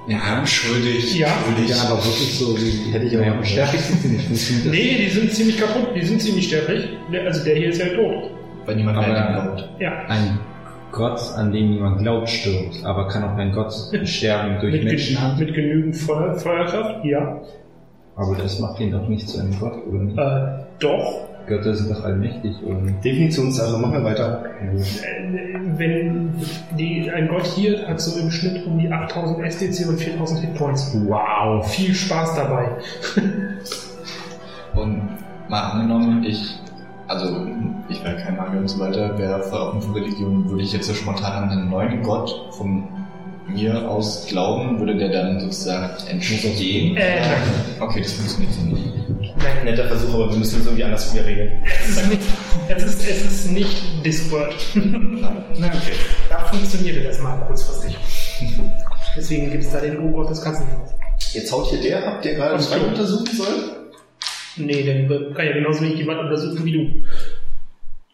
Ja, 0.08 0.46
schuldig. 0.46 1.16
Ja. 1.18 1.28
schuldig. 1.44 1.68
Ja, 1.70 1.82
aber 1.82 1.96
wirklich 1.96 2.38
so 2.38 2.56
wie 2.56 2.92
Hätte 2.92 3.06
ich 3.06 3.16
auch 3.16 3.20
naja, 3.20 3.32
gemacht. 3.32 3.48
stärkig 3.48 3.80
sind 3.80 4.00
sie 4.00 4.08
nicht. 4.08 4.30
Das? 4.30 4.64
Nee, 4.72 4.96
die 5.04 5.08
sind 5.10 5.32
ziemlich 5.32 5.58
kaputt, 5.58 5.88
die 5.96 6.04
sind 6.06 6.22
ziemlich 6.22 6.46
sterblich. 6.46 6.88
Also 7.26 7.44
der 7.44 7.56
hier 7.56 7.68
ist 7.70 7.80
ja 7.80 7.86
tot. 7.88 8.30
Weil 8.64 8.76
niemand 8.76 8.98
Aber- 8.98 9.08
mehr 9.08 9.32
glaubt. 9.32 9.68
Ja. 9.80 9.92
Ein 10.08 10.38
Gott, 10.92 11.20
an 11.36 11.52
den 11.52 11.70
niemand 11.70 11.98
glaubt, 11.98 12.28
stirbt. 12.28 12.84
Aber 12.84 13.08
kann 13.08 13.24
auch 13.24 13.36
ein 13.36 13.52
Gott 13.52 13.72
sterben 14.04 14.60
durch 14.60 14.72
Mit, 14.74 14.84
Menschenhand? 14.84 15.38
mit 15.40 15.52
genügend 15.52 15.96
Feuer, 15.96 16.34
Feuerkraft? 16.36 17.04
Ja. 17.04 17.40
Aber 18.14 18.34
das 18.36 18.60
macht 18.60 18.80
ihn 18.80 18.92
doch 18.92 19.06
nicht 19.08 19.28
zu 19.28 19.40
einem 19.40 19.58
Gott, 19.58 19.74
oder 19.88 19.98
nicht? 19.98 20.16
Äh, 20.16 20.64
doch. 20.78 21.26
Götter 21.46 21.74
sind 21.74 21.90
doch 21.90 22.04
allmächtig, 22.04 22.60
nicht? 22.60 23.04
Definitionssache, 23.04 23.78
machen 23.78 23.92
wir 23.92 24.04
weiter. 24.04 24.44
Wenn 25.76 26.34
die, 26.78 27.10
ein 27.10 27.28
Gott 27.28 27.46
hier 27.46 27.86
hat 27.86 28.00
so 28.00 28.18
im 28.20 28.30
Schnitt 28.30 28.66
um 28.66 28.78
die 28.78 28.90
8000 28.90 29.44
SDC 29.46 29.88
und 29.88 29.98
4000 29.98 30.40
Hitpoints. 30.40 30.96
Wow. 31.06 31.66
Viel 31.66 31.94
Spaß 31.94 32.34
dabei. 32.34 32.68
Und 34.74 35.02
mal 35.48 35.60
angenommen, 35.70 36.24
ich, 36.24 36.58
also 37.06 37.46
ich 37.88 38.02
wäre 38.04 38.16
kein 38.16 38.36
Magier 38.36 38.60
und 38.60 38.68
so 38.68 38.78
weiter, 38.78 39.16
wäre 39.18 39.42
offen 39.52 39.80
für 39.80 39.94
Religion, 39.94 40.48
würde 40.50 40.62
ich 40.62 40.72
jetzt 40.72 40.86
so 40.86 40.94
spontan 40.94 41.44
an 41.44 41.50
einen 41.50 41.70
neuen 41.70 42.02
Gott 42.02 42.50
von 42.50 42.84
mir 43.48 43.88
aus 43.88 44.26
glauben, 44.26 44.78
würde 44.78 44.96
der 44.96 45.08
dann 45.08 45.40
sozusagen 45.40 45.90
entstehen? 46.08 46.96
Äh. 46.96 47.20
Okay, 47.80 48.00
das 48.00 48.12
funktioniert 48.12 48.52
so 48.52 48.62
nicht. 48.62 49.05
Nein. 49.54 49.64
Netter 49.64 49.88
Versuch, 49.88 50.14
aber 50.14 50.30
wir 50.30 50.38
müssen 50.38 50.60
es 50.60 50.66
irgendwie 50.66 50.84
anders 50.84 51.12
wieder 51.14 51.26
regeln. 51.26 51.62
Es 51.64 51.96
ist 51.96 52.08
nicht, 52.08 52.22
es 52.68 52.84
ist, 52.84 53.08
es 53.08 53.24
ist 53.24 53.52
nicht 53.52 54.04
Discord. 54.04 54.54
Na 54.74 55.66
okay. 55.68 55.92
da 56.28 56.38
funktionierte 56.44 57.02
das 57.02 57.20
mal 57.20 57.36
kurzfristig. 57.46 57.96
Deswegen 59.16 59.50
gibt 59.50 59.64
es 59.64 59.72
da 59.72 59.80
den 59.80 59.98
Urgott 59.98 60.30
des 60.30 60.42
Katzenfuß. 60.42 60.90
Jetzt 61.32 61.52
haut 61.52 61.66
hier 61.68 61.80
der 61.80 62.06
ab, 62.06 62.22
der 62.22 62.34
gerade. 62.34 62.62
Bein 62.62 62.84
untersuchen 62.88 63.36
soll. 63.36 63.86
Nee, 64.56 64.82
der 64.82 65.06
kann 65.34 65.46
ja 65.46 65.52
genauso 65.52 65.82
wenig 65.82 65.98
die 65.98 66.06
Wand 66.06 66.20
untersuchen 66.20 66.64
wie 66.64 66.72
du. 66.72 67.04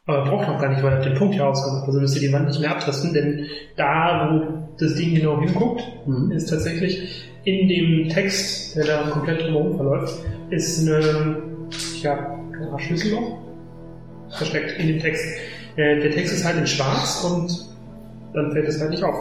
Aber 0.07 0.25
braucht 0.25 0.49
auch 0.49 0.61
gar 0.61 0.71
nicht, 0.71 0.83
weil 0.83 0.95
er 0.95 1.01
den 1.01 1.15
Punkt 1.15 1.35
hier 1.35 1.47
ausgemacht. 1.47 1.87
Also 1.87 2.01
müsst 2.01 2.17
ihr 2.17 2.29
die 2.29 2.33
Wand 2.33 2.49
nicht 2.49 2.61
mehr 2.61 2.73
abtasten, 2.73 3.15
denn 3.15 3.47
da, 3.77 4.29
wo 4.31 4.69
das 4.79 4.95
Ding 4.95 5.15
genau 5.15 5.41
hinguckt, 5.41 5.83
ist 6.31 6.51
tatsächlich 6.51 7.32
in 7.45 7.69
dem 7.69 8.09
Text, 8.09 8.77
der 8.77 8.85
da 8.87 9.03
komplett 9.11 9.43
drumherum 9.43 9.77
verläuft, 9.77 10.15
ist 10.51 10.87
eine, 10.89 11.43
ja, 12.03 12.39
Art 12.71 12.81
Schlüsselloch 12.83 13.39
versteckt 14.37 14.79
in 14.79 14.87
dem 14.89 15.01
Text. 15.01 15.25
Äh, 15.77 16.01
der 16.01 16.11
Text 16.13 16.35
ist 16.35 16.45
halt 16.45 16.59
in 16.59 16.67
schwarz 16.67 17.25
und 17.25 17.51
dann 18.35 18.53
fällt 18.53 18.69
es 18.69 18.81
halt 18.81 18.91
nicht 18.91 19.03
auf. 19.03 19.17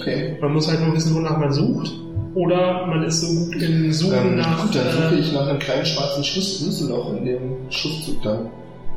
Okay. 0.00 0.36
Man 0.40 0.52
muss 0.52 0.68
halt 0.68 0.80
nur 0.84 0.94
wissen, 0.94 1.14
wonach 1.14 1.38
man 1.38 1.52
sucht. 1.52 1.92
Oder 2.34 2.86
man 2.86 3.02
ist 3.04 3.20
so 3.22 3.46
gut 3.46 3.62
im 3.62 3.90
Suchen 3.92 4.18
Ähm, 4.32 4.36
nach. 4.36 4.62
gut, 4.66 4.74
dann 4.76 4.90
suche 4.92 5.14
äh, 5.14 5.18
ich 5.20 5.32
nach 5.32 5.48
einem 5.48 5.58
kleinen 5.58 5.86
schwarzen 5.86 6.22
Schlüssel- 6.22 6.64
Schlüsselloch 6.64 7.14
in 7.16 7.24
dem 7.24 7.40
Schriftzug 7.70 8.22
da. 8.22 8.40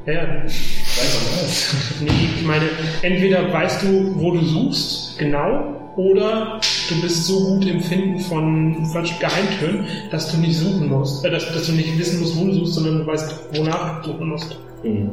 ja, 0.05 0.13
ja, 0.13 0.43
Weiß 0.43 1.37
was. 1.41 2.01
Nee, 2.01 2.09
ich 2.37 2.45
meine, 2.45 2.65
entweder 3.01 3.51
weißt 3.53 3.83
du, 3.83 4.13
wo 4.19 4.31
du 4.31 4.43
suchst, 4.43 5.17
genau, 5.17 5.78
oder 5.99 6.61
du 6.87 7.01
bist 7.01 7.25
so 7.25 7.43
gut 7.43 7.65
im 7.65 7.81
Finden 7.81 8.19
von 8.19 8.85
falsch 8.93 9.19
Geheimtüren, 9.19 9.85
dass 10.11 10.31
du 10.31 10.37
nicht 10.37 10.57
suchen 10.57 10.87
musst, 10.87 11.25
äh, 11.25 11.29
dass, 11.29 11.45
dass 11.53 11.67
du 11.67 11.73
nicht 11.73 11.99
wissen 11.99 12.21
musst, 12.21 12.37
wo 12.37 12.45
du 12.45 12.53
suchst, 12.53 12.75
sondern 12.75 12.99
du 12.99 13.07
weißt, 13.07 13.35
wonach 13.57 14.01
du 14.01 14.13
suchen 14.13 14.29
musst. 14.29 14.57
Mhm. 14.83 15.11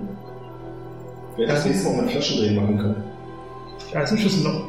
Wer 1.37 1.49
das 1.49 1.67
nächste 1.67 1.91
Mal 1.91 2.03
mit 2.03 2.13
Flaschendrehen 2.13 2.55
machen 2.55 2.79
kann. 2.79 2.97
Da 3.93 4.03
ist 4.03 4.13
ein 4.13 4.19
Schlüsselloch. 4.19 4.63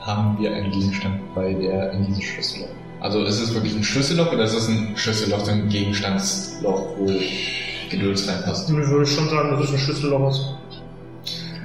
Haben 0.00 0.38
wir 0.38 0.54
einen 0.54 0.70
Gegenstand 0.70 1.34
bei 1.34 1.52
der 1.54 1.92
in 1.92 2.06
dieses 2.06 2.22
Schlüsselloch? 2.22 2.68
Also 3.00 3.24
ist 3.24 3.40
es 3.40 3.52
wirklich 3.52 3.74
ein 3.74 3.82
Schlüsselloch 3.82 4.32
oder 4.32 4.44
ist 4.44 4.54
es 4.54 4.68
ein 4.68 4.92
Schlüsselloch, 4.94 5.44
so 5.44 5.50
ein 5.50 5.68
Gegenstandsloch, 5.68 6.86
wo 6.98 7.06
Geduld 7.90 8.28
reinpasst? 8.28 8.70
Ich 8.70 8.76
würde 8.76 9.06
schon 9.06 9.28
sagen, 9.28 9.50
dass 9.50 9.64
es 9.64 9.72
ein 9.72 9.78
Schlüsselloch 9.78 10.30
ist. 10.30 10.46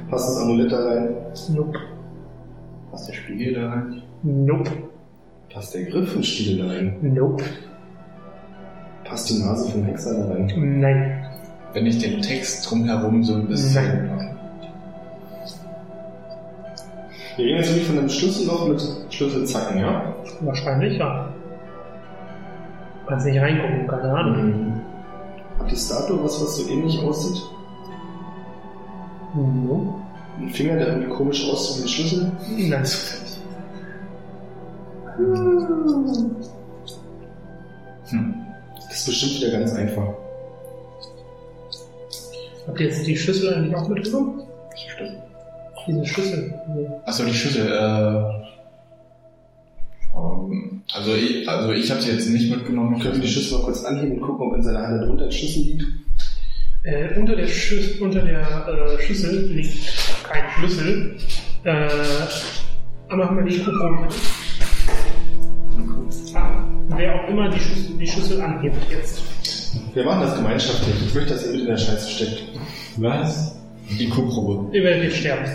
Passt 0.09 0.29
das 0.29 0.37
Amulett 0.37 0.71
da 0.71 0.83
rein? 0.83 1.15
Nope. 1.49 1.79
Passt 2.97 3.09
der 3.09 3.13
Spiegel 3.13 3.53
da 3.53 3.69
rein? 3.69 4.01
Nope. 4.23 4.71
Passt 5.53 5.75
der 5.75 5.83
Griff 5.83 6.13
vom 6.13 6.23
Stiel 6.23 6.57
da 6.57 6.65
rein? 6.65 6.97
Nope. 7.03 7.43
Passt 9.03 9.29
die 9.29 9.37
Nase 9.37 9.69
vom 9.69 9.83
Hexer 9.83 10.15
da 10.15 10.33
rein? 10.33 10.51
Nein. 10.79 11.23
Wenn 11.73 11.85
ich 11.85 11.99
den 11.99 12.23
Text 12.23 12.67
drumherum 12.67 13.23
so 13.23 13.35
ein 13.35 13.47
bisschen. 13.47 14.07
Nein. 14.07 14.35
Wir 17.35 17.45
reden 17.45 17.57
jetzt 17.57 17.75
nicht 17.75 17.85
von 17.85 17.99
einem 17.99 18.09
Schlüsselloch 18.09 18.67
mit 18.67 18.83
Schlüsselzacken, 19.11 19.77
ja? 19.77 20.15
Wahrscheinlich, 20.41 20.97
ja. 20.97 21.31
Kannst 23.05 23.27
nicht 23.27 23.39
reingucken, 23.39 23.87
keine 23.87 24.11
Ahnung. 24.11 24.47
Mhm. 24.47 24.81
Hat 25.59 25.69
die 25.69 25.75
Statue 25.75 26.23
was, 26.23 26.41
was 26.41 26.57
so 26.57 26.67
ähnlich 26.67 26.99
aussieht? 27.03 27.43
Mhm. 29.35 30.06
Ein 30.39 30.49
Finger, 30.49 30.75
der 30.75 30.87
irgendwie 30.87 31.09
komisch 31.09 31.49
aussieht 31.49 31.79
wie 31.79 31.83
ein 31.83 31.89
Schlüssel? 31.89 32.31
Nein, 32.69 32.85
zufällig. 32.85 33.27
Das 38.75 38.99
ist 38.99 39.05
bestimmt 39.07 39.35
wieder 39.41 39.59
ganz 39.59 39.73
einfach. 39.73 40.13
Habt 42.67 42.79
ihr 42.79 42.87
jetzt 42.87 43.07
die 43.07 43.17
Schlüssel 43.17 43.53
eigentlich 43.53 43.75
auch 43.75 43.87
mitgenommen? 43.87 44.43
Diese 45.87 46.05
Schlüssel. 46.05 46.53
Also, 46.67 47.01
Achso, 47.05 47.25
die 47.25 47.33
Schüssel. 47.33 47.67
Äh, 47.67 48.37
ähm, 50.15 50.81
also 50.93 51.15
ich, 51.15 51.47
also 51.47 51.71
ich 51.71 51.89
habe 51.89 52.01
sie 52.01 52.11
jetzt 52.11 52.29
nicht 52.29 52.51
mitgenommen. 52.51 52.99
Können 52.99 53.15
wir 53.15 53.21
die 53.21 53.27
Schüssel 53.27 53.57
mal 53.57 53.65
kurz 53.65 53.85
anheben 53.85 54.13
und 54.13 54.21
gucken, 54.21 54.47
ob 54.47 54.55
in 54.55 54.63
seiner 54.63 54.85
Hand 54.85 55.01
drunter 55.03 55.25
ein 55.25 55.31
Schlüssel 55.31 55.63
liegt? 55.63 55.85
Äh, 56.87 57.19
unter 57.19 57.35
der, 57.35 57.47
Schüs 57.47 57.99
unter 57.99 58.21
der 58.21 58.39
äh, 58.39 59.01
Schüssel 59.01 59.47
liegt 59.47 60.23
kein 60.23 60.43
Schlüssel. 60.51 61.17
Äh, 61.65 61.89
aber 63.09 63.25
machen 63.25 63.37
wir 63.39 63.43
die 63.43 63.57
bitte. 63.57 63.71
Ah, 66.33 66.63
wer 66.95 67.15
auch 67.15 67.27
immer 67.27 67.49
die 67.49 67.59
Schüssel, 67.59 67.97
die 67.99 68.07
Schüssel 68.07 68.39
anhebt 68.39 68.77
jetzt. 68.89 69.21
Wir 69.93 70.05
machen 70.05 70.21
das 70.21 70.35
gemeinschaftlich. 70.37 70.95
Ich 71.07 71.13
möchte, 71.13 71.33
dass 71.33 71.45
ihr 71.45 71.51
mit 71.51 71.61
in 71.61 71.67
der 71.67 71.77
Scheiße 71.77 72.09
steckt. 72.09 72.43
Was? 72.95 73.59
Die 73.99 74.07
Kuhprobe. 74.07 74.73
Ihr 74.73 74.83
werdet 74.83 75.03
jetzt 75.03 75.17
sterben. 75.17 75.45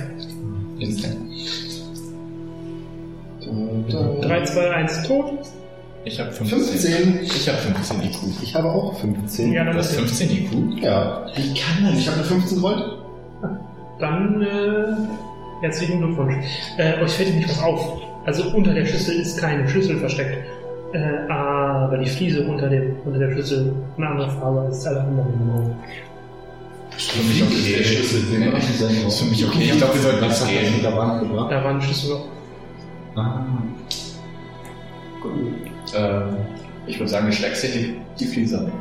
Instant. 0.81 1.17
3, 4.21 4.45
2, 4.45 4.71
1, 4.71 5.03
tot. 5.09 5.39
Ich 6.05 6.19
habe 6.19 6.33
15. 6.33 6.59
15. 6.59 7.21
Ich 7.23 7.49
habe 7.49 7.59
15 7.59 8.03
IQ. 8.03 8.17
Ich 8.43 8.55
habe 8.55 8.69
auch 8.69 8.99
15. 8.99 9.53
Ja, 9.53 9.65
dann 9.65 9.75
Du 9.75 9.79
hast 9.79 9.91
ist 9.91 9.97
15 9.99 10.31
IQ? 10.31 10.83
Ja. 10.83 11.27
Wie 11.37 11.55
kann 11.55 11.89
Und 11.91 11.99
ich 11.99 12.07
habe 12.09 12.19
eine 12.19 12.27
15 12.27 12.59
gerollt. 12.61 12.99
Dann 14.01 14.43
äh, 14.43 15.65
herzlichen 15.65 15.99
Glückwunsch. 16.01 16.35
Äh, 16.79 17.01
euch 17.03 17.13
fällt 17.13 17.31
nämlich 17.31 17.49
was 17.49 17.63
auf. 17.63 18.03
Also 18.25 18.45
unter 18.55 18.75
der 18.75 18.85
Schüssel 18.85 19.21
ist 19.21 19.39
keine 19.39 19.69
Schlüssel 19.69 19.99
versteckt. 19.99 20.39
Äh, 20.93 21.31
aber 21.31 21.99
die 21.99 22.11
Fliese 22.11 22.47
unter, 22.47 22.69
dem, 22.69 22.97
unter 23.05 23.19
der 23.21 23.33
Schüssel 23.33 23.73
eine 23.97 24.09
andere 24.09 24.31
Farbe 24.31 24.61
als 24.63 24.85
alle 24.87 25.01
anderen. 25.03 25.77
Für 26.91 27.23
mich 27.23 27.43
okay. 27.43 27.77
Der 27.79 27.85
Schlüssel 27.85 28.51
noch. 28.51 29.09
Ist 29.09 29.21
für 29.21 29.25
mich 29.27 29.47
okay. 29.47 29.71
Ich 29.71 29.79
glaube, 29.79 29.95
wir 29.95 30.03
sollten 30.03 30.21
das 30.21 30.45
mit 30.47 30.51
gehen. 30.61 30.83
der 30.83 30.97
Wand 30.97 31.21
gebracht? 31.23 31.53
Da 31.53 31.63
war 31.63 31.71
ein 31.71 31.81
Schlüssel. 31.83 32.17
Ah. 33.15 33.45
Ähm, 35.95 36.37
ich 36.87 36.99
würde 36.99 37.11
sagen, 37.11 37.27
du 37.27 37.33
steckst 37.33 37.65
dir 37.65 37.95
die, 38.19 38.27
Fliese 38.27 38.59
an. 38.59 38.73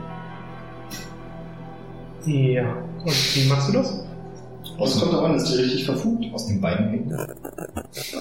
Ja. 2.26 2.76
Und 3.04 3.36
wie 3.36 3.48
machst 3.48 3.70
du 3.70 3.74
das? 3.74 4.04
Was 4.78 5.00
kommt 5.00 5.14
da 5.14 5.22
an? 5.24 5.36
Ist 5.36 5.52
die 5.52 5.62
richtig 5.62 5.86
verfugt? 5.86 6.26
Aus 6.34 6.48
den 6.48 6.62
Beinen 6.62 6.90
hängen. 6.90 7.12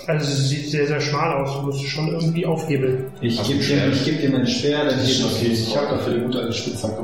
Also 0.06 0.26
es 0.26 0.48
sieht 0.48 0.70
sehr, 0.70 0.86
sehr 0.86 1.00
schmal 1.00 1.32
aus. 1.42 1.54
Du 1.56 1.62
musst 1.66 1.82
schon 1.86 2.08
irgendwie 2.08 2.44
aufhebeln. 2.44 3.06
Ich 3.20 3.42
gebe 3.42 3.58
dir, 3.58 3.64
Schwert? 3.64 3.94
ich 3.94 4.04
geb 4.04 4.20
dir 4.20 4.30
meinen 4.30 4.46
Speer, 4.46 4.84
dann 4.84 4.98
heb 4.98 5.06
Okay, 5.06 5.46
ich 5.52 5.68
ich 5.68 5.76
habe 5.76 5.96
dafür 5.96 6.14
die 6.14 6.20
gute 6.20 6.38
alte 6.40 6.52
Spitzhacke. 6.52 7.02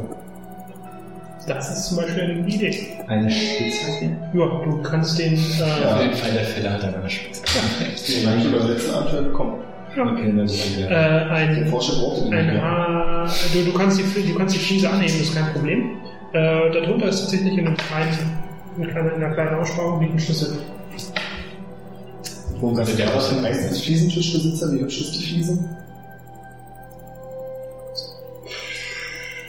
Das 1.47 1.71
ist 1.79 1.85
zum 1.89 1.99
Beispiel 1.99 2.23
eine 2.25 2.47
Idee. 2.49 2.77
eine 3.07 3.31
Spitzhacke. 3.31 4.17
Ja, 4.35 4.47
du 4.65 4.83
kannst 4.83 5.19
den... 5.19 5.35
Äh, 5.35 5.87
Auf 5.87 6.03
jeden 6.03 6.15
Fall 6.17 6.33
der 6.33 6.45
Fälle 6.45 6.73
hat 6.73 6.83
er 6.83 6.99
eine 6.99 7.09
Spitze. 7.09 7.43
Den 7.45 8.29
habe 8.29 8.39
ich 8.39 8.45
über 8.47 8.59
das 8.59 8.69
letzte 8.69 8.95
Abenteuer 8.97 9.23
bekommen. 9.23 9.55
Sagen 9.97 10.39
äh, 10.79 10.95
ein, 10.95 11.73
ein. 11.73 12.63
Haar... 12.63 13.31
Du, 13.53 13.65
du, 13.65 13.73
kannst 13.73 13.99
die, 13.99 14.33
du 14.33 14.35
kannst 14.37 14.55
die 14.55 14.59
Fliese 14.59 14.91
annehmen, 14.91 15.15
das 15.19 15.29
ist 15.29 15.35
kein 15.35 15.53
Problem. 15.55 15.97
Äh, 16.33 16.71
darunter 16.71 17.09
ist 17.09 17.21
tatsächlich 17.21 17.57
in 17.57 17.67
einem 17.67 17.77
kleinen, 17.77 18.19
in 18.77 18.85
einer 18.85 19.35
kleinen, 19.35 19.55
Aussparung 19.55 20.03
liegt 20.03 20.15
ein 20.15 20.21
Schlüssel. 20.21 20.59
Wo 22.61 22.75
Also 22.75 22.97
der 22.97 23.15
was 23.15 23.29
für 23.29 23.39
ein 23.39 23.45
einzelnes 23.47 23.83
Fliesentischbesitzer? 23.83 24.73
Wie 24.73 24.81
hübsch 24.81 25.01
ist 25.01 25.15
die 25.15 25.27
Fliese? 25.27 25.59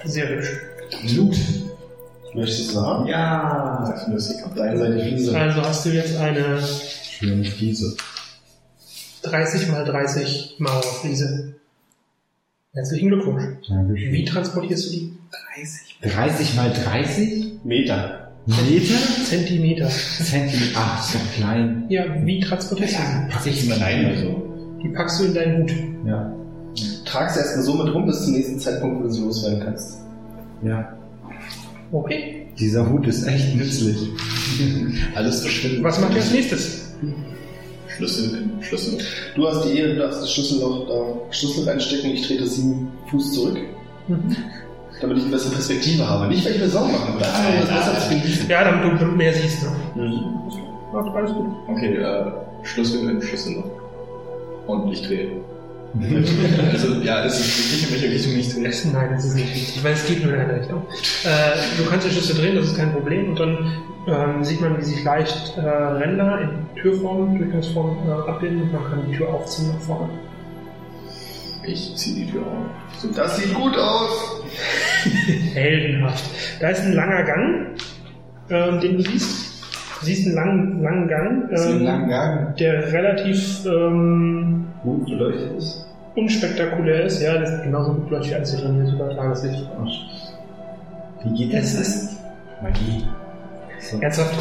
Sehr 0.06 0.30
hübsch. 0.30 0.50
Loot. 1.16 1.36
Möchtest 2.34 2.74
du 2.74 2.82
haben? 2.82 3.08
Ja. 3.08 3.94
Du? 4.08 4.16
Ich 4.16 4.46
Auf 4.46 4.54
deiner 4.54 4.78
Seite 4.78 5.00
Fliese. 5.00 5.38
Also 5.38 5.62
hast 5.62 5.86
du 5.86 5.90
jetzt 5.90 6.18
eine 6.18 6.60
Schöne 6.62 7.44
Fliese. 7.44 7.96
30 9.24 9.70
mal 9.70 9.84
30 9.86 10.56
Mauerfliese. 10.60 11.56
Herzlichen 12.74 13.10
Glückwunsch. 13.10 13.44
Wie 13.44 13.74
Dankeschön. 13.74 14.26
transportierst 14.26 14.86
du 14.88 14.92
die? 14.92 15.14
30 16.04 16.56
mal 16.56 16.72
30? 16.72 17.60
Meter. 17.64 18.32
Meter? 18.46 18.96
Zentimeter. 19.26 19.90
Zentimeter. 19.90 20.76
Ach, 20.76 21.04
ist 21.04 21.16
doch 21.16 21.34
klein. 21.36 21.86
Ja, 21.90 22.04
wie 22.24 22.40
transportierst 22.40 22.94
du 22.94 22.98
sie? 22.98 23.30
Pack 23.30 23.46
ich 23.46 23.68
mal 23.68 23.78
rein 23.80 24.06
oder 24.06 24.18
so. 24.20 24.80
Die 24.84 24.90
packst 24.90 25.20
du 25.20 25.26
in 25.26 25.34
deinen 25.34 25.64
Hut. 25.64 25.72
Ja. 26.06 26.34
Trag 27.06 27.32
sie 27.32 27.40
erstmal 27.40 27.64
so 27.66 27.74
mit 27.84 27.94
rum 27.94 28.06
bis 28.06 28.24
zum 28.24 28.34
nächsten 28.34 28.60
Zeitpunkt, 28.60 29.00
wo 29.00 29.04
du 29.04 29.10
sie 29.10 29.22
loswerden 29.22 29.60
kannst. 29.64 29.98
Ja. 30.64 30.96
Okay. 31.92 32.48
Dieser 32.60 32.90
Hut 32.90 33.08
ist 33.08 33.26
echt 33.28 33.56
nützlich. 33.56 33.98
Alles 35.16 35.42
verschwindet. 35.42 35.84
Was 35.84 36.00
macht 36.00 36.12
ihr 36.14 36.22
als 36.22 36.32
nächstes? 36.32 36.94
Schlüssel 37.98 38.38
in 38.38 38.64
Schlüssel. 38.64 39.00
Du 39.36 39.48
hast 39.48 39.66
die 39.66 39.78
Ehre, 39.80 39.94
du 39.96 40.00
darfst 40.00 40.22
das 40.22 40.32
Schlüsselloch 40.34 40.88
da 40.88 41.32
Schlüssel 41.34 41.68
reinstecken. 41.68 42.12
Ich 42.12 42.28
trete 42.28 42.46
sieben 42.46 42.92
Fuß 43.10 43.34
zurück, 43.34 43.58
Mhm. 44.08 44.36
damit 45.02 45.18
ich 45.18 45.24
eine 45.24 45.32
bessere 45.34 45.54
Perspektive 45.54 46.08
habe. 46.08 46.28
Nicht, 46.28 46.46
weil 46.46 46.54
ich 46.54 46.60
mir 46.60 46.70
Sorgen 46.70 46.92
machen 46.92 47.16
will, 47.16 47.24
einfach 47.26 47.50
um 47.50 47.60
das 47.60 47.70
besser 47.86 48.00
zu 48.00 48.10
genießen. 48.10 48.50
Ja, 48.50 48.64
damit 48.72 49.02
du 49.02 49.06
mehr 49.08 49.34
siehst. 49.34 49.64
Ne? 49.96 50.04
Mhm. 50.04 50.20
Ach, 50.94 51.14
alles 51.16 51.34
gut. 51.34 51.48
Okay, 51.68 51.96
äh, 51.96 52.32
Schlüssel 52.64 53.10
in 53.10 53.22
Schlüssel. 53.22 53.64
Und 54.68 54.92
ich 54.92 55.02
drehe. 55.02 55.32
also, 56.72 56.94
ja, 57.02 57.24
es 57.26 57.40
ist 57.40 57.58
wichtig, 57.74 57.88
in 57.88 57.94
welche 58.02 58.14
Richtung 58.16 58.36
ich 58.38 58.54
drehe. 58.54 58.68
Es- 58.68 58.86
Nein, 58.86 59.10
das 59.14 59.26
ist 59.26 59.36
nicht 59.36 59.54
wichtig, 59.56 59.84
weil 59.84 59.94
es 59.94 60.06
geht 60.06 60.24
nur 60.24 60.34
in 60.34 60.40
eine 60.40 60.60
Richtung. 60.60 60.84
Äh, 61.24 61.82
du 61.82 61.90
kannst 61.90 62.06
den 62.06 62.12
Schlüssel 62.14 62.36
drehen, 62.36 62.56
das 62.56 62.66
ist 62.68 62.78
kein 62.78 62.92
Problem. 62.92 63.30
Und 63.32 63.40
dann 63.40 63.72
ähm, 64.08 64.44
sieht 64.44 64.62
man, 64.62 64.78
wie 64.78 64.84
sich 64.84 65.04
leicht 65.04 65.58
äh, 65.58 65.62
Ränder 65.62 66.42
in 66.42 66.82
Türform, 66.82 67.38
Durchgangsform 67.38 67.98
äh, 68.08 68.30
abbilden 68.30 68.62
und 68.64 68.74
man 68.74 68.84
kann 68.90 69.10
die 69.10 69.16
Tür 69.18 69.30
aufziehen 69.30 69.70
nach 69.70 69.80
vorne. 69.82 70.10
Ich 71.66 71.96
ziehe 71.96 72.26
die 72.26 72.32
Tür 72.32 72.42
auf. 72.44 73.02
So, 73.02 73.08
das 73.10 73.38
sieht 73.38 73.54
gut 73.54 73.76
aus. 73.78 74.42
Heldenhaft. 75.54 76.24
Da 76.60 76.70
ist 76.70 76.82
ein 76.82 76.94
langer 76.94 77.24
Gang, 77.24 77.68
ähm, 78.50 78.80
den 78.80 78.98
du 78.98 79.04
siehst. 79.04 79.47
Du 80.00 80.06
siehst 80.06 80.28
einen 80.28 80.36
langen, 80.36 80.82
langen 80.84 81.08
Gang, 81.08 81.50
ähm, 81.52 81.84
langen 81.84 82.10
Gang. 82.10 82.56
der 82.58 82.92
relativ 82.94 83.66
ähm, 83.66 84.66
Gut 84.84 85.06
beleuchtet 85.06 85.58
ist. 85.58 85.86
unspektakulär 86.16 87.06
ist. 87.06 87.22
Ja, 87.22 87.38
das 87.40 87.52
ist 87.52 87.64
genauso 87.64 87.94
gut 87.94 88.10
beleuchtet 88.10 88.36
als 88.36 88.52
hier 88.54 88.64
drin, 88.64 88.76
hier 88.76 88.84
ist 88.86 88.94
überall 88.94 89.16
Tageslicht. 89.16 89.64
Wie 91.24 91.34
geht 91.34 91.54
Es 91.54 91.76
das? 91.78 91.88
ist 91.88 92.18
Magie. 92.62 93.04
So. 93.80 94.00
ernsthaft. 94.00 94.36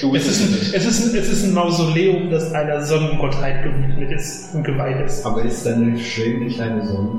Du 0.00 0.14
Es 0.14 0.26
ist, 0.26 0.40
ein, 0.40 0.54
es, 0.74 0.86
ist 0.86 1.12
ein, 1.14 1.18
es 1.20 1.30
ist 1.30 1.44
ein 1.44 1.52
Mausoleum, 1.52 2.30
das 2.30 2.52
einer 2.54 2.80
Sonnengottheit 2.82 3.62
gewidmet 3.62 4.10
ist 4.12 4.54
und 4.54 4.62
geweiht 4.64 5.04
ist. 5.04 5.24
Aber 5.26 5.42
ist 5.42 5.66
da 5.66 5.74
eine 5.74 5.98
schöne 5.98 6.46
kleine 6.48 6.86
Sonne? 6.86 7.10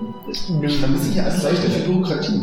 Nö. 0.50 0.68
Man 0.82 0.95
ist 0.95 1.06
sicher 1.06 1.26
alles 1.26 1.44
leichter 1.44 1.70
für 1.70 1.86
Bürokratie. 1.92 2.42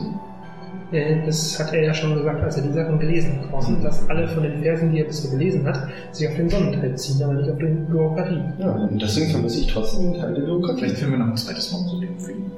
Äh, 0.92 1.26
Das 1.26 1.58
hat 1.58 1.72
er 1.72 1.84
ja 1.84 1.94
schon 1.94 2.14
gesagt, 2.14 2.42
als 2.42 2.56
er 2.56 2.62
die 2.62 2.72
Sachen 2.72 2.98
gelesen 2.98 3.40
hat. 3.40 3.52
Draußen, 3.52 3.82
dass 3.82 4.08
alle 4.08 4.26
von 4.28 4.42
den 4.42 4.62
Versen, 4.62 4.92
die 4.92 5.00
er 5.00 5.06
bisher 5.06 5.30
gelesen 5.30 5.66
hat, 5.66 5.88
sich 6.12 6.28
auf 6.28 6.36
den 6.36 6.48
Sonnenteil 6.48 6.96
ziehen, 6.96 7.22
aber 7.22 7.34
nicht 7.34 7.50
auf 7.50 7.58
den 7.58 7.86
Bürokratie. 7.86 8.40
Ja, 8.58 8.72
und 8.72 9.00
deswegen 9.00 9.30
vermisse 9.30 9.60
ich 9.60 9.66
trotzdem 9.66 10.06
einen 10.06 10.20
Teil 10.20 10.34
der 10.34 10.42
Bürokratie. 10.42 10.78
Vielleicht 10.80 10.96
finden 10.98 11.12
wir 11.12 11.18
noch 11.18 11.28
ein 11.28 11.36
zweites 11.36 11.72
Mausoleum 11.72 12.18
für 12.18 12.32
ihn. 12.32 12.50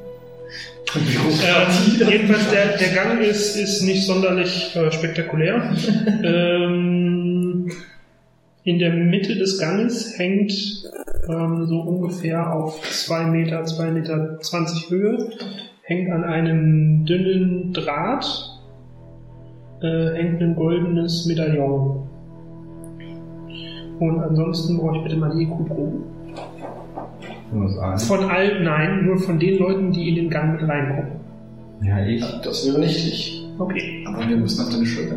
Ähm, 0.96 2.08
jedenfalls, 2.10 2.50
der, 2.50 2.76
der 2.76 2.88
Gang 2.88 3.20
ist, 3.20 3.56
ist 3.56 3.82
nicht 3.82 4.04
sonderlich 4.06 4.74
äh, 4.74 4.90
spektakulär. 4.90 5.72
ähm, 6.24 7.70
in 8.64 8.78
der 8.78 8.92
Mitte 8.92 9.36
des 9.36 9.58
Ganges 9.58 10.18
hängt 10.18 10.52
ähm, 11.28 11.66
so 11.66 11.80
ungefähr 11.80 12.52
auf 12.52 12.82
2 12.82 13.26
Meter, 13.26 13.64
2 13.64 13.90
Meter 13.90 14.38
20 14.40 14.90
Höhe, 14.90 15.30
hängt 15.90 16.08
an 16.12 16.22
einem 16.22 17.04
dünnen 17.04 17.72
Draht, 17.72 18.24
äh, 19.82 20.14
hängt 20.14 20.40
ein 20.40 20.54
goldenes 20.54 21.26
Medaillon. 21.26 22.06
Und 23.98 24.20
ansonsten 24.20 24.78
brauche 24.78 24.98
ich 24.98 25.02
bitte 25.02 25.16
mal 25.16 25.30
die 25.36 25.42
EQ-Probe. 25.42 25.92
Was 27.52 27.78
an? 27.78 27.98
Von 27.98 28.30
allen, 28.30 28.62
nein, 28.62 29.04
nur 29.04 29.18
von 29.18 29.38
den 29.40 29.58
Leuten, 29.58 29.90
die 29.92 30.10
in 30.10 30.14
den 30.14 30.30
Gang 30.30 30.52
mit 30.60 30.68
reingucken. 30.68 31.10
Ja, 31.82 31.98
ich. 32.06 32.24
Das 32.44 32.64
wäre 32.68 32.78
nicht 32.78 33.06
ich. 33.08 33.44
Okay. 33.58 34.04
Aber 34.06 34.28
wir 34.28 34.36
müssen 34.36 34.62
auf 34.64 34.70
deine 34.72 34.86
Schulter. 34.86 35.16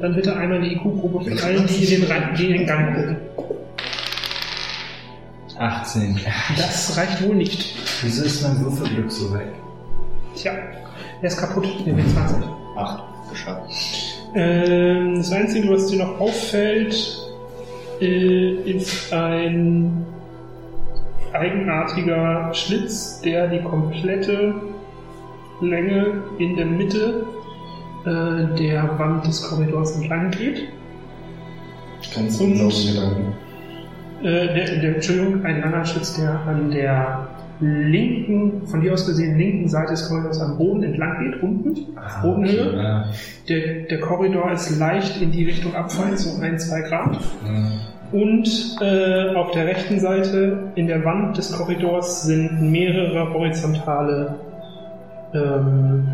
Dann 0.00 0.14
bitte 0.14 0.36
einmal 0.36 0.60
die 0.60 0.74
IQ-Probe 0.74 1.24
von 1.24 1.38
allen, 1.40 1.66
die 1.66 1.94
in 1.94 2.00
den, 2.02 2.10
Rein- 2.10 2.34
die 2.38 2.44
in 2.50 2.52
den 2.58 2.66
Gang 2.66 2.94
gucken. 2.94 3.16
18. 5.58 6.16
Das 6.56 6.96
reicht 6.96 7.26
wohl 7.26 7.34
nicht. 7.36 7.74
Wieso 8.02 8.24
ist 8.24 8.42
mein 8.42 8.60
Würfelglück 8.62 9.10
so 9.10 9.32
weg? 9.32 9.48
Tja, 10.40 10.52
er 11.20 11.26
ist 11.26 11.38
kaputt, 11.38 11.66
der 11.84 11.94
W20. 11.94 12.44
Acht. 12.76 13.02
Geschafft. 13.30 13.70
Ähm, 14.34 15.16
das 15.16 15.32
Einzige, 15.32 15.68
was 15.70 15.86
dir 15.86 16.04
noch 16.04 16.20
auffällt, 16.20 17.18
äh, 18.00 18.52
ist 18.62 19.12
ein 19.12 20.06
eigenartiger 21.32 22.54
Schlitz, 22.54 23.20
der 23.20 23.48
die 23.48 23.60
komplette 23.60 24.54
Länge 25.60 26.22
in 26.38 26.56
der 26.56 26.66
Mitte 26.66 27.26
äh, 28.04 28.56
der 28.56 28.98
Wand 28.98 29.26
des 29.26 29.42
Korridors 29.42 29.96
entlang 29.96 30.30
geht. 30.30 30.68
Ganz 32.14 32.40
Und-. 32.40 32.60
Äh, 34.22 34.22
der, 34.22 34.80
der, 34.80 34.94
Entschuldigung, 34.94 35.44
ein 35.44 35.60
langer 35.60 35.84
Schlitz, 35.84 36.14
der 36.14 36.40
an 36.46 36.70
der 36.70 37.28
linken, 37.60 38.66
von 38.66 38.80
dir 38.80 38.92
aus 38.92 39.06
gesehen 39.06 39.36
linken 39.36 39.68
Seite 39.68 39.92
des 39.92 40.08
Korridors 40.08 40.40
am 40.40 40.58
Boden 40.58 40.82
entlang 40.84 41.18
geht, 41.18 41.42
unten, 41.42 41.96
auf 41.96 42.22
Bodenhöhe. 42.22 42.76
Ja. 42.76 43.04
Der, 43.48 43.82
der 43.90 44.00
Korridor 44.00 44.52
ist 44.52 44.78
leicht 44.78 45.20
in 45.20 45.32
die 45.32 45.44
Richtung 45.44 45.74
abfallend, 45.74 46.18
so 46.18 46.40
ein, 46.40 46.58
zwei 46.58 46.82
Grad. 46.82 47.18
Und 48.12 48.76
äh, 48.80 49.34
auf 49.34 49.50
der 49.50 49.66
rechten 49.66 50.00
Seite 50.00 50.70
in 50.76 50.86
der 50.86 51.04
Wand 51.04 51.36
des 51.36 51.52
Korridors 51.52 52.22
sind 52.22 52.62
mehrere 52.62 53.32
horizontale 53.34 54.36
ähm, 55.34 56.08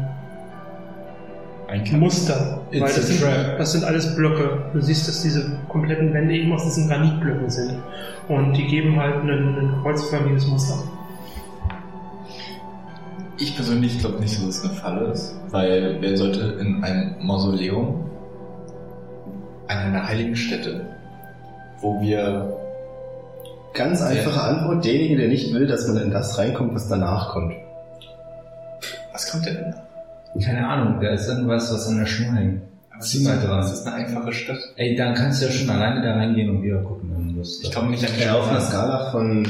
Muster. 1.92 2.60
Das 2.72 2.94
sind, 2.94 3.22
das 3.58 3.72
sind 3.72 3.84
alles 3.84 4.14
Blöcke. 4.16 4.64
Du 4.72 4.80
siehst, 4.80 5.08
dass 5.08 5.22
diese 5.22 5.56
kompletten 5.68 6.12
Wände 6.12 6.34
eben 6.34 6.52
aus 6.52 6.64
diesen 6.64 6.88
Granitblöcken 6.88 7.50
sind. 7.50 7.74
Und 8.28 8.54
die 8.54 8.66
geben 8.66 8.96
halt 8.96 9.22
ein 9.24 9.74
kreuzförmiges 9.82 10.46
Muster. 10.46 10.82
Ich 13.38 13.56
persönlich 13.56 13.98
glaube 13.98 14.20
nicht, 14.20 14.36
dass 14.38 14.44
es 14.44 14.64
eine 14.64 14.74
Falle 14.74 15.06
ist, 15.12 15.34
weil 15.50 15.98
wer 16.00 16.16
sollte 16.16 16.56
in 16.60 16.84
einem 16.84 17.14
Mausoleum, 17.20 18.10
an 19.66 19.78
einer 19.78 20.06
heiligen 20.06 20.36
Stätte, 20.36 20.86
wo 21.80 22.00
wir 22.00 22.64
Ganz 23.74 24.00
einfache 24.02 24.40
Antwort, 24.40 24.84
derjenige, 24.84 25.16
der 25.16 25.28
nicht 25.28 25.52
will, 25.52 25.66
dass 25.66 25.88
man 25.88 25.96
in 26.00 26.12
das 26.12 26.38
reinkommt, 26.38 26.76
was 26.76 26.88
danach 26.88 27.30
kommt. 27.30 27.54
was 29.12 29.30
kommt 29.30 29.46
denn? 29.46 29.74
Keine 30.40 30.66
Ahnung, 30.66 31.00
da 31.00 31.10
ist 31.10 31.28
irgendwas, 31.28 31.72
was 31.74 31.88
an 31.88 31.98
der 31.98 32.06
Schnur 32.06 32.34
hängt. 32.34 32.62
Zieh 33.00 33.22
mal 33.24 33.38
dran. 33.38 33.60
Das 33.60 33.72
ist 33.72 33.86
eine 33.86 33.96
einfache 33.96 34.32
Stadt. 34.32 34.58
Ey, 34.76 34.94
dann 34.96 35.14
kannst 35.14 35.42
du 35.42 35.46
ja 35.46 35.52
schon 35.52 35.68
alleine 35.70 36.02
da 36.02 36.14
reingehen 36.14 36.50
und 36.50 36.62
wieder 36.62 36.78
gucken. 36.82 37.10
wenn 37.16 37.28
du 37.28 37.38
Lust 37.38 37.62
Ich 37.64 37.72
komme 37.74 37.90
nicht 37.90 38.04
an 38.04 38.10
die 38.18 38.24
Ja, 38.24 38.34
auf 38.38 38.48
einer. 38.48 38.60
Skala 38.60 39.10
von 39.10 39.46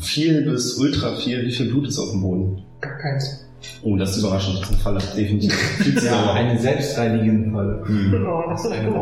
viel 0.00 0.42
bis 0.42 0.74
ultra 0.78 1.14
viel, 1.16 1.44
wie 1.46 1.52
viel 1.52 1.68
Blut 1.70 1.86
ist 1.88 1.98
auf 1.98 2.10
dem 2.12 2.22
Boden? 2.22 2.62
Gar 2.80 2.96
keins. 2.98 3.44
Oh, 3.82 3.96
das 3.96 4.16
ist 4.16 4.22
überraschend, 4.22 4.60
das 4.60 4.70
ist 4.70 4.76
ein 4.76 4.80
Fall, 4.80 4.98
definitiv. 5.16 6.04
Ja, 6.04 6.32
eine 6.32 6.58
selbstreinigende 6.58 7.50
Falle. 7.50 7.82
Hm. 7.86 8.26
Oh, 8.26 8.48
Das 8.50 8.64
ist 8.64 8.72
eine 8.72 8.94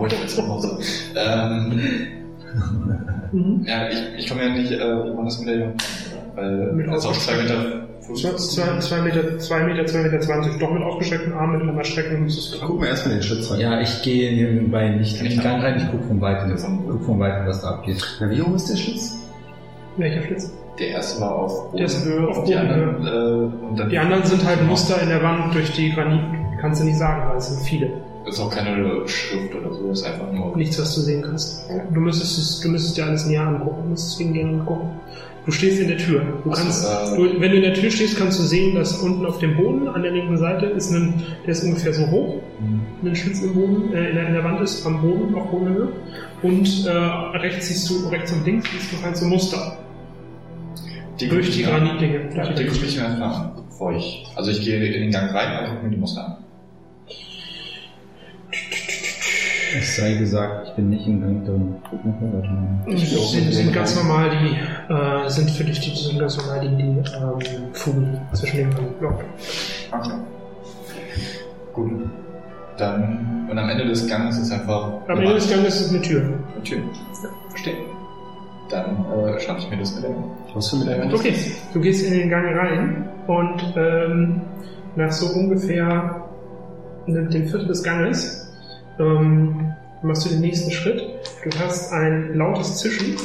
Hause. 0.49 0.79
Ähm, 1.15 1.81
Mhm. 3.33 3.65
ja, 3.67 3.89
ich, 3.91 3.99
ich 4.19 4.29
komme 4.29 4.45
ja 4.45 4.49
nicht, 4.51 4.71
äh, 4.73 4.95
man 5.15 5.25
das 5.25 5.39
mit 5.41 5.49
der 5.49 5.59
Jungen 5.59 5.75
Weil 6.35 6.73
Mit 6.73 6.87
es 6.89 6.99
ist 6.99 7.07
auch 7.07 7.13
zwei 7.19 7.43
Meter. 7.43 7.86
Zwei, 8.15 8.33
zwei, 8.35 8.79
zwei 8.79 9.01
Meter, 9.01 9.39
zwei 9.39 9.65
Meter, 9.65 9.85
zwei 9.87 10.03
Meter 10.03 10.21
zwanzig, 10.21 10.53
doch 10.61 10.73
mit 10.73 10.83
aufgestreckten 10.83 11.33
Armen, 11.33 11.59
mit 11.59 11.63
einer 11.63 12.19
müsstest 12.19 12.55
du 12.55 12.67
Guck 12.67 12.81
mal 12.81 12.87
erstmal 12.87 13.15
den 13.15 13.23
Schlitz 13.23 13.51
rein. 13.51 13.61
Ja, 13.61 13.81
ich 13.81 14.03
gehe 14.03 14.35
nebenbei 14.35 14.91
nicht 14.91 15.21
in 15.21 15.29
den 15.29 15.41
Gang 15.41 15.63
rein, 15.63 15.77
ich 15.79 15.91
guck 15.91 16.05
von 16.07 16.21
Weitem, 16.21 16.57
guck 16.89 17.05
von 17.05 17.19
Weitem, 17.19 17.47
was 17.47 17.63
da 17.63 17.71
abgeht. 17.71 18.03
Na, 18.21 18.31
wie 18.31 18.41
hoch 18.41 18.55
ist 18.55 18.71
der 18.71 18.77
Schlitz? 18.77 19.19
Welcher 19.97 20.23
Flitz? 20.23 20.53
Der 20.79 20.89
erste 20.89 21.21
war 21.21 21.35
auf 21.35 21.73
Der 21.73 21.87
ist 21.87 22.05
Höhe, 22.05 22.29
auf 22.29 22.39
und 22.39 22.49
die 22.49 22.55
anderen, 22.55 23.07
äh, 23.07 23.65
und 23.67 23.77
dann 23.77 23.89
Die 23.89 23.99
anderen 23.99 24.25
sind 24.25 24.45
halt 24.45 24.63
Muster 24.67 25.01
in 25.03 25.09
der 25.09 25.23
Wand 25.23 25.55
durch 25.55 25.73
die 25.73 25.91
Granit. 25.91 26.21
Kannst 26.61 26.83
du 26.83 26.87
nicht 26.87 26.99
sagen, 26.99 27.29
weil 27.29 27.39
es 27.39 27.49
sind 27.49 27.67
viele. 27.67 27.91
Ist 28.27 28.41
auch 28.41 28.51
keine 28.51 29.07
Schrift 29.07 29.55
oder 29.55 29.73
so, 29.73 29.91
ist 29.91 30.05
einfach 30.05 30.31
nur. 30.33 30.57
Nichts, 30.57 30.81
was 30.81 30.95
du 30.97 31.01
sehen 31.01 31.23
kannst. 31.23 31.65
Du 31.93 32.01
müsstest, 32.01 32.39
es, 32.39 32.61
du 32.61 32.69
müsstest 32.69 32.97
dir 32.97 33.05
alles 33.07 33.27
näher 33.27 33.47
angucken. 33.47 33.83
Du 33.85 33.91
müsstest 33.91 34.19
hingehen 34.19 34.61
und 34.61 34.67
gucken. 34.67 34.91
Du 35.47 35.53
stehst 35.53 35.81
in 35.81 35.89
der 35.89 35.97
Tür. 35.97 36.21
Du 36.43 36.51
Ach 36.51 36.57
so, 36.57 36.63
kannst, 36.63 36.85
äh, 36.85 37.17
du, 37.17 37.41
wenn 37.41 37.51
du 37.51 37.57
in 37.57 37.63
der 37.63 37.75
Tür 37.75 37.91
stehst, 37.91 38.19
kannst 38.19 38.39
du 38.41 38.43
sehen, 38.43 38.75
dass 38.75 38.99
unten 38.99 39.25
auf 39.25 39.39
dem 39.39 39.57
Boden 39.57 39.89
an 39.89 40.03
der 40.03 40.11
linken 40.11 40.37
Seite 40.37 40.67
ist 40.67 40.91
ein, 40.91 41.23
der 41.45 41.53
ist 41.53 41.63
ungefähr 41.63 41.95
so 41.95 42.11
hoch, 42.11 42.43
ein 43.03 43.15
Schlitz 43.15 43.43
im 43.43 43.55
Boden, 43.55 43.95
äh, 43.95 44.11
in, 44.11 44.17
der, 44.17 44.27
in 44.27 44.35
der 44.35 44.45
Wand 44.45 44.61
ist 44.61 44.85
am 44.85 45.01
Boden 45.01 45.35
auf 45.37 45.51
Bodenhöhe. 45.51 45.89
Und 46.43 46.87
äh, 46.87 46.91
rechts 46.91 47.69
siehst 47.69 47.89
du, 47.89 48.09
rechts 48.09 48.33
und 48.33 48.45
links 48.45 48.69
siehst 48.71 48.93
du 48.93 49.05
halt 49.05 49.17
so 49.17 49.27
Muster 49.27 49.79
die 51.21 51.29
durch 51.29 51.51
die 51.51 51.63
Granit. 51.63 51.99
Granitdinge. 51.99 52.37
Ja, 52.37 52.53
die 52.53 52.67
gucke 52.67 52.85
ich 52.85 52.97
mir 52.97 53.07
einfach 53.07 53.51
bevor 53.55 53.95
ich. 53.95 54.27
Also 54.35 54.51
ich 54.51 54.63
gehe 54.63 54.85
in 54.85 55.03
den 55.03 55.11
Gang 55.11 55.35
rein 55.35 55.65
und 55.65 55.71
gucke 55.71 55.85
mir 55.85 55.91
die 55.91 55.97
Muster 55.97 56.27
an. 56.27 56.37
Es 59.79 59.97
sei 59.97 60.15
gesagt, 60.15 60.69
ich 60.69 60.75
bin 60.75 60.91
nicht 60.91 61.07
im 61.07 61.21
Gang 61.21 61.45
drin. 61.45 61.75
Guck 61.91 62.05
mal, 62.05 62.15
warte 62.33 62.49
mal. 62.49 62.91
Das 62.91 63.33
sind, 63.33 63.53
sind 63.53 63.73
ganz 63.73 63.97
normal 63.97 64.31
die, 64.31 64.93
äh, 64.93 65.29
sind 65.29 65.51
für 65.51 65.65
dich 65.65 65.81
die, 65.81 65.95
sind 65.95 66.19
ganz 66.19 66.37
normal 66.39 66.61
die, 66.61 66.77
die 66.77 66.83
ähm, 66.83 67.73
Fugen 67.73 68.21
zwischen 68.33 68.57
den 68.57 68.71
Block. 68.99 69.25
Okay. 69.93 70.11
Gut. 71.73 71.93
Dann, 72.79 73.47
und 73.51 73.59
am 73.59 73.69
Ende 73.69 73.87
des 73.87 74.07
Ganges 74.07 74.39
ist 74.39 74.53
einfach. 74.53 74.93
Am 75.09 75.19
Ende 75.19 75.35
des 75.35 75.51
Ganges 75.51 75.81
ist 75.81 75.91
eine 75.91 76.03
Tür. 76.03 76.23
Eine 76.23 76.63
Tür. 76.63 76.79
Verstehe. 77.51 77.75
Dann 78.71 79.05
äh, 79.13 79.41
schnapp 79.41 79.59
ich 79.59 79.71
mir 79.71 79.77
das 79.77 79.95
mit 79.95 80.05
der 80.05 80.11
Was 80.55 80.71
für 80.71 80.77
Hand? 80.77 81.15
Okay, 81.15 81.35
du 81.73 81.81
gehst 81.81 82.05
in 82.07 82.15
den 82.15 82.31
Gang 82.31 82.47
rein 82.57 83.09
und 83.27 83.75
ähm, 83.77 84.41
nach 84.97 85.13
so 85.13 85.27
ungefähr 85.39 86.23
dem 87.07 87.31
Viertel 87.31 87.67
des 87.67 87.83
Ganges 87.83 88.46
ähm, 88.99 89.75
machst 90.03 90.27
du 90.27 90.31
den 90.31 90.41
nächsten 90.41 90.71
Schritt. 90.71 91.03
Du 91.45 91.59
hast 91.59 91.93
ein 91.93 92.35
lautes 92.35 92.79
Zischen. 92.79 93.17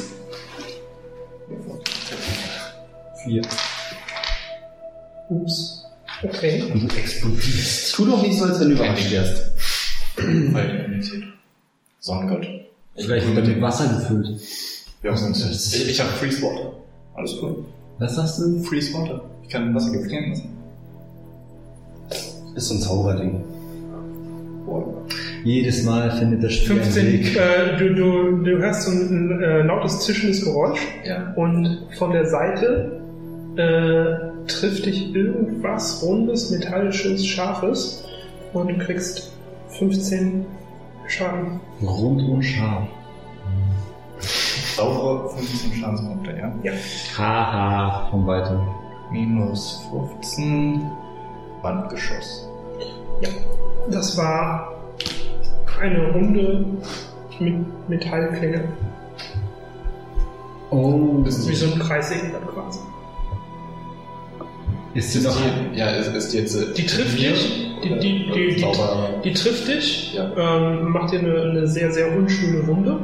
Vier. 3.24 3.42
Ups. 5.28 5.84
Okay. 6.22 6.64
Du 6.74 6.96
explodierst. 6.96 7.94
Tu 7.94 8.04
doch 8.06 8.22
nicht 8.22 8.38
so, 8.38 8.44
als 8.44 8.60
wenn 8.60 8.70
du 8.70 8.74
überrascht 8.74 9.10
wärst. 9.10 9.50
Weil 10.16 10.84
imitiert. 10.86 11.24
Sonnengott. 12.00 12.46
Vielleicht 12.96 13.34
wird 13.34 13.46
mit 13.46 13.60
Wasser 13.60 13.88
gefüllt. 13.88 14.28
Ja, 15.02 15.14
ich, 15.14 15.88
ich 15.88 16.00
habe 16.00 16.10
Freeze 16.10 16.42
Water. 16.42 16.72
Alles 17.14 17.34
cool. 17.42 17.64
Was 17.98 18.14
sagst 18.14 18.38
du? 18.38 18.62
Freeze 18.62 18.92
Water. 18.94 19.24
Ich 19.42 19.48
kann 19.48 19.74
Wasser 19.74 19.90
gefrieren 19.90 20.30
lassen. 20.30 20.56
Ist 22.54 22.68
so 22.68 22.74
ein 22.74 22.80
Zauberding. 22.80 23.42
Jedes 25.44 25.82
Mal 25.84 26.10
findet 26.12 26.44
das 26.44 26.52
Spiel 26.54 26.72
einen 26.80 26.82
15. 26.90 27.12
Weg. 27.12 27.36
Äh, 27.36 27.76
du, 27.78 27.94
du, 27.94 28.36
du 28.44 28.58
hörst 28.58 28.82
so 28.82 28.90
ein, 28.92 29.32
ein 29.32 29.42
äh, 29.42 29.62
lautes 29.62 30.00
zischendes 30.00 30.44
Geräusch 30.44 30.80
Ja. 31.04 31.32
und 31.36 31.86
von 31.98 32.12
der 32.12 32.26
Seite 32.26 33.00
äh, 33.56 34.46
trifft 34.46 34.86
dich 34.86 35.14
irgendwas 35.14 36.02
rundes, 36.02 36.50
metallisches, 36.50 37.26
scharfes 37.26 38.04
und 38.52 38.68
du 38.70 38.78
kriegst 38.78 39.32
15 39.78 40.46
Schaden. 41.08 41.60
Rundum 41.82 42.40
scharf. 42.42 42.86
Saubere 44.76 45.28
15 45.30 45.72
Schadenspunkte, 45.74 46.30
ja. 46.38 46.72
Haha, 47.18 48.08
von 48.10 48.26
Weitem. 48.26 48.60
Minus 49.10 49.84
15. 49.90 50.80
Wandgeschoss. 51.62 52.48
Das 53.90 54.16
war 54.16 54.71
eine 55.82 56.10
runde 56.12 56.64
mit 57.40 57.54
Metallklinge. 57.88 58.64
Oh, 60.70 61.22
Das 61.24 61.38
ist 61.38 61.48
wie 61.50 61.54
so 61.54 61.72
ein 61.72 61.78
Kreissägeblatt 61.78 62.46
quasi. 62.48 62.80
ist 64.94 65.12
sie 65.12 65.18
Ist 65.18 65.24
noch... 65.26 65.36
die, 65.72 65.78
ja, 65.78 65.88
ist, 65.90 66.08
ist 66.14 66.32
die 66.32 66.38
jetzt. 66.38 66.54
äh, 66.56 66.72
Die 66.74 66.86
trifft 66.86 67.18
mir? 67.20 67.30
dich. 67.30 67.68
Die, 67.82 67.88
die, 67.88 67.98
die, 67.98 68.54
die, 68.56 68.64
die 69.24 69.32
trifft 69.32 69.66
dich, 69.68 70.14
Ja. 70.14 70.30
ähm, 70.36 70.90
macht 70.92 71.12
dir 71.12 71.18
eine, 71.18 71.42
eine 71.42 71.66
sehr, 71.66 71.90
sehr 71.90 72.16
unschöne 72.16 72.64
Wunde, 72.68 73.00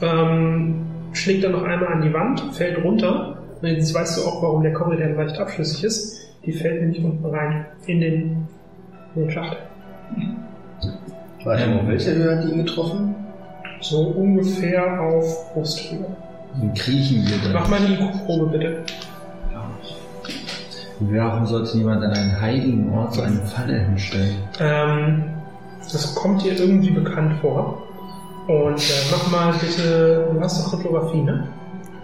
ähm, 0.00 0.86
schlägt 1.12 1.44
dann 1.44 1.52
noch 1.52 1.62
einmal 1.64 1.92
an 1.92 2.00
die 2.02 2.12
Wand, 2.14 2.42
fällt 2.52 2.82
runter. 2.82 3.36
Und 3.60 3.68
jetzt 3.68 3.94
weißt 3.94 4.16
du 4.18 4.22
auch, 4.28 4.42
warum 4.42 4.62
der 4.62 4.72
Korridor 4.72 5.08
leicht 5.08 5.38
abschlüssig 5.38 5.84
ist. 5.84 6.18
Die 6.46 6.52
fällt 6.52 6.80
nämlich 6.80 7.04
unten 7.04 7.24
rein 7.26 7.66
in 7.86 8.00
den, 8.00 8.48
in 9.14 9.22
den 9.22 9.30
Schacht. 9.30 9.58
Warte 11.44 11.66
mal, 11.66 11.88
welche 11.88 12.14
Höhe 12.14 12.36
hat 12.36 12.44
die 12.44 12.50
ihn 12.52 12.64
getroffen? 12.64 13.14
So 13.80 14.00
ungefähr 14.00 15.00
auf 15.00 15.52
Brusthöhe. 15.54 16.06
Dann 16.60 16.74
kriechen 16.74 17.26
wir 17.26 17.52
Mach 17.52 17.64
da. 17.64 17.68
mal 17.68 17.80
eine 17.80 17.94
IQ-Probe 17.94 18.46
bitte. 18.46 18.82
Warum 21.00 21.46
sollte 21.46 21.76
jemand 21.78 22.04
an 22.04 22.12
einen 22.12 22.40
heiligen 22.40 22.92
Ort 22.92 23.14
so 23.14 23.22
eine 23.22 23.40
Falle 23.42 23.80
hinstellen? 23.86 24.36
Ähm, 24.60 25.24
das 25.90 26.14
kommt 26.14 26.44
dir 26.44 26.56
irgendwie 26.58 26.90
bekannt 26.90 27.40
vor. 27.40 27.82
Und 28.46 28.78
äh, 28.78 28.92
mach 29.10 29.30
mal 29.30 29.52
bitte, 29.54 30.28
du 30.32 30.40
hast 30.40 30.60
doch 30.64 30.70
Kryptographie, 30.70 31.22
ne? 31.22 31.48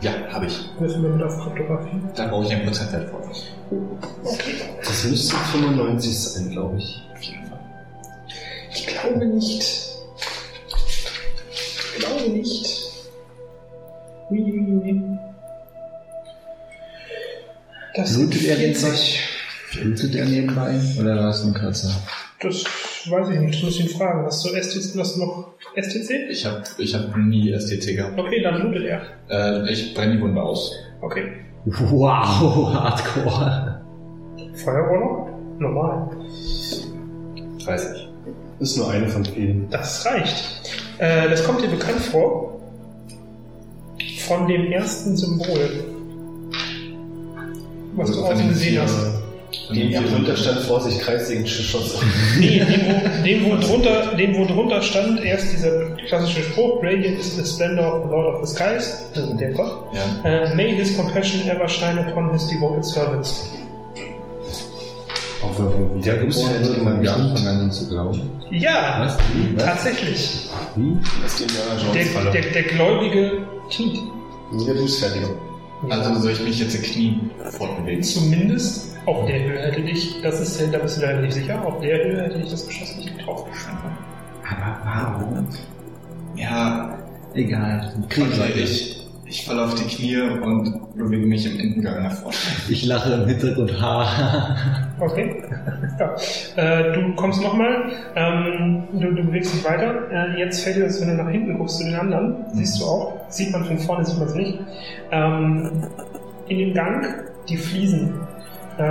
Ja, 0.00 0.12
habe 0.32 0.46
ich. 0.46 0.68
Würfeln 0.78 1.02
wir 1.02 1.10
mit 1.10 1.22
auf 1.22 1.38
Kryptographie. 1.38 2.00
Da 2.16 2.26
brauche 2.26 2.44
ich 2.44 2.52
einen 2.52 2.64
Prozentwert 2.64 3.08
vor. 3.10 3.20
Das 4.84 5.04
müsste 5.04 5.36
95 5.36 6.18
sein, 6.18 6.50
glaube 6.50 6.78
ich. 6.78 7.02
Ich 8.78 8.86
glaube 8.86 9.26
nicht. 9.26 9.62
Ich 11.50 11.98
glaube 11.98 12.30
nicht. 12.30 12.66
Ui, 14.30 14.40
ui, 14.40 14.82
ui. 14.82 15.18
Das 17.96 18.14
Blutet 18.14 18.44
er 18.44 18.56
den 18.56 18.74
40. 18.74 19.20
Blutet 19.72 20.14
er 20.14 20.26
nebenbei? 20.26 20.80
Oder 21.00 21.16
war 21.16 21.30
es 21.30 21.44
ein 21.44 21.54
Kratzer? 21.54 21.90
Das 22.40 22.64
weiß 23.10 23.30
ich 23.30 23.40
nicht, 23.40 23.54
das 23.54 23.62
muss 23.64 23.80
ich 23.80 23.90
ihn 23.90 23.96
fragen. 23.98 24.24
Hast 24.24 24.44
du 24.44 24.50
STC, 24.50 24.96
hast 24.98 25.16
du 25.16 25.20
noch 25.20 25.54
STC? 25.74 26.30
Ich 26.30 26.46
habe 26.46 26.62
ich 26.78 26.94
hab 26.94 27.16
nie 27.16 27.52
STC 27.58 27.96
gehabt. 27.96 28.16
Okay, 28.18 28.40
dann 28.42 28.60
blutet 28.60 28.84
er. 28.84 29.02
Äh, 29.28 29.72
ich 29.72 29.92
brenne 29.92 30.14
die 30.16 30.22
Wunde 30.22 30.40
aus. 30.40 30.72
Okay. 31.00 31.32
Wow, 31.64 32.72
hardcore. 32.74 33.82
Feuerrohr 34.54 34.98
noch? 35.00 35.58
Normal. 35.58 36.10
30. 37.64 38.07
Ist 38.60 38.76
nur 38.76 38.90
eine 38.90 39.08
von 39.08 39.24
vielen. 39.24 39.68
Das 39.70 40.04
reicht. 40.04 40.44
Äh, 40.98 41.28
das 41.30 41.44
kommt 41.44 41.62
dir 41.62 41.68
bekannt 41.68 42.00
vor. 42.00 42.60
Von 44.26 44.46
dem 44.48 44.72
ersten 44.72 45.16
Symbol. 45.16 45.84
Was 47.94 48.10
du 48.12 48.24
außen 48.24 48.48
gesehen 48.48 48.82
hast. 48.82 48.96
Dem 49.70 49.88
vier- 49.88 50.02
drunter 50.02 50.36
stand 50.36 50.60
Vorsicht, 50.60 51.00
kreissägendsche 51.00 51.62
Schosse. 51.62 51.98
Nee, 52.38 52.58
dem 52.60 52.84
wo, 52.86 53.22
dem, 53.24 53.44
wo 53.44 53.56
drunter, 53.66 54.14
dem, 54.16 54.36
wo 54.36 54.44
drunter 54.44 54.82
stand, 54.82 55.22
erst 55.24 55.52
dieser 55.52 55.90
klassische 56.06 56.42
Spruch, 56.42 56.82
Radiant 56.82 57.18
is 57.18 57.34
the 57.36 57.44
splendor 57.44 57.94
of 57.96 58.04
the 58.04 58.10
Lord 58.10 58.34
of 58.34 58.46
the 58.46 58.54
Skies, 58.54 59.04
also 59.16 59.34
der 59.34 59.52
Gott. 59.52 59.84
Ja. 59.94 60.30
Äh, 60.30 60.54
may 60.54 60.74
his 60.74 60.96
compassion 60.96 61.48
ever 61.48 61.66
shine 61.68 61.98
upon 61.98 62.30
his 62.32 62.46
devoted 62.48 62.84
servants. 62.84 63.50
Man 65.42 66.02
Der 66.02 66.20
wiedergeboren 66.22 66.64
wird, 66.64 66.84
man 66.84 67.02
gar 67.02 67.16
Anfang 67.16 67.46
an 67.46 67.70
zu 67.70 67.88
glauben. 67.88 68.30
Ja, 68.50 69.04
Was? 69.04 69.18
Was? 69.56 69.64
tatsächlich. 69.64 70.48
Wie? 70.76 70.96
Das 71.22 71.38
Der, 71.92 72.32
der, 72.32 72.52
der 72.52 72.62
Gläubige 72.64 73.46
kniet. 73.70 74.00
Der 74.66 74.74
Bußfertige. 74.74 75.28
Also 75.88 76.14
soll 76.20 76.32
ich 76.32 76.40
mich 76.42 76.58
jetzt 76.58 76.82
knien 76.82 77.30
fortbewegen? 77.50 78.02
Zumindest 78.02 78.96
auf 79.06 79.26
der 79.26 79.42
Höhe 79.44 79.58
hätte 79.60 79.82
dich, 79.82 80.20
das 80.22 80.40
ist, 80.40 80.60
da 80.72 80.78
bist 80.78 80.96
du 80.96 81.02
relativ 81.02 81.32
sicher, 81.32 81.64
auf 81.64 81.80
der 81.80 81.98
Höhe 82.04 82.22
hätte 82.24 82.38
ich 82.38 82.50
das 82.50 82.66
Geschoss 82.66 82.96
nicht 82.96 83.16
getroffen. 83.16 83.52
Aber 84.42 84.78
warum? 84.84 85.46
Ja, 86.34 86.98
Egal. 87.34 87.92
Kriegen 88.08 88.36
wir 88.36 88.56
ich, 88.56 88.97
ich 89.28 89.44
falle 89.44 89.64
auf 89.64 89.74
die 89.74 89.84
Knie 89.84 90.20
und 90.20 90.96
bewege 90.96 91.26
mich 91.26 91.46
im 91.46 91.60
Endengang 91.60 92.02
nach 92.02 92.12
vorne. 92.12 92.36
Ich 92.68 92.84
lache 92.86 93.12
im 93.12 93.26
Hintergrund. 93.26 93.80
Ha. 93.80 94.56
Okay. 95.00 95.44
ja. 95.98 96.16
äh, 96.56 96.92
du 96.92 97.14
kommst 97.14 97.40
nochmal, 97.40 97.92
ähm, 98.16 98.82
du, 98.92 99.12
du 99.12 99.22
bewegst 99.22 99.54
dich 99.54 99.64
weiter. 99.64 100.10
Äh, 100.10 100.40
jetzt 100.40 100.64
fällt 100.64 100.76
dir 100.76 100.84
das, 100.84 101.00
wenn 101.00 101.08
du 101.08 101.22
nach 101.22 101.30
hinten 101.30 101.56
guckst 101.56 101.78
zu 101.78 101.84
den 101.84 101.94
anderen, 101.94 102.34
siehst 102.52 102.80
du 102.80 102.84
auch, 102.84 103.20
sieht 103.28 103.52
man 103.52 103.64
von 103.64 103.78
vorne, 103.78 104.04
sieht 104.04 104.18
man 104.18 104.28
es 104.28 104.34
nicht. 104.34 104.58
Ähm, 105.12 105.70
in 106.48 106.58
dem 106.58 106.74
Gang, 106.74 107.06
die 107.48 107.56
Fliesen, 107.56 108.14
äh, 108.78 108.82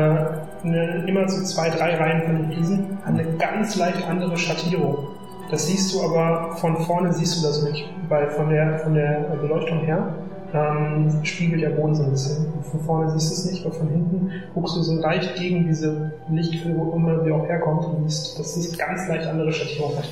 eine, 0.64 1.06
immer 1.08 1.28
so 1.28 1.44
zwei, 1.44 1.70
drei 1.70 1.96
Reihen 1.96 2.22
von 2.24 2.38
den 2.38 2.52
Fliesen, 2.54 2.98
haben 3.06 3.20
eine 3.20 3.38
ganz 3.38 3.76
leicht 3.76 4.08
andere 4.08 4.38
Schattierung. 4.38 5.17
Das 5.50 5.68
siehst 5.68 5.94
du 5.94 6.02
aber 6.04 6.56
von 6.58 6.78
vorne 6.78 7.14
siehst 7.14 7.38
du 7.42 7.48
das 7.48 7.64
nicht, 7.64 7.86
weil 8.10 8.30
von 8.32 8.50
der, 8.50 8.80
von 8.80 8.94
der 8.94 9.38
Beleuchtung 9.42 9.80
her 9.80 10.14
ähm, 10.54 11.10
spiegelt 11.24 11.62
der 11.62 11.70
Boden 11.72 11.96
so 11.96 12.04
ein 12.04 12.12
bisschen. 12.12 12.48
Von 12.64 12.80
vorne 12.82 13.12
siehst 13.12 13.30
du 13.30 13.34
es 13.36 13.52
nicht, 13.52 13.66
aber 13.66 13.76
von 13.76 13.90
hinten 13.90 14.32
guckst 14.54 14.76
du 14.76 14.82
so 14.82 14.96
leicht 15.02 15.36
gegen 15.36 15.68
diese 15.68 16.12
Lichtquelle, 16.30 16.76
wo 16.78 16.94
immer 16.96 17.24
sie 17.24 17.32
auch 17.32 17.46
herkommt, 17.48 17.86
und 17.86 18.10
siehst, 18.10 18.38
dass 18.40 18.56
es 18.58 18.78
ganz 18.78 19.08
leicht 19.08 19.26
andere 19.28 19.52
Schattierung 19.52 19.98
hat. 19.98 20.06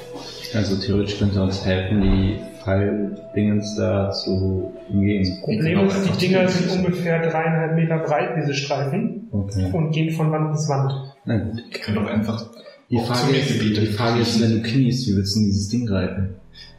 Also 0.54 0.78
theoretisch 0.78 1.20
könnte 1.20 1.42
uns 1.42 1.66
helfen, 1.66 2.02
die 2.02 2.40
Falldingens 2.64 3.76
da 3.76 4.12
zu 4.12 4.72
umgehen. 4.90 5.38
Problem 5.42 5.86
ist, 5.88 6.06
die 6.22 6.28
Dinger 6.28 6.48
sind 6.48 6.72
ungefähr 6.86 7.20
dreieinhalb 7.30 7.76
Meter 7.76 8.00
breit, 8.00 8.30
diese 8.38 8.54
Streifen, 8.54 9.28
Okay. 9.32 9.70
und 9.74 9.92
gehen 9.92 10.12
von 10.16 10.32
Wand 10.32 10.52
bis 10.54 10.70
Wand. 10.70 10.94
Na 11.26 11.38
gut. 11.38 11.62
Ich 11.70 11.82
kann 11.82 11.96
doch 11.96 12.08
einfach 12.08 12.46
Die 12.90 12.98
auch 13.00 13.08
Frage, 13.08 13.36
ist, 13.36 13.60
die 13.62 13.86
Frage 13.88 14.22
ist, 14.22 14.40
wenn 14.42 14.52
du 14.52 14.62
kniest, 14.62 15.08
wie 15.08 15.16
willst 15.16 15.36
du 15.36 15.40
denn 15.40 15.48
dieses 15.48 15.70
Ding 15.70 15.86
greifen? 15.88 16.30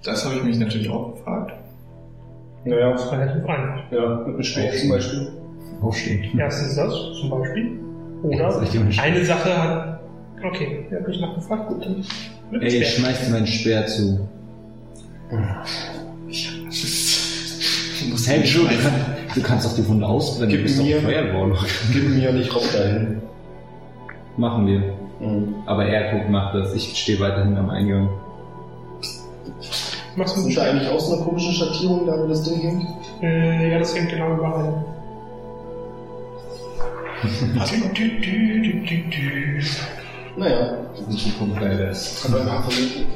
Das 0.04 0.24
habe 0.24 0.36
ich 0.36 0.42
mich 0.44 0.58
natürlich 0.58 0.88
auch 0.88 1.14
gefragt. 1.16 1.52
Naja, 2.64 2.92
Das 2.92 3.04
ist 3.04 3.12
relativ 3.12 3.44
einfach. 3.44 3.92
ja, 3.92 4.16
mit 4.18 4.26
einem 4.34 4.42
Speer 4.42 4.72
zum 4.76 4.88
Beispiel. 4.90 5.28
Aufstehen. 5.82 6.38
Erstens 6.38 6.76
das, 6.76 6.92
zum 7.20 7.30
Beispiel. 7.30 7.70
Ja, 8.30 8.48
Oder 8.48 8.62
ich 8.62 9.00
eine 9.00 9.24
Sache 9.24 9.56
hat. 9.62 10.00
Okay, 10.44 10.86
er 10.90 11.00
hat 11.00 11.08
mich 11.08 11.20
nachgefragt, 11.20 11.68
gut, 11.68 11.84
dann. 11.84 11.96
mit 12.50 12.62
dem 12.62 12.62
Ey, 12.62 12.68
ich 12.78 12.88
Speer. 12.88 13.00
schmeiß 13.00 13.24
dir 13.26 13.30
meinen 13.32 13.46
Speer 13.46 13.86
zu. 13.86 14.28
Hey, 18.26 18.42
Joe, 18.44 18.62
du, 18.68 18.76
kann, 18.82 18.92
du 19.34 19.42
kannst 19.42 19.66
doch 19.66 19.74
die 19.76 19.86
Wunde 19.86 20.06
ausbrennen. 20.06 20.50
Gib 20.50 20.58
du 20.60 20.62
bist 20.64 20.78
doch 20.78 20.84
mir- 20.84 21.00
Feuerwarlock. 21.00 21.66
Gib 21.92 22.08
mir 22.08 22.32
nicht 22.32 22.54
rauf 22.54 22.70
dahin. 22.72 23.18
Machen 24.36 24.66
wir. 24.66 24.80
Mhm. 25.20 25.54
Aber 25.66 25.86
er 25.86 26.12
guckt, 26.12 26.30
macht 26.30 26.54
das. 26.54 26.74
Ich 26.74 26.96
stehe 26.96 27.18
weiterhin 27.20 27.56
am 27.56 27.70
Eingang. 27.70 28.08
Machst 30.16 30.36
du 30.36 30.40
Sind 30.40 30.56
da 30.56 30.62
eigentlich 30.62 30.88
auch 30.88 31.00
so 31.00 31.14
eine 31.14 31.24
komische 31.24 31.52
Schattierung, 31.52 32.06
da 32.06 32.18
wo 32.18 32.26
das 32.26 32.42
Ding 32.42 32.60
hängt? 32.60 32.86
Äh, 33.22 33.70
ja, 33.70 33.78
das 33.78 33.94
hängt 33.94 34.10
genau 34.10 34.34
überall. 34.34 34.84
Du, 37.22 37.28
du, 37.28 38.08
du, 38.20 38.62
du, 38.62 38.72
du, 38.80 38.96
du. 39.10 39.62
Naja, 40.36 40.76
Leider. 41.60 41.92
aber 42.24 42.40
ein 42.40 42.46
paar 42.46 42.62
versuchen. 42.64 43.06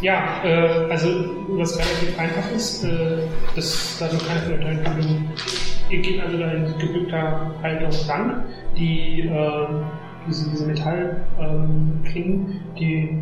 Ja, 0.00 0.42
äh, 0.44 0.90
also 0.90 1.08
was 1.48 1.78
relativ 1.78 2.18
einfach 2.18 2.50
ist, 2.56 2.84
äh, 2.84 3.18
das 3.54 3.96
da 4.00 4.08
du 4.08 4.18
keine 4.18 4.40
von 4.40 4.60
deinen 4.60 4.84
Handlungen. 4.84 5.30
Ihr 5.92 6.00
geht 6.00 6.20
also 6.24 6.38
da 6.38 6.50
in 6.52 6.64
gebückter 6.78 7.50
Haltung 7.62 7.90
ran. 8.08 8.44
Die 8.76 9.28
äh, 9.28 9.66
diese, 10.26 10.50
diese 10.50 10.66
Metallklingen, 10.66 11.26
ähm, 11.40 12.60
die 12.78 13.18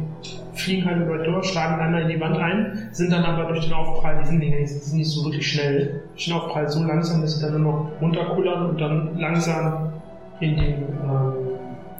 fliegen 0.52 0.84
halt 0.84 1.02
über 1.06 1.18
durch, 1.18 1.46
schlagen 1.46 1.80
einmal 1.80 2.02
in 2.02 2.08
die 2.08 2.20
Wand 2.20 2.36
ein, 2.36 2.88
sind 2.92 3.10
dann 3.10 3.24
aber 3.24 3.44
durch 3.52 3.64
den 3.64 3.72
Aufprall, 3.72 4.18
die 4.22 4.26
sind 4.26 4.38
nicht, 4.38 4.52
die 4.52 4.66
sind 4.66 4.98
nicht 4.98 5.10
so 5.10 5.24
wirklich 5.24 5.50
schnell, 5.50 6.02
durch 6.12 6.26
den 6.26 6.34
Aufprall 6.34 6.68
so 6.68 6.82
langsam, 6.84 7.22
dass 7.22 7.36
sie 7.38 7.42
dann 7.46 7.62
nur 7.62 7.72
noch 7.72 7.90
runterkullern 8.02 8.70
und 8.70 8.80
dann 8.80 9.18
langsam 9.18 9.92
in 10.40 10.56
den 10.56 10.74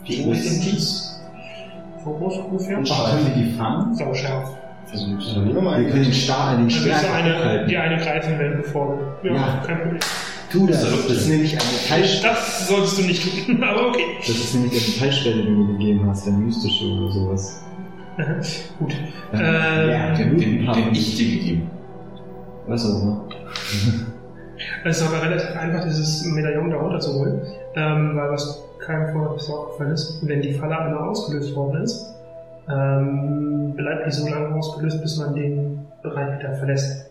wo 0.07 0.24
groß 0.24 0.39
ist 0.39 0.65
den 0.65 0.73
Kies? 0.73 1.20
So 2.05 2.10
groß 2.12 2.39
ungefähr? 2.39 2.78
Und 2.78 2.89
Können 2.89 3.26
wir 3.26 3.42
die 3.42 3.50
fangen? 3.52 3.94
Sau 3.94 4.15
scharf. 4.15 4.57
Dann 4.92 5.44
nehmen 5.44 5.55
wir 5.55 5.62
mal 5.62 5.78
Wir 5.78 5.84
können 5.90 6.02
den 6.02 6.05
einen. 6.05 6.12
Star, 6.12 6.57
den 6.57 6.65
willst 6.66 6.84
du 6.84 7.12
eine, 7.12 7.36
abhalten. 7.36 7.68
dir 7.68 7.82
eine 7.82 7.97
greifen 7.97 8.39
werden, 8.39 8.57
bevor. 8.62 8.99
Ja, 9.23 9.32
Ja. 9.34 9.62
kein 9.66 9.78
Problem. 9.78 10.00
Tu 10.51 10.67
das. 10.67 10.83
Das 10.83 10.93
ist 11.17 11.29
nämlich 11.29 11.53
eine 11.53 11.62
Metallstelle. 11.73 12.35
Das 12.35 12.69
sollst 12.69 12.99
du 12.99 13.03
nicht 13.03 13.47
tun, 13.47 13.62
aber 13.65 13.89
okay. 13.89 14.05
Das 14.19 14.29
ist 14.31 14.55
nämlich 14.55 14.73
eine 14.73 14.95
Metallstelle, 14.95 15.37
die 15.43 15.49
du 15.49 15.51
mir 15.53 15.73
gegeben 15.79 16.09
hast, 16.09 16.27
der 16.27 16.33
mystische 16.35 16.85
oder 16.87 17.12
sowas. 17.12 17.65
Gut. 18.79 18.93
Ja, 19.33 20.11
Ähm, 20.11 20.17
Den, 20.17 20.39
den, 20.39 20.59
den 20.59 20.69
Haben. 20.69 20.93
ich 20.93 21.17
dir 21.17 21.39
gegeben. 21.39 21.70
Was 22.67 22.85
auch 22.85 23.01
immer. 23.03 23.25
Es 24.85 25.01
ist 25.01 25.07
aber 25.07 25.23
relativ 25.23 25.57
einfach, 25.57 25.85
dieses 25.85 26.25
Medaillon 26.27 26.70
da 26.70 26.77
runterzuholen, 26.77 27.41
ähm, 27.77 28.17
weil 28.17 28.31
was 28.31 28.62
keinem 28.85 29.12
vorher 29.12 29.33
bisher 29.35 29.55
aufgefallen 29.55 29.93
ist, 29.93 30.19
wenn 30.27 30.43
die 30.43 30.53
Falle 30.53 30.79
einmal 30.79 31.09
ausgelöst 31.09 31.55
worden 31.55 31.83
ist, 31.83 32.07
ähm, 32.69 33.73
bleibt 33.77 34.07
die 34.07 34.11
so 34.11 34.29
lange 34.29 34.55
ausgelöst, 34.55 35.01
bis 35.01 35.17
man 35.17 35.35
den 35.35 35.87
Bereich 36.03 36.39
wieder 36.39 36.55
verlässt. 36.55 37.11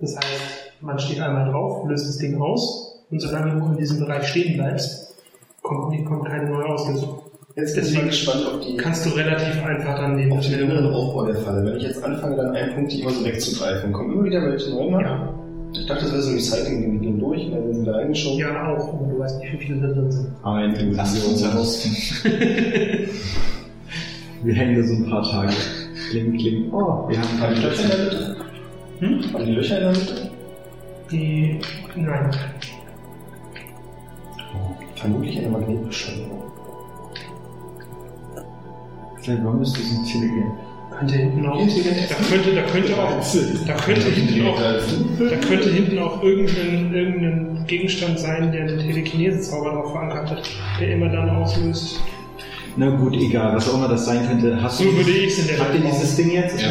Das 0.00 0.16
heißt, 0.16 0.59
man 0.80 0.98
steht 0.98 1.20
einmal 1.20 1.50
drauf, 1.50 1.86
löst 1.88 2.08
das 2.08 2.18
Ding 2.18 2.40
aus 2.40 3.02
und 3.10 3.20
solange 3.20 3.58
du 3.60 3.66
in 3.72 3.76
diesem 3.78 4.00
Bereich 4.00 4.26
stehen 4.28 4.54
bleibst, 4.56 5.14
kommt, 5.62 6.04
kommt 6.06 6.24
keine 6.26 6.48
neue 6.50 6.66
Auslösung. 6.66 7.20
Jetzt 7.56 7.74
bin 7.74 7.84
ich 7.84 7.94
mal 7.94 8.04
gespannt 8.06 8.46
auf 8.46 8.60
die 8.60 8.76
Kannst 8.76 9.04
du 9.04 9.10
relativ 9.10 9.62
einfach 9.64 9.98
dann 9.98 10.16
den 10.16 10.32
auf 10.32 10.40
den 10.40 10.60
inneren 10.60 10.86
Aufbau 10.94 11.26
der 11.26 11.34
Falle. 11.36 11.64
Wenn 11.66 11.76
ich 11.76 11.82
jetzt 11.82 12.02
anfange, 12.02 12.36
dann 12.36 12.54
einen 12.54 12.74
Punkt 12.74 12.92
die 12.92 13.00
immer 13.00 13.10
so 13.10 13.24
wegzugreifen, 13.24 13.92
kommen 13.92 14.12
immer 14.12 14.24
wieder 14.24 14.42
welche 14.42 14.70
neu. 14.70 15.00
Ja, 15.00 15.34
Ich 15.72 15.86
dachte, 15.86 16.04
das 16.04 16.12
wäre 16.12 16.22
so 16.22 16.30
ein 16.30 16.34
Recycling, 16.36 16.92
die 16.92 17.06
gehen 17.06 17.18
durch 17.18 17.44
und 17.46 17.52
dann 17.52 17.62
werden 17.62 17.74
sie 17.74 17.82
wieder 17.82 17.96
eingeschoben. 17.96 18.38
ja, 18.38 18.68
auch, 18.68 18.94
aber 18.94 19.06
du 19.06 19.18
weißt 19.18 19.40
nicht, 19.40 19.52
wie 19.52 19.58
viele 19.58 19.80
da 19.80 19.92
drin 19.92 20.12
sind. 20.12 20.28
Uns 20.44 21.14
Illusion. 21.16 21.50
herausfinden. 21.50 23.10
Wir 24.42 24.54
hängen 24.54 24.76
da 24.80 24.82
so 24.88 24.94
ein 24.94 25.10
paar 25.10 25.22
Tage. 25.22 25.52
Kling, 26.10 26.38
kling. 26.38 26.72
Oh, 26.72 27.06
wir 27.08 27.18
haben 27.18 27.28
die 27.34 27.40
keine 27.40 27.56
Löcher 27.60 27.82
in 27.84 27.90
der 27.90 27.98
Mitte? 27.98 28.36
Hm? 29.00 29.32
Haben 29.34 29.44
die 29.44 29.52
Löcher 29.52 29.76
in 29.76 29.82
der 29.82 29.92
Mitte? 29.92 30.29
Die, 31.10 31.58
nein, 31.96 32.30
Vermutlich 35.00 35.38
eine 35.38 35.48
Magnetbeschleunigung. 35.48 36.42
Vielleicht 39.22 39.44
warum 39.44 39.60
bist 39.60 39.76
du 39.78 39.80
so 39.82 39.96
intelligent? 39.96 40.52
Könnte 40.98 41.14
hinten 41.14 41.46
auch. 41.46 41.58
Da 41.58 42.14
könnte, 42.28 42.54
da 42.54 42.62
könnte 42.62 42.98
auch. 42.98 43.66
Da 43.66 43.74
könnte 43.76 44.10
hinten 44.10 44.46
auch. 44.46 44.60
Da 44.60 45.36
könnte 45.36 45.70
hinten 45.70 45.98
auch 45.98 46.22
irgendein, 46.22 46.92
irgendein 46.92 47.64
Gegenstand 47.66 48.18
sein, 48.18 48.52
der 48.52 48.62
einen 48.62 48.78
Telekinese-Zauber 48.78 49.70
drauf 49.70 49.92
verankert 49.92 50.30
hat, 50.30 50.50
der 50.78 50.94
immer 50.94 51.08
dann 51.08 51.30
auslöst. 51.30 52.00
Na 52.76 52.90
gut, 52.90 53.14
egal, 53.14 53.56
was 53.56 53.70
auch 53.70 53.78
immer 53.78 53.88
das 53.88 54.04
sein 54.04 54.26
könnte. 54.28 54.60
Hast 54.62 54.78
So 54.78 54.84
du, 54.84 54.96
würde 54.98 55.10
ich 55.10 55.32
es 55.32 55.38
in 55.38 55.46
der 55.48 55.60
habt 55.60 55.74
ihr 55.74 55.80
dieses 55.80 56.16
Ding 56.16 56.30
jetzt? 56.32 56.56
Das 56.56 56.62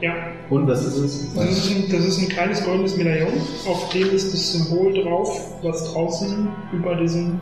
Ja. 0.00 0.08
Ja, 0.08 0.14
Und 0.50 0.66
was 0.66 0.84
ist 0.84 0.96
es? 0.96 1.34
das 1.34 1.50
ist, 1.50 1.70
ein, 1.70 1.92
das 1.92 2.06
ist 2.06 2.22
ein 2.22 2.28
kleines 2.28 2.64
goldenes 2.64 2.96
Medaillon, 2.96 3.34
auf 3.66 3.90
dem 3.90 4.10
ist 4.10 4.32
das 4.32 4.52
Symbol 4.52 4.94
drauf, 5.02 5.62
was 5.62 5.92
draußen 5.92 6.48
über 6.72 6.94
diesem 6.96 7.38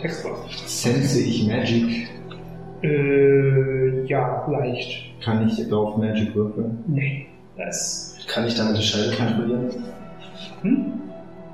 Text 0.00 0.24
war. 0.24 0.36
Sense 0.66 1.20
ich 1.20 1.46
Magic? 1.48 2.08
Äh, 2.82 4.04
ja, 4.06 4.46
leicht. 4.48 5.20
Kann 5.22 5.48
ich 5.48 5.72
auf 5.72 5.96
Magic 5.96 6.34
würfeln? 6.34 6.84
Nee, 6.86 7.26
das. 7.56 8.16
Kann 8.28 8.46
ich 8.46 8.54
damit 8.54 8.78
die 8.78 8.82
Scheibe 8.82 9.16
kontrollieren? 9.16 9.70
Hm? 10.62 10.92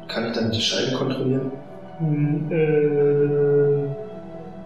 Kann 0.08 0.26
ich 0.26 0.32
damit 0.32 0.54
die 0.54 0.60
Scheibe 0.60 0.96
kontrollieren? 0.96 1.52
Hm, 1.98 2.50
äh, 2.50 3.86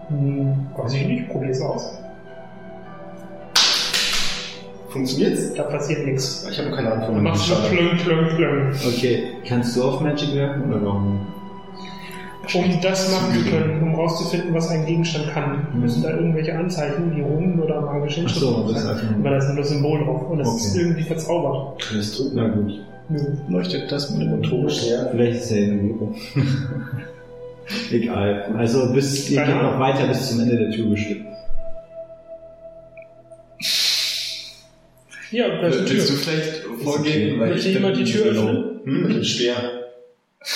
hm, 0.09 0.67
weiß 0.75 0.93
ich 0.93 1.07
nicht, 1.07 1.29
probier's 1.29 1.61
aus. 1.61 2.04
Funktioniert's? 4.95 5.53
Da 5.53 5.63
passiert 5.63 6.05
nichts. 6.05 6.47
Ich 6.49 6.57
habe 6.57 6.71
keine 6.71 6.91
Ahnung 6.93 7.05
von 7.07 7.15
Du 7.15 7.21
machst 7.21 7.47
Scheibe. 7.47 7.75
plöng, 7.75 7.97
plöng, 7.97 8.35
plöng. 8.35 8.71
Okay, 8.87 9.23
kannst 9.47 9.75
du 9.75 9.83
auf 9.83 9.99
Magic 10.01 10.33
werfen 10.35 10.63
oder 10.73 10.85
warum? 10.85 11.19
Um 12.53 12.79
das 12.81 13.11
machen 13.11 13.33
zu 13.33 13.49
können, 13.49 13.81
um 13.81 13.95
rauszufinden, 13.95 14.53
was 14.53 14.69
ein 14.69 14.85
Gegenstand 14.85 15.33
kann, 15.33 15.67
müssen 15.81 16.03
da 16.03 16.11
irgendwelche 16.11 16.55
Anzeichen, 16.55 17.15
wie 17.15 17.21
Runen 17.21 17.59
oder 17.59 17.81
magische 17.81 18.17
so, 18.17 18.21
Inschriften 18.21 18.67
das 18.67 18.77
ist 18.77 18.83
sein. 18.83 18.91
einfach 18.95 19.07
Aber 19.09 19.17
nur. 19.17 19.29
da 19.31 19.37
ist 19.37 19.47
nur 19.47 19.57
das 19.57 19.69
Symbol 19.69 20.03
drauf 20.05 20.29
und 20.29 20.37
das 20.37 20.47
Okay. 20.47 20.57
ist 20.57 20.75
irgendwie 20.77 21.03
verzaubert. 21.03 21.83
Ich 21.99 22.15
drücken? 22.15 22.31
Na 22.35 22.47
gut. 22.47 22.71
Leuchtet 23.49 23.91
das 23.91 24.11
mit 24.11 24.21
dem 24.21 24.29
Motorisch 24.37 24.83
näher. 24.83 25.07
Vielleicht 25.11 25.37
ist 25.41 25.51
er 25.51 25.57
in 25.57 25.97
der. 25.99 26.07
Egal. 27.91 28.45
Also 28.57 28.93
bis 28.93 29.29
ihr 29.31 29.41
geht 29.43 29.61
noch 29.61 29.79
weiter 29.79 30.07
bis 30.07 30.29
zum 30.29 30.39
Ende 30.41 30.55
der 30.57 30.69
Tür 30.71 30.89
bestimmt. 30.91 31.25
Ja, 35.31 35.47
da 35.49 35.67
ist 35.67 35.77
eine 35.79 35.89
Willst 35.89 36.09
du 36.09 36.13
Tür. 36.13 36.21
vielleicht 36.23 36.63
vorgehen? 36.83 37.37
Möchte 37.39 37.67
ich 37.69 37.73
jemand 37.73 37.97
die 37.97 38.03
Tür 38.05 38.25
öffnen? 38.25 38.79
Hm, 38.83 39.01
mit 39.07 39.15
dem 39.17 39.23
Speer. 39.23 39.55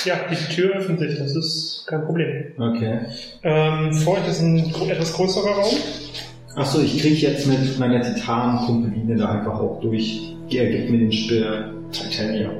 Ja, 0.06 0.15
die 0.30 0.53
Tür 0.56 0.75
öffnet 0.75 0.99
sich, 0.99 1.17
das 1.17 1.35
ist 1.35 1.85
kein 1.88 2.06
Problem. 2.06 2.45
Okay. 2.57 2.99
Ähm, 3.43 3.91
vor 3.93 4.14
euch 4.17 4.27
ist 4.27 4.41
ein 4.41 4.59
etwas 4.89 5.14
größerer 5.14 5.49
Raum. 5.51 5.75
Achso, 6.56 6.81
ich 6.81 6.99
krieg 7.01 7.19
jetzt 7.22 7.48
mit 7.48 7.80
meiner 7.80 8.01
Titan-Kumpeline 8.01 9.15
da 9.15 9.30
einfach 9.31 9.59
auch 9.59 9.80
durch. 9.81 10.35
Er 10.49 10.69
gibt 10.69 10.89
mir 10.91 10.99
den 10.99 11.11
Speer. 11.11 11.72
Titanium. 11.91 12.51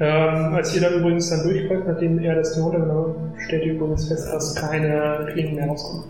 Ähm, 0.00 0.54
als 0.54 0.74
ihr 0.74 0.82
dann 0.82 0.94
übrigens 1.00 1.30
dann 1.30 1.42
durchfolgt, 1.44 1.86
nachdem 1.88 2.18
er 2.18 2.34
das 2.34 2.54
Ding 2.54 2.62
runtergenommen 2.62 3.14
hat, 3.14 3.42
stellt 3.46 3.64
ihr 3.64 3.72
übrigens 3.74 4.08
fest, 4.08 4.28
dass 4.32 4.54
keine 4.54 5.28
Klingen 5.32 5.54
mehr 5.54 5.66
rauskommen. 5.66 6.04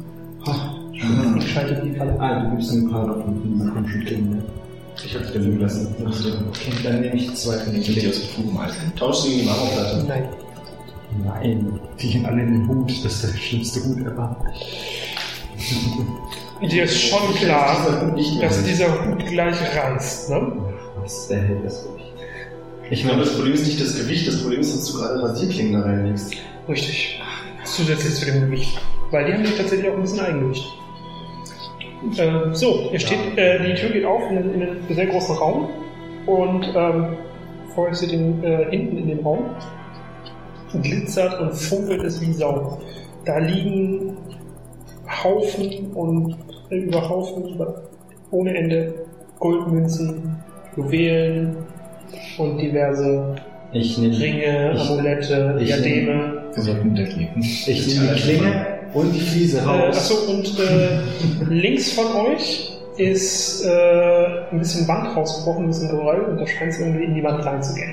Ha. 0.47 0.75
Und 1.35 1.43
schaltet 1.43 1.85
die 1.85 1.91
Falle. 1.97 2.15
Ah, 2.19 2.43
du 2.43 2.57
gibst 2.57 2.73
mir 2.75 2.81
ein 2.83 2.91
paar 2.91 3.07
davon 3.07 3.25
von 3.41 3.53
diesen 3.53 3.73
komischen 3.75 4.05
Klingen. 4.05 4.31
ne? 4.31 4.43
Ich 5.05 5.15
habe 5.15 5.25
drin 5.27 5.57
gelassen. 5.59 5.95
Okay, 6.01 6.73
dann 6.85 7.01
nehme 7.01 7.17
ich 7.17 7.35
zwei 7.35 7.59
von 7.59 7.73
den 7.73 7.81
Ich 7.81 7.87
die 7.87 7.93
Klingen. 7.95 8.11
aus 8.11 8.21
dem 8.21 8.29
Fugenhalten. 8.29 8.93
Tausch 8.97 9.17
sie 9.23 9.33
in 9.33 9.39
die 9.41 9.45
Marmorplatte. 9.47 10.05
Nein. 10.07 10.29
Nein, 11.25 11.81
die 12.01 12.11
gehen 12.11 12.27
alle 12.27 12.43
in 12.43 12.53
den 12.53 12.69
Hut. 12.69 12.91
Das 13.05 13.15
ist 13.15 13.25
der 13.25 13.39
schlimmste 13.39 13.83
Hut 13.85 13.99
ever. 14.01 14.37
Dir 16.63 16.85
ist 16.85 17.01
schon 17.03 17.35
klar, 17.35 18.15
dass 18.41 18.65
dieser 18.65 18.93
Hut 18.93 19.27
gleich 19.27 19.57
reißt, 19.77 20.31
ne? 20.31 20.53
Was 21.01 21.29
der 21.29 21.41
hält 21.43 21.65
das 21.65 21.85
durch? 21.85 22.03
Ich 22.91 23.05
meine, 23.05 23.21
das 23.21 23.35
Problem 23.35 23.55
ist 23.55 23.67
nicht 23.67 23.81
das 23.81 23.97
Gewicht, 23.97 24.29
das 24.29 24.41
Problem 24.43 24.61
ist, 24.61 24.77
dass 24.77 24.87
du 24.87 24.99
gerade 24.99 25.23
Rasierklingen 25.23 25.73
da 25.75 25.81
reinlegst. 25.83 26.35
Richtig. 26.69 27.21
Zusätzlich 27.65 28.15
zu 28.15 28.27
dem 28.27 28.41
Gewicht. 28.43 28.79
Weil 29.11 29.27
die 29.27 29.33
haben 29.33 29.43
nämlich 29.43 29.59
tatsächlich 29.59 29.89
auch 29.91 29.95
ein 29.95 30.03
bisschen 30.03 30.21
Eigengewicht. 30.21 30.65
Ähm, 32.19 32.55
so, 32.55 32.89
ihr 32.93 32.99
steht, 33.01 33.19
äh, 33.37 33.59
die 33.67 33.75
Tür 33.75 33.91
geht 33.91 34.05
auf 34.05 34.23
in, 34.31 34.39
einen- 34.39 34.55
in 34.55 34.63
einen 34.63 34.87
sehr 34.95 35.07
großen 35.07 35.37
Raum 35.37 35.69
und 36.27 36.67
ähm, 36.75 37.17
vor 37.75 37.89
euch 37.89 37.97
seht 37.97 38.13
ihr 38.13 38.19
äh, 38.43 38.71
hinten 38.71 38.97
in 38.99 39.07
dem 39.09 39.21
Raum 39.21 39.45
glitzert 40.83 41.41
und 41.41 41.53
funkelt 41.55 42.03
es 42.05 42.21
wie 42.21 42.33
Sau. 42.33 42.79
Da 43.25 43.39
liegen 43.39 44.17
Haufen 45.25 45.93
und 45.95 46.37
äh, 46.71 46.77
über 46.77 47.09
Haufen 47.09 47.55
über, 47.55 47.83
ohne 48.31 48.55
Ende 48.57 48.95
Goldmünzen, 49.39 50.37
Juwelen 50.77 51.57
und 52.39 52.59
diverse 52.59 53.37
ich 53.73 53.99
nehme 53.99 54.19
Ringe, 54.19 54.73
Ich- 54.75 54.91
Amulette, 54.91 55.59
ich- 55.61 55.67
Diademe. 55.69 56.43
Wir 56.55 56.63
sollten 56.63 56.97
weglegen. 56.97 57.31
ich 57.39 57.87
nehm 57.87 58.09
die 58.15 58.21
Klinge 58.21 58.67
und 58.95 59.13
die 59.15 59.21
Fliese 59.21 59.59
Äh, 59.59 59.63
raus. 59.63 59.97
achso, 59.97 60.15
und 60.31 60.59
äh, 60.59 61.01
links 61.49 61.93
von 61.93 62.07
euch 62.15 62.73
ist 62.97 63.65
äh, 63.65 64.51
ein 64.51 64.59
bisschen 64.59 64.87
Wand 64.89 65.17
rausgebrochen, 65.17 65.65
ein 65.65 65.69
bisschen 65.69 65.89
Geröll 65.91 66.21
und 66.23 66.39
da 66.39 66.47
scheint 66.47 66.73
es 66.73 66.81
irgendwie 66.81 67.05
in 67.05 67.15
die 67.15 67.23
Wand 67.23 67.45
reinzugehen. 67.45 67.93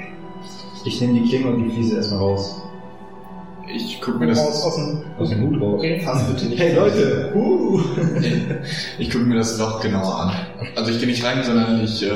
Ich 0.86 1.00
nehme 1.02 1.20
die 1.22 1.30
Klinge 1.30 1.48
und 1.48 1.64
die 1.64 1.70
Fliese 1.74 1.98
erstmal 1.98 2.20
raus. 2.22 2.56
Ich 3.74 4.00
gucke 4.00 4.20
mir 4.20 4.30
Raus 4.30 4.38
das, 4.48 4.64
aus 4.64 4.76
dem. 4.76 5.02
Aus 5.20 5.30
dem 5.30 5.42
Hut 5.50 5.62
raus. 5.62 5.74
Okay. 5.80 6.00
Fass 6.00 6.24
bitte 6.28 6.46
nicht. 6.46 6.58
Hey 6.60 6.74
Leute! 6.74 7.34
Uh. 7.36 7.82
ich 8.98 9.10
gucke 9.12 9.26
mir 9.26 9.36
das 9.36 9.60
Loch 9.60 9.82
genauer 9.82 10.16
an. 10.22 10.32
Also 10.78 10.92
ich 10.92 11.00
gehe 11.00 11.08
nicht 11.08 11.24
rein, 11.26 11.44
sondern 11.44 11.84
ich, 11.84 12.02
äh, 12.02 12.10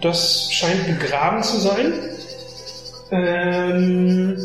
Das 0.00 0.48
scheint 0.52 0.86
begraben 0.98 1.40
zu 1.44 1.56
sein. 1.58 1.92
Ähm, 3.12 4.36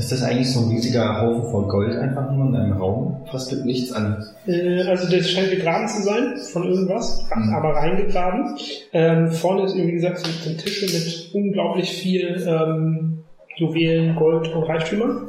Ist 0.00 0.10
das 0.10 0.22
eigentlich 0.22 0.50
so 0.50 0.60
ein 0.60 0.70
riesiger 0.70 1.20
Haufen 1.20 1.50
voll 1.50 1.68
Gold 1.68 1.94
einfach 1.94 2.32
nur 2.32 2.46
in 2.46 2.56
einem 2.56 2.72
Raum? 2.72 3.20
Fass 3.30 3.50
bitte 3.50 3.66
nichts 3.66 3.92
an. 3.92 4.24
äh, 4.46 4.80
also 4.84 5.14
das 5.14 5.28
scheint 5.28 5.50
begraben 5.50 5.86
zu 5.88 6.00
sein 6.02 6.38
von 6.54 6.64
irgendwas, 6.64 7.22
aber 7.30 7.74
reingegraben. 7.74 8.56
Ähm, 8.94 9.30
vorne 9.30 9.64
ist, 9.64 9.76
wie 9.76 9.92
gesagt, 9.92 10.20
sind, 10.20 10.32
sind 10.36 10.58
Tische 10.58 10.86
mit 10.86 11.34
unglaublich 11.34 11.90
viel 11.90 12.42
ähm, 12.48 13.24
Juwelen, 13.56 14.16
Gold 14.16 14.48
und 14.54 14.62
Reichtümern. 14.62 15.26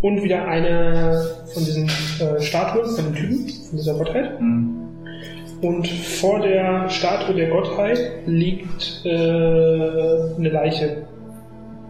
Und 0.00 0.22
wieder 0.22 0.46
eine 0.46 1.20
von 1.52 1.64
diesen 1.64 1.88
äh, 2.20 2.40
Statuen, 2.40 2.86
von 2.86 3.04
den 3.06 3.14
Typen, 3.16 3.48
von 3.48 3.78
dieser 3.78 3.94
Gottheit. 3.94 4.38
Und 5.60 5.88
vor 5.88 6.38
der 6.38 6.88
Statue 6.88 7.34
der 7.34 7.50
Gottheit 7.50 7.98
liegt 8.26 9.04
äh, 9.04 9.08
eine 9.08 10.50
Leiche. 10.50 11.08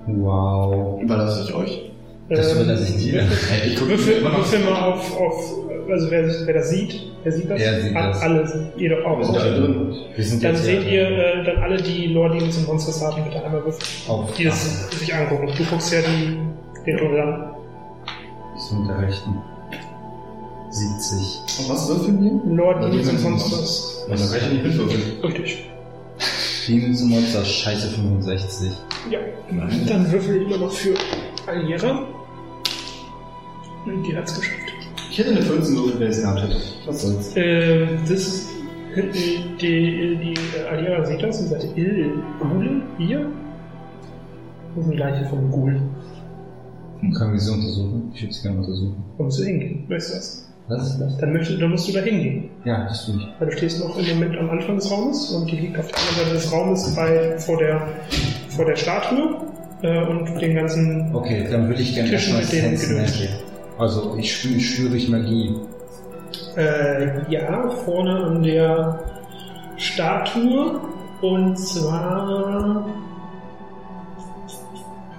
Wow. 0.06 1.02
überlasse 1.02 1.44
ich 1.44 1.54
euch. 1.54 1.88
Das 2.28 2.52
Ähm, 2.52 2.62
überlasse 2.62 2.94
ich 2.96 3.02
dir. 3.04 3.22
Ich 3.66 3.76
gucke 3.76 3.92
immer 3.94 4.28
noch 4.30 4.38
würfel 4.38 4.58
mal 4.60 4.82
auf, 4.92 5.16
auf, 5.18 5.54
also 5.90 6.10
wer, 6.10 6.26
wer 6.46 6.54
das 6.54 6.68
sieht, 6.70 7.00
wer 7.22 7.32
sieht 7.32 7.48
das? 7.50 7.60
Er 7.60 7.80
sieht 7.80 7.96
A- 7.96 8.08
das. 8.08 8.20
Alle, 8.20 8.72
jeder 8.76 9.06
auch. 9.06 9.18
Wir 9.18 9.24
sind 9.24 9.38
alle 9.38 9.60
drin. 9.60 9.96
Wir 10.14 10.24
sind 10.24 10.44
Dann 10.44 10.56
seht 10.56 10.82
ja 10.84 10.88
ihr 10.90 11.08
äh, 11.08 11.44
dann 11.44 11.56
alle 11.62 11.76
die 11.82 12.06
Lore 12.08 12.36
Demons 12.36 12.58
und 12.58 12.66
Monsters 12.66 13.00
Daten 13.00 13.24
bitte 13.24 13.42
einmal 13.42 13.64
würfeln, 13.64 13.82
auf 14.08 14.32
die 14.34 14.44
das 14.44 14.90
sich 14.90 15.14
angucken. 15.14 15.48
Du 15.56 15.64
guckst 15.64 15.90
ja 15.92 16.00
die, 16.02 16.36
den 16.84 16.96
Tunnel 16.98 17.20
an. 17.20 17.50
bis 18.54 18.72
mit 18.78 18.88
der 18.88 18.98
rechten. 19.08 19.34
70. 20.70 21.40
Und 21.60 21.68
was 21.70 21.88
würfeln 21.88 22.22
wir? 22.22 22.40
Na, 22.44 22.88
Demons 22.90 23.08
und 23.08 23.22
Monsters. 23.30 24.06
Ich 24.12 24.20
ja 24.42 24.48
nicht 24.48 24.64
mitwürfeln. 24.64 25.02
Richtig. 25.24 25.70
Demons 26.68 27.00
und 27.02 27.08
Monster, 27.10 27.42
scheiße 27.44 27.88
65. 27.88 28.70
Ja. 29.10 29.18
Dann 29.88 30.12
würfel 30.12 30.36
ich 30.36 30.46
immer 30.46 30.58
noch 30.58 30.70
für 30.72 30.94
Alira. 31.46 32.06
Und 33.88 34.02
Die 34.06 34.16
hat's 34.16 34.38
geschafft. 34.38 34.58
Ich 35.10 35.18
hätte 35.18 35.30
eine 35.30 35.42
14 35.42 35.74
gewürfelt, 35.74 36.00
wenn 36.00 36.10
ich 36.10 36.16
es 36.16 36.22
gehabt 36.22 36.42
hätte. 36.42 36.56
Was 36.86 37.02
soll's. 37.02 37.36
Äh, 37.36 37.86
das 38.08 38.48
die, 38.96 39.56
die, 39.60 40.16
die 40.16 40.34
äh, 40.58 40.68
Alira 40.70 41.04
sieht 41.04 41.22
das 41.22 41.40
und 41.40 41.48
sagt, 41.48 41.64
äh, 41.76 42.10
Gule, 42.40 42.82
hier? 42.98 43.26
Das 44.74 44.84
ist 44.84 44.90
eine 44.90 44.98
Leiche 44.98 45.24
vom 45.26 45.50
Ghoul. 45.50 45.80
Können 47.16 47.32
wir 47.32 47.38
sie 47.40 47.52
untersuchen? 47.52 48.10
Ich 48.14 48.22
würde 48.22 48.34
sie 48.34 48.42
gerne 48.42 48.58
untersuchen. 48.58 49.04
Musst 49.18 49.38
du 49.38 49.44
hingehen? 49.44 49.84
Weißt 49.88 50.10
du 50.10 50.14
das? 50.14 50.48
Was 50.68 50.98
das? 50.98 51.16
Dann, 51.16 51.32
möchtest, 51.32 51.62
dann 51.62 51.70
musst 51.70 51.88
du 51.88 51.92
da 51.92 52.00
hingehen. 52.00 52.50
Ja, 52.64 52.84
das 52.84 53.06
tue 53.06 53.16
ich. 53.16 53.26
Weil 53.38 53.48
du 53.48 53.56
stehst 53.56 53.80
noch 53.80 53.96
im 53.98 54.06
Moment 54.06 54.36
am 54.36 54.50
Anfang 54.50 54.76
des 54.76 54.90
Raumes 54.90 55.30
und 55.30 55.50
die 55.50 55.56
liegt 55.56 55.78
auf 55.78 55.88
der 55.88 55.98
anderen 55.98 56.16
Seite 56.18 56.34
des 56.34 56.52
Raumes 56.52 56.94
bei, 56.94 57.38
vor, 57.38 57.58
der, 57.58 57.88
vor 58.48 58.64
der 58.66 58.76
Statue 58.76 59.36
äh, 59.82 60.06
und 60.06 60.40
den 60.40 60.54
ganzen. 60.54 61.14
Okay, 61.14 61.46
dann 61.50 61.68
würde 61.68 61.80
ich 61.80 61.94
gerne 61.94 62.10
Tischen 62.10 62.36
erstmal 62.36 62.42
mit 62.42 62.52
denen 62.52 62.76
Sense. 62.76 63.00
Magic. 63.00 63.30
Also 63.78 64.16
ich 64.18 64.34
spüre, 64.34 64.60
spüre 64.60 64.96
ich 64.96 65.08
Magie. 65.08 65.54
Äh, 66.56 67.30
ja, 67.30 67.68
vorne 67.70 68.24
an 68.24 68.42
der 68.42 68.98
Statue 69.76 70.80
und 71.22 71.56
zwar. 71.56 72.86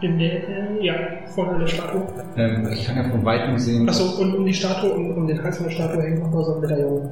In 0.01 0.17
der, 0.17 0.81
ja, 0.81 0.93
vorne 1.35 1.51
an 1.51 1.59
der 1.59 1.67
Statue. 1.67 2.03
Ähm, 2.37 2.69
ich 2.71 2.85
kann 2.85 2.97
ja 2.97 3.03
von 3.03 3.23
Weitem 3.25 3.57
sehen. 3.57 3.87
Achso, 3.87 4.21
und 4.21 4.35
um 4.35 4.45
die 4.45 4.53
Statue, 4.53 4.91
um, 4.91 5.17
um 5.17 5.27
den 5.27 5.41
Hals 5.43 5.57
von 5.57 5.65
der 5.65 5.73
Statue 5.73 6.01
hängt 6.01 6.19
noch 6.19 6.31
mal 6.31 6.43
so 6.43 6.55
ein 6.55 6.61
Medaillon. 6.61 7.11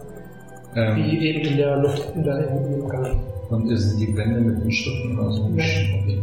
Ähm, 0.75 0.95
wie 0.97 1.17
eben 1.27 1.49
in 1.49 1.57
der 1.57 1.77
Luft, 1.77 2.15
in 2.15 2.23
der, 2.23 2.49
in 2.49 2.71
dem 2.71 2.89
Gang. 2.89 3.19
Und 3.49 3.67
sind 3.67 3.99
die 3.99 4.15
Wände 4.15 4.41
mit 4.41 4.63
den 4.63 4.71
Schriften 4.71 5.17
oder 5.17 5.31
so? 5.31 5.47
Nein. 5.49 6.01
Okay. 6.03 6.21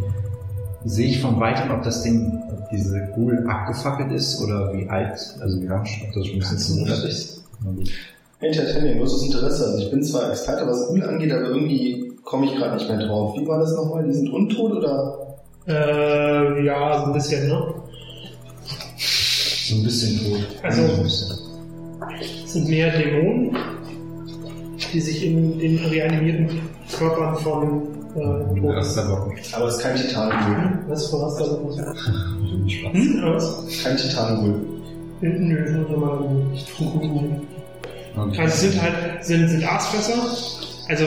Sehe 0.85 1.09
ich 1.09 1.21
von 1.21 1.41
weitem, 1.41 1.71
ob 1.71 1.83
das 1.83 2.03
Ding, 2.03 2.43
ob 2.51 2.69
diese 2.71 3.07
Ghoul 3.15 3.47
abgefackelt 3.49 4.13
ist 4.13 4.41
oder 4.43 4.73
wie 4.75 4.89
alt, 4.89 5.19
also 5.41 5.61
wie 5.63 5.67
rasch, 5.67 6.03
ob 6.07 6.15
das 6.15 6.27
schon 6.27 6.37
ein 6.37 6.39
bisschen 6.41 6.59
zerstört 6.59 7.05
ist? 7.05 7.43
Titanium, 8.41 8.99
großes 8.99 9.23
Interesse. 9.27 9.65
Also 9.67 9.79
ich 9.79 9.91
bin 9.91 10.03
zwar 10.03 10.31
Experte, 10.31 10.67
was 10.67 10.89
Google 10.89 11.05
angeht, 11.09 11.33
aber 11.33 11.45
irgendwie 11.49 12.13
komme 12.23 12.47
ich 12.47 12.55
gerade 12.57 12.77
nicht 12.77 12.89
mehr 12.89 13.07
drauf. 13.07 13.35
Wie 13.39 13.47
war 13.47 13.61
das 13.61 13.75
nochmal? 13.75 14.05
Die 14.05 14.13
sind 14.13 14.29
untot 14.31 14.73
oder? 14.73 15.37
Äh, 15.67 16.65
ja, 16.67 17.01
so 17.01 17.07
ein 17.07 17.13
bisschen, 17.15 17.49
ne? 17.49 17.75
So 18.99 19.77
ein 19.77 19.83
bisschen 19.85 20.19
tot. 20.19 20.47
Also- 20.63 20.83
ein 20.83 21.03
bisschen. 21.03 21.39
Es 22.45 22.53
sind 22.53 22.69
mehr 22.69 22.91
Dämonen, 22.97 23.57
die 24.93 25.01
sich 25.01 25.25
in 25.25 25.59
den 25.59 25.79
reanimierten 25.87 26.61
Körpern 26.97 27.37
von 27.39 27.83
äh, 28.15 28.21
Toten. 28.21 28.69
Rasterbocken. 28.71 29.39
Aber 29.53 29.67
es 29.67 29.77
ist 29.77 29.83
kein 29.83 29.97
Titanengul. 29.97 30.79
Was 30.89 31.11
für 31.11 31.21
was 31.21 31.37
da 31.37 31.45
los? 31.45 31.77
Spaß. 32.73 32.93
Hm? 32.93 33.23
Was? 33.23 33.83
Kein 33.83 33.97
Titanengul. 33.97 34.61
Nö, 35.21 35.85
nur 35.89 35.99
mal 35.99 36.19
Okay. 38.17 38.41
Also 38.41 38.55
es 38.55 38.61
sind 38.61 38.83
halt, 38.83 39.25
sind, 39.25 39.49
sind 39.49 39.65
Aasfresser. 39.65 40.15
Also, 40.89 41.05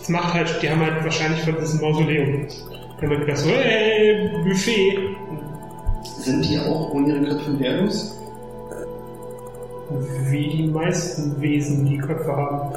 es 0.00 0.08
macht 0.08 0.34
halt, 0.34 0.62
die 0.62 0.70
haben 0.70 0.80
halt 0.80 1.02
wahrscheinlich 1.02 1.42
von 1.42 1.56
diesem 1.58 1.80
Mausoleum. 1.80 2.46
Die 2.46 3.02
haben 3.02 3.10
halt 3.10 3.20
gedacht 3.20 3.38
so, 3.38 3.50
hey, 3.50 4.30
Buffet. 4.44 4.98
Sind 6.18 6.48
die 6.48 6.58
auch 6.60 6.92
ohne 6.92 7.16
ihre 7.16 7.24
Köpfe 7.34 7.58
wehrlos? 7.58 8.16
Wie 10.30 10.48
die 10.48 10.66
meisten 10.68 11.40
Wesen, 11.40 11.84
die 11.86 11.98
Köpfe 11.98 12.36
haben. 12.36 12.74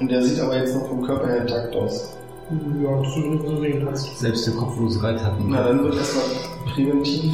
Und 0.00 0.10
der 0.10 0.22
sieht 0.22 0.40
aber 0.40 0.56
jetzt 0.56 0.74
noch 0.74 0.88
vom 0.88 1.02
Körper 1.02 1.26
her 1.26 1.40
intakt 1.42 1.74
aus. 1.74 2.16
Ja, 2.82 3.02
das 3.02 3.14
du 3.14 3.38
so 3.38 3.60
sehen 3.60 3.82
kannst. 3.84 4.18
Selbst 4.18 4.46
der 4.46 4.54
kopflose 4.54 5.02
Reiter 5.02 5.24
hat 5.24 5.38
einen 5.38 5.50
Na, 5.50 5.64
dann 5.66 5.82
wird 5.82 5.96
erstmal 5.96 6.24
präventiv, 6.72 7.32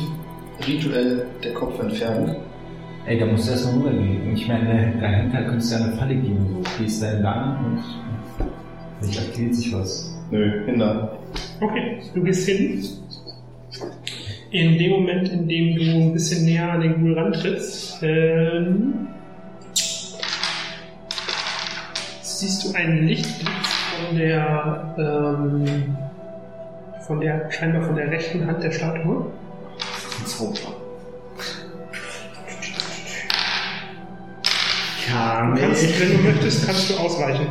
rituell 0.67 1.27
der 1.45 1.53
Kopf 1.55 1.79
entfernt. 1.81 2.37
Ey, 3.05 3.19
da 3.19 3.27
musst 3.27 3.49
du 3.49 3.51
erstmal 3.51 3.75
rübergehen. 3.75 4.35
Ich 4.35 4.47
meine, 4.49 4.95
dahinter 5.01 5.43
könntest 5.43 5.73
du 5.73 5.77
ja 5.77 5.85
eine 5.85 5.97
Falle 5.97 6.15
geben. 6.15 6.47
So. 6.49 6.83
Gehst 6.83 7.03
da 7.03 7.07
entlang 7.09 7.65
und 7.65 7.83
vielleicht 9.01 9.29
aktiviert 9.29 9.55
sich 9.55 9.75
was. 9.75 10.15
Nö, 10.31 10.65
hindern. 10.65 11.09
Okay, 11.61 11.99
du 12.15 12.23
gehst 12.23 12.49
hin. 12.49 12.83
In 14.51 14.79
dem 14.79 14.91
Moment, 14.93 15.29
in 15.31 15.49
dem 15.49 15.77
du 15.77 15.83
ein 15.83 16.13
bisschen 16.13 16.45
näher 16.45 16.73
an 16.73 16.81
den 16.81 17.03
Ghoul 17.03 17.19
rantrittst, 17.19 18.03
ähm, 18.03 19.09
siehst 22.43 22.65
du 22.65 22.75
einen 22.77 23.07
Lichtblitz 23.07 23.69
von 24.05 24.17
der, 24.19 24.95
ähm, 24.99 25.97
von 27.07 27.21
der, 27.21 27.49
scheinbar 27.53 27.83
von 27.83 27.95
der 27.95 28.11
rechten 28.11 28.45
Hand 28.45 28.63
der 28.65 28.73
Statue. 28.73 29.27
Ein 30.19 30.27
Zauberer. 30.27 30.75
Du 35.55 35.61
kannst, 35.61 36.01
wenn 36.01 36.17
du 36.17 36.23
möchtest, 36.23 36.67
kannst 36.67 36.91
du 36.91 36.97
ausweichen. 36.97 37.47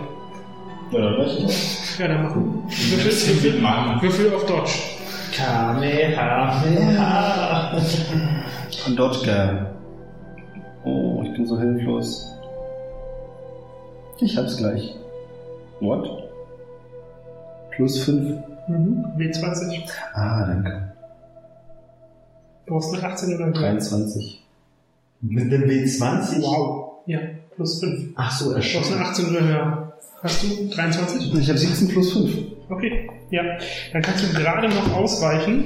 Ja, 0.91 0.99
dann 0.99 1.17
weiß 1.19 1.33
ich 1.37 1.45
nicht. 1.45 1.99
Ja, 1.99 2.07
dann 2.09 2.23
machen. 2.23 2.63
Würfel, 2.67 3.43
würfel, 3.43 4.01
würfel 4.01 4.33
auf 4.33 4.45
Dodge. 4.45 4.71
Kamehameha. 5.33 7.01
Und 8.87 8.95
Dodge 8.97 9.67
Oh, 10.83 11.23
ich 11.23 11.31
bin 11.33 11.45
so 11.45 11.57
hilflos. 11.59 12.40
Ich 14.21 14.37
hab's 14.37 14.57
gleich. 14.57 14.95
What? 15.79 16.07
Plus 17.71 18.03
5. 18.03 18.37
Mhm. 18.67 19.05
W20. 19.17 19.89
Ah, 20.13 20.45
danke. 20.45 20.93
Du 22.65 22.73
brauchst 22.73 22.93
eine 22.93 23.03
18 23.03 23.35
oder 23.35 23.45
eine 23.45 23.53
23. 23.53 24.45
Mit 25.21 25.51
dem 25.51 25.63
W20? 25.63 26.41
Wow. 26.41 27.01
Ja, 27.07 27.19
plus 27.55 27.79
5. 27.79 28.13
Ach 28.15 28.31
so, 28.31 28.49
Du 28.49 28.53
brauchst 28.55 28.75
eine 28.75 29.01
erschossen. 29.01 29.25
18 29.25 29.29
oder 29.35 29.47
höher. 29.47 29.93
Hast 30.21 30.43
du 30.43 30.67
23? 30.69 31.33
Ich 31.33 31.49
habe 31.49 31.57
17 31.57 31.87
plus 31.87 32.13
5. 32.13 32.37
Okay, 32.69 33.09
ja. 33.31 33.43
Dann 33.91 34.01
kannst 34.03 34.23
du 34.23 34.39
gerade 34.39 34.69
noch 34.69 34.95
ausweichen, 34.95 35.65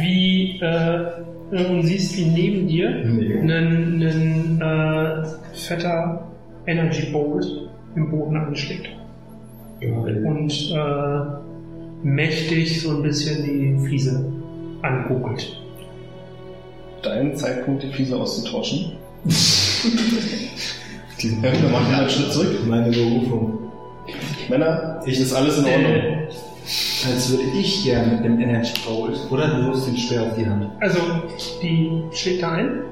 wie 0.00 0.60
äh, 0.60 1.22
und 1.50 1.82
siehst, 1.82 2.16
wie 2.16 2.26
neben 2.26 2.66
dir 2.68 2.88
ein, 2.88 4.00
ein 4.00 4.60
äh, 4.62 5.26
fetter 5.54 6.31
Energy 6.66 7.10
Bolt 7.12 7.44
im 7.96 8.10
Boden 8.10 8.36
anschlägt. 8.36 8.88
Und 9.80 10.72
äh, 10.72 12.06
mächtig 12.06 12.82
so 12.82 12.90
ein 12.96 13.02
bisschen 13.02 13.42
die 13.44 13.86
Fliese 13.86 14.24
anguckelt. 14.82 15.56
Dein 17.02 17.36
Zeitpunkt, 17.36 17.82
die 17.82 17.88
Fliese 17.88 18.16
auszutauschen. 18.16 18.92
die 21.22 21.42
wir 21.42 21.68
machen 21.70 21.94
einen 21.94 22.08
Schritt 22.08 22.32
zurück. 22.32 22.58
Meine 22.66 22.90
Berufung. 22.90 23.58
Männer, 24.48 25.00
ich 25.06 25.20
ist 25.20 25.32
alles 25.32 25.58
in 25.58 25.64
Ordnung. 25.64 25.92
Äh, 25.92 26.28
Als 27.06 27.30
würde 27.30 27.44
ich 27.58 27.84
gerne 27.84 28.16
mit 28.16 28.24
dem 28.24 28.40
Energy 28.40 28.74
Bolt 28.86 29.18
oder 29.30 29.48
du 29.48 29.68
wirst 29.68 29.88
den 29.88 29.96
Speer 29.96 30.22
auf 30.22 30.36
die 30.36 30.46
Hand. 30.46 30.70
Also, 30.80 30.98
die 31.60 32.02
schlägt 32.12 32.42
da 32.42 32.52
ein, 32.52 32.82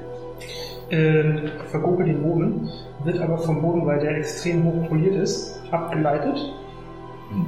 äh, 0.91 1.47
vergurkelt 1.69 2.09
den 2.09 2.21
Boden, 2.21 2.69
wird 3.03 3.19
aber 3.19 3.37
vom 3.37 3.61
Boden, 3.61 3.85
weil 3.85 3.99
der 3.99 4.17
extrem 4.17 4.63
hoch 4.65 4.87
poliert 4.87 5.15
ist, 5.15 5.61
abgeleitet. 5.71 6.53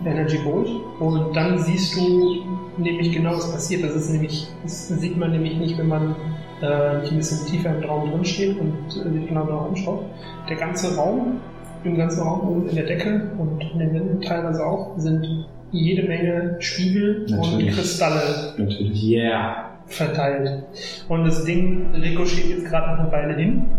Energy 0.06 0.38
Bolt. 0.38 0.70
Und 1.00 1.36
dann 1.36 1.60
siehst 1.60 1.98
du 1.98 2.44
nämlich 2.78 3.12
genau, 3.12 3.36
was 3.36 3.52
passiert. 3.52 3.84
Das 3.84 3.96
ist 3.96 4.12
nämlich, 4.12 4.48
das 4.64 4.88
sieht 4.88 5.18
man 5.18 5.32
nämlich 5.32 5.58
nicht, 5.58 5.78
wenn 5.78 5.90
man 5.90 6.16
äh, 6.62 7.08
ein 7.10 7.18
bisschen 7.18 7.46
tiefer 7.48 7.76
im 7.76 7.84
Raum 7.84 8.12
drin 8.12 8.26
steht 8.26 8.58
und 8.60 8.74
äh, 8.90 9.12
sich 9.12 9.28
genau 9.28 9.46
darauf 9.46 9.70
umschaut. 9.70 10.06
Der 10.50 10.56
ganze 10.56 10.96
Raum, 10.96 11.42
im 11.84 11.98
ganzen 11.98 12.24
Raum 12.24 12.48
oben 12.48 12.70
in 12.70 12.76
der 12.76 12.86
Decke 12.86 13.30
und 13.38 13.62
in 13.62 13.80
den 13.80 13.94
Wänden 13.94 14.22
teilweise 14.22 14.66
auch, 14.66 14.98
sind 14.98 15.48
jede 15.72 16.08
Menge 16.08 16.56
Spiegel 16.60 17.26
und 17.30 17.32
Natürlich. 17.32 17.76
Kristalle 17.76 18.54
Natürlich. 18.58 19.04
Yeah. 19.04 19.73
Verteilt. 19.94 20.64
Und 21.08 21.26
das 21.26 21.44
Ding 21.46 21.94
ricochet 21.96 22.46
jetzt 22.46 22.66
gerade 22.66 22.94
noch 22.94 23.00
eine 23.00 23.12
Weile 23.12 23.36
hin. 23.36 23.70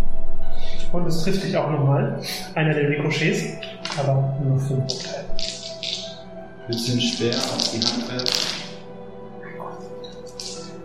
Und 0.93 1.07
es 1.07 1.25
trifft 1.25 1.43
dich 1.43 1.57
auch 1.57 1.70
nochmal. 1.70 2.20
Einer 2.55 2.73
der 2.73 2.89
Ricochets, 2.89 3.43
aber 3.99 4.36
nur 4.44 4.59
für 4.60 4.75
einen 4.75 4.86
Bruchteil. 4.86 5.25
Willst 6.68 6.89
du 6.89 6.93
den 6.93 7.01
Speer 7.01 7.34
auf 7.34 7.70
die 7.73 7.84
Hand 7.84 8.09
werfen? 8.09 8.55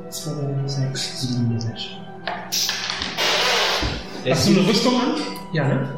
2, 0.10 0.32
6, 0.66 1.22
7, 1.22 1.60
6. 1.60 1.72
Hast 4.30 4.48
du 4.48 4.60
eine 4.60 4.68
Rüstung 4.68 4.96
an? 4.96 5.16
Ja, 5.54 5.68
ne? 5.68 5.90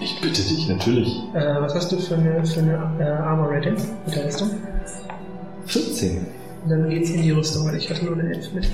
Ich 0.00 0.20
bitte 0.20 0.42
dich, 0.42 0.68
natürlich. 0.68 1.08
Äh, 1.34 1.60
was 1.60 1.74
hast 1.74 1.90
du 1.92 1.98
für 1.98 2.16
eine, 2.16 2.44
für 2.44 2.60
eine 2.60 2.74
äh, 3.00 3.04
Armor 3.04 3.50
Rating 3.50 3.74
mit 4.04 4.14
der 4.14 4.26
Rüstung? 4.26 4.50
14. 5.66 6.26
Dann 6.68 6.88
geht's 6.90 7.10
in 7.10 7.22
die 7.22 7.30
Rüstung, 7.30 7.66
weil 7.66 7.76
ich 7.76 7.88
hatte 7.90 8.04
nur 8.04 8.14
eine 8.18 8.34
11 8.34 8.52
mit. 8.54 8.68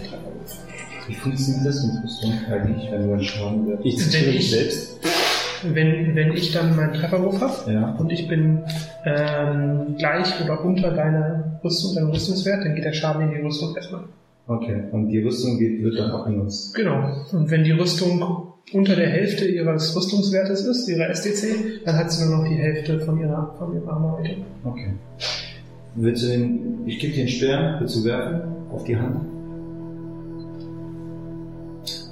Wie 1.07 1.15
funktioniert 1.15 1.67
das 1.67 1.85
mit 1.85 2.03
Rüstung 2.05 2.33
eigentlich, 2.51 2.91
wenn 2.91 3.07
du 3.07 3.13
einen 3.13 3.23
Schaden 3.23 3.67
wirst? 3.67 3.85
Ich 3.85 3.97
zitiere 3.99 4.27
mich 4.29 4.37
ich- 4.39 4.51
selbst. 4.51 4.91
Wenn, 5.67 6.15
wenn 6.15 6.33
ich 6.33 6.53
dann 6.53 6.77
meinen 6.77 6.93
Trefferwurf 6.93 7.41
habe 7.41 7.73
Ja. 7.73 7.95
und 7.99 8.13
ich 8.13 8.29
bin 8.29 8.65
ähm, 9.07 9.95
gleich 9.97 10.45
oder 10.45 10.63
unter 10.63 10.91
deiner 10.91 11.59
Rüstung, 11.65 11.95
deinem 11.95 12.11
Rüstungswert, 12.11 12.65
dann 12.67 12.75
geht 12.75 12.85
der 12.85 12.93
Schaden 12.93 13.23
in 13.23 13.31
die 13.31 13.41
Rüstung 13.41 13.75
erstmal. 13.75 14.03
Okay. 14.47 14.83
Und 14.93 15.09
die 15.09 15.23
Rüstung 15.23 15.59
geht, 15.59 15.83
wird 15.83 15.99
dann 15.99 16.11
auch 16.11 16.27
genutzt. 16.27 16.75
Genau. 16.75 17.11
Und 17.33 17.51
wenn 17.51 17.65
die 17.65 17.71
Rüstung 17.71 18.23
unter 18.75 18.95
der 18.95 19.09
Hälfte 19.09 19.47
ihres 19.47 19.97
Rüstungswertes 19.97 20.67
ist, 20.67 20.87
ihrer 20.87 21.09
SDC, 21.09 21.83
dann 21.87 21.97
hat 21.97 22.13
sie 22.13 22.27
nur 22.29 22.39
noch 22.39 22.45
die 22.49 22.57
Hälfte 22.57 23.01
von 23.01 23.19
ihrer 23.19 23.55
von 23.59 23.75
ihrem 23.75 23.89
Armor. 23.89 24.21
Okay. 24.65 24.89
Willst 25.97 26.25
du 26.25 26.29
den, 26.29 26.83
ich 26.87 26.99
gebe 26.99 27.13
dir 27.13 27.25
den 27.25 27.29
Speer, 27.29 27.77
willst 27.79 27.97
du 27.97 28.05
werfen? 28.05 28.43
Auf 28.73 28.85
die 28.85 28.97
Hand? 28.97 29.17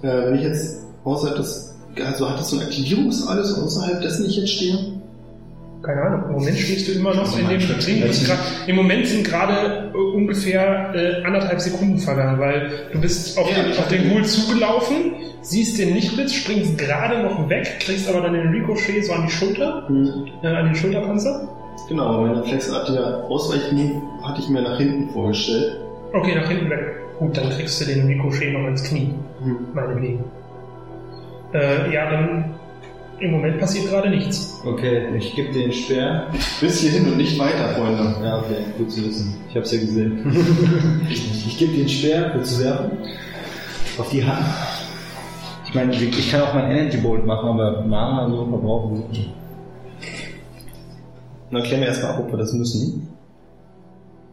Äh, 0.02 0.26
wenn 0.26 0.34
ich 0.36 0.42
jetzt 0.42 0.84
außerhalb 1.04 1.36
des, 1.36 1.74
also 2.04 2.30
hat 2.30 2.38
das 2.38 2.50
so 2.50 2.58
ein 2.58 2.66
Aktivierungsalles 2.66 3.54
außerhalb 3.54 4.00
dessen 4.00 4.26
ich 4.26 4.36
jetzt 4.36 4.50
stehe? 4.50 4.78
Keine 5.82 6.02
Ahnung. 6.02 6.24
Im 6.28 6.32
Moment 6.34 6.58
stehst 6.58 6.86
du 6.86 6.92
immer 6.92 7.12
noch 7.12 7.36
in 7.36 7.48
dem. 7.48 7.58
Ding. 7.58 8.04
Im 8.68 8.76
Moment 8.76 9.04
sind 9.04 9.24
gerade 9.24 9.90
äh, 9.92 10.16
ungefähr 10.16 10.94
äh, 10.94 11.24
anderthalb 11.24 11.60
Sekunden 11.60 11.98
vergangen, 11.98 12.38
weil 12.38 12.70
du 12.92 13.00
bist 13.00 13.36
auf 13.36 13.50
Ja, 13.50 13.64
den, 13.64 13.72
auf 13.72 13.88
den 13.88 14.08
Ghoul 14.08 14.24
zugelaufen, 14.24 15.14
siehst 15.40 15.80
den 15.80 15.94
Lichtblitz, 15.94 16.34
springst 16.34 16.78
gerade 16.78 17.24
noch 17.24 17.48
weg, 17.48 17.78
kriegst 17.80 18.08
aber 18.08 18.20
dann 18.20 18.34
den 18.34 18.48
Ricochet 18.50 19.04
so 19.04 19.12
an 19.12 19.26
die 19.26 19.32
Schulter, 19.32 19.88
äh, 20.44 20.46
an 20.46 20.66
den 20.66 20.76
Schulterpanzer. 20.76 21.48
Genau, 21.88 22.04
aber 22.04 22.26
meine 22.26 22.42
flexartige 22.44 23.24
Ausweichmove 23.24 24.02
hatte 24.22 24.40
ich 24.40 24.48
mir 24.48 24.62
nach 24.62 24.78
hinten 24.78 25.10
vorgestellt. 25.10 25.78
Okay, 26.12 26.34
nach 26.34 26.48
hinten 26.48 26.70
weg. 26.70 26.96
Gut, 27.18 27.36
dann 27.36 27.50
kriegst 27.50 27.80
du 27.80 27.84
den 27.84 28.06
Ricochet 28.06 28.52
noch 28.52 28.66
ins 28.66 28.82
Knie. 28.84 29.14
Hm. 29.42 29.56
meinetwegen. 29.74 30.24
Äh, 31.52 31.92
ja, 31.92 32.10
dann 32.10 32.54
Im 33.20 33.30
Moment 33.30 33.60
passiert 33.60 33.88
gerade 33.88 34.10
nichts. 34.10 34.60
Okay, 34.66 35.06
ich 35.16 35.34
gebe 35.36 35.52
den 35.52 35.72
Speer. 35.72 36.26
Bis 36.60 36.80
hierhin 36.80 37.06
und 37.06 37.18
nicht 37.18 37.38
weiter, 37.38 37.68
Freunde. 37.76 38.16
Ja, 38.22 38.38
okay, 38.38 38.64
gut 38.76 38.90
zu 38.90 39.04
wissen. 39.04 39.36
Ich 39.48 39.56
hab's 39.56 39.70
ja 39.72 39.78
gesehen. 39.78 41.06
ich 41.08 41.46
ich 41.46 41.58
gebe 41.58 41.72
den 41.76 41.88
Speer, 41.88 42.32
für 42.32 42.42
zu 42.42 42.64
werfen. 42.64 42.98
Auf 43.98 44.08
die 44.10 44.24
Hand. 44.24 44.44
Ich 45.66 45.74
meine, 45.74 45.94
ich 45.94 46.30
kann 46.32 46.40
auch 46.40 46.52
mein 46.52 46.70
Energy 46.70 46.96
Bolt 46.96 47.24
machen, 47.24 47.48
aber 47.48 47.82
Mana 47.82 48.28
so 48.28 48.44
verbrauchen 48.46 48.98
wir 48.98 49.08
nicht. 49.08 49.30
Dann 51.52 51.62
klären 51.62 51.82
wir 51.82 51.88
erstmal 51.88 52.12
ab, 52.12 52.18
ob 52.20 52.30
wir 52.32 52.38
das 52.38 52.52
müssen. 52.52 53.08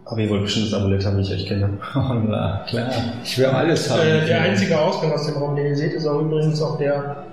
Aber 0.06 0.22
ihr 0.22 0.30
wollt 0.30 0.42
bestimmt 0.44 0.68
das 0.68 0.74
Amulett 0.74 1.06
haben, 1.06 1.18
wie 1.18 1.22
ich 1.22 1.32
euch 1.32 1.46
kenne. 1.46 1.70
Oh, 1.96 2.14
na, 2.28 2.66
klar. 2.68 2.90
Ich 3.24 3.38
will 3.38 3.46
alles 3.46 3.90
haben. 3.90 4.02
Äh, 4.02 4.26
der 4.26 4.42
einzige 4.42 4.80
Ausgang 4.80 5.12
aus 5.12 5.26
dem 5.28 5.36
Raum, 5.36 5.56
den 5.56 5.68
ihr 5.68 5.76
seht, 5.76 5.94
ist 5.94 6.08
auch 6.08 6.22
übrigens 6.22 6.60
auch 6.62 6.78
der 6.80 7.26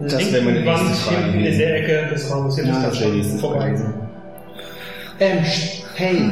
Das 0.00 0.32
wäre 0.32 0.42
meine 0.42 0.66
Wand 0.66 0.88
hinten 0.88 1.34
in 1.34 1.38
gewesen. 1.44 1.58
der 1.58 1.76
Ecke 1.76 2.14
des 2.14 2.32
Raumes. 2.32 2.56
Jetzt 2.56 2.66
Ja, 2.66 2.76
ist 2.78 2.82
das 2.84 2.90
das 2.92 3.00
wäre 3.00 3.12
die 3.12 3.22
vorbei. 3.38 3.74
Ähm, 5.20 5.38
hey, 5.94 6.30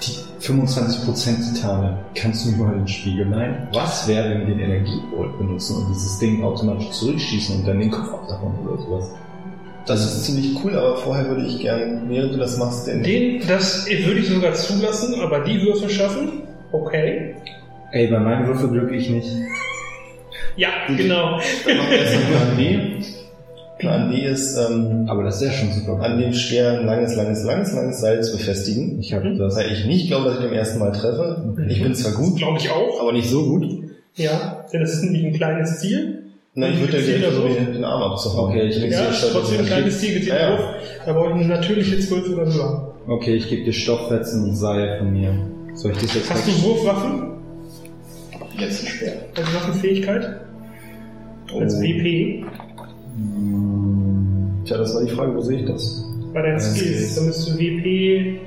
die 0.00 0.44
25% 0.44 1.54
Titane, 1.54 1.98
kannst 2.14 2.46
du 2.46 2.50
mir 2.52 2.64
mal 2.64 2.74
den 2.76 2.88
Spiegel 2.88 3.28
leihen? 3.28 3.68
Was 3.74 4.06
wäre, 4.06 4.30
wenn 4.30 4.40
wir 4.46 4.54
den 4.54 4.60
Energiebolt 4.60 5.36
benutzen 5.38 5.76
und 5.76 5.88
dieses 5.90 6.18
Ding 6.18 6.42
automatisch 6.44 6.90
zurückschießen 6.90 7.56
und 7.56 7.66
dann 7.68 7.78
den 7.80 7.90
Kopf 7.90 8.12
abtauchen 8.14 8.54
oder 8.66 8.80
sowas? 8.80 9.10
Das 9.86 10.04
ist 10.04 10.24
ziemlich 10.24 10.52
cool, 10.64 10.76
aber 10.76 10.96
vorher 10.96 11.28
würde 11.28 11.46
ich 11.46 11.60
gern, 11.60 12.08
während 12.08 12.34
du 12.34 12.38
das 12.38 12.56
machst, 12.58 12.86
den. 12.88 13.02
Den, 13.02 13.40
das 13.46 13.86
würde 13.86 14.18
ich 14.20 14.26
sogar 14.28 14.52
zulassen, 14.54 15.20
aber 15.20 15.40
die 15.40 15.60
Würfel 15.62 15.88
schaffen, 15.88 16.42
okay. 16.72 17.36
Ey, 17.92 18.08
bei 18.08 18.18
meinem 18.18 18.48
Würfel 18.48 18.68
glücklich 18.70 19.08
nicht. 19.10 19.28
Ja, 20.56 20.70
genau. 20.96 21.38
Dann 21.66 21.76
machen 21.76 21.90
wir 21.90 21.98
erst 21.98 22.28
Plan 22.28 22.56
B. 22.56 22.78
Plan 23.78 24.10
B 24.10 24.22
ist, 24.22 24.56
ähm, 24.56 25.04
Aber 25.08 25.22
das 25.22 25.36
ist 25.40 25.48
ja 25.48 25.52
schon 25.52 25.70
super. 25.70 26.00
an 26.02 26.18
dem 26.18 26.32
Speer 26.32 26.80
ein 26.80 26.86
langes, 26.86 27.14
langes, 27.14 27.44
langes, 27.44 27.72
langes 27.74 28.00
Seil 28.00 28.22
zu 28.22 28.36
befestigen. 28.38 28.98
Ich 29.00 29.12
habe 29.12 29.36
das. 29.36 29.54
Weil 29.54 29.70
ich 29.70 29.84
nicht 29.84 30.08
glaube, 30.08 30.24
dass 30.26 30.36
ich 30.38 30.40
beim 30.44 30.52
ersten 30.54 30.78
Mal 30.78 30.92
treffe. 30.92 31.54
Ich 31.68 31.82
bin 31.82 31.94
zwar 31.94 32.12
gut, 32.12 32.38
Glaube 32.38 32.58
ich 32.58 32.70
auch. 32.70 33.00
aber 33.00 33.12
nicht 33.12 33.28
so 33.28 33.44
gut. 33.46 33.66
Ja, 34.14 34.64
denn 34.72 34.80
das 34.80 34.94
ist 34.94 35.02
nämlich 35.04 35.26
ein 35.26 35.34
kleines 35.34 35.78
Ziel. 35.80 36.22
Na, 36.58 36.70
ich 36.70 36.80
würde 36.80 36.92
da 36.94 36.98
versuchen, 37.28 37.54
drauf. 37.54 37.66
den 37.74 37.84
Arm 37.84 38.02
abzuhauen. 38.12 38.50
Okay, 38.50 38.62
ich 38.68 38.80
Wenn 38.82 38.90
Ja, 38.90 39.12
statt- 39.12 39.30
trotzdem 39.32 39.60
ein 39.60 39.66
kleines 39.66 40.00
Ziel 40.00 40.14
gezielt 40.14 40.34
Ja. 40.40 40.74
Da 41.04 41.12
brauche 41.12 41.28
ich 41.28 41.34
eine 41.34 41.46
natürliche 41.48 41.98
12 42.00 42.30
oder 42.30 42.46
höher. 42.46 42.94
Okay, 43.06 43.34
ich 43.34 43.48
gebe 43.50 43.64
dir 43.64 43.72
Stofffetzen 43.74 44.44
und 44.44 44.56
Seil 44.56 44.98
von 44.98 45.12
mir. 45.12 45.34
Soll 45.74 45.92
ich 45.92 45.98
das 45.98 46.14
jetzt 46.14 46.30
Hast 46.30 46.48
du 46.48 46.62
Wurfwaffen 46.62 47.22
Jetzt 48.58 48.84
ein 48.84 48.88
Speer. 48.88 49.12
als 49.36 49.54
Waffenfähigkeit? 49.54 50.40
Als 51.60 51.74
Oh. 51.76 51.80
WP 51.82 52.44
Tja, 54.64 54.78
das 54.78 54.94
war 54.94 55.04
die 55.04 55.10
Frage, 55.10 55.34
wo 55.36 55.40
sehe 55.42 55.60
ich 55.60 55.66
das? 55.66 56.02
bei 56.32 56.42
deinen 56.42 56.58
Skills. 56.60 56.78
Skills. 56.80 57.14
Dann 57.16 57.26
müsst 57.26 57.48
du 57.48 57.58
WP, 57.58 58.38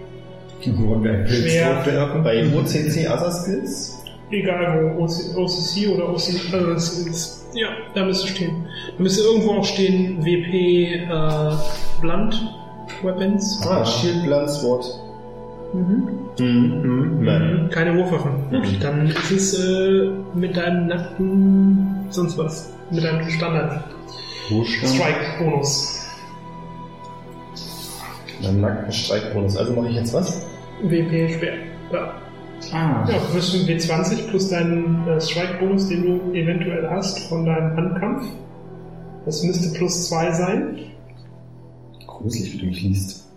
Schwer. 1.28 1.84
Bei 2.24 2.44
OCC 2.54 3.08
Other 3.08 3.32
Skills? 3.32 3.99
Egal 4.32 4.94
wo, 4.96 5.04
OC, 5.04 5.36
OCC 5.36 5.88
oder 5.94 6.10
OC, 6.10 6.30
äh, 6.54 6.80
Skills. 6.80 7.48
Ja, 7.54 7.70
da 7.96 8.06
müsste 8.06 8.28
stehen. 8.28 8.68
Da 8.96 9.04
müsste 9.04 9.24
irgendwo 9.24 9.54
auch 9.54 9.66
stehen 9.66 10.24
WP 10.24 11.10
äh, 11.10 11.56
Blunt 12.02 12.42
Weapons. 13.02 13.62
Ah, 13.68 13.84
Shield, 13.86 14.24
Blunt, 14.24 14.50
Sword. 14.50 14.86
Mhm. 15.74 16.10
Mhm. 16.40 16.82
Mhm. 16.84 17.24
Nein. 17.26 17.70
Keine 17.72 17.96
Wurfwaffen. 17.98 18.32
Gut, 18.50 18.78
dann 18.82 19.08
ist 19.08 19.32
es 19.32 19.60
äh, 19.60 20.10
mit 20.34 20.56
deinem 20.56 20.88
nackten 20.88 22.06
sonst 22.10 22.38
was. 22.38 22.74
Mit 22.92 23.04
deinem 23.04 23.30
Standard 23.30 23.84
Wo 24.50 24.64
stand? 24.64 24.94
Strike-Bonus. 24.94 26.08
Mein 28.42 28.62
nackten 28.62 28.92
Streikbonus. 28.92 29.58
Also 29.58 29.74
mache 29.74 29.90
ich 29.90 29.96
jetzt 29.96 30.14
was? 30.14 30.46
WP 30.82 31.38
schwer. 31.38 31.54
Ja. 31.92 32.14
Ah, 32.74 33.06
Ja, 33.10 33.18
du 33.20 33.34
wirst 33.36 33.54
du 33.54 33.58
W20 33.60 34.28
plus 34.30 34.50
deinen 34.50 35.08
äh, 35.08 35.20
Strike-Bonus, 35.20 35.88
den 35.88 36.04
du 36.04 36.34
eventuell 36.34 36.90
hast 36.90 37.20
von 37.30 37.46
deinem 37.46 37.76
Handkampf. 37.76 38.26
Das 39.26 39.44
müsste 39.44 39.78
plus 39.78 40.08
2 40.10 40.32
sein. 40.32 40.78
Gruselig, 42.08 42.54
wie 42.54 42.58
du 42.60 42.66
mich 42.66 42.82
liest. 42.82 43.28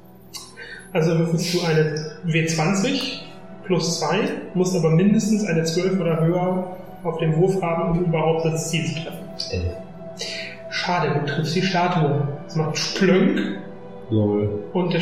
Also 0.93 1.19
würfelst 1.19 1.55
du 1.55 1.61
eine 1.63 1.97
W20 2.27 3.21
plus 3.65 4.01
2, 4.01 4.19
musst 4.55 4.77
aber 4.77 4.91
mindestens 4.91 5.45
eine 5.45 5.63
12 5.65 6.01
oder 6.01 6.21
höher 6.21 6.77
auf 7.05 7.19
dem 7.19 7.37
Wurf 7.37 7.61
haben, 7.63 7.99
um 7.99 8.05
überhaupt 8.05 8.45
das 8.45 8.71
Ziel 8.71 8.85
zu 8.87 8.95
treffen. 8.95 9.25
Elf. 9.51 9.73
Schade, 10.71 11.21
du 11.21 11.27
triffst 11.33 11.55
die 11.57 11.63
Statue. 11.63 12.29
Es 12.47 12.57
macht 12.57 12.77
Splönk 12.77 13.41
lol. 14.11 14.65
und 14.73 14.93
der, 14.93 15.01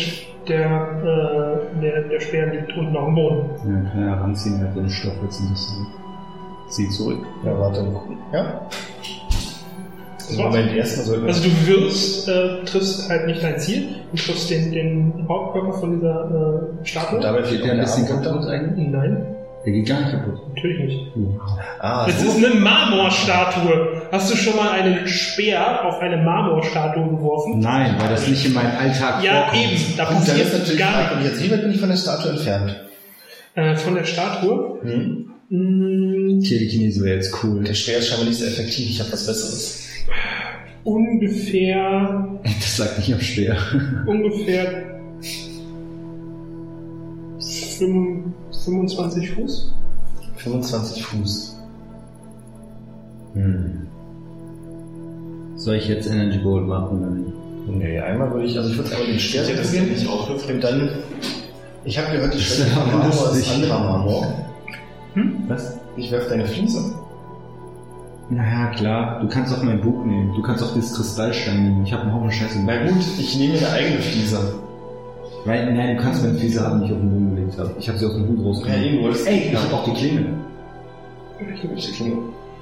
der, 0.51 0.67
äh, 1.03 1.81
der, 1.81 2.03
der 2.03 2.21
Speer 2.21 2.47
liegt 2.47 2.77
unten 2.77 2.97
auf 2.97 3.07
dem 3.07 3.15
Boden. 3.15 3.51
Ja, 3.65 3.91
kann 3.91 4.03
ja 4.03 4.15
ranziehen, 4.15 4.61
hat 4.61 4.77
den 4.77 4.91
Stofffetzen 4.91 5.47
ein 5.47 5.51
bisschen. 5.53 5.87
Zieh 6.69 6.89
zurück. 6.91 7.19
Ja, 7.45 7.59
warte 7.59 7.83
mal 7.83 7.93
gucken. 7.93 8.19
Ja? 8.33 8.61
Das 10.19 10.39
war's. 10.39 10.55
Moment, 10.55 10.77
erstmal 10.77 11.07
sollten 11.07 11.23
wir. 11.23 11.29
Also 11.29 11.49
du 11.49 11.67
wirst, 11.67 12.29
äh, 12.29 12.65
triffst 12.65 13.09
halt 13.11 13.27
nicht 13.27 13.43
dein 13.43 13.59
Ziel, 13.59 13.89
du 14.13 14.17
triffst 14.17 14.51
den, 14.51 14.71
den 14.71 15.27
Hauptkörper 15.29 15.73
von 15.73 15.95
dieser 15.99 16.71
äh, 16.83 16.87
Statue. 16.87 17.17
Und 17.17 17.25
dabei 17.25 17.39
Geht 17.39 17.47
fehlt 17.49 17.65
der 17.65 17.73
ein 17.73 17.81
bisschen 17.81 18.07
kaputt 18.07 18.27
runter. 18.33 18.49
eigentlich? 18.51 18.89
Nein, 18.89 19.27
Der 19.65 19.73
geht 19.73 19.87
gar 19.89 20.01
nicht 20.01 20.13
kaputt. 20.13 20.41
natürlich 20.55 20.79
nicht. 20.87 21.07
Ah, 21.81 22.07
Das 22.07 22.19
so. 22.23 22.29
ist 22.31 22.37
eine 22.45 22.55
Marmorstatue. 22.55 24.03
Hast 24.11 24.33
du 24.33 24.37
schon 24.37 24.57
mal 24.57 24.71
einen 24.71 25.07
Speer 25.07 25.85
auf 25.85 25.99
eine 26.01 26.17
Marmorstatue 26.17 27.05
geworfen? 27.11 27.59
Nein, 27.61 27.95
weil 27.99 28.09
das 28.09 28.27
nicht 28.27 28.47
in 28.47 28.55
meinem 28.55 28.75
Alltag 28.79 29.23
Ja, 29.23 29.43
vorkommt. 29.45 29.63
eben. 29.63 29.97
Da 29.99 30.05
Gut, 30.05 30.13
dann 30.15 30.23
ist 30.23 30.29
passiert 30.31 30.53
natürlich 30.55 30.79
gar 30.81 31.17
nichts. 31.17 31.31
jetzt 31.39 31.45
wie 31.45 31.51
weit 31.53 31.61
bin 31.63 31.71
ich 31.73 31.81
von 31.81 31.89
der 31.91 31.97
Statue 31.97 32.31
entfernt? 32.31 32.77
Äh, 33.55 33.77
von 33.77 33.95
der 33.95 34.05
Statue? 34.05 34.79
Hm? 34.83 35.27
Mh, 35.51 36.43
Telekinese 36.49 37.05
wäre 37.05 37.17
jetzt 37.17 37.35
cool. 37.45 37.63
Der 37.65 37.75
Speer 37.75 37.99
ist 37.99 38.09
scheinbar 38.09 38.29
nicht 38.29 38.39
so 38.39 38.47
effektiv, 38.47 38.89
ich 38.89 39.01
habe 39.01 39.13
was 39.13 39.27
Besseres. 39.27 39.89
ungefähr, 40.85 42.29
Das 42.45 42.77
sagt 42.79 42.99
nicht 42.99 43.13
am 43.13 43.21
Speer. 43.21 43.57
ungefähr 44.07 44.85
25 47.41 48.33
25 48.65 49.31
Fuß. 49.33 49.73
25 50.37 51.05
Fuß. 51.05 51.57
Hm. 53.35 53.87
Soll 55.57 55.75
ich 55.77 55.89
jetzt 55.89 56.11
Energy 56.11 56.39
Bolt 56.39 56.67
machen 56.67 56.99
oder 57.01 57.11
nicht? 57.11 57.33
Nee, 57.69 58.01
einmal 58.01 58.31
würde 58.33 58.47
ich, 58.47 58.57
also 58.57 58.71
ich 58.71 58.77
würde 58.79 58.91
einmal 58.93 59.07
den 59.07 59.21
Speer 59.21 59.47
Ja, 59.49 59.55
das 59.57 59.67
probieren. 59.69 59.89
ich 59.95 60.09
auch. 60.09 60.29
Und 60.31 60.65
dann, 60.65 60.91
ich 61.85 61.99
habe 61.99 62.13
gehört, 62.13 62.35
die 62.35 62.39
Das 62.39 62.47
Schwäche 62.47 62.75
Marmor 62.77 63.09
ist 63.09 63.21
lustig. 63.21 63.55
anderer 63.55 63.79
Marmor. 63.81 64.35
Was? 65.49 65.77
Ich 65.97 66.11
werfe 66.11 66.31
deine 66.31 66.47
Fliese. 66.47 66.95
Naja, 68.31 68.71
klar. 68.75 69.21
Du 69.21 69.29
kannst 69.29 69.53
auch 69.57 69.63
mein 69.63 69.81
Buch 69.81 70.05
nehmen. 70.05 70.33
Du 70.35 70.43
kannst 70.43 70.63
auch 70.63 70.73
dieses 70.73 70.95
Kristallstein 70.97 71.63
nehmen. 71.65 71.85
Ich 71.85 71.93
habe 71.93 72.05
einen 72.05 72.15
Haufen 72.15 72.31
Scheiße. 72.31 72.61
Na 72.65 72.87
gut, 72.87 73.03
ich 73.19 73.37
nehme 73.39 73.59
eine 73.59 73.69
eigene 73.71 74.01
Fliese. 74.01 74.55
Weil, 75.45 75.73
nein, 75.75 75.97
du 75.97 76.03
kannst 76.03 76.23
meine 76.25 76.39
Fiese 76.39 76.61
haben, 76.67 76.81
die 76.81 76.87
ich 76.87 76.93
auf 76.93 76.99
den 76.99 77.11
Boden 77.11 77.35
gelegt 77.37 77.59
habe. 77.59 77.75
Ich 77.79 77.89
habe 77.89 77.99
sie 77.99 78.07
aus 78.07 78.13
dem 78.15 78.29
Hut 78.29 78.39
Ja, 78.39 78.45
rausgenommen. 78.45 78.97
du 78.97 79.03
wolltest. 79.03 79.27
Ey, 79.27 79.39
ich 79.51 79.57
habe 79.57 79.75
auch 79.75 79.85
die 79.85 79.93
Klinge. 79.93 80.27
Die 81.41 81.93
Klinge. 81.93 82.17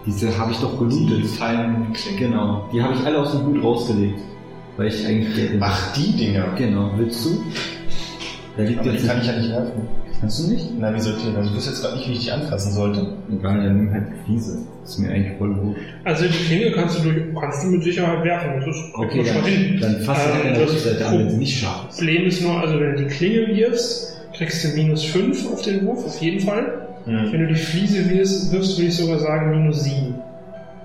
Diese 0.06 0.38
habe 0.38 0.52
ich 0.52 0.58
doch 0.58 0.78
gelootet. 0.78 1.26
Fallen 1.26 1.92
klingen. 1.92 2.18
Genau. 2.18 2.68
Die 2.72 2.82
habe 2.82 2.94
ich 2.94 3.04
alle 3.04 3.18
aus 3.18 3.32
dem 3.32 3.46
Hut 3.46 3.62
rausgelegt. 3.64 4.20
Weil 4.76 4.86
ich 4.88 5.04
eigentlich 5.06 5.34
Geld 5.34 5.50
in 5.54 5.62
Ach, 5.62 5.92
die 5.94 6.12
Dinger. 6.16 6.44
Genau. 6.56 6.90
Willst 6.96 7.24
du? 7.24 7.30
Da 8.56 8.62
liegt 8.62 8.78
Aber 8.80 8.90
die 8.90 8.96
jetzt 8.96 9.08
kann 9.08 9.20
ich 9.20 9.26
ja 9.26 9.36
nicht 9.38 9.50
werfen. 9.50 9.82
Kannst 10.20 10.40
du 10.44 10.50
nicht? 10.52 10.66
Na, 10.78 10.92
wie 10.94 11.00
sollte 11.00 11.18
ich 11.20 11.32
denn? 11.32 11.44
Ich 11.44 11.54
wüsste 11.54 11.70
jetzt 11.70 11.80
gerade 11.82 11.96
nicht, 11.96 12.08
wie 12.08 12.12
ich 12.12 12.24
die 12.24 12.30
anfassen 12.32 12.72
sollte. 12.72 13.06
Egal, 13.30 13.62
dann 13.62 13.76
nimm 13.76 13.92
halt 13.92 14.04
die 14.08 14.26
Fiese. 14.32 14.58
Ist 14.84 14.98
mir 14.98 15.10
eigentlich 15.10 15.38
voll 15.38 15.56
wurscht. 15.62 15.80
Also 16.04 16.24
die 16.24 16.30
Klinge 16.46 16.72
kannst 16.72 16.98
du, 16.98 17.02
durch, 17.04 17.16
kannst 17.40 17.62
du 17.64 17.68
mit 17.68 17.84
Sicherheit 17.84 18.24
werfen. 18.24 18.50
Das 18.56 18.66
ist 18.66 18.82
Okay, 18.94 19.24
schon 19.24 19.44
hin. 19.44 19.78
dann, 19.80 19.92
dann 19.94 20.02
fass 20.02 20.18
Ähm, 20.26 20.34
halt 20.34 20.46
an 20.46 20.54
der 20.54 20.62
das 20.64 20.72
Rückseite 20.72 21.06
an, 21.06 21.18
wenn 21.20 21.30
sie 21.30 21.36
nicht 21.36 21.58
scharf 21.58 21.84
Das 21.86 21.94
ist. 21.94 21.98
Problem 21.98 22.26
ist 22.26 22.42
nur, 22.42 22.60
also 22.60 22.80
wenn 22.80 22.96
du 22.96 23.02
die 23.04 23.06
Klinge 23.08 23.46
wirfst, 23.56 24.16
kriegst 24.36 24.64
du 24.64 24.68
minus 24.76 25.04
5 25.04 25.52
auf 25.52 25.62
den 25.62 25.86
Wurf, 25.86 26.04
auf 26.04 26.20
jeden 26.20 26.40
Fall. 26.40 26.88
Hm. 27.04 27.32
Wenn 27.32 27.40
du 27.40 27.46
die 27.48 27.54
Fliese 27.54 28.10
wirfst, 28.10 28.52
wirfst 28.52 28.76
würde 28.78 28.88
ich 28.88 28.96
sogar 28.96 29.18
sagen 29.20 29.50
minus 29.50 29.84
7. 29.84 30.14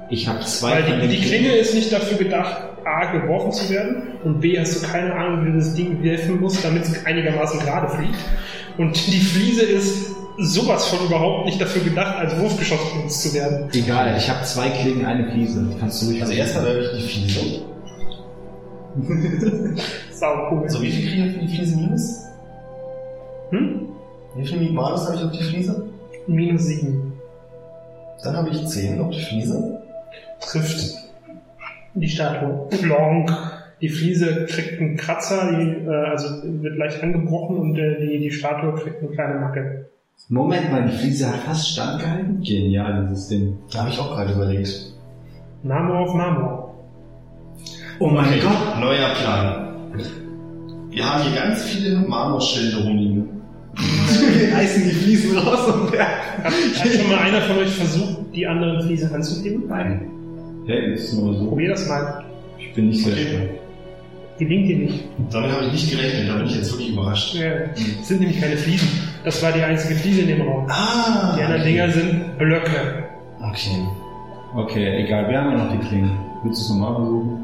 Ich 0.10 0.28
habe 0.28 0.42
zwei 0.42 0.84
Weil 0.84 1.08
die, 1.08 1.16
die. 1.18 1.22
Klinge 1.24 1.56
ist 1.56 1.74
nicht 1.74 1.92
dafür 1.92 2.18
gedacht, 2.20 2.58
A, 2.86 3.12
geworfen 3.12 3.52
zu 3.52 3.70
werden 3.70 4.03
und 4.24 4.40
B, 4.40 4.60
hast 4.60 4.82
du 4.82 4.88
keine 4.88 5.14
Ahnung, 5.14 5.45
wie 5.45 5.52
du 5.52 5.58
das 5.58 5.74
Ding 5.74 6.02
werfen 6.03 6.40
musst, 6.40 6.64
damit 6.64 6.84
es 6.84 7.06
einigermaßen 7.06 7.60
gerade 7.60 7.90
fliegt. 7.90 8.20
Und 8.78 8.95
die 9.08 9.20
Fliese 9.20 9.64
ist 9.64 10.16
sowas 10.38 10.88
von 10.88 11.06
überhaupt 11.06 11.45
nicht 11.45 11.62
dafür 11.62 11.84
gedacht, 11.84 12.18
als 12.18 12.38
Wurfgeschoss 12.40 12.80
benutzt 12.94 13.22
zu 13.22 13.34
werden. 13.34 13.70
Egal, 13.74 14.16
ich 14.18 14.30
habe 14.30 14.44
zwei 14.44 14.70
Klingen, 14.70 15.06
eine 15.06 15.32
Fiese. 15.32 15.66
Kannst 15.80 16.02
du 16.02 16.08
ruhig 16.08 16.22
Also 16.22 16.34
erstmal 16.34 16.66
werfe 16.66 16.98
ich 16.98 17.26
die 17.26 17.30
Fliese. 17.30 17.62
Sau 20.12 20.52
cool. 20.52 20.70
So, 20.70 20.82
wie 20.82 20.92
viel 20.92 21.10
kriege 21.10 21.26
ich 21.26 21.36
auf 21.36 21.42
die 21.42 21.56
Fliese 21.56 21.76
minus? 21.78 22.24
Hm? 23.50 23.90
Wie 24.36 24.48
viel 24.48 24.72
Malus 24.72 25.06
habe 25.06 25.18
ich 25.18 25.24
auf 25.24 25.32
die 25.32 25.44
Fliese? 25.44 25.86
Minus 26.28 26.64
7. 26.64 27.14
Dann 28.24 28.38
habe 28.38 28.50
ich 28.50 28.66
10 28.66 29.02
auf 29.02 29.12
die 29.12 29.22
Fliese. 29.22 29.82
Trifft 30.40 31.02
die 31.95 32.09
Statue. 32.09 32.67
Plonk. 32.69 33.31
Die 33.81 33.89
Fliese 33.89 34.45
kriegt 34.45 34.80
einen 34.80 34.95
Kratzer, 34.95 35.51
die, 35.51 35.85
äh, 35.85 35.89
also 35.89 36.41
wird 36.43 36.77
leicht 36.77 37.03
angebrochen 37.03 37.57
und 37.57 37.77
äh, 37.77 37.99
die, 37.99 38.19
die 38.19 38.31
Statue 38.31 38.75
kriegt 38.75 39.01
eine 39.01 39.11
kleine 39.11 39.39
Macke. 39.39 39.89
Moment 40.30 40.72
mal, 40.72 40.85
die 40.89 40.95
Fliese 40.95 41.27
hat 41.27 41.39
fast 41.39 41.69
standgehalten? 41.69 42.41
Genial, 42.41 43.07
dieses 43.09 43.27
Ding. 43.27 43.57
Da 43.72 43.80
habe 43.80 43.89
ich 43.89 43.99
auch 43.99 44.15
gerade 44.15 44.33
überlegt. 44.33 44.93
Marmor 45.63 45.99
auf 45.99 46.13
Marmor. 46.13 46.73
Oh 47.99 48.07
mein 48.07 48.25
Okay, 48.25 48.39
Gott. 48.41 48.80
Neuer 48.80 49.09
Plan. 49.15 49.75
Wir 50.89 51.03
haben 51.03 51.23
hier 51.23 51.41
ganz 51.41 51.63
viele 51.63 51.99
Marmorschilde 51.99 52.83
rumliegen. 52.83 53.41
Wir 53.75 54.53
reißen 54.53 54.83
die 54.83 54.91
Fliesen 54.91 55.38
raus 55.38 55.67
und 55.73 55.91
werfen. 55.91 56.43
Hat, 56.43 56.53
hat 56.53 56.88
schon 56.88 57.09
mal 57.09 57.17
einer 57.19 57.41
von 57.41 57.57
euch 57.57 57.72
versucht, 57.72 58.17
die 58.33 58.45
anderen 58.47 58.81
Fliesen 58.81 59.13
anzuheben? 59.13 59.63
Nein. 59.67 60.12
Hey, 60.66 60.93
ist 60.93 61.14
nur 61.14 61.33
so. 61.33 61.48
Probier 61.48 61.69
das 61.69 61.88
mal. 61.88 62.24
Ich 62.58 62.74
bin 62.74 62.88
nicht 62.90 63.03
sehr 63.03 63.14
Okay. 63.14 63.25
schnell. 63.27 63.50
Gelingt 64.40 64.69
dir 64.69 64.77
nicht. 64.77 65.03
Damit 65.32 65.51
habe 65.51 65.66
ich 65.66 65.72
nicht 65.74 65.92
gerechnet, 65.92 66.30
da 66.30 66.35
bin 66.38 66.45
ich 66.48 66.56
jetzt 66.56 66.72
wirklich 66.72 66.90
überrascht. 66.93 67.35
Ja, 67.35 67.51
das 67.98 68.08
sind 68.08 68.19
nämlich 68.22 68.40
keine 68.42 68.58
Fliesen. 68.58 68.88
Das 69.24 69.42
war 69.43 69.51
die 69.51 69.61
einzige 69.61 69.95
Fliese 69.95 70.22
in 70.22 70.27
dem 70.27 70.42
Raum. 70.42 70.66
Ah! 70.69 71.35
Die 71.38 71.43
anderen 71.43 71.64
Dinger 71.64 71.90
sind 71.90 72.38
Blöcke. 72.38 73.03
Okay. 73.42 73.85
Okay, 74.56 75.03
egal, 75.06 75.30
wir 75.30 75.38
haben 75.40 75.51
ja 75.51 75.64
noch 75.66 75.72
die 75.72 75.88
Klingen. 75.88 76.17
Willst 76.43 76.61
du 76.61 76.64
es 76.64 76.69
nochmal 76.80 76.95
versuchen? 76.95 77.42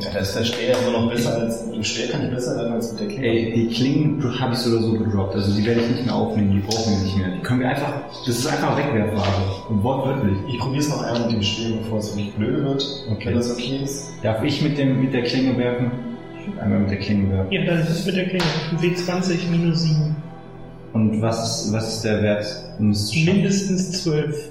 Ja, 0.00 0.10
da 0.12 0.18
ist 0.20 0.34
der 0.34 0.44
Speer 0.44 0.76
aber 0.76 0.98
noch 0.98 1.10
besser 1.10 1.38
als. 1.38 1.70
Der 1.70 1.82
Speer 1.82 2.08
kann 2.08 2.22
nicht 2.22 2.34
besser 2.34 2.54
sein 2.54 2.72
als 2.72 2.92
mit 2.92 3.00
der 3.00 3.08
Klinge. 3.08 3.26
Ey, 3.26 3.52
die 3.54 3.74
Klingen 3.74 4.40
habe 4.40 4.54
ich 4.54 4.58
so 4.60 4.70
oder 4.70 4.82
so 4.82 4.92
gedroppt. 4.92 5.34
Also 5.34 5.56
die 5.56 5.66
werde 5.66 5.80
ich 5.80 5.90
nicht 5.90 6.06
mehr 6.06 6.14
aufnehmen, 6.14 6.52
die 6.52 6.60
brauchen 6.60 6.92
wir 6.92 6.98
nicht 7.04 7.16
mehr. 7.16 7.28
Die 7.36 7.42
können 7.42 7.60
wir 7.60 7.68
einfach, 7.68 7.92
das 8.26 8.38
ist 8.38 8.46
einfach 8.46 8.76
Wegwerfware. 8.76 9.68
Und 9.68 9.82
wortwörtlich. 9.82 10.38
Ich 10.48 10.58
probiere 10.58 10.80
es 10.80 10.88
noch 10.88 11.02
einmal 11.02 11.22
mit 11.26 11.32
dem 11.32 11.42
Speer, 11.42 11.76
bevor 11.82 11.98
es 11.98 12.16
wirklich 12.16 12.34
blöde 12.34 12.64
wird. 12.64 12.84
Okay. 13.10 13.28
Wenn 13.28 13.34
das 13.36 13.52
okay 13.52 13.80
ist. 13.82 14.12
Darf 14.22 14.42
ich 14.42 14.62
mit, 14.62 14.78
dem, 14.78 15.00
mit 15.00 15.12
der 15.12 15.22
Klinge 15.22 15.56
werfen? 15.58 15.90
Ich 16.40 16.52
will 16.52 16.60
einmal 16.60 16.80
mit 16.80 16.90
der 16.90 16.98
Klinge 16.98 17.30
werfen. 17.30 17.52
Ja, 17.52 17.64
dann 17.64 17.80
ist 17.80 17.90
es 17.90 18.06
mit 18.06 18.16
der 18.16 18.28
Klinge. 18.28 18.44
W20 18.80 19.50
minus 19.50 19.82
7. 19.82 20.16
Und 20.92 21.20
was 21.20 21.64
ist, 21.66 21.72
was 21.72 21.94
ist 21.94 22.04
der 22.04 22.22
Wert, 22.22 22.46
um 22.78 22.90
es 22.90 23.08
zu 23.08 23.14
schaffen? 23.16 23.34
Mindestens 23.34 24.02
12. 24.02 24.50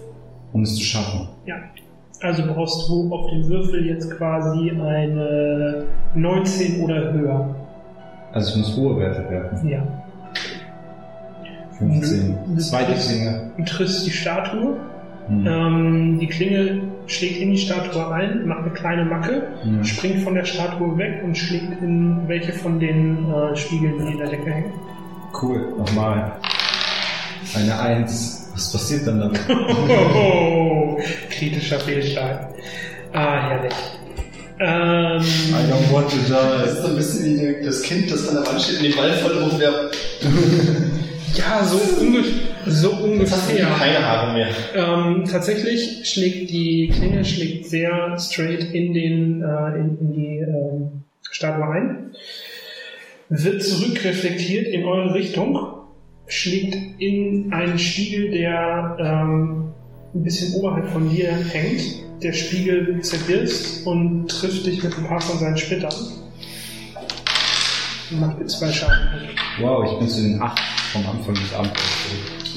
Um 0.53 0.61
es 0.63 0.75
zu 0.75 0.83
schaffen. 0.83 1.27
Ja. 1.45 1.55
Also 2.21 2.43
brauchst 2.51 2.89
du 2.89 3.13
auf 3.13 3.29
dem 3.29 3.47
Würfel 3.47 3.85
jetzt 3.85 4.09
quasi 4.17 4.71
eine 4.71 5.85
19 6.15 6.81
oder 6.83 7.13
höher. 7.13 7.55
Also 8.33 8.51
ich 8.51 8.57
muss 8.57 8.77
hohe 8.77 8.99
Werte 8.99 9.29
werfen. 9.29 9.67
Ja. 9.69 9.83
15. 11.77 12.37
Mhm. 12.47 12.59
Zweite 12.59 12.93
Klinge. 12.93 13.51
Du 13.57 13.63
triffst 13.63 14.05
die 14.07 14.11
Statue. 14.11 14.77
Hm. 15.27 15.45
Ähm, 15.45 16.19
die 16.19 16.27
Klinge 16.27 16.81
schlägt 17.05 17.37
in 17.41 17.51
die 17.51 17.57
Statue 17.57 18.11
ein, 18.13 18.47
macht 18.47 18.61
eine 18.61 18.71
kleine 18.71 19.05
Macke, 19.05 19.43
Hm. 19.63 19.83
springt 19.83 20.21
von 20.23 20.33
der 20.35 20.45
Statue 20.45 20.97
weg 20.97 21.21
und 21.23 21.37
schlägt 21.37 21.81
in 21.81 22.27
welche 22.27 22.53
von 22.53 22.79
den 22.79 23.29
äh, 23.31 23.55
Spiegeln, 23.55 23.93
die 24.05 24.13
in 24.13 24.17
der 24.19 24.29
Decke 24.29 24.49
hängen. 24.49 24.71
Cool, 25.39 25.73
nochmal. 25.77 26.31
Eine 27.55 27.79
Eins. 27.79 28.46
Was 28.57 28.71
passiert 28.71 29.05
dann 29.05 29.19
damit? 29.19 29.39
Oh, 30.15 30.97
kritischer 31.29 31.79
Fehlstart. 31.79 32.55
Ah, 33.13 33.49
herrlich. 33.49 33.73
Ähm, 34.59 35.21
I 35.21 35.71
don't 35.71 35.93
want 35.93 36.09
to 36.09 36.17
Das 36.27 36.63
die. 36.63 36.69
ist 36.71 36.81
so 36.81 36.87
ein 36.87 36.95
bisschen 36.95 37.39
wie 37.39 37.63
das 37.63 37.83
Kind, 37.83 38.11
das 38.11 38.27
an 38.29 38.35
der 38.37 38.47
Wand 38.47 38.59
steht 38.59 38.77
und 38.77 38.83
den 38.85 38.95
Ball 38.95 39.13
voll 39.13 39.45
hochwerft. 39.45 39.95
ja, 41.35 41.63
so, 41.63 41.77
unge 42.01 42.23
so 42.65 42.89
Jetzt 43.19 43.31
hast 43.31 43.51
du 43.51 43.53
ungefähr. 43.53 43.67
keine 43.77 44.03
Haare 44.07 44.33
mehr. 44.33 44.47
Ähm, 44.73 45.23
tatsächlich 45.31 46.09
schlägt 46.11 46.49
die 46.49 46.91
Klinge 46.97 47.23
schlägt 47.23 47.67
sehr 47.67 48.17
straight 48.17 48.63
in, 48.73 48.93
den, 48.95 49.43
äh, 49.43 49.75
in, 49.79 49.97
in 50.01 50.13
die 50.13 50.37
ähm, 50.39 51.03
Statue 51.29 51.69
ein, 51.69 52.15
wird 53.29 53.61
zurückreflektiert 53.61 54.65
in 54.69 54.83
eure 54.85 55.13
Richtung, 55.13 55.76
schlägt 56.27 56.77
in 56.99 57.51
einen 57.51 57.79
Spiegel, 57.79 58.31
der 58.31 58.97
ähm, 58.99 59.73
ein 60.13 60.23
bisschen 60.23 60.53
oberhalb 60.55 60.89
von 60.89 61.09
dir 61.09 61.31
hängt. 61.31 61.81
Der 62.21 62.33
Spiegel 62.33 62.99
zerbirst 63.01 63.85
und 63.85 64.27
trifft 64.27 64.65
dich 64.65 64.83
mit 64.83 64.97
ein 64.97 65.05
paar 65.05 65.21
von 65.21 65.37
seinen 65.37 65.57
Splittern. 65.57 65.93
Macht 68.11 68.39
dir 68.39 68.45
zwei 68.47 68.71
Schaden. 68.71 69.09
Wow, 69.61 69.85
ich 69.91 69.99
bin 69.99 70.07
zu 70.07 70.21
den 70.23 70.41
acht 70.41 70.59
vom 70.91 71.05
Anfang 71.07 71.35
des 71.35 71.53
Abends. 71.53 71.79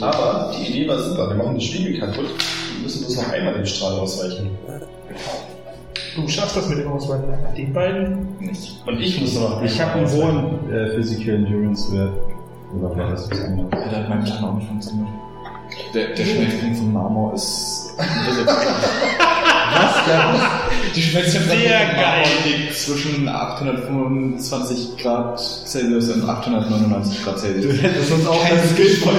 Aber 0.00 0.54
die 0.56 0.70
Idee 0.70 0.88
war 0.88 0.98
super. 0.98 1.28
Wir 1.28 1.36
machen 1.36 1.54
den 1.54 1.60
Spiegel 1.60 2.00
kaputt. 2.00 2.26
Wir 2.26 2.82
müssen 2.82 3.04
bloß 3.04 3.16
noch 3.18 3.32
einmal 3.32 3.54
dem 3.54 3.66
Strahl 3.66 3.98
ausweichen. 3.98 4.50
Du 6.16 6.26
schaffst 6.26 6.56
das 6.56 6.68
mit 6.68 6.78
dem 6.78 6.88
Ausweichen. 6.88 7.24
Die 7.56 7.64
beiden 7.64 8.38
Nicht. 8.40 8.82
Und 8.86 8.98
ich 9.00 9.20
muss 9.20 9.34
noch 9.34 9.62
Ich 9.62 9.78
habe 9.80 9.98
einen 9.98 10.10
hohen 10.10 10.72
äh, 10.72 10.94
Physical 10.94 11.34
Endurance 11.34 11.92
Wert. 11.92 12.12
Oder 12.78 12.96
war 12.96 13.10
das 13.10 13.30
was 13.30 13.40
anderes? 13.40 13.68
Ja, 13.72 13.88
da 13.90 13.96
hat 13.98 14.08
mein 14.08 14.24
Plan 14.24 14.44
auch 14.44 14.54
nicht 14.54 14.68
funktioniert. 14.68 15.08
Der, 15.94 16.08
der 16.14 16.24
Schnellspring 16.24 16.74
von 16.74 16.92
Marmor 16.92 17.34
ist 17.34 17.94
Was 17.96 18.06
denn? 20.06 20.40
Die 20.96 21.02
Schmelztemperatur 21.02 21.60
Sehr 21.62 21.78
von 21.80 21.96
Marmor 21.96 22.12
geil. 22.24 22.26
liegt 22.44 22.74
zwischen 22.74 23.28
825 23.28 24.96
Grad 24.98 25.38
Celsius 25.40 26.08
und 26.10 26.28
899 26.28 27.24
Grad 27.24 27.38
Celsius. 27.38 27.80
hättest 27.82 28.12
uns 28.12 28.26
auch 28.26 28.42
kein 28.42 28.56
das 28.56 28.70
Skill 28.70 28.96
von, 28.96 29.14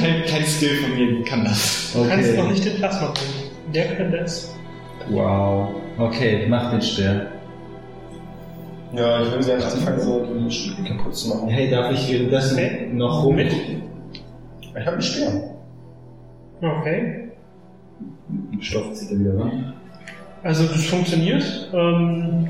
kein, 0.00 0.24
kein 0.26 0.46
Skill 0.46 0.76
von 0.76 0.94
mir 0.94 1.24
kann 1.24 1.44
das. 1.44 1.90
Du 1.92 2.08
kannst 2.08 2.28
Okay. 2.30 2.38
noch 2.42 2.50
nicht 2.50 2.64
den 2.64 2.76
Plasma 2.76 3.08
bringen. 3.08 3.50
Der 3.74 3.96
könnte 3.96 4.16
es. 4.18 4.54
Wow. 5.10 5.68
Okay, 5.98 6.46
mach 6.48 6.70
den 6.70 6.82
Stern. 6.82 7.26
Ja, 8.92 9.22
ich 9.22 9.32
will 9.32 9.44
gerne 9.44 9.64
anfangen, 9.64 10.00
so 10.00 10.24
die 10.24 10.50
Spiegel 10.50 10.96
kaputt 10.96 11.14
zu 11.14 11.28
machen. 11.28 11.48
Hey, 11.48 11.68
darf 11.70 11.92
ich 11.92 12.10
währenddessen 12.10 12.58
Okay. 12.58 12.88
noch 12.92 13.24
rum? 13.24 13.36
Mit? 13.36 13.52
Ich 13.52 14.76
habe 14.76 14.92
einen 14.92 15.02
Speer. 15.02 15.32
Okay. 16.62 17.28
Stoff 18.60 18.92
zieht 18.92 19.10
er 19.10 19.18
wieder 19.20 19.38
ran. 19.38 19.72
Also 20.42 20.64
das 20.66 20.86
funktioniert. 20.86 21.70
Ähm, 21.74 22.48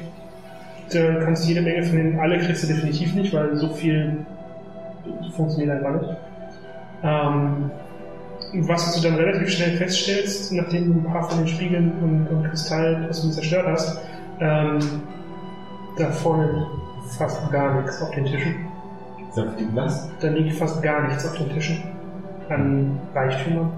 da 0.92 1.14
kannst 1.24 1.44
du 1.44 1.48
jede 1.48 1.62
Menge 1.62 1.82
von 1.82 1.96
den, 1.96 2.18
alle 2.20 2.38
kriegst 2.38 2.62
du 2.62 2.66
definitiv 2.68 3.14
nicht, 3.14 3.32
weil 3.32 3.56
so 3.56 3.68
viel 3.70 4.24
funktioniert 5.34 5.70
einfach 5.70 6.00
nicht. 6.00 6.16
Ähm, 7.02 7.70
was 8.66 8.94
du 8.94 9.08
dann 9.08 9.18
relativ 9.18 9.48
schnell 9.50 9.76
feststellst, 9.76 10.52
nachdem 10.52 10.92
du 10.92 11.00
ein 11.00 11.12
paar 11.12 11.28
von 11.28 11.38
den 11.38 11.48
Spiegeln 11.48 11.92
und, 12.02 12.26
und 12.28 12.48
Kristallen 12.48 13.08
aus 13.08 13.22
dem 13.22 13.32
zerstört 13.32 13.66
hast, 13.66 14.00
ähm, 14.40 14.78
da 15.98 16.10
vorne 16.10 16.52
liegt 16.52 17.14
fast 17.18 17.50
gar 17.50 17.80
nichts 17.80 18.00
auf 18.02 18.10
den 18.10 18.24
Tischen. 18.26 18.54
Sagt 19.32 19.60
die 19.60 19.68
was? 19.74 20.08
Da 20.20 20.28
liegt 20.28 20.56
fast 20.56 20.82
gar 20.82 21.08
nichts 21.08 21.26
auf 21.26 21.36
den 21.36 21.50
Tischen. 21.50 21.82
An 22.48 22.98
Reichtümern. 23.14 23.72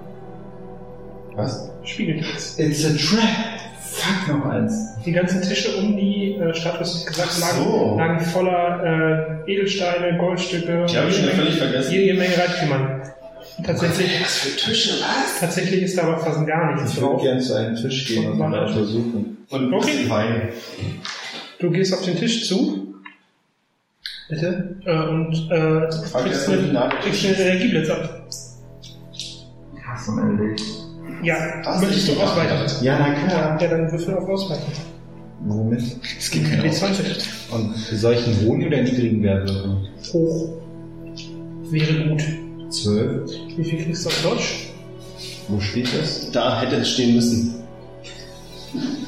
Was? 1.34 1.70
Spiegeltricks. 1.84 2.58
It's 2.58 2.84
a 2.84 2.90
trap! 2.90 3.28
Fuck, 3.80 4.36
noch 4.36 4.47
eins. 4.50 4.94
Die 5.05 5.12
ganzen 5.12 5.40
Tische 5.42 5.76
um 5.78 5.97
die 5.97 6.34
äh, 6.34 6.55
Statue, 6.55 6.80
hast 6.80 7.02
du 7.02 7.06
gesagt, 7.08 7.40
lagen, 7.40 7.64
so. 7.64 7.97
lagen 7.97 8.20
voller 8.20 9.44
äh, 9.47 9.52
Edelsteine, 9.52 10.18
Goldstücke, 10.18 10.86
Die 10.88 10.97
habe 10.97 11.08
ich 11.08 11.16
schon 11.16 11.24
völlig 11.30 11.58
Menge, 11.58 11.70
vergessen. 11.70 11.92
jede 11.92 12.18
Menge 12.18 12.36
Reichtümern. 12.36 13.02
Tatsächlich, 13.64 14.20
Was 14.22 14.36
für 14.36 14.56
Tische, 14.56 14.90
was? 15.02 15.40
tatsächlich 15.40 15.82
ist 15.82 15.98
da 15.98 16.02
aber 16.02 16.18
fast 16.18 16.47
gar 16.47 16.74
nichts 16.74 16.90
Ich 16.92 17.00
würde 17.00 17.12
drauf. 17.14 17.22
gerne 17.22 17.40
zu 17.40 17.55
einem 17.55 17.74
Tisch 17.76 18.06
gehen 18.06 18.30
und 18.30 18.38
mal 18.38 18.66
untersuchen. 18.66 19.47
Und 19.50 19.72
Okay. 19.74 20.08
Wein. 20.08 20.48
Du 21.61 21.70
gehst 21.70 21.93
auf 21.93 22.05
den 22.05 22.17
Tisch 22.17 22.47
zu. 22.49 22.95
Bitte. 24.28 24.77
Äh, 24.85 25.09
und 25.09 25.49
äh, 25.51 25.89
kriegst 26.23 26.49
eine, 26.49 26.91
kriegst 27.03 27.25
einen 27.27 27.35
Energieblitz 27.37 27.91
ab. 27.91 28.27
Hass 29.85 30.09
am 30.09 30.19
Ende. 30.19 30.55
Ja, 31.23 31.37
Was? 31.65 31.81
möchtest 31.81 32.09
du 32.09 32.12
Ich- 32.12 32.19
ausweichen? 32.20 32.85
Ja, 32.85 32.99
na 32.99 33.12
klar. 33.15 33.61
Ja, 33.61 33.69
dann 33.69 33.91
würfel 33.91 34.15
auf 34.15 34.28
Ausweichen. 34.28 34.70
Womit? 35.41 35.83
Es 36.19 36.31
gibt 36.31 36.49
keine 36.51 36.69
Auswahl. 36.69 36.91
W20. 36.93 37.53
Und 37.53 37.75
solchen 37.77 38.41
hohen 38.47 38.67
oder 38.67 38.83
niedrigen 38.83 39.23
Wert? 39.23 39.51
Hoch. 40.12 40.51
Wäre 41.70 42.09
gut. 42.09 42.23
Zwölf. 42.70 43.31
Wie 43.57 43.65
viel 43.65 43.85
kriegst 43.85 44.05
du 44.05 44.09
auf 44.11 44.23
Deutsch? 44.23 44.69
Wo 45.49 45.59
steht 45.61 45.89
das? 45.99 46.31
Da 46.33 46.61
hätte 46.61 46.77
es 46.77 46.91
stehen 46.91 47.15
müssen. 47.15 47.55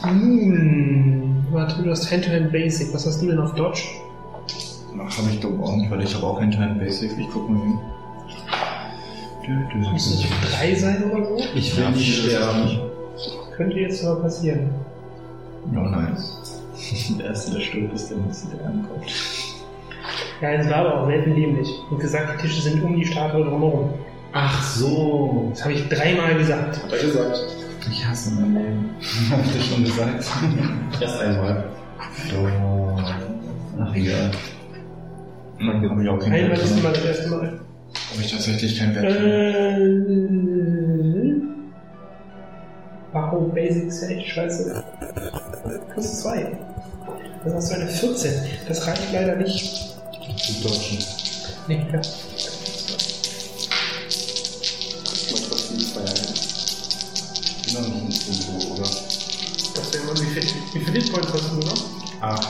Hm, 0.03 1.40
warte, 1.53 1.83
du 1.83 1.91
hast 1.91 2.11
Hand-to-Hand 2.11 2.53
Basic. 2.53 2.93
Was 2.95 3.07
hast 3.07 3.21
du 3.23 3.27
denn 3.27 3.39
auf 3.39 3.55
Deutsch? 3.55 3.89
Ach, 4.99 5.19
habe 5.19 5.31
ich 5.31 5.41
glaube 5.41 5.63
auch 5.63 5.77
nicht, 5.77 5.91
weil 5.91 6.03
ich 6.03 6.15
habe 6.15 6.27
auch 6.27 6.41
Hand 6.41 6.79
Basic. 6.79 7.13
Ich 7.19 7.29
guck 7.33 7.49
mal 7.49 7.61
hin. 7.61 7.79
Muss 9.93 10.11
nicht 10.11 10.29
drei 10.53 10.75
sein 10.75 11.11
oder 11.11 11.25
so? 11.27 11.37
Ich 11.55 11.77
will 11.77 11.85
Ja, 11.85 11.91
nicht 11.91 12.25
sterben. 12.25 12.81
Könnte 13.57 13.79
jetzt 13.79 14.05
aber 14.05 14.23
passieren. 14.23 14.71
Oh 15.73 15.81
nein. 15.81 16.17
Der 17.19 17.27
erste, 17.27 17.53
der 17.53 17.61
stirbt, 17.61 17.95
ist 17.95 18.11
der 18.11 18.17
nächste, 18.19 18.57
der 18.57 18.67
ankommt. 18.67 19.05
Ja, 20.41 20.53
es 20.53 20.67
war 20.71 20.77
aber 20.77 21.03
auch 21.03 21.07
selten 21.07 21.35
dämlich. 21.35 21.69
Und 21.91 22.01
gesagt, 22.01 22.33
die 22.33 22.47
Tische 22.47 22.63
sind 22.63 22.83
um 22.83 22.97
die 22.97 23.05
Statue 23.05 23.45
drumherum. 23.45 23.91
Ach 24.33 24.63
so. 24.63 25.49
Das 25.51 25.63
habe 25.65 25.75
ich 25.75 25.87
dreimal 25.89 26.35
gesagt. 26.39 26.83
Hat 26.83 26.93
er 26.93 26.99
gesagt. 26.99 27.39
Ich 27.89 28.07
hasse 28.07 28.33
mein 28.33 28.55
Leben. 28.55 28.91
Hab 29.31 29.45
ich 29.45 29.53
das 29.55 29.67
schon 29.67 29.85
gesagt? 29.85 30.25
Erst 31.01 31.21
einmal. 31.21 31.65
Ach, 33.81 33.95
egal. 33.95 34.31
Dann 35.59 35.91
habe 35.91 36.03
ich 36.03 36.09
auch 36.09 36.19
keinen 36.19 36.35
Einmal 36.35 36.51
Wert 36.51 36.63
ist 36.63 36.79
immer 36.79 36.91
das 36.91 37.05
erste 37.05 37.29
Mal. 37.31 37.43
Habe 37.43 38.21
ich 38.21 38.31
tatsächlich 38.33 38.79
keinen 38.79 38.95
Wert. 38.95 39.05
Äh, 39.05 39.77
Warum 43.13 43.53
Basic 43.53 43.93
Sage? 43.93 44.21
Scheiße. 44.21 44.85
Plus 45.93 46.21
2. 46.21 46.59
Dann 47.45 47.55
hast 47.55 47.71
du 47.71 47.75
eine 47.75 47.87
14. 47.87 48.33
Das 48.69 48.87
reicht 48.87 49.13
leider 49.13 49.37
nicht. 49.37 49.97
Zu 50.37 50.63
dodgen. 50.63 50.99
Nee, 51.69 51.87
ja. 51.93 52.01
Wie 60.35 60.41
viel, 60.41 60.51
wie 60.75 60.81
viel 60.85 61.03
Hitpoints 61.03 61.33
hast 61.33 61.51
du 61.53 61.57
noch? 61.67 62.23
Acht. 62.23 62.49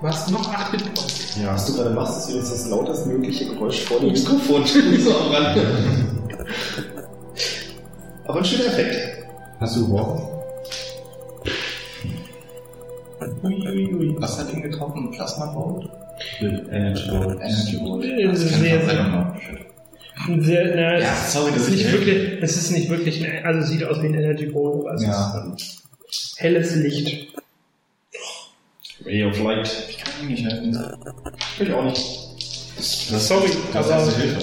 Du 0.00 0.06
hast 0.06 0.30
noch 0.30 0.52
8 0.52 0.70
Hitpoints. 0.72 1.36
Ja. 1.42 1.54
Was 1.54 1.66
du 1.66 1.74
gerade 1.74 1.90
machst, 1.90 2.18
ist 2.20 2.28
übrigens 2.30 2.50
das 2.50 2.68
lautestmögliche 2.68 3.46
Geräusch 3.46 3.80
vor 3.84 4.00
dem 4.00 4.12
Mikrofon. 4.12 4.64
so 4.66 5.18
am 5.18 5.32
Rand. 5.32 5.58
Aber 8.26 8.38
ein 8.38 8.44
schöner 8.44 8.66
Effekt. 8.66 9.24
Hast 9.60 9.76
du 9.76 9.84
Rohr? 9.86 10.34
Uiuiui. 13.42 14.14
Was 14.18 14.38
hat 14.38 14.52
ihn 14.52 14.62
getroffen? 14.62 15.10
Plasma 15.10 15.46
Bolt? 15.46 15.88
Mit 16.40 16.68
Energy 16.70 17.10
Ball. 17.10 17.38
Energy 17.40 17.76
Bolt. 17.78 18.04
Das 18.04 18.50
kann 18.50 18.60
sehr, 18.60 18.84
sehr-. 18.84 19.34
Sehr, 20.40 20.76
na, 20.76 20.98
Ja, 20.98 21.14
sorry, 21.28 21.50
es 21.50 21.56
dass 21.56 21.68
ist 21.68 21.74
ich 21.74 21.84
nicht 21.84 21.92
wirklich, 21.92 22.42
es 22.42 22.56
ist 22.56 22.70
nicht 22.72 22.90
wirklich, 22.90 23.44
also 23.44 23.60
es 23.60 23.68
sieht 23.68 23.84
aus 23.84 24.02
wie 24.02 24.06
ein 24.08 24.14
Energy 24.14 24.46
Bowl, 24.46 24.80
aber 24.80 24.94
es 24.94 25.02
Ja. 25.02 25.44
ist 25.56 25.77
helles 26.36 26.74
Licht. 26.76 27.28
Ray 29.04 29.24
of 29.24 29.38
Light. 29.40 29.70
Ich 29.88 29.98
kann 29.98 30.12
ihm 30.22 30.28
nicht 30.28 30.44
helfen. 30.44 30.76
Ich 31.60 31.72
auch 31.72 31.84
nicht. 31.84 32.04
Das, 33.10 33.28
Sorry, 33.28 33.50
das 33.72 33.90
aber- 33.90 34.02
ist 34.08 34.16
Hilfe. 34.16 34.42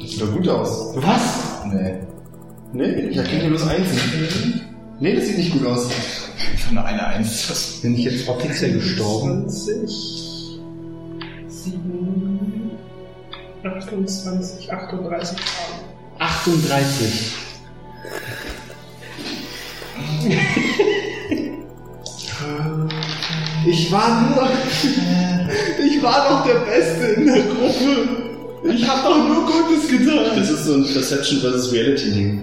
Das 0.00 0.10
sieht 0.10 0.20
doch 0.20 0.32
gut 0.32 0.48
aus. 0.48 0.96
Was? 0.96 1.64
Nee. 1.66 1.94
Nee, 2.72 3.08
ich 3.10 3.16
erkenne 3.16 3.40
hier 3.40 3.48
bloß 3.50 3.66
eins. 3.68 3.88
Nee, 5.00 5.14
das 5.14 5.26
sieht 5.26 5.38
nicht 5.38 5.52
gut 5.52 5.66
aus. 5.66 5.88
Einfach 6.52 6.70
nur 6.72 6.84
eine 6.84 7.06
Eins. 7.06 7.48
Das 7.48 7.80
Bin 7.82 7.94
ich 7.94 8.04
jetzt 8.04 8.28
offiziell 8.28 8.72
gestorben? 8.74 9.48
20, 9.48 10.60
7, 11.48 12.70
28, 13.64 14.72
38 14.72 15.36
Gramm. 15.38 15.80
38. 16.18 17.32
Ich 23.66 23.90
war 23.90 24.20
nur. 24.20 24.48
Ich 25.86 26.02
war 26.02 26.28
doch 26.28 26.46
der 26.46 26.60
Beste 26.60 27.20
in 27.20 27.26
der 27.26 27.42
Gruppe. 27.42 28.08
Ich 28.64 28.86
hab 28.86 29.04
doch 29.04 29.28
nur 29.28 29.46
Gutes 29.46 29.88
getan. 29.88 30.36
Das 30.36 30.50
ist 30.50 30.64
so 30.64 30.74
ein 30.74 30.84
Perception 30.84 31.40
versus 31.40 31.72
Reality 31.72 32.12
Ding. 32.12 32.42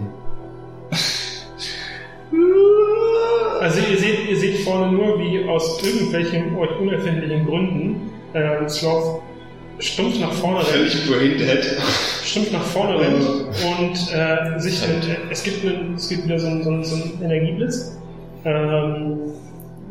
Also 3.59 3.79
ihr 3.79 3.97
seht, 3.97 4.29
ihr 4.29 4.37
seht 4.37 4.59
vorne 4.61 4.91
nur, 4.91 5.19
wie 5.19 5.47
aus 5.47 5.81
irgendwelchen 5.83 6.55
euch 6.55 6.71
unerfindlichen 6.79 7.45
Gründen 7.45 8.11
äh, 8.33 8.67
Sloth 8.67 9.21
stumpf 9.79 10.19
nach 10.19 10.31
vorne 10.33 10.59
rennt, 10.59 10.91
stumpf 12.23 12.51
nach 12.51 12.63
vorne 12.63 12.99
rennt 12.99 13.23
und 13.23 14.13
äh, 14.13 14.59
sich 14.59 14.81
mit, 14.87 15.17
es 15.29 15.43
gibt, 15.43 15.65
einen, 15.65 15.95
es 15.95 16.09
gibt 16.09 16.25
wieder 16.25 16.39
so 16.39 16.47
einen, 16.47 16.63
so 16.63 16.69
einen, 16.69 16.83
so 16.83 16.95
einen 16.95 17.21
Energieblitz. 17.23 17.97
Ähm, 18.45 19.19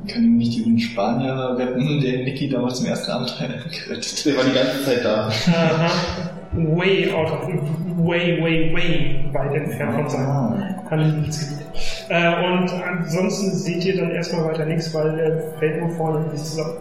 kann 0.08 0.24
ihm 0.24 0.38
nicht 0.38 0.56
diesen 0.56 0.78
Spanier 0.78 1.56
retten, 1.58 2.00
den 2.00 2.24
Niki 2.24 2.48
damals 2.48 2.80
im 2.80 2.86
ersten 2.86 3.10
Abenteuer 3.10 3.48
gerettet 3.48 4.24
Der 4.24 4.36
war 4.36 4.44
die 4.44 4.52
ganze 4.52 4.84
Zeit 4.84 5.04
da. 5.04 5.28
aha, 5.28 5.90
way 6.52 7.12
out 7.12 7.30
of, 7.30 7.46
way, 7.98 8.40
way, 8.42 8.72
way 8.74 9.24
weit 9.32 9.54
entfernt 9.54 9.94
von 9.94 10.08
seinem 10.08 10.90
Handelsgebiet. 10.90 11.66
Äh, 12.08 12.28
und 12.44 12.70
ansonsten 12.72 13.52
seht 13.52 13.84
ihr 13.84 13.96
dann 13.96 14.10
erstmal 14.10 14.46
weiter 14.46 14.64
nichts, 14.64 14.92
weil 14.94 15.16
der 15.16 15.42
fällt 15.58 15.80
nur 15.80 15.90
vorne 15.90 16.24
in 16.24 16.30
dieses 16.32 16.50
zusammen. 16.50 16.78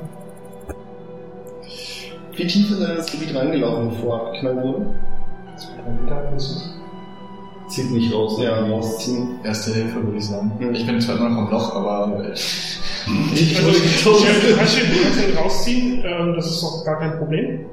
Wie 2.40 2.48
tief 2.48 2.72
ist 2.72 2.80
er 2.80 2.92
in 2.92 2.96
das 2.96 3.12
Gebiet 3.12 3.36
reingelaufen, 3.36 3.90
bevor 3.90 4.18
er 4.18 4.28
abgeknallt 4.28 4.64
wurde? 4.64 4.86
Zieht 7.68 7.92
mich 7.92 8.14
raus. 8.14 8.40
Ja, 8.42 8.62
rausziehen. 8.62 9.40
Erste 9.44 9.74
Hilfe, 9.74 10.02
würde 10.02 10.18
ich 10.18 10.26
sagen. 10.26 10.50
Mhm. 10.58 10.74
Ich 10.74 10.88
bin 10.88 11.02
zwar 11.02 11.18
immer 11.18 11.30
noch 11.30 11.48
im 11.48 11.52
Loch, 11.52 11.76
aber 11.76 12.24
äh, 12.24 12.32
Ich 13.34 13.58
also, 13.58 13.72
du 13.72 14.56
kannst 14.56 14.78
ihn, 14.78 14.86
du 14.90 15.04
kannst 15.04 15.28
ihn 15.28 15.38
rausziehen, 15.38 16.04
ähm, 16.06 16.34
das 16.36 16.46
ist 16.50 16.64
auch 16.64 16.86
gar 16.86 17.00
kein 17.00 17.18
Problem. 17.18 17.66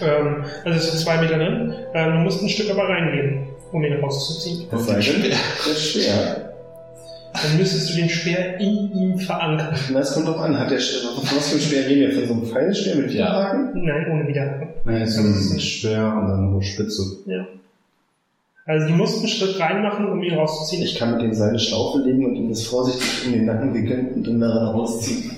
Ähm, 0.00 0.44
also 0.64 0.78
es 0.78 0.90
sind 0.90 1.00
zwei 1.00 1.20
Meter 1.20 1.36
drin. 1.36 1.74
Ähm, 1.92 2.12
du 2.12 2.18
musst 2.20 2.42
ein 2.42 2.48
Stück 2.48 2.70
aber 2.70 2.88
reingehen, 2.88 3.48
um 3.70 3.84
ihn 3.84 4.00
rauszuziehen. 4.00 4.66
Denn? 5.22 5.30
Das 5.58 5.66
ist 5.66 5.90
schwer. 5.92 6.51
Dann 7.32 7.56
müsstest 7.56 7.90
du 7.90 7.96
den 7.96 8.08
Speer 8.08 8.60
in 8.60 8.92
ihm 8.92 9.18
verankern. 9.18 9.74
Na, 9.90 10.00
es 10.00 10.12
kommt 10.12 10.28
drauf 10.28 10.40
an. 10.40 10.58
Hat 10.58 10.70
der, 10.70 10.78
was 10.78 11.48
für 11.48 11.56
ein 11.56 11.60
Speer 11.60 11.86
reden 11.86 12.10
wir? 12.10 12.12
Von 12.12 12.26
so 12.28 12.34
einem 12.34 12.46
Pfeilspeer 12.52 12.96
mit 12.96 13.10
Ja. 13.12 13.26
Widerhaken? 13.26 13.84
Nein, 13.84 14.06
ohne 14.12 14.28
Widerhaken. 14.28 14.68
Nein, 14.84 15.02
ist 15.02 15.14
so 15.16 15.54
ein 15.54 15.60
schwer 15.60 16.14
und 16.14 16.28
dann 16.28 16.52
hohe 16.52 16.62
Spitze. 16.62 17.02
Ja. 17.26 17.46
Also 18.64 18.86
du 18.86 18.92
musst 18.94 19.18
einen 19.18 19.28
Schritt 19.28 19.58
reinmachen, 19.58 20.06
um 20.06 20.22
ihn 20.22 20.34
rauszuziehen. 20.34 20.82
Ich 20.84 20.96
kann 20.96 21.12
mit 21.12 21.22
dem 21.22 21.32
Seil 21.32 21.48
eine 21.48 21.58
Schlaufe 21.58 21.98
legen 21.98 22.26
und 22.26 22.36
ihm 22.36 22.48
das 22.48 22.64
vorsichtig 22.64 23.26
um 23.26 23.32
den 23.32 23.46
Nacken 23.46 23.74
wickeln 23.74 24.12
und 24.14 24.26
dann 24.26 24.40
daran 24.40 24.68
rausziehen. 24.68 25.32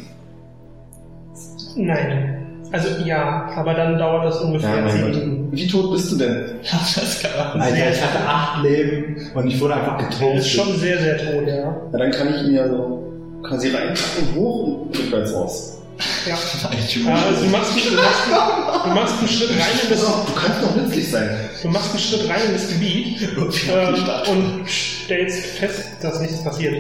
Nein. 1.77 2.34
Also 2.75 2.89
ja, 3.05 3.49
aber 3.55 3.73
dann 3.75 3.97
dauert 3.99 4.25
das 4.27 4.41
ungefähr 4.41 4.69
Ja, 4.75 4.81
mein 4.83 4.91
10 4.91 5.01
Gott. 5.03 5.15
Minuten. 5.15 5.49
Wie 5.53 5.67
tot 5.69 5.93
bist 5.93 6.11
du 6.11 6.17
denn? 6.17 6.45
das 6.97 7.23
kann 7.23 7.31
man. 7.53 7.61
Alter, 7.61 7.91
ich 7.93 8.03
hatte 8.03 8.19
acht 8.27 8.65
Leben 8.65 9.31
und 9.33 9.47
ich 9.47 9.61
wurde 9.61 9.75
einfach 9.77 9.97
Er 10.01 10.09
ist 10.09 10.19
getroffen. 10.19 10.43
schon 10.43 10.77
sehr, 10.81 10.99
sehr 10.99 11.19
tot, 11.19 11.47
ja. 11.47 11.55
Ja, 11.55 11.77
dann 11.93 12.11
kann 12.11 12.35
ich 12.35 12.43
ihn 12.43 12.55
ja 12.55 12.69
so 12.69 13.13
quasi 13.47 13.69
reinpacken, 13.69 14.35
hoch 14.35 14.87
und 14.89 14.99
rückwärts 14.99 15.33
raus. 15.35 15.79
ja. 16.27 16.35
Also 16.35 17.45
du 17.45 17.51
machst, 17.51 17.73
einen- 17.75 17.91
du, 17.91 18.03
machst, 18.03 18.27
einen- 18.27 18.91
du 18.91 19.01
machst 19.01 19.19
einen 19.21 19.29
Schritt 19.29 19.51
rein 19.51 19.79
in 19.85 19.91
das, 19.91 20.01
du 20.01 20.33
kannst 20.35 20.63
doch 20.65 20.75
nützlich 20.77 21.11
sein. 21.13 21.31
du 21.63 21.69
machst 21.69 21.91
einen 21.91 21.99
Schritt 22.01 22.29
rein 22.29 22.41
in 22.49 22.53
das 22.55 22.69
Gebiet 22.71 23.23
ähm, 23.23 24.33
und 24.33 24.69
stellst 24.69 25.47
fest, 25.59 25.85
dass 26.03 26.21
nichts 26.21 26.43
passiert. 26.43 26.75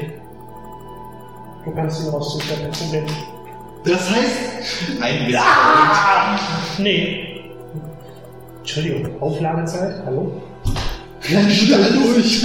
Du 1.65 1.71
kannst 1.71 2.03
ihn 2.03 2.09
rausziehen, 2.09 2.43
kein 2.61 2.71
Problem. 2.73 3.05
Das 3.85 4.11
heißt, 4.11 5.01
Ein 5.01 5.29
Witz. 5.29 5.39
Nee. 6.79 7.41
Entschuldigung, 8.61 9.21
Aufladezeit, 9.21 9.95
hallo? 10.07 10.33
Dann 11.31 11.51
schnell 11.51 11.93
durch. 11.93 12.41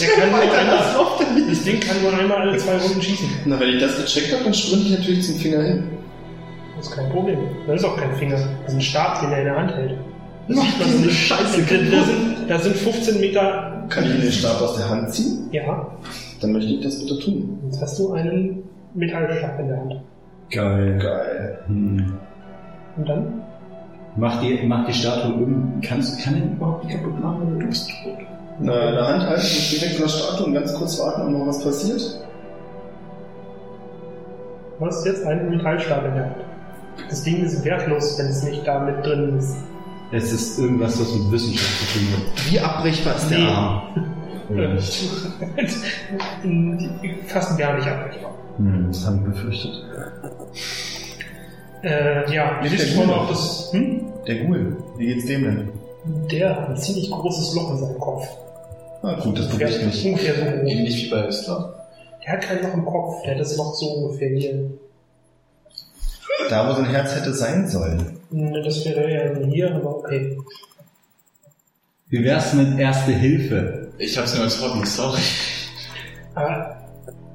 Der 0.00 0.08
kann 0.08 0.30
nur 0.30 0.40
einmal, 0.40 1.48
das 1.48 1.62
Ding 1.64 1.80
kann 1.80 2.02
nur 2.02 2.12
einmal 2.18 2.48
alle 2.48 2.56
zwei 2.56 2.76
Runden 2.78 3.00
schießen. 3.02 3.28
Na, 3.44 3.60
wenn 3.60 3.68
ich 3.70 3.80
das 3.80 3.96
gecheckt 3.96 4.32
habe, 4.32 4.44
dann 4.44 4.54
sprinte 4.54 4.86
ich 4.86 4.98
natürlich 4.98 5.26
zum 5.26 5.36
Finger 5.36 5.62
hin. 5.62 5.84
Das 6.76 6.86
ist 6.88 6.96
kein 6.96 7.10
Problem. 7.10 7.38
Das 7.66 7.80
ist 7.80 7.84
auch 7.86 7.96
kein 7.96 8.14
Finger. 8.16 8.36
Das 8.36 8.72
ist 8.72 8.74
ein 8.74 8.80
Stab, 8.80 9.20
den 9.20 9.32
er 9.32 9.38
in 9.38 9.44
der 9.44 9.56
Hand 9.56 9.74
hält. 9.74 9.94
Das 10.48 10.56
Mach 10.56 10.64
nicht. 11.04 11.12
Scheiße 11.16 11.62
da, 11.62 11.96
da, 11.96 12.04
sind, 12.04 12.36
da 12.50 12.58
sind 12.58 12.76
15 12.76 13.20
Meter. 13.20 13.86
Kann 13.88 14.04
ich 14.04 14.20
den 14.20 14.32
Stab 14.32 14.60
aus 14.60 14.76
der 14.76 14.88
Hand 14.88 15.12
ziehen? 15.12 15.48
Ja, 15.52 15.86
Dann 16.40 16.52
möchte 16.52 16.70
ich 16.72 16.80
das 16.82 16.98
bitte 17.00 17.18
tun. 17.20 17.58
jetzt 17.66 17.80
hast 17.80 17.98
du 17.98 18.12
einen 18.12 18.62
Metallstab 18.94 19.60
in 19.60 19.68
der 19.68 19.76
Hand. 19.78 19.94
Geil. 20.54 20.98
Geil. 21.02 21.58
Hm. 21.66 22.18
Und 22.96 23.08
dann? 23.08 23.42
Mach 24.16 24.40
die, 24.40 24.60
mach 24.66 24.86
die 24.86 24.92
Statue 24.94 25.34
um. 25.34 25.80
Kannst, 25.82 26.22
kann 26.22 26.34
den 26.34 26.52
überhaupt 26.52 26.84
nicht 26.84 26.96
kaputt 26.96 27.20
machen? 27.20 27.58
Du 27.58 27.66
bist 27.66 27.88
tot. 28.02 28.18
Na, 28.60 28.88
in 28.88 28.94
der 28.94 29.06
Hand 29.08 29.22
halten 29.24 29.42
und 29.42 29.72
direkt 29.72 29.94
von 29.96 30.02
der 30.06 30.08
Statue 30.12 30.46
und 30.46 30.54
ganz 30.54 30.74
kurz 30.74 31.00
warten, 31.00 31.22
ob 31.22 31.30
noch 31.30 31.46
was 31.48 31.62
passiert. 31.64 32.20
Du 34.78 34.86
hast 34.86 35.04
jetzt 35.06 35.24
einen 35.26 35.50
Metallstab 35.50 36.04
in 36.06 36.14
der 36.14 36.24
Hand. 36.24 36.36
Das 37.08 37.22
Ding 37.24 37.42
ist 37.42 37.64
wertlos, 37.64 38.16
wenn 38.18 38.26
es 38.26 38.42
nicht 38.44 38.66
da 38.66 38.78
mit 38.80 39.04
drin 39.04 39.36
ist. 39.38 39.56
Es 40.12 40.32
ist 40.32 40.58
irgendwas, 40.60 41.00
was 41.00 41.12
mit 41.14 41.32
Wissenschaft 41.32 41.92
zu 41.92 41.98
tun 41.98 42.08
hat. 42.12 42.50
Wie 42.52 42.60
abbrechbar 42.60 43.16
ist 43.16 43.30
der 43.30 43.38
Nee. 43.38 43.48
Arm? 43.48 43.82
Oder 44.50 44.74
nicht? 44.74 45.10
Fast 47.26 47.58
gar 47.58 47.74
nicht 47.76 47.88
abbrechbar. 47.88 48.30
Hm, 48.58 48.86
das 48.88 49.06
habe 49.06 49.16
ich 49.16 49.24
befürchtet. 49.24 49.72
Äh, 51.82 52.32
ja, 52.34 52.60
der 52.62 52.70
vorne 52.70 53.12
Ghoul? 53.12 53.20
auch 53.20 53.28
das. 53.28 53.72
Hm? 53.72 54.00
Der 54.26 54.36
Ghoul. 54.44 54.76
Wie 54.96 55.06
geht's 55.06 55.26
dem 55.26 55.44
denn? 55.44 55.68
Der 56.30 56.54
hat 56.60 56.68
ein 56.70 56.76
ziemlich 56.76 57.10
großes 57.10 57.54
Loch 57.54 57.70
in 57.72 57.78
seinem 57.78 57.98
Kopf. 57.98 58.26
Ah, 59.02 59.20
gut, 59.20 59.38
das 59.38 59.48
beruhigt 59.48 59.70
ist 59.76 59.84
mich. 59.84 60.06
ungefähr 60.06 60.34
so 60.34 60.40
groß. 60.44 60.70
Ähnlich 60.70 61.04
wie 61.06 61.10
bei 61.10 61.26
Islam. 61.26 61.64
Der 62.24 62.32
hat 62.32 62.40
kein 62.42 62.62
Loch 62.62 62.72
im 62.74 62.84
Kopf, 62.86 63.22
der 63.22 63.34
hat 63.34 63.40
das 63.40 63.56
Loch 63.56 63.74
so 63.74 63.86
ungefähr 63.86 64.30
hier. 64.30 64.70
Da, 66.48 66.68
wo 66.68 66.74
sein 66.74 66.86
Herz 66.90 67.14
hätte 67.14 67.32
sein 67.34 67.68
sollen. 67.68 68.18
Ne, 68.30 68.62
Das 68.62 68.84
wäre 68.84 69.02
eher 69.10 69.46
hier, 69.46 69.74
aber 69.74 69.98
okay. 69.98 70.36
Wie 72.08 72.22
wär's 72.24 72.52
mit 72.54 72.78
Erste 72.78 73.12
Hilfe? 73.12 73.88
Ich 73.98 74.16
hab's 74.18 74.34
nur 74.34 74.44
als 74.44 74.60
Hobby, 74.60 74.84
sorry. 74.86 75.20
Aber 76.34 76.76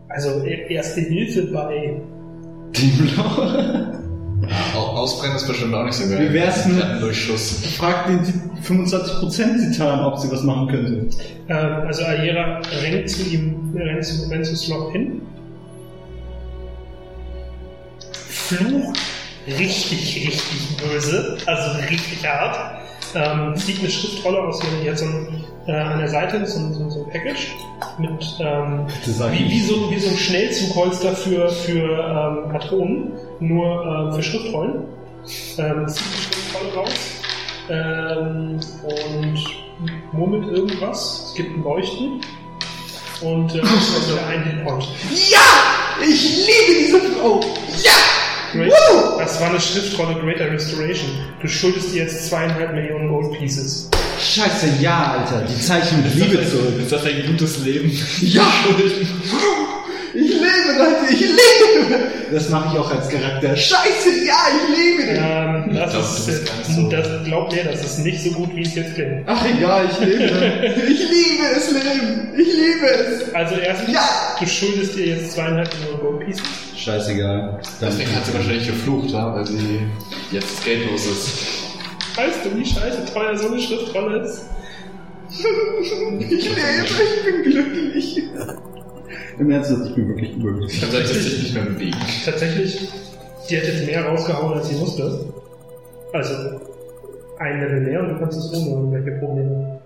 Also 0.09 0.43
e- 0.43 0.73
erste 0.73 1.01
Hilfe 1.01 1.43
bei. 1.51 2.01
Au- 4.75 4.79
Ausbrennen 4.97 5.35
ist 5.35 5.47
bestimmt 5.47 5.73
auch 5.73 5.83
nicht 5.85 5.95
so 5.95 6.07
geil. 6.09 6.29
Wie 6.29 6.33
wär's 6.33 6.65
mit- 6.65 7.01
Durchschuss. 7.01 7.63
Frag 7.77 8.07
den 8.07 8.19
25% 8.63 9.71
Titan, 9.71 10.03
ob 10.05 10.17
sie 10.17 10.31
was 10.31 10.43
machen 10.43 10.67
könnte. 10.67 11.07
Ähm, 11.49 11.87
also 11.87 12.03
Ayera 12.03 12.61
rennt 12.81 13.09
zu 13.09 13.23
ihm, 13.23 13.73
rennt 13.75 14.03
zu, 14.05 14.29
rennt 14.29 14.45
zu 14.45 14.55
Slop 14.55 14.91
hin. 14.91 15.21
Flucht 18.13 18.99
richtig, 19.47 20.27
richtig 20.27 20.77
böse, 20.77 21.37
also 21.45 21.77
richtig 21.89 22.25
hart. 22.27 22.79
Ähm, 23.15 23.55
zieht 23.55 23.79
eine 23.79 23.89
Schriftrolle 23.89 24.39
aus, 24.41 24.59
die 24.83 24.89
hat 24.89 24.99
so 24.99 25.05
ein, 25.05 25.43
äh, 25.69 25.73
an 25.73 25.99
der 25.99 26.07
Seite 26.07 26.45
so 26.45 26.59
ein, 26.59 26.73
so 26.73 26.83
ein, 26.83 26.89
so 26.89 27.03
ein 27.03 27.09
Package 27.11 27.55
mit 27.99 28.37
ähm, 28.39 28.87
wie, 29.05 29.49
wie, 29.49 29.61
so, 29.61 29.91
wie 29.91 29.99
so 29.99 30.09
ein 30.09 30.17
Schnellzugholster 30.17 31.15
für, 31.15 31.49
für 31.49 32.43
ähm, 32.43 32.51
Patronen, 32.51 33.11
nur 33.39 33.85
ähm, 33.85 34.15
für 34.15 34.23
Schriftrollen. 34.23 34.85
Ähm, 35.57 35.87
zieht 35.87 36.05
die 36.07 36.21
Schriftrolle 36.21 36.73
raus 36.73 36.89
ähm, 37.69 38.59
und 38.83 39.43
murmelt 40.11 40.51
irgendwas. 40.51 41.25
Es 41.27 41.35
gibt 41.35 41.55
ein 41.55 41.63
Leuchten 41.63 42.21
und 43.21 43.53
äh, 43.53 43.61
wieder 43.61 44.27
ein 44.27 44.43
Hitpoint. 44.43 44.87
Ich 46.01 46.47
liebe 46.47 46.79
diese 46.79 46.99
Frau! 46.99 47.41
Great, 48.51 48.71
das 49.19 49.39
war 49.39 49.49
eine 49.49 49.59
Schriftrolle 49.59 50.15
Greater 50.15 50.49
Restoration. 50.51 51.11
Du 51.39 51.47
schuldest 51.47 51.93
dir 51.93 52.03
jetzt 52.03 52.27
zweieinhalb 52.27 52.73
Millionen 52.73 53.09
Gold 53.09 53.37
Pieces. 53.37 53.91
Scheiße, 54.19 54.67
ja, 54.81 55.17
Alter. 55.19 55.45
Die 55.45 55.59
Zeichen 55.61 56.03
mit 56.03 56.13
Liebe 56.15 56.45
zurück. 56.49 56.79
Ist 56.79 56.91
das 56.91 57.05
ein 57.05 57.23
gutes 57.27 57.59
Leben? 57.59 57.91
Ja! 58.21 58.43
Ich 60.11 60.27
lebe, 60.33 60.77
Leute, 60.77 61.13
ich 61.13 61.19
lebe! 61.21 61.99
Das 62.31 62.49
mache 62.49 62.73
ich 62.73 62.79
auch 62.79 62.91
als 62.91 63.09
Charakter. 63.09 63.55
Scheiße, 63.55 64.25
ja, 64.25 64.37
ich 64.49 64.77
lebe! 64.77 65.11
Ähm, 65.11 65.75
das, 65.75 65.91
glaub, 65.91 66.03
ist, 66.03 66.27
nicht 66.27 66.75
so- 66.75 66.89
das 66.89 67.23
glaubt 67.25 67.53
mir, 67.53 67.63
das 67.63 67.81
ist 67.85 67.99
nicht 67.99 68.23
so 68.23 68.31
gut, 68.31 68.55
wie 68.55 68.63
es 68.63 68.73
jetzt 68.75 68.95
klingt. 68.95 69.23
Ach 69.27 69.45
egal, 69.45 69.87
ich 69.91 69.99
lebe. 69.99 70.23
Ich 70.89 70.99
liebe 70.99 71.43
es, 71.55 71.71
Leben! 71.71 72.29
Ich 72.37 72.47
liebe 72.47 72.87
es! 72.87 73.33
Also 73.35 73.55
erstens, 73.55 73.93
Ja! 73.93 74.09
du 74.39 74.47
schuldest 74.47 74.95
dir 74.95 75.05
jetzt 75.15 75.31
zweieinhalb 75.33 75.69
Millionen 75.79 75.99
Gold 76.01 76.25
Pieces. 76.25 76.43
Scheißegal. 76.75 77.59
Deswegen 77.79 78.15
hat 78.15 78.25
sie 78.25 78.33
wahrscheinlich 78.33 78.65
geflucht, 78.67 79.11
ja, 79.11 79.33
weil 79.35 79.45
sie 79.45 79.79
jetzt 80.31 80.63
geldlos 80.65 81.05
ist. 81.05 81.29
Weißt 82.15 82.45
du, 82.45 82.55
wie 82.57 82.65
scheiße 82.65 83.13
teuer 83.13 83.37
so 83.37 83.47
eine 83.47 83.59
Schriftrolle 83.59 84.19
ist? 84.19 84.45
Ich 85.31 86.49
lebe, 86.49 86.59
ich 86.59 87.23
bin 87.23 87.43
glücklich. 87.43 88.23
Im 89.37 89.51
Ernst, 89.51 89.71
ich 89.71 89.95
bin 89.95 90.07
wirklich 90.09 90.35
überglücklich. 90.35 90.81
Sollte 90.81 91.07
sie 91.07 91.19
sich 91.19 91.43
nicht 91.43 91.53
mehr 91.53 91.65
bewegen. 91.65 91.97
Tatsächlich, 92.25 92.89
die 93.49 93.57
hat 93.57 93.63
jetzt 93.63 93.85
mehr 93.85 94.05
rausgehauen, 94.05 94.57
als 94.57 94.69
sie 94.69 94.75
musste. 94.75 95.31
Also, 96.13 96.61
ein 97.37 97.59
Level 97.59 97.81
mehr 97.81 98.01
und 98.01 98.09
du 98.09 98.19
kannst 98.19 98.37
es 98.37 98.53
ohne 98.53 98.69
irgendwelche 98.69 99.19
Probleme. 99.19 99.79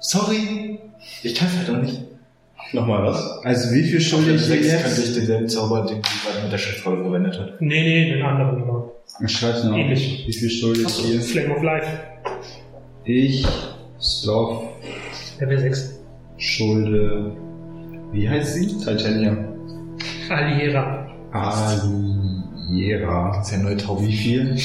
Sorry. 0.00 0.80
Ich 1.22 1.34
kann 1.34 1.48
halt 1.56 1.70
auch 1.70 1.82
nicht. 1.82 2.02
Nochmal 2.72 3.02
was? 3.04 3.40
Also 3.44 3.74
wie 3.74 3.82
viel 3.82 4.00
schulde 4.00 4.34
ich 4.34 4.46
könnte 4.48 4.66
jetzt? 4.66 4.98
ich 4.98 5.14
denselben 5.14 5.48
Zauber, 5.48 5.86
den 5.86 5.96
sie 6.02 6.26
gerade 6.28 6.42
mit 6.44 6.52
der 6.52 6.58
Schriftrolle 6.58 7.02
verwendet 7.02 7.38
hat. 7.38 7.60
Nee, 7.60 7.82
nee, 7.82 8.14
den 8.14 8.22
anderen 8.22 8.58
Nummer. 8.60 8.90
Ich 9.24 9.32
schreibe 9.32 9.66
noch. 9.68 9.76
Ähnlich. 9.76 10.24
Wie 10.26 10.32
viel 10.32 10.50
schulde 10.50 10.80
ich 10.82 10.96
dir? 11.02 11.20
Flame 11.20 11.56
of 11.56 11.62
Life, 11.62 11.88
Ich, 13.04 13.46
Sloth, 14.00 14.64
Level 15.40 15.58
6. 15.58 16.00
schulde... 16.36 17.32
Wie 18.12 18.28
heißt 18.28 18.54
sie? 18.54 18.66
Titanium. 18.78 19.38
Aliera. 20.28 21.06
Aliera. 21.32 23.32
Das 23.36 23.48
ist 23.50 23.56
ja 23.56 23.62
neu 23.62 23.74
taub. 23.76 24.02
Wie 24.02 24.12
viel? 24.12 24.56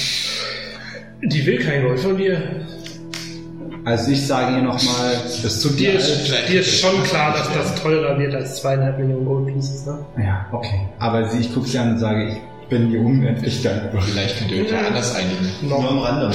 Die 1.23 1.45
will 1.45 1.59
kein 1.59 1.83
Gold 1.83 1.99
von 1.99 2.17
dir. 2.17 2.41
Also 3.85 4.11
ich 4.11 4.25
sage 4.25 4.55
ihr 4.57 4.63
nochmal, 4.63 5.13
das 5.43 5.61
tut 5.61 5.79
Dir 5.79 5.93
ist, 5.93 6.27
dir 6.49 6.59
ist 6.61 6.79
schon 6.79 7.03
klar, 7.03 7.33
dass 7.33 7.53
das 7.53 7.75
teurer 7.81 8.17
wird 8.17 8.33
als 8.33 8.61
zweieinhalb 8.61 8.97
Millionen 8.97 9.25
Gold 9.25 9.45
Pieces, 9.53 9.85
ne? 9.85 9.99
Ja, 10.17 10.47
okay. 10.51 10.89
Aber 10.97 11.29
sie, 11.29 11.41
ich 11.41 11.53
gucke 11.53 11.67
sie 11.67 11.77
an 11.77 11.91
und 11.91 11.99
sage, 11.99 12.29
ich 12.29 12.37
bin 12.67 12.89
dir 12.89 12.99
unendlich 12.99 13.61
dankbar. 13.61 14.01
Vielleicht 14.01 14.39
könnt 14.39 14.51
ihr 14.51 14.63
euch 14.63 14.71
ja 14.71 14.87
anders 14.87 15.13
einigen. 15.15 15.51
Nur 15.61 15.83
Noch. 15.83 15.91
am 15.91 15.99
Rande. 15.99 16.31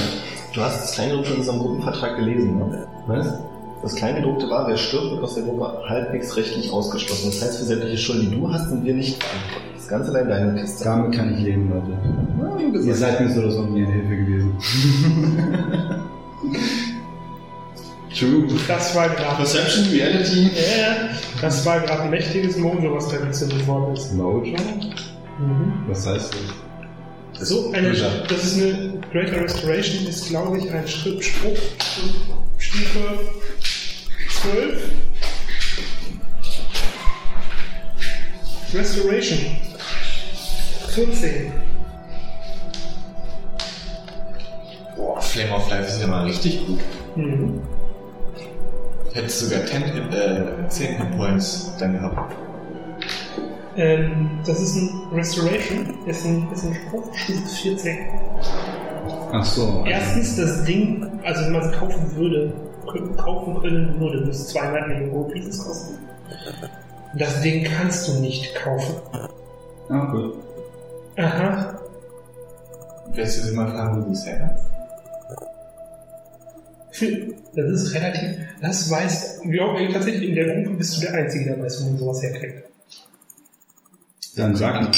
Du 0.53 0.61
hast 0.61 0.81
das 0.81 0.91
Kleingedruckte 0.93 1.33
in 1.33 1.39
unserem 1.39 1.59
Gruppenvertrag 1.59 2.15
gelesen, 2.17 2.57
ne? 2.57 2.87
Was? 3.07 3.33
Das 3.81 3.95
Kleingedruckte 3.95 4.49
war, 4.49 4.67
wer 4.69 4.77
stirbt, 4.77 5.11
wird 5.11 5.23
aus 5.23 5.33
der 5.35 5.43
Gruppe 5.43 5.73
halbwegs 5.89 6.37
rechtlich 6.37 6.71
ausgeschlossen. 6.71 7.31
Das 7.31 7.41
heißt, 7.41 7.57
für 7.59 7.65
sämtliche 7.65 7.97
Schulden, 7.97 8.29
die 8.29 8.37
du 8.39 8.49
hast, 8.53 8.69
sind 8.69 8.85
wir 8.85 8.93
nicht 8.93 9.21
verantwortlich. 9.21 9.73
Das 9.75 9.87
Ganze 9.89 10.11
allein 10.11 10.29
deine 10.29 10.61
Kiste. 10.61 10.83
Damit 10.85 11.13
kann 11.15 11.33
ich 11.33 11.39
leben, 11.41 11.69
Leute. 11.69 11.97
Ja, 12.73 12.79
Ihr 12.79 12.95
seid 12.95 13.19
mir 13.19 13.29
so 13.29 13.41
oder 13.41 13.51
so 13.51 13.63
nie 13.63 13.83
eine 13.83 13.91
Hilfe 13.91 14.15
gewesen. 14.15 14.57
True. 18.17 18.47
Das 18.67 18.95
war 18.95 19.09
gerade. 19.09 19.37
Perception, 19.37 19.85
Reality. 19.89 20.51
Ja, 20.53 21.09
das 21.41 21.65
war 21.65 21.79
gerade 21.79 22.03
ein 22.03 22.09
mächtiges 22.09 22.57
Mojo, 22.57 22.93
was 22.95 23.07
da 23.09 23.17
gezündet 23.17 23.65
worden 23.67 23.93
ist. 23.95 24.13
Mojo? 24.13 24.55
Mhm. 25.39 25.73
Was 25.87 26.05
heißt 26.05 26.33
das? 26.33 27.47
So 27.47 27.71
eine, 27.71 27.91
das 28.27 28.43
ist 28.43 28.61
eine 28.61 28.99
Greater 29.11 29.41
Restoration, 29.41 30.05
ist 30.05 30.27
glaube 30.27 30.59
ich 30.59 30.71
ein 30.71 30.87
Schriftspruch. 30.87 31.57
Stufe 32.57 33.19
12. 34.41 34.91
Restoration. 38.73 39.39
14. 40.89 41.53
Boah, 44.95 45.21
Flame 45.21 45.55
of 45.55 45.69
Life 45.69 45.87
ist 45.87 46.01
ja 46.01 46.07
mal 46.07 46.25
richtig 46.25 46.65
gut. 46.67 46.79
Mhm. 47.15 47.61
Hättest 49.13 49.39
sogar 49.39 49.65
10 49.65 49.83
Hit, 49.83 50.13
äh, 50.13 50.67
10 50.69 50.97
Hit 50.97 51.17
Points 51.17 51.73
dann 51.79 51.93
gehabt. 51.93 52.35
Ähm, 53.75 54.39
das 54.45 54.61
ist 54.61 54.75
ein 54.75 54.89
Restoration, 55.13 55.97
ist 56.05 56.25
ein, 56.25 56.47
ist 56.51 56.63
ein 56.65 56.75
Spruch, 56.75 57.13
Stufe 57.15 57.47
14. 57.61 57.97
Ach 59.33 59.45
so. 59.45 59.83
Erstens, 59.85 60.35
das 60.35 60.63
Ding, 60.63 61.19
also 61.23 61.45
wenn 61.45 61.51
man 61.53 61.61
es 61.61 61.71
kaufen 61.77 62.15
würde, 62.15 62.53
kaufen 63.17 63.61
können 63.61 63.99
würde, 63.99 64.29
es 64.29 64.47
200 64.49 64.87
Millionen 64.87 65.11
Gold 65.11 65.33
Pieces 65.33 65.63
kosten. 65.63 65.97
Das 67.17 67.41
Ding 67.41 67.63
kannst 67.63 68.07
du 68.07 68.19
nicht 68.19 68.55
kaufen. 68.55 68.95
Ah, 69.89 70.05
gut. 70.11 70.35
Aha. 71.17 71.79
Willst 73.13 73.39
du 73.39 73.47
sie 73.47 73.55
mal 73.55 73.67
fragen, 73.67 74.01
wo 74.01 74.07
sie 74.07 74.13
es 74.13 74.25
her 74.25 74.45
hat? 74.45 74.80
Das 76.91 77.65
ist 77.71 77.93
relativ, 77.93 78.37
das 78.61 78.89
weiß, 78.91 79.41
ja, 79.45 79.91
tatsächlich 79.93 80.29
in 80.29 80.35
der 80.35 80.63
Gruppe 80.63 80.77
bist 80.77 80.97
du 80.97 81.01
der 81.01 81.13
Einzige, 81.13 81.45
der 81.45 81.63
weiß, 81.63 81.83
wo 81.83 81.89
man 81.89 81.97
sowas 81.97 82.21
herkriegt. 82.21 82.63
Dann 84.35 84.55
sag 84.55 84.81
mal. 84.81 84.91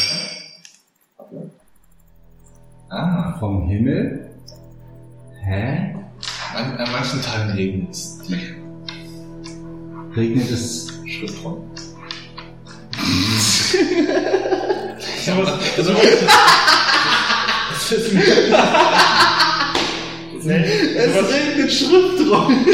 Ah, 2.89 3.37
Vom 3.39 3.67
Himmel? 3.67 4.29
Hä? 5.43 5.93
an, 6.53 6.77
an 6.77 6.91
manchen 6.91 7.21
Tagen 7.21 7.51
regnet 7.51 7.89
es. 7.91 8.19
Regnet 10.15 10.51
es 10.51 10.93
Schriftrolle. 11.05 11.61
Sowas, 15.25 15.49
sowas, 15.77 16.01
das 17.69 17.91
ist, 17.91 18.13
nee, 20.45 20.65
Es 20.97 21.13
sowas, 21.13 21.33
regnet 21.33 21.71
Schriftrollen. 21.71 22.65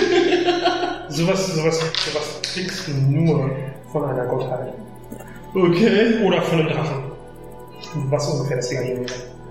sowas, 1.09 1.47
sowas, 1.47 1.79
sowas 1.79 2.41
kriegst 2.41 2.87
du 2.87 2.91
nur 2.91 3.51
von 3.91 4.05
einer 4.05 4.25
Gottheit. 4.25 4.73
Okay. 5.53 6.23
Oder 6.23 6.41
von 6.41 6.59
einem 6.59 6.69
Drachen. 6.69 7.03
Was 8.09 8.27
ungefähr 8.27 8.57
das 8.57 8.69
Ding 8.69 8.83
hier 8.83 9.05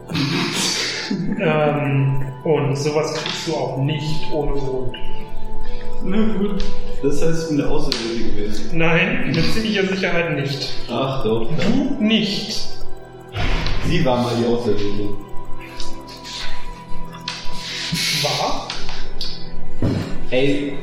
ähm, 1.41 2.23
und 2.45 2.77
sowas 2.77 3.13
kriegst 3.15 3.49
du 3.49 3.55
auch 3.55 3.79
nicht 3.79 4.33
ohne 4.33 4.53
Grund. 4.53 4.97
Na 6.05 6.17
gut. 6.39 6.65
Das 7.03 7.23
heißt, 7.23 7.43
ich 7.43 7.49
bin 7.49 7.59
der 7.59 7.71
Außerirdische 7.71 8.31
gewesen. 8.31 8.79
Nein, 8.79 9.27
mit 9.27 9.53
ziemlicher 9.53 9.87
Sicherheit 9.87 10.35
nicht. 10.37 10.73
Ach 10.91 11.23
doch. 11.25 11.49
Du 11.49 12.03
nicht. 12.03 12.69
Sie 13.87 14.05
war 14.05 14.23
mal 14.23 14.33
die 14.41 14.47
Außerirdische. 14.47 15.28
War? 18.23 18.69
Ey, 20.31 20.75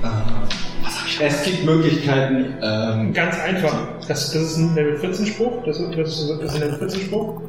es 1.22 1.44
gibt 1.44 1.66
Möglichkeiten. 1.66 2.56
Ähm, 2.62 3.14
Ganz 3.14 3.40
einfach. 3.40 3.74
Das, 4.08 4.32
das 4.32 4.36
ist 4.36 4.58
ein 4.58 4.76
Level 4.76 4.98
14 4.98 5.26
Spruch. 5.28 5.64
Das, 5.66 5.80
ist- 5.80 5.98
das, 5.98 6.20
ist- 6.20 6.56
ein 6.56 6.60
Level 6.62 6.78
14 6.80 7.02
Spruch. 7.02 7.42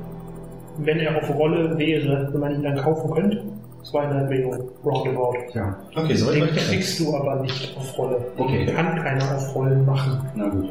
Wenn 0.78 0.98
er 0.98 1.16
auf 1.16 1.30
Rolle 1.34 1.76
wäre, 1.78 2.28
wenn 2.32 2.40
man 2.40 2.54
ihn 2.54 2.62
dann 2.62 2.76
kaufen 2.76 3.10
könnte, 3.10 3.42
zweieinhalb 3.82 4.28
Millionen 4.28 4.62
Roundabout. 4.84 5.36
Ja, 5.54 5.74
Okay, 5.94 6.14
so 6.14 6.30
Den 6.30 6.48
kriegst 6.48 7.00
du 7.00 7.16
aber 7.16 7.36
nicht 7.36 7.74
auf 7.78 7.96
Rolle. 7.96 8.18
Okay. 8.36 8.66
Den 8.66 8.76
kann 8.76 8.94
keiner 9.02 9.36
auf 9.36 9.54
Rollen 9.54 9.86
machen. 9.86 10.20
na 10.34 10.48
gut. 10.48 10.68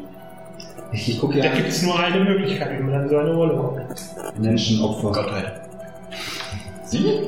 Ich, 0.92 1.08
ich 1.08 1.18
gucke 1.20 1.38
ja 1.38 1.46
Da 1.48 1.56
gibt 1.56 1.68
es 1.68 1.82
nur 1.82 1.98
eine 1.98 2.22
Möglichkeit, 2.22 2.78
wie 2.78 2.82
man 2.84 2.94
an 2.94 3.08
so 3.08 3.16
eine 3.18 3.34
Rolle 3.34 3.56
kommt. 3.56 3.80
Menschenopfer. 4.38 5.10
Gottheit. 5.10 5.60
Sie? 6.84 7.22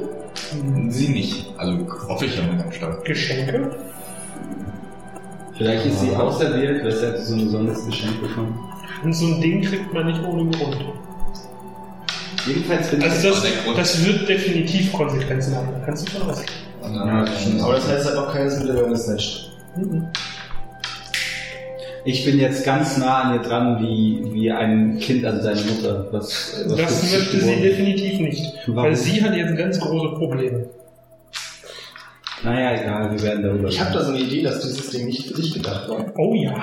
Sie 0.88 1.08
nicht. 1.08 1.46
Also 1.56 1.78
hoffe 2.08 2.26
ich 2.26 2.36
ja 2.36 2.42
mal 2.42 2.56
ganz 2.56 2.74
stark. 2.74 3.04
Geschenke? 3.04 3.70
Vielleicht 5.56 5.86
ist 5.86 6.00
sie 6.00 6.14
auserwählt, 6.14 6.84
weshalb 6.84 7.18
sie 7.18 7.24
so 7.24 7.34
ein 7.34 7.44
besonderes 7.46 7.86
Geschenk 7.86 8.20
bekommen. 8.20 8.58
Und 9.02 9.12
so 9.12 9.26
ein 9.26 9.40
Ding 9.40 9.62
kriegt 9.62 9.92
man 9.92 10.06
nicht 10.06 10.22
ohne 10.22 10.50
Grund. 10.50 10.76
Jedenfalls 12.46 12.88
bin 12.90 13.00
ich. 13.00 13.10
Also 13.10 13.28
das, 13.28 13.44
das 13.76 14.04
wird 14.04 14.28
definitiv 14.28 14.92
Konsequenzen 14.92 15.54
haben. 15.56 15.68
Da 15.72 15.80
kannst 15.84 16.08
du 16.08 16.12
von 16.18 16.30
ausgehen. 16.30 16.48
Ja. 16.82 17.24
Aber 17.64 17.74
das 17.74 17.88
heißt, 17.88 18.00
es 18.00 18.06
hat 18.06 18.14
noch 18.14 18.32
keines 18.32 18.58
mit 18.58 18.68
der 18.68 18.76
Awareness 18.76 19.04
snatcht. 19.04 19.52
Ich 22.04 22.24
bin 22.24 22.38
jetzt 22.38 22.64
ganz 22.64 22.96
nah 22.96 23.22
an 23.22 23.34
ihr 23.34 23.42
dran, 23.42 23.82
wie, 23.82 24.22
wie 24.32 24.50
ein 24.50 24.98
Kind 24.98 25.24
an 25.24 25.42
seine 25.42 25.60
Mutter. 25.62 26.08
Was, 26.12 26.64
was 26.66 26.76
Das 26.76 27.12
möchte 27.12 27.40
sie 27.40 27.56
definitiv 27.56 28.20
nicht. 28.20 28.54
Warum? 28.66 28.84
Weil 28.84 28.96
sie 28.96 29.22
hat 29.22 29.34
jetzt 29.34 29.56
ganz 29.56 29.78
große 29.80 30.14
Probleme. 30.16 30.70
Naja, 32.44 32.80
egal, 32.80 33.10
wir 33.10 33.22
werden 33.22 33.42
darüber 33.42 33.68
Ich 33.68 33.80
habe 33.80 33.92
da 33.92 34.04
so 34.04 34.12
eine 34.12 34.20
Idee, 34.20 34.42
dass 34.42 34.60
dieses 34.60 34.90
Ding 34.90 35.06
nicht 35.06 35.26
für 35.26 35.34
dich 35.34 35.54
gedacht 35.54 35.88
war. 35.88 36.12
Oh 36.16 36.34
ja, 36.34 36.54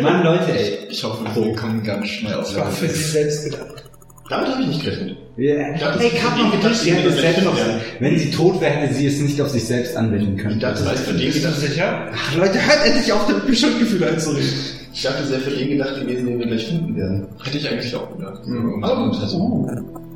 Mann, 0.00 0.24
Leute, 0.24 0.58
ey. 0.58 0.86
Ich 0.88 1.04
hoffe, 1.04 1.24
wir 1.34 1.54
kommen 1.54 1.82
ganz 1.82 2.08
schnell 2.08 2.34
auf 2.34 2.44
das 2.44 2.56
war 2.56 2.70
für 2.70 2.88
sie 2.88 3.02
selbst 3.02 3.44
gedacht. 3.44 3.83
Damit 4.28 4.48
habe 4.48 4.62
ich 4.62 4.68
nicht 4.68 4.82
gerechnet. 4.84 5.16
Wir, 5.36 5.74
dachte, 5.78 6.02
ey, 6.02 6.10
sie 6.10 6.16
Kappen 6.16 6.38
hat 6.38 6.44
auf 6.46 6.50
den 6.52 6.60
gedacht, 6.60 6.76
sie 6.80 6.92
hätte 6.92 7.08
es 7.08 7.16
selbst 7.20 7.38
das 7.40 7.46
auf. 7.46 7.58
Wenn 8.00 8.18
sie 8.18 8.30
tot 8.30 8.60
wäre, 8.60 8.72
hätte 8.72 8.94
sie 8.94 9.06
es 9.06 9.20
nicht 9.20 9.40
auf 9.40 9.48
sich 9.50 9.64
selbst 9.64 9.96
anwenden 9.96 10.36
können. 10.36 10.54
Ich 10.56 10.60
dachte, 10.62 10.82
für 10.82 11.12
den 11.12 11.26
Bist 11.26 11.38
du 11.44 11.48
gedacht. 11.48 11.60
sicher? 11.60 12.08
Ach, 12.14 12.34
Leute, 12.36 12.54
hört 12.54 12.86
endlich 12.86 13.12
auf, 13.12 13.26
damit 13.26 13.58
Schuldgefühle 13.58 14.06
einzureden. 14.08 14.48
Ich 14.94 15.02
dachte, 15.02 15.24
es 15.24 15.30
wäre 15.30 15.40
für 15.40 15.50
den 15.50 15.68
gedacht 15.70 16.00
gewesen, 16.00 16.26
den 16.26 16.38
wir 16.38 16.46
gleich 16.46 16.66
finden 16.66 16.96
werden. 16.96 17.26
Hätte 17.44 17.58
ich 17.58 17.68
eigentlich 17.68 17.94
auch 17.96 18.16
gedacht. 18.16 18.46
Mhm. 18.46 18.74
Und, 18.74 18.84
also, 18.84 19.68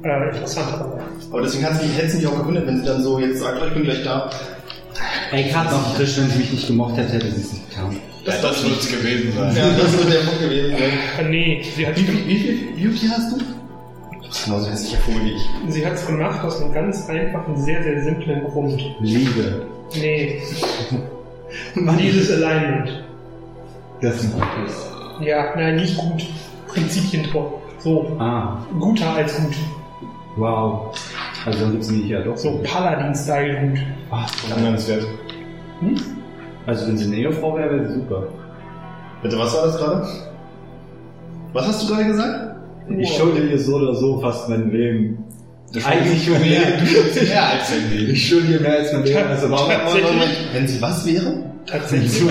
Äh, 0.04 0.28
interessant. 0.28 0.72
aber. 0.72 1.00
Aber 1.30 1.42
deswegen 1.42 1.64
hat 1.66 1.80
sie, 1.82 1.88
hätte 1.88 2.08
sie 2.10 2.16
mich 2.18 2.26
auch 2.28 2.38
gewundert, 2.38 2.66
wenn 2.66 2.78
sie 2.78 2.86
dann 2.86 3.02
so 3.02 3.18
jetzt 3.18 3.40
sagt, 3.40 3.58
oh, 3.60 3.66
ich 3.66 3.74
bin 3.74 3.82
gleich 3.84 4.04
da. 4.04 4.30
Ey, 5.32 5.50
Katzen 5.50 5.74
auf 5.76 5.96
Tisch, 5.98 6.16
wenn 6.18 6.30
sie 6.30 6.38
mich 6.38 6.52
nicht 6.52 6.66
gemocht 6.68 6.96
hätte, 6.96 7.12
hätte 7.14 7.26
sie 7.30 7.40
es 7.42 7.52
nicht 7.52 7.68
getan. 7.70 7.96
das, 8.24 8.40
das 8.40 8.64
wird 8.64 8.80
es 8.80 8.88
gewesen 8.90 9.32
sein. 9.36 9.54
Ja, 9.56 9.70
das 9.82 9.92
wird 9.98 10.12
der 10.12 10.18
Punkt 10.20 10.40
gewesen 10.40 10.70
sein. 10.78 11.26
Äh, 11.26 11.28
nee, 11.28 11.62
sie 11.76 11.86
hat 11.86 11.96
Wie, 11.98 12.04
viel- 12.04 12.26
wie 12.26 12.38
viel 12.38 12.58
Beauty 12.90 13.06
hast 13.08 13.32
du? 13.32 13.38
Das 14.28 14.38
ist 14.40 14.44
genauso 14.44 14.70
hässlicher 14.70 14.98
Vogel 15.02 15.22
wie 15.24 15.32
ich. 15.32 15.50
sie 15.68 15.86
hat's 15.86 16.06
gemacht 16.06 16.44
aus 16.44 16.60
einem 16.60 16.72
ganz 16.72 17.08
einfachen, 17.08 17.56
sehr, 17.56 17.82
sehr 17.82 18.02
simplen 18.02 18.44
Grund. 18.44 18.82
Liebe. 19.00 19.66
Nee. 19.94 20.42
Dieses 21.98 22.30
Alignment. 22.32 23.04
Das 24.02 24.16
ist 24.22 24.34
ein 24.34 24.40
gutes. 24.40 24.90
Ja, 25.20 25.54
nein, 25.56 25.76
nicht 25.76 25.96
gut. 25.96 26.26
Prinzipientreu. 26.68 27.42
So, 27.78 28.16
Ah, 28.18 28.58
guter 28.78 29.14
als 29.14 29.34
gut. 29.36 29.54
wow. 30.36 30.94
Also 31.46 31.60
dann 31.60 31.72
gibt's 31.72 31.90
mich 31.90 32.06
ja 32.08 32.20
doch. 32.20 32.36
So 32.36 32.60
Paladin-Style 32.62 33.68
gut. 33.68 33.78
Ach, 34.10 34.30
Nennenswert. 34.56 35.06
also 36.66 36.86
wenn 36.86 36.98
sie 36.98 37.06
eine 37.06 37.16
Ehefrau 37.16 37.56
wäre, 37.56 37.70
wäre 37.76 37.88
sie 37.88 37.94
super. 37.94 38.24
Bitte, 39.22 39.38
was 39.38 39.54
war 39.56 39.66
das 39.66 39.78
gerade? 39.78 40.06
Was 41.54 41.66
hast 41.66 41.82
du 41.82 41.88
gerade 41.94 42.06
gesagt? 42.08 42.56
Ich 42.98 43.16
schulde 43.16 43.48
ihr 43.48 43.58
so 43.58 43.76
oder 43.76 43.94
so 43.94 44.20
fast 44.20 44.48
mein 44.48 44.70
Leben. 44.70 45.24
Eigentlich 45.84 46.24
schuldest 46.24 46.46
mehr. 46.46 47.28
mehr, 47.28 47.46
als 47.50 47.72
ein 47.72 47.90
Leben. 47.90 48.12
Ich 48.12 48.28
schulde 48.28 48.52
ihr 48.52 48.60
mehr 48.60 48.78
als 48.78 48.92
mein 48.92 49.04
Leben. 49.04 49.26
Also 49.28 49.50
warum 49.50 49.72
Wenn 50.52 50.68
sie 50.68 50.80
was 50.80 51.06
wäre? 51.06 51.44
tatsächlich, 51.66 52.22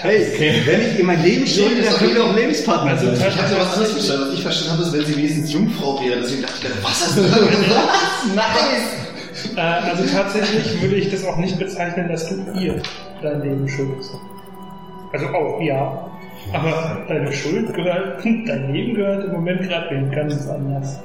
Hey, 0.00 0.62
wenn 0.66 0.80
ich 0.80 0.98
ihr 0.98 1.04
mein 1.04 1.22
Leben 1.22 1.46
schulde, 1.46 1.82
dann 1.82 1.94
können 1.94 2.14
wir 2.14 2.24
auch 2.24 2.34
Lebenspartner 2.34 2.92
Also, 2.92 3.06
sein. 3.14 3.28
Ich 3.28 3.38
hatte 3.42 3.56
was 3.58 3.74
anderes 3.74 3.92
verstanden. 3.92 4.24
Was 4.28 4.34
ich 4.34 4.42
verstanden 4.42 4.72
habe, 4.72 4.82
ist, 4.82 4.92
wenn 4.92 5.04
sie 5.06 5.16
wenigstens 5.16 5.52
Jungfrau 5.52 6.00
wäre. 6.02 6.20
Deswegen 6.20 6.42
dachte 6.42 6.66
ich, 6.66 6.84
was 6.84 7.06
hast 7.06 7.16
du 7.18 7.22
gerade 7.22 7.46
gesagt? 7.46 7.88
Nice! 8.34 9.54
äh, 9.56 9.60
also 9.60 10.04
tatsächlich 10.12 10.82
würde 10.82 10.96
ich 10.96 11.10
das 11.10 11.24
auch 11.24 11.36
nicht 11.36 11.58
bezeichnen, 11.58 12.08
dass 12.08 12.28
du 12.28 12.36
ihr 12.58 12.80
dein 13.22 13.42
Leben 13.42 13.68
schuldest. 13.68 14.12
Also 15.12 15.26
auch, 15.28 15.60
ja. 15.60 16.10
Aber 16.52 17.04
deine 17.08 17.32
Schuld 17.32 17.72
gehört, 17.74 18.24
dein 18.24 18.72
Leben 18.72 18.94
gehört 18.94 19.24
im 19.24 19.32
Moment 19.32 19.62
gerade 19.62 19.90
wem 19.90 20.10
ganz 20.10 20.46
anders. 20.48 20.98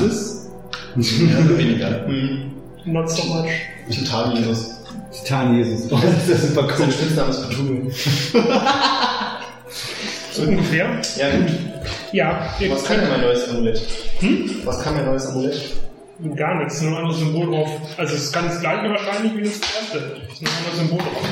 Jesus? 0.00 0.50
Mehr 0.94 1.38
oder 1.38 1.58
weniger. 1.58 2.06
Hm. 2.06 2.52
Not 2.84 3.10
so 3.10 3.24
much. 3.32 3.50
Total 3.88 4.36
Jesus. 4.36 4.82
Titan 5.12 5.56
Jesus. 5.56 5.92
Oh, 5.92 5.98
das 6.26 6.28
ist 6.28 6.54
super 6.54 6.66
cool. 6.68 6.76
Sein 6.76 6.92
Spitzname 6.92 7.30
ist 7.30 7.50
Cthulhu. 7.50 7.90
So 10.32 10.42
ungefähr. 10.44 10.86
Ja, 11.18 11.30
gut. 11.30 11.50
Ja, 12.12 12.54
Was 12.70 12.84
kann 12.84 13.00
denn 13.00 13.10
mein 13.10 13.20
neues 13.20 13.48
Amulett? 13.50 13.80
Hm? 14.20 14.50
Was 14.64 14.80
kann 14.82 14.94
mein 14.94 15.04
neues 15.04 15.26
Amulett? 15.26 15.60
Gar 16.36 16.54
nichts, 16.62 16.80
nur 16.80 16.92
ein 16.92 16.96
anderes 16.98 17.18
Symbol 17.18 17.46
drauf. 17.46 17.68
Also 17.98 18.14
es 18.14 18.24
ist 18.24 18.32
ganz 18.32 18.60
gleich 18.60 18.88
wahrscheinlich 18.88 19.36
wie 19.36 19.42
das 19.42 19.60
erste. 19.60 20.16
Es 20.26 20.32
ist 20.32 20.42
nur 20.42 20.50
ein 20.50 20.56
anderes 20.58 20.78
Symbol 20.78 20.98
drauf. 20.98 21.28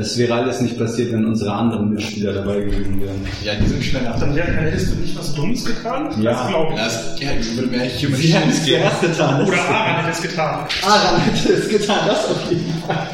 Das 0.00 0.16
wäre 0.16 0.32
alles 0.32 0.62
nicht 0.62 0.78
passiert, 0.78 1.12
wenn 1.12 1.26
unsere 1.26 1.52
anderen 1.52 1.90
Mitspieler 1.90 2.32
dabei 2.32 2.60
gewesen 2.60 3.02
wären. 3.02 3.20
Ja, 3.44 3.54
die 3.54 3.66
sind 3.66 3.84
schnell 3.84 4.04
nach 4.04 4.18
Dann 4.18 4.32
hättest 4.34 4.92
du 4.92 4.96
nicht 4.96 5.18
was 5.18 5.34
Dummes 5.34 5.62
getan? 5.62 6.08
Ja. 6.22 6.32
Das 6.32 6.48
glaube 6.48 6.72
ich. 6.72 6.80
Das, 6.80 7.20
ja, 7.20 7.28
ich 7.38 7.54
würde 7.54 7.68
mir 7.68 7.82
echt 7.82 8.02
Human 8.02 8.18
Sie 8.18 8.34
haben 8.34 8.48
es 8.48 8.64
zuerst 8.64 9.02
getan. 9.02 9.46
Oder 9.46 9.60
Aran 9.60 10.06
hätte 10.06 10.16
es 10.16 10.22
getan. 10.22 10.66
Aran 10.82 11.20
hätte 11.20 11.52
es 11.52 11.68
getan, 11.68 11.98
das 12.06 12.30
auf 12.30 12.50
jeden 12.50 12.82
Fall. 12.86 13.08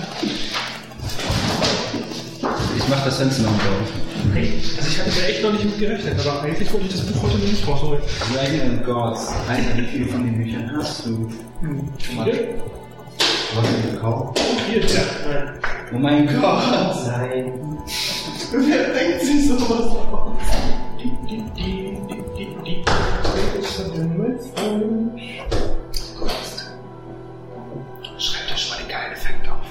Ich 2.76 2.88
mach 2.88 3.04
das 3.04 3.18
Fenster 3.18 3.42
noch 3.42 3.50
auf. 3.50 4.32
Hey, 4.32 4.52
also 4.76 4.88
ich 4.88 5.00
hatte 5.00 5.10
da 5.10 5.26
echt 5.26 5.42
noch 5.42 5.52
nicht 5.54 5.64
mit 5.64 5.78
gerechnet, 5.80 6.20
aber 6.20 6.42
eigentlich 6.42 6.72
wollte 6.72 6.86
ich 6.86 6.92
das 6.92 7.00
Buch 7.00 7.22
heute 7.24 7.38
nicht 7.38 7.66
rausholen. 7.66 8.00
Dragon 8.32 8.60
and 8.60 8.86
Gods. 8.86 9.32
Alter, 9.48 9.76
wie 9.76 9.86
viele 9.86 10.06
von 10.06 10.24
den 10.24 10.36
Büchern 10.36 10.70
hast 10.76 11.04
du? 11.04 11.32
Viele? 11.98 12.48
Was 13.56 13.90
gekauft? 13.90 14.40
Hier, 14.68 14.84
ja. 14.84 15.00
Nein. 15.26 15.58
Oh 15.94 15.98
mein 15.98 16.26
Gott! 16.26 16.94
Sei. 17.04 17.52
Wer 18.52 18.92
denkt 18.92 19.22
sich 19.22 19.48
sowas 19.48 19.70
aus? 19.70 20.36
Ist. 26.26 26.70
Schreibt 28.18 28.52
euch 28.52 28.70
mal 28.70 28.78
den 28.78 28.88
geilen 28.88 29.12
Effekt 29.12 29.48
auf. 29.48 29.66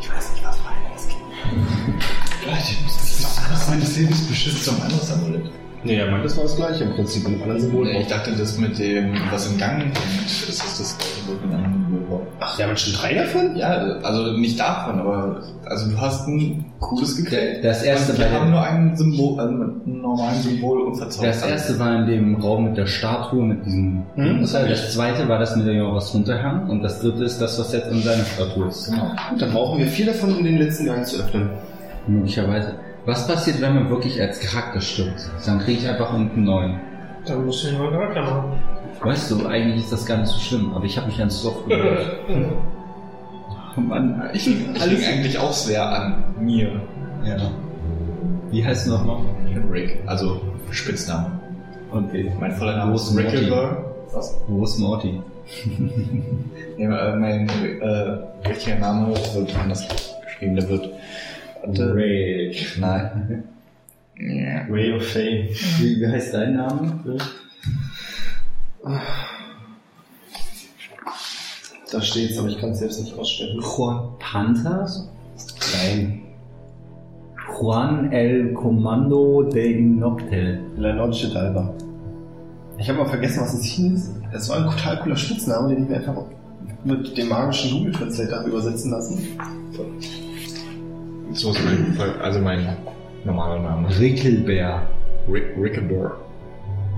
Ich 0.00 0.10
weiß 0.10 0.32
nicht, 0.32 0.44
was 0.44 0.56
für 0.56 0.68
einen 0.68 0.96
es 0.96 1.08
gibt. 1.08 2.46
Leute, 2.46 2.62
ich 2.62 2.82
muss 2.82 2.96
das 2.96 3.20
ist 3.20 3.40
alles 3.46 3.68
meines 3.68 3.96
Lebens 3.96 4.26
beschützt 4.26 4.64
zum 4.64 4.80
anderes 4.80 5.12
Amulett. 5.12 5.59
Nee, 5.82 5.96
er 5.96 6.10
meint, 6.10 6.24
das 6.24 6.36
war 6.36 6.44
das 6.44 6.56
gleiche 6.56 6.84
im 6.84 6.92
Prinzip 6.92 7.24
mit 7.24 7.34
einem 7.34 7.42
anderen 7.42 7.60
Symbol. 7.62 7.86
Nee, 7.86 8.00
ich 8.02 8.06
dachte, 8.06 8.32
das 8.32 8.58
mit 8.58 8.78
dem, 8.78 9.14
was 9.30 9.50
in 9.50 9.58
Gang 9.58 9.78
kommt, 9.82 9.96
das 9.96 10.48
ist 10.48 10.80
das 10.80 10.98
gleiche 10.98 11.32
mit 11.32 11.42
einem 11.42 11.64
anderen 11.64 11.86
Symbol. 11.90 12.20
Ach, 12.40 12.58
wir 12.58 12.66
haben 12.66 12.76
schon 12.76 12.92
drei 12.92 13.14
davon? 13.14 13.56
Ja, 13.56 13.68
also 14.02 14.32
nicht 14.36 14.60
davon, 14.60 15.00
aber 15.00 15.42
also 15.64 15.90
du 15.90 16.00
hast 16.00 16.26
ein 16.28 16.66
cooles 16.80 17.16
gekriegt. 17.16 17.64
Das 17.64 17.82
erste 17.82 18.12
bei 18.12 18.18
wir 18.18 18.30
haben 18.32 18.46
dem, 18.46 18.50
nur 18.50 18.62
ein 18.62 18.96
Symbol, 18.96 19.40
also 19.40 19.54
mit 19.54 19.68
einem 19.86 20.02
normalen 20.02 20.42
Symbol 20.42 20.80
und 20.82 20.96
verzaubert. 20.96 21.34
das 21.34 21.46
erste 21.46 21.78
war 21.78 21.94
in 22.00 22.06
dem 22.06 22.34
Raum 22.36 22.64
mit 22.64 22.76
der 22.76 22.86
Statue, 22.86 23.42
mit 23.42 23.64
diesem 23.64 24.02
Hm, 24.16 24.40
das, 24.40 24.52
das 24.52 24.92
zweite 24.92 25.28
war 25.28 25.38
das 25.38 25.56
Medaillon, 25.56 25.94
was 25.94 26.12
runterhang. 26.12 26.68
Und 26.68 26.82
das 26.82 27.00
dritte 27.00 27.24
ist 27.24 27.40
das, 27.40 27.58
was 27.58 27.72
jetzt 27.72 27.90
in 27.90 28.02
seiner 28.02 28.24
Statue 28.24 28.68
ist. 28.68 28.90
Genau. 28.90 29.10
Gut, 29.30 29.40
dann 29.40 29.50
brauchen 29.52 29.78
wir 29.78 29.86
vier 29.86 30.06
davon, 30.06 30.36
um 30.36 30.44
den 30.44 30.58
letzten 30.58 30.86
Gang 30.86 31.06
zu 31.06 31.20
öffnen. 31.20 31.50
Möglicherweise. 32.06 32.74
Was 33.06 33.26
passiert, 33.26 33.60
wenn 33.60 33.74
man 33.74 33.90
wirklich 33.90 34.20
als 34.20 34.40
Charakter 34.40 34.80
stirbt? 34.80 35.30
Dann 35.46 35.58
kriege 35.60 35.80
ich 35.80 35.88
einfach 35.88 36.12
einen 36.12 36.44
neuen. 36.44 36.78
Dann 37.26 37.44
musst 37.46 37.64
du 37.64 37.68
einen 37.68 37.78
neuen 37.78 37.92
Charakter 37.92 38.22
machen. 38.22 38.52
Weißt 39.02 39.30
du, 39.30 39.46
eigentlich 39.46 39.84
ist 39.84 39.92
das 39.92 40.04
gar 40.04 40.18
nicht 40.18 40.28
so 40.28 40.38
schlimm, 40.38 40.72
aber 40.74 40.84
ich 40.84 40.96
habe 40.98 41.06
mich 41.06 41.18
ganz 41.18 41.44
oft 41.44 41.66
gehört. 41.68 42.16
Oh 43.76 43.80
Mann, 43.82 44.20
Ich 44.32 44.46
liege 44.46 44.68
alles. 44.80 45.06
eigentlich 45.06 45.38
auch 45.38 45.52
sehr 45.52 45.88
an 45.88 46.24
mir. 46.40 46.72
Ja. 47.24 47.36
Wie 48.50 48.64
heißt 48.64 48.88
du 48.88 48.90
nochmal? 48.90 49.18
Ich 49.48 49.56
Rick, 49.70 50.02
also 50.06 50.40
Spitzname. 50.72 51.30
Okay. 51.92 52.32
Mein 52.40 52.50
voller 52.50 52.76
Name 52.76 52.94
ist 52.96 53.02
ist 53.10 53.16
Rick 53.16 53.26
Morty? 53.26 53.38
Gilbert. 53.38 53.78
Was? 54.12 54.40
Wo 54.48 54.64
ist 54.64 54.78
Morty? 54.80 55.22
Nee, 56.76 56.84
äh, 56.84 57.16
mein 57.16 57.48
äh, 57.48 58.48
richtiger 58.48 58.76
Name 58.80 59.14
wird 59.34 59.56
anders 59.56 59.86
geschrieben. 60.24 60.56
Der 60.56 60.68
wird. 60.68 60.90
Warte. 61.62 61.94
Rick. 61.94 62.76
Nein. 62.78 63.44
Ja. 64.18 64.66
Ray 64.68 64.92
of 64.92 65.06
Fame. 65.06 65.48
Wie, 65.78 66.00
wie 66.00 66.06
heißt 66.06 66.34
dein 66.34 66.56
Name? 66.56 67.00
Da 71.90 72.00
steht's, 72.00 72.38
aber 72.38 72.48
ich 72.48 72.58
kann 72.58 72.70
es 72.70 72.78
selbst 72.78 73.00
nicht 73.00 73.18
aussprechen. 73.18 73.60
Juan 73.60 74.18
Panthers? 74.18 75.08
Nein. 75.72 76.22
Juan 77.48 78.12
El 78.12 78.52
Comando 78.54 79.42
de 79.42 79.80
Noctel. 79.80 80.60
La 80.76 80.92
Noche 80.94 81.26
d'Alba. 81.28 81.74
Ich 82.78 82.88
habe 82.88 82.98
mal 82.98 83.08
vergessen, 83.08 83.42
was 83.42 83.54
es 83.54 83.64
hieß. 83.64 84.10
Es 84.32 84.48
war 84.48 84.58
ein 84.58 84.70
total 84.70 85.00
cooler 85.00 85.16
Spitzname, 85.16 85.74
den 85.74 85.84
ich 85.84 85.90
mir 85.90 85.96
einfach 85.96 86.22
mit 86.84 87.18
dem 87.18 87.28
magischen 87.28 87.72
Google 87.72 87.92
Translator 87.92 88.38
habe 88.38 88.48
übersetzen 88.48 88.90
lassen. 88.90 89.18
So 89.72 89.84
ist 91.32 91.44
mein, 91.64 91.96
also 92.20 92.40
mein 92.40 92.76
normaler 93.24 93.60
Name. 93.60 93.88
Rickelbär. 93.98 94.88
Rick, 95.30 95.44
Rickabur. 95.60 96.16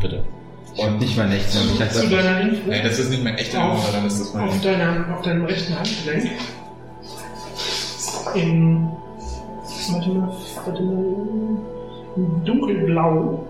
Bitte. 0.00 0.24
Ich 0.74 0.82
hab 0.84 0.98
nicht 0.98 1.16
mein 1.18 1.32
echter 1.32 1.58
Name. 1.58 1.70
Ich 1.72 1.88
Zu 1.90 2.08
dachte, 2.08 2.16
deiner 2.16 2.40
Info. 2.40 2.70
Nein, 2.70 2.80
das 2.84 2.98
ist 2.98 3.10
nicht 3.10 3.22
mein 3.24 3.36
echter 3.36 3.58
Name, 3.58 3.72
Auf- 3.72 3.84
sondern 3.84 4.04
das 4.04 4.20
ist 4.20 4.34
mein... 4.34 4.48
Auf, 4.48 4.60
deiner, 4.62 5.04
auf 5.14 5.22
deinem 5.22 5.44
rechten 5.44 5.78
Handgelenk. 5.78 6.30
In. 8.34 8.88
Warte 9.90 10.08
mal, 10.10 10.32
warte 10.64 10.82
mal. 10.82 11.04
Dunkelblau. 12.44 13.46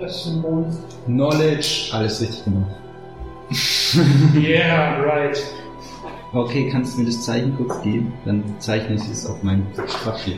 Das 0.00 0.24
Symbol. 0.24 0.64
Knowledge. 1.06 1.90
Alles 1.92 2.20
richtig 2.20 2.44
gemacht. 2.44 2.70
Yeah, 4.34 5.02
right. 5.02 5.38
Okay, 6.34 6.70
kannst 6.70 6.94
du 6.96 7.00
mir 7.00 7.06
das 7.06 7.22
Zeichen 7.22 7.54
kurz 7.56 7.82
geben? 7.82 8.14
Dann 8.24 8.42
zeichne 8.58 8.94
ich 8.94 9.02
es 9.02 9.26
auf 9.26 9.42
mein 9.42 9.66
Papier. 10.02 10.36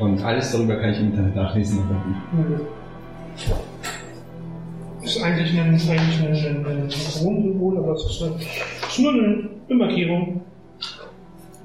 Und 0.00 0.22
alles 0.24 0.50
darüber 0.52 0.76
kann 0.76 0.92
ich 0.92 1.00
im 1.00 1.06
Internet 1.08 1.36
nachlesen. 1.36 1.80
aber 1.80 2.02
nicht. 2.08 3.52
Das 5.02 5.16
ist 5.16 5.22
eigentlich 5.22 5.60
ein, 5.60 5.74
eigentlich 5.74 6.48
ein, 6.48 6.64
ein, 6.64 6.66
ein 6.66 6.88
Kronensymbol, 6.88 7.78
aber 7.78 7.92
es 7.92 8.04
ist, 8.06 8.22
eine, 8.22 8.34
es 8.36 8.88
ist 8.88 8.98
nur 9.00 9.12
eine, 9.12 9.48
eine 9.68 9.78
Markierung. 9.78 10.40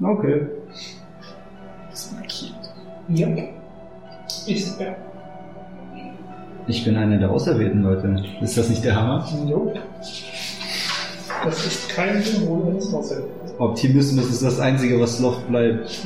Okay. 0.02 0.46
Ja. 3.08 3.28
Ist 4.46 4.80
er. 4.80 4.96
Ich 6.66 6.84
bin 6.84 6.96
einer 6.96 7.16
der 7.16 7.30
auserwählten 7.30 7.82
Leute. 7.82 8.22
Ist 8.42 8.58
das 8.58 8.68
nicht 8.68 8.84
der 8.84 8.94
Hammer? 8.94 9.26
Nope. 9.46 9.80
Das 11.44 11.66
ist 11.66 11.88
kein 11.88 12.22
Symbol 12.22 12.68
eines 12.68 12.92
Außerirdischen. 12.92 13.58
Optimismus 13.58 14.30
ist 14.30 14.42
das 14.42 14.60
Einzige, 14.60 15.00
was 15.00 15.20
Loft 15.20 15.48
bleibt. 15.48 16.00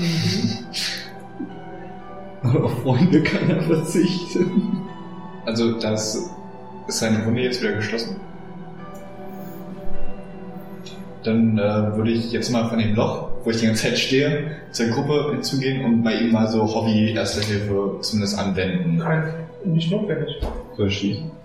Aber 2.42 2.64
auf 2.64 2.82
Freunde 2.82 3.22
kann 3.22 3.50
er 3.50 3.62
verzichten. 3.62 4.78
Also 5.44 5.78
das 5.78 6.30
ist 6.86 6.98
seine 6.98 7.24
Wunde 7.24 7.42
jetzt 7.42 7.62
wieder 7.62 7.72
geschlossen. 7.72 8.16
Dann 11.24 11.56
äh, 11.56 11.96
würde 11.96 12.10
ich 12.10 12.32
jetzt 12.32 12.50
mal 12.50 12.68
von 12.68 12.78
dem 12.78 12.94
Loch, 12.94 13.28
wo 13.44 13.50
ich 13.50 13.58
die 13.58 13.66
ganze 13.66 13.84
Zeit 13.84 13.98
stehe, 13.98 14.56
zur 14.72 14.86
Gruppe 14.88 15.30
hinzugehen 15.32 15.84
und 15.84 16.02
bei 16.02 16.14
ihm 16.14 16.32
mal 16.32 16.48
so 16.48 16.62
Hobby 16.62 17.12
Erste 17.12 17.40
Hilfe 17.42 17.98
zumindest 18.00 18.38
anwenden. 18.38 18.98
Kein, 18.98 19.32
nicht 19.64 19.90
notwendig. 19.90 20.40
Soll 20.76 20.88
ich 20.88 20.98
schießen? 20.98 21.41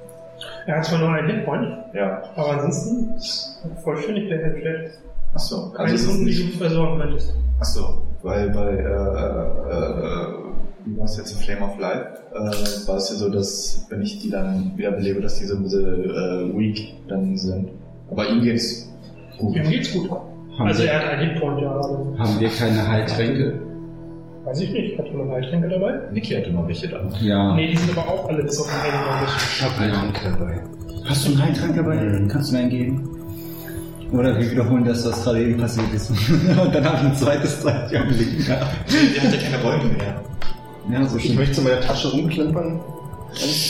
Er 0.68 0.78
hat 0.78 0.86
zwar 0.86 1.00
nur 1.00 1.10
einen 1.10 1.30
Hitpoint, 1.30 1.68
Ja. 1.94 2.22
aber 2.36 2.52
ansonsten 2.52 3.16
ist 3.16 3.62
vollständig 3.84 4.30
der 4.30 4.40
Headflat. 4.44 4.92
Achso. 5.34 5.74
Also 5.78 5.96
es 5.96 6.06
ist 6.06 6.20
nicht. 6.22 6.54
du 6.54 6.58
versorgen 6.58 6.98
möchtest. 6.98 7.34
Achso, 7.60 8.02
weil 8.24 8.50
bei 8.52 8.70
äh, 8.70 8.82
äh, 8.82 8.84
äh, 8.84 10.34
wie 10.86 10.98
war 10.98 11.06
es 11.06 11.18
jetzt 11.18 11.32
in 11.34 11.40
Flame 11.40 11.72
of 11.72 11.80
Life, 11.80 12.06
äh, 12.34 12.88
war 12.88 12.96
es 12.98 13.10
ja 13.10 13.16
so, 13.16 13.30
dass 13.30 13.86
wenn 13.90 14.02
ich 14.02 14.20
die 14.20 14.30
dann 14.30 14.72
wieder 14.76 14.92
belebe, 14.92 15.22
dass 15.22 15.40
die 15.40 15.46
so 15.46 15.56
ein 15.56 15.64
bisschen 15.64 16.04
äh, 16.06 16.58
weak 16.58 16.94
dann 17.08 17.36
sind. 17.38 17.70
Aber 18.10 18.28
ihm 18.28 18.42
geht's 18.42 18.90
gut. 19.38 19.56
Ihm 19.56 19.70
geht's 19.70 19.92
gut. 19.94 20.10
Haben, 20.10 20.68
Also 20.68 20.84
wir, 20.84 20.90
er 20.92 21.00
hat 21.02 21.10
einen 21.20 21.30
Hitpoint, 21.32 21.62
ja, 21.62 21.70
haben 21.72 22.40
wir 22.40 22.50
keine 22.50 22.88
Heiltränke? 22.88 23.60
Weiß 24.48 24.62
ich 24.62 24.72
nicht. 24.72 24.98
Hat 24.98 25.08
jemand 25.08 25.32
Heiltränke 25.32 25.68
dabei? 25.70 25.94
Niki 26.12 26.34
hatte 26.36 26.52
noch 26.52 26.68
welche 26.68 26.88
da. 26.88 27.02
Ja. 27.22 27.56
Nee, 27.56 27.68
die 27.72 27.78
sind 27.78 27.98
aber 27.98 28.08
auch 28.08 28.30
alle 28.30 28.44
bis 28.44 28.60
auf 28.60 28.68
den 28.68 28.80
einen, 28.94 29.04
glaube 29.04 29.26
ich. 29.28 29.58
Ich 29.58 29.64
hab 29.64 29.80
einen 29.80 30.02
Heiltrank 30.02 30.38
dabei. 30.40 30.60
Hast 31.06 31.28
du 31.28 31.32
einen 31.32 31.44
Heiltrank 31.44 31.76
dabei? 31.76 32.28
Kannst 32.32 32.50
du 32.50 32.54
mir 32.56 32.60
einen 32.62 32.70
geben? 32.70 33.10
Oder 34.12 34.40
wir 34.40 34.50
wiederholen 34.52 34.86
das, 34.86 35.06
was 35.06 35.22
gerade 35.24 35.42
eben 35.44 35.58
passiert 35.60 35.94
ist. 35.94 36.10
Und 36.12 36.74
dann 36.74 36.86
habe 36.86 36.98
ich 36.98 37.04
ein 37.04 37.16
zweites 37.16 37.62
Zeichen 37.62 37.96
am 37.98 38.10
Link. 38.10 38.48
Ja. 38.48 38.70
Die 38.88 39.20
hat 39.20 39.34
ja 39.34 39.40
keine 39.42 39.58
Bäume 39.64 39.84
mehr. 39.94 40.22
ja, 41.02 41.06
so 41.08 41.18
Ich 41.18 41.26
schön. 41.26 41.36
möchte 41.36 41.56
zu 41.56 41.62
meiner 41.62 41.82
Tasche 41.82 42.10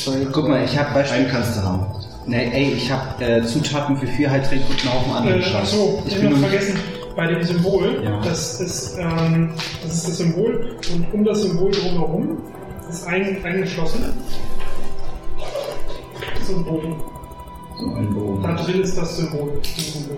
zwei, 0.04 0.28
Guck 0.32 0.48
mal, 0.48 0.64
ich 0.64 0.78
habe 0.78 0.94
Beispiel. 0.94 1.22
Einen 1.22 1.28
kannst 1.30 1.58
du 1.58 1.64
haben. 1.64 1.86
Nee, 2.28 2.50
ey, 2.54 2.74
ich 2.76 2.92
habe 2.92 3.24
äh, 3.24 3.42
Zutaten 3.44 3.98
für 3.98 4.06
vier 4.06 4.30
Heiltränke 4.30 4.66
und 4.70 4.80
einen 4.86 4.94
Haufen 4.94 5.14
anderen 5.14 5.40
Äh, 5.40 5.44
Scheiß. 5.44 5.56
achso, 5.62 6.04
ich 6.06 6.14
ich 6.14 6.20
bin 6.20 6.26
habe 6.30 6.36
noch 6.36 6.42
noch 6.42 6.50
vergessen, 6.50 6.80
bei 7.18 7.28
dem 7.28 7.44
Symbol, 7.44 8.02
Ja. 8.04 8.22
das, 8.24 8.62
ist, 8.62 8.96
ähm, 9.00 9.52
das 9.84 9.96
ist 9.96 10.08
das 10.08 10.18
Symbol 10.20 10.78
und 10.94 11.14
um 11.14 11.26
das 11.26 11.42
Symbol 11.42 11.72
drumherum 11.72 12.38
ist 12.90 13.06
ein, 13.08 13.44
eingeschlossen. 13.44 14.06
So 16.46 16.56
ein 16.56 16.64
Bogen. 16.64 16.96
so 17.78 17.86
ein 17.96 18.14
Bogen. 18.14 18.44
Da 18.44 18.56
drin 18.56 18.82
ist 18.82 18.96
das 18.98 19.18
Symbol. 19.18 19.60
Das 19.62 19.94
Symbol. 19.94 20.18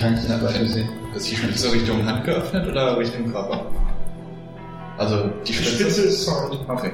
Kann 0.00 0.14
ich 0.14 0.22
den 0.22 0.32
aber 0.32 0.48
sehen? 0.50 0.88
Ist 1.14 1.30
die 1.30 1.36
Spitze 1.36 1.72
Richtung 1.72 2.04
Hand 2.04 2.24
geöffnet 2.24 2.68
oder 2.68 2.98
Richtung 2.98 3.30
Körper? 3.32 3.64
Also 4.98 5.16
die 5.46 5.52
Die 5.52 5.52
Spitze. 5.54 5.70
Spitze 5.76 6.02
ist 6.02 6.24
Sound. 6.24 6.58
Okay. 6.68 6.92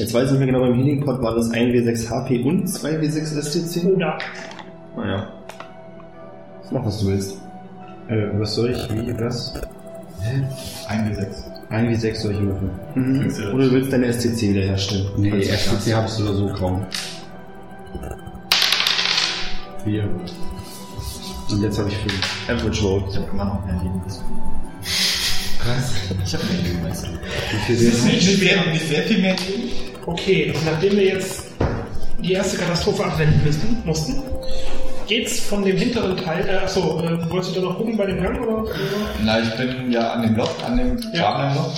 Jetzt 0.00 0.14
weiß 0.14 0.24
ich 0.24 0.30
nicht 0.30 0.38
mehr 0.38 0.46
genau, 0.46 0.60
beim 0.60 0.74
Healing 0.74 1.04
Pod 1.04 1.20
war 1.20 1.34
das 1.34 1.50
1W6 1.50 2.08
HP 2.08 2.42
und 2.42 2.66
2W6 2.66 3.38
STC. 3.42 3.84
Oder 3.84 4.16
Naja. 4.96 5.28
Mach, 6.70 6.86
was 6.86 7.00
du 7.00 7.08
willst. 7.08 7.36
Äh, 8.08 8.28
was 8.38 8.54
soll 8.54 8.70
ich? 8.70 8.78
Wie, 8.94 9.14
was? 9.20 9.52
Ein 10.88 11.10
wie 11.10 11.14
sechs. 11.14 11.44
Ein 11.68 11.90
wie 11.90 11.94
sechs 11.96 12.22
solche 12.22 12.40
Würfel. 12.40 12.70
Mhm. 12.94 13.30
Oder 13.54 13.64
du 13.66 13.72
willst 13.72 13.92
deine 13.92 14.10
STC 14.10 14.40
wiederherstellen. 14.40 15.06
Nee, 15.18 15.32
habe 15.32 16.06
ich 16.06 16.12
so 16.12 16.24
oder 16.24 16.34
so 16.34 16.48
kaum. 16.54 16.86
Vier. 19.84 20.08
Und 21.50 21.62
jetzt 21.62 21.78
habe 21.78 21.90
ich 21.90 21.96
fünf. 21.98 22.48
Average 22.48 22.82
Roll. 22.82 23.04
Ich 23.10 23.16
habe 23.16 23.28
immer 23.32 23.44
noch 23.44 23.66
mehr 23.66 23.74
Leben. 23.82 24.00
Krass. 25.58 25.92
Ich 26.24 26.34
habe 26.34 26.44
mehr 26.46 26.62
Leben 26.62 26.86
als 26.86 27.02
du. 27.02 27.08
Wie 27.08 27.74
viel 27.74 27.90
Das 27.90 27.96
ist 27.98 28.04
nicht 28.06 28.38
schwer. 28.38 28.66
Nicht 28.72 28.88
sehr 28.88 29.02
viel 29.02 29.20
mehr 29.20 29.36
Leben? 29.36 29.89
Okay, 30.06 30.52
nachdem 30.64 30.96
wir 30.96 31.04
jetzt 31.04 31.46
die 32.18 32.32
erste 32.32 32.58
Katastrophe 32.58 33.04
abwenden 33.04 33.42
müssten, 33.44 33.82
mussten, 33.84 34.22
geht's 35.06 35.40
von 35.40 35.64
dem 35.64 35.76
hinteren 35.76 36.16
Teil. 36.16 36.48
Äh, 36.48 36.56
achso, 36.56 37.00
äh, 37.02 37.30
wolltest 37.30 37.56
du 37.56 37.60
da 37.60 37.66
noch 37.68 37.76
gucken 37.78 37.96
bei 37.96 38.06
dem 38.06 38.22
Gang 38.22 38.40
oder? 38.40 38.64
Na, 39.22 39.40
ich 39.40 39.50
bin 39.56 39.90
ja 39.92 40.12
an 40.12 40.22
dem 40.22 40.36
Loch, 40.36 40.62
an 40.64 40.76
dem 40.76 40.98
Ja. 41.12 41.54
Loch. 41.54 41.74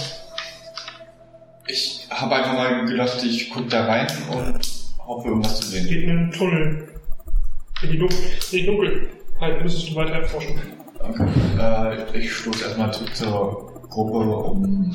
Ich 1.67 2.07
habe 2.11 2.35
einfach 2.37 2.55
mal 2.55 2.85
gedacht, 2.85 3.23
ich 3.25 3.51
gucke 3.51 3.69
da 3.69 3.87
rein 3.87 4.07
und 4.31 4.61
hoffe, 5.07 5.29
irgendwas 5.29 5.61
zu 5.61 5.67
sehen. 5.69 5.87
geht 5.87 6.03
in 6.05 6.11
einen 6.11 6.31
Tunnel. 6.33 6.89
In 7.83 7.91
die 7.93 7.99
Dunkel. 7.99 8.19
In 8.51 8.59
die 8.59 8.67
Dunkel. 8.67 9.09
Halt, 9.41 9.63
müsstest 9.63 9.91
du 9.91 9.95
weiter 9.97 10.13
erforschen. 10.15 10.61
Okay. 10.99 11.27
Äh, 11.59 12.19
ich 12.19 12.33
stoße 12.33 12.65
erstmal 12.65 12.93
zurück 12.93 13.15
zur 13.17 13.73
Gruppe, 13.89 14.19
um. 14.19 14.93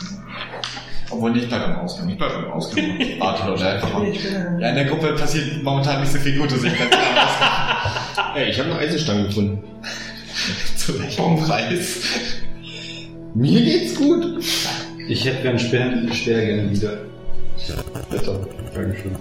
Obwohl 1.09 1.31
nicht 1.31 1.49
bei 1.49 1.59
beim 1.59 1.75
Ausgang. 1.77 2.09
Ich 2.09 2.17
bleib 2.17 2.33
beim 2.33 2.51
Ausgang. 2.51 2.85
Warte 3.19 3.47
Leute, 3.47 3.67
einfach 3.67 3.93
mal. 3.93 4.07
Ja, 4.59 4.69
in 4.69 4.75
der 4.75 4.85
Gruppe 4.85 5.13
passiert 5.13 5.63
momentan 5.63 6.01
nicht 6.01 6.11
so 6.11 6.19
viel 6.19 6.37
Gutes. 6.37 6.63
Ich 6.63 6.73
bin 6.73 6.87
am 6.91 8.35
Ey, 8.35 8.49
ich 8.49 8.59
habe 8.59 8.69
noch 8.69 8.79
Eisenstangen 8.79 9.27
gefunden. 9.27 9.63
Zu 10.75 10.99
welchem 10.99 11.37
Preis? 11.37 12.01
Mir 13.33 13.61
geht's 13.61 13.95
gut. 13.95 14.43
Ich 15.07 15.25
hätte 15.25 15.41
gern 15.41 15.59
Speer, 15.59 15.91
Speer 16.11 16.45
gerne 16.45 16.71
wieder. 16.71 16.97
Bitte. 18.09 18.47
Dankeschön. 18.73 19.15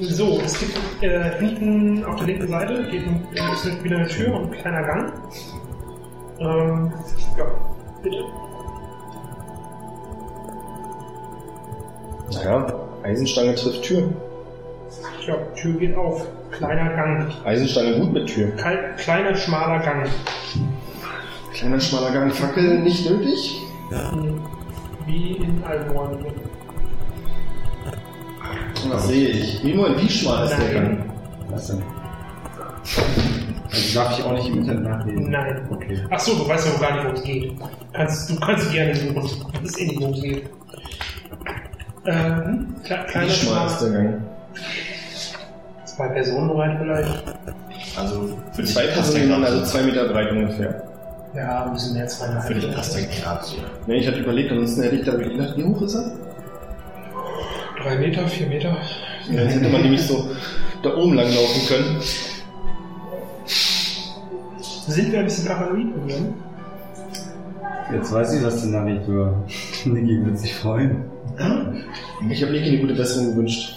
So, 0.00 0.40
es 0.44 0.58
gibt 0.58 0.76
äh, 1.02 1.38
hinten 1.38 2.04
auf 2.04 2.16
der 2.16 2.26
linken 2.26 2.48
Seite 2.48 2.84
geht 2.90 3.06
ein, 3.06 3.26
äh, 3.34 3.52
ist 3.52 3.84
wieder 3.84 3.98
eine 3.98 4.08
Tür 4.08 4.34
und 4.34 4.52
ein 4.52 4.60
kleiner 4.60 4.82
Gang. 4.82 5.12
Ähm, 6.40 6.92
ja, 7.38 7.44
bitte. 8.02 8.16
Naja, 12.32 12.66
Eisenstange 13.02 13.54
trifft 13.54 13.82
Tür. 13.82 14.08
Ja, 15.26 15.36
Tür 15.56 15.72
geht 15.74 15.96
auf. 15.96 16.26
Kleiner 16.50 16.94
Gang. 16.94 17.32
Eisenstange 17.44 17.98
gut 17.98 18.12
mit 18.12 18.26
Tür. 18.28 18.50
Kle 18.56 18.94
kleiner, 18.96 19.34
schmaler 19.34 19.80
Gang. 19.80 20.08
Kleiner 21.52 21.80
schmaler 21.80 22.12
Gang, 22.12 22.32
Fackel 22.32 22.80
nicht 22.80 23.08
nötig. 23.08 23.60
Wie 25.06 25.36
in 25.36 25.62
Almoren. 25.64 26.24
Was 28.88 29.08
sehe 29.08 29.28
ich? 29.28 29.64
Wie, 29.64 29.74
Moment, 29.74 30.02
wie 30.02 30.08
schmal 30.08 30.44
ist 30.46 30.58
der 30.58 30.74
Gang? 30.74 31.10
Was 31.50 31.66
denn? 31.68 31.82
Also 33.70 33.94
darf 33.98 34.18
ich 34.18 34.24
auch 34.24 34.32
nicht 34.32 34.48
im 34.48 34.58
Internet 34.58 34.84
nachlesen? 34.84 35.30
Nein. 35.30 35.68
Okay. 35.70 36.04
Ach 36.10 36.20
so, 36.20 36.34
du 36.34 36.48
weißt 36.48 36.66
ja 36.66 36.74
auch 36.74 36.80
gar 36.80 36.92
nicht, 36.92 37.04
worum 37.04 37.16
es 37.16 37.22
geht. 37.24 37.52
Kannst, 37.92 38.30
du 38.30 38.40
kannst 38.40 38.72
gerne 38.72 38.94
suchen. 38.94 39.46
Du 39.52 39.60
bist 39.60 39.80
eh 39.80 39.86
nicht, 39.86 40.00
worum 40.00 40.14
es 40.14 40.22
geht. 40.22 40.50
Ähm, 42.06 42.74
kle 42.84 42.96
Wie 42.96 43.10
kleiner, 43.10 43.30
schmal 43.30 43.66
ist 43.66 43.78
der 43.80 43.90
Gang? 43.90 44.14
Zwei 45.84 46.08
Personen 46.08 46.48
breit 46.48 46.78
vielleicht. 46.80 47.24
Also, 47.96 48.38
für 48.52 48.62
dich 48.62 48.74
Zwei 48.74 48.86
Personen, 48.88 49.44
also 49.44 49.58
so. 49.60 49.64
zwei 49.64 49.82
Meter 49.84 50.08
breit 50.08 50.30
ungefähr. 50.32 50.82
Ja, 51.34 51.64
ein 51.64 51.72
bisschen 51.72 51.94
mehr, 51.94 52.06
zweieinhalb. 52.06 52.46
Für 52.46 52.54
dich 52.54 52.72
passt 52.74 52.96
der 52.96 53.02
gerade 53.06 53.44
so. 53.44 53.56
Wenn 53.86 53.96
ich 53.96 54.06
hatte 54.06 54.18
überlegt, 54.18 54.52
ansonsten 54.52 54.82
hätte 54.82 54.96
ich 54.96 55.04
da 55.04 55.12
wirklich 55.12 55.36
gedacht, 55.36 55.56
wie 55.56 55.64
hoch 55.64 55.82
ist 55.82 55.94
er? 55.94 56.12
Drei 57.82 57.98
Meter, 57.98 58.26
vier 58.28 58.46
Meter. 58.48 58.76
Ja, 59.30 59.36
Dann 59.36 59.48
hätte 59.48 59.68
man 59.68 59.82
nämlich 59.82 60.06
so 60.06 60.30
da 60.82 60.94
oben 60.96 61.14
lang 61.14 61.26
laufen 61.26 61.66
können. 61.68 62.00
Sind 64.86 65.12
wir 65.12 65.18
ein 65.20 65.24
bisschen 65.24 65.46
paranoid 65.46 65.94
geworden? 65.94 66.34
Jetzt 67.92 68.12
weiß 68.12 68.34
ich, 68.34 68.44
was 68.44 68.60
der 68.62 68.70
Navi 68.80 69.00
für 69.04 69.34
Niki 69.86 70.24
wird 70.24 70.38
sich 70.38 70.54
freuen. 70.54 71.04
Ich 72.30 72.42
habe 72.42 72.52
Niki 72.52 72.68
eine 72.68 72.78
gute 72.78 72.94
Besserung 72.94 73.30
gewünscht. 73.30 73.76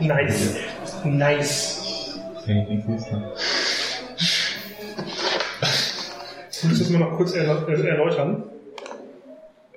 Nice. 0.00 0.56
Nice. 1.04 2.14
Willst 6.62 6.80
du 6.80 6.84
das 6.84 6.90
mir 6.90 6.98
noch 6.98 7.16
kurz 7.16 7.34
äh, 7.34 7.44
erläutern? 7.44 8.44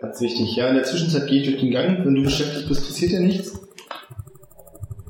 Ganz 0.02 0.22
wichtig. 0.22 0.56
Ja, 0.56 0.70
in 0.70 0.76
der 0.76 0.84
Zwischenzeit 0.84 1.28
gehe 1.28 1.42
ich 1.42 1.48
durch 1.48 1.60
den 1.60 1.72
Gang. 1.72 2.06
Wenn 2.06 2.16
du 2.16 2.24
beschäftigt 2.24 2.68
bist, 2.68 2.86
passiert 2.86 3.12
ja 3.12 3.20
nichts. 3.20 3.60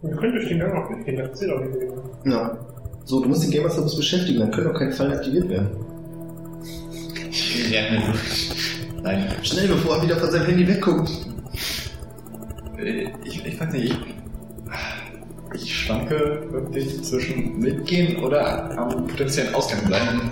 Wir 0.02 0.16
können 0.16 0.34
durch 0.34 0.48
den 0.48 0.60
Gang 0.60 0.76
auch 0.76 0.90
mitgehen, 0.90 1.18
das 1.18 1.30
passiert 1.32 1.52
auch 1.52 1.60
nicht. 1.60 1.76
Ja. 2.26 2.58
So, 3.06 3.22
du 3.22 3.30
musst 3.30 3.44
den 3.44 3.52
Game 3.52 3.64
Master 3.64 3.82
beschäftigen, 3.82 4.40
dann 4.40 4.52
können 4.52 4.68
auch 4.68 4.78
keine 4.78 4.92
Fallen 4.92 5.14
aktiviert 5.14 5.50
werden. 5.50 5.87
Ich 7.40 7.72
renne 7.74 8.02
durch. 8.06 8.50
Nein, 9.04 9.28
Schnell, 9.44 9.68
bevor 9.68 9.98
er 9.98 10.04
wieder 10.04 10.18
von 10.18 10.32
seinem 10.32 10.48
Handy 10.48 10.68
wegguckt. 10.68 11.10
äh, 12.80 13.08
ich, 13.24 13.46
ich 13.46 13.60
weiß 13.60 13.72
nicht, 13.74 13.94
ich, 15.54 15.62
ich 15.64 15.78
schwanke 15.78 16.48
wirklich 16.52 17.04
zwischen 17.04 17.60
mitgehen 17.60 18.24
oder 18.24 18.78
am 18.78 19.08
potenziellen 19.08 19.54
Ausgang 19.54 19.86
bleiben. 19.86 20.32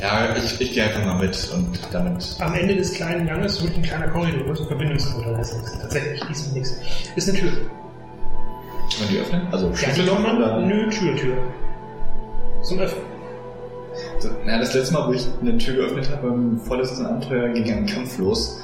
Ja, 0.00 0.34
ich, 0.36 0.60
ich 0.60 0.72
gehe 0.72 0.84
einfach 0.84 1.04
mal 1.04 1.18
mit 1.18 1.50
und 1.54 1.78
damit. 1.92 2.36
Am 2.38 2.54
Ende 2.54 2.76
des 2.76 2.94
kleinen 2.94 3.26
Ganges 3.26 3.62
wird 3.62 3.74
ein 3.76 3.82
kleiner 3.82 4.08
Korridor, 4.08 4.48
wo 4.48 4.54
so 4.54 4.64
Verbindungspunkte 4.64 5.32
das 5.36 5.52
ist. 5.52 5.80
Tatsächlich, 5.82 6.22
ist 6.30 6.54
nichts. 6.54 6.76
Ist 7.16 7.28
eine 7.28 7.38
Tür. 7.38 7.50
Kann 7.50 9.00
man 9.00 9.08
die 9.10 9.18
öffnen? 9.18 9.42
Also 9.52 9.66
Ja, 9.66 9.72
die 9.72 9.76
Schlüssel 9.78 10.06
kann 10.06 10.22
man. 10.22 10.36
oder? 10.38 10.60
Nö, 10.60 10.88
Tür, 10.88 11.16
Tür. 11.16 11.36
Zum 12.62 12.78
Öffnen. 12.78 13.09
Ja, 14.46 14.58
das 14.58 14.74
letzte 14.74 14.94
Mal, 14.94 15.08
wo 15.08 15.12
ich 15.12 15.26
eine 15.40 15.56
Tür 15.58 15.74
geöffnet 15.76 16.10
habe, 16.10 16.28
beim 16.30 16.58
vorletzten 16.58 17.06
Abenteuer 17.06 17.48
ging 17.50 17.72
ein 17.72 17.86
Kampf 17.86 18.18
los. 18.18 18.60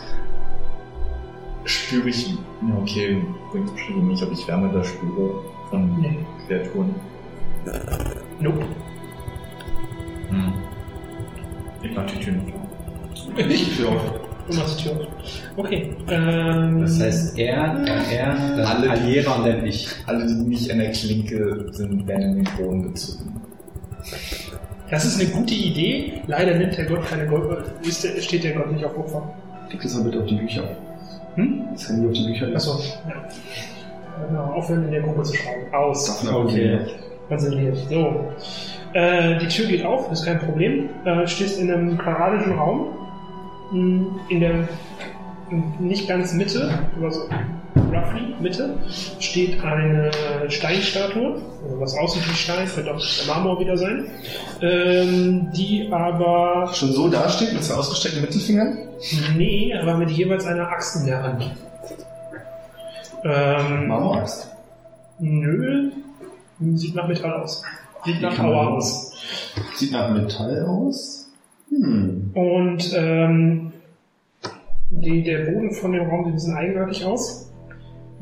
Spüre 1.64 2.08
ich, 2.08 2.28
ja, 2.30 2.36
okay, 2.80 3.22
bringt 3.50 3.70
wahrscheinlich 3.70 4.04
nicht, 4.04 4.22
ob 4.22 4.32
ich 4.32 4.46
Wärme 4.46 4.70
da 4.72 4.84
spüre 4.84 5.40
von 5.70 6.00
Nee. 6.00 6.18
Kreaturen. 6.46 6.94
Nope. 8.40 8.60
Hm. 10.30 10.52
Ich 11.82 11.94
mach 11.96 12.06
die 12.06 12.18
Tür 12.20 12.32
nicht 12.34 12.54
auf. 12.54 12.62
Nicht 13.48 13.70
die 13.70 13.76
Tür 13.76 13.88
auf. 13.90 14.02
Du 14.48 14.56
machst 14.56 14.78
die 14.80 14.84
Tür 14.84 14.92
auf. 15.00 15.06
Okay. 15.56 15.96
Ähm, 16.08 16.80
Das 16.82 17.00
heißt, 17.00 17.38
er, 17.38 17.82
er, 18.12 18.34
dann 18.56 18.60
Alle- 18.60 18.90
Alira 18.90 19.34
und 19.34 19.46
dann 19.46 19.66
ich. 19.66 19.88
Alle, 20.06 20.26
die 20.26 20.34
nicht 20.34 20.70
an 20.70 20.78
der 20.78 20.92
Klinke 20.92 21.66
sind, 21.72 22.06
werden 22.06 22.38
in 22.38 22.44
den 22.44 22.56
Boden 22.56 22.82
gezogen. 22.92 23.40
Das 24.90 25.05
ist 25.05 25.20
eine 25.20 25.31
gute 25.31 25.55
Idee. 25.55 26.23
Leider 26.26 26.55
nimmt 26.56 26.76
der 26.76 26.84
Gott 26.86 27.06
keine 27.06 27.26
Gold. 27.26 27.65
Steht 28.20 28.44
der 28.44 28.52
Gott 28.55 28.73
nicht 28.73 28.84
auf 28.84 28.97
Opfer. 28.97 29.23
Leg 29.70 29.82
das 29.82 29.94
mal 29.94 30.05
bitte 30.05 30.20
auf 30.20 30.26
die 30.26 30.36
Bücher. 30.36 30.62
Hm? 31.34 31.62
Das 31.73 31.89
Handy 31.89 32.06
auf 32.06 32.12
die 32.12 32.26
Bücher. 32.26 32.48
Achso, 32.55 32.81
ja. 33.08 33.15
Genau, 34.28 34.44
aufhören 34.55 34.84
in 34.86 34.92
der 34.92 35.02
Gruppe 35.02 35.23
zu 35.24 35.34
schreiben. 35.36 35.74
Aus. 35.74 36.26
Okay. 36.32 36.78
Konzentriert. 37.28 37.76
So. 37.90 38.32
Äh, 38.94 39.39
die 39.39 39.48
Tür 39.48 39.66
geht 39.66 39.84
auf, 39.84 40.10
ist 40.10 40.24
kein 40.24 40.39
Problem. 40.39 40.89
Äh, 41.05 41.26
stehst 41.26 41.60
in 41.60 41.70
einem 41.70 41.98
quadratischen 41.98 42.52
Raum. 42.52 42.86
Mh, 43.73 44.06
In 44.31 44.40
der 44.40 44.68
nicht 45.78 46.08
ganz 46.08 46.32
Mitte, 46.32 46.70
aber 46.97 47.10
so 47.10 47.28
roughly 47.92 48.34
Mitte, 48.40 48.78
steht 49.18 49.62
eine 49.62 50.10
Steinstatue, 50.48 51.40
also 51.62 51.80
was 51.80 51.96
aussieht 51.98 52.28
wie 52.28 52.34
Stein, 52.34 52.68
könnte 52.68 52.94
auch 52.94 53.02
Marmor 53.26 53.60
wieder 53.60 53.76
sein, 53.76 54.06
ähm, 54.60 55.48
die 55.52 55.88
aber, 55.90 56.70
Schon 56.74 56.92
so 56.92 57.08
dasteht 57.08 57.52
mit 57.52 57.64
zwei 57.64 57.74
ausgestreckten 57.74 58.22
Mittelfingern. 58.22 58.78
nee, 59.36 59.74
aber 59.74 59.96
mit 59.96 60.10
jeweils 60.10 60.46
einer 60.46 60.68
Axt 60.68 60.96
in 60.96 61.06
der 61.06 61.22
Hand. 61.22 61.50
Ähm, 63.24 63.88
Marmoraxt. 63.88 64.50
Nö, 65.18 65.90
sieht 66.74 66.94
nach 66.94 67.08
Metall 67.08 67.32
aus. 67.42 67.62
Sieht 68.05 68.20
nach 68.20 68.38
Auer 68.38 68.68
aus. 68.74 69.12
Sieht 69.74 69.92
nach 69.92 70.10
Metall 70.10 70.64
aus. 70.64 71.28
Hm. 71.70 72.30
Und 72.34 72.92
ähm, 72.94 73.72
die, 74.90 75.22
der 75.22 75.46
Boden 75.46 75.72
von 75.72 75.92
dem 75.92 76.08
Raum 76.08 76.24
sieht 76.24 76.32
ein 76.32 76.34
bisschen 76.34 76.56
eigenartig 76.56 77.05
aus. 77.05 77.45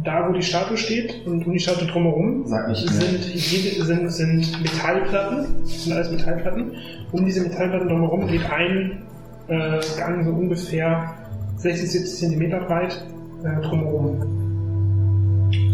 Da, 0.03 0.29
wo 0.29 0.33
die 0.33 0.43
Statue 0.43 0.77
steht 0.77 1.25
und 1.27 1.47
um 1.47 1.53
die 1.53 1.59
Statue 1.59 1.87
drumherum 1.87 2.45
sind, 2.47 3.25
jede, 3.35 3.85
sind, 3.85 4.11
sind 4.11 4.63
Metallplatten. 4.63 5.47
Das 5.63 5.85
sind 5.85 5.93
alles 5.93 6.11
Metallplatten. 6.11 6.73
Um 7.13 7.25
diese 7.25 7.43
Metallplatten 7.43 7.89
drumherum 7.89 8.27
geht 8.27 8.51
ein 8.51 9.03
äh, 9.49 9.81
Gang 9.97 10.25
so 10.25 10.31
ungefähr 10.33 11.15
60, 11.57 11.91
70 11.91 12.19
Zentimeter 12.19 12.61
breit 12.61 13.07
äh, 13.45 13.63
drumherum. 13.63 14.44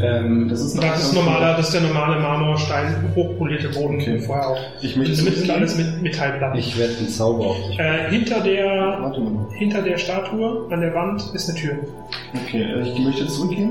Ähm, 0.02 0.48
Das 0.48 0.60
ist, 0.60 0.82
Das 0.82 1.02
ist, 1.02 1.14
normaler, 1.14 1.56
das 1.56 1.66
ist 1.68 1.74
der 1.74 1.82
normale 1.88 2.20
Marmorstein, 2.20 2.94
hochpolierte 3.14 3.68
Boden 3.68 3.96
Okay. 4.00 4.18
vorher 4.20 4.48
auch. 4.48 4.58
Ich 4.80 4.96
möchte 4.96 5.16
damit 5.16 5.36
sind 5.36 5.50
alles 5.50 5.76
mit 5.76 6.02
Metallplatten. 6.02 6.58
ich 6.58 6.78
werde 6.78 6.94
einen 6.98 7.08
Zauber 7.08 7.46
auf 7.46 7.56
dich. 7.68 7.78
Äh, 7.78 8.10
hinter, 8.10 8.40
der, 8.40 9.12
hinter 9.58 9.82
der 9.82 9.98
Statue 9.98 10.66
an 10.70 10.80
der 10.80 10.94
Wand 10.94 11.22
ist 11.34 11.48
eine 11.50 11.58
Tür. 11.58 11.72
Okay, 12.46 12.62
äh, 12.62 12.80
ich 12.82 12.98
möchte 12.98 13.26
zurückgehen 13.26 13.70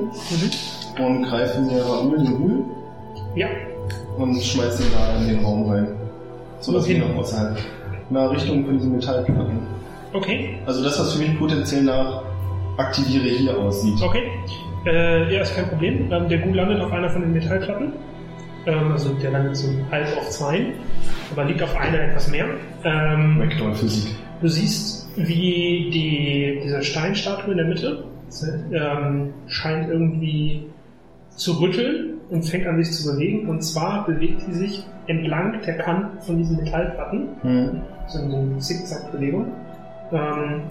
Mhm. 0.97 1.03
und 1.05 1.23
greife 1.23 1.61
mir 1.61 1.81
Raoul 1.83 2.17
den 2.17 2.27
Hügel 2.27 2.63
Ja, 3.35 3.47
und 4.17 4.41
schmeiße 4.41 4.83
ihn 4.83 4.89
da 4.93 5.21
in 5.21 5.29
den 5.29 5.45
Raum 5.45 5.69
rein. 5.69 5.87
So 6.59 6.73
dass 6.73 6.83
Wohin? 6.85 7.01
wir 7.01 7.07
noch 7.09 7.15
außerhalb. 7.21 7.57
Na, 8.09 8.27
Richtung 8.27 8.65
von 8.65 8.73
diesen 8.77 8.95
Metallplatten. 8.95 9.59
okay, 10.13 10.57
Also 10.65 10.83
das, 10.83 10.99
was 10.99 11.13
für 11.13 11.19
mich 11.19 11.37
potenziell 11.39 11.83
nach 11.83 12.23
aktiviere 12.79 13.25
hier 13.25 13.57
aussieht. 13.57 14.01
okay. 14.01 14.23
Äh, 14.85 15.33
ja, 15.33 15.41
ist 15.41 15.55
kein 15.55 15.67
Problem. 15.67 16.09
Ähm, 16.11 16.29
der 16.29 16.39
Gu 16.39 16.53
landet 16.53 16.79
auf 16.81 16.91
einer 16.91 17.09
von 17.09 17.21
den 17.21 17.33
Metallplatten. 17.33 17.93
Ähm, 18.65 18.91
also 18.91 19.13
der 19.15 19.31
landet 19.31 19.57
so 19.57 19.67
halb 19.91 20.07
auf 20.17 20.29
zwei, 20.29 20.73
aber 21.31 21.45
liegt 21.45 21.61
auf 21.61 21.75
einer 21.75 21.99
etwas 21.99 22.29
mehr. 22.31 22.45
Ähm, 22.83 23.49
Physik. 23.73 24.15
Du 24.41 24.47
siehst, 24.47 25.09
wie 25.17 25.89
die, 25.91 26.61
diese 26.63 26.81
Steinstatue 26.81 27.51
in 27.51 27.57
der 27.57 27.67
Mitte 27.67 28.03
ähm, 28.71 29.33
scheint 29.47 29.89
irgendwie 29.89 30.67
zu 31.29 31.59
rütteln 31.59 32.19
und 32.29 32.43
fängt 32.43 32.67
an 32.67 32.81
sich 32.81 32.93
zu 32.93 33.11
bewegen. 33.11 33.49
Und 33.49 33.61
zwar 33.61 34.05
bewegt 34.05 34.41
sie 34.41 34.53
sich 34.53 34.83
entlang 35.07 35.59
der 35.65 35.77
Kanten 35.77 36.21
von 36.21 36.37
diesen 36.37 36.57
Metallplatten, 36.57 37.29
Hm. 37.41 37.81
so 38.07 38.19
in 38.19 38.31
so 38.31 38.37
eine 38.37 38.57
Zickzack-Bewegung, 38.59 39.47
ähm, 40.11 40.61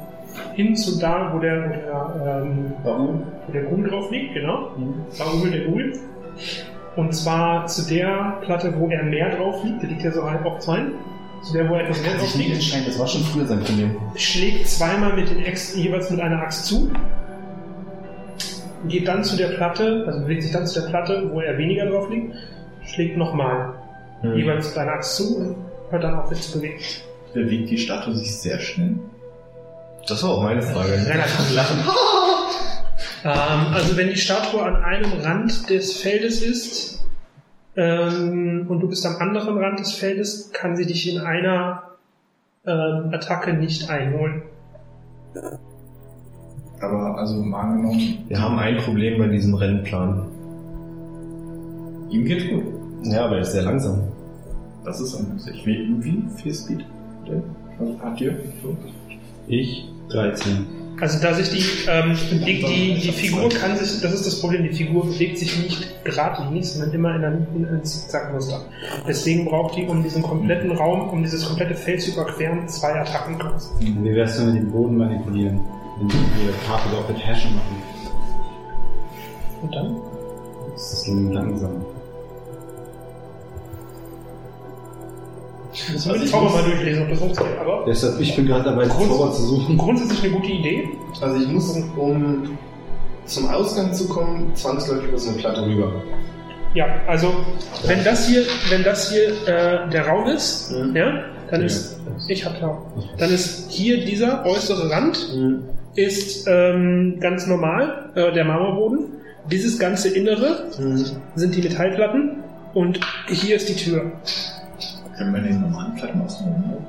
hin 0.54 0.76
zu 0.76 0.98
da, 0.98 1.32
wo 1.34 1.38
der, 1.38 1.64
wo 1.64 1.68
der, 1.70 2.42
ähm, 2.42 2.72
Warum? 2.84 3.22
wo 3.46 3.52
der 3.52 3.62
Ghoul 3.62 3.88
drauf 3.88 4.10
liegt, 4.10 4.34
genau. 4.34 4.70
Hm. 4.76 4.94
Oben 5.40 5.50
der 5.50 5.64
Ghoul. 5.64 5.92
Und 6.96 7.14
zwar 7.14 7.66
zu 7.66 7.88
der 7.88 8.38
Platte, 8.42 8.74
wo 8.76 8.88
er 8.88 9.04
mehr 9.04 9.36
drauf 9.36 9.62
liegt, 9.64 9.82
der 9.82 9.88
liegt 9.90 10.02
ja 10.02 10.10
so 10.10 10.28
halb 10.28 10.44
auf 10.44 10.58
zwei. 10.58 10.82
Zu 11.42 11.52
der, 11.52 11.68
wo 11.68 11.74
er 11.74 11.82
etwas 11.82 12.02
mehr 12.02 12.10
Kann 12.10 12.20
drauf 12.20 12.34
liegt 12.34 12.88
das 12.88 12.98
war 12.98 13.06
schon 13.06 13.22
früher 13.22 13.46
sein 13.46 13.60
Problem. 13.60 13.96
schlägt 14.16 14.66
zweimal 14.66 15.14
mit 15.14 15.30
den 15.30 15.44
Äxten 15.44 15.80
jeweils 15.80 16.10
mit 16.10 16.20
einer 16.20 16.42
Axt 16.42 16.66
zu, 16.66 16.90
geht 18.88 19.06
dann 19.06 19.22
zu 19.22 19.36
der 19.36 19.48
Platte, 19.48 20.04
also 20.06 20.20
bewegt 20.20 20.42
sich 20.42 20.52
dann 20.52 20.66
zu 20.66 20.80
der 20.80 20.88
Platte, 20.88 21.30
wo 21.32 21.40
er 21.40 21.56
weniger 21.56 21.86
drauf 21.86 22.10
liegt, 22.10 22.34
schlägt 22.84 23.16
nochmal 23.16 23.74
jeweils 24.34 24.70
mit 24.70 24.78
einer 24.78 24.92
Axt 24.92 25.16
zu 25.16 25.36
und 25.36 25.56
hört 25.90 26.02
dann 26.02 26.16
auf, 26.16 26.28
sich 26.28 26.40
zu 26.40 26.58
bewegen. 26.58 26.80
Bewegt 27.34 27.70
die 27.70 27.78
Statue 27.78 28.16
sich 28.16 28.34
sehr 28.36 28.58
schnell? 28.58 28.96
Das 30.08 30.22
war 30.22 30.30
auch 30.30 30.42
meine 30.42 30.62
Frage. 30.62 30.92
Relativ 30.92 31.54
lachen. 31.54 31.78
ähm, 33.24 33.74
also 33.74 33.96
wenn 33.96 34.08
die 34.08 34.16
Statue 34.16 34.62
an 34.62 34.76
einem 34.76 35.12
Rand 35.20 35.68
des 35.68 35.98
Feldes 35.98 36.42
ist 36.42 37.04
ähm, 37.76 38.66
und 38.68 38.80
du 38.80 38.88
bist 38.88 39.04
am 39.04 39.16
anderen 39.16 39.58
Rand 39.58 39.80
des 39.80 39.92
Feldes, 39.92 40.50
kann 40.52 40.76
sie 40.76 40.86
dich 40.86 41.12
in 41.12 41.20
einer 41.20 41.82
ähm, 42.66 43.10
Attacke 43.12 43.52
nicht 43.52 43.90
einholen. 43.90 44.42
Aber 46.80 47.18
also 47.18 47.42
mal 47.42 47.60
angenommen, 47.60 48.24
Wir 48.28 48.40
haben 48.40 48.58
ein 48.58 48.76
Problem 48.78 49.18
bei 49.18 49.26
diesem 49.28 49.54
Rennplan. 49.54 50.26
ihm 52.10 52.24
geht's 52.24 52.48
gut. 52.48 52.64
Ja, 53.02 53.26
aber 53.26 53.36
er 53.36 53.42
ist 53.42 53.52
sehr 53.52 53.62
langsam. 53.62 54.08
Das 54.84 55.00
ist 55.00 55.14
ungünstig. 55.14 55.66
Wie, 55.66 55.94
wie 56.00 56.24
viel 56.40 56.54
Speed? 56.54 56.84
Was 57.78 57.88
habt 58.02 58.20
ihr? 58.20 58.36
So? 58.62 58.76
Ich 59.46 59.88
13. 60.10 60.66
Also 61.00 61.22
da 61.22 61.32
sich 61.32 61.50
die, 61.50 61.88
ähm, 61.88 62.16
die, 62.44 62.60
die, 62.60 62.94
die 63.00 63.12
Figur 63.12 63.48
kann 63.50 63.76
sich, 63.76 64.00
das 64.00 64.12
ist 64.12 64.26
das 64.26 64.40
Problem, 64.40 64.64
die 64.64 64.72
Figur 64.74 65.06
bewegt 65.06 65.38
sich 65.38 65.56
nicht 65.56 66.04
geradlinig, 66.04 66.68
sondern 66.68 66.92
immer 66.92 67.14
in 67.14 67.24
einem, 67.24 67.46
in 67.54 67.66
einem 67.66 67.84
Zickzackmuster. 67.84 68.62
Deswegen 69.06 69.44
braucht 69.44 69.76
die, 69.76 69.84
um 69.84 70.02
diesen 70.02 70.22
kompletten 70.22 70.72
Raum, 70.72 71.08
um 71.10 71.22
dieses 71.22 71.46
komplette 71.46 71.76
Feld 71.76 72.02
zu 72.02 72.10
überqueren, 72.10 72.66
zwei 72.68 73.00
Attackenkosten. 73.00 74.04
Wie 74.04 74.14
wär's 74.14 74.36
denn 74.38 74.46
mit 74.46 74.56
dem 74.56 74.72
Boden 74.72 74.96
manipulieren? 74.96 75.60
Wenn 76.00 76.08
wir 76.08 76.52
Karte 76.66 76.88
doch 76.90 77.08
mit 77.08 77.24
Hashen 77.24 77.54
machen, 77.54 77.82
Und 79.62 79.74
dann? 79.74 79.96
ist 80.74 80.92
das 80.92 81.02
Ding 81.04 81.32
langsam. 81.32 81.84
Müssen 85.92 86.12
wir 86.12 86.20
die 86.20 86.26
Zauber 86.26 86.50
mal 86.50 86.62
durchlesen, 86.64 87.02
ob 87.04 87.08
das 87.10 87.18
funktioniert. 87.18 87.58
Aber 87.60 87.84
Deshalb, 87.86 88.20
ich 88.20 88.34
bin 88.36 88.46
gerade 88.46 88.64
dabei, 88.64 88.86
Grund- 88.86 89.08
Zauber 89.10 89.32
zu 89.32 89.42
suchen. 89.42 89.76
grundsätzlich 89.78 90.24
eine 90.24 90.32
gute 90.32 90.48
Idee. 90.52 90.88
Also 91.20 91.36
ich 91.42 91.48
muss, 91.48 91.76
um 91.96 92.58
zum 93.26 93.48
Ausgang 93.48 93.92
zu 93.92 94.08
kommen, 94.08 94.50
zwangsläufig 94.54 95.08
über 95.08 95.18
so 95.18 95.30
eine 95.30 95.38
Platte 95.38 95.64
rüber. 95.64 95.92
Ja, 96.74 96.86
also 97.06 97.32
wenn 97.86 98.04
das 98.04 98.26
hier, 98.28 98.42
wenn 98.70 98.82
das 98.84 99.10
hier 99.10 99.28
äh, 99.46 99.88
der 99.90 100.06
Raum 100.06 100.26
ist, 100.28 100.70
Mhm. 100.72 100.94
ja, 100.96 101.22
dann 101.50 101.62
ist 101.62 101.98
ich 102.28 102.44
hab 102.44 102.60
da, 102.60 102.78
dann 103.18 103.30
ist 103.30 103.70
hier 103.70 104.04
dieser 104.04 104.44
äußere 104.44 104.90
Rand 104.90 105.28
ist 105.94 106.46
ähm, 106.46 107.16
ganz 107.20 107.46
normal 107.46 108.10
äh, 108.14 108.32
der 108.32 108.44
Marmorboden. 108.44 109.06
Dieses 109.50 109.78
ganze 109.78 110.10
Innere 110.10 110.66
sind 111.34 111.54
die 111.54 111.62
Metallplatten 111.62 112.42
und 112.74 113.00
hier 113.28 113.56
ist 113.56 113.68
die 113.70 113.76
Tür. 113.76 114.12
Können 115.18 115.34
wir 115.34 115.40
den 115.42 115.60
normalen 115.60 115.94
Platten 115.96 116.22
ausnehmen? 116.22 116.86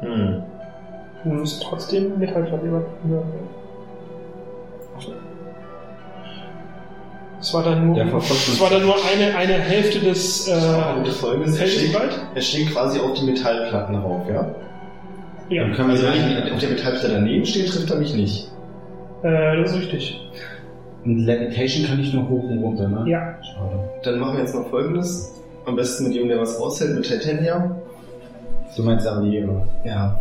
Hm. 0.00 0.42
Du 1.24 1.30
musst 1.30 1.62
trotzdem 1.62 2.18
Metallplatten 2.18 2.68
über. 2.68 2.82
über 3.04 3.22
es 7.40 7.54
war 7.54 7.62
dann 7.62 7.86
nur, 7.86 7.96
verfolgt 7.96 8.48
es 8.48 8.60
war 8.60 8.70
dann 8.70 8.82
nur 8.82 8.96
eine, 8.96 9.36
eine 9.36 9.52
Hälfte 9.52 10.00
des 10.00 10.48
äh, 10.48 10.52
Und 10.96 11.06
das 11.06 11.18
folgende 11.18 11.48
ist, 11.48 11.60
er 11.60 11.66
Feldes 11.66 11.90
steht, 11.92 12.20
er 12.34 12.40
steht 12.40 12.70
quasi 12.72 12.98
auf 12.98 13.12
die 13.12 13.26
Metallplatten 13.26 13.94
rauf, 13.96 14.22
ja? 14.28 14.54
Ja, 15.48 15.62
Dann 15.62 15.74
können 15.74 15.88
wir 15.88 15.94
Also 15.94 16.06
wenn 16.06 16.14
sagen, 16.14 16.46
ich 16.46 16.52
auf 16.52 16.58
der 16.58 16.68
Metallplatte 16.70 17.08
daneben 17.08 17.46
stehe, 17.46 17.66
trifft 17.66 17.90
er 17.90 17.96
mich 17.96 18.14
nicht. 18.14 18.50
äh, 19.22 19.56
das 19.56 19.72
ist 19.72 19.78
richtig. 19.78 20.20
mit 21.04 21.26
Levitation 21.26 21.86
kann 21.86 22.00
ich 22.00 22.12
nur 22.12 22.28
hoch 22.28 22.42
und 22.44 22.58
runter, 22.58 22.88
ne? 22.88 23.04
Ja. 23.08 23.36
Schade. 23.42 23.88
Dann 24.02 24.18
machen 24.18 24.34
wir 24.34 24.40
jetzt 24.40 24.54
noch 24.54 24.68
folgendes. 24.68 25.34
Am 25.68 25.76
besten 25.76 26.04
mit 26.04 26.14
jemandem, 26.14 26.38
der 26.38 26.46
was 26.46 26.56
aushält, 26.56 26.94
mit 26.94 27.04
Titania. 27.04 27.76
Du 28.74 28.82
meinst 28.82 29.06
Alliere. 29.06 29.68
Ja. 29.84 30.18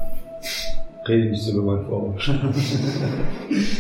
Rede 1.07 1.29
nicht 1.29 1.41
so 1.41 1.53
über 1.53 1.75
mein 1.75 1.85
Forum. 1.85 2.15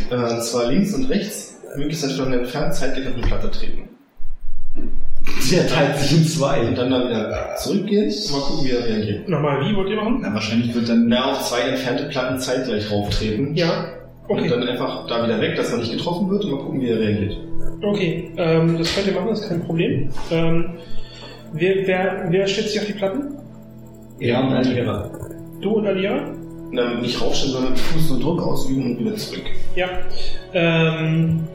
Äh, 0.09 0.15
und 0.15 0.41
zwar 0.43 0.71
links 0.71 0.93
und 0.93 1.09
rechts, 1.09 1.57
möglichst 1.75 2.05
eine 2.05 2.13
Stunde 2.13 2.39
entfernt, 2.39 2.73
zeitgleich 2.73 3.07
auf 3.07 3.15
die 3.15 3.21
Platte 3.21 3.51
treten. 3.51 3.89
Der 5.51 5.67
teilt 5.67 5.97
sich 5.97 6.17
in 6.19 6.23
zwei. 6.25 6.61
Und 6.69 6.77
dann 6.77 6.89
da 6.89 7.05
wieder 7.05 7.55
zurückgehen 7.57 8.05
und 8.05 8.31
mal 8.31 8.39
gucken, 8.39 8.65
wie 8.65 8.71
er 8.71 8.85
reagiert. 8.85 9.27
Nochmal, 9.27 9.59
wie 9.65 9.75
wollt 9.75 9.89
ihr 9.89 9.97
machen? 9.97 10.19
Na, 10.21 10.33
wahrscheinlich 10.33 10.73
wird 10.73 10.87
dann. 10.87 11.07
Na, 11.09 11.31
auf 11.33 11.49
zwei 11.49 11.59
entfernte 11.61 12.05
Platten 12.05 12.39
zeitgleich 12.39 12.89
rauftreten. 12.89 13.55
Ja. 13.55 13.87
Und 14.29 14.39
Okay. 14.39 14.49
dann 14.49 14.63
einfach 14.63 15.05
da 15.07 15.25
wieder 15.25 15.41
weg, 15.41 15.57
dass 15.57 15.71
er 15.73 15.79
nicht 15.79 15.91
getroffen 15.91 16.29
wird 16.29 16.45
und 16.45 16.51
mal 16.51 16.59
gucken, 16.61 16.79
wie 16.79 16.89
er 16.89 16.99
reagiert. 16.99 17.37
Okay. 17.81 18.31
Ähm, 18.37 18.77
das 18.77 18.95
könnt 18.95 19.07
ihr 19.07 19.13
machen, 19.13 19.29
das 19.29 19.41
ist 19.41 19.49
kein 19.49 19.63
Problem. 19.65 20.09
Ähm, 20.31 20.69
wer, 21.53 21.87
wer, 21.87 22.25
wer 22.29 22.47
stellt 22.47 22.69
sich 22.69 22.79
auf 22.79 22.85
die 22.87 22.93
Platten? 22.93 23.35
Ja, 24.19 24.41
und 24.41 24.53
Alliere. 24.53 25.11
Du 25.61 25.71
und 25.71 25.87
Alia? 25.87 26.27
Und 26.69 26.75
dann 26.75 27.01
nicht 27.01 27.21
raufstellen, 27.21 27.53
sondern 27.53 27.75
Fuß 27.77 28.11
und 28.11 28.23
Druck 28.23 28.41
ausüben 28.41 28.83
und 28.91 28.99
wieder 28.99 29.15
zurück. 29.15 29.43
Ja. 29.75 29.87
Ähm, 30.53 31.47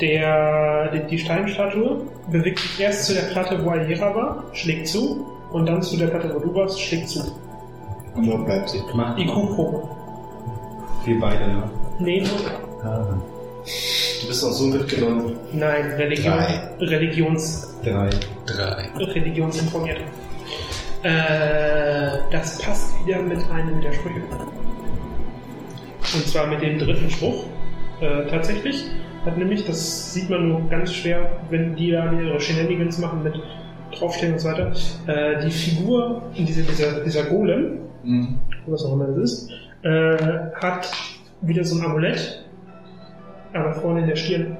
der, 0.00 0.90
die, 0.92 1.06
die 1.10 1.18
Steinstatue 1.18 2.02
bewegt 2.30 2.58
sich 2.60 2.80
erst 2.80 3.04
zu 3.06 3.14
der 3.14 3.22
Platte, 3.32 3.62
wo 3.64 3.70
Alira 3.70 4.14
war, 4.14 4.44
schlägt 4.52 4.88
zu, 4.88 5.26
und 5.52 5.66
dann 5.66 5.82
zu 5.82 5.96
der 5.96 6.08
Platte, 6.08 6.34
wo 6.34 6.38
du 6.40 6.54
warst, 6.54 6.80
schlägt 6.80 7.08
zu. 7.08 7.20
Und 8.14 8.26
wo 8.30 8.38
bleibt 8.44 8.68
sie? 8.70 8.80
Mach 8.94 9.16
IQ-Probe. 9.18 9.82
wir 11.04 11.20
beide, 11.20 11.46
ne? 11.46 11.62
Nee, 11.98 12.20
nur- 12.20 12.90
Ah, 12.90 13.06
Du 14.22 14.28
bist 14.28 14.44
auch 14.44 14.52
so 14.52 14.66
mitgenommen. 14.66 15.36
nein, 15.52 15.92
Religion, 15.96 16.34
Drei. 16.34 16.86
Religions, 16.86 17.74
drei. 17.84 18.10
Drei. 18.46 18.88
religionsinformiert. 18.96 19.98
Äh, 21.02 22.18
das 22.30 22.58
passt 22.58 22.94
wieder 23.04 23.20
mit 23.22 23.38
einem 23.50 23.80
der 23.80 23.92
Sprüche. 23.92 24.20
Und 26.14 26.26
zwar 26.26 26.46
mit 26.46 26.62
dem 26.62 26.78
dritten 26.78 27.10
Spruch. 27.10 27.44
Äh, 28.00 28.26
tatsächlich 28.30 28.84
hat 29.24 29.36
nämlich, 29.36 29.66
das 29.66 30.12
sieht 30.14 30.30
man 30.30 30.48
nur 30.48 30.68
ganz 30.68 30.92
schwer, 30.92 31.40
wenn 31.50 31.74
die 31.74 31.90
da 31.90 32.10
ihre 32.12 32.40
Shenanigans 32.40 32.98
machen 32.98 33.22
mit 33.24 33.34
draufstehen 33.98 34.34
und 34.34 34.38
so 34.38 34.48
weiter, 34.48 34.72
äh, 35.06 35.44
die 35.44 35.50
Figur, 35.50 36.22
diese, 36.36 36.62
dieser, 36.62 37.00
dieser 37.04 37.24
Golem, 37.24 37.78
Mhm. 38.04 38.38
was 38.66 38.84
auch 38.84 38.92
immer 38.92 39.06
das 39.08 39.16
ist, 39.32 39.50
äh, 39.82 40.16
hat 40.54 40.88
wieder 41.40 41.64
so 41.64 41.76
ein 41.76 41.84
Amulett, 41.84 42.44
aber 43.56 43.74
vorne 43.74 44.00
in 44.00 44.06
der 44.08 44.16
Stirn. 44.16 44.56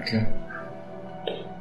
Okay. 0.00 0.26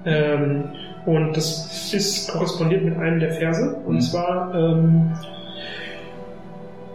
Ähm, 0.05 0.65
und 1.05 1.35
das 1.35 1.93
ist 1.93 2.31
korrespondiert 2.31 2.83
mit 2.83 2.97
einem 2.97 3.19
der 3.19 3.31
Verse. 3.31 3.75
Und 3.85 3.95
Mhm. 3.95 4.01
zwar 4.01 4.53
ähm, 4.55 5.13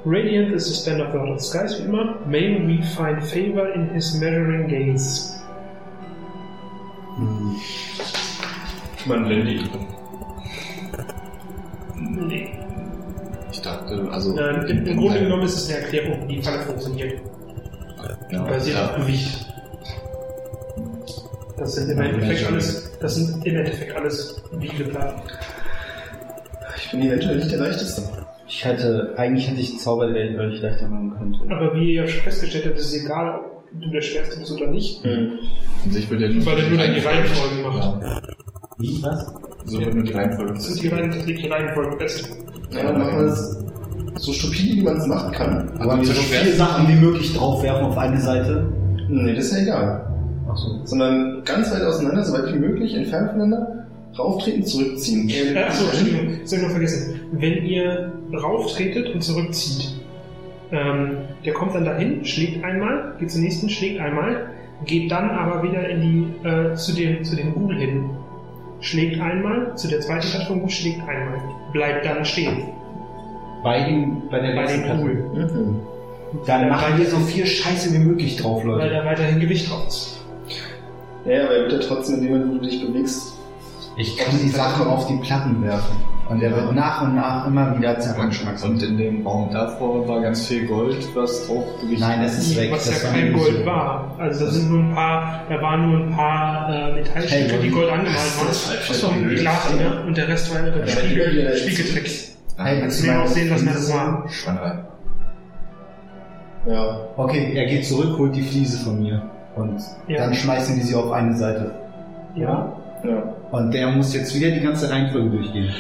Radiant 0.06 0.52
is 0.52 0.66
the 0.66 0.74
splendor 0.74 1.06
of 1.06 1.12
the 1.12 1.18
Lord 1.18 1.30
of 1.32 1.40
Skies, 1.42 1.78
wie 1.78 1.84
immer. 1.84 2.14
May 2.26 2.56
we 2.66 2.82
find 2.82 3.22
favor 3.22 3.68
in 3.74 3.90
his 3.90 4.14
measuring 4.18 4.66
gaze. 4.68 5.36
Man 9.06 9.24
blendet 9.24 9.48
ihn. 9.62 9.68
Nee. 12.28 12.48
Ich 13.52 13.60
dachte, 13.60 14.08
also. 14.10 14.36
Im, 14.38 14.86
Im 14.86 14.96
Grunde 14.98 15.20
genommen 15.20 15.42
ist 15.42 15.56
es 15.56 15.68
eine 15.68 15.84
Erklärung, 15.84 16.28
wie 16.28 16.36
die 16.36 16.42
Falle 16.42 16.60
funktioniert. 16.60 17.20
Ja, 18.30 18.42
Basiert 18.44 18.78
auf 18.78 18.90
ja. 18.92 19.04
Gewicht. 19.04 19.46
Das 21.58 21.74
sind 21.74 21.90
im 21.90 22.00
Endeffekt 22.00 22.46
alles, 22.46 22.98
das 23.00 23.14
sind 23.16 23.46
im 23.46 23.56
Endeffekt 23.56 23.94
alles 23.94 24.42
Wiegeplatten. 24.52 25.22
Ich 26.76 26.90
bin 26.90 27.02
eventuell 27.02 27.36
nicht 27.36 27.52
der 27.52 27.58
leichteste. 27.58 28.02
Ich 28.48 28.64
hätte, 28.64 29.14
eigentlich 29.16 29.48
hätte 29.48 29.60
ich 29.60 29.78
Zauber, 29.78 30.12
der 30.12 30.36
weil 30.38 30.54
ich 30.54 30.62
leichter 30.62 30.88
machen 30.88 31.14
könnte. 31.16 31.54
Aber 31.54 31.74
wie 31.74 31.94
ihr 31.94 32.02
ja 32.02 32.08
schon 32.08 32.22
festgestellt 32.22 32.66
habt, 32.66 32.78
ist 32.78 32.86
es 32.86 33.04
egal, 33.04 33.38
ob 33.38 33.64
du 33.80 33.90
der 33.90 34.00
Schwerste 34.00 34.40
bist 34.40 34.52
oder 34.52 34.66
nicht. 34.68 35.04
Hm. 35.04 35.38
Und 35.84 35.96
ich 35.96 36.10
würde 36.10 36.26
ja 36.26 36.32
nur, 36.32 36.46
Weil 36.46 36.58
er 36.58 36.68
nur 36.68 36.78
dann 36.78 36.94
die 36.94 37.00
Reihenfolge 37.00 37.62
macht. 37.62 38.02
Ja. 38.02 38.22
Wie, 38.78 39.02
was? 39.02 39.34
So 39.66 39.80
wird 39.80 39.94
nur 39.94 40.04
die 40.04 40.12
Reihenfolge. 40.12 40.54
Das 40.54 40.74
die, 40.74 40.88
liegt 40.88 41.42
die 41.44 41.48
Reihenfolge 41.48 41.96
fest. 41.98 42.28
Ja, 42.72 42.84
dann 42.84 42.98
machen 42.98 43.18
wir 43.18 43.32
es 43.32 43.64
so 44.16 44.32
stupide, 44.32 44.76
wie 44.76 44.82
man 44.82 44.96
es 44.96 45.06
machen 45.06 45.32
kann. 45.32 45.70
Aber 45.78 45.98
wir 45.98 46.04
so 46.04 46.12
viele 46.12 46.52
Sachen 46.52 46.88
wie 46.88 47.00
möglich 47.00 47.34
draufwerfen 47.34 47.86
auf 47.86 47.98
eine 47.98 48.20
Seite. 48.20 48.66
Nee, 49.08 49.34
das 49.34 49.46
ist 49.46 49.56
ja 49.56 49.62
egal. 49.62 50.06
Ach 50.50 50.56
so. 50.56 50.80
Sondern 50.84 51.42
ganz 51.44 51.72
weit 51.72 51.82
auseinander, 51.82 52.24
so 52.24 52.32
weit 52.32 52.52
wie 52.52 52.58
möglich, 52.58 52.94
entfernt 52.94 53.30
voneinander, 53.30 53.86
rauftreten, 54.18 54.64
zurückziehen. 54.64 55.28
Äh, 55.28 55.58
achso, 55.58 55.84
Entschuldigung, 55.86 56.40
das 56.42 56.52
habe 56.52 56.62
ich 56.62 56.62
noch 56.62 56.72
vergessen. 56.72 57.20
Wenn 57.32 57.64
ihr 57.64 58.12
rauftretet 58.32 59.14
und 59.14 59.22
zurückzieht, 59.22 59.94
ähm, 60.72 61.18
der 61.44 61.52
kommt 61.52 61.74
dann 61.74 61.84
dahin, 61.84 62.24
schlägt 62.24 62.64
einmal, 62.64 63.14
geht 63.18 63.30
zum 63.30 63.42
nächsten, 63.42 63.68
schlägt 63.68 64.00
einmal, 64.00 64.50
geht 64.86 65.10
dann 65.10 65.30
aber 65.30 65.62
wieder 65.62 65.88
in 65.88 66.00
die, 66.00 66.48
äh, 66.48 66.74
zu 66.74 66.94
dem, 66.94 67.24
zu 67.24 67.36
dem 67.36 67.54
Ghoul 67.54 67.76
hin. 67.76 68.10
Schlägt 68.80 69.20
einmal, 69.20 69.76
zu 69.76 69.88
der 69.88 70.00
zweiten 70.00 70.26
Plattform, 70.28 70.68
schlägt 70.68 71.00
einmal. 71.00 71.38
Bleibt 71.72 72.06
dann 72.06 72.24
stehen. 72.24 72.62
Bei 73.62 73.84
dem, 73.84 74.22
bei 74.30 74.40
der 74.40 74.54
Bei 74.54 74.62
nächsten 74.62 74.82
Platte. 74.84 74.98
Ghoul. 75.00 75.14
Mhm. 75.34 75.76
Dann 76.46 76.68
machen 76.68 76.96
wir 76.98 77.06
so 77.06 77.16
viel 77.18 77.44
Scheiße 77.46 77.92
wie 77.92 77.98
möglich 77.98 78.36
drauf, 78.36 78.62
Weil 78.64 78.70
Leute. 78.70 78.90
da 78.90 79.04
weiterhin 79.04 79.40
Gewicht 79.40 79.70
drauf 79.70 79.86
ist. 79.88 80.20
Ja, 81.24 81.44
aber 81.44 81.54
er 81.56 81.62
wird 81.62 81.72
ja 81.72 81.78
trotzdem, 81.88 82.16
in 82.16 82.22
dem 82.22 82.32
Moment, 82.32 82.50
wo 82.50 82.54
du 82.64 82.70
dich 82.70 82.86
bewegst, 82.86 83.34
Ich 83.96 84.16
kann 84.16 84.34
die 84.42 84.48
Sachen 84.48 84.86
auf 84.86 85.06
die 85.06 85.16
Platten 85.16 85.62
werfen. 85.64 85.96
Und 86.30 86.40
der 86.40 86.54
wird 86.54 86.72
nach 86.76 87.02
und 87.02 87.16
nach 87.16 87.44
immer 87.48 87.76
wieder 87.76 87.98
zerranschmackst. 87.98 88.64
Und 88.64 88.80
in 88.84 88.96
dem 88.96 89.26
Raum 89.26 89.50
davor 89.52 90.06
war 90.06 90.20
ganz 90.22 90.46
viel 90.46 90.64
Gold, 90.68 90.96
was 91.16 91.44
drauf 91.48 91.64
gewichtet 91.80 92.06
Nein, 92.08 92.22
das 92.22 92.38
ist 92.38 92.56
weg. 92.56 92.70
Was 92.70 92.84
das 92.86 93.02
ja 93.02 93.08
war 93.08 93.14
kein 93.16 93.32
Gold 93.32 93.56
so. 93.58 93.66
war. 93.66 94.14
Also 94.16 94.44
da 94.44 94.50
sind 94.52 94.70
nur 94.70 94.78
ein 94.84 94.94
paar, 94.94 95.42
da 95.48 95.60
waren 95.60 95.90
nur 95.90 96.00
ein 96.06 96.10
paar 96.16 96.68
äh, 96.72 96.92
Metallstücke, 96.94 97.34
Hey, 97.54 97.62
die 97.64 97.70
Gold 97.70 97.90
angemalt 97.90 98.16
waren. 98.16 98.54
falsch. 98.54 99.00
Vom 99.00 99.28
Glas, 99.28 99.68
ja. 99.80 100.00
Und 100.06 100.16
der 100.16 100.28
Rest 100.28 100.54
war 100.54 100.64
Ja, 100.64 100.86
Spiegel, 100.86 101.36
ja, 101.36 101.50
ja. 101.50 101.56
Spiegeltricks. 101.56 102.36
Hey, 102.62 102.80
Kannst 102.80 103.02
du 103.02 103.06
mir 103.10 103.22
auch 103.22 103.26
sehen, 103.26 103.50
was 103.50 103.62
mir 103.62 103.72
das 103.72 103.92
war. 103.92 104.28
Schweinerei. 104.28 104.78
ja, 106.66 107.00
Okay, 107.16 107.52
er 107.54 107.66
geht 107.66 107.86
zurück, 107.86 108.18
holt 108.18 108.36
die 108.36 108.42
Fliese 108.42 108.84
von 108.84 109.02
mir. 109.02 109.22
Und 109.56 109.80
Ja. 110.08 110.18
dann 110.24 110.34
schmeißen 110.34 110.76
wir 110.76 110.84
sie 110.84 110.94
auf 110.94 111.10
eine 111.10 111.34
Seite. 111.36 111.70
Ja. 112.34 112.72
ja. 113.02 113.34
Und 113.50 113.72
der 113.74 113.88
muss 113.88 114.14
jetzt 114.14 114.34
wieder 114.34 114.50
die 114.50 114.60
ganze 114.60 114.90
Reihenfolge 114.90 115.30
durchgehen. 115.30 115.70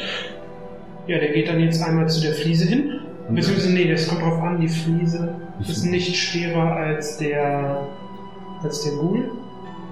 Ja, 1.06 1.18
der 1.18 1.32
geht 1.32 1.48
dann 1.48 1.60
jetzt 1.60 1.82
einmal 1.82 2.08
zu 2.08 2.20
der 2.22 2.32
Fliese 2.32 2.66
hin. 2.66 3.00
Und 3.28 3.34
Beziehungsweise, 3.36 3.72
nee, 3.72 3.88
das 3.90 4.08
kommt 4.08 4.22
drauf 4.22 4.40
an, 4.42 4.60
die 4.60 4.68
Fliese 4.68 5.34
ist 5.60 5.84
nicht 5.84 6.16
schwerer 6.16 6.72
als 6.72 7.18
der, 7.18 7.82
als 8.62 8.82
der 8.84 8.92
Ghoul. 8.92 9.30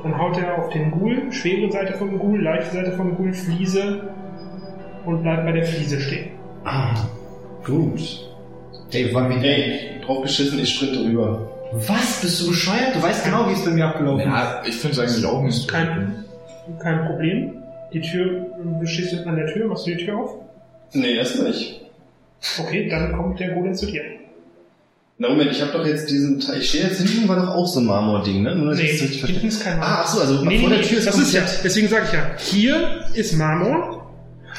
Dann 0.02 0.16
haut 0.18 0.38
er 0.38 0.58
auf 0.58 0.70
den 0.70 0.90
Ghoul, 0.90 1.30
schwere 1.32 1.70
Seite 1.70 1.94
vom 1.94 2.18
Ghoul, 2.18 2.42
leichte 2.42 2.72
Seite 2.74 2.92
vom 2.92 3.16
Ghoul, 3.16 3.32
Fliese 3.32 4.08
und 5.04 5.22
bleibt 5.22 5.44
bei 5.44 5.52
der 5.52 5.64
Fliese 5.64 6.00
stehen. 6.00 6.37
Ah, 6.64 6.94
gut. 7.64 8.00
Wollen 9.12 9.30
wir 9.30 9.42
Ey, 9.42 10.00
drauf 10.04 10.22
geschissen, 10.22 10.58
ich 10.58 10.74
sprinte 10.74 11.00
rüber. 11.04 11.50
Was? 11.72 12.20
Bist 12.22 12.40
du 12.40 12.48
bescheuert? 12.48 12.94
Du 12.94 13.02
weißt 13.02 13.24
genau, 13.24 13.48
wie 13.48 13.52
es 13.52 13.64
bei 13.64 13.70
mir 13.72 13.86
abgelaufen 13.86 14.20
ist. 14.20 14.26
Ja, 14.26 14.62
ich 14.66 14.74
finde 14.76 14.92
es 14.94 14.98
eigentlich 14.98 15.26
auch 15.26 15.42
nicht 15.42 15.54
so. 15.54 15.66
Kein, 15.66 16.24
kein 16.80 17.06
Problem. 17.06 17.54
Die 17.92 18.00
Tür, 18.00 18.46
du 18.80 18.86
stehst 18.86 19.12
jetzt 19.12 19.26
an 19.26 19.36
der 19.36 19.46
Tür, 19.52 19.66
machst 19.68 19.86
du 19.86 19.90
die 19.94 20.04
Tür 20.04 20.18
auf? 20.18 20.30
Nee, 20.92 21.16
erst 21.16 21.42
nicht. 21.42 21.82
Okay, 22.58 22.88
dann 22.88 23.12
kommt 23.12 23.38
der 23.40 23.50
Golem 23.50 23.74
zu 23.74 23.86
dir. 23.86 24.02
Na 25.18 25.28
Moment, 25.30 25.50
ich 25.50 25.60
habe 25.60 25.72
doch 25.72 25.84
jetzt 25.84 26.08
diesen 26.10 26.38
Teil. 26.38 26.60
Ich 26.60 26.68
stehe 26.68 26.84
jetzt 26.84 27.00
hinten, 27.00 27.28
war 27.28 27.36
doch 27.36 27.54
auch 27.54 27.66
so 27.66 27.80
ein 27.80 27.86
Marmording, 27.86 28.42
ne? 28.42 28.54
Nur, 28.54 28.70
dass 28.70 28.78
Nee, 28.78 28.86
hinten 28.86 29.48
ist 29.48 29.64
kein 29.64 29.78
Marmor. 29.78 29.96
Ah, 29.98 30.02
ach 30.04 30.08
so, 30.08 30.20
also 30.20 30.44
Nee, 30.44 30.60
vor 30.60 30.68
nee, 30.68 30.76
der 30.76 30.84
nee, 30.84 30.88
Tür 30.88 30.98
ist 30.98 31.08
das 31.08 31.18
ist 31.18 31.34
ja, 31.34 31.42
deswegen 31.64 31.88
sage 31.88 32.04
ich 32.06 32.12
ja, 32.12 32.30
hier 32.38 33.00
ist 33.14 33.32
Marmor, 33.36 33.97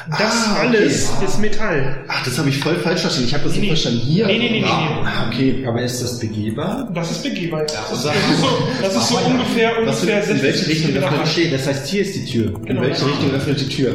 das 0.07 0.19
Ah, 0.47 0.51
okay. 0.65 0.67
alles 0.77 1.09
ist 1.25 1.39
Metall. 1.39 2.03
Ach, 2.07 2.23
das 2.23 2.37
habe 2.37 2.49
ich 2.49 2.57
voll 2.59 2.75
falsch 2.75 3.01
verstanden. 3.01 3.27
Ich 3.27 3.33
habe 3.33 3.43
das 3.43 3.53
Nee, 3.53 3.59
nicht 3.61 3.69
verstanden. 3.69 3.99
Hier. 3.99 4.27
Nee, 4.27 4.37
nee, 4.37 4.49
nee, 4.49 4.59
nee, 4.59 4.61
nee. 4.61 4.67
Ah, 5.05 5.27
okay. 5.27 5.65
Aber 5.67 5.81
ist 5.81 6.01
das 6.01 6.19
begehbar? 6.19 6.89
Das 6.93 7.11
ist 7.11 7.23
begehbar. 7.23 7.63
Das, 7.63 7.73
das 8.03 8.15
ist 8.15 8.39
so, 8.41 8.47
das 8.81 8.95
ist 8.95 9.09
so 9.09 9.17
ungefähr, 9.17 9.71
Was 9.85 10.01
ungefähr 10.01 10.23
für- 10.23 10.31
in 10.33 10.41
welche 10.43 10.67
Richtung 10.67 11.01
nach- 11.01 11.13
Verstehe, 11.15 11.51
das 11.51 11.67
heißt, 11.67 11.87
hier 11.87 12.01
ist 12.03 12.15
die 12.15 12.25
Tür. 12.25 12.45
In 12.55 12.65
Genau. 12.65 12.81
welche 12.81 13.05
Richtung 13.05 13.31
öffnet 13.31 13.59
die 13.61 13.67
Tür? 13.69 13.93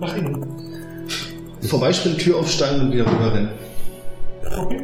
nach 0.00 0.16
innen. 0.16 0.44
Vorbeispringen, 1.62 2.18
Tür 2.18 2.38
aufsteigen 2.38 2.80
und 2.80 2.92
wieder 2.92 3.06
rüberrennen. 3.06 3.48
Okay. 4.58 4.80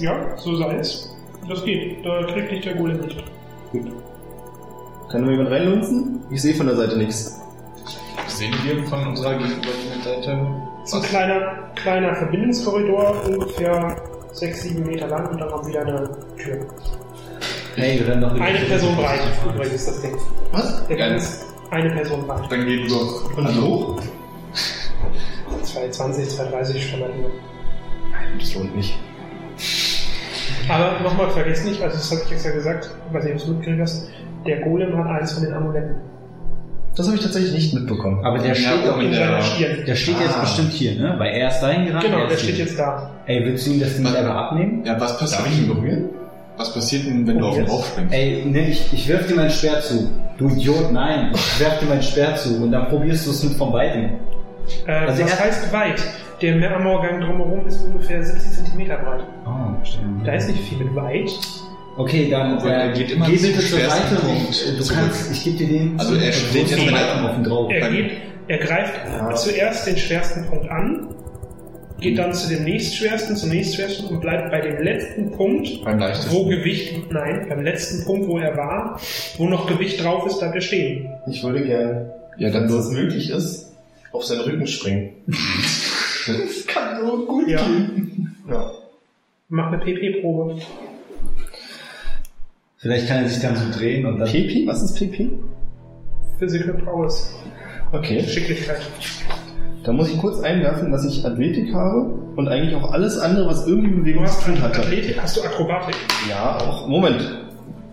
Ja, 0.00 0.36
so 0.36 0.56
sei 0.56 0.76
es. 0.76 1.08
Das 1.48 1.64
geht. 1.64 2.04
Da 2.04 2.24
kriegt 2.32 2.52
nicht 2.52 2.64
der 2.64 2.74
Golem 2.74 3.00
nicht. 3.00 3.16
Kann 5.10 5.24
mir 5.24 5.32
jemand 5.32 5.50
reinlunzen? 5.50 6.20
Ich 6.30 6.42
sehe 6.42 6.54
von 6.54 6.66
der 6.66 6.76
Seite 6.76 6.96
nichts. 6.98 7.39
Sehen 8.26 8.54
wir 8.64 8.84
von 8.84 9.06
unserer 9.06 9.34
gegenüberliegenden 9.34 10.02
Seite? 10.02 10.46
Ist 10.84 10.94
ein 10.94 11.02
kleiner, 11.02 11.70
kleiner 11.74 12.14
Verbindungskorridor, 12.14 13.24
ungefähr 13.26 13.96
6, 14.32 14.62
7 14.62 14.86
Meter 14.86 15.08
lang 15.08 15.28
und 15.28 15.40
dann 15.40 15.50
kommt 15.50 15.66
wieder 15.66 15.80
eine 15.82 16.10
Tür. 16.36 16.66
Hey, 17.76 18.02
wir 18.04 18.16
noch 18.16 18.38
Eine 18.40 18.58
Person 18.60 18.96
breit, 18.96 19.20
übrigens 19.54 19.86
das 19.86 20.02
Ding. 20.02 20.16
Was? 20.52 20.86
Der. 20.86 20.96
Gang 20.96 21.16
ist 21.16 21.46
eine 21.70 21.90
Person 21.90 22.26
breit. 22.26 22.50
Dann 22.50 22.66
gehen 22.66 22.88
wir. 22.88 23.36
Und 23.36 23.54
wie 23.54 23.60
hoch? 23.60 24.02
220, 25.62 26.28
230 26.28 26.88
Standard. 26.88 27.10
Das 28.38 28.54
lohnt 28.54 28.76
nicht. 28.76 28.98
Aber 30.68 31.00
nochmal, 31.00 31.30
vergiss 31.30 31.64
nicht, 31.64 31.82
also 31.82 31.96
das 31.96 32.10
habe 32.10 32.22
ich 32.26 32.32
extra 32.32 32.50
gesagt, 32.50 32.90
ob 33.12 33.20
du 33.20 33.28
es 33.28 33.46
mitgekriegt 33.46 33.80
hast, 33.80 34.08
der 34.46 34.60
Golem 34.60 34.96
hat 34.96 35.06
eins 35.06 35.32
von 35.32 35.42
den 35.42 35.52
Amuletten 35.52 35.96
Das 36.96 37.06
habe 37.06 37.16
ich 37.16 37.22
tatsächlich 37.22 37.52
nicht 37.52 37.74
mitbekommen. 37.74 38.24
Aber 38.24 38.38
der 38.38 38.48
Ja, 38.48 38.54
steht 38.54 38.86
doch 38.86 38.98
in 38.98 39.06
in 39.06 39.12
der- 39.12 39.40
Stirn. 39.42 39.84
Der 39.86 39.94
steht 39.94 40.20
jetzt 40.20 40.36
Ah. 40.36 40.40
bestimmt 40.40 40.72
hier, 40.72 40.94
ne? 41.00 41.14
Weil 41.18 41.32
er 41.34 41.48
ist 41.48 41.60
dahin 41.60 41.86
gerannt. 41.86 42.04
Genau, 42.04 42.18
er 42.18 42.26
der 42.28 42.36
steht 42.36 42.56
hier. 42.56 42.64
jetzt 42.64 42.78
da. 42.78 43.10
Ey, 43.26 43.44
willst 43.44 43.66
du 43.66 43.70
ihm 43.70 43.80
das 43.80 43.94
Ding 43.96 44.06
selber 44.06 44.34
abnehmen? 44.34 44.82
Ja, 44.84 45.00
was 45.00 45.12
Darf 45.12 45.20
passiert, 45.20 45.48
ich 45.52 45.58
ihn 45.60 45.68
berühren? 45.68 46.04
was 46.56 46.74
passiert 46.74 47.06
denn, 47.06 47.26
wenn 47.26 47.38
du 47.38 47.46
auf 47.46 47.56
ihn 47.56 47.62
Yes. 47.62 47.72
raufspringst? 47.72 48.12
Ey, 48.14 48.42
nimm 48.44 48.64
ich, 48.68 48.92
ich 48.92 49.08
werf 49.08 49.26
dir 49.26 49.36
mein 49.36 49.50
Schwert 49.50 49.82
zu. 49.84 50.10
Du 50.36 50.48
Idiot, 50.48 50.92
nein. 50.92 51.30
Ich 51.34 51.60
werf 51.60 51.78
dir 51.78 51.86
mein 51.86 52.02
Schwert 52.02 52.38
zu 52.38 52.62
und 52.62 52.72
dann 52.72 52.88
probierst 52.88 53.26
du 53.26 53.30
es 53.30 53.44
mit 53.44 53.52
vom 53.54 53.72
Weiten. 53.72 54.10
Äh, 54.86 54.92
Also 54.92 55.22
er- 55.22 55.38
heißt 55.38 55.72
weit? 55.72 56.02
Der 56.42 56.56
Marmorgang 56.56 57.20
drumherum 57.20 57.66
ist 57.66 57.82
ungefähr 57.84 58.22
70 58.22 58.64
cm 58.64 58.88
breit. 58.88 59.20
Oh, 59.46 59.76
verstehe. 59.76 60.00
Da 60.24 60.32
ist 60.32 60.48
nicht 60.48 60.60
viel 60.64 60.78
mit 60.78 60.94
weit. 60.96 61.28
Okay, 61.96 62.30
dann 62.30 62.58
er 62.58 62.90
äh, 62.92 62.98
geht 62.98 63.10
immer 63.10 63.26
geh 63.26 63.36
bitte 63.36 63.58
zur 63.60 63.78
Seite 63.80 64.18
und 64.26 64.48
du 64.78 64.82
zurück. 64.82 64.98
kannst, 65.00 65.32
ich 65.32 65.44
gebe 65.44 65.56
dir 65.58 65.68
den. 65.68 65.98
Also 66.00 66.14
er 66.14 66.32
steht 66.32 66.70
du 66.70 66.74
jetzt 66.76 66.86
mit 66.86 66.94
auf 66.94 67.36
ihn 67.36 67.44
drauf. 67.44 67.70
Er, 67.72 67.90
geht, 67.90 68.10
er 68.48 68.58
greift 68.58 68.92
zuerst 69.36 69.86
den 69.86 69.96
schwersten 69.96 70.46
Punkt 70.46 70.70
an, 70.70 71.08
geht 72.00 72.16
dann 72.18 72.32
zu 72.32 72.48
dem 72.48 72.64
nächstschwersten, 72.64 73.36
zum 73.36 73.50
nächstschwersten 73.50 74.06
und 74.06 74.20
bleibt 74.20 74.50
bei 74.50 74.60
dem 74.60 74.82
letzten 74.82 75.32
Punkt, 75.32 75.84
Beim 75.84 75.98
leichtesten. 75.98 76.32
wo 76.32 76.46
Gewicht, 76.46 77.12
nein, 77.12 77.46
beim 77.48 77.62
letzten 77.62 78.04
Punkt, 78.04 78.28
wo 78.28 78.38
er 78.38 78.56
war, 78.56 78.98
wo 79.36 79.46
noch 79.46 79.66
Gewicht 79.66 80.02
drauf 80.02 80.26
ist, 80.26 80.38
bleibt 80.38 80.54
er 80.54 80.60
stehen. 80.62 81.10
Ich 81.30 81.42
würde 81.42 81.62
gerne, 81.64 82.14
Ja, 82.38 82.46
wenn 82.54 82.68
dann 82.68 82.78
es 82.78 82.88
möglich 82.90 83.30
ist, 83.30 83.72
auf 84.12 84.24
seinen 84.24 84.40
Rücken 84.40 84.66
springen. 84.66 85.10
das 85.26 86.66
kann 86.66 87.04
so 87.04 87.26
gut 87.26 87.48
Ja. 87.48 87.58
gehen. 87.66 88.36
Ja. 88.48 88.70
Mach 89.48 89.66
eine 89.72 89.78
PP-Probe. 89.84 90.60
Vielleicht 92.80 93.08
kann 93.08 93.22
er 93.22 93.28
sich 93.28 93.42
dann 93.42 93.56
so 93.56 93.78
drehen 93.78 94.06
und 94.06 94.18
dann. 94.18 94.26
PP? 94.26 94.66
Was 94.66 94.82
ist 94.82 94.96
PP? 94.96 95.28
Physical 96.38 96.72
Prowess. 96.72 97.34
Okay. 97.92 98.22
Geschicklichkeit. 98.22 98.80
Da 99.84 99.92
muss 99.92 100.10
ich 100.10 100.18
kurz 100.18 100.40
einwerfen, 100.40 100.90
dass 100.90 101.04
ich 101.04 101.22
Athletik 101.26 101.74
habe 101.74 102.14
und 102.36 102.48
eigentlich 102.48 102.74
auch 102.74 102.90
alles 102.90 103.18
andere, 103.18 103.46
was 103.48 103.66
irgendwie 103.66 103.90
Bewegung 103.90 104.24
zu 104.24 104.32
hast 104.32 104.46
tun 104.46 104.62
hatte. 104.62 104.80
Athletik, 104.80 105.20
hast 105.20 105.36
du 105.36 105.42
Akrobatik? 105.42 105.94
Ja, 106.26 106.56
auch. 106.56 106.88
Moment. 106.88 107.20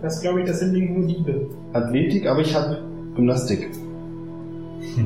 Das 0.02 0.22
glaube 0.22 0.40
ich, 0.40 0.48
das 0.48 0.60
sind 0.60 0.72
nur 0.72 1.06
Diebe. 1.06 1.50
Athletik, 1.74 2.26
aber 2.26 2.40
ich 2.40 2.56
habe 2.56 2.82
Gymnastik. 3.14 3.70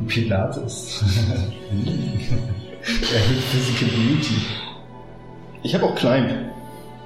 Pilates. 0.07 1.03
er 1.73 3.19
hilft 3.19 3.47
Physical 3.47 3.89
Beauty. 3.89 4.35
Ich 5.63 5.73
habe 5.73 5.85
auch 5.85 5.95
Climb. 5.95 6.51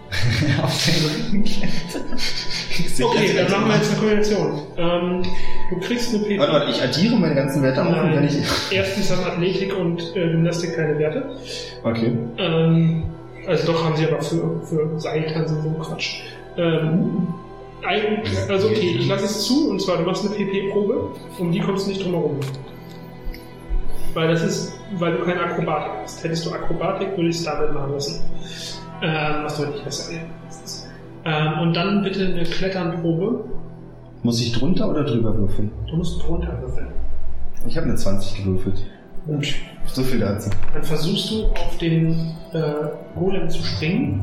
auf 0.61 0.73
seinen 0.73 1.05
Rücken 1.05 1.45
Okay, 3.01 3.33
dann 3.35 3.51
machen 3.51 3.67
wir 3.67 3.75
jetzt 3.75 3.89
eine 3.89 3.99
Kombination. 3.99 4.61
Ähm, 4.77 5.23
du 5.69 5.79
kriegst 5.79 6.13
eine 6.13 6.23
PP. 6.23 6.39
Warte, 6.39 6.53
warte, 6.53 6.71
ich 6.71 6.81
addiere 6.81 7.15
meine 7.15 7.35
ganzen 7.35 7.61
Werte 7.61 7.81
auf 7.81 7.89
und 7.89 7.95
wenn 7.95 8.15
Nein. 8.15 8.25
ich. 8.27 8.75
Erstens 8.75 9.11
haben 9.11 9.23
Athletik 9.23 9.77
und 9.77 10.15
äh, 10.15 10.29
Gymnastik 10.29 10.75
keine 10.75 10.97
Werte. 10.97 11.37
Okay. 11.83 12.17
Ähm, 12.37 13.03
also 13.47 13.71
doch 13.71 13.83
haben 13.83 13.95
sie 13.95 14.07
aber 14.07 14.21
für, 14.21 14.61
für 14.65 14.99
Seiltanzen 14.99 15.61
so 15.61 15.69
Quatsch. 15.83 16.21
Ähm, 16.57 17.27
ein, 17.83 18.23
also 18.49 18.67
okay, 18.67 18.97
ich 18.99 19.07
lasse 19.07 19.25
es 19.25 19.45
zu 19.45 19.69
und 19.69 19.81
zwar 19.81 19.97
du 19.97 20.03
machst 20.03 20.25
eine 20.25 20.35
PP-Probe, 20.35 21.11
um 21.37 21.51
die 21.51 21.59
kommst 21.59 21.85
du 21.85 21.91
nicht 21.91 22.03
drum 22.03 22.13
herum. 22.13 22.39
Weil 24.13 24.29
das 24.29 24.43
ist, 24.43 24.73
weil 24.97 25.17
du 25.17 25.23
keine 25.23 25.41
Akrobatik 25.41 25.91
hast. 26.03 26.23
Hättest 26.23 26.45
du 26.45 26.51
Akrobatik, 26.51 27.09
würde 27.17 27.29
ich 27.29 27.35
es 27.35 27.43
damit 27.43 27.73
machen 27.73 27.93
lassen. 27.93 28.23
Ähm, 29.01 29.43
was 29.43 29.57
deutlich 29.57 29.83
besser 29.83 30.13
wäre. 30.13 30.25
Ähm, 31.25 31.59
und 31.61 31.73
dann 31.73 32.03
bitte 32.03 32.25
eine 32.25 32.43
Kletternprobe. 32.43 33.45
Muss 34.23 34.41
ich 34.41 34.51
drunter 34.53 34.89
oder 34.89 35.03
drüber 35.03 35.35
würfeln? 35.37 35.71
Du 35.89 35.97
musst 35.97 36.21
drunter 36.21 36.59
würfeln. 36.61 36.87
Ich 37.67 37.77
habe 37.77 37.87
eine 37.87 37.95
20 37.95 38.43
gewürfelt. 38.43 38.83
Gut. 39.27 39.55
So 39.87 40.03
viel 40.03 40.19
dazu. 40.19 40.49
Dann 40.73 40.83
versuchst 40.83 41.31
du 41.31 41.45
auf 41.45 41.77
den 41.79 42.35
äh, 42.53 42.61
Golem 43.17 43.49
zu 43.49 43.63
springen, 43.63 44.21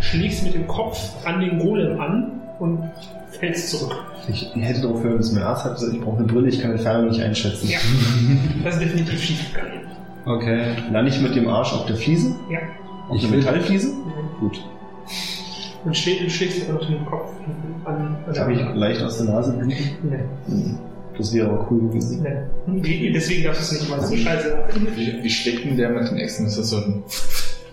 schlägst 0.00 0.44
mit 0.44 0.54
dem 0.54 0.66
Kopf 0.66 0.98
an 1.24 1.40
den 1.40 1.58
Golem 1.58 2.00
an 2.00 2.40
und 2.58 2.80
fällst 3.38 3.70
zurück. 3.70 3.94
Ich 4.28 4.50
hätte 4.54 4.82
darauf 4.82 5.02
hören 5.02 5.18
müssen, 5.18 5.34
mein 5.34 5.44
Arzt 5.44 5.64
hat 5.64 5.74
gesagt, 5.74 5.92
ich 5.94 6.00
brauche 6.00 6.18
eine 6.18 6.26
Brille, 6.26 6.48
ich 6.48 6.60
kann 6.60 6.72
Entfernung 6.72 7.08
nicht 7.08 7.22
einschätzen. 7.22 7.68
Ja. 7.68 7.78
Das 8.64 8.74
ist 8.76 8.82
definitiv 8.82 9.22
schief 9.22 9.52
gegangen. 9.52 9.80
Okay. 10.24 10.70
Lande 10.90 11.10
ich 11.10 11.20
mit 11.20 11.36
dem 11.36 11.48
Arsch 11.48 11.72
auf 11.72 11.86
der 11.86 11.96
Fliese? 11.96 12.34
Ja. 12.50 12.60
Auf 13.08 13.16
Ich 13.16 13.30
will- 13.30 13.38
Metallfliese? 13.38 13.92
Gut. 14.40 14.62
Und 15.84 15.96
schlägst, 15.96 16.22
du 16.24 16.30
schlägst 16.30 16.68
aber 16.68 16.80
noch 16.80 16.86
den 16.88 17.04
Kopf 17.06 17.30
an. 17.84 18.16
habe 18.38 18.52
ich 18.52 18.60
leicht 18.74 19.02
aus 19.02 19.18
der 19.18 19.26
Nase 19.26 19.52
bluten. 19.52 19.68
Nee, 20.02 20.18
Hm. 20.46 20.78
Das 21.16 21.32
wäre 21.32 21.48
aber 21.48 21.66
cool 21.70 21.88
gewesen. 21.88 22.26
nee. 22.66 23.10
Deswegen 23.14 23.44
darfst 23.44 23.72
du 23.72 23.76
es 23.76 23.80
nicht 23.80 23.90
mal 23.90 24.04
so 24.04 24.14
scheiße. 24.16 24.58
Wie, 24.96 25.22
wie 25.22 25.30
schlägt 25.30 25.64
denn 25.64 25.76
der 25.76 25.90
mit 25.90 26.10
den 26.10 26.18
Äxten? 26.18 26.46
Ist 26.46 26.58
das 26.58 26.68
so 26.70 26.76
ein. 26.78 27.02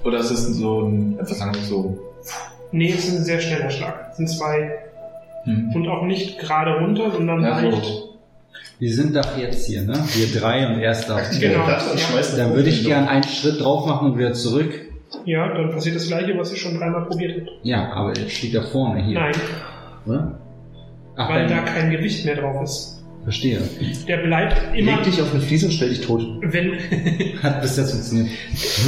Oder 0.05 0.19
ist 0.19 0.31
das 0.31 0.45
so 0.45 0.81
ein. 0.83 1.17
Etwas 1.19 1.41
anderes 1.41 1.67
so. 1.67 1.97
Nee, 2.71 2.91
es 2.91 3.07
ist 3.07 3.17
ein 3.17 3.23
sehr 3.25 3.39
schneller 3.41 3.69
Schlag. 3.69 4.07
Es 4.11 4.17
sind 4.17 4.29
zwei. 4.29 4.71
Hm. 5.45 5.71
Und 5.75 5.87
auch 5.89 6.03
nicht 6.05 6.39
gerade 6.39 6.79
runter, 6.79 7.11
sondern 7.11 7.41
Ja, 7.43 7.59
leicht. 7.59 7.83
so. 7.83 8.09
Wir 8.79 8.93
sind 8.93 9.15
doch 9.15 9.37
jetzt 9.37 9.65
hier, 9.67 9.81
ne? 9.81 9.93
Wir 10.13 10.39
drei 10.39 10.67
und 10.67 10.79
er 10.79 10.91
ist 10.91 11.07
da. 11.07 11.19
Genau. 11.39 11.65
Das 11.67 12.35
Ja. 12.37 12.37
Dann 12.37 12.55
würde 12.55 12.69
ich 12.69 12.85
gern 12.85 13.07
einen 13.07 13.23
Schritt 13.23 13.59
drauf 13.61 13.85
machen 13.85 14.11
und 14.11 14.17
wieder 14.17 14.33
zurück. 14.33 14.73
Ja, 15.25 15.53
dann 15.53 15.69
passiert 15.71 15.95
das 15.95 16.07
gleiche, 16.07 16.37
was 16.37 16.51
ich 16.53 16.61
schon 16.61 16.77
dreimal 16.77 17.05
probiert 17.05 17.33
habe. 17.41 17.47
Ja, 17.63 17.91
aber 17.93 18.09
er 18.15 18.29
steht 18.29 18.55
da 18.55 18.61
vorne 18.63 19.03
hier. 19.03 19.19
Nein, 19.19 19.33
Oder? 20.05 20.39
Ach, 21.15 21.29
weil 21.29 21.47
da 21.47 21.59
kein 21.61 21.91
Gewicht 21.91 22.25
mehr 22.25 22.35
drauf 22.35 22.63
ist. 22.63 23.03
Verstehe. 23.23 23.61
Der 24.07 24.17
bleibt 24.17 24.75
immer, 24.75 24.95
Leg 24.97 25.03
dich 25.03 25.21
auf 25.21 25.31
eine 25.33 25.41
Fliese 25.41 25.67
und 25.67 25.71
stell 25.71 25.89
dich 25.89 26.01
tot. 26.01 26.21
wenn, 26.41 26.73
Hat 27.43 27.61
bis 27.61 27.77
jetzt 27.77 27.91
funktioniert. 27.91 28.29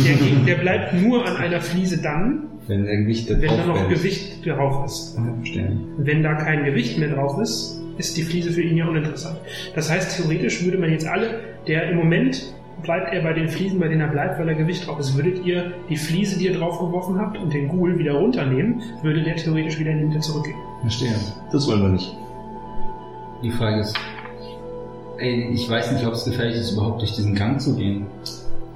der, 0.05 0.55
der 0.55 0.61
bleibt 0.61 0.93
nur 0.93 1.25
an 1.25 1.37
einer 1.37 1.61
Fliese 1.61 2.01
dann, 2.01 2.47
Wenn 2.67 2.83
der 2.83 2.97
Gewicht 2.97 3.29
da 3.29 3.35
wenn 3.41 3.47
drauf 3.47 3.57
da 3.61 3.65
noch 3.67 3.75
wäre. 3.75 3.89
Gewicht 3.89 4.45
drauf 4.45 4.85
ist. 4.85 5.15
Ja, 5.17 5.33
verstehe. 5.37 5.77
Wenn 5.99 6.21
da 6.23 6.33
kein 6.33 6.65
Gewicht 6.65 6.97
mehr 6.97 7.09
drauf 7.15 7.39
ist, 7.41 7.79
ist 7.97 8.17
die 8.17 8.23
Fliese 8.23 8.51
für 8.51 8.61
ihn 8.61 8.75
ja 8.75 8.87
uninteressant. 8.87 9.37
Das 9.73 9.89
heißt, 9.89 10.17
theoretisch 10.17 10.65
würde 10.65 10.79
man 10.79 10.91
jetzt 10.91 11.07
alle, 11.07 11.39
der 11.67 11.89
im 11.91 11.95
Moment 11.97 12.53
bleibt 12.85 13.14
er 13.14 13.22
bei 13.22 13.33
den 13.33 13.49
Fliesen, 13.49 13.80
bei 13.80 13.88
denen 13.88 14.01
er 14.01 14.07
bleibt, 14.07 14.39
weil 14.39 14.47
er 14.47 14.55
Gewicht 14.55 14.88
drauf 14.88 14.99
ist. 14.99 15.15
Würdet 15.15 15.45
ihr 15.45 15.73
die 15.89 15.97
Fliese, 15.97 16.39
die 16.39 16.45
ihr 16.45 16.57
draufgeworfen 16.57 17.19
habt 17.19 17.38
und 17.38 17.53
den 17.53 17.67
Ghoul 17.67 17.97
wieder 17.97 18.14
runternehmen, 18.14 18.81
würde 19.01 19.23
der 19.23 19.35
theoretisch 19.35 19.80
wieder 19.80 19.91
in 19.91 19.99
die 19.99 20.05
Mitte 20.05 20.19
zurückgehen. 20.22 20.57
Verstehe. 20.81 21.15
Das 21.51 21.67
wollen 21.67 21.81
wir 21.81 21.89
nicht. 21.89 22.15
Die 23.43 23.51
Frage 23.51 23.81
ist, 23.81 23.95
ey, 25.17 25.49
ich 25.51 25.69
weiß 25.69 25.91
nicht, 25.91 26.05
ob 26.05 26.14
es 26.14 26.25
gefährlich 26.25 26.55
ist, 26.55 26.72
überhaupt 26.72 27.01
durch 27.01 27.14
diesen 27.14 27.35
Gang 27.35 27.59
zu 27.59 27.75
gehen. 27.75 28.05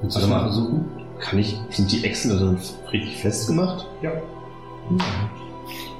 Willst 0.01 0.17
du 0.17 0.21
das 0.21 0.29
mal 0.29 0.41
versuchen? 0.41 0.85
Kann 1.19 1.39
ich, 1.39 1.59
sind 1.69 1.91
die 1.91 2.03
Äxte 2.05 2.29
da 2.29 2.55
richtig 2.91 3.17
festgemacht? 3.17 3.87
Ja. 4.01 4.11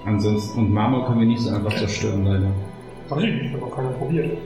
Ansonsten, 0.05 0.59
und 0.59 0.71
Marmor 0.71 1.05
können 1.05 1.19
wir 1.19 1.27
nicht 1.27 1.41
so 1.41 1.53
einfach 1.53 1.75
zerstören, 1.75 2.25
leider. 2.25 2.47
Weiß 3.09 3.23
ich 3.23 3.33
nicht, 3.33 3.45
ich 3.45 3.53
habe 3.53 3.65
auch 3.65 3.75
keiner 3.75 3.89
probiert. 3.89 4.38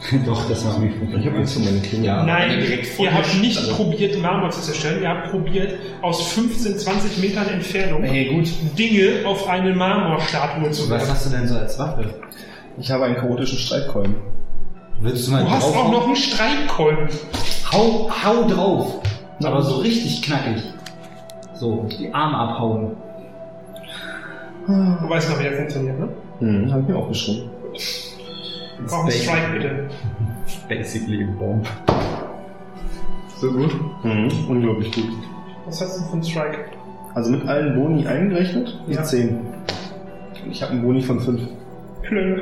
Doch, 0.26 0.48
das 0.48 0.64
haben 0.64 0.82
wir 0.82 1.18
Ich 1.18 1.26
habe 1.26 1.38
jetzt 1.38 1.52
schon 1.54 1.64
meine 1.64 1.80
Klinge. 1.80 2.06
Ja. 2.06 2.24
Nein, 2.24 2.50
wenn 2.50 2.58
er 2.60 2.66
direkt 2.66 2.86
vor 2.86 3.04
ihr 3.04 3.12
habt 3.14 3.34
nicht 3.40 3.58
also- 3.58 3.74
probiert, 3.74 4.18
Marmor 4.20 4.50
zu 4.50 4.60
zerstören. 4.62 5.02
Ihr 5.02 5.08
habt 5.08 5.30
probiert, 5.30 5.74
aus 6.00 6.32
15, 6.32 6.78
20 6.78 7.18
Metern 7.18 7.48
Entfernung 7.48 8.02
Hey, 8.02 8.26
gut. 8.34 8.48
Dinge 8.78 9.26
auf 9.26 9.46
eine 9.48 9.74
Marmorstatue 9.74 10.70
zu 10.70 10.82
Was 10.84 10.90
werfen. 10.90 11.08
hast 11.10 11.26
du 11.26 11.30
denn 11.30 11.46
so 11.48 11.56
als 11.58 11.78
Waffe? 11.78 12.14
Ich 12.78 12.90
habe 12.90 13.04
einen 13.04 13.16
chaotischen 13.16 13.58
Streitkolben. 13.58 14.14
Willst 15.00 15.26
du 15.28 15.32
mal 15.32 15.44
Du 15.44 15.50
hast 15.50 15.64
auch 15.64 15.92
noch 15.92 16.06
einen 16.06 16.16
Streitkolben. 16.16 17.08
Hau, 17.72 18.10
hau 18.24 18.48
drauf. 18.48 19.00
Aber 19.42 19.62
so 19.62 19.76
richtig 19.78 20.22
knackig. 20.22 20.62
So, 21.54 21.86
die 21.98 22.12
Arme 22.12 22.36
abhauen. 22.38 22.92
Du 24.66 25.08
weißt 25.08 25.30
noch, 25.30 25.38
wie 25.38 25.42
der 25.44 25.52
funktioniert, 25.54 25.98
ne? 25.98 26.08
Hm, 26.38 26.72
hab 26.72 26.80
ich 26.82 26.88
mir 26.88 26.96
aufgeschrieben. 26.96 27.50
Wir 28.80 28.88
brauchen 28.88 29.10
Strike, 29.10 29.52
bitte. 29.52 29.88
Basically 30.68 31.24
a 31.24 31.26
bomb. 31.38 31.66
So 33.36 33.50
gut. 33.52 33.74
Mhm, 34.04 34.28
unglaublich 34.48 34.92
gut. 34.92 35.04
Was 35.66 35.80
hast 35.80 35.98
du 35.98 36.04
für 36.04 36.12
einen 36.14 36.24
Strike? 36.24 36.58
Also 37.14 37.30
mit 37.30 37.46
allen 37.48 37.74
Boni 37.74 38.06
eingerechnet? 38.06 38.80
Ja. 38.86 39.02
10. 39.02 39.38
Ich 40.50 40.62
habe 40.62 40.72
einen 40.72 40.82
Boni 40.82 41.00
von 41.02 41.20
5. 41.20 41.40
Klönk. 42.02 42.40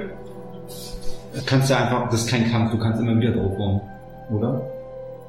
Kannst 1.46 1.70
ja 1.70 1.78
einfach, 1.84 2.08
das 2.10 2.22
ist 2.22 2.30
kein 2.30 2.50
Kampf, 2.50 2.72
du 2.72 2.78
kannst 2.78 3.00
immer 3.00 3.16
wieder 3.20 3.32
draufhauen. 3.32 3.80
Oder? 4.30 4.60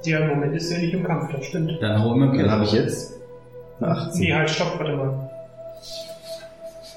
Ja, 0.03 0.19
im 0.19 0.29
Moment 0.29 0.55
ist 0.55 0.71
er 0.71 0.79
nicht 0.79 0.93
im 0.93 1.03
Kampf, 1.03 1.31
das 1.31 1.45
stimmt. 1.45 1.77
Dann 1.81 2.01
hau 2.01 2.13
immer 2.13 2.31
wieder 2.31 2.43
Dann 2.43 2.51
habe 2.53 2.63
ich 2.63 2.69
drauf. 2.71 2.79
jetzt 2.79 3.13
eine 3.79 3.91
18. 3.91 4.21
Nee, 4.21 4.33
halt, 4.33 4.49
stopp, 4.49 4.79
warte 4.79 4.95
mal. 4.95 5.29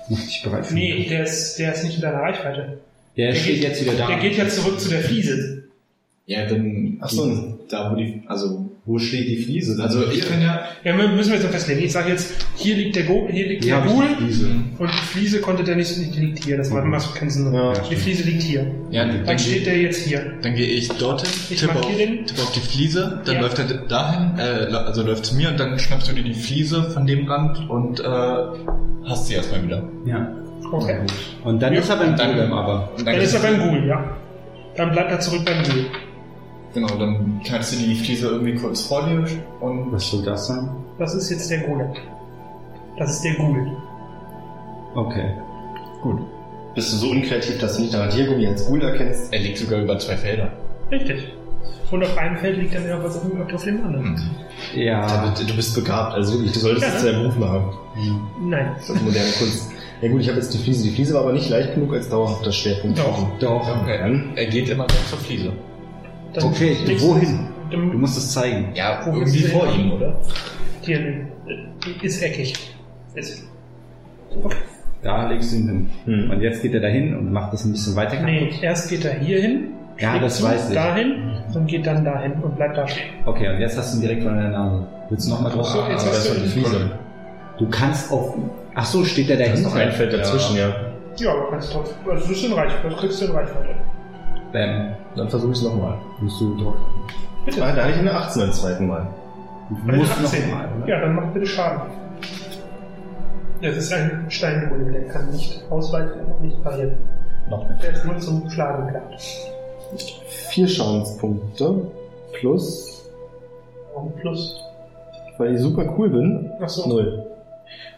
Mach 0.08 0.18
dich 0.18 0.42
bereit 0.44 0.66
für 0.66 0.74
Nee, 0.74 1.07
der 1.08 1.23
ist, 1.24 1.58
der 1.58 1.73
ist 1.74 1.84
nicht 1.84 1.97
in 1.97 2.02
deiner 2.02 2.20
Reichweite. 2.20 2.78
Der, 3.16 3.34
steht 3.34 3.55
geht- 3.57 3.62
jetzt 3.65 3.82
wieder 3.82 3.94
da. 3.94 4.07
Der 4.08 4.18
geht 4.18 4.36
ja 4.36 4.49
zurück 4.49 4.81
zu 4.81 4.89
der 4.89 5.00
Fliese. 5.00 5.65
Ja, 6.26 6.47
dann. 6.47 6.99
Ach 7.00 7.10
so. 7.10 7.58
Da, 7.68 7.91
wo 7.92 7.97
die. 7.97 8.23
Also. 8.26 8.68
Wo 8.84 8.99
steht 8.99 9.28
die 9.28 9.36
Fliese? 9.44 9.76
dann? 9.76 9.86
Also, 9.86 10.10
ich 10.10 10.28
kann 10.28 10.42
ja. 10.42 10.65
Ja, 10.82 10.94
mü- 10.97 11.15
müssen 11.15 11.28
wir 11.31 11.36
jetzt 11.36 11.44
noch 11.44 11.52
festlegen. 11.52 11.82
Ich 11.84 11.92
sage 11.92 12.10
jetzt, 12.10 12.34
hier 12.57 12.74
liegt 12.74 12.97
der 12.97 13.05
Go, 13.05 13.28
hier 13.31 13.47
liegt 13.47 13.62
Hier 13.62 13.76
der 13.81 14.16
Fliese. 14.16 14.47
und 14.76 14.89
die 14.91 15.05
Fliese 15.07 15.41
konnte 15.41 15.62
der 15.62 15.76
nicht, 15.76 15.94
die 15.97 16.18
liegt 16.20 16.42
hier. 16.44 16.57
Das 16.57 16.70
macht 16.70 16.86
macht 16.86 17.15
keinen 17.15 17.31
Sinn. 17.31 17.55
Ja. 17.55 17.74
Die 17.74 17.94
Fliese 17.94 18.24
liegt 18.24 18.42
hier. 18.42 18.66
Ja, 18.91 19.05
dann, 19.07 19.24
Dann 19.24 19.39
steht 19.39 19.66
der 19.66 19.78
jetzt 19.81 20.05
hier. 20.05 20.32
dann 20.42 20.57
gehe 20.57 20.66
ich 20.66 20.89
dorthin, 20.89 21.28
Ich 21.50 21.60
tippe 21.60 21.78
auf, 21.78 21.97
den. 21.97 22.26
tippe 22.26 22.42
auf 22.42 22.50
die 22.52 22.58
Fliese, 22.60 23.20
dann 23.24 23.34
Ja. 23.36 23.41
läuft 23.42 23.58
er 23.60 23.66
dahin, 23.66 24.36
äh, 24.39 24.74
also 24.74 25.02
läuft 25.05 25.26
zu 25.26 25.36
mir 25.36 25.50
und 25.50 25.60
dann 25.60 25.78
schnappst 25.78 26.10
du 26.10 26.15
dir 26.16 26.24
die 26.24 26.34
Fliese 26.34 26.82
von 26.91 27.07
dem 27.07 27.28
Rand 27.28 27.70
und 27.70 28.00
äh, 28.00 28.05
hast 29.08 29.28
sie 29.28 29.34
erstmal 29.34 29.62
wieder. 29.65 29.89
Ja. 30.07 30.28
Okay. 30.70 30.99
Und 31.44 31.60
dann 31.62 31.73
Ja. 31.74 31.81
ist 31.81 31.89
er 31.91 31.97
beim 31.97 32.16
Dann- 32.16 32.34
Golem 32.36 32.52
aber. 32.52 32.89
Und 32.97 33.07
Dann 33.07 33.15
ist 33.16 33.34
er 33.34 33.41
beim 33.41 33.58
Ghoul, 33.60 33.86
ja. 33.86 34.05
Dann 34.76 34.92
bleibt 34.92 35.10
er 35.10 35.20
zurück 35.20 35.42
beim 35.44 35.62
Ghoul. 35.65 35.86
Genau, 36.74 36.89
dann 36.99 37.41
knallst 37.44 37.73
du 37.74 37.76
die 37.84 37.94
Fliese 37.94 38.28
irgendwie 38.28 38.55
kurz 38.55 38.82
vor 38.82 39.02
dir 39.07 39.26
und 39.60 39.92
Was 39.92 40.10
soll 40.10 40.23
das 40.24 40.47
sein? 40.47 40.70
Das 40.99 41.15
ist 41.15 41.28
jetzt 41.31 41.50
der 41.50 41.58
Golem. 41.60 41.89
Das 42.99 43.10
ist 43.10 43.23
der 43.23 43.34
Ghoul. 43.34 43.66
Okay. 44.94 45.31
Bist 46.74 46.92
du 46.92 46.97
so 46.97 47.10
unkreativ, 47.10 47.58
dass 47.58 47.76
du 47.76 47.82
nicht 47.82 47.92
nach 47.92 48.00
Radiergummi 48.07 48.47
als 48.47 48.66
Ghoul 48.66 48.82
erkennst? 48.82 49.32
er 49.32 49.41
liegt 49.41 49.58
sogar 49.58 49.81
über 49.81 49.99
zwei 49.99 50.16
Felder. 50.16 50.49
Richtig. 50.91 51.32
Und 51.91 52.02
auf 52.02 52.16
einem 52.16 52.39
Feld 52.39 52.57
liegt 52.57 52.74
dann 52.74 52.89
ja 52.89 53.02
was 53.05 53.16
auf 53.16 53.23
dem, 53.28 53.55
auf 53.55 53.65
dem 53.65 53.84
anderen. 53.84 54.31
Ja. 54.74 55.34
Du 55.47 55.55
bist 55.55 55.74
begabt, 55.74 56.15
also 56.15 56.32
wirklich, 56.34 56.52
du 56.52 56.60
solltest 56.60 56.86
Ja, 56.86 56.92
jetzt 56.94 57.05
ne? 57.05 57.12
deinen 57.12 57.23
Beruf 57.23 57.36
machen. 57.39 57.65
Nein. 58.49 58.70
Das 58.78 58.89
ist 58.89 59.02
moderne 59.02 59.31
Kunst. 59.39 59.72
Ja 60.02 60.08
gut, 60.08 60.20
ich 60.20 60.28
habe 60.28 60.39
jetzt 60.39 60.52
die 60.52 60.58
Fliese. 60.58 60.82
Die 60.84 60.90
Fliese 60.94 61.14
war 61.14 61.22
aber 61.22 61.32
nicht 61.32 61.48
leicht 61.48 61.74
genug 61.74 61.94
als 61.94 62.08
dauerhafter 62.08 62.50
Schwerpunkt. 62.52 62.98
Doch. 62.98 63.39
Doch. 63.39 63.82
Okay. 63.82 63.98
Dann? 63.98 64.32
Er 64.36 64.47
geht 64.47 64.68
immer 64.68 64.84
noch 64.84 65.06
zur 65.08 65.18
Fliese. 65.18 65.52
Das 66.34 66.44
Okay, 66.44 66.76
liegst- 66.84 67.06
wohin? 67.06 67.48
Du 67.70 67.76
Dem, 67.78 68.00
musst 68.00 68.18
es 68.18 68.32
zeigen. 68.32 68.66
Ja, 68.74 69.00
Wo 69.06 69.12
irgendwie 69.16 69.39
ist 69.39 69.52
der 69.52 69.58
vor 69.60 69.72
ihm, 69.74 69.92
oder? 69.92 70.20
hier, 70.82 70.98
äh, 70.98 71.26
ist 72.02 72.22
eckig. 72.22 72.52
Ist. 73.14 73.44
Okay. 74.42 74.56
Da 75.02 75.28
legst 75.28 75.52
du 75.52 75.56
ihn 75.56 75.68
hin. 75.68 75.90
Hm. 76.05 76.31
Und 76.31 76.40
jetzt 76.42 76.62
geht 76.62 76.74
er 76.74 76.81
dahin 76.81 77.16
und 77.16 77.32
macht 77.32 77.52
das 77.52 77.64
ein 77.64 77.72
bisschen 77.72 77.97
weiter 77.97 78.16
kaputt. 78.16 78.26
Nee, 78.26 78.50
erst 78.60 78.89
geht 78.90 79.05
er 79.05 79.14
hier 79.20 79.40
hin. 79.40 79.68
Ja, 79.98 80.18
das 80.18 80.36
zu, 80.39 80.44
weiß 80.44 80.68
ich. 80.70 80.74
Dahin 80.74 81.39
und 81.55 81.66
geht 81.66 81.86
dann 81.86 82.05
dahin 82.05 82.32
und 82.42 82.56
bleibt 82.56 82.76
da 82.76 82.86
stehen. 82.89 83.10
Okay, 83.24 83.48
und 83.55 83.60
jetzt 83.60 83.76
hast 83.78 83.92
du 83.94 83.98
ihn 83.98 84.02
direkt 84.02 84.22
vor 84.22 84.32
deiner 84.32 84.50
Nase. 84.50 84.86
Willst 85.10 85.26
du 85.26 85.31
nochmal 85.32 85.52
drauf? 85.52 85.66
So, 85.66 85.78
jetzt 85.89 86.06
hast 86.06 86.26
das 86.28 86.34
du 86.34 86.40
die 86.40 86.48
Fliese. 86.48 86.90
Du 87.58 87.68
kannst 87.68 88.10
auf. 88.10 88.34
Ach 88.75 88.84
so, 88.86 89.05
steht 89.05 89.28
der 89.28 89.36
Da 89.36 89.44
ist 89.44 89.51
dahinter? 89.52 89.68
noch 89.70 89.76
ein 89.76 89.92
Feld 89.92 90.12
dazwischen, 90.12 90.57
ja. 90.57 90.68
Ja, 91.17 91.31
aber 91.33 91.51
kannst 91.51 91.75
drauf. 91.75 91.94
Also 92.09 92.23
du 92.25 92.28
bist 92.31 92.44
in 92.44 92.52
Reichweite. 92.52 92.89
Du 92.89 92.97
kriegst 92.97 93.20
du 93.20 93.26
in 93.26 93.33
Reichweite. 93.33 93.75
Bam. 94.52 94.94
Dann 95.17 95.28
versuche 95.28 95.52
ich 95.52 95.59
es 95.59 95.65
nochmal. 95.65 95.99
Musst 96.20 96.41
du 96.41 96.57
drauf. 96.62 96.75
Bitte. 97.44 97.62
Ah, 97.62 97.73
da 97.73 97.83
hatte 97.83 97.92
ich 97.92 97.99
eine 97.99 98.12
18 98.15 98.42
beim 98.42 98.52
zweiten 98.52 98.86
Mal. 98.86 99.07
Du 99.68 99.75
den 99.91 99.97
musst 99.99 100.12
18. 100.12 100.51
nochmal, 100.51 100.68
oder? 100.78 100.89
Ja, 100.89 101.01
dann 101.01 101.15
mach 101.15 101.26
bitte 101.33 101.47
Schaden. 101.47 101.81
Das 103.60 103.76
ist 103.76 103.92
ein 103.92 104.26
Steingolem, 104.28 104.92
der 104.92 105.07
kann 105.09 105.31
nicht 105.31 105.62
ausweichen 105.70 106.20
und 106.26 106.42
nicht 106.42 106.62
parieren. 106.65 106.97
Noch 107.49 107.68
nicht. 107.68 107.83
Der 107.83 107.92
ist 107.92 108.05
nur 108.05 108.18
zum 108.18 108.51
Schlagen 108.51 108.86
gedacht. 108.89 109.05
Vier 110.51 110.67
Schadenspunkte 110.67 111.75
plus, 112.33 113.09
Und 113.94 114.17
plus. 114.17 114.60
weil 115.39 115.55
ich 115.55 115.60
super 115.60 115.84
cool 115.97 116.09
bin, 116.10 116.51
Achso. 116.60 116.89
null. 116.89 117.26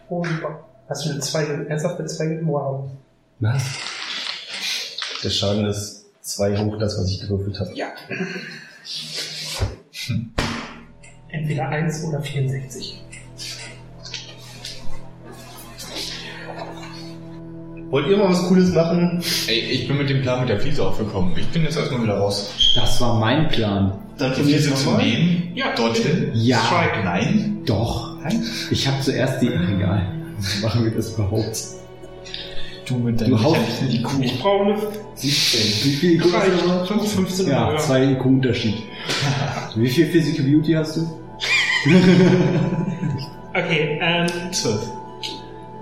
Oh, 0.09 0.23
super. 0.23 0.59
Hast 0.87 1.05
du 1.05 1.09
eine 1.11 1.19
2 1.19 1.43
ernsthaft 1.67 1.99
eine 1.99 2.07
2 2.07 2.39
Wow. 2.43 2.89
Was? 3.39 3.63
Der 5.23 5.29
Schaden 5.29 5.65
ist 5.65 6.05
zwei 6.21 6.55
hoch 6.57 6.77
das, 6.77 6.97
was 6.99 7.09
ich 7.09 7.21
gewürfelt 7.21 7.59
habe. 7.59 7.71
Ja. 7.75 7.87
Entweder 11.29 11.69
1 11.69 12.03
oder 12.03 12.21
64. 12.21 13.01
Wollt 17.89 18.07
ihr 18.07 18.17
mal 18.17 18.29
was 18.29 18.47
Cooles 18.47 18.73
machen? 18.73 19.23
Ey, 19.47 19.59
ich 19.59 19.87
bin 19.87 19.97
mit 19.97 20.09
dem 20.09 20.21
Plan 20.21 20.41
mit 20.41 20.49
der 20.49 20.59
Fliese 20.59 20.85
aufgekommen. 20.85 21.35
Ich 21.37 21.47
bin 21.49 21.63
jetzt 21.63 21.77
erstmal 21.77 22.03
wieder 22.03 22.17
raus. 22.17 22.51
Das 22.75 23.01
war 23.01 23.19
mein 23.19 23.47
Plan. 23.47 23.93
Dann 24.17 24.33
Die 24.35 24.43
Fliese 24.43 24.75
zu 24.75 24.91
nehmen? 24.91 25.51
Ja, 25.55 25.73
Dorthin? 25.75 26.31
Ja. 26.33 26.59
Strike. 26.59 27.03
Nein? 27.03 27.61
Doch. 27.65 28.17
Ich 28.69 28.87
habe 28.87 29.01
zuerst 29.01 29.41
die. 29.41 29.47
Egal. 29.47 30.24
Machen 30.61 30.83
wir 30.85 30.91
das 30.91 31.13
überhaupt? 31.13 31.57
Du 32.87 32.95
mit 32.97 33.19
Du 33.21 33.41
haust- 33.41 33.57
die 33.89 34.01
Kuh. 34.01 34.21
Ich 34.21 34.39
brauche 34.39 34.63
eine 34.65 34.77
17. 35.15 35.61
Wie 35.83 35.95
viel 35.95 36.13
IQ 36.15 36.25
hast 36.33 36.47
du? 36.61 36.67
noch? 36.67 36.87
5, 36.87 37.11
15 37.13 37.47
Ja, 37.47 37.69
oder 37.69 37.77
zwei 37.79 38.03
IQ 38.11 38.25
Unterschied. 38.25 38.75
Wie 39.75 39.89
viel 39.89 40.05
Physical 40.07 40.45
Beauty 40.45 40.73
hast 40.73 40.97
du? 40.97 41.19
Okay, 43.53 43.99
ähm, 44.01 44.27
12. 44.51 44.79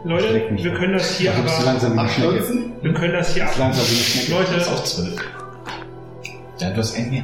Leute, 0.04 0.48
wir 0.52 0.74
können 0.76 0.94
das 0.94 1.18
hier 1.18 1.34
aber. 1.34 1.66
langsam. 1.66 1.98
Abstürzen? 1.98 2.74
Wir 2.84 2.94
können 2.94 3.14
das 3.14 3.34
hier 3.34 3.44
Du 3.46 3.50
bist 3.50 3.60
ab. 3.62 3.66
langsam 3.74 3.86
wie 3.86 3.96
eine 3.96 4.04
Schnecke. 4.04 4.32
Leute, 4.32 4.54
Das 4.54 4.68
ist 4.68 4.74
auch 4.74 4.84
12. 4.84 5.16
Ja, 6.60 6.70
du 6.70 6.78
hast 6.78 6.96
einen 6.96 7.10
mehr. 7.10 7.24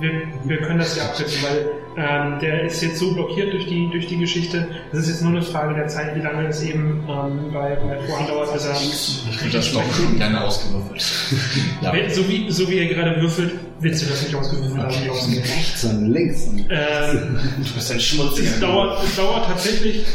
Wir, 0.00 0.10
wir 0.44 0.58
können 0.62 0.78
das 0.78 0.94
hier 0.94 1.04
abkürzen, 1.04 1.42
weil 1.42 1.66
ähm, 1.96 2.38
der 2.40 2.64
ist 2.64 2.82
jetzt 2.82 2.98
so 2.98 3.12
blockiert 3.12 3.52
durch 3.52 3.66
die, 3.66 3.88
durch 3.90 4.06
die 4.06 4.16
Geschichte. 4.16 4.66
Es 4.92 5.00
ist 5.00 5.08
jetzt 5.08 5.22
nur 5.22 5.32
eine 5.32 5.42
Frage 5.42 5.74
der 5.74 5.88
Zeit, 5.88 6.16
wie 6.16 6.20
lange 6.20 6.48
es 6.48 6.62
eben 6.62 7.04
ähm, 7.08 7.52
bei, 7.52 7.76
bei 7.76 8.00
Vorhand 8.06 8.28
dauert, 8.28 8.52
bis 8.52 8.64
er 8.64 8.74
Ich 8.74 9.42
würde 9.42 9.58
das 9.58 9.72
noch 9.72 9.82
gerne 10.16 10.44
ausgewürfelt. 10.44 11.04
ja. 11.82 11.92
So 12.10 12.28
wie, 12.28 12.50
so 12.50 12.68
wie 12.68 12.78
er 12.78 12.86
gerade 12.86 13.20
würfelt, 13.20 13.52
willst 13.80 14.02
du 14.02 14.06
das 14.06 14.22
nicht 14.22 14.34
ausgewürfelt 14.34 14.82
haben, 14.82 15.04
wie 15.04 15.10
ausgewürfelt. 15.10 15.56
Rechts 15.56 15.84
und 15.84 16.12
links. 16.12 16.42
Und 16.46 16.58
Ähm, 16.70 17.38
Du 17.58 17.74
bist 17.74 17.92
ein 17.92 18.00
schmutziger. 18.00 18.50
es, 18.50 18.60
dauert, 18.60 19.04
es 19.04 19.16
dauert 19.16 19.46
tatsächlich 19.46 20.06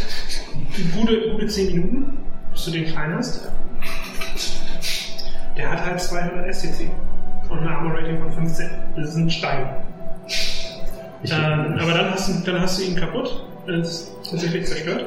gute, 0.96 1.32
gute 1.32 1.48
10 1.48 1.68
Minuten, 1.76 2.18
bis 2.52 2.66
du 2.66 2.72
den 2.72 2.86
klein 2.86 3.16
hast. 3.16 3.50
Der 5.56 5.72
hat 5.72 5.86
halt 5.86 6.02
200 6.02 6.56
STC 6.56 6.90
und 7.50 7.59
eine 7.59 7.69
Armor 7.69 7.93
Rating 7.98 8.19
von 8.19 8.32
15. 8.32 8.69
Das 8.95 9.09
ist 9.09 9.16
ein 9.16 9.30
Stein. 9.30 9.67
Ähm, 11.24 11.77
aber 11.80 11.93
dann 11.93 12.11
hast, 12.11 12.30
du, 12.30 12.51
dann 12.51 12.61
hast 12.61 12.80
du 12.80 12.84
ihn 12.84 12.95
kaputt. 12.95 13.43
Er 13.67 13.76
ist 13.80 14.11
tatsächlich 14.30 14.66
zerstört. 14.66 15.06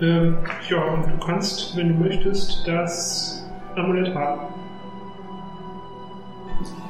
Ähm, 0.00 0.38
ja, 0.68 0.82
und 0.82 1.06
du 1.06 1.24
kannst, 1.24 1.76
wenn 1.76 1.88
du 1.88 1.94
möchtest, 1.94 2.66
das 2.66 3.44
Amulett 3.76 4.14
haben. 4.14 4.40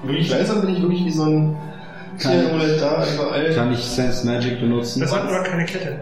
Wirklich 0.03 0.31
langsam 0.31 0.63
bin 0.63 0.77
ich 0.77 0.83
wirklich 0.83 1.05
wie 1.05 1.11
so 1.11 1.25
ein 1.25 1.57
Amulett 2.25 2.81
da 2.81 3.05
überall. 3.15 3.55
kann 3.55 3.73
ich 3.73 3.81
Sense 3.81 4.27
Magic 4.27 4.61
benutzen? 4.61 5.01
Das 5.01 5.15
hat 5.15 5.23
aber 5.23 5.43
keine 5.43 5.65
Kette. 5.65 6.01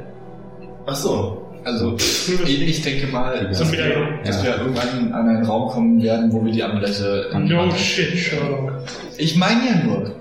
Ach 0.86 0.94
so. 0.94 1.47
Also, 1.64 1.94
ich, 1.96 2.68
ich 2.68 2.82
denke 2.82 3.06
mal, 3.08 3.52
So 3.52 3.64
dass, 3.64 3.72
wir, 3.72 4.18
dass 4.24 4.44
wir 4.44 4.56
irgendwann 4.56 5.12
an 5.12 5.28
einen 5.28 5.44
Raum 5.44 5.68
kommen 5.68 6.02
werden, 6.02 6.32
wo 6.32 6.44
wir 6.44 6.52
die 6.52 6.62
Amulette 6.62 7.30
No 7.38 7.70
shit, 7.70 8.16
Sherlock. 8.16 8.72
Ich 9.16 9.36
meine 9.36 9.60
ja 9.66 9.84
nur. 9.84 10.12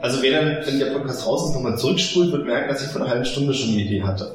Also 0.00 0.22
wer 0.22 0.40
dann, 0.40 0.66
wenn 0.66 0.78
der 0.78 0.86
Podcast 0.92 1.26
raus 1.26 1.50
ist, 1.50 1.54
nochmal 1.56 1.76
zurückspult, 1.76 2.30
wird 2.32 2.46
merken, 2.46 2.68
dass 2.68 2.84
ich 2.84 2.88
vor 2.88 3.02
einer 3.02 3.10
halben 3.10 3.24
Stunde 3.24 3.52
schon 3.52 3.72
eine 3.72 3.82
Idee 3.82 4.02
hatte. 4.02 4.34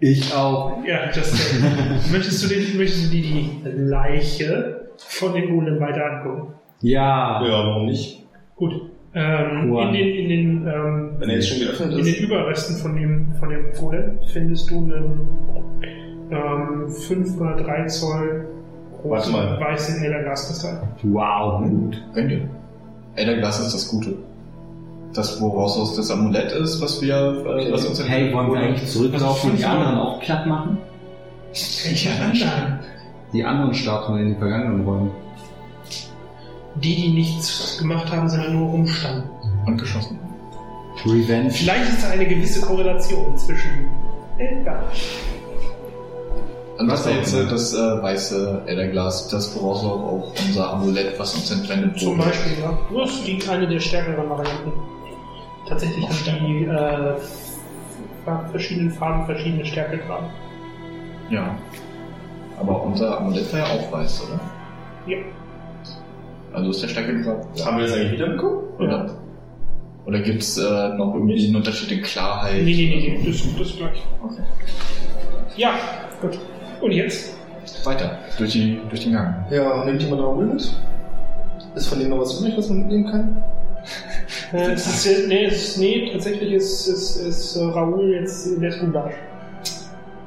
Ich 0.00 0.32
auch. 0.34 0.82
Ja, 0.86 1.06
das 1.06 1.32
möchtest 2.12 2.44
du 2.44 2.48
dir 2.48 2.76
möchtest 2.76 3.06
du 3.06 3.16
dir 3.16 3.22
die 3.22 3.50
Leiche 3.64 4.90
von 4.98 5.34
den 5.34 5.50
Golem 5.50 5.80
weiter 5.80 6.04
angucken? 6.04 6.54
Ja. 6.80 7.42
Ja, 7.44 7.66
warum 7.66 7.86
nicht? 7.86 8.22
Gut. 8.56 8.72
Ähm, 9.14 9.74
in 9.74 9.92
den, 9.94 10.08
in 10.14 10.28
den, 10.28 10.66
ähm, 10.66 11.16
Wenn 11.18 11.30
er 11.30 11.36
jetzt 11.36 11.48
schon 11.48 11.60
geöffnet 11.60 11.90
in 11.92 12.04
den 12.04 12.06
ist. 12.06 12.20
Überresten 12.20 12.76
von 12.76 12.96
dem, 12.96 13.34
von 13.40 13.48
dem 13.48 13.72
Golem 13.72 14.18
findest 14.30 14.70
du 14.70 14.76
einen 14.84 15.75
ähm, 16.30 16.88
5 16.88 17.26
x 17.26 17.36
3 17.36 17.86
Zoll 17.86 18.46
Warte 19.04 19.30
großen 19.30 19.32
mal. 19.32 19.60
weißen 19.60 20.02
Elderglaskristall. 20.02 20.82
Wow, 21.02 21.62
gut. 21.62 22.02
Ihr. 22.16 22.48
Elderglas 23.14 23.60
ist 23.60 23.74
das 23.74 23.88
Gute. 23.88 24.14
Das, 25.14 25.40
woraus 25.40 25.78
aus 25.78 25.96
das 25.96 26.10
Amulett 26.10 26.52
ist, 26.52 26.80
was 26.82 27.00
wir, 27.00 27.14
äh, 27.14 27.72
was 27.72 27.86
uns 27.86 28.02
Hey, 28.06 28.32
wollen 28.34 28.52
wir 28.52 28.60
eigentlich 28.60 28.90
zurücklaufen 28.90 29.52
und 29.52 29.58
die 29.58 29.64
anderen 29.64 29.96
auch 29.98 30.20
platt 30.20 30.46
machen? 30.46 30.78
Welche 31.52 32.10
anderen? 32.10 32.78
Die 33.32 33.44
anderen 33.44 33.74
Statuen 33.74 34.20
in 34.20 34.28
den 34.30 34.38
vergangenen 34.38 34.84
Räumen. 34.84 35.10
Die, 36.74 36.94
die 36.94 37.08
nichts 37.08 37.78
gemacht 37.78 38.10
haben, 38.12 38.28
sondern 38.28 38.52
nur 38.52 38.68
rumstanden. 38.70 39.24
und 39.66 39.78
geschossen. 39.78 40.18
Revenge. 41.04 41.50
Vielleicht 41.50 41.88
ist 41.90 42.04
da 42.04 42.10
eine 42.10 42.26
gewisse 42.26 42.60
Korrelation 42.60 43.36
zwischen 43.38 43.86
Elder. 44.38 44.82
Und 46.78 46.90
Was 46.90 47.04
das 47.04 47.10
war 47.10 47.18
jetzt 47.18 47.34
äh, 47.34 47.46
das 47.46 47.74
äh, 47.74 48.02
weiße 48.02 48.62
Elderglas, 48.66 49.28
das 49.28 49.54
woraus 49.56 49.82
auch, 49.82 50.02
auch 50.02 50.32
unser 50.46 50.72
Amulett, 50.74 51.18
was 51.18 51.34
uns 51.34 51.50
entwendet 51.50 51.98
Zum 51.98 52.18
wurde. 52.18 52.28
Beispiel, 52.28 52.62
ja. 52.62 52.78
Das 52.94 53.10
ist 53.12 53.26
die, 53.26 53.48
eine 53.48 53.66
der 53.66 53.80
stärkeren 53.80 54.28
Varianten. 54.28 54.72
Tatsächlich 55.68 56.06
haben 56.06 56.46
die 56.46 56.64
äh, 56.64 57.16
verschiedenen 58.50 58.90
Farben 58.90 59.24
verschiedene 59.24 59.64
Stärke 59.64 59.98
dran. 60.06 60.24
Ja. 61.30 61.56
Aber 62.60 62.82
unser 62.84 63.18
Amulett 63.20 63.50
war 63.52 63.60
ja 63.60 63.66
auch 63.66 63.92
weiß, 63.92 64.24
oder? 64.24 64.40
Ja. 65.06 65.18
Also 66.52 66.70
ist 66.70 66.82
der 66.82 66.88
Stärke 66.88 67.22
gerade. 67.22 67.46
Haben 67.64 67.78
wir 67.78 67.86
das 67.86 67.94
eigentlich 67.94 68.12
wiederbekommen? 68.12 68.58
Oder? 68.78 69.18
Oder 70.06 70.20
gibt 70.20 70.42
es 70.42 70.56
äh, 70.58 70.88
noch 70.90 71.14
irgendwie 71.14 71.46
einen 71.46 71.56
Unterschied 71.56 71.90
in 71.90 72.02
Klarheit? 72.02 72.62
Nee, 72.62 72.74
nee, 72.74 72.94
nee, 72.94 73.18
nee, 73.18 73.30
das, 73.30 73.42
das 73.58 73.68
ist 73.68 73.78
gleich. 73.78 74.02
Okay. 74.22 74.42
Ja, 75.56 75.70
gut. 76.20 76.38
Und 76.80 76.92
jetzt? 76.92 77.34
Weiter. 77.84 78.18
Durch, 78.38 78.52
die, 78.52 78.80
durch 78.88 79.02
den 79.02 79.12
Gang. 79.12 79.34
Ja, 79.50 79.84
nimmt 79.84 80.02
jemand 80.02 80.22
Raoul 80.22 80.46
mit? 80.46 80.72
Ist 81.74 81.88
von 81.88 81.98
denen 81.98 82.10
noch 82.10 82.20
was 82.20 82.40
übrig, 82.40 82.54
was 82.56 82.68
man 82.68 82.78
mitnehmen 82.80 83.10
kann? 83.10 83.44
Äh, 84.52 84.72
es 84.72 84.86
ist, 85.06 85.28
nee, 85.28 85.44
es 85.46 85.70
ist, 85.70 85.78
nee, 85.78 86.08
tatsächlich 86.12 86.52
ist, 86.52 86.86
ist, 86.86 87.16
ist 87.16 87.56
äh, 87.56 87.64
Raoul 87.64 88.12
jetzt 88.12 88.48
der 88.60 88.70
Gulasch. 88.78 89.14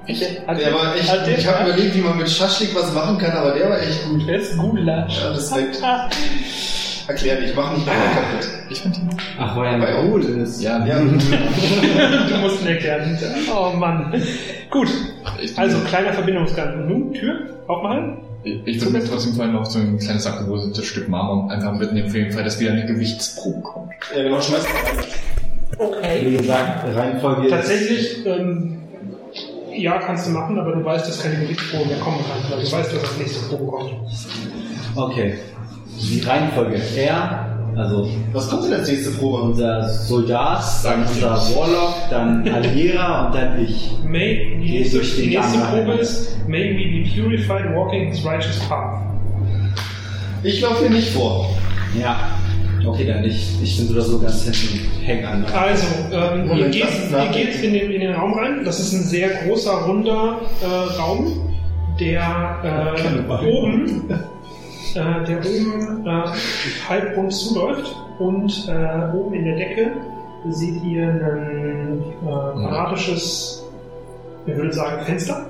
Ich? 0.08 0.20
Der 0.20 0.74
war 0.74 0.96
echt 0.96 1.10
hat 1.10 1.28
Ich 1.28 1.48
habe 1.48 1.70
überlegt, 1.70 1.96
wie 1.96 2.02
man 2.02 2.18
mit 2.18 2.30
Schaschlik 2.30 2.76
was 2.76 2.94
machen 2.94 3.18
kann, 3.18 3.32
aber 3.32 3.52
der 3.52 3.70
war 3.70 3.80
echt 3.80 4.04
gut. 4.10 4.28
Der 4.28 4.40
ist 4.40 4.58
Gulasch. 4.58 5.22
Ja, 5.22 5.32
Respekt. 5.32 5.82
Erklär 7.08 7.42
dich, 7.42 7.56
mach 7.56 7.74
nicht 7.76 7.86
mehr 7.86 7.96
kaputt. 7.96 8.50
Ich 8.70 8.82
fand 8.82 8.98
ihn. 8.98 9.10
Ach, 9.40 9.56
weil 9.56 9.66
er 9.68 9.74
ein 9.74 9.82
Raoul 9.84 10.24
ist. 10.24 10.62
Ja, 10.62 10.86
Ja, 10.86 11.00
du 11.00 12.38
musst 12.42 12.62
ihn 12.62 12.68
erklären. 12.68 13.18
Oh 13.52 13.72
Mann. 13.76 14.22
Gut, 14.70 14.90
Ich, 15.42 15.58
also 15.58 15.80
kleiner 15.80 16.14
Verbindungsgang. 16.14 16.88
Nun, 16.88 17.14
Tür, 17.14 17.40
aufmachen. 17.68 18.18
ich, 18.44 18.62
ich 18.66 18.82
würde 18.82 18.98
mir 19.00 19.06
trotzdem 19.06 19.34
vorhin 19.34 19.54
noch 19.54 19.66
so 19.66 19.80
ein 19.80 19.98
kleines 19.98 20.26
abgebröseltes 20.26 20.86
Stück 20.86 21.08
Marmor 21.10 21.52
einfach 21.52 21.74
mitnehmen, 21.74 22.10
für 22.10 22.20
den 22.20 22.32
Fall, 22.32 22.44
dass 22.44 22.60
wieder 22.60 22.72
eine 22.72 22.86
Gewichtsprobe 22.86 23.62
kommt. 23.62 23.92
ja 24.16 24.24
genau, 24.24 24.42
schmeiß. 24.42 24.66
Okay. 25.78 26.22
Wie 26.26 26.38
gesagt, 26.38 26.96
Reihenfolge 26.96 27.44
ist- 27.48 27.52
Tatsächlich, 27.52 28.26
ähm, 28.26 28.82
ja, 29.78 29.98
kannst 30.00 30.28
du 30.28 30.32
machen, 30.32 30.60
aber 30.60 30.74
du 30.74 30.84
weißt, 30.84 31.08
dass 31.08 31.22
keine 31.24 31.36
Gewichtsprobe 31.42 31.86
mehr 31.88 32.00
kommen 32.00 32.18
kann. 32.20 32.52
Weil 32.52 32.66
du 32.66 32.72
weißt, 32.72 32.94
dass 32.94 33.02
das 33.02 33.18
nächste 33.18 33.46
Probe 33.48 33.66
kommt. 33.72 33.92
Okay. 34.96 35.36
Die 36.02 36.20
Reihenfolge. 36.22 36.82
Er, 36.98 37.59
also 37.80 38.10
Was 38.34 38.50
kommt 38.50 38.66
denn 38.66 38.74
als 38.74 38.90
nächste 38.90 39.12
Probe? 39.12 39.42
unser 39.42 39.88
Soldat, 39.90 40.64
dann 40.84 41.06
unser 41.08 41.32
Warlock, 41.56 41.96
dann 42.10 42.48
Alira 42.54 43.28
und 43.28 43.36
dann 43.36 43.64
ich. 43.64 43.92
Durch 44.92 45.16
den 45.16 45.30
die 45.30 45.38
nächste 45.38 45.58
Gang 45.60 45.70
Probe 45.72 45.94
ist, 45.94 46.38
may 46.48 46.76
we 46.76 47.04
be 47.04 47.10
purified 47.10 47.74
walking 47.74 48.10
his 48.10 48.26
righteous 48.26 48.60
path. 48.68 49.02
Ich 50.44 50.62
laufe 50.62 50.82
hier 50.82 50.90
nicht 50.90 51.10
vor. 51.10 51.50
Ja. 52.00 52.18
Okay, 52.86 53.06
dann 53.06 53.24
ich. 53.24 53.62
Ich 53.62 53.78
bin 53.78 53.90
oder 53.92 54.02
so 54.02 54.20
ganz 54.20 54.44
hinten 54.44 54.80
und 54.80 55.06
häng 55.06 55.26
an. 55.26 55.46
Also, 55.54 55.86
ähm, 56.12 56.40
ihr, 56.42 56.46
Moment, 56.46 56.72
geht, 56.74 56.84
lass 56.84 57.04
uns 57.04 57.12
ihr 57.12 57.44
geht 57.46 57.64
in 57.64 57.74
den, 57.74 57.92
in 57.92 58.02
den 58.02 58.14
Raum 58.14 58.34
rein. 58.34 58.64
Das 58.64 58.80
ist 58.80 58.94
ein 58.94 59.04
sehr 59.04 59.30
großer, 59.30 59.72
runder 59.72 60.40
äh, 60.62 61.00
Raum, 61.00 61.56
der 62.00 62.96
äh, 63.28 63.46
oben, 63.46 64.04
äh, 64.96 65.24
der 65.26 65.40
oben 65.40 66.06
äh, 66.06 66.24
halbrund 66.88 67.34
zuläuft 67.34 67.96
und 68.20 68.68
äh, 68.68 69.16
oben 69.16 69.34
in 69.34 69.46
der 69.46 69.56
Decke 69.56 69.92
seht 70.50 70.84
ihr 70.84 71.08
ein 71.08 72.00
äh, 72.00 72.26
quadratisches, 72.26 73.66
ich 74.46 74.56
würde 74.56 74.74
sagen, 74.74 75.04
Fenster. 75.04 75.46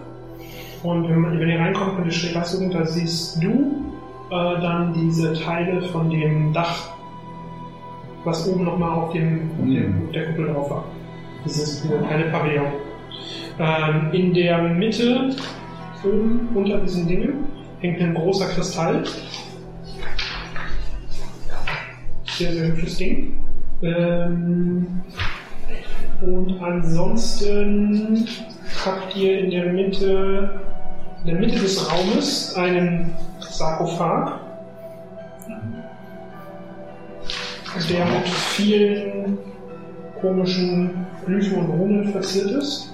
Und 0.84 1.10
wenn, 1.10 1.20
man, 1.20 1.40
wenn 1.40 1.50
ihr 1.50 1.60
reinkommt, 1.60 2.14
schräg 2.14 2.36
rechts 2.36 2.54
gucken, 2.54 2.72
da 2.72 2.86
siehst 2.86 3.44
du 3.44 3.50
äh, 4.32 4.62
dann 4.62 4.94
diese 4.94 5.34
Teile 5.34 5.82
von 5.82 6.10
dem 6.10 6.54
Dach, 6.54 6.90
was 8.24 8.48
oben 8.48 8.64
nochmal 8.64 8.92
auf 8.92 9.12
dem, 9.14 9.50
auf 9.60 9.66
dem 9.66 10.12
der 10.14 10.28
Kuppel 10.28 10.54
drauf 10.54 10.70
war. 10.70 10.86
Dieses 11.46 11.86
kleine 11.88 12.26
Pavillon. 12.26 12.68
Ähm, 13.60 14.14
in 14.14 14.34
der 14.34 14.62
Mitte, 14.62 15.36
oben 16.04 16.48
unter 16.56 16.78
diesen 16.80 17.08
Dingen, 17.08 17.48
hängt 17.80 18.02
ein 18.02 18.14
großer 18.14 18.48
Kristall. 18.48 19.04
Sehr, 22.26 22.54
sehr 22.54 22.68
hübsches 22.68 22.98
Ding. 22.98 23.40
Ähm, 23.82 24.88
und 26.22 26.62
ansonsten 26.62 28.28
habt 28.86 29.16
ihr 29.16 29.40
in 29.40 29.52
der 29.52 29.72
Mitte, 29.72 30.62
in 31.22 31.32
der 31.32 31.40
Mitte 31.40 31.60
des 31.60 31.92
Raumes 31.92 32.56
einen 32.56 33.14
Sarkophag, 33.40 34.40
der 37.90 38.06
mit 38.06 38.28
vielen 38.28 39.38
komischen 40.20 41.06
Glyphen 41.26 41.60
und 41.60 41.70
Runen 41.70 42.12
verziert 42.12 42.52
ist. 42.52 42.94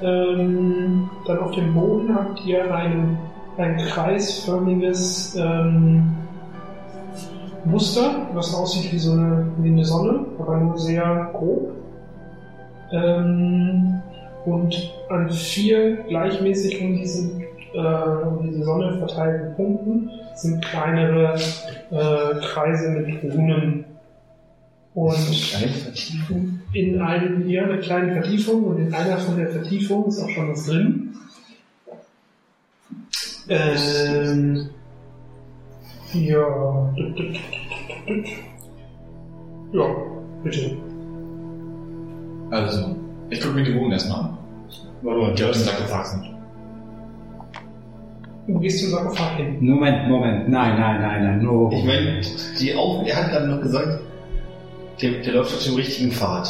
Ähm, 0.00 1.10
dann 1.26 1.38
auf 1.38 1.52
dem 1.52 1.74
Boden 1.74 2.14
habt 2.14 2.44
ihr 2.44 2.72
ein, 2.72 3.18
ein 3.58 3.76
kreisförmiges 3.76 5.36
ähm, 5.36 6.14
Muster, 7.64 8.28
was 8.32 8.54
aussieht 8.54 8.92
wie 8.92 8.98
so 8.98 9.12
eine, 9.12 9.46
wie 9.58 9.68
eine 9.68 9.84
Sonne, 9.84 10.24
aber 10.38 10.56
nur 10.58 10.78
sehr 10.78 11.30
grob. 11.32 11.72
Ähm, 12.92 14.00
und 14.46 14.94
an 15.10 15.30
vier 15.30 15.96
gleichmäßig 16.08 16.80
um, 16.80 16.96
diesen, 16.96 17.42
äh, 17.74 17.78
um 17.78 18.48
diese 18.48 18.64
Sonne 18.64 18.96
verteilten 18.98 19.56
Punkten 19.56 20.10
sind 20.34 20.64
kleinere 20.64 21.34
äh, 21.90 22.40
Kreise 22.40 22.90
mit 22.90 23.22
Runen. 23.34 23.84
Und 24.94 25.16
in 26.72 27.00
einem, 27.00 27.48
ja, 27.48 27.64
eine 27.64 27.78
kleine 27.78 28.14
Vertiefung 28.14 28.64
und 28.64 28.78
in 28.78 28.94
einer 28.94 29.18
von 29.18 29.36
der 29.36 29.48
Vertiefung 29.48 30.06
ist 30.06 30.20
auch 30.22 30.30
schon 30.30 30.50
was 30.50 30.66
drin. 30.66 31.14
Ähm, 33.48 34.68
ja. 36.12 36.94
Ja, 39.72 39.84
bitte. 40.42 40.76
Also, 42.50 42.96
ich 43.30 43.40
gucke 43.40 43.54
mir 43.54 43.64
die 43.64 43.72
Runen 43.72 43.92
erstmal 43.92 44.20
an. 44.20 44.38
Warte 45.02 45.20
mal, 45.20 45.34
Die 45.34 45.44
auf 45.44 45.52
dem 45.52 45.62
Sarkophag 45.62 46.04
sind. 46.06 46.24
Du 48.46 48.58
gehst 48.60 48.80
zum 48.80 48.90
Sarkophag 48.90 49.36
hin. 49.36 49.58
Moment, 49.60 50.08
Moment. 50.08 50.48
Nein, 50.48 50.80
nein, 50.80 51.00
nein, 51.02 51.24
nein. 51.24 51.42
Nur. 51.42 51.70
Ich 51.72 51.84
meine, 51.84 52.20
die 52.58 52.74
auf, 52.74 53.06
er 53.06 53.16
hat 53.16 53.30
gerade 53.30 53.46
noch 53.48 53.60
gesagt, 53.60 54.00
der, 55.02 55.10
der 55.22 55.34
läuft 55.34 55.54
auf 55.54 55.62
dem 55.64 55.74
richtigen 55.74 56.10
Pfad. 56.10 56.48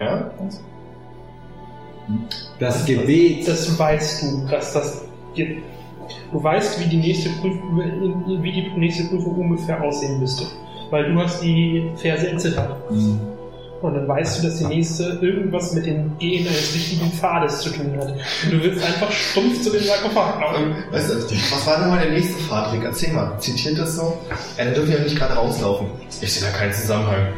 Ja? 0.00 0.30
das 2.58 2.84
Gebet. 2.86 3.46
Das 3.46 3.78
weißt 3.78 4.22
du, 4.22 4.46
dass 4.48 4.72
das. 4.72 5.09
Du 6.32 6.42
weißt, 6.42 6.80
wie 6.80 6.88
die 6.88 6.96
nächste 6.96 7.28
Prüfung, 7.40 7.78
wie 8.42 8.52
die 8.52 8.70
nächste 8.76 9.04
Prüfung 9.04 9.34
ungefähr 9.38 9.82
aussehen 9.82 10.18
müsste. 10.20 10.44
Weil 10.90 11.12
du 11.12 11.20
hast 11.20 11.40
die 11.42 11.90
Verse 11.96 12.28
entziffert. 12.28 12.76
Und 12.90 13.94
dann 13.94 14.06
weißt 14.06 14.38
du, 14.38 14.42
dass 14.46 14.58
die 14.58 14.64
nächste 14.66 15.18
irgendwas 15.22 15.72
mit 15.72 15.86
dem 15.86 16.18
Gehen 16.18 16.46
eines 16.46 16.74
richtigen 16.74 17.10
Pfades 17.12 17.60
zu 17.60 17.70
tun 17.70 17.96
hat. 17.98 18.08
Und 18.44 18.50
du 18.52 18.62
willst 18.62 18.84
einfach 18.84 19.10
stumpf 19.10 19.62
zu 19.62 19.70
dem 19.70 19.82
Sarkophag 19.82 20.38
laufen. 20.40 20.64
Ähm, 20.64 20.74
weißt 20.92 21.10
du, 21.10 21.14
was 21.14 21.66
war 21.66 21.78
denn 21.78 21.88
mal 21.88 22.02
der 22.02 22.10
nächste 22.12 22.42
Fahrtrick? 22.42 22.82
Erzähl 22.84 23.12
mal, 23.14 23.38
zitiert 23.38 23.78
das 23.78 23.96
so? 23.96 24.18
Ja, 24.58 24.64
wir 24.88 24.98
ja 24.98 25.02
nicht 25.04 25.16
gerade 25.16 25.32
rauslaufen. 25.34 25.86
Ich 26.20 26.30
sehe 26.32 26.50
da 26.50 26.54
keinen 26.58 26.74
Zusammenhang. 26.74 27.28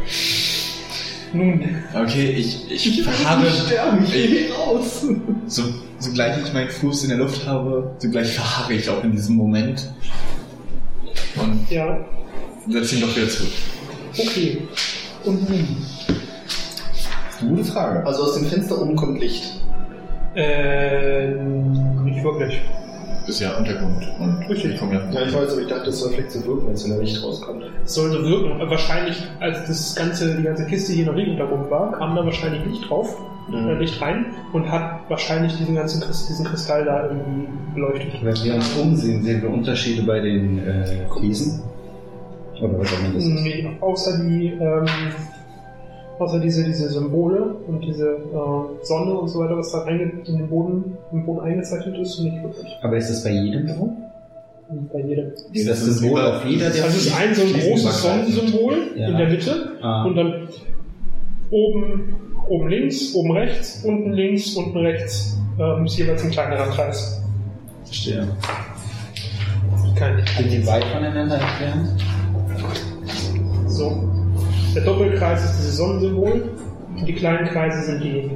Nun, 1.32 1.64
Okay, 1.94 2.30
ich, 2.30 2.70
ich 2.70 3.02
verharre. 3.04 3.46
ich 3.46 4.14
ich- 4.14 4.58
raus. 4.58 5.06
So, 5.46 5.62
sogleich 6.02 6.36
ich 6.44 6.52
meinen 6.52 6.70
Fuß 6.70 7.04
in 7.04 7.10
der 7.10 7.18
Luft 7.18 7.46
habe, 7.46 7.94
sogleich 7.98 8.32
verharre 8.32 8.74
ich 8.74 8.88
auch 8.88 9.02
in 9.04 9.12
diesem 9.12 9.36
Moment. 9.36 9.90
Und 11.36 11.70
ja, 11.70 11.98
setze 12.68 12.96
ihn 12.96 13.02
doch 13.02 13.16
wieder 13.16 13.28
zurück. 13.28 13.52
okay. 14.18 14.58
Und 15.24 15.48
nun? 15.48 15.66
Gute 17.48 17.64
Frage. 17.64 18.06
Also 18.06 18.24
aus 18.24 18.34
dem 18.34 18.46
Fenster 18.46 18.80
oben 18.80 18.96
kommt 18.96 19.20
Licht. 19.20 19.62
Äh, 20.34 21.28
nicht 22.04 22.22
wirklich. 22.24 22.60
Ist 23.26 23.40
ja 23.40 23.56
Untergrund. 23.56 24.04
Und 24.18 24.48
Richtig. 24.48 24.74
ich 24.74 24.80
komme 24.80 24.94
ja. 24.94 25.10
Ja, 25.10 25.26
ich 25.26 25.34
weiß, 25.34 25.52
aber 25.52 25.60
ich 25.60 25.68
dachte, 25.68 25.90
es 25.90 26.00
soll 26.00 26.10
vielleicht 26.12 26.32
so 26.32 26.44
wirken, 26.44 26.68
als 26.68 26.84
wenn 26.84 26.96
da 26.96 26.96
Licht 27.00 27.22
rauskommt. 27.22 27.64
Es 27.84 27.94
sollte 27.94 28.24
wirken. 28.24 28.58
Wahrscheinlich, 28.68 29.16
als 29.38 29.66
das 29.66 29.94
ganze, 29.94 30.36
die 30.36 30.42
ganze 30.42 30.66
Kiste 30.66 30.92
hier 30.92 31.06
noch 31.06 31.14
nicht 31.14 31.26
im 31.26 31.32
Untergrund 31.34 31.70
war, 31.70 31.92
kam 31.92 32.16
da 32.16 32.24
wahrscheinlich 32.24 32.64
Licht 32.64 32.88
drauf, 32.90 33.16
äh, 33.50 33.74
Licht 33.78 34.00
rein 34.00 34.26
und 34.52 34.70
hat 34.70 35.00
wahrscheinlich 35.08 35.56
diesen 35.56 35.74
ganzen 35.74 36.00
diesen 36.02 36.44
Kristall 36.44 36.84
da 36.84 37.08
irgendwie 37.08 37.48
beleuchtet. 37.74 38.12
Wenn 38.22 38.34
wir 38.44 38.54
uns 38.54 38.76
umsehen, 38.76 39.22
sehen 39.22 39.42
wir 39.42 39.50
Unterschiede 39.50 40.02
bei 40.02 40.20
den 40.20 40.58
äh, 40.58 40.84
Fliesen? 41.18 41.62
Oder 42.60 42.78
was 42.78 42.92
auch 42.92 42.98
immer 43.00 43.14
das 43.14 43.24
ist? 43.24 43.28
Nee, 43.42 43.68
außer 43.80 44.18
die, 44.24 44.46
ähm, 44.48 44.86
außer 46.18 46.38
diese, 46.38 46.62
diese 46.64 46.88
Symbole 46.90 47.56
und 47.66 47.80
diese 47.84 48.08
äh, 48.10 48.84
Sonne 48.84 49.14
und 49.14 49.28
so 49.28 49.40
weiter, 49.40 49.56
was 49.56 49.72
da 49.72 49.84
in 49.88 50.22
den 50.24 50.48
Boden, 50.48 50.96
im 51.10 51.26
Boden 51.26 51.40
eingezeichnet 51.40 51.98
ist, 51.98 52.20
nicht 52.20 52.40
wirklich. 52.42 52.78
Aber 52.82 52.96
ist 52.96 53.10
das 53.10 53.24
bei 53.24 53.30
jedem 53.30 53.66
Büro? 53.66 53.96
Bei 54.92 55.00
jedem. 55.00 55.32
Ist 55.52 55.68
das 55.68 55.80
Symbol 55.84 56.20
auf 56.20 56.44
jeder 56.46 56.70
der 56.70 56.84
Also 56.84 56.96
es 56.96 57.06
ist 57.06 57.20
ein 57.20 57.34
so 57.34 57.42
ein 57.42 57.52
großes 57.52 58.02
Sonnensymbol 58.02 58.74
Ja. 58.96 59.08
in 59.08 59.16
der 59.18 59.28
Mitte 59.28 59.72
Ah. 59.82 60.04
und 60.04 60.16
dann 60.16 60.48
oben, 61.50 62.14
oben 62.48 62.68
links, 62.68 63.14
oben 63.14 63.32
rechts, 63.32 63.82
unten 63.84 64.12
links, 64.12 64.54
unten 64.54 64.78
rechts 64.78 65.38
ähm, 65.58 65.86
ist 65.86 65.96
jeweils 65.96 66.24
ein 66.24 66.30
kleinerer 66.30 66.68
Kreis. 66.70 67.22
Verstehe. 67.84 68.28
Kann 69.96 70.18
ich. 70.18 70.30
Sind 70.30 70.50
die 70.50 70.66
weit 70.66 70.84
voneinander 70.84 71.40
entfernt? 71.40 71.88
So. 73.66 74.08
Der 74.74 74.82
Doppelkreis 74.84 75.44
ist 75.44 75.58
dieses 75.58 75.76
Sonnensymbol 75.76 76.50
und 76.96 77.06
die 77.06 77.12
kleinen 77.12 77.46
Kreise 77.48 77.82
sind 77.82 78.02
die 78.02 78.30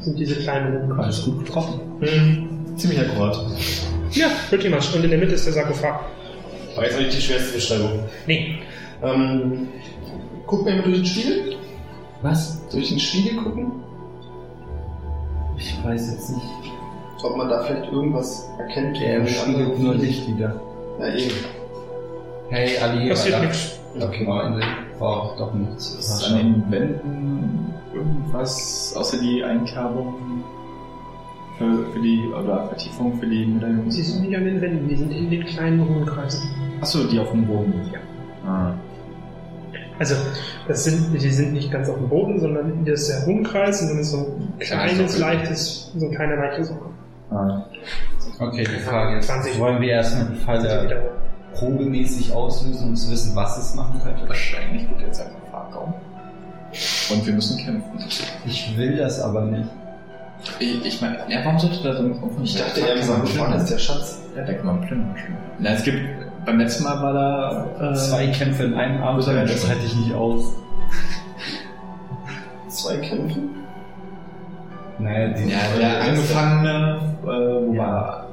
sind 0.00 0.18
diese 0.18 0.36
kleinen 0.36 0.76
Rumkreise. 0.76 1.02
Alles 1.02 1.24
gut 1.24 1.44
getroffen. 1.44 1.80
Mhm. 2.00 2.76
Ziemlich 2.76 3.00
akkurat. 3.00 3.38
Ja, 4.12 4.28
pretty 4.48 4.68
much. 4.68 4.94
Und 4.94 5.04
in 5.04 5.10
der 5.10 5.18
Mitte 5.18 5.34
ist 5.34 5.46
der 5.46 5.52
Sarkophag. 5.52 6.00
Aber 6.76 6.84
jetzt 6.84 6.94
habe 6.94 7.04
ich 7.04 7.14
die 7.14 7.20
schwerste 7.20 7.54
Beschreibung. 7.54 8.04
Nee. 8.26 8.58
Ähm, 9.02 9.68
guck 10.48 10.64
mir 10.64 10.74
mal 10.76 10.82
durch 10.82 10.96
den 10.96 11.04
Spiegel. 11.06 11.56
Was? 12.22 12.66
Durch 12.70 12.88
den 12.88 12.98
Spiegel 12.98 13.36
gucken, 13.42 13.70
Ich 15.56 15.78
weiß 15.84 16.10
jetzt 16.12 16.30
nicht. 16.30 16.46
ob 17.22 17.36
man 17.36 17.48
da 17.48 17.62
vielleicht 17.62 17.90
irgendwas 17.92 18.48
erkennt. 18.58 18.98
Der 19.00 19.26
spiegelt 19.26 19.78
nur 19.78 19.94
Licht 19.94 20.26
wieder. 20.28 20.60
Ja, 21.00 21.14
eben. 21.14 21.34
Hey, 22.50 22.78
Ali, 22.78 23.08
Passiert 23.10 23.40
nichts. 23.42 23.78
Okay, 24.00 24.24
der- 24.24 25.00
war 25.00 25.34
doch 25.38 25.52
nichts. 25.54 25.94
Ist 25.94 26.24
an 26.24 26.38
den 26.38 26.70
Wänden 26.70 27.74
irgendwas 27.94 28.94
außer 28.96 29.18
die 29.18 29.42
Einkerbung 29.44 30.14
für, 31.56 31.84
für 31.92 32.00
die 32.00 32.26
oder 32.28 32.66
Vertiefung 32.68 33.18
für 33.18 33.26
die 33.26 33.46
Medaillons? 33.46 33.94
Die 33.94 34.02
sind 34.02 34.22
nicht 34.22 34.36
an 34.36 34.44
den 34.44 34.60
Wänden, 34.60 34.88
die 34.88 34.96
sind 34.96 35.10
in 35.12 35.30
den 35.30 35.44
kleinen 35.44 35.80
Rumkreisen. 35.82 36.48
Achso, 36.80 37.04
die 37.04 37.18
auf 37.18 37.30
dem 37.30 37.46
Boden. 37.46 37.74
Ja. 37.92 38.50
Ah. 38.50 38.74
Also, 39.98 40.14
das 40.68 40.84
sind, 40.84 41.12
die 41.12 41.30
sind 41.30 41.52
nicht 41.52 41.70
ganz 41.72 41.88
auf 41.88 41.96
dem 41.96 42.08
Boden, 42.08 42.38
sondern 42.38 42.84
das 42.84 43.02
ist 43.02 43.08
der 43.08 43.24
Rundkreis 43.24 43.82
und 43.82 43.88
dann 43.88 43.98
ist 43.98 44.10
so 44.10 44.18
ein 44.38 44.58
kleines, 44.58 45.18
leichtes, 45.18 45.92
so 45.96 46.06
ein 46.06 46.14
kleiner 46.14 46.36
leichtes 46.36 46.68
Sockel. 46.68 46.88
Ah. 47.30 47.64
Okay, 48.38 48.64
die 48.64 48.80
Frage 48.80 49.18
ist, 49.18 49.26
20. 49.26 49.58
wollen 49.58 49.80
wir 49.80 49.90
erstmal 49.90 50.26
die 50.26 50.36
Falle 50.36 50.84
wieder. 50.84 51.02
probemäßig 51.54 52.32
auslösen, 52.32 52.90
um 52.90 52.96
zu 52.96 53.10
wissen, 53.10 53.34
was 53.34 53.58
es 53.58 53.74
machen 53.74 54.00
könnte? 54.02 54.28
Wahrscheinlich 54.28 54.88
wird 54.88 55.00
jetzt 55.00 55.20
einfach 55.20 55.40
Fahrraum. 55.50 55.94
Und 57.10 57.26
wir 57.26 57.32
müssen 57.32 57.56
kämpfen. 57.58 57.98
Ich 58.46 58.76
will 58.76 58.96
das 58.96 59.20
aber 59.20 59.42
nicht. 59.42 59.68
Ich, 60.60 60.84
ich 60.84 61.00
meine, 61.00 61.18
ja, 61.28 61.44
warum 61.44 61.58
sollte 61.58 61.82
da 61.82 61.96
so 61.96 62.02
ein 62.02 62.44
Ich 62.44 62.56
dachte, 62.56 62.80
er 62.80 63.02
sagt, 63.02 63.28
vorne 63.30 63.56
ist 63.56 63.70
der 63.70 63.78
Schatz. 63.78 64.22
Ja, 64.36 64.44
da 64.44 64.52
kann 64.52 64.66
man 64.66 64.80
plündern 64.82 65.16
schon. 65.16 65.34
Na, 65.58 65.70
es 65.70 65.82
gibt, 65.82 65.98
beim 66.48 66.58
letzten 66.58 66.84
Mal 66.84 67.02
war 67.02 67.12
da, 67.12 67.90
äh, 67.90 67.94
Zwei 67.94 68.26
Kämpfe 68.28 68.64
in 68.64 68.74
einem 68.74 69.02
Abenteuer, 69.02 69.44
das 69.44 69.68
halte 69.68 69.84
ich 69.84 69.94
nicht 69.96 70.14
aus. 70.14 70.56
Zwei 72.68 72.96
Kämpfe. 72.96 73.38
Naja, 74.98 75.28
die 75.28 75.50
Ja, 75.50 75.58
der 75.78 76.00
angefangene, 76.04 77.00
äh, 77.22 77.26
wo 77.26 77.76
war, 77.76 78.26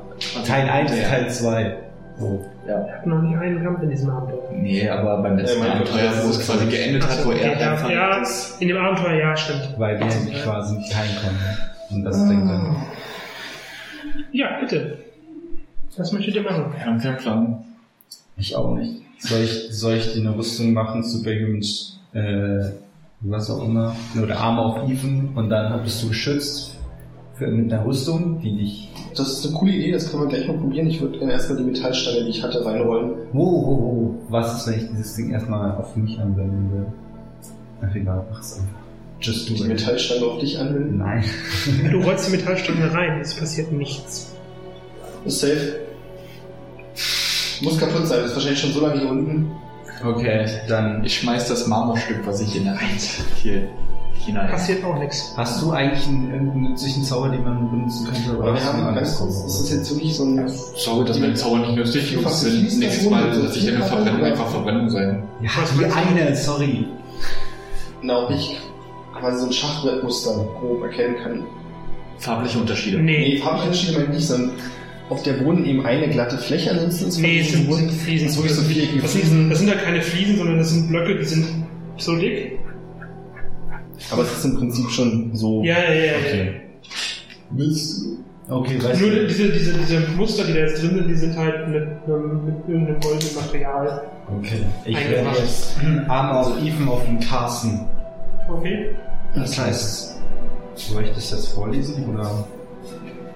Teil 0.48 0.69
1, 0.69 0.92
der- 0.92 1.10
Teil 1.10 1.30
2. 1.30 1.77
So. 2.18 2.45
Wir 2.66 2.76
hatten 2.94 3.10
noch 3.10 3.22
nicht 3.22 3.38
einen 3.38 3.61
Kampf 3.61 3.84
in 3.84 3.90
diesem 3.90 4.10
Abenteuer. 4.10 4.50
Nee, 4.53 4.90
aber 4.90 5.22
beim 5.22 5.38
letzten 5.38 5.61
Ja, 5.61 5.74
Abenteuer, 5.74 6.11
wo 6.24 6.30
es 6.30 6.45
quasi 6.48 6.66
geendet 6.68 7.03
hat, 7.03 7.26
wo 7.26 7.32
er 7.32 7.60
ja, 7.60 7.72
einfach 7.72 7.90
ja, 7.90 8.24
in 8.60 8.68
dem 8.69 8.77
Abenteuer, 8.77 9.14
ja, 9.16 9.35
stimmt. 9.35 9.76
Weil 9.77 10.00
wir 10.00 10.08
quasi 10.42 10.77
nicht 10.77 10.95
heilen 10.98 11.16
konnten. 11.22 11.95
Und 11.98 12.03
das 12.06 12.18
Ding 12.30 12.48
dann. 12.48 12.77
Ja, 14.32 14.58
bitte. 14.61 14.98
Was 15.98 16.14
möchtet 16.14 16.35
ihr 16.35 16.44
machen? 16.44 16.74
Wir 16.74 16.85
haben 16.85 17.00
keinen 17.00 17.18
Plan. 17.18 17.66
Ich 18.38 18.56
auch 18.56 18.76
nicht. 18.76 19.02
Soll 19.20 19.42
ich, 19.42 19.68
soll 19.72 19.96
ich 19.96 20.14
dir 20.14 20.22
eine 20.22 20.38
Rüstung 20.38 20.74
machen, 20.74 21.04
Superhumans, 21.04 22.00
äh, 22.14 22.70
was 23.22 23.50
auch 23.50 23.64
immer, 23.64 23.96
oder 24.22 24.38
Arme 24.38 24.62
auf 24.62 24.90
Even 24.90 25.30
und 25.36 25.50
dann 25.50 25.82
bist 25.84 26.04
du 26.04 26.10
geschützt 26.10 26.78
für, 27.36 27.48
mit 27.48 27.72
einer 27.72 27.86
Rüstung, 27.86 28.40
die 28.42 28.56
dich. 28.56 28.90
Das 29.16 29.30
ist 29.32 29.46
eine 29.46 29.56
coole 29.56 29.72
Idee, 29.72 29.92
das 29.92 30.12
können 30.12 30.24
wir 30.24 30.30
gleich 30.30 30.48
mal 30.48 30.58
probieren. 30.58 30.88
Ich 30.88 31.02
würde 31.02 31.18
gerne 31.18 31.34
erstmal 31.34 31.58
die 31.60 31.64
Metallstange, 31.64 32.26
die 32.26 32.30
ich 32.30 32.44
hatte, 32.44 32.64
reinrollen. 32.66 33.12
Wow, 33.32 33.64
wow, 33.64 33.80
wow. 33.80 34.16
Was 34.30 34.60
ist, 34.60 34.68
wenn 34.68 34.80
ich 34.80 34.90
dieses 34.92 35.16
Ding 35.16 35.32
erstmal 35.32 35.72
auf 35.78 35.96
mich 35.96 36.20
anwenden 36.20 36.72
will? 36.74 36.86
Ach 37.82 37.96
egal, 37.96 38.26
mach's 38.30 38.60
einfach. 38.60 38.86
Just 39.22 39.50
do 39.50 39.54
Die 39.54 39.62
it. 39.62 39.68
Metallstange 39.70 40.26
auf 40.26 40.40
dich 40.40 40.60
anwenden. 40.60 40.98
Nein. 40.98 41.24
Du 41.90 42.00
rollst 42.02 42.28
die 42.28 42.36
Metallstange 42.36 42.94
rein, 42.94 43.22
es 43.22 43.34
passiert 43.34 43.72
nichts. 43.72 44.36
Ist 45.24 45.40
safe. 45.40 45.85
Muss 47.61 47.77
kaputt 47.77 48.08
sein, 48.08 48.24
ist 48.25 48.34
wahrscheinlich 48.35 48.59
schon 48.59 48.74
so 48.74 48.82
lange 48.82 49.00
hier 49.00 49.09
unten. 49.09 49.51
Okay, 50.03 50.45
dann. 50.67 51.03
Ich 51.03 51.19
schmeiß 51.19 51.48
das 51.48 51.67
Marmorstück, 51.67 52.25
was 52.25 52.42
ich 52.42 52.56
in 52.56 52.66
der 52.66 52.77
Eins 52.77 53.22
hier 53.42 53.69
hinein. 54.25 54.50
Passiert 54.50 54.84
auch 54.84 54.98
nichts. 55.00 55.34
Hast 55.38 55.61
du 55.61 55.72
eigentlich 55.72 56.06
einen, 56.08 56.32
irgendeinen 56.32 56.64
nützlichen 56.72 57.03
Zauber, 57.03 57.30
den 57.30 57.43
man 57.43 57.69
benutzen 57.69 58.06
könnte? 58.06 58.32
Aber 58.32 58.53
wir 58.53 58.64
haben 58.64 58.85
einen 58.85 58.95
ganz 58.95 59.17
kurz, 59.17 59.45
ist 59.45 59.61
das 59.61 59.72
jetzt 59.72 59.92
wirklich 59.92 60.16
so 60.16 60.25
ein. 60.25 60.48
Sorry, 60.75 61.06
dass 61.06 61.19
meine 61.19 61.34
Zauber 61.34 61.59
nicht 61.59 61.75
nützlich 61.75 62.09
sind. 62.09 62.80
Nächstes 62.80 63.09
Mal 63.09 63.24
runter, 63.24 63.38
lasse 63.38 63.59
ich 63.59 63.69
eine 63.69 63.84
Verbrennung 63.84 64.24
einfach 64.24 64.50
Verbrennung 64.50 64.90
sein. 64.90 65.24
Ja, 65.42 65.50
die 65.80 65.85
eine, 65.85 66.35
sorry. 66.35 66.88
Na, 68.01 68.25
ob 68.25 68.32
ich 68.32 68.59
quasi 69.17 69.40
so 69.40 69.45
ein 69.48 69.53
Schachbrettmuster 69.53 70.45
grob 70.59 70.84
erkennen 70.84 71.16
kann. 71.24 71.43
Farbliche 72.17 72.59
Unterschiede. 72.59 72.98
Nee, 72.98 73.35
Nee, 73.35 73.38
Farbunterschiede 73.38 73.93
meine 73.93 74.06
ich 74.06 74.11
nicht, 74.11 74.27
sondern 74.27 74.51
ob 75.09 75.24
der 75.24 75.34
Boden 75.34 75.66
eben 75.66 75.85
eine 75.85 76.09
glatte 76.09 76.38
Fläche 76.38 76.72
ansonsten 76.72 77.11
von 77.11 77.22
nee, 77.22 77.40
es 77.40 77.51
sind, 77.51 77.72
sind 77.72 77.92
Fliesen. 77.92 78.27
Das 78.27 78.35
so 78.35 78.61
viereckige 78.64 79.01
Das 79.01 79.14
sind, 79.14 79.50
das 79.50 79.59
sind 79.59 79.67
ja 79.67 79.75
keine 79.75 80.01
Fliesen, 80.01 80.38
sondern 80.38 80.58
das 80.58 80.72
sind 80.72 80.88
Blöcke, 80.88 81.16
die 81.16 81.25
sind 81.25 81.45
so 81.98 82.16
dick. 82.17 82.59
Aber 84.11 84.24
es 84.24 84.38
ist 84.38 84.45
im 84.45 84.58
Prinzip 84.58 84.90
schon 84.90 85.35
so. 85.35 85.64
Ja, 85.64 85.77
ja, 85.80 85.93
ja. 85.93 86.03
ja. 86.03 86.51
Okay. 87.53 88.16
Okay, 88.48 88.84
weißt 88.84 89.01
Nur 89.01 89.09
du. 89.09 89.27
diese, 89.27 89.51
diese, 89.51 89.74
diese 89.74 90.00
Muster, 90.16 90.43
die 90.43 90.53
da 90.53 90.59
jetzt 90.59 90.82
drin 90.82 90.95
sind, 90.95 91.08
die 91.08 91.16
sind 91.16 91.35
halt 91.35 91.67
mit, 91.67 91.82
einem, 91.82 92.45
mit 92.45 92.56
irgendeinem 92.67 93.00
goldenen 93.00 93.35
Material. 93.35 94.03
Okay. 94.38 94.61
Ich 94.85 94.95
werde 95.09 95.40
jetzt 95.40 95.75
Arme 96.08 96.40
auf 96.40 96.64
Even 96.64 96.88
auf 96.88 97.03
den 97.06 97.19
Carsten. 97.19 97.88
Okay. 98.48 98.92
Das 99.34 99.58
heißt, 99.58 100.19
soll 100.75 101.03
ich 101.06 101.11
das 101.11 101.32
jetzt 101.32 101.48
vorlesen 101.50 102.08
oder 102.08 102.48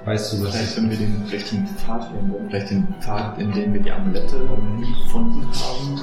weißt 0.10 0.34
du 0.34 0.44
das? 0.44 0.56
Vielleicht, 0.56 0.78
wenn 0.78 0.90
wir 0.90 0.98
den 0.98 1.24
richtigen 1.32 1.68
Pfad 1.68 2.04
finden, 2.06 2.34
vielleicht 2.50 2.72
den 2.72 2.88
Pfad, 3.00 3.40
in 3.40 3.52
dem 3.52 3.74
wir 3.74 3.82
die 3.82 3.92
Amulette 3.92 4.36
gefunden 5.06 5.48
haben 5.54 6.02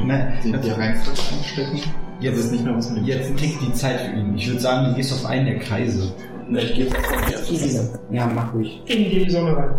und 0.00 0.06
Nein, 0.06 0.32
den 0.42 0.60
die 0.62 0.70
Reihenfolge 0.70 1.20
einstecken. 1.38 1.80
Jetzt 2.20 2.38
ist 2.38 2.52
nicht 2.52 2.64
mehr 2.64 2.74
was 2.74 2.90
mit 2.90 3.04
Jetzt 3.06 3.36
tickt 3.36 3.60
die 3.60 3.72
Zeit 3.74 4.00
für 4.00 4.16
ihn. 4.16 4.34
Ich 4.34 4.48
würde 4.48 4.60
sagen, 4.60 4.88
du 4.88 4.94
gehst 4.94 5.12
auf 5.12 5.26
einen 5.26 5.44
der 5.46 5.58
Kreise. 5.58 6.12
Na, 6.48 6.58
ich 6.58 6.74
gehe 6.74 6.84
jetzt 6.86 6.96
auf 6.96 7.26
die 7.26 7.32
erste 7.32 7.54
Seite. 7.56 8.00
Ja, 8.10 8.30
mach 8.34 8.54
ruhig. 8.54 8.80
In 8.86 9.10
die 9.10 9.28
Sonne 9.30 9.56
rein. 9.56 9.70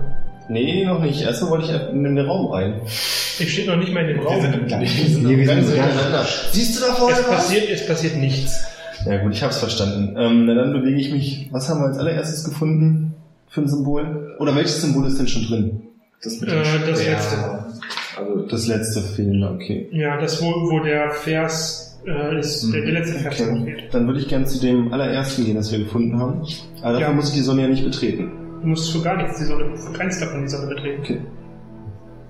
Nee, 0.48 0.86
noch 0.86 1.02
nicht. 1.02 1.24
Erstmal 1.24 1.52
wollte 1.52 1.66
ich 1.66 1.92
in 1.94 2.04
den 2.04 2.20
Raum 2.20 2.52
rein. 2.52 2.82
Ich 2.86 3.52
stehe 3.52 3.68
noch 3.68 3.78
nicht 3.78 3.92
mal 3.92 4.02
in 4.08 4.16
dem 4.16 4.20
Raum. 4.26 4.46
im 4.46 4.68
gleichen. 4.68 5.24
Nee, 5.24 5.38
wir 5.38 5.48
sind 5.48 5.76
gar 5.76 5.88
miteinander. 5.88 6.26
Siehst 6.52 6.78
du 6.78 6.86
da 6.86 6.94
vorne 6.94 7.14
Es 7.16 7.20
was? 7.28 7.36
passiert, 7.36 7.70
es 7.70 7.88
passiert 7.88 8.18
nichts. 8.18 8.64
Ja 9.06 9.18
gut, 9.24 9.34
ich 9.34 9.42
hab's 9.42 9.58
verstanden. 9.58 10.16
Ähm, 10.20 10.46
na 10.46 10.54
dann 10.54 10.72
bewege 10.74 11.00
ich 11.00 11.12
mich. 11.12 11.50
Was 11.52 11.68
haben 11.68 11.80
wir 11.80 11.88
als 11.88 11.98
allererstes 11.98 12.44
gefunden 12.44 13.15
für 13.56 13.62
ein 13.62 13.68
Symbol? 13.68 14.36
Oder 14.40 14.56
welches 14.56 14.82
Symbol 14.82 15.08
ist 15.08 15.18
denn 15.18 15.28
schon 15.28 15.44
drin? 15.48 15.82
Das, 16.22 16.40
mit 16.42 16.50
Äh, 16.52 16.56
das 16.86 17.06
letzte. 17.06 17.38
Also 18.18 18.42
das 18.48 18.68
letzte 18.68 19.02
fehlen, 19.02 19.44
okay. 19.44 19.90
Ja, 19.92 20.20
das, 20.20 20.42
wo, 20.42 20.48
wo 20.72 20.80
der 20.84 21.10
Vers 21.12 22.00
äh, 22.06 22.38
ist, 22.40 22.72
der, 22.74 22.82
der 22.82 22.92
letzte 22.94 23.20
Vers 23.20 23.42
okay. 23.42 23.64
fehlt. 23.66 23.94
Dann 23.94 24.08
würde 24.08 24.20
ich 24.20 24.28
gerne 24.28 24.46
zu 24.46 24.60
dem 24.60 24.92
allerersten 24.94 25.46
gehen, 25.46 25.56
das 25.56 25.72
wir 25.72 25.80
gefunden 25.80 26.18
haben. 26.20 26.42
Aber 26.82 26.94
dafür 26.94 27.08
Ja. 27.08 27.14
muss 27.14 27.30
ich 27.30 27.36
die 27.36 27.42
Sonne 27.42 27.64
ja 27.64 27.68
nicht 27.68 27.84
betreten. 27.84 28.32
Du 28.62 28.68
musst 28.68 28.92
für 28.92 29.02
gar 29.02 29.18
nichts 29.18 29.38
die 29.40 29.46
Sonne, 29.46 29.76
für 29.76 29.94
keins 29.94 30.20
davon 30.20 30.42
die 30.42 30.48
Sonne 30.50 30.68
betreten. 30.68 31.02
Okay. 31.02 31.22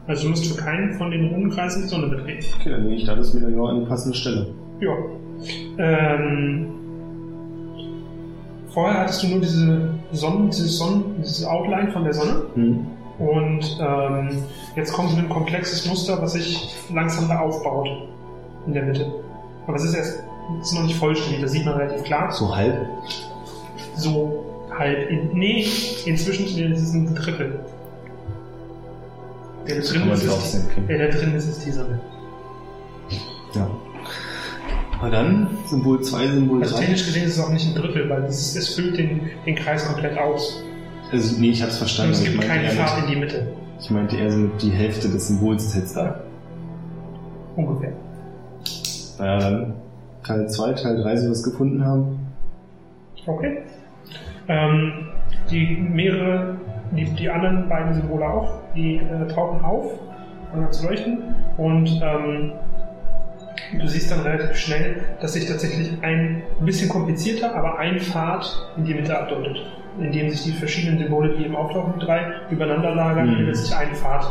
Also 0.07 0.23
du 0.23 0.29
musst 0.29 0.45
für 0.45 0.61
keinen 0.61 0.93
von 0.97 1.09
den 1.11 1.27
Rundenkreisen 1.29 1.83
die 1.83 1.87
Sonne 1.89 2.07
betreten. 2.07 2.45
Okay, 2.59 2.69
dann 2.69 2.83
lege 2.83 2.95
ich 2.95 3.05
da 3.05 3.15
das 3.15 3.33
Medaillon 3.33 3.69
an 3.69 3.79
die 3.81 3.85
passende 3.87 4.15
Stelle. 4.17 4.53
Ja. 4.79 4.93
Ähm, 5.77 6.67
vorher 8.75 8.99
hattest 8.99 9.23
du 9.23 9.27
nur 9.27 9.39
diese 9.39 9.89
Sonnen, 10.11 10.49
diese 10.49 10.67
Sonnen, 10.67 11.15
diese 11.17 11.49
Outline 11.49 11.91
von 11.91 12.03
der 12.03 12.13
Sonne. 12.13 12.43
Hm. 12.53 12.87
Und 13.17 13.79
ähm, 13.79 14.43
jetzt 14.75 14.91
kommt 14.91 15.11
so 15.11 15.17
ein 15.17 15.29
komplexes 15.29 15.87
Muster, 15.87 16.21
was 16.21 16.33
sich 16.33 16.75
langsam 16.93 17.29
da 17.29 17.39
aufbaut 17.39 17.87
in 18.67 18.73
der 18.73 18.83
Mitte. 18.83 19.11
Aber 19.65 19.77
es 19.77 19.85
ist 19.85 19.95
erst 19.95 20.19
ist 20.61 20.73
noch 20.73 20.83
nicht 20.83 20.97
vollständig, 20.97 21.41
das 21.41 21.53
sieht 21.53 21.65
man 21.65 21.75
relativ 21.75 22.03
klar. 22.03 22.31
So 22.31 22.55
halb. 22.55 22.75
So 23.95 24.45
halb 24.77 25.09
in. 25.09 25.29
Nee, 25.33 25.65
inzwischen 26.05 26.45
ist 26.45 26.81
es 26.81 26.93
ein 26.93 27.15
Drittel. 27.15 27.59
Der 29.67 29.77
da 29.77 29.81
kann 29.81 30.01
drin 30.01 30.11
ist, 30.11 30.23
ist, 30.23 30.67
der 30.87 31.07
da 31.07 31.17
drin 31.17 31.33
ist, 31.33 31.47
ist 31.47 31.65
die 31.65 31.71
Sonne. 31.71 31.99
Ja. 33.55 33.67
Na 35.01 35.09
dann, 35.09 35.47
Symbol 35.65 36.01
2, 36.01 36.27
Symbol 36.27 36.61
Also 36.61 36.75
3. 36.75 36.81
technisch 36.81 37.05
gesehen 37.05 37.23
ist 37.25 37.37
es 37.37 37.43
auch 37.43 37.51
nicht 37.51 37.67
ein 37.67 37.75
Drittel, 37.81 38.09
weil 38.09 38.23
es, 38.23 38.55
es 38.55 38.75
füllt 38.75 38.97
den, 38.97 39.21
den 39.45 39.55
Kreis 39.55 39.85
komplett 39.85 40.17
aus. 40.17 40.63
Also, 41.11 41.39
nee, 41.39 41.49
ich 41.49 41.61
hab's 41.61 41.73
Und 41.73 41.79
verstanden. 41.79 42.13
es 42.13 42.21
aber 42.21 42.29
gibt 42.31 42.43
keine 42.43 42.69
Fahrt 42.69 43.03
in 43.03 43.09
die 43.09 43.15
Mitte. 43.19 43.47
Ich 43.79 43.89
meinte 43.91 44.15
eher 44.15 44.31
so 44.31 44.47
die 44.61 44.71
Hälfte 44.71 45.09
des 45.09 45.27
Symbols 45.27 45.65
ist 45.65 45.75
jetzt 45.75 45.97
da. 45.97 46.21
Ungefähr. 47.55 47.91
Naja, 49.19 49.39
dann 49.39 49.73
Teil 50.23 50.49
2, 50.49 50.73
Teil 50.73 51.01
3, 51.03 51.17
so 51.17 51.31
es 51.31 51.43
gefunden 51.43 51.85
haben. 51.85 52.19
Okay. 53.27 53.59
Ähm, 54.47 54.91
die 55.51 55.77
mehrere, 55.77 56.57
die, 56.91 57.05
die 57.05 57.29
anderen 57.29 57.67
beiden 57.69 57.93
Symbole 57.93 58.25
auch, 58.27 58.53
die 58.75 58.95
äh, 58.97 59.27
tauchen 59.33 59.63
auf, 59.63 59.91
an 60.53 60.71
zu 60.71 60.87
leuchten 60.87 61.19
und 61.57 61.87
ähm, 62.03 62.51
du 63.73 63.87
siehst 63.87 64.11
dann 64.11 64.21
relativ 64.21 64.55
schnell, 64.57 65.03
dass 65.21 65.33
sich 65.33 65.45
tatsächlich 65.47 65.91
ein 66.01 66.43
bisschen 66.61 66.89
komplizierter, 66.89 67.55
aber 67.55 67.77
ein 67.79 67.99
Pfad 67.99 68.45
in 68.77 68.85
die 68.85 68.93
Mitte 68.93 69.17
abdeutet, 69.17 69.57
indem 69.99 70.29
sich 70.29 70.43
die 70.43 70.51
verschiedenen 70.51 70.97
Symbole, 70.99 71.35
die 71.37 71.45
eben 71.45 71.55
auftauchen, 71.55 71.93
die 71.99 72.05
drei, 72.05 72.25
übereinander 72.49 72.93
lagern, 72.95 73.29
Mhm. 73.31 73.37
bildet 73.37 73.57
sich 73.57 73.75
ein 73.75 73.95
Pfad 73.95 74.27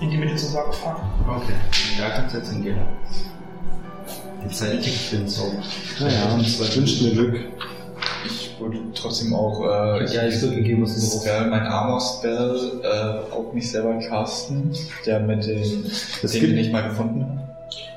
in 0.00 0.10
die 0.10 0.16
Mitte 0.16 0.36
zum 0.36 0.50
Sarkophag. 0.50 0.96
Okay, 1.28 1.52
da 1.98 2.10
kannst 2.10 2.34
du 2.34 2.38
jetzt 2.38 2.52
hingehen. 2.52 2.78
Jetzt 4.44 4.62
halt 4.62 4.86
ich 4.86 5.10
bin 5.10 5.26
so. 5.28 5.52
Naja, 6.00 6.38
ich 6.40 6.76
wünsche 6.76 7.04
mir 7.04 7.10
Glück. 7.12 7.40
Ich 8.26 8.56
würde 8.60 8.78
trotzdem 8.94 9.34
auch, 9.34 9.62
äh, 9.64 10.04
Ja, 10.14 10.26
ich 10.26 10.40
würde 10.42 10.56
gegeben, 10.56 10.82
was 10.82 10.94
du 11.20 11.24
wäre 11.26 11.46
mein 11.46 11.62
Armor-Spell 11.66 12.80
äh, 12.82 13.32
auf 13.34 13.52
mich 13.54 13.70
selber 13.70 13.98
casten, 13.98 14.70
der 15.06 15.20
mit 15.20 15.46
den, 15.46 15.84
Das 16.22 16.32
den 16.32 16.40
gibt- 16.40 16.52
den 16.52 16.58
ich 16.58 16.70
mal 16.72 16.82
gefunden 16.82 17.22
habe. 17.22 17.40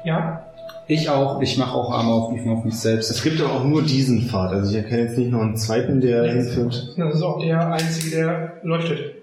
Ja, 0.04 0.44
Ich 0.90 1.10
auch. 1.10 1.42
Ich 1.42 1.58
mache 1.58 1.74
auch 1.76 1.92
Arme 1.92 2.12
auf 2.12 2.34
Even 2.34 2.52
auf 2.52 2.64
mich 2.64 2.76
selbst. 2.76 3.12
Es 3.12 3.22
gibt 3.22 3.42
aber 3.42 3.54
auch 3.54 3.64
nur 3.64 3.84
diesen 3.84 4.22
Pfad. 4.30 4.52
Also 4.52 4.72
ich 4.72 4.78
erkenne 4.78 5.02
jetzt 5.04 5.18
nicht 5.18 5.32
noch 5.32 5.42
einen 5.42 5.58
zweiten, 5.58 6.00
der 6.00 6.24
hinführt. 6.32 6.94
das 6.98 7.16
ist 7.16 7.22
auch 7.22 7.42
der 7.42 7.72
einzige, 7.74 8.16
der 8.16 8.54
leuchtet. 8.64 9.16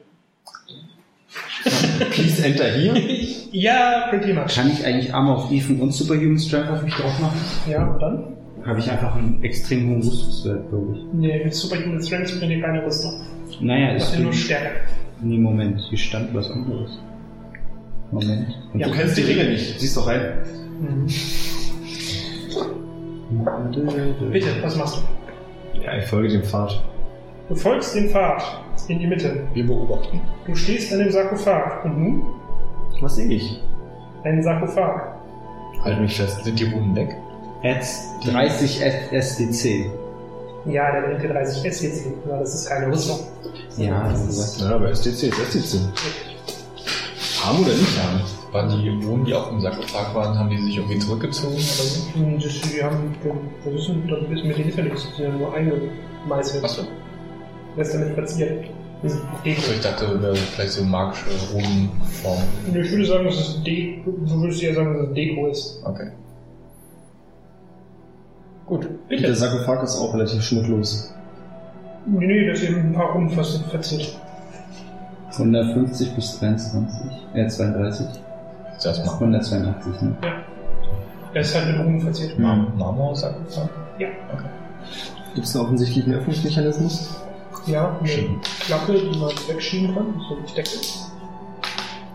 Please 2.10 2.44
enter 2.44 2.66
hier. 2.72 2.94
Ja, 3.54 4.08
pretty 4.10 4.32
much. 4.32 4.52
Kann 4.56 4.68
ich 4.68 4.84
eigentlich 4.84 5.14
Arme 5.14 5.32
auf 5.32 5.48
Even 5.52 5.80
und 5.80 5.92
Superhuman 5.94 6.36
Strength 6.40 6.70
auf 6.70 6.82
mich 6.82 6.92
drauf 6.92 7.20
machen? 7.20 7.38
Ja, 7.70 7.86
und 7.86 8.00
dann? 8.02 8.24
Habe 8.66 8.80
ich 8.80 8.90
einfach 8.90 9.14
einen 9.14 9.44
extrem 9.44 9.90
hohen 9.90 10.02
Rüstungswert, 10.02 10.68
glaube 10.70 10.96
ich. 10.96 11.02
Nee, 11.12 11.44
mit 11.44 11.54
Superhuman 11.54 12.02
Strength 12.02 12.36
bringt 12.40 12.50
dir 12.50 12.60
keine 12.60 12.84
Rüstung. 12.84 13.12
Naja, 13.60 13.94
Das 13.94 14.08
ist 14.08 14.14
ist 14.14 14.20
nur 14.24 14.32
Stärke. 14.32 14.70
Nee, 15.22 15.38
Moment. 15.38 15.80
Hier 15.88 15.98
stand 15.98 16.34
was 16.34 16.50
anderes. 16.50 16.98
Moment. 18.10 18.48
Und 18.72 18.80
Ja, 18.80 18.88
Du 18.88 18.92
kennst 18.94 19.16
die 19.18 19.22
Regeln 19.22 19.52
nicht. 19.52 19.78
Siehst 19.78 19.96
doch 19.96 20.08
rein. 20.08 20.32
Mhm. 20.84 21.06
Bitte, 24.32 24.48
was 24.62 24.76
machst 24.76 24.98
du? 24.98 25.80
Ja, 25.80 25.96
ich 25.98 26.06
folge 26.06 26.28
dem 26.28 26.42
Pfad. 26.44 26.82
Du 27.48 27.54
folgst 27.54 27.94
dem 27.94 28.08
Pfad 28.10 28.42
in 28.88 28.98
die 28.98 29.06
Mitte. 29.06 29.46
Wir 29.52 29.66
beobachten. 29.66 30.20
Du 30.46 30.54
stehst 30.54 30.92
an 30.92 31.00
dem 31.00 31.10
Sarkophag. 31.10 31.84
Und 31.84 31.98
nun? 31.98 32.22
Was 33.00 33.16
sehe 33.16 33.28
ich? 33.28 33.60
Ein 34.24 34.42
Sarkophag. 34.42 35.14
Halt 35.82 36.00
mich 36.00 36.16
fest. 36.16 36.42
Sind 36.44 36.58
die 36.58 36.64
Runen 36.64 36.94
weg? 36.96 37.14
Ads 37.62 38.20
30 38.24 38.82
SDC. 39.12 39.90
Ja, 40.66 40.92
der 40.92 41.18
dir 41.18 41.28
30 41.28 41.72
SCC. 41.72 42.12
Aber 42.26 42.38
das 42.38 42.54
ist 42.54 42.68
keine 42.68 42.86
Rüstung. 42.92 43.20
Ja, 43.76 44.08
das 44.08 44.26
ist 44.26 44.60
Ja, 44.60 44.76
aber 44.76 44.90
SDC 44.90 45.24
ist 45.24 45.54
SDC. 45.54 45.80
Arm 47.44 47.60
oder 47.60 47.72
nicht 47.74 47.98
arm? 47.98 48.20
Waren 48.54 48.70
die 48.70 48.88
Runen, 48.88 49.24
die 49.24 49.34
auf 49.34 49.48
dem 49.48 49.60
Sarkophag 49.60 50.14
waren, 50.14 50.38
haben 50.38 50.48
die 50.48 50.62
sich 50.62 50.76
irgendwie 50.76 51.00
zurückgezogen 51.00 51.54
oder 51.54 51.60
so? 51.60 52.24
Und 52.24 52.44
das, 52.44 52.60
die 52.60 52.80
haben, 52.84 53.12
das 53.64 53.74
ist, 53.74 53.90
das 54.08 54.18
ist 54.38 54.44
mit 54.44 54.56
den 54.56 54.64
Hilfe 54.64 54.82
nichts. 54.82 55.08
Die 55.18 55.26
haben 55.26 55.38
nur 55.38 55.52
eingemeißelt. 55.52 56.62
Achso. 56.62 56.82
Was 57.74 57.88
ist 57.88 57.94
damit 57.94 58.14
verziert? 58.14 58.66
Das 59.02 59.12
ist 59.14 59.22
Deko. 59.44 59.60
Also 59.60 59.72
ich 59.72 59.80
dachte, 59.80 60.06
das 60.06 60.22
wäre 60.22 60.36
vielleicht 60.36 60.72
so 60.72 60.84
magische 60.84 61.24
Runenform. 61.52 62.38
Nee, 62.72 62.80
Ich 62.80 62.90
würde 62.92 63.04
sagen, 63.06 63.24
dass 63.24 63.34
es 63.40 63.62
Deko, 63.64 64.12
du 64.12 64.40
würdest 64.42 64.62
ja 64.62 64.72
sagen, 64.72 64.98
dass 64.98 65.08
es 65.08 65.14
Deko 65.14 65.46
ist. 65.48 65.82
Okay. 65.84 66.10
Gut, 68.66 68.84
Der 68.84 69.16
bitte. 69.16 69.34
Sarkophag 69.34 69.82
ist 69.82 69.98
auch 69.98 70.14
relativ 70.14 70.40
schmucklos. 70.42 71.12
Nee, 72.06 72.24
nee, 72.24 72.46
das 72.46 72.60
ist 72.60 72.68
eben 72.68 72.78
ein 72.78 72.92
paar 72.92 73.28
fast 73.30 73.64
verziert. 73.64 74.16
150 75.32 76.14
bis 76.14 76.38
23. 76.38 77.10
Äh, 77.34 77.48
32. 77.48 78.06
Jetzt 78.74 78.86
erstmal 78.86 79.14
182, 79.14 80.02
ne? 80.02 80.16
Er 81.32 81.40
ist 81.40 81.54
halt 81.54 81.66
mit 81.66 81.78
Runden 81.78 82.00
verziert. 82.00 82.38
Mar 82.38 82.56
Marmor-Sarkophag. 82.76 83.68
Ja. 83.98 84.08
Gibt 85.34 85.46
es 85.46 85.56
einen 85.56 85.64
offensichtlichen 85.64 86.14
Öffnungsmechanismus? 86.14 87.16
Ja, 87.66 87.98
eine 87.98 88.40
Klappe, 88.60 88.92
die 88.92 89.18
man 89.18 89.30
wegschieben 89.48 89.94
kann, 89.94 90.20
so 90.28 90.36
die 90.36 90.54
Decke. 90.54 90.70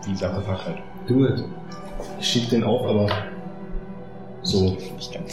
Wie 0.06 0.14
Sarkophag 0.14 0.66
halt. 0.66 0.78
Do 1.06 1.26
it. 1.26 1.44
Ich 2.18 2.26
schieb 2.26 2.48
den 2.50 2.64
auf, 2.64 2.86
aber 2.86 3.08
so. 4.42 4.76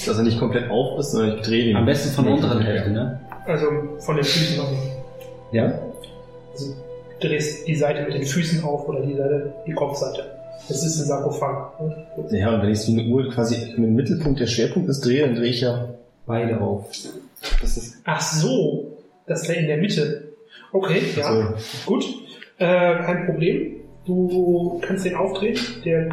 Dass 0.06 0.18
er 0.18 0.24
nicht 0.24 0.40
komplett 0.40 0.70
auf 0.70 1.00
ist, 1.00 1.12
sondern 1.12 1.38
ich 1.38 1.42
drehe 1.44 1.66
den. 1.66 1.76
Am 1.76 1.86
besten 1.86 2.14
von 2.14 2.26
der 2.26 2.34
unteren 2.34 2.62
Hälfte, 2.62 2.90
ne? 2.90 3.20
Also 3.46 3.68
von 4.00 4.16
den 4.16 4.26
Füßen 4.26 4.60
auf. 4.60 4.68
Ja? 5.52 5.72
Also 6.52 6.74
du 7.22 7.28
drehst 7.28 7.68
die 7.68 7.76
Seite 7.76 8.04
mit 8.04 8.16
den 8.16 8.24
Füßen 8.24 8.64
auf 8.64 8.88
oder 8.88 9.02
die 9.02 9.16
Seite, 9.16 9.54
die 9.66 9.74
Kopfseite. 9.74 10.37
Das 10.68 10.84
ist 10.84 11.00
ein 11.00 11.06
Sarkophag. 11.06 11.80
ne? 11.80 12.40
Ja, 12.40 12.56
und 12.56 12.62
wenn 12.62 12.70
ich 12.70 12.80
es 12.80 12.88
wie 12.88 13.00
eine 13.00 13.10
Uhr 13.10 13.30
quasi 13.30 13.74
im 13.76 13.96
Mittelpunkt 13.96 14.40
der 14.40 14.48
Schwerpunkt 14.48 14.90
ist 14.90 15.06
drehe, 15.06 15.26
dann 15.26 15.36
drehe 15.36 15.50
ich 15.50 15.62
ja. 15.62 15.90
Beide 16.26 16.60
auf. 16.60 16.90
Das 17.62 17.78
ist 17.78 18.02
Ach 18.04 18.22
so, 18.22 18.98
das 19.28 19.48
wäre 19.48 19.60
in 19.60 19.68
der 19.68 19.78
Mitte. 19.78 20.34
Okay, 20.74 21.02
ja, 21.16 21.54
so. 21.58 21.94
gut. 21.94 22.06
Äh, 22.58 22.98
kein 23.04 23.26
Problem. 23.26 23.76
Du 24.06 24.82
kannst 24.86 25.06
den 25.06 25.16
aufdrehen. 25.16 25.58
Der 25.86 26.10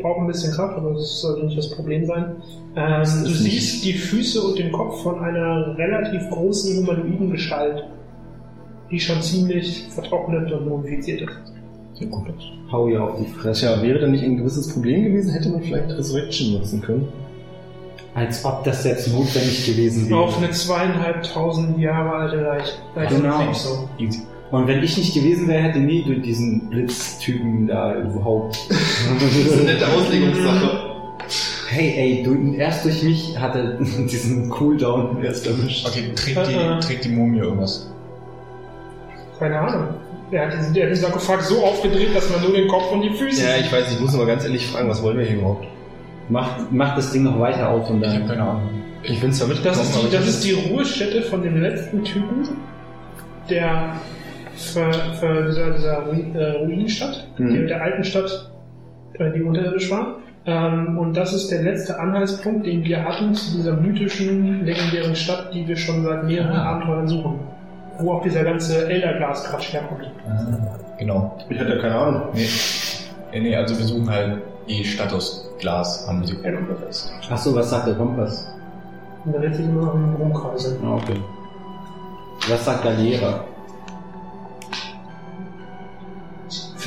braucht 0.00 0.20
ein 0.20 0.26
bisschen 0.26 0.52
Kraft, 0.52 0.76
aber 0.76 0.92
das 0.92 1.20
sollte 1.20 1.46
nicht 1.46 1.56
das 1.56 1.70
Problem 1.70 2.04
sein. 2.04 2.36
Ähm, 2.76 3.02
ist 3.02 3.24
du 3.24 3.30
siehst 3.30 3.84
die 3.84 3.94
Füße 3.94 4.40
und 4.42 4.58
den 4.58 4.72
Kopf 4.72 5.02
von 5.02 5.20
einer 5.20 5.76
relativ 5.78 6.28
großen 6.30 6.78
humanoiden 6.78 7.30
Gestalt, 7.30 7.84
die 8.90 9.00
schon 9.00 9.22
ziemlich 9.22 9.86
vertrocknet 9.90 10.52
und 10.52 10.68
mumifiziert 10.68 11.22
ist. 11.22 11.57
Sieht 11.98 12.10
gut 12.10 12.28
aus. 12.28 12.44
Hau 12.70 12.88
ihr 12.88 13.02
auf 13.02 13.18
die 13.18 13.26
Fresse. 13.26 13.60
Tja, 13.66 13.82
wäre 13.82 13.98
dann 13.98 14.12
nicht 14.12 14.24
ein 14.24 14.36
gewisses 14.36 14.72
Problem 14.72 15.04
gewesen, 15.04 15.32
hätte 15.32 15.48
man 15.48 15.62
vielleicht 15.62 15.90
Resurrection 15.90 16.52
nutzen 16.52 16.80
können. 16.80 17.08
Als 18.14 18.44
ob 18.44 18.64
das 18.64 18.84
jetzt 18.84 19.12
notwendig 19.12 19.66
gewesen 19.66 20.08
wäre. 20.08 20.20
Auf 20.20 20.38
eine 20.38 20.50
zweieinhalbtausend 20.50 21.78
Jahre 21.78 22.10
alte 22.10 22.36
Leiche. 22.36 23.14
Genau. 23.14 23.52
so. 23.52 23.88
Und 24.50 24.66
wenn 24.66 24.82
ich 24.82 24.96
nicht 24.96 25.14
gewesen 25.14 25.46
wäre, 25.46 25.62
hätte 25.62 25.78
nie 25.78 26.02
durch 26.04 26.22
diesen 26.22 26.70
Blitztypen 26.70 27.66
da 27.66 27.94
überhaupt. 28.00 28.58
Das 28.68 29.36
ist 29.36 29.52
eine 29.52 29.72
nette 29.72 29.86
Auslegungssache. 29.88 30.88
Hey, 31.68 31.94
ey, 31.96 32.22
du, 32.22 32.54
erst 32.54 32.84
durch 32.86 33.02
mich 33.02 33.38
hat 33.38 33.54
er 33.54 33.72
diesen 33.78 34.48
Cooldown 34.48 35.22
erst 35.22 35.46
erwischt. 35.46 35.86
Okay, 35.86 36.12
trägt 36.14 36.38
Äh, 36.38 36.54
äh. 36.54 36.74
die, 36.76 36.86
trägt 36.86 37.04
die 37.04 37.10
Mumie 37.10 37.38
irgendwas? 37.40 37.90
Keine 39.38 39.60
Ahnung. 39.60 39.88
Er 40.30 40.46
hat, 40.46 40.52
diesen, 40.58 40.74
der 40.74 40.84
hat 40.84 40.90
den 40.90 40.96
Sarkophag 40.96 41.40
so 41.42 41.64
aufgedreht, 41.64 42.14
dass 42.14 42.28
man 42.30 42.42
nur 42.42 42.52
den 42.52 42.68
Kopf 42.68 42.92
und 42.92 43.00
die 43.02 43.10
Füße 43.10 43.42
Ja, 43.42 43.56
ich 43.60 43.72
weiß, 43.72 43.92
ich 43.92 44.00
muss 44.00 44.14
aber 44.14 44.26
ganz 44.26 44.44
ehrlich 44.44 44.66
fragen, 44.66 44.88
was 44.88 45.02
wollen 45.02 45.16
wir 45.18 45.24
hier 45.24 45.36
überhaupt? 45.38 45.66
Macht, 46.28 46.70
macht 46.70 46.98
das 46.98 47.10
Ding 47.12 47.22
noch 47.22 47.40
weiter 47.40 47.70
auf 47.70 47.88
und 47.88 48.02
Ich 48.02 48.08
habe 48.08 48.18
dann. 48.20 48.28
keine 48.28 48.42
Ahnung. 48.42 48.68
Ich 49.02 49.20
bin 49.20 49.32
zwar 49.32 49.48
mitgekommen, 49.48 49.78
Das 49.78 49.88
ist, 49.88 49.94
aber 49.96 50.08
die, 50.08 50.14
ich 50.14 50.20
das 50.20 50.28
ist 50.28 50.44
die 50.44 50.52
Ruhestätte 50.52 51.22
von 51.22 51.42
dem 51.42 51.62
letzten 51.62 52.04
Typen, 52.04 52.48
der 53.48 53.92
für, 54.56 54.92
für 55.20 55.44
dieser, 55.46 55.70
dieser 55.70 55.98
Ru- 56.06 56.34
äh, 56.36 56.50
Ruinenstadt, 56.58 57.26
Mhm. 57.38 57.54
der, 57.54 57.66
der 57.66 57.82
alten 57.82 58.04
Stadt, 58.04 58.50
äh, 59.18 59.30
die 59.32 59.42
unterirdisch 59.42 59.90
war. 59.90 60.16
Ähm, 60.46 60.98
und 60.98 61.16
das 61.16 61.32
ist 61.32 61.48
der 61.50 61.62
letzte 61.62 61.98
Anhaltspunkt, 61.98 62.66
den 62.66 62.84
wir 62.84 63.04
hatten 63.04 63.34
zu 63.34 63.56
dieser 63.56 63.74
mythischen, 63.74 64.64
legendären 64.66 65.14
Stadt, 65.14 65.54
die 65.54 65.66
wir 65.66 65.76
schon 65.76 66.02
seit 66.02 66.24
mehreren 66.24 66.56
Ah. 66.56 66.72
Abenteuern 66.74 67.06
suchen. 67.08 67.38
Wo 67.98 68.12
auch 68.12 68.22
dieser 68.22 68.44
ganze 68.44 68.88
Elderglas-Quatsch 68.88 69.72
herkommt. 69.72 70.10
Genau. 70.98 71.36
ich 71.48 71.58
hatte 71.58 71.78
keine 71.80 71.94
Ahnung. 71.94 72.22
Nee. 72.32 72.48
nee, 73.32 73.40
nee, 73.40 73.56
also 73.56 73.78
wir 73.78 73.84
suchen 73.84 74.10
halt 74.10 74.42
die 74.68 74.84
Stadt 74.84 75.12
aus 75.12 75.50
Glas, 75.58 76.06
haben 76.06 76.24
sie 76.24 76.36
fest. 76.36 77.12
Achso, 77.30 77.54
was 77.54 77.70
sagt 77.70 77.88
der 77.88 77.94
Kompass? 77.94 78.46
Und 79.24 79.34
da 79.34 79.42
wird 79.42 79.54
sich 79.54 79.66
immer 79.66 79.86
noch 79.86 79.94
im 79.94 80.14
Rumkreisen. 80.14 80.78
Ah, 80.84 80.94
okay. 80.94 81.20
Was 82.48 82.64
sagt 82.64 82.84
der 82.84 82.92
Lehrer? 82.94 83.44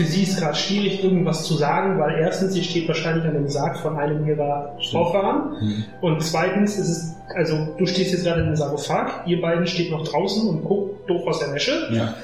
Für 0.02 0.08
sie 0.08 0.24
ist 0.24 0.40
gerade 0.40 0.56
schwierig, 0.56 1.04
irgendwas 1.04 1.44
zu 1.44 1.54
sagen, 1.54 2.00
weil 2.00 2.18
erstens, 2.20 2.54
sie 2.54 2.64
steht 2.64 2.88
wahrscheinlich 2.88 3.24
an 3.24 3.36
dem 3.36 3.48
Sarg 3.48 3.78
von 3.78 3.98
einem 3.98 4.28
ihrer 4.28 4.76
Vorfahren. 4.90 5.58
Mhm. 5.62 5.84
Und 6.02 6.24
zweitens 6.24 6.80
ist 6.80 6.90
es, 6.90 7.16
also 7.36 7.68
du 7.78 7.86
stehst 7.86 8.12
jetzt 8.12 8.24
gerade 8.24 8.42
in 8.42 8.48
dem 8.48 8.56
Sarkophag, 8.56 9.28
ihr 9.28 9.40
beiden 9.40 9.68
steht 9.68 9.92
noch 9.92 10.04
draußen 10.08 10.50
und 10.50 10.64
guckt 10.64 11.08
doof 11.08 11.22
aus 11.28 11.40
der 11.40 11.54
Wäsche. 11.54 11.88
Ja. 11.92 12.16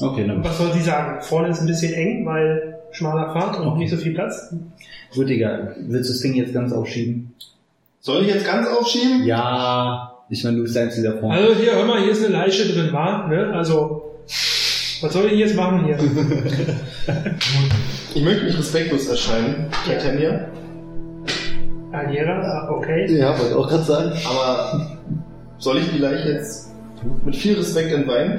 Okay, 0.00 0.26
dann. 0.26 0.44
Was 0.44 0.58
soll 0.58 0.70
sie 0.72 0.82
sagen? 0.82 1.22
Vorne 1.22 1.48
ist 1.48 1.60
ein 1.60 1.66
bisschen 1.66 1.94
eng, 1.94 2.26
weil 2.26 2.78
schmaler 2.90 3.32
Pfad 3.32 3.58
und 3.58 3.68
Okay. 3.68 3.78
nicht 3.78 3.90
so 3.90 3.96
viel 3.96 4.12
Platz. 4.12 4.54
Gut, 5.14 5.30
Digga. 5.30 5.72
Willst 5.78 6.10
du 6.10 6.12
das 6.12 6.20
Ding 6.20 6.34
jetzt 6.34 6.52
ganz 6.52 6.74
aufschieben? 6.74 7.32
Soll 8.00 8.20
ich 8.22 8.28
jetzt 8.28 8.46
ganz 8.46 8.68
aufschieben? 8.68 9.24
Ja. 9.24 10.12
Ich 10.28 10.44
meine, 10.44 10.56
du 10.56 10.64
bist 10.64 10.76
der 10.76 10.82
Einzige 10.82 11.12
vorne. 11.12 11.38
Also 11.38 11.54
hier, 11.54 11.72
hör 11.76 11.86
mal, 11.86 12.02
hier 12.02 12.10
ist 12.10 12.22
eine 12.24 12.34
Leiche 12.34 12.70
drin, 12.70 12.92
war, 12.92 13.28
ne? 13.28 13.52
Also, 13.54 13.95
was 15.02 15.12
soll 15.12 15.26
ich 15.26 15.38
jetzt 15.38 15.54
machen 15.56 15.84
hier? 15.84 15.96
Ich 18.14 18.22
möchte 18.24 18.44
nicht 18.46 18.58
respektlos 18.58 19.06
erscheinen, 19.08 19.66
Titania. 19.84 20.48
Aliera, 21.92 22.40
ah, 22.40 22.70
okay. 22.70 23.06
Ja, 23.14 23.38
wollte 23.38 23.56
auch 23.58 23.68
gerade 23.68 23.82
sagen. 23.84 24.12
Aber 24.26 24.98
soll 25.58 25.78
ich 25.78 25.90
die 25.90 25.98
Leiche 25.98 26.30
jetzt 26.30 26.70
mit 27.24 27.36
viel 27.36 27.56
Respekt 27.58 27.92
entweihen? 27.92 28.38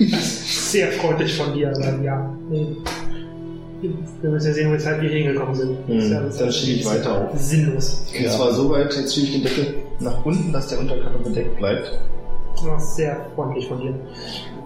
Sehr 0.00 0.90
freundlich 0.92 1.36
von 1.36 1.52
dir, 1.54 1.68
aber 1.68 2.02
ja. 2.02 2.34
Nee. 2.48 2.76
Wir 4.22 4.30
müssen 4.30 4.46
ja 4.48 4.52
sehen, 4.54 4.72
weshalb 4.72 5.02
wir 5.02 5.10
hier 5.10 5.18
hingekommen 5.18 5.54
sind. 5.54 5.76
Ist 5.88 6.10
ja- 6.10 6.20
Hm, 6.20 6.30
dann 6.38 6.50
schiebe 6.52 6.78
ich 6.80 6.86
weiter 6.86 7.12
auf. 7.30 7.38
Sinnlos. 7.38 8.02
Und 8.18 8.30
zwar 8.30 8.52
so 8.54 8.70
weit, 8.70 8.94
jetzt 8.96 9.14
schiebe 9.14 9.26
ich 9.26 9.32
den 9.34 9.42
Deckel 9.44 9.74
nach 10.00 10.24
unten, 10.24 10.50
dass 10.52 10.68
der 10.68 10.78
Unterkörper 10.80 11.18
bedeckt 11.18 11.56
bleibt. 11.58 11.92
Das 12.64 12.82
ist 12.82 12.96
sehr 12.96 13.26
freundlich 13.34 13.68
von 13.68 13.80
dir. 13.80 13.94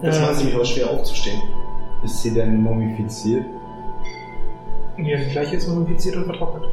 Das 0.01 0.19
macht 0.19 0.31
es 0.31 0.41
Äh, 0.41 0.43
nämlich 0.45 0.61
auch 0.61 0.65
schwer 0.65 0.89
aufzustehen. 0.89 1.41
Ist 2.03 2.21
sie 2.21 2.33
denn 2.33 2.61
mumifiziert? 2.61 3.45
ja, 4.97 5.17
die 5.17 5.33
Leiche 5.33 5.55
ist 5.55 5.67
mumifiziert 5.67 6.15
und 6.17 6.25
vertrocknet. 6.25 6.63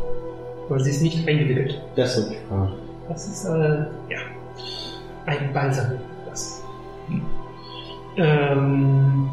Weil 0.69 0.81
sie 0.81 0.91
ist 0.91 1.03
nicht 1.03 1.27
eingewickelt. 1.29 1.81
Das 1.97 2.17
ist 2.17 2.27
okay. 2.29 2.39
Ah. 2.51 2.69
Das 3.09 3.27
ist, 3.27 3.45
äh, 3.47 3.79
ja, 4.11 4.19
ein 5.27 5.53
Balsam. 5.53 5.93
Das. 6.29 6.63
Ähm, 8.17 9.29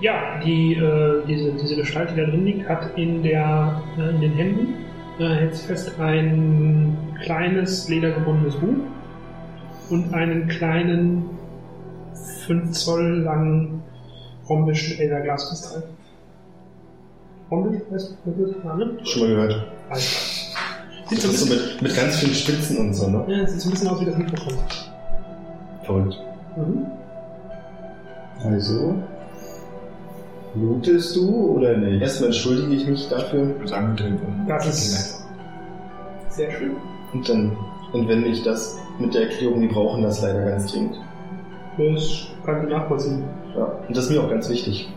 ja, 0.00 0.40
die, 0.44 0.74
äh, 0.74 1.24
diese, 1.26 1.52
diese 1.52 1.76
Gestalt, 1.76 2.10
die 2.10 2.16
da 2.20 2.26
drin 2.26 2.44
liegt, 2.44 2.68
hat 2.68 2.96
in, 2.98 3.22
der, 3.22 3.80
äh, 3.98 4.10
in 4.10 4.20
den 4.20 4.32
Händen, 4.32 4.74
äh, 5.18 5.24
hält 5.28 5.54
sie 5.54 5.66
fest, 5.66 5.92
ein 5.98 6.96
kleines 7.22 7.88
ledergebundenes 7.88 8.56
Buch 8.56 8.76
und 9.90 10.12
einen 10.14 10.48
kleinen 10.48 11.30
5 12.46 12.72
Zoll 12.72 13.22
langen 13.22 13.82
rhombischen 14.48 14.98
Elderglaskristall. 14.98 15.84
Rhombisch, 17.50 17.82
weißt 17.90 18.16
du, 18.24 18.30
was 18.30 18.54
das 18.54 18.64
Name? 18.64 18.98
Schon 19.04 19.22
mal 19.22 19.28
gehört. 19.28 19.66
Alles 19.90 20.50
klar. 20.52 21.08
Sieht 21.08 21.24
Das 21.24 21.40
so 21.40 21.46
ein 21.46 21.58
mit, 21.58 21.82
mit 21.82 21.96
ganz 21.96 22.16
vielen 22.16 22.34
Spitzen 22.34 22.78
und 22.78 22.94
so, 22.94 23.08
ne? 23.10 23.24
ja, 23.28 23.46
sieht 23.46 23.60
so 23.60 23.68
ein 23.68 23.72
bisschen 23.72 23.88
aus 23.88 24.00
wie 24.00 24.04
das 24.06 24.16
Mikrofon. 24.16 24.54
Verrückt. 25.84 26.18
Mhm. 26.56 26.86
Also. 28.44 28.94
Blutest 30.54 31.16
du 31.16 31.56
oder 31.56 31.76
nicht? 31.76 32.02
Erstmal 32.02 32.28
entschuldige 32.28 32.74
ich 32.74 32.86
mich 32.86 33.08
dafür 33.08 33.42
Ich 33.42 33.56
würde 33.56 33.68
sagen, 33.68 33.88
mit 33.90 33.98
Telefon. 33.98 34.44
Das 34.48 34.66
ist 34.66 35.24
sehr 36.28 36.50
schön. 36.52 36.72
und 37.12 37.28
dann, 37.28 37.56
und 37.92 38.08
wenn 38.08 38.26
ich 38.26 38.42
das 38.42 38.78
mit 38.98 39.14
der 39.14 39.22
Erklärung, 39.22 39.60
die 39.60 39.68
brauchen 39.68 40.02
das 40.02 40.22
leider 40.22 40.44
ganz 40.44 40.72
dringend. 40.72 41.00
Das 41.78 42.26
kann 42.44 42.64
ich 42.64 42.70
nachvollziehen. 42.70 43.24
Ja. 43.56 43.64
Und 43.86 43.96
das 43.96 44.04
ist 44.04 44.10
mir 44.10 44.20
auch 44.22 44.30
ganz 44.30 44.48
wichtig. 44.48 44.88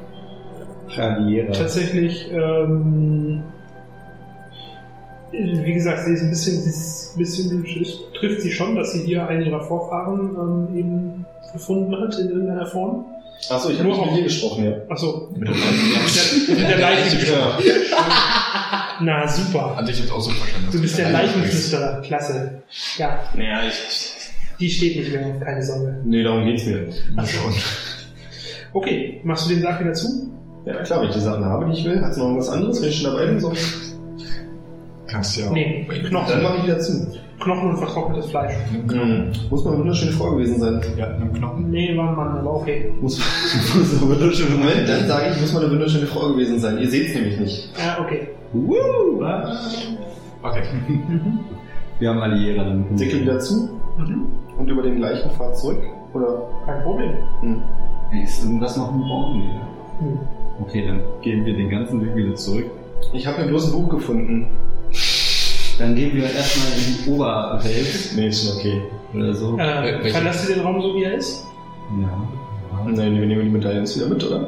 Radiera. 0.89 1.51
Tatsächlich, 1.51 2.31
ähm, 2.31 3.43
wie 5.31 5.73
gesagt, 5.73 6.05
sie 6.05 6.13
ist 6.13 6.21
ein 6.23 6.29
bisschen, 6.29 6.61
sie 6.61 6.69
ist 6.69 7.15
ein 7.15 7.19
bisschen, 7.19 7.65
es 7.81 7.99
trifft 8.17 8.41
sie 8.41 8.51
schon, 8.51 8.75
dass 8.75 8.93
sie 8.93 9.03
hier 9.03 9.27
einen 9.27 9.45
ihrer 9.45 9.61
Vorfahren 9.61 10.35
ähm, 10.71 10.77
eben 10.77 11.25
gefunden 11.51 11.95
hat 11.99 12.17
in 12.19 12.29
irgendeiner 12.29 12.65
Form. 12.67 13.05
Achso, 13.49 13.69
ich 13.69 13.79
habe 13.79 13.89
Nur 13.89 13.97
nicht 13.97 14.07
mit 14.07 14.17
dir 14.17 14.23
gesprochen, 14.23 14.65
ja. 14.65 14.71
Achso, 14.89 15.29
Mit 15.35 15.47
der 15.47 15.55
Leiche. 15.55 16.51
mit 16.51 16.69
der 16.69 16.79
Leiche 16.79 17.17
gesprochen. 17.17 17.63
Na 19.01 19.27
super. 19.27 19.75
Hatte 19.75 19.91
ich 19.91 19.99
jetzt 19.99 20.11
auch 20.11 20.21
so 20.21 20.31
verstanden. 20.31 20.69
Du 20.71 20.81
bist 20.81 20.97
der 20.97 21.11
Leiche 21.11 21.37
Leichenflüsterer. 21.37 22.01
Klasse. 22.01 22.63
Ja, 22.97 23.19
Naja, 23.35 23.59
ich. 23.67 24.11
die 24.59 24.69
steht 24.69 24.97
nicht 24.97 25.11
mehr, 25.11 25.39
keine 25.39 25.61
Sorge. 25.63 26.01
Nee, 26.05 26.23
darum 26.23 26.45
geht's 26.45 26.65
mir. 26.65 26.87
Mal 27.13 27.25
schauen. 27.27 27.53
Okay, 28.73 29.21
machst 29.23 29.45
du 29.49 29.53
den 29.53 29.61
Sarg 29.61 29.79
wieder 29.79 29.93
zu? 29.93 30.31
Ja, 30.65 30.81
klar, 30.83 31.01
wenn 31.01 31.09
ich 31.09 31.15
die 31.15 31.21
Sachen 31.21 31.45
habe, 31.45 31.65
die 31.71 31.79
ich 31.79 31.85
will. 31.85 32.01
Hat's 32.01 32.17
noch 32.17 32.25
irgendwas 32.25 32.49
anderes, 32.49 32.81
wenn 32.81 32.89
ich 32.89 33.01
schon 33.01 33.11
dabei 33.11 33.25
bin? 33.27 33.39
So. 33.39 33.53
Kannst 35.07 35.37
ja. 35.37 35.49
Nee, 35.51 35.85
Dann 35.87 36.03
Knochen, 36.05 36.43
mache 36.43 36.57
ich 36.57 36.63
wieder 36.63 36.79
zu. 36.79 37.07
Knochen 37.39 37.69
und 37.71 37.77
vertrocknetes 37.77 38.29
Fleisch. 38.29 38.53
Mhm. 38.71 39.31
Muss 39.49 39.63
mal 39.65 39.71
eine 39.71 39.79
wunderschöne 39.81 40.11
Frau 40.13 40.31
gewesen 40.31 40.59
sein. 40.59 40.81
Ja, 40.97 41.09
mit 41.09 41.21
dem 41.21 41.33
Knochen. 41.33 41.69
Nee, 41.69 41.97
war 41.97 42.09
ein 42.09 42.15
Mann, 42.15 42.37
aber 42.37 42.55
okay. 42.55 42.91
Muss, 43.01 43.17
muss 43.75 44.01
eine 44.01 44.11
wunderschöne 44.11 44.55
Moment, 44.57 44.87
dann 44.87 45.07
sage 45.07 45.25
ich, 45.33 45.41
muss 45.41 45.53
mal 45.53 45.63
eine 45.63 45.71
wunderschöne 45.73 46.07
Frau 46.07 46.29
gewesen 46.29 46.59
sein. 46.59 46.77
Ihr 46.79 46.89
seht's 46.89 47.13
nämlich 47.13 47.39
nicht. 47.39 47.69
Ja, 47.77 47.97
okay. 48.03 48.29
Okay. 50.41 50.63
Wir 51.99 52.09
haben 52.09 52.19
Alliera 52.19 52.63
dann. 52.63 52.95
Deckel 52.95 53.21
wieder 53.21 53.39
zu 53.39 53.69
Mhm. 53.97 54.25
und 54.57 54.67
über 54.69 54.81
den 54.81 54.97
gleichen 54.97 55.29
Pfad 55.31 55.57
zurück. 55.57 55.81
Oder? 56.13 56.43
Kein 56.65 56.83
Problem. 56.83 57.11
Hm. 57.41 57.61
Ist 58.23 58.43
irgendwas 58.43 58.75
noch 58.77 58.93
im 58.93 59.01
Raum? 59.01 59.41
Hm. 59.99 60.19
Okay, 60.61 60.85
dann 60.85 60.99
gehen 61.21 61.45
wir 61.45 61.55
den 61.55 61.69
ganzen 61.69 62.01
Weg 62.01 62.13
wieder 62.15 62.35
zurück. 62.35 62.65
Ich 63.13 63.25
habe 63.25 63.41
ja 63.41 63.47
bloß 63.47 63.67
ein 63.67 63.81
Buch 63.81 63.89
gefunden. 63.89 64.47
Dann 65.77 65.95
gehen 65.95 66.15
wir 66.15 66.23
erstmal 66.23 66.67
in 66.77 67.03
die 67.05 67.09
Oberwelt 67.11 68.11
Nee, 68.15 68.27
ist 68.27 68.47
schon 68.47 68.57
okay. 68.57 68.81
oder 69.13 69.33
so. 69.33 69.57
Äh, 69.57 70.09
verlasst 70.09 70.49
ihr 70.49 70.55
den 70.55 70.63
Raum 70.63 70.81
so, 70.81 70.95
wie 70.95 71.03
er 71.03 71.15
ist? 71.15 71.43
Ja. 72.01 72.27
Nein, 72.85 73.19
wir 73.19 73.25
nehmen 73.27 73.43
die 73.45 73.49
Medaille 73.49 73.79
jetzt 73.79 73.95
wieder 73.97 74.07
mit, 74.07 74.23
oder? 74.23 74.47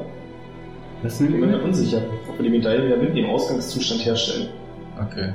Was 1.03 1.15
Ich 1.15 1.21
nehmen 1.21 1.33
bin 1.33 1.41
wir 1.41 1.47
mir 1.47 1.57
mit? 1.57 1.65
unsicher, 1.67 2.01
ob 2.29 2.37
wir 2.37 2.43
die 2.43 2.49
Medaille 2.57 2.85
wieder 2.85 2.97
mit 2.97 3.15
im 3.15 3.25
Ausgangszustand 3.29 4.05
herstellen. 4.05 4.47
Okay. 5.01 5.29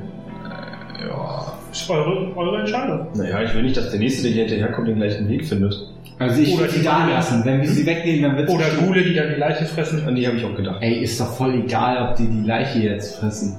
Äh, 0.45 1.09
ja. 1.09 1.53
Ist 1.71 1.89
eure, 1.91 2.35
eure 2.37 2.61
Entscheidung. 2.61 3.07
Naja, 3.15 3.43
ich 3.43 3.55
will 3.55 3.63
nicht, 3.63 3.77
dass 3.77 3.91
der 3.91 4.01
Nächste, 4.01 4.23
der 4.25 4.33
hier 4.33 4.45
hinterherkommt, 4.47 4.89
den 4.89 4.97
gleichen 4.97 5.29
Weg 5.29 5.47
findet. 5.47 5.75
Also 6.19 6.41
ich 6.41 6.53
Oder 6.53 6.61
würde 6.63 6.73
sie 6.73 6.79
die 6.81 6.85
da 6.85 7.09
lassen. 7.09 7.45
Wenn 7.45 7.61
wir 7.63 7.69
sie 7.69 7.85
wegnehmen, 7.87 8.23
dann 8.23 8.37
wird 8.37 8.51
Oder 8.51 8.67
Gule, 8.85 9.03
die 9.03 9.15
dann 9.15 9.29
die 9.31 9.41
Leiche 9.41 9.65
fressen. 9.65 10.07
An 10.07 10.15
die 10.15 10.27
habe 10.27 10.37
ich 10.37 10.45
auch 10.45 10.55
gedacht. 10.55 10.79
Ey, 10.81 11.01
ist 11.03 11.21
doch 11.21 11.33
voll 11.35 11.55
egal, 11.55 12.09
ob 12.11 12.17
die 12.17 12.27
die 12.29 12.47
Leiche 12.47 12.79
jetzt 12.81 13.17
fressen. 13.17 13.57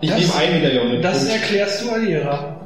Ich 0.00 0.10
Das- 0.10 0.18
nehme 0.20 0.34
ein 0.34 0.52
Medaillon 0.62 0.90
mit. 0.92 1.04
Das 1.04 1.18
Punkt. 1.18 1.32
erklärst 1.42 1.84
du 1.84 1.90
Alira. 1.90 2.56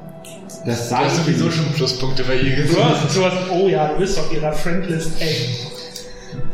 Das 0.67 0.83
Du 0.85 0.89
sage 0.91 1.05
hast 1.05 1.17
sowieso 1.25 1.45
nicht. 1.47 1.57
schon 1.57 1.73
Pluspunkte 1.73 2.25
bei 2.25 2.35
ihr 2.37 2.57
Du 2.57 2.63
gefunden. 2.63 2.85
hast 2.91 3.11
sowas, 3.15 3.33
oh 3.53 3.69
ja, 3.69 3.89
du 3.89 3.99
bist 3.99 4.19
auf 4.19 4.33
ihrer 4.33 4.53
Friendlist, 4.53 5.13
ey. 5.21 5.37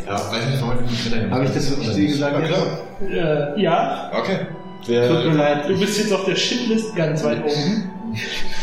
Ja, 0.07 0.15
weiß 0.31 0.47
nicht, 0.51 0.61
warum 0.61 0.75
ich 0.85 1.11
mit 1.13 1.31
Habe 1.31 1.45
ich 1.45 1.51
das 1.53 1.71
wirklich 1.71 1.95
dir 1.95 2.07
gesagt? 2.09 2.37
Ja, 2.41 2.47
klar. 2.47 3.55
Äh, 3.57 3.63
ja, 3.63 4.11
Okay. 4.15 4.39
Tut 4.87 5.25
mir 5.33 5.39
leid. 5.39 5.67
du 5.69 5.79
bist 5.81 5.99
jetzt 5.99 6.13
auf 6.13 6.27
der 6.27 6.37
Shitlist 6.37 6.95
ganz 6.95 7.25
weit 7.25 7.39
oben. 7.43 7.91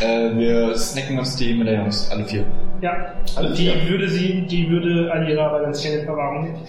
äh, 0.01 0.37
wir 0.37 0.77
snacken 0.77 1.17
uns 1.17 1.35
die 1.35 1.53
Medaillons, 1.55 2.09
alle 2.11 2.25
vier. 2.25 2.45
Ja, 2.81 3.13
Alle 3.35 3.49
die 3.53 3.63
vier. 3.71 3.89
würde 3.89 4.07
sie, 4.09 4.41
die 4.47 4.69
würde 4.69 5.11
Alira 5.11 5.47
aber 5.47 5.63
ganz 5.63 5.81
gerne 5.81 5.97
in 5.99 6.05
Verwahrung 6.05 6.43
nehmen. 6.43 6.59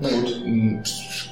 Na 0.00 0.08
gut. 0.10 0.42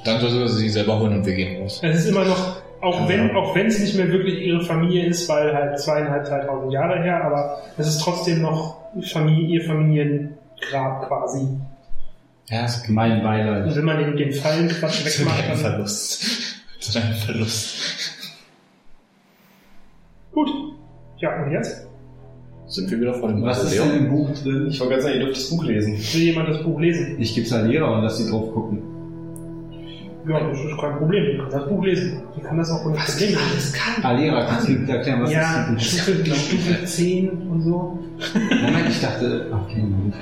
Dann 0.07 0.21
soll 0.21 0.49
sie 0.49 0.59
sie 0.59 0.69
selber 0.71 0.99
holen 0.99 1.19
und 1.19 1.27
wir 1.27 1.35
gehen 1.35 1.61
raus. 1.63 1.81
Es 1.83 1.99
ist 2.01 2.09
immer 2.09 2.25
noch, 2.25 2.57
auch 2.85 3.09
wenn, 3.09 3.35
auch 3.35 3.55
wenn 3.55 3.67
es 3.67 3.79
nicht 3.79 3.97
mehr 3.97 4.09
wirklich 4.09 4.41
ihre 4.47 4.61
Familie 4.61 5.07
ist, 5.07 5.29
weil 5.29 5.55
halt 5.55 5.79
zweieinhalb, 5.81 6.27
dreitausend 6.27 6.73
Jahre 6.73 7.03
her, 7.03 7.25
aber 7.25 7.63
es 7.79 7.89
ist 7.89 8.03
trotzdem 8.03 8.43
noch 8.43 8.77
Familie, 9.13 9.59
ihr 9.59 9.65
Familiengrab 9.65 11.09
quasi. 11.09 11.49
Ja, 12.51 12.67
ist 12.67 12.89
Mein 12.91 13.23
Beileid. 13.23 13.65
Und 13.65 13.77
wenn 13.77 13.85
man 13.85 13.99
den, 13.99 14.17
den 14.17 14.33
Fallenquatsch 14.33 15.05
Zu 15.05 15.21
wegmacht, 15.21 15.39
deinem 15.41 15.49
dann... 15.49 15.59
Verlust. 15.59 16.63
Zu 16.79 16.93
deinem 16.93 17.15
Verlust. 17.15 17.77
Gut. 20.33 20.51
Ja, 21.19 21.43
und 21.43 21.53
jetzt? 21.53 21.87
Sind 22.67 22.91
wir 22.91 23.01
wieder 23.01 23.15
vor 23.15 23.29
dem 23.29 23.43
Was 23.43 23.65
ist 23.65 23.79
denn 23.79 23.97
im 23.97 24.11
Buch 24.11 24.31
drin? 24.43 24.67
Ich 24.69 24.79
wollte 24.81 24.95
gerade 24.95 25.03
sagen, 25.03 25.15
ihr 25.15 25.25
dürft 25.25 25.37
das 25.37 25.49
Buch 25.51 25.65
lesen. 25.65 25.95
Will 25.95 26.23
jemand 26.23 26.49
das 26.49 26.63
Buch 26.63 26.79
lesen? 26.81 27.17
Ich 27.19 27.35
gebe 27.35 27.47
es 27.47 27.53
an 27.53 27.69
Lehrer 27.69 27.95
und 27.95 28.03
lass 28.03 28.19
sie 28.19 28.31
drauf 28.31 28.53
gucken. 28.53 28.94
Ja, 30.27 30.41
das 30.41 30.59
ist 30.59 30.81
kein 30.81 30.97
Problem. 30.97 31.25
Ich 31.33 31.39
kann 31.39 31.51
das 31.51 31.69
Buch 31.69 31.85
lesen. 31.85 32.23
Ich 32.37 32.43
kann 32.43 32.57
das 32.57 32.71
auch 32.71 32.85
ohne 32.87 32.97
Probleme 32.97 33.33
lesen. 33.55 33.75
Ah, 34.03 34.13
Lehrer, 34.13 34.47
kannst 34.47 34.69
du 34.69 34.73
mir 34.73 34.79
bitte 34.79 34.93
erklären, 34.93 35.23
was 35.23 35.31
Ja, 35.33 35.65
ist 35.77 35.97
das 35.97 36.03
Stufe, 36.03 36.35
Stufe 36.35 36.85
10 36.85 37.29
und 37.51 37.63
so. 37.63 37.99
Moment, 38.63 38.89
ich 38.89 39.01
dachte, 39.01 39.47
okay, 39.53 39.81
gut. 39.81 40.15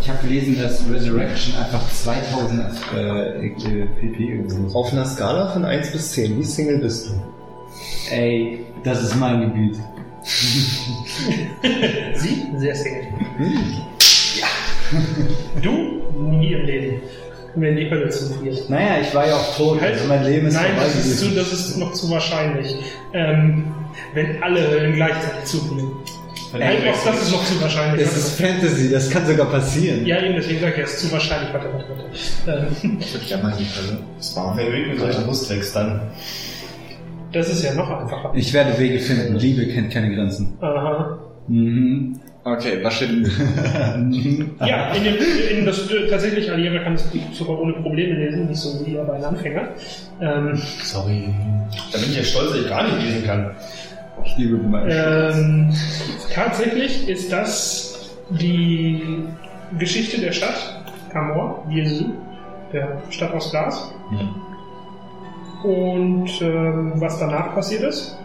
Ich 0.00 0.08
habe 0.08 0.26
gelesen, 0.26 0.58
dass 0.60 0.82
Resurrection 0.90 1.54
einfach 1.56 1.88
2000 1.90 2.60
äh, 2.96 3.50
PP 4.00 4.40
oder 4.40 4.50
so. 4.50 4.78
Auf 4.78 4.92
einer 4.92 5.04
Skala 5.04 5.52
von 5.52 5.64
1 5.64 5.92
bis 5.92 6.12
10, 6.12 6.38
wie 6.38 6.44
Single 6.44 6.78
bist 6.78 7.08
du? 7.10 7.12
Ey, 8.14 8.64
das 8.82 9.02
ist 9.02 9.14
mein 9.16 9.40
Gebiet. 9.42 9.76
Sie? 12.14 12.46
Sehr 12.56 12.74
Single. 12.74 13.02
Ja. 14.40 14.46
Du? 15.62 16.02
Nie 16.30 16.52
im 16.54 16.66
Leben. 16.66 17.00
Wenn 17.54 17.76
die 17.76 17.90
Hölle 17.90 18.08
zufriert. 18.08 18.70
Naja, 18.70 19.00
ich 19.02 19.14
war 19.14 19.26
ja 19.26 19.34
auch 19.36 19.56
tot, 19.56 19.82
also 19.82 20.06
mein 20.08 20.24
Leben 20.24 20.46
ist 20.46 20.54
Nein, 20.54 20.66
vorbei 20.74 20.84
das 20.86 21.04
ist, 21.06 21.18
zu, 21.20 21.30
das 21.34 21.52
ist 21.52 21.76
noch 21.76 21.92
zu 21.92 22.10
wahrscheinlich. 22.10 22.76
Ähm, 23.12 23.74
wenn 24.14 24.42
alle 24.42 24.70
Höllen 24.70 24.94
gleichzeitig 24.94 25.44
zufrieren. 25.44 25.90
Nein, 26.58 26.76
auch 26.90 27.04
das 27.04 27.22
ist 27.22 27.32
noch 27.32 27.44
zu 27.44 27.60
wahrscheinlich. 27.62 28.06
Es 28.06 28.16
ist 28.16 28.40
Fantasy, 28.40 28.90
das 28.90 29.10
kann 29.10 29.26
sogar 29.26 29.46
passieren. 29.50 30.04
ja, 30.06 30.22
eben, 30.22 30.34
deswegen 30.34 30.60
sage 30.60 30.74
ich, 30.78 30.82
es 30.84 30.92
ist 30.94 31.00
zu 31.00 31.12
wahrscheinlich. 31.12 31.52
Warte, 31.52 31.66
warte, 31.72 31.86
warte. 32.46 32.66
Ähm, 32.82 32.98
Ich 33.00 33.12
würde 33.14 33.26
gerne 33.26 33.42
mal 33.42 33.52
in 33.52 33.58
die 33.58 33.64
Hölle. 33.64 33.98
Das 34.16 34.36
war 34.36 34.56
Wenn 34.56 34.66
du 34.66 34.88
mit 34.90 34.98
solcher 35.00 35.22
Lust 35.26 35.50
wächst, 35.50 35.76
dann. 35.76 36.00
das 37.32 37.48
ist 37.50 37.62
ja 37.64 37.74
noch 37.74 37.88
einfacher. 37.90 38.32
Ich 38.34 38.52
werde 38.52 38.78
Wege 38.78 38.98
finden. 38.98 39.36
Liebe 39.36 39.66
kennt 39.68 39.90
keine 39.92 40.14
Grenzen. 40.14 40.56
Aha. 40.60 41.18
Mhm. 41.48 42.18
Okay, 42.44 42.82
was 42.82 42.94
steht 42.94 43.10
Ja, 44.66 44.92
in 44.92 45.04
dem, 45.04 45.14
in 45.58 45.64
das, 45.64 45.88
tatsächlich, 46.10 46.50
Alira 46.50 46.82
kann 46.82 46.96
Buch 46.96 47.32
sogar 47.32 47.60
ohne 47.60 47.72
Probleme 47.74 48.14
lesen, 48.14 48.48
nicht 48.48 48.58
so 48.60 48.84
wie 48.84 48.98
aber 48.98 49.14
ein 49.14 49.24
Anfänger. 49.24 49.68
Ähm, 50.20 50.60
Sorry. 50.82 51.32
Da 51.92 51.98
bin 51.98 52.10
ich 52.10 52.16
ja 52.16 52.24
stolz, 52.24 52.50
dass 52.50 52.60
ich 52.60 52.68
gar 52.68 52.82
nicht 52.84 53.00
lesen 53.00 53.24
kann. 53.24 53.50
Ich 54.24 54.36
liebe 54.36 54.56
meine 54.56 54.92
ähm, 54.92 55.74
tatsächlich 56.32 57.08
ist 57.08 57.32
das 57.32 58.10
die 58.30 59.24
Geschichte 59.78 60.20
der 60.20 60.32
Stadt 60.32 60.82
Camor, 61.10 61.64
Jesu, 61.70 62.06
der 62.72 63.02
Stadt 63.10 63.32
aus 63.34 63.50
Glas. 63.50 63.92
Und 65.62 66.30
ähm, 66.42 66.94
was 66.96 67.18
danach 67.20 67.54
passiert 67.54 67.82
ist, 67.82 68.18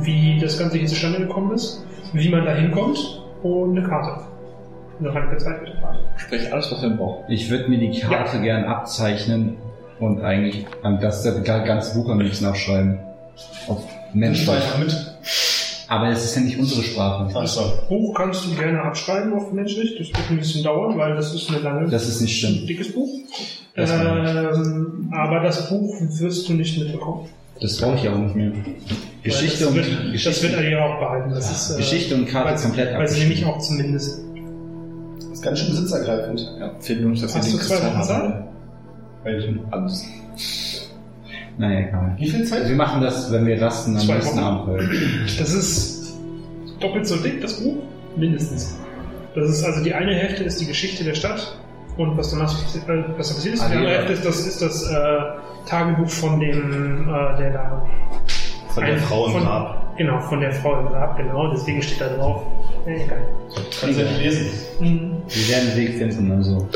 wie 0.00 0.38
das 0.40 0.58
Ganze 0.58 0.78
hier 0.78 0.88
zustande 0.88 1.18
gekommen 1.20 1.52
ist, 1.54 1.84
wie 2.12 2.28
man 2.28 2.44
da 2.44 2.54
hinkommt 2.54 2.98
und 3.42 3.76
eine 3.76 3.86
Karte. 3.88 4.24
Eine 5.00 5.14
reine 5.14 5.30
gezeichnete 5.30 5.76
Karte. 5.80 5.98
Sprich 6.16 6.52
alles, 6.52 6.70
was 6.70 6.82
wir 6.82 6.90
brauchen. 6.90 7.24
Ich 7.30 7.50
würde 7.50 7.68
mir 7.68 7.78
die 7.78 7.98
Karte 8.00 8.40
gern 8.40 8.64
abzeichnen 8.64 9.56
und 9.98 10.22
eigentlich 10.22 10.66
an 10.82 11.00
das 11.00 11.22
das 11.22 11.42
ganze 11.44 11.94
Buch 11.94 12.08
am 12.10 12.20
liebsten 12.20 12.46
aufschreiben. 12.46 12.98
Auf 13.68 13.84
einfach 14.14 14.78
mit. 14.78 14.94
Aber 15.88 16.08
es 16.08 16.24
ist 16.24 16.36
ja 16.36 16.42
nicht 16.42 16.58
unsere 16.58 16.82
Sprache. 16.82 17.36
Achso. 17.38 17.72
Buch 17.88 18.14
kannst 18.14 18.46
du 18.46 18.54
gerne 18.54 18.82
abschreiben 18.82 19.34
auf 19.34 19.52
menschlich. 19.52 19.96
Das 19.98 20.08
wird 20.08 20.30
ein 20.30 20.38
bisschen 20.38 20.64
dauern, 20.64 20.96
weil 20.96 21.14
das 21.14 21.34
ist 21.34 21.50
eine 21.50 21.58
lange, 21.58 21.90
Das 21.90 22.08
ist 22.08 22.20
nicht 22.20 22.38
schlimm. 22.38 22.66
dickes 22.66 22.92
Buch. 22.92 23.10
Das 23.74 23.90
Ähm, 23.90 25.10
aber 25.12 25.40
das 25.40 25.68
Buch 25.68 25.94
wirst 26.00 26.48
du 26.48 26.54
nicht 26.54 26.78
mitbekommen. 26.78 27.28
Das 27.62 27.76
brauche 27.78 27.96
ich 27.96 28.08
auch 28.08 28.18
nicht 28.18 28.34
mehr. 28.34 28.52
Geschichte 29.22 29.60
das 29.60 29.68
und 29.68 29.76
wird, 29.76 29.86
Das 29.86 29.94
wird 29.94 30.12
Geschichte, 30.12 30.56
Alira 30.58 30.84
auch 30.84 30.98
behalten. 30.98 31.30
Das 31.30 31.50
ist, 31.50 31.70
äh, 31.70 31.76
Geschichte 31.76 32.14
und 32.16 32.26
Karte 32.26 32.54
weil 32.54 32.62
komplett 32.62 32.98
Weil 32.98 33.08
sie 33.08 33.20
nämlich 33.20 33.44
auch 33.44 33.58
zumindest. 33.58 34.20
Das 35.20 35.26
ist 35.26 35.42
ganz 35.42 35.60
schön 35.60 35.70
besitzergreifend. 35.70 36.56
Ja, 36.58 36.74
fehlt 36.80 37.00
nur 37.00 37.10
noch, 37.10 37.20
dass 37.20 37.32
wir 37.32 37.38
Hast 37.38 37.48
den 37.48 37.58
du 37.58 37.64
zwei 37.64 37.76
Kristall 37.76 37.96
haben. 37.96 38.44
Welchen? 39.22 39.60
Alles. 39.70 40.04
Naja, 41.58 41.88
egal. 41.88 42.16
Wie 42.18 42.28
viel 42.28 42.44
Zeit? 42.44 42.68
Wir 42.68 42.74
machen 42.74 43.00
das, 43.00 43.30
wenn 43.30 43.46
wir 43.46 43.60
rasten, 43.62 43.96
am 43.96 44.06
nächsten. 44.06 44.38
Abend. 44.38 44.82
Das 45.38 45.52
ist 45.52 46.14
doppelt 46.80 47.06
so 47.06 47.16
dick, 47.16 47.40
das 47.40 47.60
Buch. 47.60 47.76
Mindestens. 48.16 48.76
Das 49.34 49.48
ist 49.48 49.64
also 49.64 49.82
die 49.84 49.94
eine 49.94 50.14
Hälfte 50.14 50.42
ist 50.44 50.60
die 50.60 50.66
Geschichte 50.66 51.04
der 51.04 51.14
Stadt 51.14 51.56
und 51.96 52.16
was 52.16 52.30
danach 52.30 52.52
äh, 52.52 53.04
was 53.16 53.28
da 53.28 53.34
passiert 53.34 53.54
ist. 53.54 53.62
Andere 53.62 53.88
Hälfte 53.88 54.12
ist 54.14 54.24
das, 54.24 54.46
ist 54.46 54.62
das 54.62 54.90
äh, 54.90 55.18
Tagebuch 55.66 56.08
von 56.08 56.40
dem, 56.40 57.08
äh, 57.08 57.38
der 57.38 57.52
da 57.52 57.86
Von 58.68 58.84
der 58.84 58.98
Frau 58.98 59.26
im 59.26 59.42
Grab. 59.44 59.96
Genau, 59.98 60.20
von 60.20 60.40
der 60.40 60.52
Frau 60.52 60.80
im 60.80 60.88
Grab, 60.88 61.16
genau, 61.16 61.52
deswegen 61.52 61.82
steht 61.82 62.00
da 62.00 62.08
drauf. 62.08 62.42
Äh, 62.86 63.04
egal. 63.04 63.26
Kannst 63.80 63.98
du 63.98 64.02
ja 64.04 64.10
nicht 64.10 64.22
lesen. 64.22 64.50
Mhm. 64.80 65.22
Wir 65.28 65.48
werden 65.48 65.68
einen 65.68 65.76
Weg 65.76 65.98
finden, 65.98 66.32
also. 66.32 66.68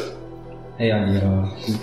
Hey, 0.77 0.93
Alira. 0.93 1.49
Gut. 1.67 1.78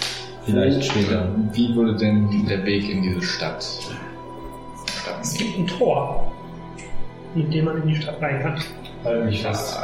Vielleicht 0.45 0.83
später. 0.83 1.29
Wie 1.53 1.73
würde 1.75 1.95
denn 1.95 2.45
der 2.47 2.63
Weg 2.65 2.89
in 2.89 3.01
diese 3.01 3.21
Stadt 3.21 3.59
Es 3.59 5.01
stattfinden? 5.01 5.37
gibt 5.37 5.57
ein 5.59 5.77
Tor, 5.77 6.31
mit 7.33 7.53
dem 7.53 7.65
man 7.65 7.81
in 7.81 7.87
die 7.87 7.95
Stadt 7.95 8.21
rein 8.21 8.41
kann. 8.41 8.55
Halt 9.03 9.25
mich 9.25 9.41
fast. 9.41 9.79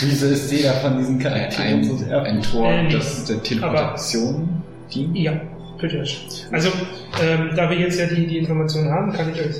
Wieso 0.00 0.26
ist 0.26 0.50
jeder 0.50 0.72
von 0.74 0.98
diesen 0.98 1.16
Ein, 1.16 1.22
Charakteren 1.22 1.84
so 1.84 1.92
ein, 1.94 1.98
sehr... 1.98 2.22
ein 2.22 2.42
Tor, 2.42 2.66
Äh, 2.70 2.82
nee. 2.84 2.92
das 2.92 3.24
der 3.24 3.42
Teleportation 3.42 4.48
dient? 4.92 5.16
Ja, 5.16 5.32
natürlich. 5.80 6.46
Also, 6.50 6.68
ähm, 7.22 7.50
da 7.56 7.68
wir 7.70 7.78
jetzt 7.78 7.98
ja 7.98 8.06
die, 8.06 8.26
die 8.26 8.38
Informationen 8.38 8.90
haben, 8.90 9.12
kann 9.12 9.30
ich 9.34 9.40
euch, 9.40 9.56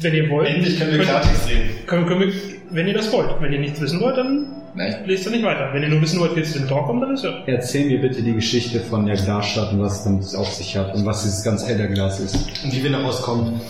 wenn 0.00 0.14
ihr 0.14 0.28
wollt, 0.30 0.48
Endlich 0.48 0.78
können 0.78 0.90
wir 0.92 0.98
könnt- 0.98 1.10
Klartext 1.10 1.48
reden. 1.48 1.70
können, 1.86 2.06
können 2.06 2.20
wir, 2.20 2.32
wenn 2.70 2.88
ihr 2.88 2.94
das 2.94 3.12
wollt. 3.12 3.28
Wenn 3.40 3.52
ihr 3.52 3.60
nichts 3.60 3.80
wissen 3.80 4.00
wollt, 4.00 4.16
dann 4.16 4.46
Nein, 4.74 4.96
lest 5.04 5.26
ihr 5.26 5.32
nicht 5.32 5.44
weiter. 5.44 5.68
Wenn 5.74 5.82
ihr 5.82 5.90
nur 5.90 6.00
wissen 6.00 6.18
wollt, 6.18 6.34
wie 6.34 6.40
es 6.40 6.52
zu 6.52 6.58
dem 6.58 6.66
Tor 6.66 6.86
kommt, 6.86 7.02
dann 7.02 7.12
ist 7.12 7.22
ja. 7.24 7.30
Erzähl 7.46 7.86
mir 7.88 8.00
bitte 8.00 8.22
die 8.22 8.32
Geschichte 8.32 8.80
von 8.80 9.04
der 9.04 9.16
Glasstadt 9.16 9.70
und 9.72 9.80
was 9.80 9.98
es 9.98 10.04
damit 10.04 10.34
auf 10.34 10.48
sich 10.50 10.74
hat 10.78 10.94
und 10.94 11.04
was 11.04 11.22
dieses 11.24 11.44
ganz 11.44 11.68
helle 11.68 11.88
Glas 11.90 12.18
ist. 12.20 12.36
Und 12.64 12.74
wie 12.74 12.82
wir 12.82 12.90
noch 12.90 13.04
rauskommen. 13.04 13.60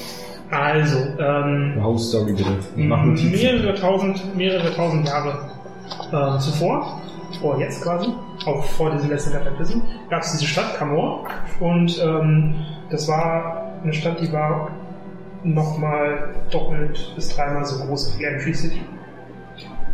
Also, 0.53 0.99
ähm, 1.19 1.75
House 1.83 2.11
Story 2.11 2.35
bitte. 2.35 2.51
Mehrere 2.77 3.75
tausend, 3.75 4.37
mehrere 4.37 4.73
tausend 4.75 5.09
Jahre 5.09 5.51
äh, 6.13 6.39
zuvor, 6.39 7.01
vor 7.41 7.59
jetzt 7.59 7.83
quasi, 7.83 8.13
auch 8.47 8.65
vor 8.65 8.91
diesem 8.91 9.11
letzten 9.11 9.33
Kataklysm, 9.33 9.81
gab 10.11 10.23
es 10.23 10.33
diese 10.33 10.47
Stadt 10.47 10.75
Camor 10.77 11.27
und 11.61 12.03
ähm, 12.03 12.55
das 12.91 13.09
war 13.09 13.73
eine 13.83 13.93
Stadt, 13.93 14.21
die 14.21 14.33
war 14.33 14.71
nochmal 15.43 16.35
doppelt 16.51 17.13
bis 17.15 17.35
dreimal 17.35 17.65
so 17.65 17.85
groß 17.85 18.19
wie 18.19 18.25
Free 18.41 18.55
City. 18.55 18.81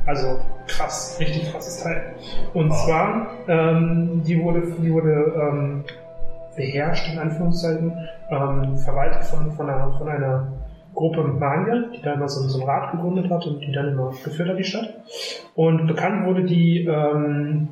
Also 0.07 0.41
krass, 0.67 1.17
richtig 1.21 1.51
krasses 1.53 1.83
Teil. 1.83 2.15
Und 2.55 2.73
zwar, 2.73 3.29
ähm, 3.47 4.23
die 4.25 4.43
wurde, 4.43 4.63
die 4.79 4.93
wurde 4.93 5.35
ähm, 5.37 5.85
beherrscht, 6.57 7.13
in 7.13 7.19
Anführungszeichen, 7.19 7.93
ähm, 8.31 8.77
verwaltet 8.79 9.25
von, 9.25 9.53
von, 9.53 9.69
einer, 9.69 9.93
von 9.99 10.09
einer 10.09 10.49
Gruppe 10.99 11.23
Magier, 11.23 11.91
die 11.95 12.03
da 12.03 12.15
immer 12.15 12.29
so, 12.29 12.41
so 12.49 12.61
ein 12.61 12.69
Rat 12.69 12.91
gegründet 12.91 13.31
hat 13.31 13.47
und 13.47 13.61
die 13.61 13.71
dann 13.71 13.93
immer 13.93 14.11
geführt 14.11 14.49
hat, 14.49 14.59
die 14.59 14.65
Stadt. 14.65 14.95
Und 15.55 15.87
bekannt 15.87 16.27
wurde 16.27 16.43
die 16.43 16.87
ähm, 16.87 17.69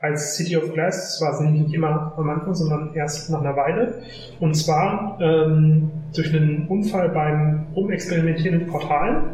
als 0.00 0.36
City 0.36 0.56
of 0.56 0.72
Glass, 0.72 0.96
das 0.96 1.20
war 1.20 1.34
sie 1.34 1.50
nicht 1.50 1.74
immer 1.74 2.14
am 2.16 2.30
Anfang, 2.30 2.54
sondern 2.54 2.94
erst 2.94 3.30
nach 3.30 3.42
einer 3.42 3.54
Weile. 3.54 4.00
Und 4.40 4.54
zwar 4.54 5.18
ähm, 5.20 5.90
durch 6.14 6.34
einen 6.34 6.68
Unfall 6.68 7.10
beim 7.10 7.66
Rumexperimentieren 7.76 8.60
mit 8.60 8.68
Portalen 8.68 9.24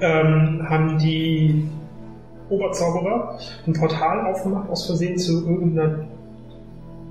ähm, 0.00 0.66
haben 0.66 0.98
die 0.98 1.68
Oberzauberer 2.48 3.38
ein 3.66 3.74
Portal 3.74 4.26
aufgemacht 4.26 4.70
aus 4.70 4.86
Versehen 4.86 5.18
zu 5.18 5.46
irgendeiner 5.46 6.06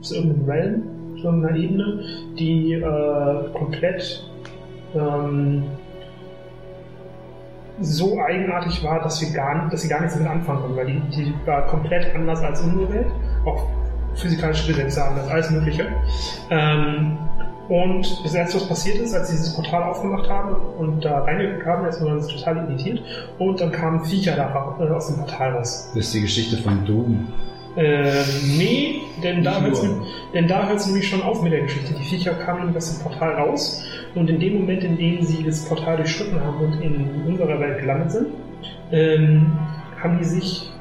zu 0.02 0.16
irgendeinem 0.16 0.50
Realm, 0.50 0.84
zu 1.18 1.26
irgendeiner 1.26 1.58
Ebene, 1.58 2.00
die 2.40 2.74
äh, 2.74 3.54
komplett 3.54 4.33
ähm, 4.96 5.64
so 7.82 8.20
eigenartig 8.20 8.84
war, 8.84 9.02
dass 9.02 9.22
wir 9.22 9.32
gar 9.32 9.70
dass 9.70 9.82
sie 9.82 9.88
gar 9.88 10.02
nichts 10.02 10.16
damit 10.16 10.32
anfangen 10.32 10.62
konnten, 10.62 10.78
weil 10.78 10.86
die, 10.86 11.00
die 11.10 11.34
war 11.46 11.66
komplett 11.68 12.14
anders 12.16 12.42
als 12.42 12.62
unsere 12.62 12.94
Welt, 12.94 13.08
auch 13.46 13.68
physikalische 14.16 14.68
Gesetze 14.68 15.04
anders, 15.04 15.28
alles 15.28 15.50
Mögliche. 15.50 15.88
Ähm, 16.50 17.18
und 17.70 18.24
das 18.24 18.34
erste, 18.34 18.58
was 18.58 18.68
passiert 18.68 18.98
ist, 18.98 19.14
als 19.14 19.30
sie 19.30 19.38
dieses 19.38 19.56
Portal 19.56 19.84
aufgemacht 19.84 20.30
haben 20.30 20.56
und 20.78 21.04
da 21.04 21.20
reingeguckt 21.20 21.66
haben, 21.66 21.86
erstmal 21.86 22.12
waren 22.12 22.22
sie 22.22 22.36
total 22.36 22.58
irritiert 22.58 23.02
und 23.40 23.60
dann 23.62 23.72
kamen 23.72 24.04
Viecher 24.04 24.36
da 24.36 24.78
äh, 24.80 24.90
aus 24.90 25.08
dem 25.08 25.18
Portal 25.18 25.54
raus. 25.54 25.90
Das 25.96 26.06
ist 26.06 26.14
die 26.14 26.22
Geschichte 26.22 26.58
von 26.58 26.86
Doom. 26.86 27.28
Äh, 27.76 28.24
nee, 28.58 29.02
denn 29.24 29.44
da, 29.44 29.62
hört's, 29.62 29.82
nur. 29.82 30.06
denn 30.34 30.48
da 30.48 30.68
hört 30.68 30.80
es 30.80 30.86
nämlich 30.86 31.08
schon 31.08 31.22
auf 31.24 31.42
mit 31.42 31.54
der 31.54 31.62
Geschichte. 31.62 31.94
Die 31.94 32.04
Viecher 32.04 32.34
kamen 32.34 32.76
aus 32.76 32.98
dem 32.98 33.04
Portal 33.04 33.34
raus 33.34 33.84
und 34.14 34.30
in 34.30 34.40
dem 34.40 34.60
Moment, 34.60 34.84
in 34.84 34.98
dem 34.98 35.24
sie 35.24 35.44
das 35.44 35.66
Portal 35.66 35.98
durchschritten 35.98 36.40
haben 36.40 36.60
und 36.60 36.82
in 36.82 37.24
unserer 37.28 37.60
Welt 37.60 37.80
gelandet 37.80 38.12
sind, 38.12 38.28
ähm, 38.92 39.58
haben 40.02 40.20
die 40.20 40.26
sich 40.26 40.74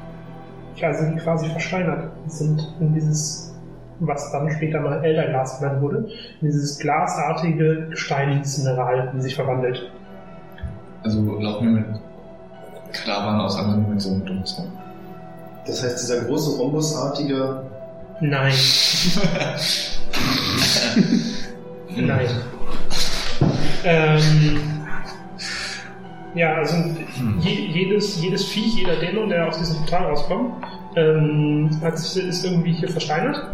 also 0.81 1.05
die 1.11 1.17
quasi 1.17 1.47
versteinert 1.49 2.11
sind 2.27 2.67
in 2.79 2.93
dieses, 2.93 3.53
was 3.99 4.31
dann 4.31 4.49
später 4.51 4.81
mal 4.81 5.03
Elderglas 5.03 5.59
genannt 5.59 5.81
wurde, 5.81 6.09
in 6.41 6.47
dieses 6.47 6.79
glasartige 6.79 7.87
Gesteinsmineral, 7.89 9.11
die 9.15 9.21
sich 9.21 9.35
verwandelt. 9.35 9.91
Also 11.03 11.21
laufen 11.39 11.67
wir 11.67 11.81
mit 11.81 11.85
Kadavern 12.91 13.41
aus 13.41 13.57
anderen 13.57 13.83
Dimensionen 13.83 14.19
mit 14.23 14.29
uns 14.29 14.57
rum. 14.57 14.82
Das 15.65 15.83
heißt, 15.83 16.01
dieser 16.01 16.25
große 16.25 16.57
rhombusartige 16.57 17.63
Nein. 18.19 18.53
Nein. 21.95 22.27
Ähm, 23.83 24.61
ja, 26.35 26.55
also 26.55 26.75
je, 27.41 27.51
jedes, 27.51 28.21
jedes 28.21 28.45
Viech, 28.45 28.75
jeder 28.75 28.95
Dämon, 28.95 29.29
der 29.29 29.47
aus 29.47 29.57
diesem 29.57 29.77
Portal 29.77 30.05
rauskommt, 30.05 30.53
ähm, 30.95 31.69
hat 31.81 31.95
ist 31.95 32.45
irgendwie 32.45 32.71
hier 32.71 32.89
versteinert. 32.89 33.49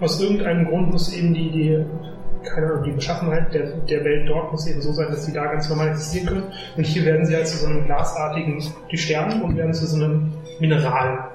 Aus 0.00 0.20
irgendeinem 0.20 0.66
Grund 0.66 0.90
muss 0.90 1.12
eben 1.12 1.34
die, 1.34 1.50
die 1.50 1.84
keine 2.42 2.66
Ahnung, 2.66 2.84
die 2.84 2.92
Beschaffenheit 2.92 3.52
der, 3.52 3.66
der 3.88 4.04
Welt 4.04 4.28
dort 4.28 4.50
muss 4.50 4.66
eben 4.66 4.80
so 4.80 4.92
sein, 4.92 5.08
dass 5.10 5.26
sie 5.26 5.32
da 5.32 5.46
ganz 5.46 5.68
normal 5.68 5.88
existieren 5.88 6.26
können. 6.26 6.42
Und 6.76 6.84
hier 6.84 7.04
werden 7.04 7.26
sie 7.26 7.36
halt 7.36 7.46
zu 7.46 7.58
so 7.58 7.66
einem 7.66 7.84
glasartigen, 7.84 8.62
die 8.90 8.96
sterben 8.96 9.42
und 9.42 9.56
werden 9.56 9.74
zu 9.74 9.86
so 9.86 9.96
einem 9.96 10.32
Mineral. 10.58 11.30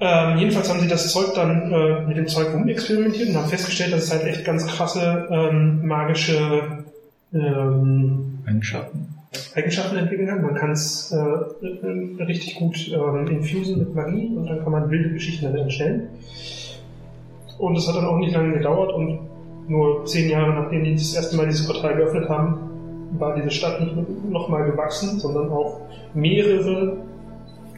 Ähm, 0.00 0.38
jedenfalls 0.38 0.68
haben 0.68 0.80
sie 0.80 0.88
das 0.88 1.12
Zeug 1.12 1.32
dann 1.34 1.70
äh, 1.70 2.00
mit 2.06 2.16
dem 2.16 2.26
Zeug 2.26 2.52
rumexperimentiert 2.52 3.28
und 3.28 3.36
haben 3.36 3.48
festgestellt, 3.48 3.92
dass 3.92 4.04
es 4.04 4.12
halt 4.12 4.24
echt 4.24 4.44
ganz 4.44 4.66
krasse 4.66 5.28
ähm, 5.30 5.86
magische 5.86 6.84
ähm, 7.32 8.38
Eigenschaften. 8.44 9.14
Eigenschaften 9.54 9.96
entwickeln 9.96 10.28
kann. 10.28 10.42
Man 10.42 10.54
kann 10.56 10.72
es 10.72 11.12
äh, 11.12 11.16
äh, 11.16 12.22
richtig 12.24 12.56
gut 12.56 12.90
ähm, 12.92 13.28
infusen 13.28 13.78
mit 13.78 13.94
Magie 13.94 14.34
und 14.36 14.46
dann 14.46 14.62
kann 14.64 14.72
man 14.72 14.90
wilde 14.90 15.10
Geschichten 15.10 15.44
damit 15.44 15.62
entstellen. 15.62 16.08
Und 17.58 17.76
es 17.76 17.86
hat 17.86 17.94
dann 17.94 18.06
auch 18.06 18.18
nicht 18.18 18.34
lange 18.34 18.54
gedauert 18.54 18.92
und 18.92 19.20
nur 19.68 20.04
zehn 20.06 20.28
Jahre 20.28 20.52
nachdem 20.52 20.82
die 20.82 20.94
das 20.94 21.14
erste 21.14 21.36
Mal 21.36 21.46
dieses 21.46 21.66
Portal 21.66 21.94
geöffnet 21.94 22.28
haben, 22.28 22.58
war 23.18 23.36
diese 23.36 23.50
Stadt 23.50 23.80
nicht 23.80 23.94
nochmal 24.28 24.68
gewachsen, 24.68 25.20
sondern 25.20 25.50
auch 25.50 25.80
mehrere 26.14 26.96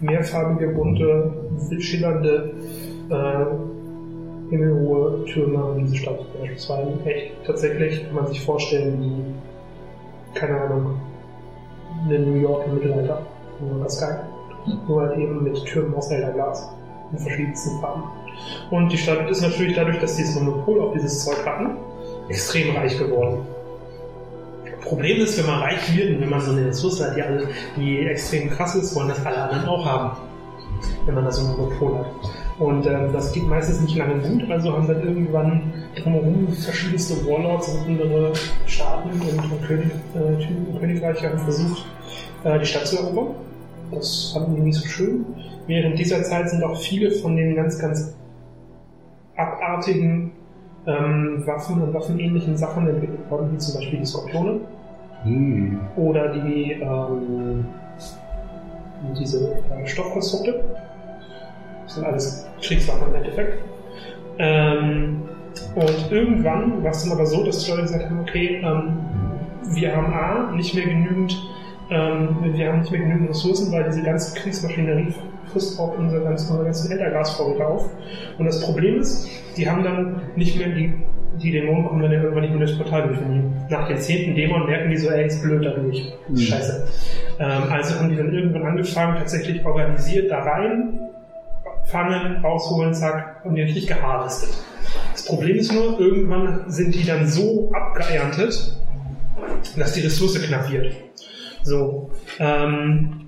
mehrfarbige, 0.05 0.69
bunte, 0.69 1.33
schillernde, 1.79 2.55
äh, 3.11 4.51
himmelhohe 4.51 5.25
Türme 5.27 5.63
an 5.65 5.79
diese 5.79 5.97
Stadt. 5.97 6.21
Das 6.55 6.69
war 6.69 6.87
echt 7.07 7.33
tatsächlich, 7.47 8.07
kann 8.07 8.15
man 8.15 8.27
sich 8.27 8.41
vorstellen, 8.45 9.01
wie, 9.01 10.39
keine 10.39 10.61
Ahnung, 10.61 11.01
eine 12.05 12.19
New 12.19 12.41
York 12.41 12.67
im 12.67 12.75
Mittelalter. 12.75 13.23
Nur 13.61 13.83
das 13.83 14.01
geil. 14.01 14.21
Nur 14.87 15.03
halt 15.03 15.19
eben 15.19 15.43
mit 15.43 15.65
Türmen 15.65 15.95
aus 15.95 16.11
Elderglas. 16.11 16.71
In 17.13 17.19
verschiedensten 17.19 17.81
Farben. 17.81 18.03
Und 18.71 18.91
die 18.91 18.97
Stadt 18.97 19.31
ist 19.31 19.43
natürlich 19.43 19.77
dadurch, 19.77 19.99
dass 20.01 20.17
sie 20.17 20.23
das 20.23 20.35
Monopol 20.41 20.81
auf 20.81 20.95
dieses 20.95 21.25
Zeug 21.25 21.45
hatten, 21.47 21.77
extrem 22.29 22.75
reich 22.75 22.99
geworden. 22.99 23.47
Problem 24.85 25.21
ist, 25.21 25.39
wenn 25.39 25.47
man 25.47 25.61
reich 25.61 25.97
wird 25.97 26.15
und 26.15 26.21
wenn 26.21 26.29
man 26.29 26.41
so 26.41 26.53
eine 26.53 26.67
Ressource 26.67 27.03
hat, 27.03 27.17
die, 27.17 27.23
alle, 27.23 27.49
die 27.77 28.07
extrem 28.07 28.51
krass 28.51 28.75
ist, 28.75 28.95
wollen 28.95 29.09
das 29.09 29.25
alle 29.25 29.37
anderen 29.37 29.67
auch 29.67 29.85
haben. 29.85 30.17
Wenn 31.07 31.15
man 31.15 31.25
da 31.25 31.33
so 31.33 31.47
ein 31.47 31.57
Monopol 31.57 31.99
hat. 31.99 32.07
Und 32.59 32.87
ähm, 32.87 33.13
das 33.13 33.33
geht 33.33 33.45
meistens 33.49 33.81
nicht 33.81 33.97
lange 33.97 34.21
gut, 34.21 34.49
also 34.49 34.73
haben 34.73 34.87
dann 34.87 35.03
irgendwann 35.03 35.73
drumherum 35.97 36.49
verschiedenste 36.53 37.27
Warlords 37.27 37.69
und 37.69 37.87
andere 37.87 38.33
Staaten 38.67 39.11
und, 39.11 39.67
König, 39.67 39.91
äh, 40.15 40.79
Königreiche 40.79 41.31
haben 41.31 41.39
versucht, 41.39 41.85
äh, 42.45 42.59
die 42.59 42.67
Stadt 42.67 42.87
zu 42.87 42.99
erobern. 42.99 43.35
Das 43.91 44.33
fanden 44.33 44.55
die 44.57 44.63
nicht 44.63 44.79
so 44.79 44.87
schön. 44.87 45.25
Während 45.67 45.99
dieser 45.99 46.23
Zeit 46.23 46.49
sind 46.51 46.63
auch 46.63 46.77
viele 46.77 47.11
von 47.11 47.37
den 47.37 47.57
ganz, 47.57 47.79
ganz 47.79 48.15
abartigen 49.37 50.33
ähm, 50.87 51.43
Waffen 51.47 51.83
und 51.83 51.95
waffenähnlichen 51.95 52.57
Sachen 52.57 52.87
entwickelt 52.89 53.31
worden, 53.31 53.53
wie 53.53 53.59
zum 53.59 53.75
Beispiel 53.75 53.99
die 54.01 54.07
Skorpione 54.07 54.61
Hm. 55.25 55.81
oder 55.97 56.29
die 56.29 56.73
ähm, 56.73 57.65
diese 59.19 59.55
äh, 59.55 59.87
Stoffkonstrukte. 59.87 60.65
Das 61.85 61.95
sind 61.95 62.05
alles 62.05 62.47
Kriegswaffen 62.61 63.09
im 63.09 63.15
Endeffekt. 63.15 63.59
Ähm, 64.39 65.23
und 65.75 66.11
irgendwann 66.13 66.83
war 66.83 66.91
es 66.91 67.05
dann 67.05 67.13
aber 67.13 67.27
so, 67.27 67.45
dass 67.45 67.65
die 67.65 67.71
Leute 67.71 67.83
gesagt 67.83 68.05
haben, 68.05 68.21
okay, 68.21 68.63
ähm, 68.63 68.99
wir 69.75 69.97
haben 69.97 70.13
A, 70.13 70.53
nicht 70.53 70.75
mehr 70.75 70.85
genügend, 70.85 71.37
ähm, 71.91 72.29
wir 72.43 72.69
haben 72.69 72.81
nicht 72.81 72.91
mehr 72.91 73.01
genügend 73.01 73.31
Ressourcen, 73.31 73.73
weil 73.73 73.85
diese 73.85 74.03
ganze 74.03 74.39
Kriegsmaschinerie 74.39 75.15
frisst 75.55 75.79
auch 75.79 75.97
unser 75.97 76.21
ganz, 76.21 76.43
unsere 76.43 76.65
ganzen 76.65 76.91
Eldergasvorräte 76.91 77.67
auf. 77.67 77.89
Und 78.39 78.45
das 78.45 78.61
Problem 78.61 79.01
ist, 79.01 79.29
die 79.57 79.71
haben 79.71 79.85
dann 79.85 80.21
nicht 80.35 80.59
mehr 80.59 80.69
die, 80.69 80.93
die 81.41 81.53
Dämonen 81.53 81.87
kommen 81.87 82.03
dann 82.03 82.13
irgendwann 82.13 82.43
nicht 82.43 82.51
mehr 82.51 82.67
durchs 82.67 82.77
Portal 82.77 83.09
durch. 83.09 83.19
Nach 83.71 83.89
dem 83.89 83.99
zehnten 83.99 84.35
Dämon 84.35 84.67
merken 84.67 84.91
die 84.91 84.97
so, 84.97 85.11
ey, 85.11 85.27
ist 85.27 85.43
blöd 85.43 85.65
dadurch. 85.65 86.13
Scheiße. 86.35 86.87
Ähm, 87.39 87.63
also 87.71 87.99
haben 87.99 88.11
die 88.11 88.17
dann 88.17 88.33
irgendwann 88.35 88.65
angefangen, 88.65 89.17
tatsächlich 89.17 89.65
organisiert 89.65 90.31
da 90.31 90.43
rein, 90.43 91.01
fangen, 91.85 92.37
rausholen, 92.45 92.93
zack, 92.95 93.45
und 93.45 93.55
die 93.55 93.63
richtig 93.63 93.87
geharvestet. 93.87 94.51
Das 95.13 95.25
Problem 95.25 95.57
ist 95.57 95.73
nur, 95.73 95.99
irgendwann 95.99 96.65
sind 96.67 96.95
die 96.95 97.05
dann 97.05 97.27
so 97.27 97.71
abgeerntet, 97.73 98.81
dass 99.77 99.93
die 99.93 100.01
Ressource 100.01 100.41
knapp 100.43 100.71
wird. 100.71 100.95
So, 101.63 102.11
ähm, 102.39 103.25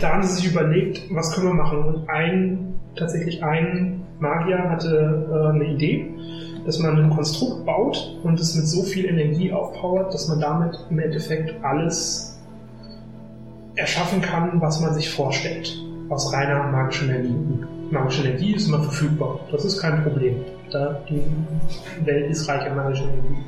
da 0.00 0.14
haben 0.14 0.22
sie 0.22 0.34
sich 0.34 0.50
überlegt, 0.50 1.02
was 1.10 1.32
können 1.32 1.48
wir 1.48 1.54
machen. 1.54 1.82
Und 1.84 2.08
ein, 2.08 2.74
tatsächlich 2.96 3.42
ein 3.42 4.02
Magier 4.18 4.70
hatte 4.70 5.26
äh, 5.30 5.54
eine 5.54 5.64
Idee, 5.64 6.10
dass 6.64 6.78
man 6.78 6.96
ein 6.96 7.10
Konstrukt 7.10 7.64
baut 7.66 8.18
und 8.22 8.38
es 8.38 8.54
mit 8.54 8.66
so 8.66 8.82
viel 8.82 9.06
Energie 9.06 9.52
aufpowert, 9.52 10.14
dass 10.14 10.28
man 10.28 10.40
damit 10.40 10.78
im 10.90 10.98
Endeffekt 10.98 11.54
alles 11.64 12.40
erschaffen 13.74 14.20
kann, 14.20 14.60
was 14.60 14.80
man 14.80 14.94
sich 14.94 15.10
vorstellt. 15.10 15.76
Aus 16.08 16.32
reiner 16.32 16.64
magischer 16.64 17.06
Energie. 17.06 17.34
Magische 17.90 18.22
Energie 18.26 18.54
ist 18.54 18.68
immer 18.68 18.82
verfügbar. 18.82 19.40
Das 19.50 19.64
ist 19.64 19.80
kein 19.80 20.02
Problem. 20.02 20.36
Da 20.70 21.00
die 21.08 21.22
Welt 22.04 22.30
ist 22.30 22.48
reich 22.48 22.70
an 22.70 22.76
magischer 22.76 23.04
Energie. 23.04 23.42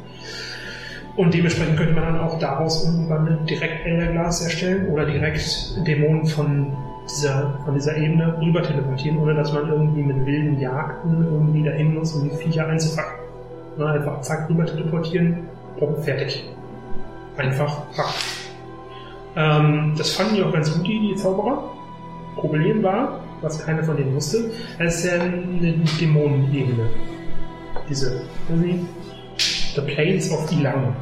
Und 1.17 1.33
dementsprechend 1.33 1.77
könnte 1.77 1.95
man 1.95 2.05
dann 2.05 2.21
auch 2.21 2.39
daraus 2.39 2.85
irgendwann 2.85 3.47
direkt 3.47 3.87
Elderglas 3.87 4.43
erstellen 4.43 4.89
oder 4.89 5.07
direkt 5.07 5.77
Dämonen 5.87 6.27
von 6.27 6.73
dieser, 7.09 7.55
von 7.65 7.75
dieser 7.75 7.97
Ebene 7.97 8.37
rüber 8.41 8.63
teleportieren, 8.63 9.19
ohne 9.19 9.35
dass 9.35 9.53
man 9.53 9.69
irgendwie 9.69 10.03
mit 10.03 10.27
wilden 10.27 10.59
Jagden 10.59 11.25
irgendwie 11.25 11.63
dahin 11.63 11.95
muss, 11.95 12.15
um 12.15 12.29
die 12.29 12.37
Viecher 12.37 12.67
einzufangen. 12.67 13.13
Ne, 13.77 13.87
einfach 13.87 14.21
zack, 14.23 14.49
rüber 14.49 14.67
teleportieren, 14.67 15.49
bumm, 15.79 15.97
fertig. 16.03 16.49
Einfach 17.37 17.83
pack. 17.95 18.15
Ähm, 19.37 19.95
das 19.97 20.13
fanden 20.13 20.37
die 20.37 20.43
auch 20.43 20.53
ganz 20.53 20.73
gut, 20.73 20.87
die, 20.87 20.99
die 20.99 21.15
Zauberer. 21.17 21.71
Problem 22.37 22.83
war, 22.83 23.21
was 23.43 23.65
keiner 23.65 23.83
von 23.85 23.97
denen 23.97 24.15
wusste, 24.15 24.51
es 24.79 24.97
ist 24.97 25.05
ja 25.05 25.21
eine 25.21 25.75
Dämonenebene. 26.01 26.89
Diese, 27.89 28.23
irgendwie, 28.49 28.81
The 29.75 29.81
Plains 29.83 30.31
of 30.31 30.51
Ilang. 30.53 30.95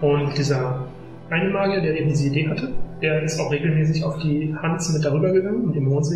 Und 0.00 0.36
dieser 0.36 0.84
eine 1.30 1.50
Magier, 1.50 1.80
der 1.80 1.98
eben 1.98 2.08
diese 2.08 2.28
Idee 2.28 2.48
hatte, 2.48 2.72
der 3.02 3.22
ist 3.22 3.38
auch 3.38 3.50
regelmäßig 3.52 4.02
auf 4.04 4.18
die 4.18 4.54
Hans 4.60 4.92
mit 4.92 5.04
darüber 5.04 5.30
gegangen, 5.30 5.64
um 5.64 5.72
Dämonen 5.72 6.02
zu. 6.02 6.14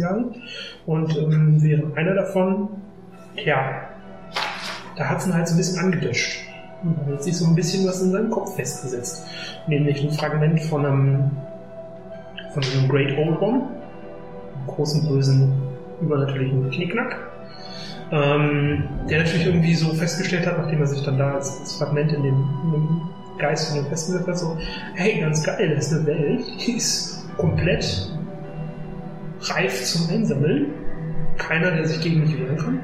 Und 0.86 1.16
ähm, 1.16 1.62
während 1.62 1.96
einer 1.96 2.14
davon, 2.14 2.68
ja, 3.44 3.88
da 4.96 5.04
hat 5.04 5.18
es 5.18 5.26
ihn 5.26 5.34
halt 5.34 5.48
so 5.48 5.54
ein 5.54 5.58
bisschen 5.58 5.78
angedischt. 5.78 6.40
Und 6.82 6.96
da 6.98 7.12
hat 7.12 7.22
sich 7.22 7.36
so 7.36 7.46
ein 7.46 7.54
bisschen 7.54 7.86
was 7.86 8.02
in 8.02 8.10
seinem 8.10 8.30
Kopf 8.30 8.56
festgesetzt. 8.56 9.26
Nämlich 9.66 10.02
ein 10.02 10.10
Fragment 10.10 10.60
von 10.62 10.84
einem, 10.84 11.30
von 12.52 12.62
einem 12.62 12.88
Great 12.88 13.16
Old 13.18 13.40
One, 13.40 13.62
einem 13.62 14.66
großen, 14.66 15.08
bösen, 15.08 15.52
übernatürlichen 16.00 16.70
Knickknack. 16.70 17.31
Ähm, 18.12 18.84
der 19.08 19.20
natürlich 19.20 19.46
irgendwie 19.46 19.74
so 19.74 19.94
festgestellt 19.94 20.46
hat, 20.46 20.58
nachdem 20.58 20.80
er 20.80 20.86
sich 20.86 21.02
dann 21.02 21.16
da 21.16 21.32
als, 21.32 21.60
als 21.60 21.76
Fragment 21.76 22.12
in 22.12 22.22
dem, 22.22 22.34
in 22.64 22.72
dem 22.72 23.00
Geist 23.38 23.68
von 23.68 23.76
dem 23.78 23.86
festgesetzt 23.86 24.28
hat, 24.28 24.38
so, 24.38 24.58
hey, 24.94 25.18
ganz 25.20 25.42
geil, 25.42 25.74
das 25.74 25.86
ist 25.86 25.98
eine 25.98 26.06
Welt, 26.06 26.44
die 26.60 26.72
ist 26.72 27.26
komplett 27.38 28.12
reif 29.40 29.84
zum 29.84 30.10
Einsammeln. 30.10 30.66
Keiner, 31.38 31.70
der 31.70 31.86
sich 31.86 32.00
gegen 32.02 32.20
mich 32.20 32.38
wehren 32.38 32.56
kann. 32.58 32.80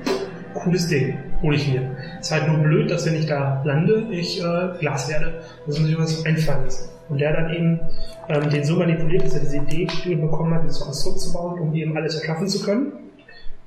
Cooles 0.54 0.88
Ding, 0.88 1.18
hole 1.42 1.56
ich 1.56 1.70
mir. 1.70 1.96
Ist 2.18 2.32
halt 2.32 2.48
nur 2.48 2.58
blöd, 2.58 2.90
dass 2.90 3.04
wenn 3.06 3.14
ich 3.14 3.26
da 3.26 3.62
lande, 3.64 4.08
ich 4.10 4.42
äh, 4.42 4.78
Glas 4.80 5.10
werde. 5.10 5.42
Das 5.66 5.78
muss 5.78 5.90
ich 5.90 5.98
was 5.98 6.24
einfallen 6.24 6.64
lassen. 6.64 6.88
Und 7.10 7.20
der 7.20 7.34
dann 7.34 7.54
eben 7.54 7.80
ähm, 8.28 8.50
den 8.50 8.64
so 8.64 8.76
manipuliert, 8.76 9.24
dass 9.24 9.34
er 9.34 9.40
diese 9.40 9.58
Idee 9.58 10.14
bekommen 10.16 10.54
hat, 10.54 10.64
dieses 10.64 10.80
Konstrukt 10.80 11.20
zu 11.20 11.32
bauen, 11.32 11.60
um 11.60 11.74
eben 11.74 11.96
alles 11.96 12.16
erschaffen 12.16 12.48
zu 12.48 12.64
können. 12.64 12.92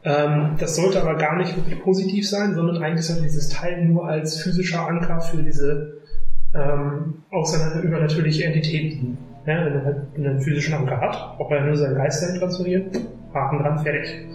Ähm, 0.03 0.55
das 0.59 0.75
sollte 0.75 1.01
aber 1.01 1.15
gar 1.15 1.37
nicht 1.37 1.55
wirklich 1.55 1.79
positiv 1.81 2.27
sein, 2.27 2.55
sondern 2.55 2.81
eigentlich 2.81 3.05
sollte 3.05 3.23
dieses 3.23 3.49
Teil 3.49 3.85
nur 3.85 4.07
als 4.07 4.41
physischer 4.41 4.87
Anker 4.87 5.21
für 5.21 5.43
diese 5.43 6.01
ähm, 6.53 7.23
außer 7.29 7.81
übernatürliche 7.81 8.45
Entität 8.45 8.93
dienen. 8.93 9.17
Ja, 9.45 9.65
wenn 9.65 9.73
er 9.73 9.85
halt 9.85 9.97
einen 10.15 10.41
physischen 10.41 10.73
Anker 10.73 10.99
hat, 10.99 11.35
ob 11.39 11.51
er 11.51 11.65
nur 11.65 11.75
seinen 11.75 11.95
Geist 11.95 12.21
dahin 12.23 12.39
transferiert, 12.39 12.95
Haken 13.33 13.59
dran, 13.59 13.79
fertig. 13.79 14.25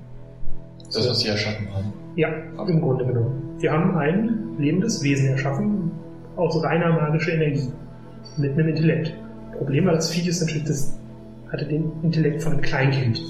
Das, 0.86 1.08
was 1.08 1.20
sie 1.20 1.28
erschaffen 1.28 1.68
haben. 1.72 1.92
Ja, 2.16 2.28
im 2.66 2.80
Grunde 2.80 3.04
genommen. 3.04 3.56
Wir 3.58 3.72
haben 3.72 3.96
ein 3.96 4.56
lebendes 4.58 5.02
Wesen 5.02 5.28
erschaffen 5.30 5.92
aus 6.36 6.62
reiner 6.62 6.92
magischer 6.92 7.34
Energie. 7.34 7.70
Mit 8.36 8.52
einem 8.52 8.68
Intellekt. 8.68 9.14
Problem 9.58 9.86
war, 9.86 9.94
das 9.94 10.10
Viech 10.10 10.26
ist 10.26 10.40
natürlich, 10.40 10.64
das 10.64 10.98
hatte 11.52 11.66
den 11.66 11.92
Intellekt 12.02 12.42
von 12.42 12.52
einem 12.52 12.62
Kleinkind. 12.62 13.20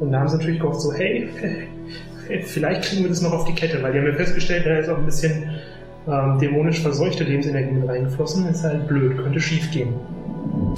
Und 0.00 0.12
da 0.12 0.20
haben 0.20 0.28
sie 0.28 0.36
natürlich 0.36 0.60
gehofft, 0.60 0.80
so, 0.80 0.92
hey, 0.92 1.28
vielleicht 2.44 2.82
kriegen 2.82 3.02
wir 3.02 3.08
das 3.08 3.22
noch 3.22 3.32
auf 3.32 3.44
die 3.44 3.54
Kette, 3.54 3.82
weil 3.82 3.92
die 3.92 3.98
haben 3.98 4.06
ja 4.06 4.14
festgestellt, 4.14 4.66
da 4.66 4.76
ist 4.78 4.88
auch 4.88 4.98
ein 4.98 5.04
bisschen 5.04 5.50
ähm, 6.08 6.38
dämonisch 6.40 6.80
verseuchte 6.80 7.24
Lebensenergie 7.24 7.72
mit 7.72 7.88
reingeflossen. 7.88 8.48
ist 8.48 8.64
halt 8.64 8.88
blöd, 8.88 9.16
könnte 9.18 9.40
schief 9.40 9.70
gehen. 9.70 9.94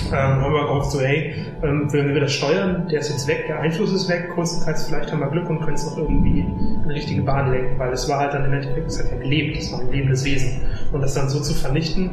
Ähm, 0.08 0.12
haben 0.12 0.52
wir 0.52 0.62
gehofft, 0.62 0.90
so, 0.90 1.00
hey, 1.00 1.34
ähm, 1.62 1.92
wenn 1.92 2.12
wir 2.12 2.20
das 2.20 2.32
steuern, 2.32 2.86
der 2.90 3.00
ist 3.00 3.10
jetzt 3.10 3.26
weg, 3.26 3.46
der 3.48 3.60
Einfluss 3.60 3.92
ist 3.92 4.08
weg, 4.08 4.28
größtenteils 4.34 4.88
vielleicht 4.88 5.10
haben 5.10 5.20
wir 5.20 5.28
Glück 5.28 5.48
und 5.48 5.60
können 5.60 5.74
es 5.74 5.84
noch 5.86 5.98
irgendwie 5.98 6.40
in 6.40 6.80
eine 6.84 6.94
richtige 6.94 7.22
Bahn 7.22 7.50
lenken, 7.50 7.78
weil 7.78 7.92
es 7.92 8.08
war 8.08 8.20
halt 8.20 8.34
dann 8.34 8.44
im 8.44 8.52
Endeffekt, 8.52 8.86
es 8.86 9.02
hat 9.02 9.10
ja 9.10 9.18
gelebt, 9.18 9.56
es 9.56 9.72
war 9.72 9.80
ein 9.80 9.90
lebendes 9.90 10.24
Wesen. 10.24 10.60
Und 10.92 11.00
das 11.00 11.14
dann 11.14 11.28
so 11.28 11.40
zu 11.40 11.54
vernichten, 11.54 12.10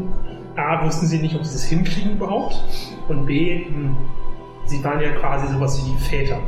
A, 0.61 0.85
wussten 0.85 1.07
sie 1.07 1.19
nicht, 1.19 1.35
ob 1.35 1.45
sie 1.45 1.53
das 1.53 1.63
hinkriegen 1.65 2.13
überhaupt. 2.13 2.63
Und 3.07 3.25
B, 3.25 3.65
hm, 3.65 3.95
sie 4.65 4.83
waren 4.83 5.01
ja 5.01 5.11
quasi 5.11 5.51
sowas 5.53 5.79
wie 5.79 5.91
die 5.91 5.97
Väter. 5.97 6.39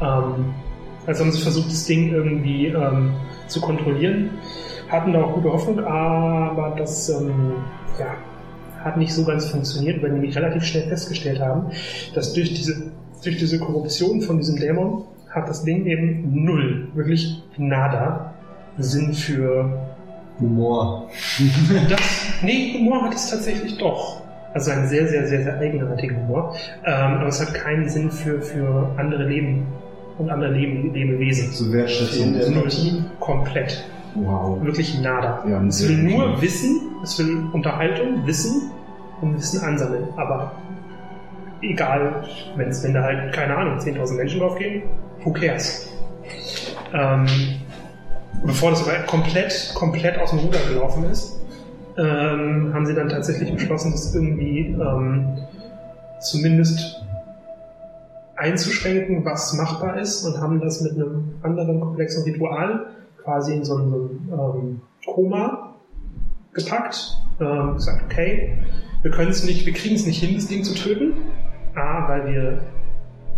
Ähm, 0.00 0.54
also 1.06 1.24
haben 1.24 1.32
sie 1.32 1.42
versucht, 1.42 1.68
das 1.68 1.84
Ding 1.84 2.12
irgendwie 2.12 2.66
ähm, 2.66 3.12
zu 3.48 3.60
kontrollieren. 3.60 4.30
Hatten 4.88 5.12
da 5.12 5.22
auch 5.22 5.34
gute 5.34 5.52
Hoffnung, 5.52 5.80
aber 5.80 6.74
das 6.76 7.08
ähm, 7.08 7.54
ja, 7.98 8.14
hat 8.84 8.96
nicht 8.96 9.12
so 9.12 9.24
ganz 9.24 9.46
funktioniert, 9.46 10.02
weil 10.02 10.10
die 10.10 10.16
nämlich 10.16 10.36
relativ 10.36 10.64
schnell 10.64 10.88
festgestellt 10.88 11.40
haben, 11.40 11.70
dass 12.14 12.32
durch 12.34 12.52
diese, 12.54 12.92
durch 13.24 13.38
diese 13.38 13.58
Korruption 13.58 14.20
von 14.20 14.38
diesem 14.38 14.56
Dämon 14.56 15.04
hat 15.30 15.48
das 15.48 15.64
Ding 15.64 15.86
eben 15.86 16.44
null, 16.44 16.88
wirklich 16.94 17.42
nada 17.56 18.34
Sinn 18.78 19.14
für 19.14 19.91
Humor. 20.42 21.08
das, 21.88 22.00
nee, 22.42 22.74
Humor 22.78 23.04
hat 23.04 23.14
es 23.14 23.30
tatsächlich 23.30 23.78
doch. 23.78 24.20
Also 24.54 24.70
einen 24.70 24.86
sehr, 24.86 25.08
sehr, 25.08 25.26
sehr, 25.26 25.42
sehr 25.44 25.58
eigenartigen 25.58 26.16
Humor. 26.16 26.54
Ähm, 26.84 26.92
aber 26.94 27.28
es 27.28 27.40
hat 27.40 27.54
keinen 27.54 27.88
Sinn 27.88 28.10
für, 28.10 28.42
für 28.42 28.90
andere 28.98 29.24
Leben 29.24 29.66
und 30.18 30.28
andere 30.30 30.52
Leben, 30.52 30.92
Lebewesen. 30.92 31.52
So 31.52 31.72
Wertschätzung. 31.72 32.32
Null. 32.32 33.04
Komplett. 33.18 33.84
Wow. 34.14 34.62
Wirklich 34.62 35.00
nada. 35.00 35.42
Ja, 35.48 35.62
es 35.64 35.88
will 35.88 35.96
nur 35.96 36.40
Wissen, 36.42 36.96
es 37.02 37.18
will 37.18 37.44
Unterhaltung, 37.52 38.26
Wissen 38.26 38.70
und 39.22 39.38
Wissen 39.38 39.60
ansammeln. 39.60 40.04
Aber 40.16 40.52
egal, 41.62 42.24
wenn's, 42.56 42.82
wenn 42.84 42.92
da 42.92 43.02
halt, 43.02 43.32
keine 43.32 43.56
Ahnung, 43.56 43.78
10.000 43.78 44.16
Menschen 44.16 44.40
drauf 44.40 44.58
gehen, 44.58 44.82
who 45.24 45.32
cares? 45.32 45.88
Ähm, 46.92 47.26
bevor 48.44 48.70
das 48.70 48.86
aber 48.86 48.98
komplett, 49.06 49.72
komplett 49.74 50.18
aus 50.18 50.30
dem 50.30 50.40
Ruder 50.40 50.58
gelaufen 50.68 51.04
ist, 51.10 51.40
ähm, 51.96 52.72
haben 52.72 52.86
sie 52.86 52.94
dann 52.94 53.08
tatsächlich 53.08 53.52
beschlossen, 53.52 53.92
das 53.92 54.14
irgendwie 54.14 54.68
ähm, 54.68 55.38
zumindest 56.20 57.02
einzuschränken, 58.36 59.24
was 59.24 59.52
machbar 59.54 60.00
ist 60.00 60.24
und 60.24 60.40
haben 60.40 60.60
das 60.60 60.80
mit 60.80 60.92
einem 60.92 61.34
anderen 61.42 61.80
komplexen 61.80 62.24
Ritual 62.24 62.86
quasi 63.22 63.54
in 63.54 63.64
so 63.64 63.76
ein 63.76 64.28
ähm, 64.32 64.80
Koma 65.06 65.74
gepackt. 66.52 67.18
Ähm, 67.40 67.74
gesagt, 67.74 68.04
okay, 68.04 68.58
wir 69.02 69.10
können 69.10 69.30
es 69.30 69.44
nicht, 69.44 69.66
wir 69.66 69.72
kriegen 69.72 69.94
es 69.94 70.06
nicht 70.06 70.22
hin, 70.22 70.34
das 70.34 70.46
Ding 70.48 70.64
zu 70.64 70.74
töten. 70.74 71.14
A, 71.74 72.08
weil 72.08 72.26
wir 72.26 72.60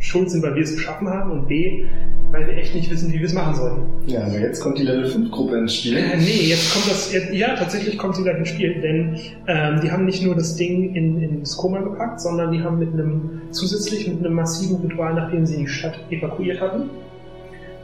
schuld 0.05 0.31
sind, 0.31 0.43
weil 0.43 0.55
wir 0.55 0.63
es 0.63 0.75
geschaffen 0.75 1.09
haben 1.09 1.31
und 1.31 1.49
B, 1.49 1.87
weil 2.31 2.47
wir 2.47 2.57
echt 2.57 2.75
nicht 2.75 2.91
wissen, 2.91 3.13
wie 3.13 3.19
wir 3.19 3.27
es 3.27 3.33
machen 3.33 3.55
sollen. 3.55 3.83
Ja, 4.07 4.25
aber 4.25 4.39
jetzt 4.39 4.61
kommt 4.61 4.79
die 4.79 4.83
Level 4.83 5.07
5 5.07 5.31
Gruppe 5.31 5.57
ins 5.57 5.77
Spiel. 5.77 5.97
Äh, 5.97 6.17
nee, 6.19 6.49
jetzt 6.49 6.73
kommt 6.73 6.91
das, 6.91 7.13
ja, 7.33 7.55
tatsächlich 7.57 7.97
kommt 7.97 8.17
sie 8.17 8.23
gleich 8.23 8.37
ins 8.37 8.49
Spiel, 8.51 8.81
denn 8.81 9.19
ähm, 9.47 9.81
die 9.83 9.91
haben 9.91 10.05
nicht 10.05 10.23
nur 10.23 10.35
das 10.35 10.57
Ding 10.57 10.95
in, 10.95 11.23
in 11.23 11.41
das 11.41 11.57
Koma 11.57 11.81
gepackt, 11.81 12.21
sondern 12.21 12.53
die 12.53 12.63
haben 12.63 12.79
mit 12.79 12.93
einem, 12.93 13.43
zusätzlich 13.51 14.07
mit 14.07 14.19
einem 14.19 14.35
massiven 14.35 14.77
Ritual, 14.83 15.15
nachdem 15.15 15.47
sie 15.47 15.57
die 15.57 15.69
Stadt 15.69 15.99
evakuiert 16.11 16.61
hatten, 16.61 16.91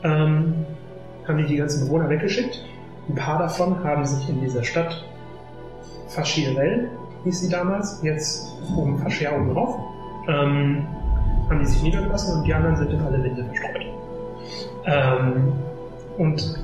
ähm, 0.03 0.53
haben 1.27 1.37
die 1.37 1.45
die 1.45 1.55
ganzen 1.55 1.85
Bewohner 1.85 2.09
weggeschickt. 2.09 2.63
Ein 3.09 3.15
paar 3.15 3.39
davon 3.39 3.83
haben 3.83 4.05
sich 4.05 4.29
in 4.29 4.41
dieser 4.41 4.63
Stadt 4.63 5.05
Faschirel, 6.09 6.89
hieß 7.23 7.41
sie 7.41 7.49
damals, 7.49 7.99
jetzt 8.03 8.53
oben 8.75 8.99
Fascher 8.99 9.35
oben 9.35 9.53
drauf, 9.53 9.75
ähm, 10.27 10.85
haben 11.51 11.59
die 11.59 11.65
sich 11.65 11.83
niedergelassen 11.83 12.39
und 12.39 12.47
die 12.47 12.53
anderen 12.53 12.77
sind 12.77 12.91
in 12.91 13.01
alle 13.01 13.21
Winde 13.21 13.43
verstreut. 13.43 13.85
Ähm, 14.85 15.53
und 16.17 16.59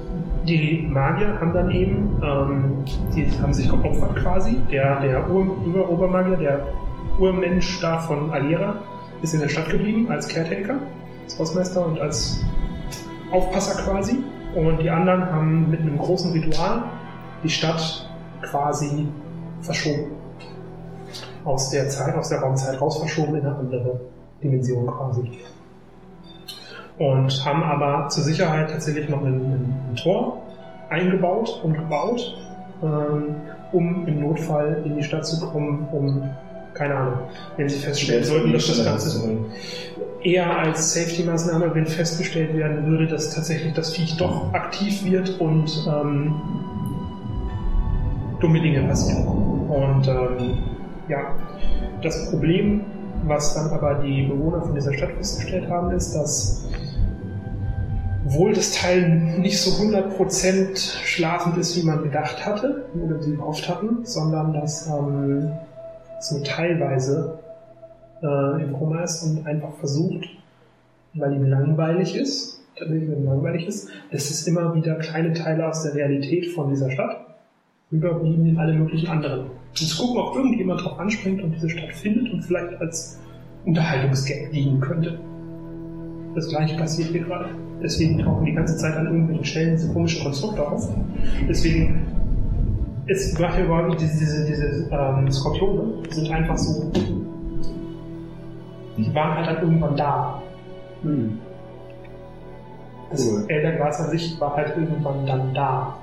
die 0.47 0.87
Magier 0.89 1.39
haben 1.39 1.53
dann 1.53 1.71
eben, 1.71 2.21
ähm, 2.23 2.85
die 3.13 3.29
haben 3.41 3.53
sich 3.53 3.69
geopfert 3.69 4.15
quasi. 4.15 4.61
Der, 4.71 5.01
der 5.01 5.29
Ur 5.29 5.89
Obermagier, 5.89 6.37
der 6.37 6.67
Urmensch 7.19 7.81
da 7.81 7.99
von 7.99 8.31
Alira, 8.31 8.75
ist 9.21 9.33
in 9.33 9.41
der 9.41 9.49
Stadt 9.49 9.69
geblieben 9.69 10.09
als 10.09 10.27
Caretaker, 10.27 10.77
als 11.23 11.37
Hausmeister 11.37 11.85
und 11.85 11.99
als 11.99 12.45
Aufpasser 13.31 13.83
quasi. 13.83 14.23
Und 14.55 14.81
die 14.81 14.89
anderen 14.89 15.25
haben 15.25 15.69
mit 15.69 15.81
einem 15.81 15.97
großen 15.97 16.31
Ritual 16.31 16.83
die 17.43 17.49
Stadt 17.49 18.09
quasi 18.41 19.07
verschoben. 19.61 20.11
Aus 21.43 21.69
der 21.71 21.89
Zeit, 21.89 22.15
aus 22.15 22.29
der 22.29 22.39
Raumzeit 22.39 22.79
raus 22.79 22.99
verschoben 22.99 23.35
in 23.35 23.45
eine 23.45 23.55
andere 23.55 23.99
Dimension 24.43 24.87
quasi. 24.87 25.31
Und 26.97 27.45
haben 27.45 27.63
aber 27.63 28.09
zur 28.09 28.23
Sicherheit 28.23 28.71
tatsächlich 28.71 29.07
noch 29.07 29.21
ein, 29.21 29.33
ein, 29.33 29.75
ein 29.91 29.95
Tor 29.95 30.41
eingebaut 30.89 31.61
und 31.63 31.73
gebaut, 31.73 32.35
ähm, 32.83 33.35
um 33.71 34.07
im 34.07 34.21
Notfall 34.21 34.81
in 34.85 34.95
die 34.95 35.03
Stadt 35.03 35.25
zu 35.25 35.45
kommen, 35.45 35.87
um, 35.91 36.29
keine 36.73 36.95
Ahnung, 36.95 37.13
wenn 37.57 37.69
sie 37.69 37.79
feststellen 37.79 38.23
sollten, 38.23 38.53
dass 38.53 38.67
das 38.67 38.85
Ganze 38.85 39.37
eher 40.23 40.57
als 40.57 40.93
Safety-Maßnahme, 40.93 41.73
wenn 41.73 41.85
festgestellt 41.85 42.55
werden 42.55 42.85
würde, 42.87 43.07
dass 43.07 43.33
tatsächlich 43.33 43.73
das 43.73 43.93
Viech 43.93 44.17
doch 44.17 44.53
aktiv 44.53 45.03
wird 45.05 45.39
und 45.39 45.87
ähm, 45.87 46.35
dumme 48.39 48.61
Dinge 48.61 48.87
passieren. 48.87 49.27
Und 49.69 50.07
ähm, 50.07 50.57
ja, 51.07 51.35
das 52.01 52.29
Problem, 52.29 52.81
was 53.23 53.53
dann 53.55 53.69
aber 53.71 53.95
die 53.95 54.27
Bewohner 54.27 54.61
von 54.61 54.73
dieser 54.73 54.93
Stadt 54.93 55.11
festgestellt 55.11 55.69
haben, 55.69 55.91
ist, 55.91 56.13
dass 56.13 56.67
wohl 58.25 58.53
das 58.53 58.71
Teil 58.71 59.09
nicht 59.39 59.61
so 59.61 59.71
100% 59.81 60.77
schlafend 61.03 61.57
ist, 61.57 61.77
wie 61.77 61.85
man 61.85 62.03
gedacht 62.03 62.45
hatte 62.45 62.85
oder 63.01 63.21
sie 63.21 63.35
gehofft 63.35 63.69
hatten, 63.69 64.05
sondern 64.05 64.53
dass 64.53 64.87
ähm, 64.87 65.51
so 66.19 66.39
teilweise 66.43 67.39
äh, 68.21 68.63
im 68.63 68.73
Koma 68.73 69.03
ist 69.03 69.23
und 69.23 69.45
einfach 69.45 69.73
versucht, 69.75 70.27
weil 71.13 71.33
ihm 71.33 71.45
langweilig 71.45 72.15
ist, 72.15 72.61
tatsächlich 72.77 73.09
wenn 73.09 73.19
ihm 73.19 73.25
langweilig 73.25 73.67
ist, 73.67 73.89
dass 74.11 74.29
es 74.29 74.47
immer 74.47 74.75
wieder 74.75 74.95
kleine 74.95 75.33
Teile 75.33 75.67
aus 75.67 75.83
der 75.83 75.95
Realität 75.95 76.47
von 76.47 76.69
dieser 76.69 76.91
Stadt 76.91 77.25
überblieben 77.91 78.45
in 78.45 78.57
alle 78.57 78.73
möglichen 78.73 79.07
anderen. 79.07 79.51
Und 79.79 79.87
zu 79.87 79.97
gucken, 79.97 80.21
ob 80.21 80.35
irgendjemand 80.35 80.83
drauf 80.83 80.99
anspringt 80.99 81.41
und 81.43 81.51
diese 81.51 81.69
Stadt 81.69 81.93
findet 81.93 82.33
und 82.33 82.41
vielleicht 82.41 82.79
als 82.81 83.19
Unterhaltungsgag 83.65 84.51
dienen 84.51 84.79
könnte. 84.79 85.19
Das 86.35 86.47
gleiche 86.49 86.77
passiert 86.77 87.09
hier 87.09 87.21
gerade. 87.21 87.49
Deswegen 87.81 88.17
tauchen 88.19 88.45
die 88.45 88.53
ganze 88.53 88.75
Zeit 88.77 88.95
an 88.95 89.05
irgendwelchen 89.05 89.45
Stellen 89.45 89.71
diese 89.75 89.93
komischen 89.93 90.23
Konstrukte 90.23 90.67
auf. 90.67 90.89
Deswegen 91.47 92.07
es 93.09 93.39
macht 93.39 93.57
überhaupt 93.57 94.01
diese, 94.01 94.19
diese, 94.19 94.45
diese 94.45 94.89
ähm, 94.91 95.31
Skorpione 95.31 96.03
sind 96.09 96.29
einfach 96.29 96.57
so. 96.57 96.91
Die 98.97 99.15
waren 99.15 99.37
halt 99.37 99.47
dann 99.47 99.63
irgendwann 99.63 99.95
da. 99.95 100.41
Hm. 101.03 101.39
Das 103.09 103.25
Cool. 103.25 103.45
An 103.49 104.09
sich 104.09 104.39
war 104.41 104.55
halt 104.55 104.75
irgendwann 104.75 105.25
dann 105.25 105.53
da. 105.53 105.95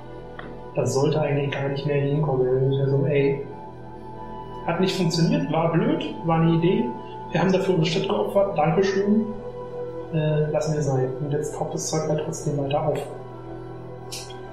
Das 0.75 0.95
sollte 0.95 1.21
eigentlich 1.21 1.51
gar 1.51 1.69
nicht 1.69 1.87
mehr 1.87 2.01
hinkommen. 2.01 2.73
Ist 2.73 2.91
so, 2.91 3.05
ey, 3.07 3.45
hat 4.67 4.81
nicht 4.81 4.97
funktioniert, 4.97 5.51
war 5.53 5.73
blöd, 5.73 6.15
war 6.25 6.41
eine 6.41 6.55
Idee. 6.55 6.85
Wir 7.31 7.41
haben 7.41 7.53
dafür 7.53 7.75
unsere 7.75 7.99
Stadt 7.99 8.09
geopfert, 8.09 8.57
Dankeschön. 8.57 9.27
Äh, 10.13 10.51
lassen 10.51 10.75
wir 10.75 10.83
sein. 10.83 11.09
Und 11.21 11.33
jetzt 11.33 11.55
taucht 11.57 11.75
das 11.75 11.91
Zeug 11.91 12.09
halt 12.09 12.23
trotzdem 12.25 12.57
weiter 12.59 12.87
auf. 12.87 12.99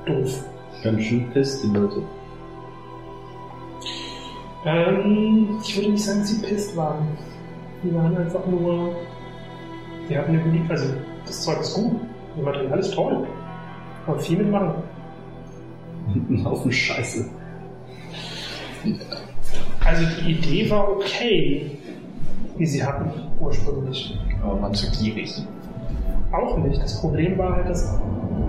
Doof. 0.06 0.43
Ganz 0.83 1.01
schön 1.03 1.31
fest, 1.31 1.64
die 1.64 1.67
Leute. 1.67 2.01
Ähm, 4.65 5.59
ich 5.64 5.75
würde 5.75 5.91
nicht 5.91 6.03
sagen, 6.03 6.19
dass 6.19 6.30
sie 6.30 6.41
pisst 6.41 6.75
waren. 6.75 7.17
Die 7.83 7.93
waren 7.93 8.17
einfach 8.17 8.45
nur. 8.48 8.95
Die 10.09 10.17
hatten 10.17 10.31
eine 10.31 10.41
gute. 10.41 10.72
Also, 10.72 10.93
das 11.25 11.41
Zeug 11.43 11.59
ist 11.61 11.73
gut. 11.75 12.01
Die 12.35 12.41
Material 12.41 12.80
ist 12.80 12.93
toll. 12.93 13.27
Kann 14.06 14.15
man 14.15 14.23
viel 14.23 14.38
mitmachen. 14.38 14.73
Ein 16.30 16.45
Haufen 16.45 16.72
Scheiße. 16.72 17.30
Also, 19.91 20.05
die 20.21 20.31
Idee 20.31 20.69
war 20.69 20.89
okay, 20.89 21.69
die 22.57 22.65
sie 22.65 22.81
hatten, 22.81 23.11
ursprünglich. 23.41 24.17
Aber 24.41 24.55
man 24.55 24.73
zu 24.73 24.89
gierig. 24.91 25.45
Auch 26.31 26.57
nicht. 26.59 26.81
Das 26.81 27.01
Problem 27.01 27.37
war 27.37 27.57
halt, 27.57 27.69
dass. 27.69 27.99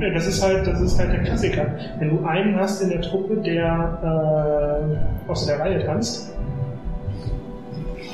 äh, 0.01 0.13
Das 0.15 0.29
ist 0.29 0.41
halt, 0.41 0.65
das 0.69 0.81
ist 0.81 0.97
halt 1.01 1.13
der 1.13 1.23
Klassiker. 1.25 1.67
Wenn 1.99 2.11
du 2.17 2.25
einen 2.25 2.55
hast 2.61 2.81
in 2.81 2.91
der 2.91 3.01
Truppe, 3.01 3.37
der 3.39 4.95
äh, 5.27 5.31
aus 5.31 5.47
der 5.47 5.59
Reihe 5.59 5.85
tanzt, 5.85 6.33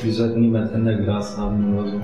Wir 0.03 0.13
sollten 0.13 0.41
niemand 0.41 0.73
Enderglas 0.73 1.37
haben 1.37 1.77
oder 1.77 1.89
so. 1.89 1.97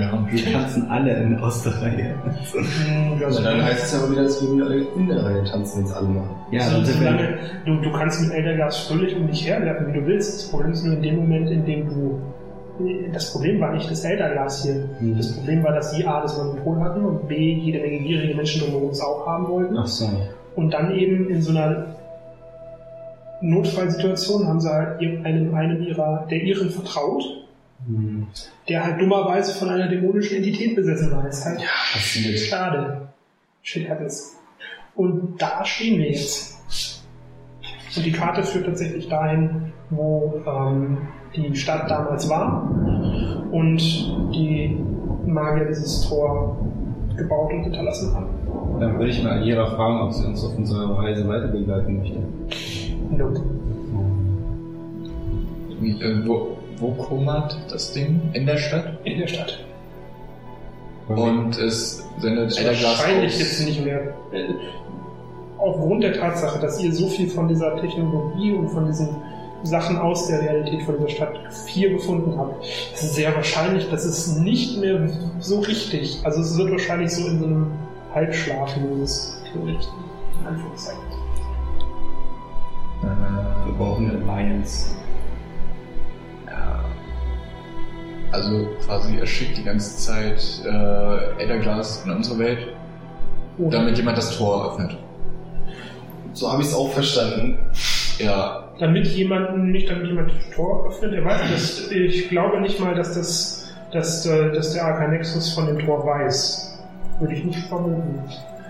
Ja. 0.00 0.26
Wir 0.30 0.52
tanzen 0.52 0.88
alle 0.90 1.16
in, 1.22 1.36
aus 1.38 1.62
der 1.62 1.80
Reihe. 1.80 2.14
mh, 2.24 3.24
Also 3.24 3.42
dann 3.42 3.62
heißt 3.62 3.84
es 3.84 3.94
aber 4.02 4.12
wieder, 4.12 4.22
dass 4.24 4.42
wir 4.42 4.64
alle 4.64 4.76
in 4.96 5.08
der 5.08 5.24
Reihe 5.24 5.44
tanzen, 5.44 5.78
wenn 5.78 5.84
es 5.86 5.92
alle 5.92 6.08
machen. 6.08 6.30
Ja, 6.50 6.60
Also, 6.62 6.78
wir. 6.78 6.84
solange, 6.86 7.38
du, 7.64 7.80
du 7.80 7.92
kannst 7.92 8.20
mit 8.22 8.32
Eldergas 8.32 8.78
fröhlich 8.86 9.16
um 9.16 9.26
dich 9.26 9.46
herwerfen, 9.48 9.88
wie 9.92 9.98
du 10.00 10.06
willst. 10.06 10.34
Das 10.42 10.50
Problem 10.50 10.72
ist 10.72 10.84
nur 10.84 10.94
in 10.96 11.02
dem 11.02 11.16
Moment, 11.16 11.50
in 11.50 11.64
dem 11.64 11.88
du. 11.88 12.18
Das 13.12 13.32
Problem 13.32 13.60
war 13.60 13.74
nicht 13.74 13.90
das 13.90 14.04
Elderglas 14.04 14.62
hier. 14.64 14.88
Mhm. 15.00 15.16
Das 15.16 15.32
Problem 15.36 15.64
war, 15.64 15.72
dass 15.72 15.90
sie 15.92 16.06
A, 16.06 16.20
das 16.22 16.36
Monopol 16.38 16.78
hatten 16.80 17.04
und 17.04 17.26
B, 17.26 17.54
jede 17.54 17.80
Menge 17.80 17.98
gierige 17.98 18.36
Menschen 18.36 18.60
drumherum 18.62 18.90
es 18.90 19.00
auch 19.00 19.26
haben 19.26 19.48
wollten. 19.48 19.76
Ach 19.76 19.86
so. 19.86 20.08
Und 20.54 20.72
dann 20.72 20.94
eben 20.94 21.28
in 21.28 21.42
so 21.42 21.50
einer 21.50 21.86
Notfallsituation 23.40 24.46
haben 24.46 24.60
sie 24.60 24.70
halt 24.72 25.00
einem, 25.00 25.54
einem 25.54 25.82
ihrer, 25.82 26.26
der 26.30 26.42
ihren 26.42 26.70
vertraut, 26.70 27.22
Hm. 27.86 28.26
der 28.68 28.84
halt 28.84 29.00
dummerweise 29.00 29.54
von 29.56 29.68
einer 29.68 29.86
dämonischen 29.88 30.38
Entität 30.38 30.74
besessen 30.74 31.12
war. 31.12 31.28
Ist 31.28 31.44
halt 31.44 31.60
Passiert. 31.92 32.36
schade. 32.40 33.02
Shit 33.62 33.88
happens. 33.88 34.36
Und 34.96 35.40
da 35.40 35.64
stehen 35.64 35.98
wir 36.00 36.10
jetzt. 36.10 36.58
Und 37.96 38.04
die 38.04 38.10
Karte 38.10 38.42
führt 38.42 38.66
tatsächlich 38.66 39.08
dahin, 39.08 39.72
wo 39.90 40.42
ähm, 40.44 40.98
die 41.36 41.54
Stadt 41.54 41.88
damals 41.88 42.28
war 42.28 42.68
und 43.52 43.78
die 44.34 44.76
Magier 45.24 45.66
dieses 45.66 46.08
Tor 46.08 46.56
gebaut 47.16 47.52
und 47.52 47.62
hinterlassen 47.62 48.12
haben. 48.12 48.26
Dann 48.80 48.98
würde 48.98 49.10
ich 49.10 49.22
mal 49.22 49.38
Alira 49.38 49.66
fragen, 49.66 50.00
ob 50.00 50.12
sie 50.12 50.26
uns 50.26 50.44
auf 50.44 50.56
unserer 50.56 50.98
Reise 50.98 51.28
weiter 51.28 51.48
begleiten 51.48 51.98
möchte. 51.98 52.18
Wie, 55.80 55.90
äh, 56.00 56.26
wo, 56.26 56.56
wo 56.78 56.88
kummert 56.92 57.56
das 57.70 57.92
Ding? 57.92 58.20
In 58.32 58.46
der 58.46 58.56
Stadt? 58.56 58.98
In 59.04 59.18
der 59.18 59.26
Stadt. 59.26 59.64
Und 61.08 61.58
es 61.58 62.04
sendet 62.18 62.58
Elderglas 62.58 62.98
Wahrscheinlich 62.98 63.34
aus. 63.34 63.40
jetzt 63.40 63.64
nicht 63.64 63.84
mehr. 63.84 64.14
Äh, 64.32 64.54
Aufgrund 65.58 66.04
der 66.04 66.12
Tatsache, 66.12 66.60
dass 66.60 66.80
ihr 66.80 66.92
so 66.92 67.08
viel 67.08 67.28
von 67.28 67.48
dieser 67.48 67.76
Technologie 67.80 68.52
und 68.52 68.68
von 68.68 68.86
diesen 68.86 69.08
Sachen 69.64 69.96
aus 69.96 70.28
der 70.28 70.40
Realität 70.40 70.82
von 70.82 70.96
dieser 70.98 71.08
Stadt 71.08 71.36
4 71.66 71.90
gefunden 71.90 72.38
habt, 72.38 72.64
ist 72.64 73.02
es 73.02 73.14
sehr 73.16 73.34
wahrscheinlich, 73.34 73.90
dass 73.90 74.04
es 74.04 74.36
nicht 74.36 74.78
mehr 74.78 75.10
so 75.40 75.58
richtig, 75.58 76.20
also 76.22 76.40
es 76.42 76.56
wird 76.56 76.70
wahrscheinlich 76.70 77.10
so 77.10 77.26
in 77.26 77.40
so 77.40 77.46
einem 77.46 77.66
Halbschlafmodus 78.14 79.42
theoretisch. 79.52 79.86
in 80.40 80.46
Anführungszeichen. 80.46 81.07
Wir 83.02 83.72
brauchen 83.76 84.10
eine 84.10 84.32
Alliance. 84.32 84.94
Ja. 86.46 86.84
Also 88.32 88.68
quasi 88.84 89.18
er 89.18 89.26
schickt 89.26 89.56
die 89.58 89.64
ganze 89.64 89.96
Zeit 89.98 90.62
äh, 90.64 91.42
Elderglas 91.42 92.04
in 92.04 92.10
unsere 92.10 92.38
Welt, 92.38 92.58
Oder 93.58 93.78
damit 93.78 93.96
jemand 93.96 94.18
das 94.18 94.36
Tor 94.36 94.72
öffnet. 94.72 94.96
So 96.32 96.50
habe 96.50 96.62
ich 96.62 96.68
es 96.68 96.74
auch 96.74 96.90
verstanden. 96.92 97.58
Ja, 98.18 98.68
damit 98.78 99.06
jemanden, 99.08 99.70
nicht 99.70 99.90
damit 99.90 100.06
jemand 100.06 100.30
das 100.30 100.54
Tor 100.54 100.86
öffnet, 100.88 101.12
er 101.14 101.24
weiß 101.24 101.40
das, 101.52 101.90
ich 101.90 102.28
glaube 102.28 102.60
nicht 102.60 102.78
mal, 102.80 102.94
dass 102.94 103.14
das, 103.14 103.72
dass, 103.92 104.26
äh, 104.26 104.52
dass 104.52 104.72
der 104.72 104.84
Arcanexus 104.84 105.54
von 105.54 105.66
dem 105.66 105.78
Tor 105.78 106.04
weiß. 106.06 106.78
Würde 107.20 107.34
ich 107.34 107.44
nicht 107.44 107.58
vermuten. 107.66 108.22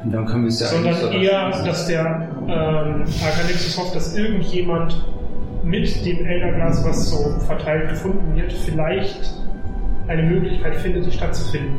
Dann 0.05 0.27
können 0.27 0.45
wir 0.45 0.49
es 0.49 0.61
ja 0.61 0.69
sondern 0.69 1.13
eher, 1.13 1.51
dass 1.51 1.87
der 1.87 2.29
ähm, 2.47 3.05
Arcanexus 3.25 3.77
hofft, 3.79 3.97
dass 3.97 4.17
irgendjemand 4.17 5.05
mit 5.65 6.07
dem 6.07 6.25
Elderglas, 6.25 6.85
was 6.85 7.11
so 7.11 7.39
verteilt 7.47 7.91
gefunden 7.91 8.37
wird, 8.37 8.53
vielleicht 8.53 9.35
eine 10.07 10.23
Möglichkeit 10.23 10.77
findet, 10.77 11.07
die 11.07 11.13
Stadt 11.13 11.35
zu 11.35 11.51
finden. 11.51 11.79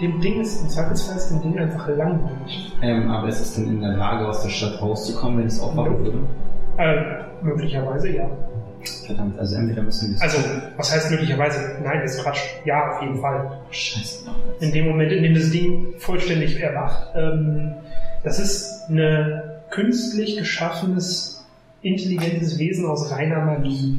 Dem 0.00 0.20
Ding 0.20 0.40
ist, 0.40 0.62
im 0.62 0.68
Zweifelsfall 0.68 1.16
ist 1.16 1.30
dem 1.30 1.42
Ding 1.42 1.58
einfach 1.58 1.88
langweilig. 1.88 2.72
Ähm, 2.82 3.10
aber 3.10 3.28
ist 3.28 3.40
es 3.40 3.54
denn 3.54 3.68
in 3.68 3.80
der 3.80 3.92
Lage, 3.92 4.26
aus 4.26 4.42
der 4.42 4.48
Stadt 4.48 4.80
rauszukommen, 4.80 5.38
wenn 5.38 5.46
es 5.46 5.60
aufwachen 5.60 5.98
würde? 5.98 6.18
Äh, 6.78 7.44
möglicherweise 7.44 8.10
ja. 8.10 8.26
Verdammt, 9.06 9.38
also 9.38 9.56
entweder 9.56 9.82
müssen 9.82 10.14
wir. 10.14 10.22
Also, 10.22 10.38
was 10.76 10.92
heißt 10.92 11.10
möglicherweise? 11.10 11.78
Nein, 11.82 12.00
das 12.02 12.16
ist 12.16 12.22
Quatsch. 12.22 12.40
Ja, 12.64 12.92
auf 12.92 13.02
jeden 13.02 13.20
Fall. 13.20 13.60
Scheiße. 13.70 14.26
in 14.60 14.72
dem 14.72 14.88
Moment, 14.88 15.12
in 15.12 15.22
dem 15.22 15.34
das 15.34 15.50
Ding 15.50 15.94
vollständig 15.98 16.60
erwacht. 16.60 17.08
Ähm, 17.14 17.72
das 18.22 18.38
ist 18.38 18.88
ein 18.88 19.42
künstlich 19.70 20.36
geschaffenes, 20.36 21.44
intelligentes 21.82 22.58
Wesen 22.58 22.86
aus 22.86 23.10
reiner 23.10 23.44
Magie. 23.44 23.98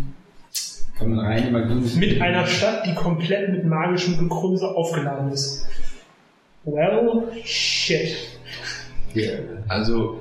Kann 0.97 1.13
man 1.13 1.25
rein 1.25 1.51
Magie 1.51 1.97
Mit 1.97 2.21
einer 2.21 2.47
Stadt, 2.47 2.85
die 2.85 2.95
komplett 2.95 3.51
mit 3.51 3.65
magischem 3.65 4.17
Gekröse 4.17 4.67
aufgeladen 4.67 5.31
ist. 5.31 5.67
Well, 6.63 7.23
shit. 7.43 8.15
also 9.67 10.19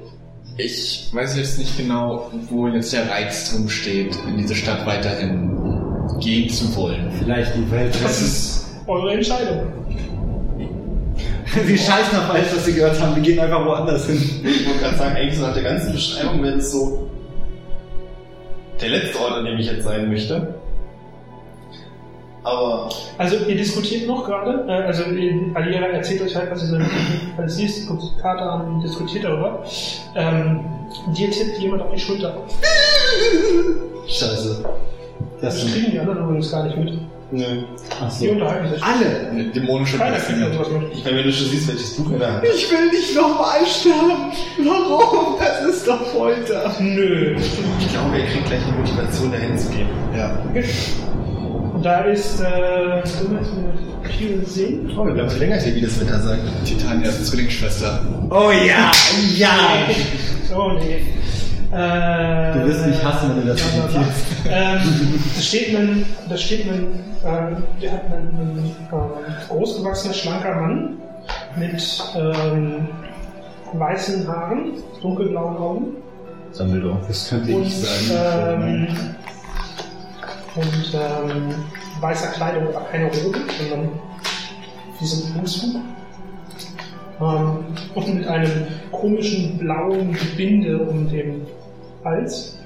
ich 0.57 1.09
weiß 1.13 1.37
jetzt 1.37 1.59
nicht 1.59 1.77
genau, 1.77 2.31
wo 2.49 2.69
jetzt 2.69 2.93
der 2.93 3.11
Reiz 3.11 3.51
drum 3.51 3.69
steht, 3.69 4.17
in 4.27 4.37
diese 4.37 4.55
Stadt 4.55 4.87
weiterhin 4.87 5.51
gehen 6.21 6.49
zu 6.49 6.75
wollen. 6.77 7.11
Vielleicht 7.19 7.57
die 7.57 7.69
Welt 7.71 7.95
Das 8.03 8.23
ist 8.23 8.67
eure 8.87 9.13
Entscheidung. 9.13 9.67
Sie 11.67 11.79
scheißen 11.79 12.19
auf 12.19 12.31
alles, 12.31 12.55
was 12.55 12.65
sie 12.65 12.75
gehört 12.75 13.01
haben. 13.01 13.15
Wir 13.17 13.23
gehen 13.23 13.39
einfach 13.39 13.65
woanders 13.65 14.07
hin. 14.07 14.17
Ich 14.17 14.67
wollte 14.67 14.81
gerade 14.81 14.97
sagen, 14.97 15.17
eigentlich 15.17 15.37
so 15.37 15.43
nach 15.47 15.55
der 15.55 15.63
ganzen 15.63 15.93
Beschreibung 15.93 16.43
wäre 16.43 16.57
es 16.57 16.73
so 16.73 17.11
der 18.81 18.89
letzte 18.89 19.21
Ort, 19.21 19.33
an 19.35 19.45
dem 19.45 19.59
ich 19.59 19.67
jetzt 19.67 19.85
sein 19.85 20.09
möchte. 20.09 20.55
Aber 22.45 22.91
Also 23.19 23.37
ihr 23.49 23.57
diskutiert 23.57 24.07
noch 24.07 24.27
gerade, 24.27 24.65
äh, 24.69 24.87
also 24.87 25.05
Aliera 25.05 25.87
erzählt 25.87 26.23
euch 26.23 26.37
halt, 26.37 26.51
was 26.51 26.63
ihr 26.63 26.69
so 26.69 26.77
alles 27.39 27.57
siehst, 27.57 27.89
guckt 27.89 28.03
die 28.03 28.21
Karte 28.21 28.43
an 28.43 28.67
und 28.75 28.83
diskutiert 28.83 29.25
darüber. 29.25 29.65
Ähm, 30.15 30.61
dir 31.17 31.31
tippt 31.31 31.59
jemand 31.59 31.83
auf 31.83 31.93
die 31.95 32.01
Schulter. 32.01 32.35
Scheiße. 34.07 34.65
Das 35.41 35.61
kriegen 35.73 35.91
die 35.93 35.99
anderen 35.99 36.19
übrigens 36.25 36.51
gar 36.51 36.65
nicht 36.65 36.77
mit. 36.77 36.93
Nö. 37.31 37.65
Die 38.21 38.29
unterhalten 38.29 38.75
sich. 38.75 38.83
Alle! 38.85 39.31
Eine 39.31 39.45
dämonische 39.51 39.97
Keiner 39.99 40.17
kriegt 40.17 40.29
Befindung. 40.39 40.53
sowas 40.53 40.69
mit. 40.71 40.93
Ich 40.93 41.05
meine, 41.05 41.17
wenn 41.17 41.25
du 41.25 41.33
schon 41.33 41.49
siehst, 41.49 41.69
welches 41.69 41.97
Buch 41.97 42.13
er 42.13 42.19
da 42.19 42.33
hat. 42.35 42.45
Ich 42.45 42.71
will 42.71 42.91
nicht 42.91 43.17
nochmal 43.17 43.67
sterben. 43.67 44.33
Warum? 44.59 45.37
Das 45.41 45.75
ist 45.75 45.89
doch 45.89 46.01
Folter. 46.09 46.73
Nö. 46.79 47.35
Ich 47.81 47.91
glaube, 47.93 48.19
er 48.19 48.27
kriegt 48.27 48.47
gleich 48.47 48.61
die 48.69 48.79
Motivation, 48.79 49.33
dahin 49.33 49.59
zu 49.59 49.69
gehen. 49.71 49.89
Ja. 50.17 50.39
Und 51.75 51.85
da 51.85 52.01
ist, 52.03 52.41
äh, 52.41 53.03
Sehen? 54.45 54.91
Oh, 54.97 55.05
wir 55.07 55.13
bleiben 55.13 55.29
verlängert 55.31 55.63
hier, 55.63 55.75
wie 55.75 55.81
das 55.81 56.01
Wetter 56.01 56.21
sagt. 56.21 56.41
Titanias 56.65 57.25
Zwillingsschwester. 57.27 58.01
Oh 58.31 58.51
ja! 58.51 58.91
Ja! 59.37 59.59
Oh 60.57 60.71
nee. 60.79 61.03
Äh, 61.77 62.53
Du 62.61 62.67
wirst 62.69 62.87
mich 62.87 63.03
hassen, 63.05 63.31
wenn 63.31 63.41
du 63.41 63.47
das 63.49 63.59
zitierst. 63.59 64.27
ähm, 64.49 64.79
Da 65.35 65.41
steht 65.43 65.75
ein, 65.77 66.07
da 66.29 66.37
steht 66.37 66.67
ein, 66.71 66.87
ähm, 67.27 67.57
der 67.83 67.93
hat 67.93 68.05
einen, 68.05 68.39
einen 68.39 68.77
äh, 68.93 69.49
großgewachsener, 69.49 70.15
schlanker 70.15 70.55
Mann 70.61 70.99
mit 71.57 72.05
ähm, 72.17 72.87
weißen 73.73 74.29
Haaren, 74.29 74.75
dunkelblauen 75.03 75.57
Augen 75.57 75.85
Sammeldorf. 76.53 77.01
Das 77.09 77.31
könnte 77.31 77.53
und, 77.57 77.63
ich 77.67 77.77
sein. 77.77 78.63
ähm, 78.63 78.87
und 80.57 80.95
ähm, 80.95 81.55
weißer 82.01 82.29
Kleidung, 82.33 82.69
aber 82.69 82.87
keine 82.87 83.07
Robe, 83.07 83.39
sondern 83.59 83.89
wie 85.01 85.07
so 85.07 85.27
ein 85.27 85.39
Anzug. 85.41 85.77
Ähm, 87.21 87.65
und 87.95 88.15
mit 88.15 88.27
einem 88.27 88.67
komischen 88.93 89.59
blauen 89.59 90.13
Gebinde 90.13 90.79
um 90.79 91.09
den 91.09 91.47
Hals. 92.05 92.59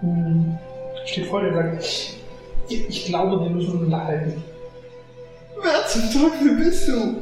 Hm, 0.00 0.58
Steht 1.06 1.26
vor 1.26 1.40
dir 1.40 1.48
und 1.48 1.54
sagt, 1.54 1.84
ich, 2.68 2.88
ich 2.88 3.06
glaube, 3.06 3.44
wir 3.44 3.50
müssen 3.50 3.72
uns 3.72 3.82
unterhalten. 3.82 4.42
Wer 5.62 5.86
zum 5.86 6.02
Teufel 6.12 6.56
bist 6.56 6.88
du? 6.88 7.16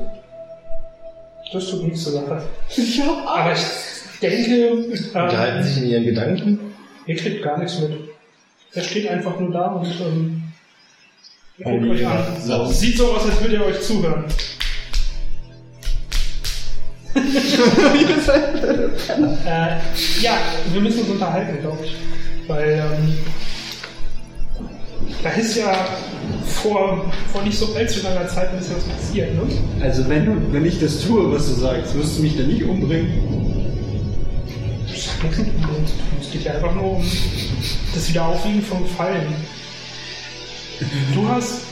Das 1.52 1.66
tut 1.70 1.84
nichts 1.84 2.02
zur 2.02 2.12
Sache. 2.14 2.42
Ich 2.74 3.00
hab 3.00 3.26
Aber 3.26 3.52
ich 3.52 3.60
denke, 4.20 4.72
Unterhalten 5.06 5.58
ähm, 5.58 5.62
sich 5.62 5.82
in 5.82 5.88
ihren 5.88 6.04
Gedanken. 6.04 6.60
ihr 7.06 7.16
kriegt 7.16 7.44
gar 7.44 7.58
nichts 7.58 7.78
mit. 7.80 7.92
Er 8.74 8.82
steht 8.82 9.08
einfach 9.08 9.38
nur 9.38 9.50
da 9.52 9.66
und 9.66 9.86
ähm, 10.00 10.42
Oh, 11.64 11.70
guckt 11.70 11.90
euch 11.90 12.06
an. 12.06 12.24
So. 12.44 12.66
Sieht 12.66 12.98
so 12.98 13.12
aus, 13.12 13.24
als 13.26 13.40
würdet 13.40 13.60
ihr 13.60 13.64
euch 13.64 13.80
zuhören. 13.80 14.24
äh, 19.46 19.76
ja, 20.20 20.38
wir 20.72 20.80
müssen 20.80 21.00
uns 21.02 21.10
unterhalten, 21.10 21.60
glaube 21.60 21.78
ich. 21.84 21.94
Weil 22.48 22.72
ähm, 22.72 23.18
da 25.22 25.30
ist 25.30 25.56
ja 25.56 25.72
vor, 26.44 27.12
vor 27.32 27.42
nicht 27.42 27.56
so 27.56 27.72
allzu 27.74 28.02
langer 28.02 28.26
Zeit 28.26 28.50
ein 28.50 28.58
bisschen 28.58 28.76
was 28.76 28.84
passiert, 28.84 29.34
ne? 29.34 29.42
Also 29.80 30.08
wenn 30.08 30.26
du, 30.26 30.52
wenn 30.52 30.64
ich 30.66 30.80
das 30.80 31.00
tue, 31.02 31.32
was 31.32 31.46
du 31.46 31.54
sagst, 31.54 31.94
wirst 31.96 32.18
du 32.18 32.22
mich 32.22 32.36
dann 32.36 32.48
nicht 32.48 32.64
umbringen. 32.64 33.12
Das 34.88 35.08
hat 35.08 35.22
nichts 35.22 35.38
mit 35.38 35.48
Umgehen 35.54 35.86
zu 35.86 35.92
tun. 35.94 36.16
Es 36.20 36.30
geht 36.32 36.42
ja 36.44 36.54
einfach 36.54 36.74
nur 36.74 36.96
um 36.96 37.04
das 37.94 38.08
Wiederaufwiegen 38.08 38.62
von 38.62 38.86
Fallen. 38.86 39.34
Du 41.14 41.28
hast, 41.28 41.62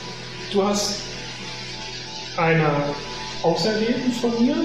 du 0.51 0.63
hast 0.63 1.01
einer 2.37 2.83
Auserwählten 3.43 4.11
von 4.13 4.31
mir 4.43 4.55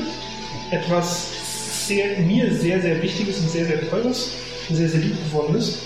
etwas 0.70 1.86
sehr, 1.86 2.18
mir 2.20 2.54
sehr, 2.54 2.80
sehr 2.80 3.02
Wichtiges 3.02 3.38
und 3.40 3.50
sehr, 3.50 3.66
sehr 3.66 3.88
Teures 3.88 4.32
und 4.68 4.76
sehr, 4.76 4.88
sehr 4.88 5.00
lieb 5.00 5.16
gewonnenes, 5.24 5.80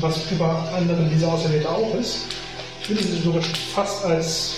was 0.00 0.30
über 0.30 0.68
anderen 0.76 1.08
dieser 1.10 1.32
Auserwählte 1.32 1.68
auch 1.68 1.94
ist. 1.94 2.26
Ich 2.82 2.90
würde 2.90 3.02
sie 3.02 3.18
sogar 3.20 3.42
fast 3.74 4.04
als 4.04 4.56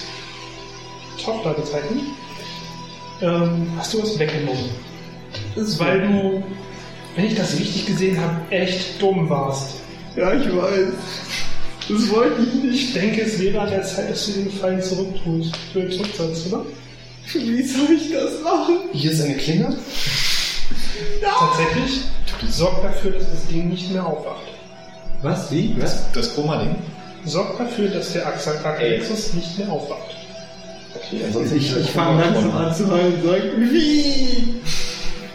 Tochter 1.23 1.53
bezeichnen. 1.55 2.15
Ähm, 3.23 3.69
hast 3.79 3.95
du 3.95 4.03
was 4.03 4.19
weggenommen? 4.19 4.71
Das 5.55 5.69
ist, 5.69 5.79
weil 5.79 6.01
du, 6.01 6.43
wenn 7.15 7.25
ich 7.27 7.35
das 7.35 7.59
richtig 7.59 7.87
gesehen 7.87 8.21
habe, 8.21 8.51
echt 8.51 9.01
dumm 9.01 9.29
warst. 9.29 9.86
Ja, 10.17 10.33
ich 10.33 10.47
weiß. 10.47 10.89
Das 11.89 12.11
wollte 12.11 12.43
ich 12.43 12.55
nicht. 12.55 12.83
Ich 12.83 12.93
denke, 12.95 13.23
es 13.23 13.39
wäre 13.39 13.61
an 13.61 13.71
der 13.71 13.83
Zeit, 13.83 14.11
dass 14.11 14.27
du 14.27 14.33
den 14.33 14.51
Fall 14.51 14.83
zurücktust, 14.83 15.53
äh, 15.75 15.89
zurücksetzt, 15.89 16.53
oder? 16.53 16.65
Wie 17.33 17.63
soll 17.63 17.91
ich 17.95 18.13
das 18.13 18.41
machen? 18.43 18.77
Hier 18.93 19.13
ist 19.13 19.23
eine 19.23 19.35
Klinge. 19.35 19.77
Tatsächlich, 21.23 22.01
sorg 22.49 22.83
dafür, 22.83 23.13
dass 23.13 23.31
das 23.31 23.47
Ding 23.47 23.69
nicht 23.69 23.93
mehr 23.93 24.07
aufwacht. 24.07 24.43
Was? 25.23 25.51
Wie? 25.51 25.75
Was? 25.79 26.11
Das 26.13 26.35
Koma-Ding? 26.35 26.75
Sorg 27.25 27.59
dafür, 27.59 27.89
dass 27.89 28.13
der 28.13 28.27
Axel-Nexus 28.27 29.35
nicht 29.35 29.59
mehr 29.59 29.71
aufwacht. 29.71 30.15
Okay, 30.95 31.21
ansonsten 31.27 31.57
Ich, 31.57 31.77
ich 31.77 31.91
fange 31.91 32.23
langsam 32.23 32.57
an 32.57 32.75
zu 32.75 32.91
heulen 32.91 33.15
und 33.15 33.29
sage, 33.29 33.53
wie? 33.59 34.55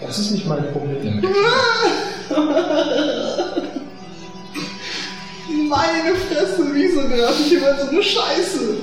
Das 0.02 0.18
ist 0.18 0.32
nicht 0.32 0.48
mein 0.48 0.72
Problem. 0.72 1.22
Meine 5.72 6.16
Fresse, 6.16 6.66
wieso 6.74 7.08
gerate 7.08 7.42
ich 7.46 7.54
immer 7.54 7.74
so 7.80 7.90
eine 7.90 8.04
Scheiße? 8.04 8.76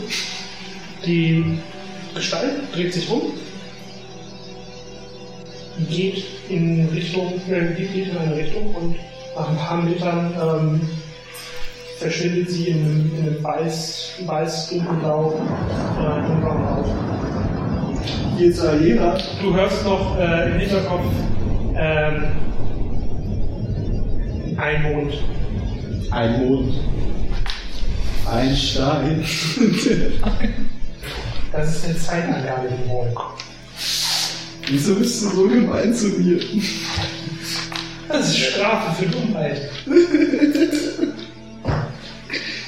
Die 1.05 1.59
Gestalt 2.15 2.53
dreht 2.75 2.95
sich 2.95 3.11
um, 3.11 3.33
geht 5.91 6.25
in 6.49 6.89
Richtung, 6.93 7.35
äh, 7.51 7.75
geht 7.75 8.09
in 8.09 8.17
eine 8.17 8.35
Richtung 8.37 8.75
und 8.75 8.97
nach 9.37 9.51
ein 9.51 9.57
paar 9.57 9.83
Metern 9.83 10.33
ähm, 10.43 10.81
verschwindet 11.99 12.51
sie 12.51 12.69
in, 12.69 12.79
einem- 12.85 13.11
in 13.19 13.27
einem 13.35 13.45
weiß, 13.45 14.13
weiß 14.25 14.71
dunkelblau, 14.71 15.35
äh. 16.01 16.23
Hier 18.39 18.49
ist 18.51 18.61
Alena. 18.61 19.19
Du 19.43 19.55
hörst 19.55 19.85
noch 19.85 20.17
äh, 20.19 20.51
im 20.53 20.59
Hinterkopf 20.61 21.05
ähm, 21.77 22.23
ein 24.57 24.83
Mond. 24.85 25.13
Ein 26.11 26.39
Mond. 26.39 26.75
Ein 28.31 28.57
Stein. 28.57 29.25
Das 31.51 31.83
ist 31.87 32.11
eine 32.11 32.77
Mond. 32.87 33.17
Wieso 34.69 34.95
bist 34.97 35.23
du 35.23 35.29
so 35.31 35.49
gemein 35.49 35.95
zu 35.95 36.09
mir? 36.09 36.39
Das 38.07 38.29
ist 38.29 38.39
Strafe 38.39 39.03
für 39.03 39.09
Dummheit. 39.09 39.71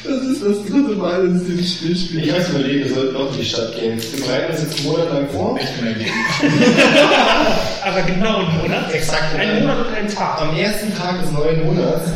Das 0.03 0.23
ist 0.25 0.43
das 0.43 0.65
dritte 0.65 0.97
Mal, 0.97 1.29
dass 1.29 1.43
ich 1.43 1.49
dieses 1.49 1.73
Spiel 1.75 1.97
spiele. 1.97 2.23
Ich 2.23 2.33
habe 2.33 2.59
überlegt, 2.59 2.89
wir 2.89 2.95
sollten 2.95 3.15
doch 3.15 3.33
in 3.33 3.39
die 3.39 3.45
Stadt 3.45 3.75
gehen. 3.79 4.01
Wir 4.01 4.25
bereiten 4.25 4.53
uns 4.53 4.63
jetzt 4.63 4.79
einen 4.79 4.89
Monat 4.89 5.13
lang 5.13 5.29
vor. 5.29 5.59
Echt 5.59 5.69
eine 5.81 5.91
Idee. 5.91 6.11
Aber 7.85 8.03
genau 8.03 8.39
einen 8.39 8.59
Monat. 8.59 8.93
Exakt. 8.93 9.37
Ein 9.39 9.61
Monat 9.61 9.87
und 10.01 10.09
ein 10.09 10.15
Tag. 10.15 10.41
Am 10.41 10.57
ersten 10.57 10.95
Tag 10.97 11.21
des 11.21 11.33
neuen 11.33 11.67
Monats. 11.67 12.11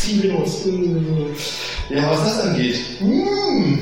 Ziehen 0.00 0.22
wir 0.22 0.32
los. 0.32 0.66
Ja, 1.88 2.10
was 2.10 2.24
das 2.24 2.46
angeht. 2.46 2.78
Mmh. 3.00 3.78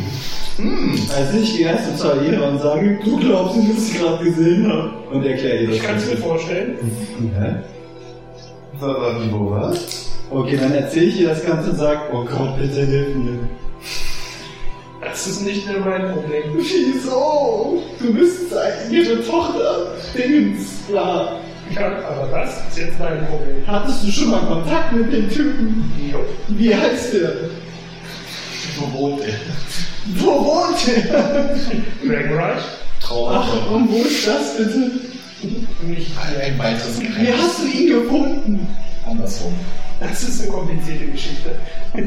Mmh. 0.58 0.98
Also 1.16 1.38
ich 1.38 1.56
gehe 1.56 1.66
erst 1.68 1.98
zu 1.98 2.10
Alena 2.10 2.48
und 2.48 2.60
sage, 2.60 2.98
du 3.04 3.18
glaubst 3.18 3.56
nicht, 3.56 3.76
was 3.76 3.88
ich 3.88 3.98
gerade 3.98 4.24
gesehen 4.24 4.70
habe. 4.70 4.90
Und 5.10 5.24
erkläre 5.24 5.58
ihr 5.58 5.66
das. 5.68 5.76
Ich 5.76 5.82
kann 5.82 5.96
es 5.96 6.10
mir 6.10 6.16
vorstellen. 6.16 6.78
Hä? 7.38 7.54
Wie, 8.80 9.32
wo, 9.32 9.50
was? 9.50 10.10
Okay, 10.30 10.56
dann 10.56 10.74
erzähle 10.74 11.06
ich 11.06 11.20
ihr 11.20 11.28
das 11.28 11.44
Ganze 11.44 11.70
und 11.70 11.76
sage, 11.76 12.00
oh 12.12 12.24
Gott, 12.24 12.56
bitte 12.58 12.86
hilf 12.86 13.16
mir. 13.16 13.38
Das 15.02 15.26
ist 15.26 15.44
nicht 15.44 15.66
mehr 15.66 15.80
mein 15.80 16.12
Problem. 16.12 16.42
Wieso? 16.54 17.82
Du 17.98 18.12
bist 18.12 18.52
ihre 18.90 19.24
Tochter. 19.24 19.94
Dingens. 20.14 20.66
Bla. 20.88 21.40
Ja, 21.74 21.86
aber 22.08 22.28
das 22.32 22.58
ist 22.68 22.78
jetzt 22.78 22.98
mein 22.98 23.26
Problem. 23.26 23.66
Hattest 23.66 24.04
du 24.06 24.10
schon 24.10 24.30
mal 24.30 24.40
Kontakt 24.40 24.92
mit 24.92 25.12
dem 25.12 25.28
Typen? 25.28 25.92
Wie 26.48 26.74
heißt 26.74 27.14
der? 27.14 27.32
Wo 28.76 28.98
wohnt 28.98 29.22
er? 29.22 29.34
Wo 30.16 30.44
wohnt 30.44 30.88
er? 30.88 31.56
Dragonride? 32.06 32.62
Ach, 33.02 33.70
und 33.70 33.90
wo 33.90 33.96
ist 34.02 34.26
das 34.26 34.56
bitte? 34.56 34.90
Nicht 35.82 36.12
Ein 36.18 36.58
weiteres 36.58 37.00
Wie 37.00 37.32
hast 37.32 37.60
du 37.60 37.66
ihn 37.66 37.88
gefunden? 38.02 38.68
Andersrum. 39.08 39.54
Das 39.98 40.22
ist 40.22 40.42
eine 40.42 40.50
komplizierte 40.50 41.06
Geschichte. 41.06 41.50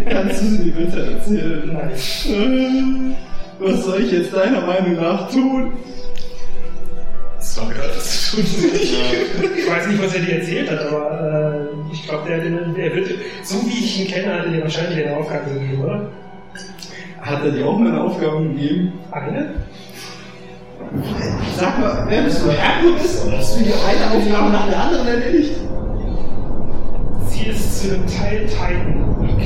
Kannst 0.10 0.42
du 0.42 0.46
sie 0.48 0.72
bitte 0.72 1.06
erzählen? 1.14 1.74
Nein. 1.74 1.92
Äh, 3.12 3.16
Was 3.60 3.84
soll 3.86 4.02
ich 4.04 4.12
jetzt 4.12 4.34
deiner 4.34 4.62
Meinung 4.62 4.96
nach 4.96 5.30
tun? 5.32 5.74
Damit 7.56 7.80
alles 7.80 8.32
zu 8.32 8.38
tun. 8.38 8.46
Ich 9.58 9.70
weiß 9.70 9.88
nicht, 9.88 10.04
was 10.04 10.16
er 10.16 10.22
dir 10.22 10.40
erzählt 10.40 10.72
hat, 10.72 10.86
aber 10.88 11.70
äh, 11.90 11.94
ich 11.94 12.08
glaube, 12.08 12.28
der, 12.28 12.40
der, 12.40 12.52
der 12.52 12.96
wird, 12.96 13.10
so 13.44 13.66
wie 13.66 13.84
ich 13.84 14.02
ihn 14.02 14.08
kenne, 14.08 14.34
hat 14.34 14.46
er 14.46 14.52
dir 14.52 14.62
wahrscheinlich 14.62 15.06
eine 15.06 15.18
Aufgabe 15.18 15.54
gegeben, 15.54 15.84
oder? 15.84 16.10
Hat 17.22 17.44
er 17.44 17.52
dir 17.52 17.66
auch 17.66 17.78
mal 17.78 17.90
eine 17.90 18.02
Aufgabe 18.02 18.44
gegeben? 18.50 18.94
Eine? 19.12 19.54
Sag 21.58 21.80
mal, 21.80 22.06
wer 22.10 22.24
bist 22.24 22.44
du? 22.44 22.52
Herkules? 22.52 23.26
Hast 23.32 23.60
du 23.60 23.64
hier 23.64 23.76
eine 23.88 24.18
Aufgabe 24.18 24.52
nach 24.52 24.70
der 24.70 24.80
anderen 24.82 25.08
erledigt? 25.08 25.56
Sie 27.30 27.50
ist 27.50 27.82
zu 27.82 27.94
einem 27.94 28.06
Teil 28.08 28.46
Titan. 28.48 29.04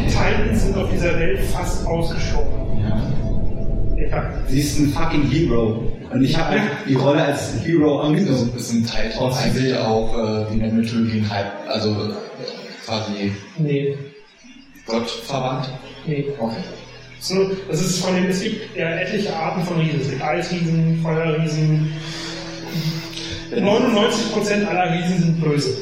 Titans 0.08 0.64
sind 0.64 0.78
auf 0.78 0.90
dieser 0.90 1.18
Welt 1.20 1.40
fast 1.40 1.86
ausgestorben. 1.86 2.78
Ja. 3.98 4.30
Sie 4.48 4.60
ist 4.60 4.80
ein 4.80 4.90
fucking 4.90 5.24
Hero. 5.24 5.84
Und 6.12 6.24
ich 6.24 6.38
habe 6.38 6.60
die 6.88 6.94
Rolle 6.96 7.24
als 7.24 7.54
Hero 7.64 7.98
So 7.98 8.00
angenommen. 8.02 8.44
ein 8.44 8.52
bisschen 8.52 8.86
Titan 8.86 9.18
Aus 9.20 9.38
eigentlich 9.38 9.76
auch 9.76 10.14
äh, 10.18 10.50
wie 10.50 10.54
in 10.56 10.60
der 10.62 10.72
Mythologie 10.72 11.20
ein 11.20 11.30
Hype, 11.30 11.52
also 11.68 11.96
quasi 12.86 13.32
Nee, 13.58 13.98
Gott 14.86 15.10
verwandt. 15.10 15.70
nee. 16.06 16.26
Okay. 16.40 16.56
Nur- 17.32 17.52
Es 17.70 17.82
ist 17.82 18.00
von 18.06 18.16
den, 18.16 18.26
es 18.30 18.42
gibt 18.42 18.78
ja 18.78 18.90
etliche 18.92 19.36
Arten 19.36 19.64
von 19.66 19.80
Riesen. 19.80 20.00
Es 20.02 20.10
gibt 20.12 20.22
Eisriesen, 20.22 21.00
Feuerriesen. 21.04 21.92
99% 23.52 24.66
aller 24.68 24.94
Riesen 24.94 25.20
sind 25.20 25.42
böse. 25.42 25.78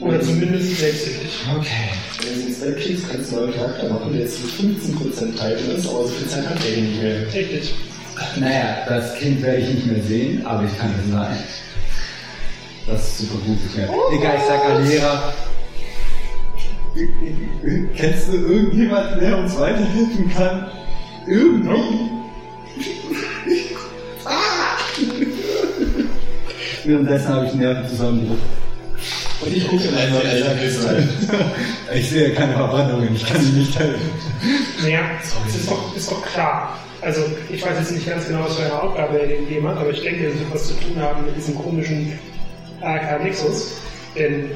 Oder 0.00 0.20
zumindest 0.20 0.78
selbstsüchtig. 0.78 1.30
Okay. 1.56 1.68
Wenn 2.26 2.40
du 2.42 2.46
ins 2.48 2.58
Feld 2.58 2.78
kriegst, 2.80 3.10
kannst 3.10 3.32
du 3.32 3.36
einen 3.36 3.46
neuen 3.46 3.56
Charakter 3.58 3.88
machen, 3.88 4.12
der 4.12 4.22
jetzt 4.22 4.38
mit 4.62 4.76
15% 4.76 5.32
Titan 5.32 5.76
ist, 5.76 5.88
aber 5.88 6.02
so 6.02 6.08
viel 6.08 6.28
Zeit 6.28 6.46
hat 6.48 6.58
er 6.64 6.80
nicht 6.82 7.02
mehr. 7.02 7.20
Richtig. 7.32 7.74
Naja, 8.36 8.84
das 8.88 9.14
Kind 9.14 9.42
werde 9.42 9.58
ich 9.58 9.74
nicht 9.74 9.86
mehr 9.86 10.02
sehen, 10.02 10.46
aber 10.46 10.64
ich 10.64 10.78
kann 10.78 10.94
es 11.04 11.10
sein. 11.10 11.36
Das 12.86 13.00
ist 13.00 13.18
super 13.18 13.38
gut. 13.44 13.58
Ich 13.66 13.76
mehr. 13.76 13.88
Egal, 14.12 14.36
ich 14.36 14.44
sag 14.44 14.64
Alera. 14.64 15.32
Kennst 17.96 18.28
du 18.28 18.36
irgendjemanden, 18.36 19.20
der 19.20 19.38
uns 19.38 19.58
weiterhelfen 19.58 20.32
kann? 20.32 20.70
Irgendwie? 21.26 22.10
Ah! 24.24 24.76
Währenddessen 26.84 27.28
habe 27.28 27.46
ich 27.46 27.54
Nerven 27.54 27.88
zusammengedrückt. 27.88 28.42
Und 29.40 29.56
ich 29.56 29.66
gucke 29.66 29.84
in 29.84 29.94
einer 29.94 30.22
Laserkristall. 30.22 31.08
Ich 31.94 32.10
sehe 32.10 32.32
keine 32.32 32.54
Verbrennungen, 32.54 33.14
ich 33.14 33.26
kann 33.26 33.42
ihm 33.42 33.58
nicht 33.58 33.78
helfen. 33.78 34.10
Naja, 34.82 35.00
es 35.22 35.54
ist 35.54 35.70
doch, 35.70 35.96
ist 35.96 36.10
doch 36.10 36.22
klar. 36.24 36.78
Also, 37.04 37.20
ich 37.52 37.62
weiß 37.62 37.78
jetzt 37.78 37.92
nicht 37.92 38.08
ganz 38.08 38.26
genau, 38.26 38.44
was 38.44 38.56
für 38.56 38.64
eine 38.64 38.82
Aufgabe 38.82 39.20
er 39.20 39.26
gegeben 39.26 39.68
hat, 39.68 39.76
aber 39.76 39.90
ich 39.90 40.00
denke, 40.00 40.28
es 40.28 40.38
wird 40.38 40.54
was 40.54 40.68
zu 40.68 40.74
tun 40.74 41.00
haben 41.00 41.24
mit 41.26 41.36
diesem 41.36 41.54
komischen 41.54 42.18
AK 42.80 43.22
Nexus. 43.22 43.72
Denn 44.16 44.50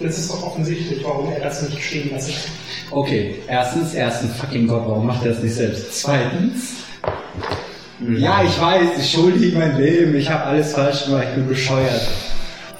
es 0.00 0.18
ist 0.18 0.30
doch 0.30 0.46
offensichtlich, 0.46 1.02
warum 1.02 1.32
er 1.32 1.40
das 1.40 1.68
nicht 1.68 1.82
stehen 1.82 2.10
lassen 2.12 2.32
kann. 2.32 2.98
Okay, 2.98 3.34
erstens, 3.48 3.94
erstens, 3.94 4.32
fucking 4.36 4.68
Gott, 4.68 4.84
warum 4.86 5.06
macht 5.06 5.24
er 5.24 5.32
das 5.32 5.42
nicht 5.42 5.54
selbst? 5.54 6.00
Zweitens, 6.00 6.74
ja, 8.16 8.44
ich 8.44 8.60
weiß, 8.60 8.98
ich 8.98 9.10
schulde 9.10 9.44
ihm 9.44 9.58
mein 9.58 9.76
Leben, 9.76 10.14
ich 10.14 10.30
habe 10.30 10.44
alles 10.44 10.72
falsch 10.72 11.06
gemacht, 11.06 11.24
ich 11.30 11.34
bin 11.34 11.48
bescheuert. 11.48 12.08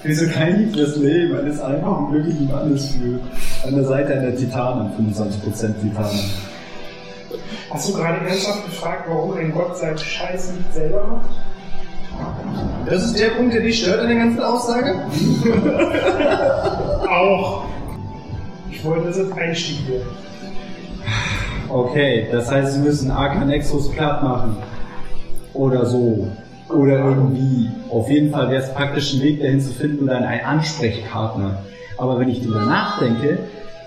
Wieso 0.04 0.28
kein 0.28 0.60
Lied 0.60 0.76
fürs 0.76 0.96
Leben, 0.96 1.32
man 1.32 1.46
ist 1.48 1.60
einfach 1.60 1.98
ein 1.98 2.12
glücklichen 2.12 2.48
Mannes 2.48 2.90
für. 2.90 3.66
An 3.66 3.74
der 3.74 3.84
Seite 3.84 4.14
einer 4.14 4.36
Titanen, 4.36 4.92
25% 4.92 5.80
Titanen. 5.80 6.20
Hast 7.70 7.88
du 7.88 7.92
gerade 7.94 8.26
ernsthaft 8.26 8.64
gefragt, 8.64 9.04
warum 9.08 9.36
ein 9.36 9.52
Gott 9.52 9.76
seinen 9.76 9.98
Scheiß 9.98 10.52
nicht 10.52 10.72
selber 10.72 11.06
macht? 11.06 11.30
Das 12.86 13.04
ist 13.04 13.18
der 13.18 13.28
Punkt, 13.30 13.54
der 13.54 13.62
dich 13.62 13.82
stört 13.82 14.00
an 14.00 14.08
der 14.08 14.16
ganzen 14.16 14.40
Aussage? 14.40 14.94
Auch. 17.08 17.64
Ich 18.70 18.82
wollte, 18.84 19.08
dass 19.08 19.16
es 19.18 19.32
Einstieg 19.32 19.86
wird. 19.88 20.06
Okay, 21.68 22.26
das 22.32 22.50
heißt, 22.50 22.74
sie 22.74 22.80
müssen 22.80 23.10
AK 23.10 23.46
Nexus 23.46 23.90
platt 23.90 24.22
machen. 24.22 24.56
Oder 25.52 25.84
so. 25.84 26.28
Oder 26.70 26.98
irgendwie. 26.98 27.68
Auf 27.90 28.08
jeden 28.08 28.30
Fall 28.30 28.50
wäre 28.50 28.62
es 28.62 28.72
praktisch 28.72 29.12
ein 29.14 29.22
Weg 29.22 29.40
dahin 29.40 29.60
zu 29.60 29.72
finden 29.72 30.04
oder 30.04 30.16
einen 30.16 30.44
Ansprechpartner. 30.44 31.58
Aber 31.98 32.18
wenn 32.18 32.28
ich 32.28 32.42
drüber 32.42 32.60
nachdenke, 32.60 33.38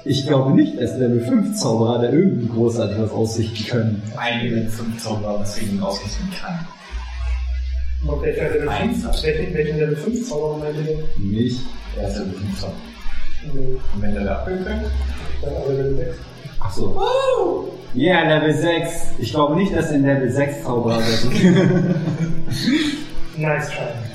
ich 0.05 0.27
glaube 0.27 0.51
nicht, 0.51 0.79
dass 0.79 0.97
Level 0.97 1.21
5 1.21 1.55
Zauberer 1.57 2.01
da 2.01 2.11
irgendwie 2.11 2.47
großartig 2.47 2.97
was 2.99 3.11
ausrichten 3.11 3.67
können. 3.69 4.03
Einige 4.17 4.67
fünf 4.69 5.01
Zauberer, 5.03 5.39
was 5.39 5.55
gegen 5.57 5.73
ihn 5.77 5.81
ausrichten 5.81 6.29
kann. 6.39 6.67
Und 8.07 8.21
welcher 8.21 8.49
Level 8.49 8.69
5, 8.69 9.23
welchen, 9.23 9.53
welchen 9.53 9.77
Level 9.77 9.95
5 9.95 10.29
Zauberer 10.29 10.57
meinte 10.57 10.83
der? 10.83 10.97
Nicht. 11.17 11.59
Er 11.97 12.07
ist 12.07 12.17
Level 12.17 12.33
5 12.33 12.59
Zauberer. 12.59 12.75
Nee, 13.53 13.79
Und 13.93 14.01
wenn 14.01 14.13
der 14.13 14.23
da 14.23 14.35
abfängt, 14.37 14.65
dann 14.65 15.55
aber 15.55 15.73
Level 15.73 15.95
6. 15.97 16.17
Ach 16.59 16.71
so. 16.71 17.71
Ja, 17.93 18.23
yeah, 18.23 18.37
Level 18.37 18.53
6. 18.53 18.91
Ich 19.19 19.31
glaube 19.31 19.55
nicht, 19.55 19.75
dass 19.75 19.91
in 19.91 20.03
Level 20.03 20.31
6 20.31 20.63
Zauberer 20.63 21.01
sind. 21.01 21.33
Nice 23.37 23.69
try. 23.69 24.10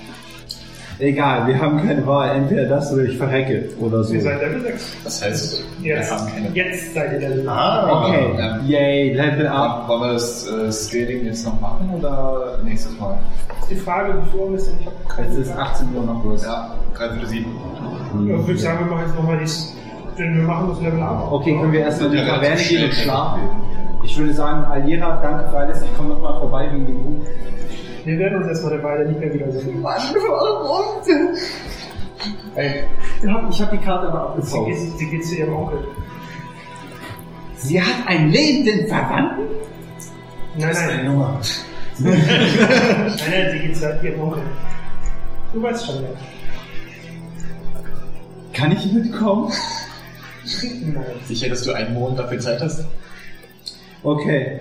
Egal, 0.99 1.47
wir 1.47 1.61
haben 1.61 1.77
keine 1.87 2.07
Wahl. 2.07 2.37
Entweder 2.37 2.65
das 2.65 2.91
oder 2.93 3.03
ich 3.05 3.19
verrecke 3.19 3.69
oder 3.81 4.03
so. 4.03 4.15
Ihr 4.15 4.23
seid 4.23 4.41
Level 4.41 4.63
6. 4.63 4.97
das 5.05 5.23
heißt, 5.25 5.65
Jetzt, 5.83 6.11
wir 6.11 6.19
haben 6.19 6.27
keine. 6.33 6.49
jetzt 6.55 6.95
seid 6.95 7.13
ihr 7.13 7.19
Level 7.21 7.37
6. 7.37 7.49
Ah, 7.49 8.03
Okay, 8.07 8.29
Ja. 8.39 8.59
yay, 8.65 9.13
Level 9.13 9.47
up. 9.47 9.89
Wollen 9.89 10.01
wir 10.03 10.13
das 10.15 10.47
äh, 10.51 10.73
Scaling 10.73 11.27
jetzt 11.27 11.45
noch 11.45 11.61
machen 11.61 11.91
oder 11.99 12.59
nächstes 12.65 12.99
Mal? 12.99 13.19
Die 13.71 13.75
Frage, 13.75 14.15
bevor 14.25 14.49
wir 14.51 14.57
es 14.57 14.67
denn, 14.71 14.79
ich 14.81 14.87
habe 14.87 14.97
keine 15.09 15.29
Es 15.29 15.37
ist 15.49 15.57
18 15.57 15.89
Uhr 15.95 16.05
noch 16.05 16.23
was. 16.25 16.45
Ja, 16.45 16.75
3 16.97 17.09
Viertel 17.11 17.29
7. 17.29 17.47
Ja, 18.29 18.37
ich 18.37 18.47
würde 18.47 18.59
sagen, 18.59 18.79
wir 18.87 18.95
machen 18.97 19.05
jetzt 19.07 19.17
nochmal 19.17 19.39
dies. 19.39 19.73
Denn 20.19 20.35
wir 20.35 20.43
machen 20.45 20.69
das 20.71 20.81
Level 20.81 21.03
up. 21.03 21.31
Okay, 21.31 21.59
können 21.61 21.73
wir 21.73 21.81
erstmal 21.81 22.11
in 22.15 22.17
die 22.23 22.27
Taverne 22.27 22.57
gehen 22.57 22.85
und 22.85 22.95
schlafen? 22.95 23.41
Ich 24.03 24.17
würde 24.19 24.33
sagen, 24.33 24.65
Alira, 24.65 25.21
danke 25.23 25.51
für 25.51 25.59
alles. 25.59 25.83
Ich 25.83 25.95
komme 25.95 26.11
nochmal 26.11 26.39
vorbei 26.41 26.69
wegen 26.73 26.87
dem 26.87 27.03
Buch. 27.03 27.27
Wir 28.07 28.19
werden 28.21 28.39
uns 28.39 28.47
erstmal 28.47 28.75
eine 28.75 28.83
Weile 28.85 29.09
nicht 29.09 29.19
mehr 29.19 29.35
wiedersehen. 29.35 29.85
Hey, 32.55 32.85
Ja, 33.23 33.49
ich 33.51 33.61
habe 33.63 33.77
die 33.77 33.85
Karte 33.85 34.09
aber 34.09 34.37
Sie 34.43 34.57
abgezogen. 34.57 34.67
geht, 34.73 34.99
sie 34.99 35.07
geht 35.11 35.27
zu 35.27 35.35
ihrem 35.35 35.55
Onkel. 35.55 35.79
Sie 37.57 37.83
hat 37.83 38.07
einen 38.07 38.31
lebenden 38.31 38.87
Verwandten? 38.87 39.43
Nein, 40.57 40.73
nein, 40.73 41.05
Nummer. 41.07 41.41
nein, 41.99 42.23
nein, 43.29 43.51
sie 43.53 43.59
geht 43.67 43.77
zu 43.77 43.99
ihrem 44.03 44.21
Onkel. 44.21 44.43
Du 45.53 45.63
weißt 45.63 45.87
schon, 45.87 45.97
wer. 46.03 46.17
Kann 48.53 48.71
ich 48.73 48.93
mitkommen? 48.93 49.53
Nein. 50.63 51.05
sicher, 51.27 51.49
dass 51.49 51.63
du 51.63 51.73
einen 51.73 51.93
Monat 51.95 52.21
dafür 52.21 52.39
Zeit 52.39 52.63
hast? 52.63 52.87
Okay. 54.05 54.61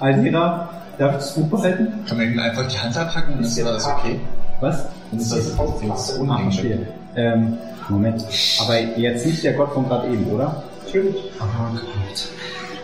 Alira, 0.00 0.82
darf 0.98 1.12
ich 1.12 1.18
das 1.18 1.34
Buch 1.34 1.48
behalten? 1.48 1.88
Kann 2.08 2.16
man 2.18 2.32
ihm 2.32 2.38
einfach 2.38 2.66
die 2.68 2.78
Hand 2.78 2.96
abhacken 2.96 3.34
und 3.38 3.44
ist 3.44 3.58
das 3.58 3.86
okay? 3.86 4.20
Was? 4.60 4.86
Ist 5.16 5.32
das 5.32 5.56
das 5.56 5.58
Ah, 5.58 6.20
Unding? 6.20 6.42
verstehe. 6.50 6.86
Ähm, 7.14 7.58
Moment. 7.88 8.24
Aber 8.60 8.78
jetzt 8.98 9.26
nicht 9.26 9.44
der 9.44 9.52
Gott 9.54 9.72
von 9.72 9.86
gerade 9.88 10.08
eben, 10.08 10.24
oder? 10.30 10.62
Natürlich. 10.84 11.16
Oh 11.40 11.44
Gott. 11.74 12.28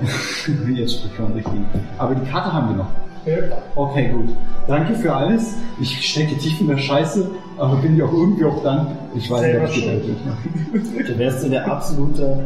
Jetzt 0.77 0.95
spricht 0.95 1.19
man 1.21 1.33
richtig. 1.33 1.53
Aber 1.99 2.15
die 2.15 2.29
Karte 2.31 2.53
haben 2.53 2.69
wir 2.71 2.77
noch. 2.79 2.89
Ja. 3.25 3.57
Okay, 3.77 4.09
gut. 4.09 4.31
Danke 4.67 4.95
für 4.97 5.15
alles. 5.15 5.55
Ich 5.81 6.09
stecke 6.11 6.37
tief 6.39 6.61
in 6.61 6.67
der 6.69 6.79
Scheiße, 6.79 7.31
aber 7.57 7.77
bin 7.77 7.97
ja 7.97 8.05
auch 8.05 8.13
irgendwie 8.13 8.45
auch 8.45 8.63
dankbar. 8.65 8.97
Ich 9.15 9.31
weiß 9.31 9.43
nicht, 9.43 9.89
ob 9.89 10.83
ich. 10.99 11.07
Du 11.07 11.19
wärst 11.19 11.41
so 11.43 11.49
der 11.49 11.71
absolute 11.71 12.41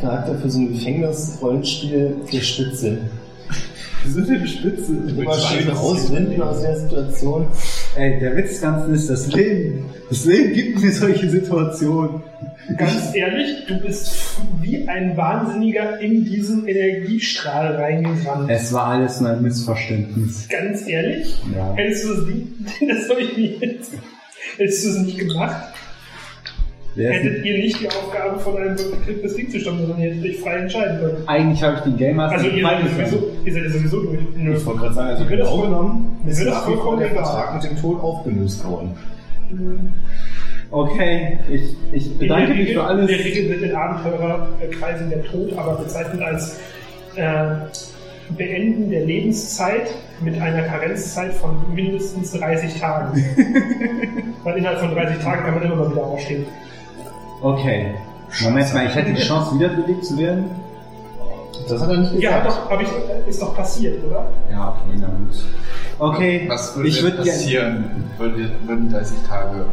Charakter 0.00 0.34
für 0.34 0.50
so 0.50 0.58
ein 0.58 0.72
Gefängnis-Rollenspiel 0.74 2.16
der 2.30 2.40
Spitze. 2.40 2.98
Wir 4.08 4.24
sind 4.24 4.28
ja 4.30 4.38
die 4.38 4.48
Spitze. 4.48 4.92
Immer 4.92 5.38
schön 5.38 5.68
rauswinden 5.68 6.40
aus 6.40 6.62
der 6.62 6.78
Situation. 6.78 7.46
Ey, 7.94 8.18
der 8.18 8.36
Witz 8.36 8.52
des 8.52 8.60
Ganzen 8.62 8.94
ist 8.94 9.10
das 9.10 9.30
Leben. 9.34 9.84
Das 10.08 10.24
Leben 10.24 10.54
gibt 10.54 10.80
mir 10.80 10.92
solche 10.92 11.28
Situationen. 11.28 12.22
Ganz 12.78 13.14
ehrlich, 13.14 13.66
du 13.66 13.78
bist 13.80 14.38
wie 14.62 14.88
ein 14.88 15.14
Wahnsinniger 15.14 16.00
in 16.00 16.24
diesen 16.24 16.66
Energiestrahl 16.66 17.76
reingerannt. 17.76 18.50
Es 18.50 18.72
war 18.72 18.86
alles 18.86 19.20
nur 19.20 19.30
ein 19.30 19.42
Missverständnis. 19.42 20.48
Ganz 20.48 20.88
ehrlich? 20.88 21.34
Ja. 21.54 21.74
Hättest 21.74 22.04
du 22.04 22.14
das 22.14 22.24
nicht, 22.26 22.46
das 22.88 23.10
habe 23.10 23.20
ich 23.20 23.36
nicht 23.36 23.62
jetzt. 23.62 23.92
Hättest 24.56 24.84
du 24.84 24.88
es 24.88 24.98
nicht 25.00 25.18
gemacht, 25.18 25.74
Ist 27.04 27.12
hättet 27.24 27.44
ihr 27.44 27.58
nicht 27.58 27.80
die 27.80 27.88
Aufgabe 27.88 28.38
von 28.40 28.56
einem 28.56 28.76
bekriegtes 28.76 29.34
Ding 29.36 29.50
zu 29.50 29.60
stammen, 29.60 29.80
sondern 29.80 30.00
ihr 30.00 30.10
hättet 30.14 30.24
euch 30.24 30.40
frei 30.40 30.54
entscheiden 30.56 30.98
können. 31.00 31.16
eigentlich 31.28 31.62
habe 31.62 31.74
ich 31.76 31.80
den 31.82 31.96
Game 31.96 32.16
Master 32.16 32.38
Also 32.38 32.48
ihr 32.50 32.62
seid, 32.62 32.80
ja 32.84 32.88
sowieso, 32.88 33.30
ihr 33.44 33.52
seid 33.54 33.62
ja 33.64 33.70
sowieso 33.70 34.00
durch. 34.02 34.18
Nö. 34.36 34.54
Ich 34.56 34.66
wollte 34.66 34.80
gerade 34.80 34.94
sagen, 34.94 35.08
also 35.10 35.24
Mir 35.24 35.30
wird 35.30 35.40
das 35.40 35.48
voll- 35.50 35.66
genommen 35.66 36.16
ist 36.26 36.44
das 36.46 36.58
vollkommen 36.64 36.98
der. 37.00 37.08
Vertrag 37.10 37.54
mit 37.54 37.64
dem 37.70 37.76
Tod 37.80 38.00
aufgelöst 38.02 38.64
worden. 38.66 38.90
Okay, 40.70 41.38
ich, 41.50 41.74
ich 41.92 42.18
bedanke 42.18 42.54
mich 42.54 42.72
für 42.74 42.82
alles. 42.84 43.10
In 43.10 43.16
der 43.16 43.24
Regel 43.24 43.48
wird 43.50 43.62
in 43.70 43.74
Abenteurerkreisen 43.76 45.08
der 45.10 45.24
Tod 45.24 45.56
aber 45.56 45.76
bezeichnet 45.76 46.20
als 46.20 46.58
äh, 47.16 47.44
Beenden 48.36 48.90
der 48.90 49.06
Lebenszeit 49.06 49.88
mit 50.20 50.38
einer 50.40 50.62
Karenzzeit 50.62 51.32
von 51.32 51.56
mindestens 51.74 52.32
30 52.32 52.78
Tagen. 52.78 53.24
Weil 54.44 54.58
innerhalb 54.58 54.80
von 54.80 54.90
30 54.94 55.22
Tagen 55.24 55.44
kann 55.44 55.54
man 55.54 55.62
immer 55.62 55.76
mal 55.76 55.90
wieder 55.90 56.02
aufstehen. 56.04 56.44
Okay. 57.40 57.94
Moment 58.42 58.74
mal, 58.74 58.86
ich 58.86 58.94
hätte 58.94 59.12
die 59.12 59.22
Chance, 59.22 59.54
wiederbelebt 59.54 60.04
zu 60.04 60.18
werden? 60.18 60.50
Das 61.68 61.80
hat 61.80 61.90
er 61.90 61.96
nicht 61.98 62.14
Ja, 62.14 62.40
doch, 62.44 62.70
hab 62.70 62.80
ich, 62.80 62.88
ist 63.26 63.40
doch 63.42 63.54
passiert, 63.54 64.04
oder? 64.04 64.26
Ja, 64.50 64.70
okay, 64.70 64.98
na 65.00 65.06
gut. 65.06 65.44
Okay, 65.98 66.46
Was 66.48 66.76
würde 66.76 66.88
ich 66.88 67.16
passieren, 67.16 68.04
würde, 68.16 68.50
würden 68.64 68.90
30 68.90 69.18
Tage 69.26 69.66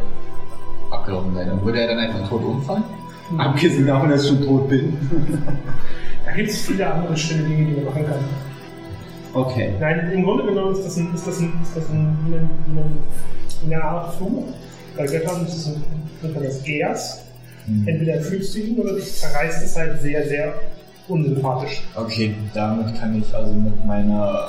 abgelaufen 0.90 1.34
sein? 1.34 1.50
Und 1.52 1.64
würde 1.64 1.80
er 1.80 1.88
dann 1.88 1.98
einfach 1.98 2.28
tot 2.28 2.44
umfallen? 2.44 2.84
Abgesehen 3.38 3.86
davon, 3.86 4.10
dass 4.10 4.22
ich 4.24 4.28
schon 4.28 4.44
tot 4.44 4.68
bin. 4.68 4.96
Da 6.24 6.32
gibt 6.32 6.50
es 6.50 6.62
viele 6.62 6.92
andere 6.92 7.16
schöne 7.16 7.44
Dinge, 7.48 7.66
die 7.66 7.76
man 7.76 7.84
machen 7.84 8.06
kann. 8.06 8.18
Okay. 9.32 9.74
Nein, 9.78 10.10
im 10.12 10.24
Grunde 10.24 10.44
genommen 10.44 10.72
ist 10.72 10.84
das, 10.84 10.96
ein, 10.96 11.14
ist 11.14 11.26
das, 11.26 11.38
ein, 11.38 11.52
ist 11.62 11.76
das 11.76 11.88
ein, 11.88 12.16
ein, 12.26 12.50
ein, 12.66 12.98
eine 13.64 13.82
Art 13.84 14.14
Fluch. 14.14 14.44
Bei 14.96 15.06
Göttern 15.06 15.46
ist 15.46 15.54
es 15.54 15.66
ein, 15.66 15.84
nennt 16.22 16.34
man 16.34 16.44
Gers. 17.66 17.86
Entweder 17.86 18.20
fühlst 18.20 18.54
du 18.54 18.58
ihn 18.60 18.78
oder 18.78 18.94
dich 18.94 19.14
zerreißt 19.14 19.64
es 19.64 19.76
halt 19.76 20.00
sehr, 20.00 20.26
sehr 20.26 20.54
unsympathisch. 21.08 21.82
Okay, 21.94 22.34
damit 22.54 22.98
kann 22.98 23.20
ich 23.20 23.34
also 23.34 23.52
mit 23.52 23.84
meiner 23.84 24.48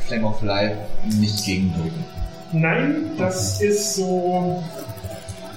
Flame 0.00 0.26
of 0.26 0.42
Life 0.42 0.76
nicht 1.18 1.44
gegenwirken. 1.44 2.04
Nein, 2.52 3.10
das 3.18 3.60
ist 3.60 3.96
so. 3.96 4.62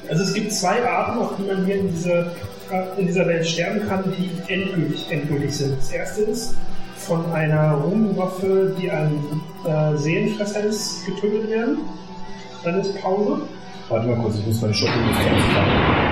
Also 0.10 0.24
es 0.24 0.34
gibt 0.34 0.52
zwei 0.52 0.84
Arten, 0.84 1.20
auf 1.20 1.36
die 1.38 1.44
man 1.44 1.66
hier 1.66 1.76
in 1.76 1.92
dieser, 1.92 2.26
äh, 2.72 3.00
in 3.00 3.08
dieser 3.08 3.28
Welt 3.28 3.46
sterben 3.46 3.88
kann, 3.88 4.04
die 4.18 4.32
endgültig, 4.52 5.06
endgültig 5.12 5.56
sind. 5.56 5.78
Das 5.78 5.92
erste 5.92 6.22
ist 6.24 6.56
von 6.98 7.32
einer 7.32 7.74
Rumwaffe, 7.74 8.76
die 8.80 8.90
ein 8.90 9.14
äh, 9.66 9.96
Seelenfresser 9.98 10.64
ist, 10.64 11.06
getötet 11.06 11.50
werden. 11.50 11.78
Dann 12.64 12.80
ist 12.82 13.00
Pause. 13.02 13.44
Warte 13.88 14.08
mal 14.08 14.18
kurz, 14.18 14.36
ich 14.40 14.46
muss 14.48 14.62
meine 14.62 14.74
Schokolade 14.74 16.09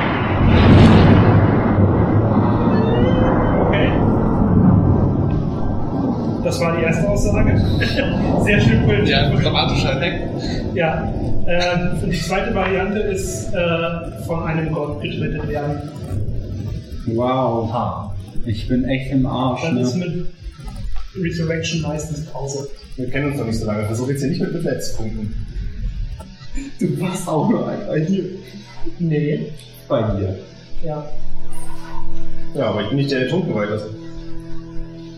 Das 6.57 6.65
war 6.65 6.75
die 6.75 6.83
erste 6.85 7.07
Aussage. 7.07 7.55
Sehr 8.43 8.59
schön 8.59 8.83
politisch. 8.83 9.09
Ja, 9.11 9.29
dramatischer 9.29 9.95
Effekt. 9.95 10.27
Ja. 10.73 11.13
Ähm, 11.45 12.01
und 12.01 12.09
die 12.09 12.19
zweite 12.19 12.55
Variante 12.55 12.97
ist 12.97 13.53
äh, 13.53 14.23
von 14.25 14.43
einem 14.43 14.71
Gott 14.71 14.99
getötet 14.99 15.47
werden. 15.47 15.91
Wow. 17.05 18.11
Ich 18.47 18.67
bin 18.67 18.85
echt 18.85 19.11
im 19.11 19.27
Arsch, 19.27 19.61
Dann 19.61 19.77
ist 19.77 19.97
ne? 19.97 20.05
mit 20.07 21.23
Resurrection 21.23 21.83
meistens 21.83 22.25
Pause. 22.25 22.67
Wir 22.95 23.07
kennen 23.07 23.27
uns 23.27 23.37
noch 23.37 23.45
nicht 23.45 23.59
so 23.59 23.67
lange. 23.67 23.85
Versuch 23.85 24.09
jetzt 24.09 24.21
hier 24.21 24.29
nicht 24.29 24.41
mit 24.41 24.53
Mitleidspunkten. 24.53 25.35
Du 26.79 26.99
warst 26.99 27.27
auch 27.27 27.47
nur 27.49 27.67
ein 27.69 28.03
hier. 28.07 28.23
Nee. 28.97 29.51
Bei 29.87 30.01
dir. 30.01 30.39
Ja. 30.83 31.05
Ja, 32.55 32.63
aber 32.63 32.81
ich 32.81 32.87
bin 32.87 32.97
nicht 32.97 33.11
der, 33.11 33.19
der 33.19 33.29
trunken 33.29 33.53
weiter. 33.53 33.79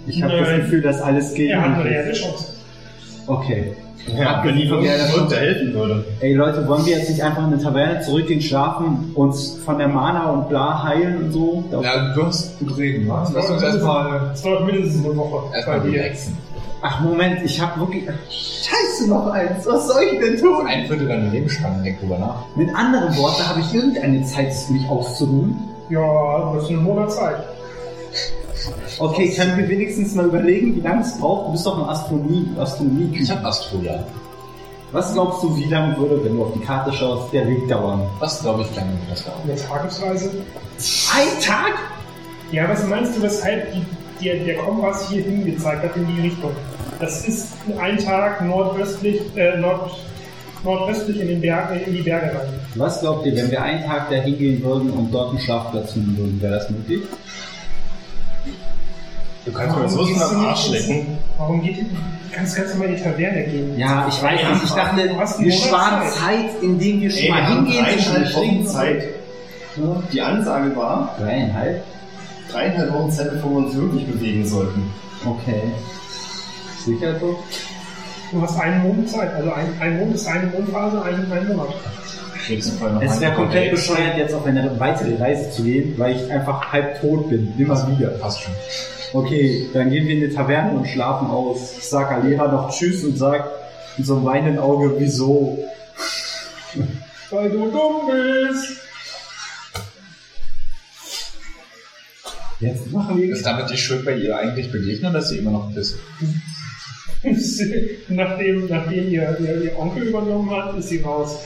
Ich 0.10 0.24
habe 0.24 0.38
das. 0.40 0.50
Gefühl, 0.58 0.82
dass 0.82 1.02
alles 1.02 1.34
gegen 1.34 1.52
Er 1.52 1.62
hat 1.62 1.66
eine 1.76 1.84
ist. 1.84 1.86
reelle 1.90 2.14
Chance. 2.14 2.46
Okay. 3.28 3.74
Ja, 4.18 4.42
wenn 4.44 4.58
ich 4.58 4.70
von 4.70 4.82
der- 4.82 4.96
irgendjemand 4.98 5.32
der 5.32 5.40
helfen 5.40 5.74
würde. 5.74 6.06
Ey 6.22 6.34
Leute, 6.34 6.68
wollen 6.68 6.86
wir 6.86 6.98
jetzt 6.98 7.10
nicht 7.10 7.22
einfach 7.22 7.46
in 7.46 7.54
eine 7.54 7.62
Taverne 7.62 8.02
zurückgehen, 8.02 8.42
schlafen, 8.42 9.12
uns 9.14 9.58
von 9.64 9.78
der 9.78 9.88
Mana 9.90 10.32
und 10.32 10.50
bla 10.50 10.84
heilen 10.84 11.18
und 11.26 11.32
so? 11.32 11.64
Ja, 11.84 12.14
du 12.16 12.26
hast 12.26 12.58
gut 12.60 12.76
reden, 12.78 13.08
was? 13.08 13.32
Lass 13.34 13.50
uns 13.52 13.62
erstmal 13.62 14.32
Es 14.34 14.42
dauert 14.42 14.66
mindestens 14.66 15.06
eine 15.06 15.16
Woche. 15.16 15.54
erstmal 15.56 15.80
relaxen. 15.80 16.38
Ach 16.82 17.02
Moment, 17.02 17.42
ich 17.44 17.60
hab 17.62 17.78
wirklich... 17.78 18.06
Scheiße, 18.30 19.10
noch 19.10 19.28
eins. 19.32 19.66
Was 19.68 19.88
soll 19.90 20.02
ich 20.14 20.20
denn 20.20 20.38
tun? 20.38 20.66
Ein 20.66 20.88
Viertel 20.88 21.08
deiner 21.10 21.30
Lebensspanne, 21.30 21.84
denk 21.84 22.00
drüber 22.00 22.18
nach. 22.18 22.46
Mit 22.56 22.74
anderen 22.74 23.16
Worten 23.18 23.48
habe 23.48 23.60
ich 23.60 23.74
irgendeine 23.76 24.24
Zeit, 24.24 24.54
mich 24.72 24.88
auszuruhen. 24.90 25.56
Ja, 25.90 26.00
du 26.00 26.54
hast 26.62 26.70
einen 26.70 26.84
Monat 26.84 27.12
Zeit. 27.12 27.36
Okay, 29.00 29.34
können 29.36 29.58
wir 29.58 29.70
wenigstens 29.70 30.16
mal 30.16 30.26
überlegen, 30.26 30.76
wie 30.76 30.82
lange 30.82 31.02
es 31.02 31.18
braucht? 31.18 31.48
Du 31.48 31.52
bist 31.54 31.66
doch 31.66 31.78
ein 31.78 31.90
Astronomie, 31.90 32.48
Astronomie. 32.58 33.18
Ich 33.20 33.30
hab 33.30 33.44
Astroja. 33.46 34.04
Was 34.92 35.14
glaubst 35.14 35.44
du, 35.44 35.56
wie 35.56 35.66
lange 35.66 35.96
würde, 35.98 36.24
wenn 36.24 36.36
du 36.36 36.44
auf 36.44 36.54
die 36.54 36.62
Karte 36.62 36.92
schaust, 36.92 37.32
der 37.32 37.48
Weg 37.48 37.68
dauern? 37.68 38.02
Was 38.20 38.42
glaube 38.42 38.64
ich, 38.64 38.76
lange 38.76 38.92
wird 38.92 39.12
das 39.12 39.24
dauern? 39.24 39.38
Eine 39.44 39.56
Tagesreise. 39.56 40.32
Ein 41.16 41.42
Tag? 41.44 41.74
Ja, 42.52 42.68
was 42.68 42.88
meinst 42.88 43.16
du, 43.16 43.22
weshalb 43.22 43.72
die, 43.74 43.86
dir 44.20 44.44
der 44.44 44.58
Kompass 44.58 45.08
hier 45.10 45.22
hingezeigt 45.22 45.84
hat 45.84 45.96
in 45.96 46.08
die 46.08 46.22
Richtung? 46.22 46.52
Das 47.00 47.28
ist 47.28 47.50
ein 47.80 47.98
Tag 48.00 48.42
nordöstlich, 48.44 49.22
äh, 49.36 49.58
nord, 49.58 49.92
nordöstlich 50.64 51.20
in, 51.20 51.28
den 51.28 51.42
Berg, 51.42 51.72
äh, 51.72 51.84
in 51.84 51.94
die 51.94 52.02
Berge 52.02 52.38
rein. 52.38 52.60
Was 52.74 53.02
glaubt 53.02 53.28
ihr, 53.28 53.36
wenn 53.36 53.52
wir 53.52 53.62
einen 53.62 53.86
Tag 53.86 54.10
da 54.10 54.16
hingehen 54.16 54.64
würden 54.64 54.90
und 54.90 55.12
dort 55.12 55.30
einen 55.30 55.40
Schlafplatz 55.40 55.94
finden 55.94 56.18
würden, 56.18 56.42
wäre 56.42 56.56
das 56.56 56.70
möglich? 56.72 57.02
Du 59.46 59.52
kannst 59.52 59.78
mir 59.78 59.90
so 59.90 60.02
am 60.02 60.42
du 60.42 60.48
Arsch 60.48 60.70
lecken. 60.70 61.18
Warum 61.38 61.62
geht 61.62 61.78
ihr? 61.78 61.84
Du 61.84 62.36
kannst 62.36 62.56
ganz 62.56 62.70
normal 62.74 62.90
in 62.90 62.96
die 62.98 63.02
Taverne 63.04 63.44
gehen. 63.46 63.78
Ja, 63.78 64.08
ich 64.08 64.22
weiß 64.22 64.40
nicht. 64.52 64.64
Ich 64.66 64.72
dachte, 64.72 65.08
Du 65.08 65.44
wir 65.44 65.52
sparen 65.52 66.02
Zeit. 66.10 66.14
Zeit, 66.14 66.50
indem 66.62 67.02
wir 67.02 67.10
schon 67.10 67.20
Ey, 67.20 67.26
wir 67.28 67.34
mal 67.34 67.44
haben 67.48 67.66
hingehen. 67.66 67.86
dreieinhalb 67.86 68.36
Wochen. 68.36 68.68
Zeit. 68.68 69.04
Die 70.12 70.22
Ansage 70.22 70.76
war, 70.76 71.16
Dreieinhalb? 71.20 71.84
dreieinhalb 72.52 72.94
Wochen 72.94 73.12
Zeit, 73.12 73.32
bevor 73.32 73.52
wir 73.52 73.58
uns 73.60 73.76
wirklich 73.76 74.08
bewegen 74.08 74.46
sollten. 74.46 74.92
Okay. 75.26 75.62
Sicher 76.86 77.20
so? 77.20 77.40
Du 78.32 78.42
hast 78.42 78.60
einen 78.60 78.82
Monat 78.84 79.10
Zeit. 79.10 79.34
Also 79.36 79.52
ein, 79.52 79.68
ein 79.80 80.00
Monat 80.00 80.16
ist 80.16 80.28
eine 80.28 80.48
Mondphase, 80.48 81.02
ein, 81.02 81.32
ein 81.32 81.48
Monat. 81.48 81.70
Nächsten 82.48 82.78
Fall 82.80 82.94
noch 82.94 83.02
Es 83.02 83.20
wäre 83.20 83.34
komplett 83.34 83.72
bescheuert, 83.72 84.18
jetzt 84.18 84.34
auf 84.34 84.46
eine 84.46 84.80
weitere 84.80 85.16
Reise 85.22 85.50
zu 85.52 85.64
gehen, 85.64 85.94
weil 85.98 86.16
ich 86.16 86.32
einfach 86.32 86.72
halb 86.72 87.00
tot 87.02 87.30
bin. 87.30 87.54
Immer 87.58 87.88
wieder. 87.90 88.08
Passt 88.10 88.42
schon. 88.42 88.54
Okay, 89.12 89.68
dann 89.74 89.90
gehen 89.90 90.08
wir 90.08 90.16
in 90.16 90.30
die 90.30 90.36
Taverne 90.36 90.78
und 90.78 90.88
schlafen 90.88 91.28
aus. 91.28 91.76
Ich 91.78 91.86
sag 91.86 92.12
Alera 92.12 92.52
noch 92.52 92.70
Tschüss 92.70 93.04
und 93.04 93.18
sag 93.18 93.50
mit 93.98 94.06
so 94.06 94.16
einem 94.16 94.26
weinenden 94.26 94.60
Auge, 94.60 94.94
wieso? 94.98 95.58
Weil 97.32 97.50
du 97.50 97.72
dumm 97.72 98.08
bist. 98.08 98.82
Jetzt 102.60 102.92
machen 102.92 103.18
wir 103.18 103.32
Ist 103.32 103.46
damit 103.46 103.70
die 103.70 103.78
Schuld 103.78 104.06
bei 104.06 104.16
ihr 104.16 104.38
eigentlich 104.38 104.72
begegnet, 104.72 105.16
dass 105.16 105.30
sie 105.30 105.38
immer 105.38 105.52
noch 105.52 105.76
ist? 105.76 105.98
nachdem, 108.10 108.68
nachdem 108.68 109.10
ihr, 109.10 109.38
ihr, 109.40 109.62
ihr 109.64 109.80
Onkel 109.80 110.04
übernommen 110.04 110.50
hat, 110.52 110.78
ist 110.78 110.90
sie 110.90 111.02
raus. 111.02 111.40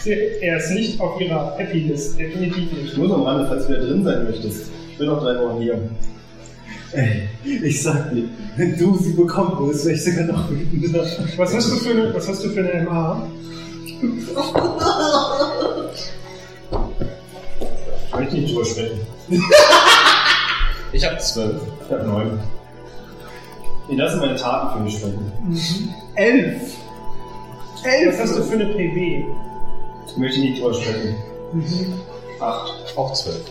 Sie, 0.00 0.12
er 0.40 0.56
ist 0.58 0.70
nicht 0.70 1.00
auf 1.00 1.20
ihrer 1.20 1.56
Happy 1.58 1.80
List, 1.80 2.18
definitiv 2.18 2.72
nicht. 2.72 2.96
Nur 2.96 3.08
noch 3.08 3.16
am 3.18 3.22
Rande, 3.22 3.46
falls 3.48 3.66
du 3.66 3.74
wieder 3.74 3.86
drin 3.86 4.04
sein 4.04 4.24
möchtest. 4.24 4.70
Ich 4.90 4.98
bin 4.98 5.08
noch 5.08 5.22
drei 5.22 5.38
Wochen 5.40 5.60
hier. 5.60 5.80
Ey, 6.92 7.28
ich 7.44 7.82
sag 7.82 8.10
dir, 8.12 8.24
wenn 8.56 8.78
du 8.78 8.96
sie 8.98 9.12
bekommen 9.12 9.56
willst, 9.58 9.84
wäre 9.84 9.96
ich 9.96 10.04
sogar 10.04 10.24
noch 10.24 10.50
wütender. 10.50 11.04
Was 11.36 11.54
hast 11.54 11.70
du 11.70 11.76
für 11.76 11.90
eine, 11.90 12.14
was 12.14 12.28
hast 12.28 12.44
du 12.44 12.48
für 12.50 12.60
eine 12.60 12.84
MA? 12.84 13.28
Ich 18.08 18.14
möchte 18.14 18.34
nicht 18.36 18.54
drüber 18.54 18.64
sprechen. 18.64 19.00
Ich 20.92 21.04
habe 21.04 21.18
zwölf. 21.18 21.60
Ich 21.84 21.92
habe 21.92 22.04
neun. 22.04 22.40
Nee, 23.88 23.96
das 23.96 24.12
sind 24.12 24.20
meine 24.20 24.36
Taten 24.36 24.78
für 24.78 24.84
mich 24.84 24.94
sprechen. 24.94 25.32
Elf! 26.14 26.76
Was 28.06 28.18
hast 28.20 28.36
du 28.36 28.42
für 28.42 28.54
eine 28.54 28.66
PB? 28.66 29.26
Ich 30.08 30.16
möchte 30.16 30.40
nicht 30.40 30.60
drüber 30.60 30.74
sprechen. 30.74 31.14
Acht. 32.40 32.72
Auch 32.96 33.12
zwölf. 33.12 33.44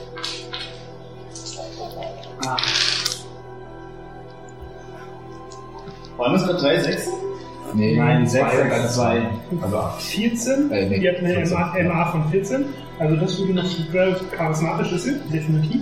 Waren 6.17 6.33
das 6.33 6.43
gerade 6.45 6.59
drei 6.59 6.79
Sechsen? 6.81 7.13
Nee, 7.73 7.97
Nein, 7.97 8.25
zwei, 8.27 8.55
sechs, 8.55 8.69
ganz 8.69 8.95
zwei. 8.95 9.29
Also 9.61 9.77
acht. 9.77 10.01
14? 10.01 10.71
Äh, 10.71 10.89
nee, 10.89 10.99
Die 10.99 11.09
hat 11.09 11.17
eine 11.17 11.33
14. 11.33 11.53
MA, 11.57 11.93
MA 11.93 12.11
von 12.11 12.29
14. 12.31 12.65
Also 12.99 13.15
das 13.17 13.37
würde 13.39 13.53
noch 13.53 13.65
12 13.91 14.31
charismatisch 14.31 14.91
ist, 14.93 15.03
sie, 15.03 15.15
definitiv. 15.31 15.81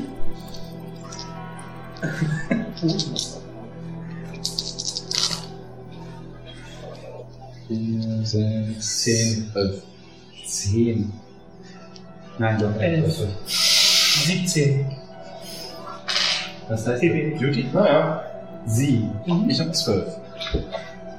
Vier, 7.68 8.26
sechs, 8.26 9.04
Zehn. 9.04 9.52
elf. 9.56 9.82
Zehn. 10.46 11.12
Nein, 12.38 12.58
doch. 12.60 12.80
Elf. 12.82 13.16
17 13.48 14.86
Was 16.70 16.88
heißt 16.88 17.02
PB. 17.02 17.40
Beauty? 17.40 17.66
Naja. 17.74 18.24
Sie. 18.66 19.08
Ich 19.48 19.60
habe 19.60 19.72
zwölf. 19.72 20.08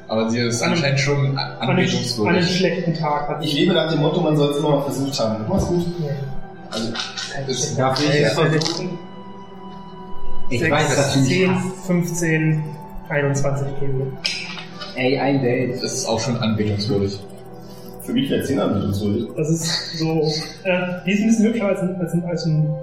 Aber 0.08 0.28
sie 0.30 0.38
ist 0.40 0.62
anscheinend 0.62 1.00
schon 1.00 1.16
An 1.16 1.26
einem, 1.26 1.38
an 1.38 1.60
einem 1.60 1.70
anbetungswürdig. 1.78 2.56
schlechten 2.56 2.94
Tag 2.94 3.28
hat 3.28 3.44
Ich 3.44 3.54
lebe 3.54 3.72
nach 3.72 3.90
dem 3.90 4.00
Motto, 4.00 4.20
man 4.20 4.36
soll 4.36 4.50
es 4.50 4.58
immer 4.58 4.70
mal 4.76 4.82
versucht 4.82 5.18
haben. 5.18 5.44
Mach's 5.48 5.66
gut. 5.66 5.84
Also, 6.70 6.92
ist, 7.50 7.78
Darf 7.78 8.00
ich 8.02 8.20
es 8.22 8.32
versuchen? 8.34 8.98
Ich 10.50 10.70
weiß, 10.70 10.94
dass 10.96 11.14
du 11.14 11.18
mich 11.20 11.28
10, 11.28 11.54
hasst. 11.54 11.86
15, 11.86 12.64
21 13.08 13.66
geben. 13.80 14.18
Ey, 14.94 15.18
ein 15.18 15.42
Date. 15.42 15.82
Das 15.82 15.92
ist 15.94 16.06
auch 16.06 16.20
schon 16.20 16.36
anbetungswürdig. 16.36 17.18
Für 18.02 18.12
mich 18.12 18.30
wäre 18.30 18.42
10 18.44 18.60
anbetungswürdig. 18.60 19.28
Das 19.36 19.48
ist 19.48 19.98
so. 19.98 20.20
Äh, 20.64 20.80
die 21.06 21.12
ist 21.12 21.20
ein 21.22 21.26
bisschen 21.28 21.44
hübscher 21.46 21.66
als 21.68 21.80
ein, 21.80 21.96
als 22.00 22.12
ein, 22.12 22.24
als 22.24 22.44
ein 22.44 22.74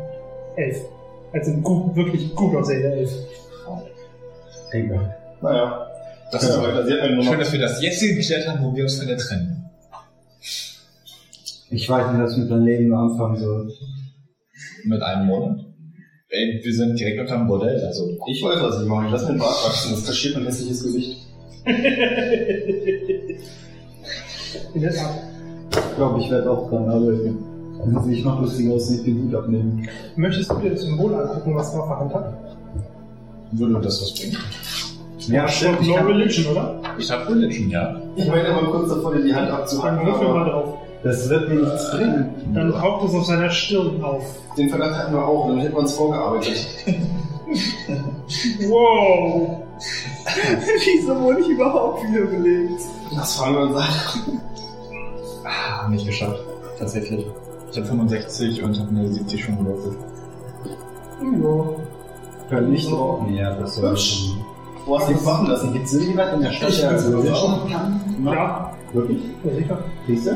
Elf. 0.56 0.78
Als 1.34 1.48
ein 1.48 1.62
gut, 1.64 1.96
wirklich 1.96 2.36
gut 2.36 2.56
aussehender 2.56 2.94
Elf. 2.94 3.12
Egal. 4.72 5.16
Naja. 5.42 5.88
Das 6.32 6.44
Ja, 6.44 6.50
ist 6.80 6.88
mir 6.88 7.16
nur 7.16 7.24
Schön, 7.24 7.40
dass 7.40 7.52
wir 7.52 7.60
das 7.60 7.82
jetzt 7.82 8.02
gestellt 8.02 8.48
haben, 8.48 8.64
wo 8.64 8.76
wir 8.76 8.84
uns 8.84 8.98
von 8.98 9.08
der 9.08 9.18
trennen. 9.18 9.66
Ich 11.70 11.90
weiß 11.90 12.12
nicht, 12.12 12.22
was 12.22 12.32
ich 12.34 12.38
mit 12.40 12.50
meinem 12.50 12.66
Leben 12.66 12.94
anfangen 12.94 13.38
soll. 13.38 13.72
Mit 14.84 15.02
einem 15.02 15.28
Monat. 15.28 15.60
Ey, 16.30 16.62
wir 16.64 16.74
sind 16.74 16.98
direkt 16.98 17.20
unter 17.20 17.38
dem 17.38 17.48
Bordell, 17.48 17.86
also. 17.86 18.10
Ich 18.28 18.42
weiß, 18.42 18.62
was 18.62 18.82
ich 18.82 18.88
mache. 18.88 19.06
Ich 19.06 19.12
lasse 19.12 19.26
mir 19.26 19.32
den 19.34 19.40
Bart 19.40 19.66
wachsen. 19.66 19.92
Das 19.92 20.06
kaschiert 20.06 20.36
mein 20.36 20.46
hässliches 20.46 20.84
Gesicht. 20.84 21.18
Ich 24.74 25.96
glaube, 25.96 26.20
ich 26.20 26.30
werde 26.30 26.50
auch 26.50 26.70
dran 26.70 26.90
arbeiten. 26.90 27.38
Dann 27.78 28.04
sehe 28.04 28.14
ich 28.16 28.26
noch 28.26 28.42
lustiger 28.42 28.74
aus, 28.74 28.90
wenn 28.90 28.98
ich 28.98 29.04
den 29.04 29.24
Hut 29.24 29.36
abnehmen. 29.36 29.88
Möchtest 30.16 30.52
du 30.52 30.56
dir 30.60 30.72
das 30.72 30.82
Symbol 30.82 31.14
angucken, 31.14 31.56
was 31.56 31.74
er 31.74 31.82
auf 31.82 31.88
der 31.88 32.00
Hand 32.00 32.14
hat? 32.14 32.34
Würde 33.52 33.82
das 33.82 34.02
was 34.02 34.14
bringen? 34.14 34.38
Ja, 35.28 35.48
stimmt. 35.48 35.82
Ich 35.82 35.88
No 35.88 35.98
hab, 35.98 36.08
Religion, 36.08 36.52
oder? 36.52 36.80
Ich 36.98 37.12
hab 37.12 37.30
Religion, 37.30 37.70
ja. 37.70 37.96
Ich 38.16 38.28
meine 38.28 38.48
immer 38.48 38.64
kurz 38.72 38.90
davor, 38.90 39.14
dir 39.16 39.24
die 39.24 39.34
Hand 39.36 39.50
Dann 39.50 39.56
abzuhacken. 39.62 40.06
würfel 40.06 40.28
mal 40.28 40.42
aber 40.42 40.50
drauf. 40.52 40.74
das 41.04 41.30
wird 41.30 41.50
mir 41.50 41.56
nichts 41.62 41.92
bringen. 41.92 42.30
Dann 42.54 42.72
taucht 42.74 43.08
es 43.10 43.16
auf 43.16 43.26
seiner 43.26 43.50
Stirn 43.50 44.04
auf. 44.04 44.24
Den 44.58 44.70
Verdacht 44.70 44.96
hatten 44.96 45.14
wir 45.14 45.26
auch. 45.26 45.48
Dann 45.48 45.60
hätten 45.60 45.74
wir 45.74 45.80
uns 45.80 45.94
vorgearbeitet. 45.94 46.66
Wow! 48.70 49.64
Wieso 50.86 51.20
wurde 51.22 51.42
ich 51.42 51.50
überhaupt 51.50 52.02
wiederbelebt? 52.04 52.82
Das 53.16 53.36
fragen 53.36 53.56
wir 53.56 53.62
uns 53.64 53.76
an. 53.76 54.40
Ah, 55.44 55.88
nicht 55.90 56.06
geschafft. 56.06 56.40
Tatsächlich. 56.80 57.26
Ich 57.72 57.78
habe 57.78 57.88
65 57.88 58.64
und 58.64 58.80
habe 58.80 58.90
eine 58.92 59.08
70 59.12 59.44
schon 59.44 59.58
gewürfelt. 59.58 59.98
Ja. 61.22 62.50
Können 62.50 62.72
nicht 62.72 62.90
drauf. 62.92 63.22
Ja, 63.32 63.54
das 63.56 63.76
soll 63.76 63.90
Hübsch. 63.92 64.28
schon. 64.30 64.46
Wo 64.86 65.00
hast 65.00 65.10
du 65.10 65.14
das 65.14 65.24
machen 65.24 65.48
lassen? 65.48 65.74
Gibt 65.74 65.86
es 65.86 65.94
irgendjemand 65.94 66.34
in 66.34 66.42
der 66.42 66.52
Stadt, 66.52 66.82
der 66.82 66.92
Religion 67.06 67.34
auch. 67.36 67.70
kann? 67.70 68.02
Ja, 68.26 68.72
Wirklich? 68.94 69.22
ja, 69.44 69.54
sicher. 69.54 69.78
Siehst 70.08 70.28
du? 70.28 70.32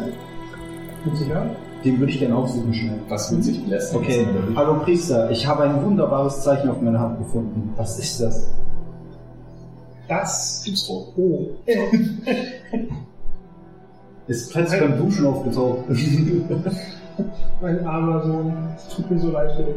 Mit 1.06 1.18
Sicherheit. 1.18 1.52
Den 1.84 2.00
würde 2.00 2.12
ich 2.12 2.20
gerne 2.20 2.36
aufsuchen 2.36 2.74
schnell. 2.74 3.00
Was 3.10 3.32
wird 3.32 3.44
sich 3.44 3.66
lässt? 3.68 3.94
Okay, 3.96 4.26
hallo 4.56 4.80
Priester, 4.84 5.30
ich 5.30 5.46
habe 5.46 5.64
ein 5.64 5.84
wunderbares 5.84 6.42
Zeichen 6.42 6.70
auf 6.70 6.82
meiner 6.82 7.00
Hand 7.00 7.20
gefunden. 7.20 7.74
Was 7.76 8.00
ist 8.00 8.22
das? 8.22 8.48
Das. 10.08 10.62
Gibt's 10.66 10.90
rot. 10.90 11.08
Oh. 11.18 11.48
Ist 14.28 14.52
plötzlich 14.52 14.82
beim 14.82 14.98
Duschen 14.98 15.28
aufgetaucht. 15.28 15.82
mein 17.62 17.86
armer 17.86 18.24
Sohn. 18.24 18.54
Es 18.76 18.88
tut 18.90 19.12
mir 19.12 19.20
so 19.20 19.30
leid 19.30 19.52
für 19.56 19.62
dich. 19.64 19.76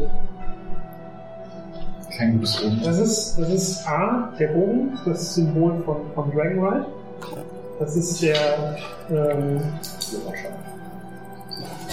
Kein 2.17 2.35
gutes 2.35 2.65
Omen. 2.65 2.81
Das 2.83 2.99
ist, 2.99 3.39
das 3.39 3.49
ist 3.51 3.87
A, 3.87 4.33
der 4.39 4.49
Bogen, 4.49 4.99
das 5.05 5.35
Symbol 5.35 5.83
von, 5.85 5.97
von 6.15 6.31
Dragonride. 6.31 6.87
Das 7.79 7.97
ist 7.97 8.23
der, 8.23 8.77
ähm, 9.11 9.61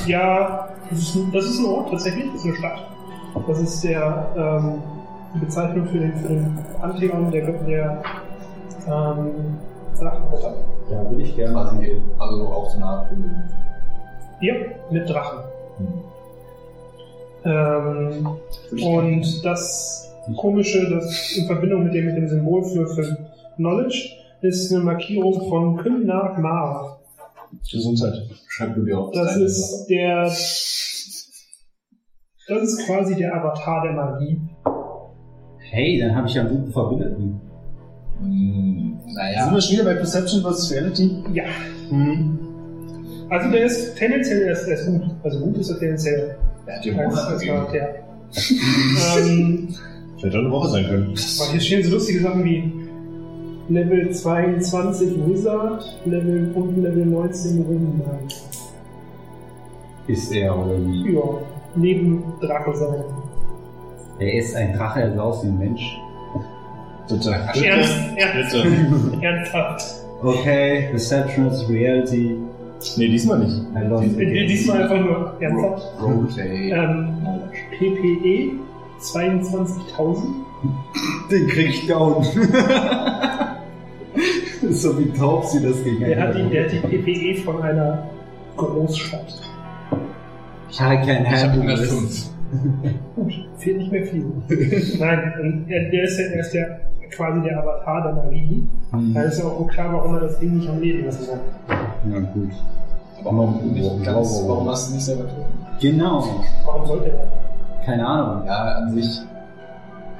ja, 0.08 0.69
das 0.90 0.99
ist, 0.99 1.15
ein, 1.15 1.31
das 1.31 1.46
ist 1.46 1.60
ein 1.60 1.65
Ort 1.65 1.92
tatsächlich, 1.92 2.26
das 2.31 2.35
ist 2.42 2.46
eine 2.46 2.56
Stadt. 2.56 2.88
Das 3.48 3.60
ist 3.60 3.83
der, 3.83 4.30
ähm, 4.35 4.81
die 5.35 5.40
Bezeichnung 5.40 5.88
für 5.88 5.99
den, 5.99 6.17
für 6.17 6.28
den 6.30 6.58
Antheon 6.81 7.31
der, 7.31 7.51
der 7.51 8.01
ähm, 8.88 9.58
Drachenritter. 9.99 10.56
Ja, 10.90 11.10
würde 11.10 11.24
ich 11.24 11.35
gerne. 11.35 11.53
Quasi, 11.53 12.01
also 12.17 12.48
auch 12.48 12.69
so 12.69 12.78
eine 12.78 12.85
Art. 12.85 13.08
Ja, 14.42 14.53
mit 14.90 15.10
Drachen. 15.10 15.40
Ähm, 17.46 18.28
und 18.72 19.46
das 19.46 20.05
Komische, 20.33 20.90
das 20.90 21.38
in 21.38 21.45
Verbindung 21.45 21.83
mit 21.83 21.93
dem, 21.93 22.06
mit 22.06 22.17
dem 22.17 22.27
Symbol 22.27 22.63
für, 22.63 22.88
für 22.88 23.17
Knowledge, 23.58 24.09
ist 24.41 24.72
eine 24.74 24.83
Markierung 24.83 25.47
von 25.49 25.77
Kymnar 25.77 26.40
Mara. 26.40 26.99
Gesundheit. 27.72 28.24
Schreib 28.47 28.75
du 28.75 28.83
dir 28.83 28.99
auf. 28.99 29.11
Das 29.11 29.38
ist 29.38 29.88
der. 29.88 30.24
Das 32.47 32.61
ist 32.61 32.85
quasi 32.85 33.15
der 33.15 33.35
Avatar 33.35 33.83
der 33.83 33.93
Magie. 33.93 34.40
Hey, 35.72 35.99
dann 35.99 36.15
habe 36.15 36.27
ich 36.27 36.35
ja 36.35 36.41
einen 36.41 36.51
guten 36.58 36.72
Verbündeten. 36.72 37.41
Hm, 38.19 38.99
Sind 39.03 39.15
naja. 39.15 39.51
wir 39.51 39.61
schon 39.61 39.74
wieder 39.74 39.85
bei 39.85 39.95
Perception 39.95 40.41
vs. 40.41 40.72
Reality? 40.72 41.24
Ja. 41.33 41.43
Also 43.29 43.51
der 43.51 43.65
ist 43.65 43.95
tendenziell 43.97 44.43
er 44.43 44.51
ist, 44.51 44.67
er 44.67 44.75
ist 44.75 44.85
gut. 44.85 45.01
Also 45.24 45.40
gut 45.40 45.58
ist 45.58 45.69
er 45.69 45.79
tendenziell 45.79 46.38
Er 46.65 46.75
hat 46.75 46.85
dir 46.85 46.99
als, 46.99 47.17
als. 47.17 47.41
Charakter. 47.43 47.95
ähm, 49.17 49.75
Hätte 50.25 50.40
eine 50.40 50.49
Woche 50.49 50.69
sein 50.69 50.85
können. 50.85 51.03
aber 51.03 51.51
hier 51.51 51.59
stehen 51.59 51.83
so 51.83 51.91
lustige 51.91 52.19
Sachen 52.22 52.43
wie 52.43 52.72
Level 53.69 54.09
22 54.11 55.27
Wizard, 55.27 55.99
Level 56.06 56.51
und 56.56 56.81
Level 56.81 57.06
19 57.06 57.63
Ringknight. 57.69 58.41
Ist 60.08 60.31
er 60.31 60.58
oder 60.58 60.79
wie? 60.79 61.13
Ja, 61.13 61.22
neben 61.75 62.24
Drache 62.41 62.75
sein. 62.75 63.03
Er 64.17 64.33
ist 64.33 64.56
ein 64.56 64.74
Drache, 64.74 65.01
er 65.01 65.13
sah 65.13 65.22
aus 65.22 65.43
wie 65.43 65.47
ein 65.49 65.59
Mensch. 65.59 65.99
Bitte. 67.08 67.29
Ernst, 67.31 67.93
ernst, 68.17 68.56
Bitte. 68.56 69.22
ernsthaft. 69.22 69.95
Okay, 70.24 70.88
Perception 70.90 71.47
is 71.47 71.69
Reality. 71.69 72.35
Nee, 72.97 73.08
diesmal 73.09 73.40
nicht. 73.40 73.61
I 73.75 73.88
love 73.88 74.06
it. 74.06 74.49
Diesmal 74.49 74.83
einfach 74.83 74.99
nur 74.99 75.33
ernsthaft. 75.40 75.83
Rotate. 76.01 76.49
Ähm, 76.49 77.13
PPE 77.77 78.65
22.000. 79.14 80.24
Den 81.32 81.48
krieg 81.48 81.70
ich 81.70 81.88
down. 81.88 82.24
so 84.70 85.00
wie 85.00 85.12
taub 85.12 85.46
sie 85.46 85.62
das 85.62 85.84
gegen 85.84 86.00
Der 86.00 86.20
hat, 86.20 86.36
die, 86.36 86.50
der 86.50 86.66
hat 86.66 86.72
die 86.72 86.80
PPE 86.80 87.44
von 87.44 87.62
einer 87.62 88.10
Großstadt. 88.58 89.42
Ich 90.70 90.82
habe 90.82 91.06
kein 91.06 91.30
Handbuch. 91.30 91.62
105. 91.62 92.30
Gut, 93.16 93.34
fehlt 93.58 93.78
nicht 93.78 93.92
mehr 93.92 94.06
viel. 94.06 94.26
Nein, 95.00 95.34
und 95.42 95.70
er, 95.70 95.90
der 95.90 96.04
ist 96.04 96.20
ja 96.20 96.26
er 96.26 96.40
ist 96.40 96.54
der, 96.54 96.80
quasi 97.16 97.42
der 97.42 97.60
Avatar 97.60 98.04
der 98.04 98.24
Magie. 98.24 98.68
Da 99.14 99.24
ist 99.24 99.40
ja 99.40 99.46
auch 99.46 99.60
wohl 99.60 99.68
klar, 99.68 99.94
warum 99.94 100.16
er 100.16 100.22
das 100.22 100.40
Ding 100.40 100.58
nicht 100.58 100.70
am 100.70 100.80
Leben 100.80 101.06
lassen 101.06 101.28
kann. 101.28 102.12
Ja, 102.12 102.20
gut. 102.20 102.52
Aber 103.24 103.40
auch 103.40 103.62
nicht 103.62 104.04
ganz, 104.04 104.16
wow, 104.16 104.42
wow. 104.42 104.50
warum 104.50 104.70
hast 104.70 104.90
du 104.90 104.96
nicht 104.96 105.06
selber 105.06 105.24
tun? 105.24 105.46
Genau. 105.82 106.24
Warum 106.66 106.86
sollte 106.86 107.10
er? 107.10 107.44
Keine 107.85 108.06
Ahnung. 108.08 108.46
Ja, 108.48 108.64
an 108.76 108.92
sich 108.94 109.22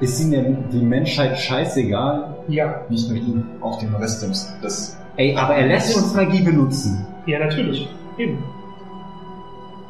Ist 0.00 0.20
ihm 0.20 0.30
denn 0.30 0.64
die 0.70 0.82
Menschheit 0.82 1.38
scheißegal? 1.38 2.36
Ja, 2.48 2.82
nicht 2.88 3.08
nur 3.08 3.18
ihn, 3.18 3.44
auch 3.60 3.78
den 3.78 3.94
Rest 3.94 4.22
des, 4.22 4.52
des 4.62 4.96
Ey, 5.16 5.34
aber 5.34 5.54
er 5.56 5.66
lässt 5.68 5.96
uns 5.96 6.14
Magie 6.14 6.42
benutzen. 6.42 7.06
ja, 7.26 7.38
natürlich. 7.38 7.88
Eben. 8.18 8.38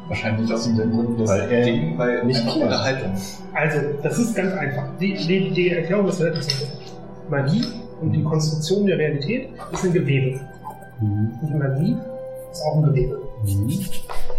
wahrscheinlich 0.07 0.51
aus 0.53 0.63
dem 0.65 0.91
Grund 0.91 1.19
des 1.19 1.29
Weil 1.29 1.51
er 1.51 1.63
Ding, 1.65 1.97
weil 1.97 2.23
nicht 2.25 2.39
einfach. 2.39 2.55
Unterhaltung. 2.55 3.11
Also, 3.53 3.77
das 4.01 4.17
ist 4.17 4.35
ganz 4.35 4.53
einfach. 4.53 4.83
Die, 4.99 5.13
die, 5.13 5.51
die 5.51 5.69
Erklärung 5.71 6.07
ist 6.07 6.21
relativ 6.21 6.43
simpel. 6.43 6.77
Magie 7.29 7.63
und 8.01 8.11
die 8.13 8.23
Konstruktion 8.23 8.85
der 8.85 8.97
Realität 8.97 9.49
ist 9.71 9.83
ein 9.83 9.91
Gewebe. 9.93 10.39
Mhm. 11.01 11.31
Und 11.41 11.47
die 11.49 11.53
Magie 11.57 11.97
ist 12.51 12.61
auch 12.63 12.77
ein 12.77 12.83
Gewebe. 12.83 13.19
Mhm. 13.47 13.67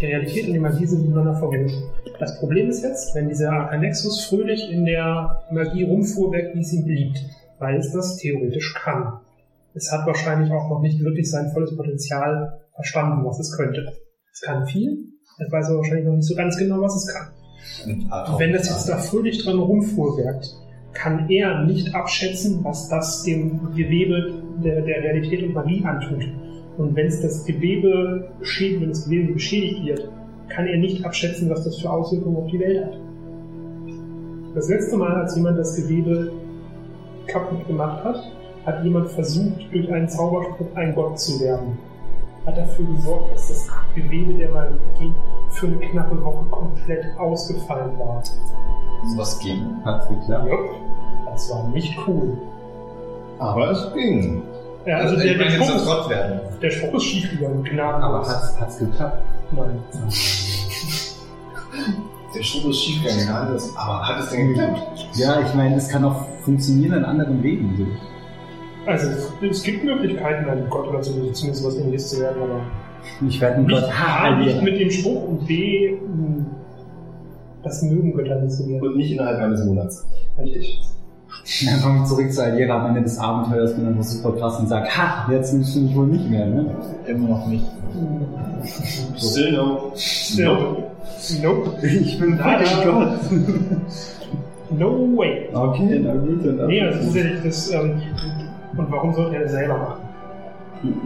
Die 0.01 0.07
Realität 0.07 0.47
und 0.47 0.53
die 0.53 0.59
Magie 0.59 0.87
sind 0.87 1.03
miteinander 1.03 1.35
verbunden. 1.35 1.73
Das 2.19 2.39
Problem 2.39 2.69
ist 2.69 2.83
jetzt, 2.83 3.15
wenn 3.15 3.29
dieser 3.29 3.51
Arcanexus 3.51 4.25
fröhlich 4.25 4.71
in 4.71 4.85
der 4.85 5.43
Magie 5.51 5.85
rumfuhrwerk, 5.85 6.55
wie 6.55 6.61
es 6.61 6.73
ihm 6.73 6.85
beliebt, 6.85 7.19
weil 7.59 7.77
es 7.77 7.93
das 7.93 8.17
theoretisch 8.17 8.75
kann. 8.75 9.21
Es 9.75 9.91
hat 9.93 10.07
wahrscheinlich 10.07 10.53
auch 10.53 10.69
noch 10.69 10.81
nicht 10.81 11.01
wirklich 11.01 11.31
sein 11.31 11.51
volles 11.53 11.77
Potenzial 11.77 12.61
verstanden, 12.75 13.25
was 13.25 13.39
es 13.39 13.57
könnte. 13.57 13.93
Es 14.33 14.41
kann 14.41 14.67
viel, 14.67 15.05
es 15.39 15.51
weiß 15.53 15.67
aber 15.69 15.79
wahrscheinlich 15.79 16.07
noch 16.07 16.15
nicht 16.15 16.27
so 16.27 16.35
ganz 16.35 16.57
genau, 16.57 16.81
was 16.81 16.97
es 16.97 17.13
kann. 17.13 17.29
Und 17.85 18.39
wenn 18.39 18.53
das 18.53 18.69
jetzt 18.69 18.89
da 18.89 18.99
fröhlich 18.99 19.45
dran 19.45 19.59
rumfuhrwerkt, 19.59 20.55
kann 20.93 21.29
er 21.29 21.65
nicht 21.65 21.95
abschätzen, 21.95 22.65
was 22.65 22.89
das 22.89 23.23
dem 23.23 23.73
Gewebe 23.75 24.43
der, 24.63 24.83
der 24.83 25.03
Realität 25.03 25.43
und 25.45 25.55
Magie 25.55 25.85
antut. 25.85 26.25
Und 26.79 26.95
wenn 26.95 27.09
es 27.09 27.21
das 27.21 27.45
Gewebe 27.45 28.31
beschädigt, 28.39 28.81
wenn 28.81 28.89
das 28.91 29.05
Gewebe 29.05 29.33
beschädigt 29.33 29.85
wird, 29.85 30.09
kann 30.49 30.67
er 30.67 30.79
nicht 30.79 31.05
abschätzen, 31.05 31.51
was 31.51 31.65
das 31.65 31.77
für 31.79 31.91
Auswirkungen 31.91 32.37
auf 32.37 32.51
die 32.51 32.61
Welt 32.61 32.85
hat. 32.85 32.99
Das 34.55 34.69
letzte 34.69 34.97
Mal, 34.97 35.13
als 35.13 35.37
jemand 35.37 35.59
das 35.59 35.75
Gewebe 35.75 36.33
kaputt 37.27 37.67
gemacht 37.67 38.05
hat, 38.05 38.33
hat 38.65 38.85
jemand 38.85 39.11
versucht, 39.11 39.73
durch 39.73 39.93
einen 39.93 40.09
Zauberspruch 40.09 40.75
ein 40.77 40.95
Gott 40.95 41.19
zu 41.19 41.41
werden. 41.41 41.77
Hat 42.47 42.57
dafür 42.57 42.87
gesorgt, 42.87 43.35
dass 43.35 43.49
das 43.49 43.69
Gewebe 43.95 44.35
der 44.35 44.51
Magie 44.51 45.13
für 45.51 45.67
eine 45.67 45.79
knappe 45.79 46.25
Woche 46.25 46.45
komplett 46.51 47.05
ausgefallen 47.19 47.99
war. 47.99 48.23
was 49.17 49.39
gegen. 49.41 49.85
Hat's 49.85 50.09
geklappt? 50.09 50.49
Jupp, 50.49 50.71
das 51.27 51.51
war 51.51 51.69
nicht 51.69 51.93
cool. 52.07 52.39
Aber 53.39 53.71
es 53.73 53.93
ging. 53.95 54.43
Ja, 54.89 54.97
also 54.97 55.17
der, 55.17 55.35
der, 55.35 55.51
jetzt 55.51 55.69
Spruch, 55.69 55.85
Gott 55.85 56.09
werden. 56.09 56.41
ist, 56.49 56.63
der 56.63 56.71
Spruch 56.71 56.95
ist 56.95 57.03
schief 57.05 57.31
gegangen, 57.31 57.63
gnadenlos. 57.63 58.27
Aber 58.27 58.27
hat's, 58.27 58.59
hat's 58.59 58.79
geklappt? 58.79 59.23
Nein. 59.53 59.79
Der 62.35 62.43
Schuh 62.43 62.69
ist 62.71 62.83
schief 62.85 63.03
gegangen, 63.03 63.29
alles. 63.29 63.75
Aber 63.77 64.07
hat 64.07 64.23
es 64.23 64.31
denn 64.31 64.49
geklappt? 64.49 65.09
Ja, 65.15 65.41
ich 65.41 65.55
meine, 65.55 65.77
es 65.77 65.89
kann 65.89 66.05
auch 66.05 66.27
funktionieren 66.43 66.99
in 66.99 67.05
anderen 67.05 67.43
Wegen. 67.43 67.75
So. 67.77 68.91
Also 68.91 69.09
es, 69.09 69.33
es 69.51 69.63
gibt 69.63 69.85
Möglichkeiten, 69.85 70.49
ein 70.49 70.69
Gott 70.71 70.89
oder 70.89 71.03
so, 71.03 71.13
zumindest 71.33 71.67
was 71.67 71.77
ähnliches 71.77 72.11
zu 72.11 72.21
werden, 72.21 72.43
aber 72.43 72.61
Ich 73.27 73.41
werde 73.41 73.57
einen 73.57 73.67
nicht, 73.67 73.81
Gott 73.81 73.91
A, 73.99 74.37
nicht 74.37 74.63
mit 74.63 74.79
dem 74.79 74.91
Spruch 74.91 75.23
und 75.25 75.47
B, 75.47 75.99
mh, 76.07 76.47
das 77.63 77.83
mögen 77.83 78.15
Götter 78.15 78.41
nicht 78.41 78.53
so 78.53 78.67
gerne. 78.67 78.83
Und 78.89 78.97
nicht 78.97 79.13
innerhalb 79.13 79.41
eines 79.41 79.65
Monats. 79.65 80.07
Richtig. 80.39 80.81
Dann 81.65 81.81
kommen 81.81 82.01
wir 82.01 82.05
zurück 82.05 82.33
zu 82.33 82.45
Alira 82.45 82.79
am 82.79 82.87
Ende 82.89 83.03
des 83.03 83.19
Abenteuers 83.19 83.75
bin 83.75 83.87
einfach 83.87 84.03
super 84.03 84.39
krass 84.39 84.61
und 84.61 84.69
sag, 84.69 84.87
ha, 84.97 85.27
jetzt 85.33 85.55
nimmst 85.55 85.75
du 85.77 85.81
mich 85.81 85.97
wohl 85.97 86.07
nicht 86.07 86.29
mehr, 86.29 86.47
ne? 86.47 86.67
Immer 87.07 87.29
noch 87.29 87.47
nicht. 87.47 87.65
Still 89.17 89.53
no. 89.53 89.93
Nope. 90.37 90.83
Nope. 91.43 91.87
Ich 91.87 92.19
bin 92.19 92.37
Leider. 92.37 92.65
Gott. 92.85 93.19
No 94.71 95.17
way. 95.17 95.49
Okay, 95.55 96.01
na 96.05 96.15
gut, 96.15 96.45
dann. 96.45 96.67
Nee, 96.67 96.83
also 96.83 96.99
tatsächlich, 97.05 97.43
das, 97.43 97.71
ähm, 97.71 98.03
und 98.77 98.91
warum 98.91 99.15
sollte 99.15 99.37
er 99.37 99.43
das 99.45 99.53
selber 99.53 99.79
machen? 99.79 100.09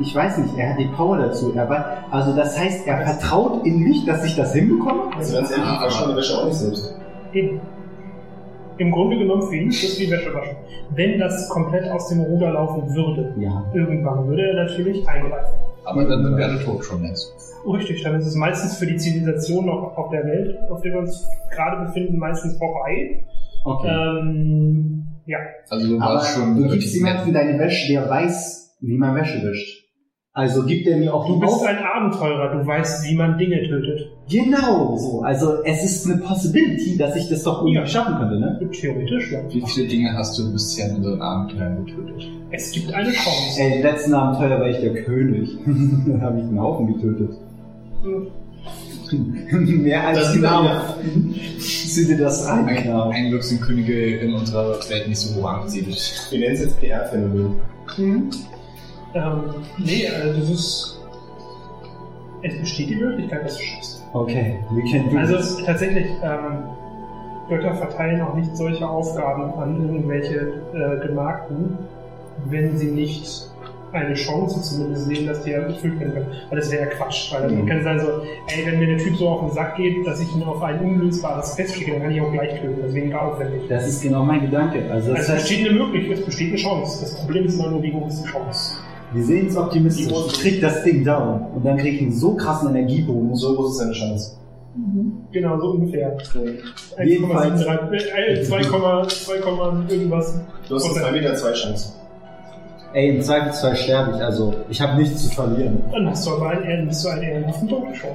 Ich 0.00 0.14
weiß 0.14 0.38
nicht, 0.38 0.58
er 0.58 0.70
hat 0.70 0.78
die 0.80 0.88
Power 0.96 1.18
dazu. 1.18 1.52
Er 1.54 1.68
war, 1.68 1.98
also 2.10 2.34
das 2.34 2.58
heißt, 2.58 2.86
er 2.86 3.06
vertraut 3.06 3.64
in 3.64 3.78
mich, 3.78 4.04
dass 4.04 4.24
ich 4.24 4.34
das 4.34 4.52
hinbekomme? 4.52 5.14
Also 5.16 5.34
ganz 5.34 5.50
ehrlich, 5.52 5.66
ich 5.72 5.80
wasche 5.80 6.04
meine 6.06 6.16
Wäsche 6.18 6.38
auch 6.38 6.46
nicht 6.46 6.56
selbst. 6.56 6.94
Eben. 7.32 7.60
Im 8.78 8.90
Grunde 8.90 9.18
genommen 9.18 9.42
für 9.42 9.56
ihn 9.56 9.68
ist 9.68 9.82
das 9.84 9.98
wie 10.00 10.10
Wäsche 10.10 10.32
waschen. 10.34 10.56
Wenn 10.94 11.18
das 11.18 11.48
komplett 11.48 11.90
aus 11.90 12.08
dem 12.08 12.20
Ruder 12.20 12.52
laufen 12.52 12.82
würde, 12.94 13.34
Ja. 13.38 13.64
irgendwann 13.74 14.26
würde 14.28 14.42
er 14.48 14.64
natürlich 14.64 15.06
eingreifen. 15.08 15.54
Aber 15.84 16.04
dann 16.04 16.22
sind 16.24 16.36
wir 16.36 16.44
alle 16.44 16.64
tot 16.64 16.84
schon 16.84 17.04
jetzt. 17.04 17.32
Richtig, 17.66 18.02
dann 18.02 18.16
ist 18.16 18.26
es 18.26 18.34
meistens 18.34 18.78
für 18.78 18.86
die 18.86 18.96
Zivilisation 18.96 19.66
noch 19.66 19.96
auf 19.96 20.10
der 20.10 20.24
Welt, 20.24 20.58
auf 20.70 20.80
der 20.82 20.92
wir 20.92 21.00
uns 21.00 21.26
gerade 21.54 21.84
befinden, 21.86 22.18
meistens 22.18 22.56
vorbei. 22.58 23.24
Okay. 23.64 23.88
Ähm, 23.88 25.04
ja, 25.26 25.38
Also 25.70 25.88
du 25.88 26.00
Aber 26.02 26.14
warst 26.14 26.34
schon 26.34 26.56
du 26.56 26.62
gibst 26.62 26.72
relativ 26.72 26.94
jemanden 26.94 27.32
deine 27.32 27.58
Wäsche, 27.58 27.92
der 27.92 28.08
weiß, 28.10 28.76
wie 28.80 28.96
man 28.98 29.14
Wäsche 29.14 29.46
wäscht. 29.46 29.81
Also 30.34 30.64
gibt 30.64 30.86
er 30.86 30.96
mir 30.96 31.12
auch 31.12 31.26
du 31.26 31.34
die 31.34 31.40
bist 31.40 31.52
Auf- 31.56 31.66
ein 31.66 31.76
Abenteurer, 31.76 32.56
du 32.56 32.66
weißt, 32.66 33.04
wie 33.06 33.14
man 33.14 33.36
Dinge 33.36 33.62
tötet. 33.68 34.08
Genau 34.30 34.96
so. 34.96 35.20
Also 35.20 35.62
es 35.62 35.84
ist 35.84 36.06
eine 36.06 36.22
Possibility, 36.22 36.96
dass 36.96 37.14
ich 37.16 37.28
das 37.28 37.42
doch 37.42 37.58
irgendwie 37.60 37.74
Ja. 37.80 37.86
schaffen 37.86 38.16
könnte, 38.16 38.40
ne? 38.40 38.58
Theoretisch, 38.72 39.30
ja. 39.32 39.40
Wie 39.50 39.62
viele 39.66 39.88
Dinge 39.88 40.10
hast 40.16 40.38
du 40.38 40.50
bisher 40.50 40.88
in 40.88 40.96
unseren 40.96 41.20
Abenteuern 41.20 41.84
getötet? 41.84 42.28
Es 42.50 42.70
gibt 42.72 42.94
eine 42.94 43.10
Chance. 43.12 43.60
Ey, 43.60 43.76
im 43.76 43.82
letzten 43.82 44.14
Abenteuer 44.14 44.58
war 44.58 44.68
ich 44.70 44.78
der 44.80 44.94
König. 45.04 45.50
da 45.66 46.20
habe 46.22 46.38
ich 46.38 46.44
einen 46.44 46.58
Haufen 46.60 46.86
getötet. 46.94 47.30
Mehr 49.12 50.06
als 50.08 50.32
genau. 50.32 50.64
Sieh 51.58 52.06
dir 52.06 52.16
das 52.16 52.46
an, 52.46 52.64
Ein, 52.66 52.82
genau. 52.84 53.10
ein 53.10 53.28
Glück 53.28 53.42
sind 53.42 53.60
Könige 53.60 54.16
in 54.16 54.32
unserer 54.32 54.78
Welt 54.88 55.08
nicht 55.08 55.18
so 55.18 55.38
hoch 55.42 55.46
angesiedelt. 55.50 56.26
Wir 56.30 56.38
nennen 56.38 56.54
es 56.54 56.60
jetzt 56.62 56.80
PR-Phänomen. 56.80 57.56
Mhm. 57.98 58.30
Ähm, 59.14 59.42
nee, 59.78 60.06
also 60.08 60.40
das 60.40 60.50
ist. 60.50 60.98
Es 62.44 62.58
besteht 62.58 62.90
die 62.90 62.96
Möglichkeit, 62.96 63.44
dass 63.44 63.56
du 63.56 63.62
schaffst. 63.62 64.02
Okay, 64.12 64.58
we 64.70 64.82
can 64.90 65.08
do 65.10 65.16
Also 65.18 65.36
this. 65.36 65.62
tatsächlich, 65.64 66.06
ähm, 66.22 66.64
Götter 67.48 67.74
verteilen 67.74 68.20
auch 68.20 68.34
nicht 68.34 68.56
solche 68.56 68.88
Aufgaben 68.88 69.52
an 69.54 69.76
irgendwelche 69.80 70.52
äh, 70.74 71.06
Gemarkten, 71.06 71.78
wenn 72.46 72.76
sie 72.76 72.90
nicht 72.90 73.48
eine 73.92 74.14
Chance 74.14 74.60
zumindest 74.62 75.06
sehen, 75.06 75.26
dass 75.26 75.42
die 75.44 75.52
erfüllt 75.52 76.00
werden 76.00 76.14
können. 76.14 76.26
Weil 76.48 76.58
das 76.58 76.70
wäre 76.72 76.84
ja 76.84 76.88
Quatsch. 76.88 77.32
Weil 77.32 77.42
dann 77.42 77.62
Mhm. 77.62 77.66
kann 77.66 77.76
es 77.78 77.84
sein 77.84 78.00
so, 78.00 78.06
ey, 78.48 78.64
wenn 78.66 78.78
mir 78.78 78.86
der 78.86 78.98
Typ 78.98 79.16
so 79.16 79.28
auf 79.28 79.40
den 79.40 79.50
Sack 79.50 79.76
geht, 79.76 80.06
dass 80.06 80.18
ich 80.20 80.34
ihn 80.34 80.42
auf 80.42 80.62
ein 80.62 80.80
unlösbares 80.80 81.54
Fest 81.54 81.74
schicke, 81.76 81.92
dann 81.92 82.02
kann 82.02 82.10
ich 82.10 82.20
auch 82.22 82.32
gleich 82.32 82.58
töten. 82.60 82.82
Ist 82.86 82.94
weniger 82.94 83.20
aufwendig. 83.22 83.62
Das 83.68 83.86
ist 83.86 84.02
genau 84.02 84.24
mein 84.24 84.40
Gedanke. 84.40 84.90
Also 84.90 85.12
Also 85.12 85.32
es 85.34 85.42
besteht 85.42 85.68
eine 85.68 85.78
Möglichkeit, 85.78 86.18
es 86.20 86.24
besteht 86.24 86.48
eine 86.48 86.56
Chance. 86.56 87.02
Das 87.02 87.14
Problem 87.16 87.44
ist 87.44 87.54
immer 87.54 87.68
nur, 87.70 87.82
wie 87.82 87.92
hoch 87.92 88.08
ist 88.08 88.22
die 88.24 88.28
Chance. 88.28 88.76
Wir 89.14 89.24
sehen 89.24 89.46
es 89.48 89.56
optimistisch. 89.56 90.12
Ich 90.26 90.40
krieg 90.40 90.60
das 90.60 90.82
Ding 90.84 91.04
down. 91.04 91.40
Und 91.54 91.64
dann 91.64 91.76
krieg 91.76 91.94
ich 91.94 92.02
einen 92.02 92.12
so 92.12 92.34
krassen 92.34 92.70
Energiebonus. 92.70 93.40
So 93.40 93.54
groß 93.54 93.72
ist 93.72 93.78
seine 93.78 93.92
Chance. 93.92 94.36
Genau, 95.32 95.60
so 95.60 95.70
ungefähr. 95.72 96.16
Jedenfalls- 97.04 97.66
1,73, 97.66 98.06
äh, 98.16 98.42
2, 98.42 98.62
2, 99.06 99.34
irgendwas. 99.90 100.40
Du 100.68 100.76
hast 100.76 100.94
2 100.94 101.12
Meter 101.12 101.34
2 101.34 101.52
Chance. 101.52 101.92
Ey, 102.94 103.16
im 103.16 103.22
Zweifelsfall 103.22 103.76
sterbe 103.76 104.16
ich. 104.16 104.22
Also 104.22 104.54
ich 104.68 104.80
habe 104.80 104.96
nichts 105.00 105.28
zu 105.28 105.34
verlieren. 105.34 105.82
Dann 105.92 106.08
hast 106.08 106.26
du 106.26 106.32
aber 106.32 106.50
einen, 106.50 106.64
Ehren- 106.64 106.88
bist 106.88 107.04
du 107.04 107.08
einen 107.08 107.22
ehrenhaften 107.22 107.68
Tod 107.68 107.84
schon. 107.94 108.10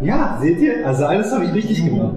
Ja, 0.00 0.38
seht 0.40 0.58
ihr? 0.60 0.86
Also 0.86 1.04
alles 1.06 1.32
habe 1.32 1.44
ich 1.46 1.54
richtig 1.54 1.84
gemacht. 1.84 2.14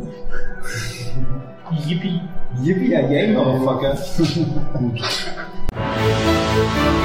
Yippie. 1.87 2.21
Yippie, 2.63 2.91
yay, 2.91 3.27
Genau. 3.27 3.57
Motherfucker. 3.57 3.97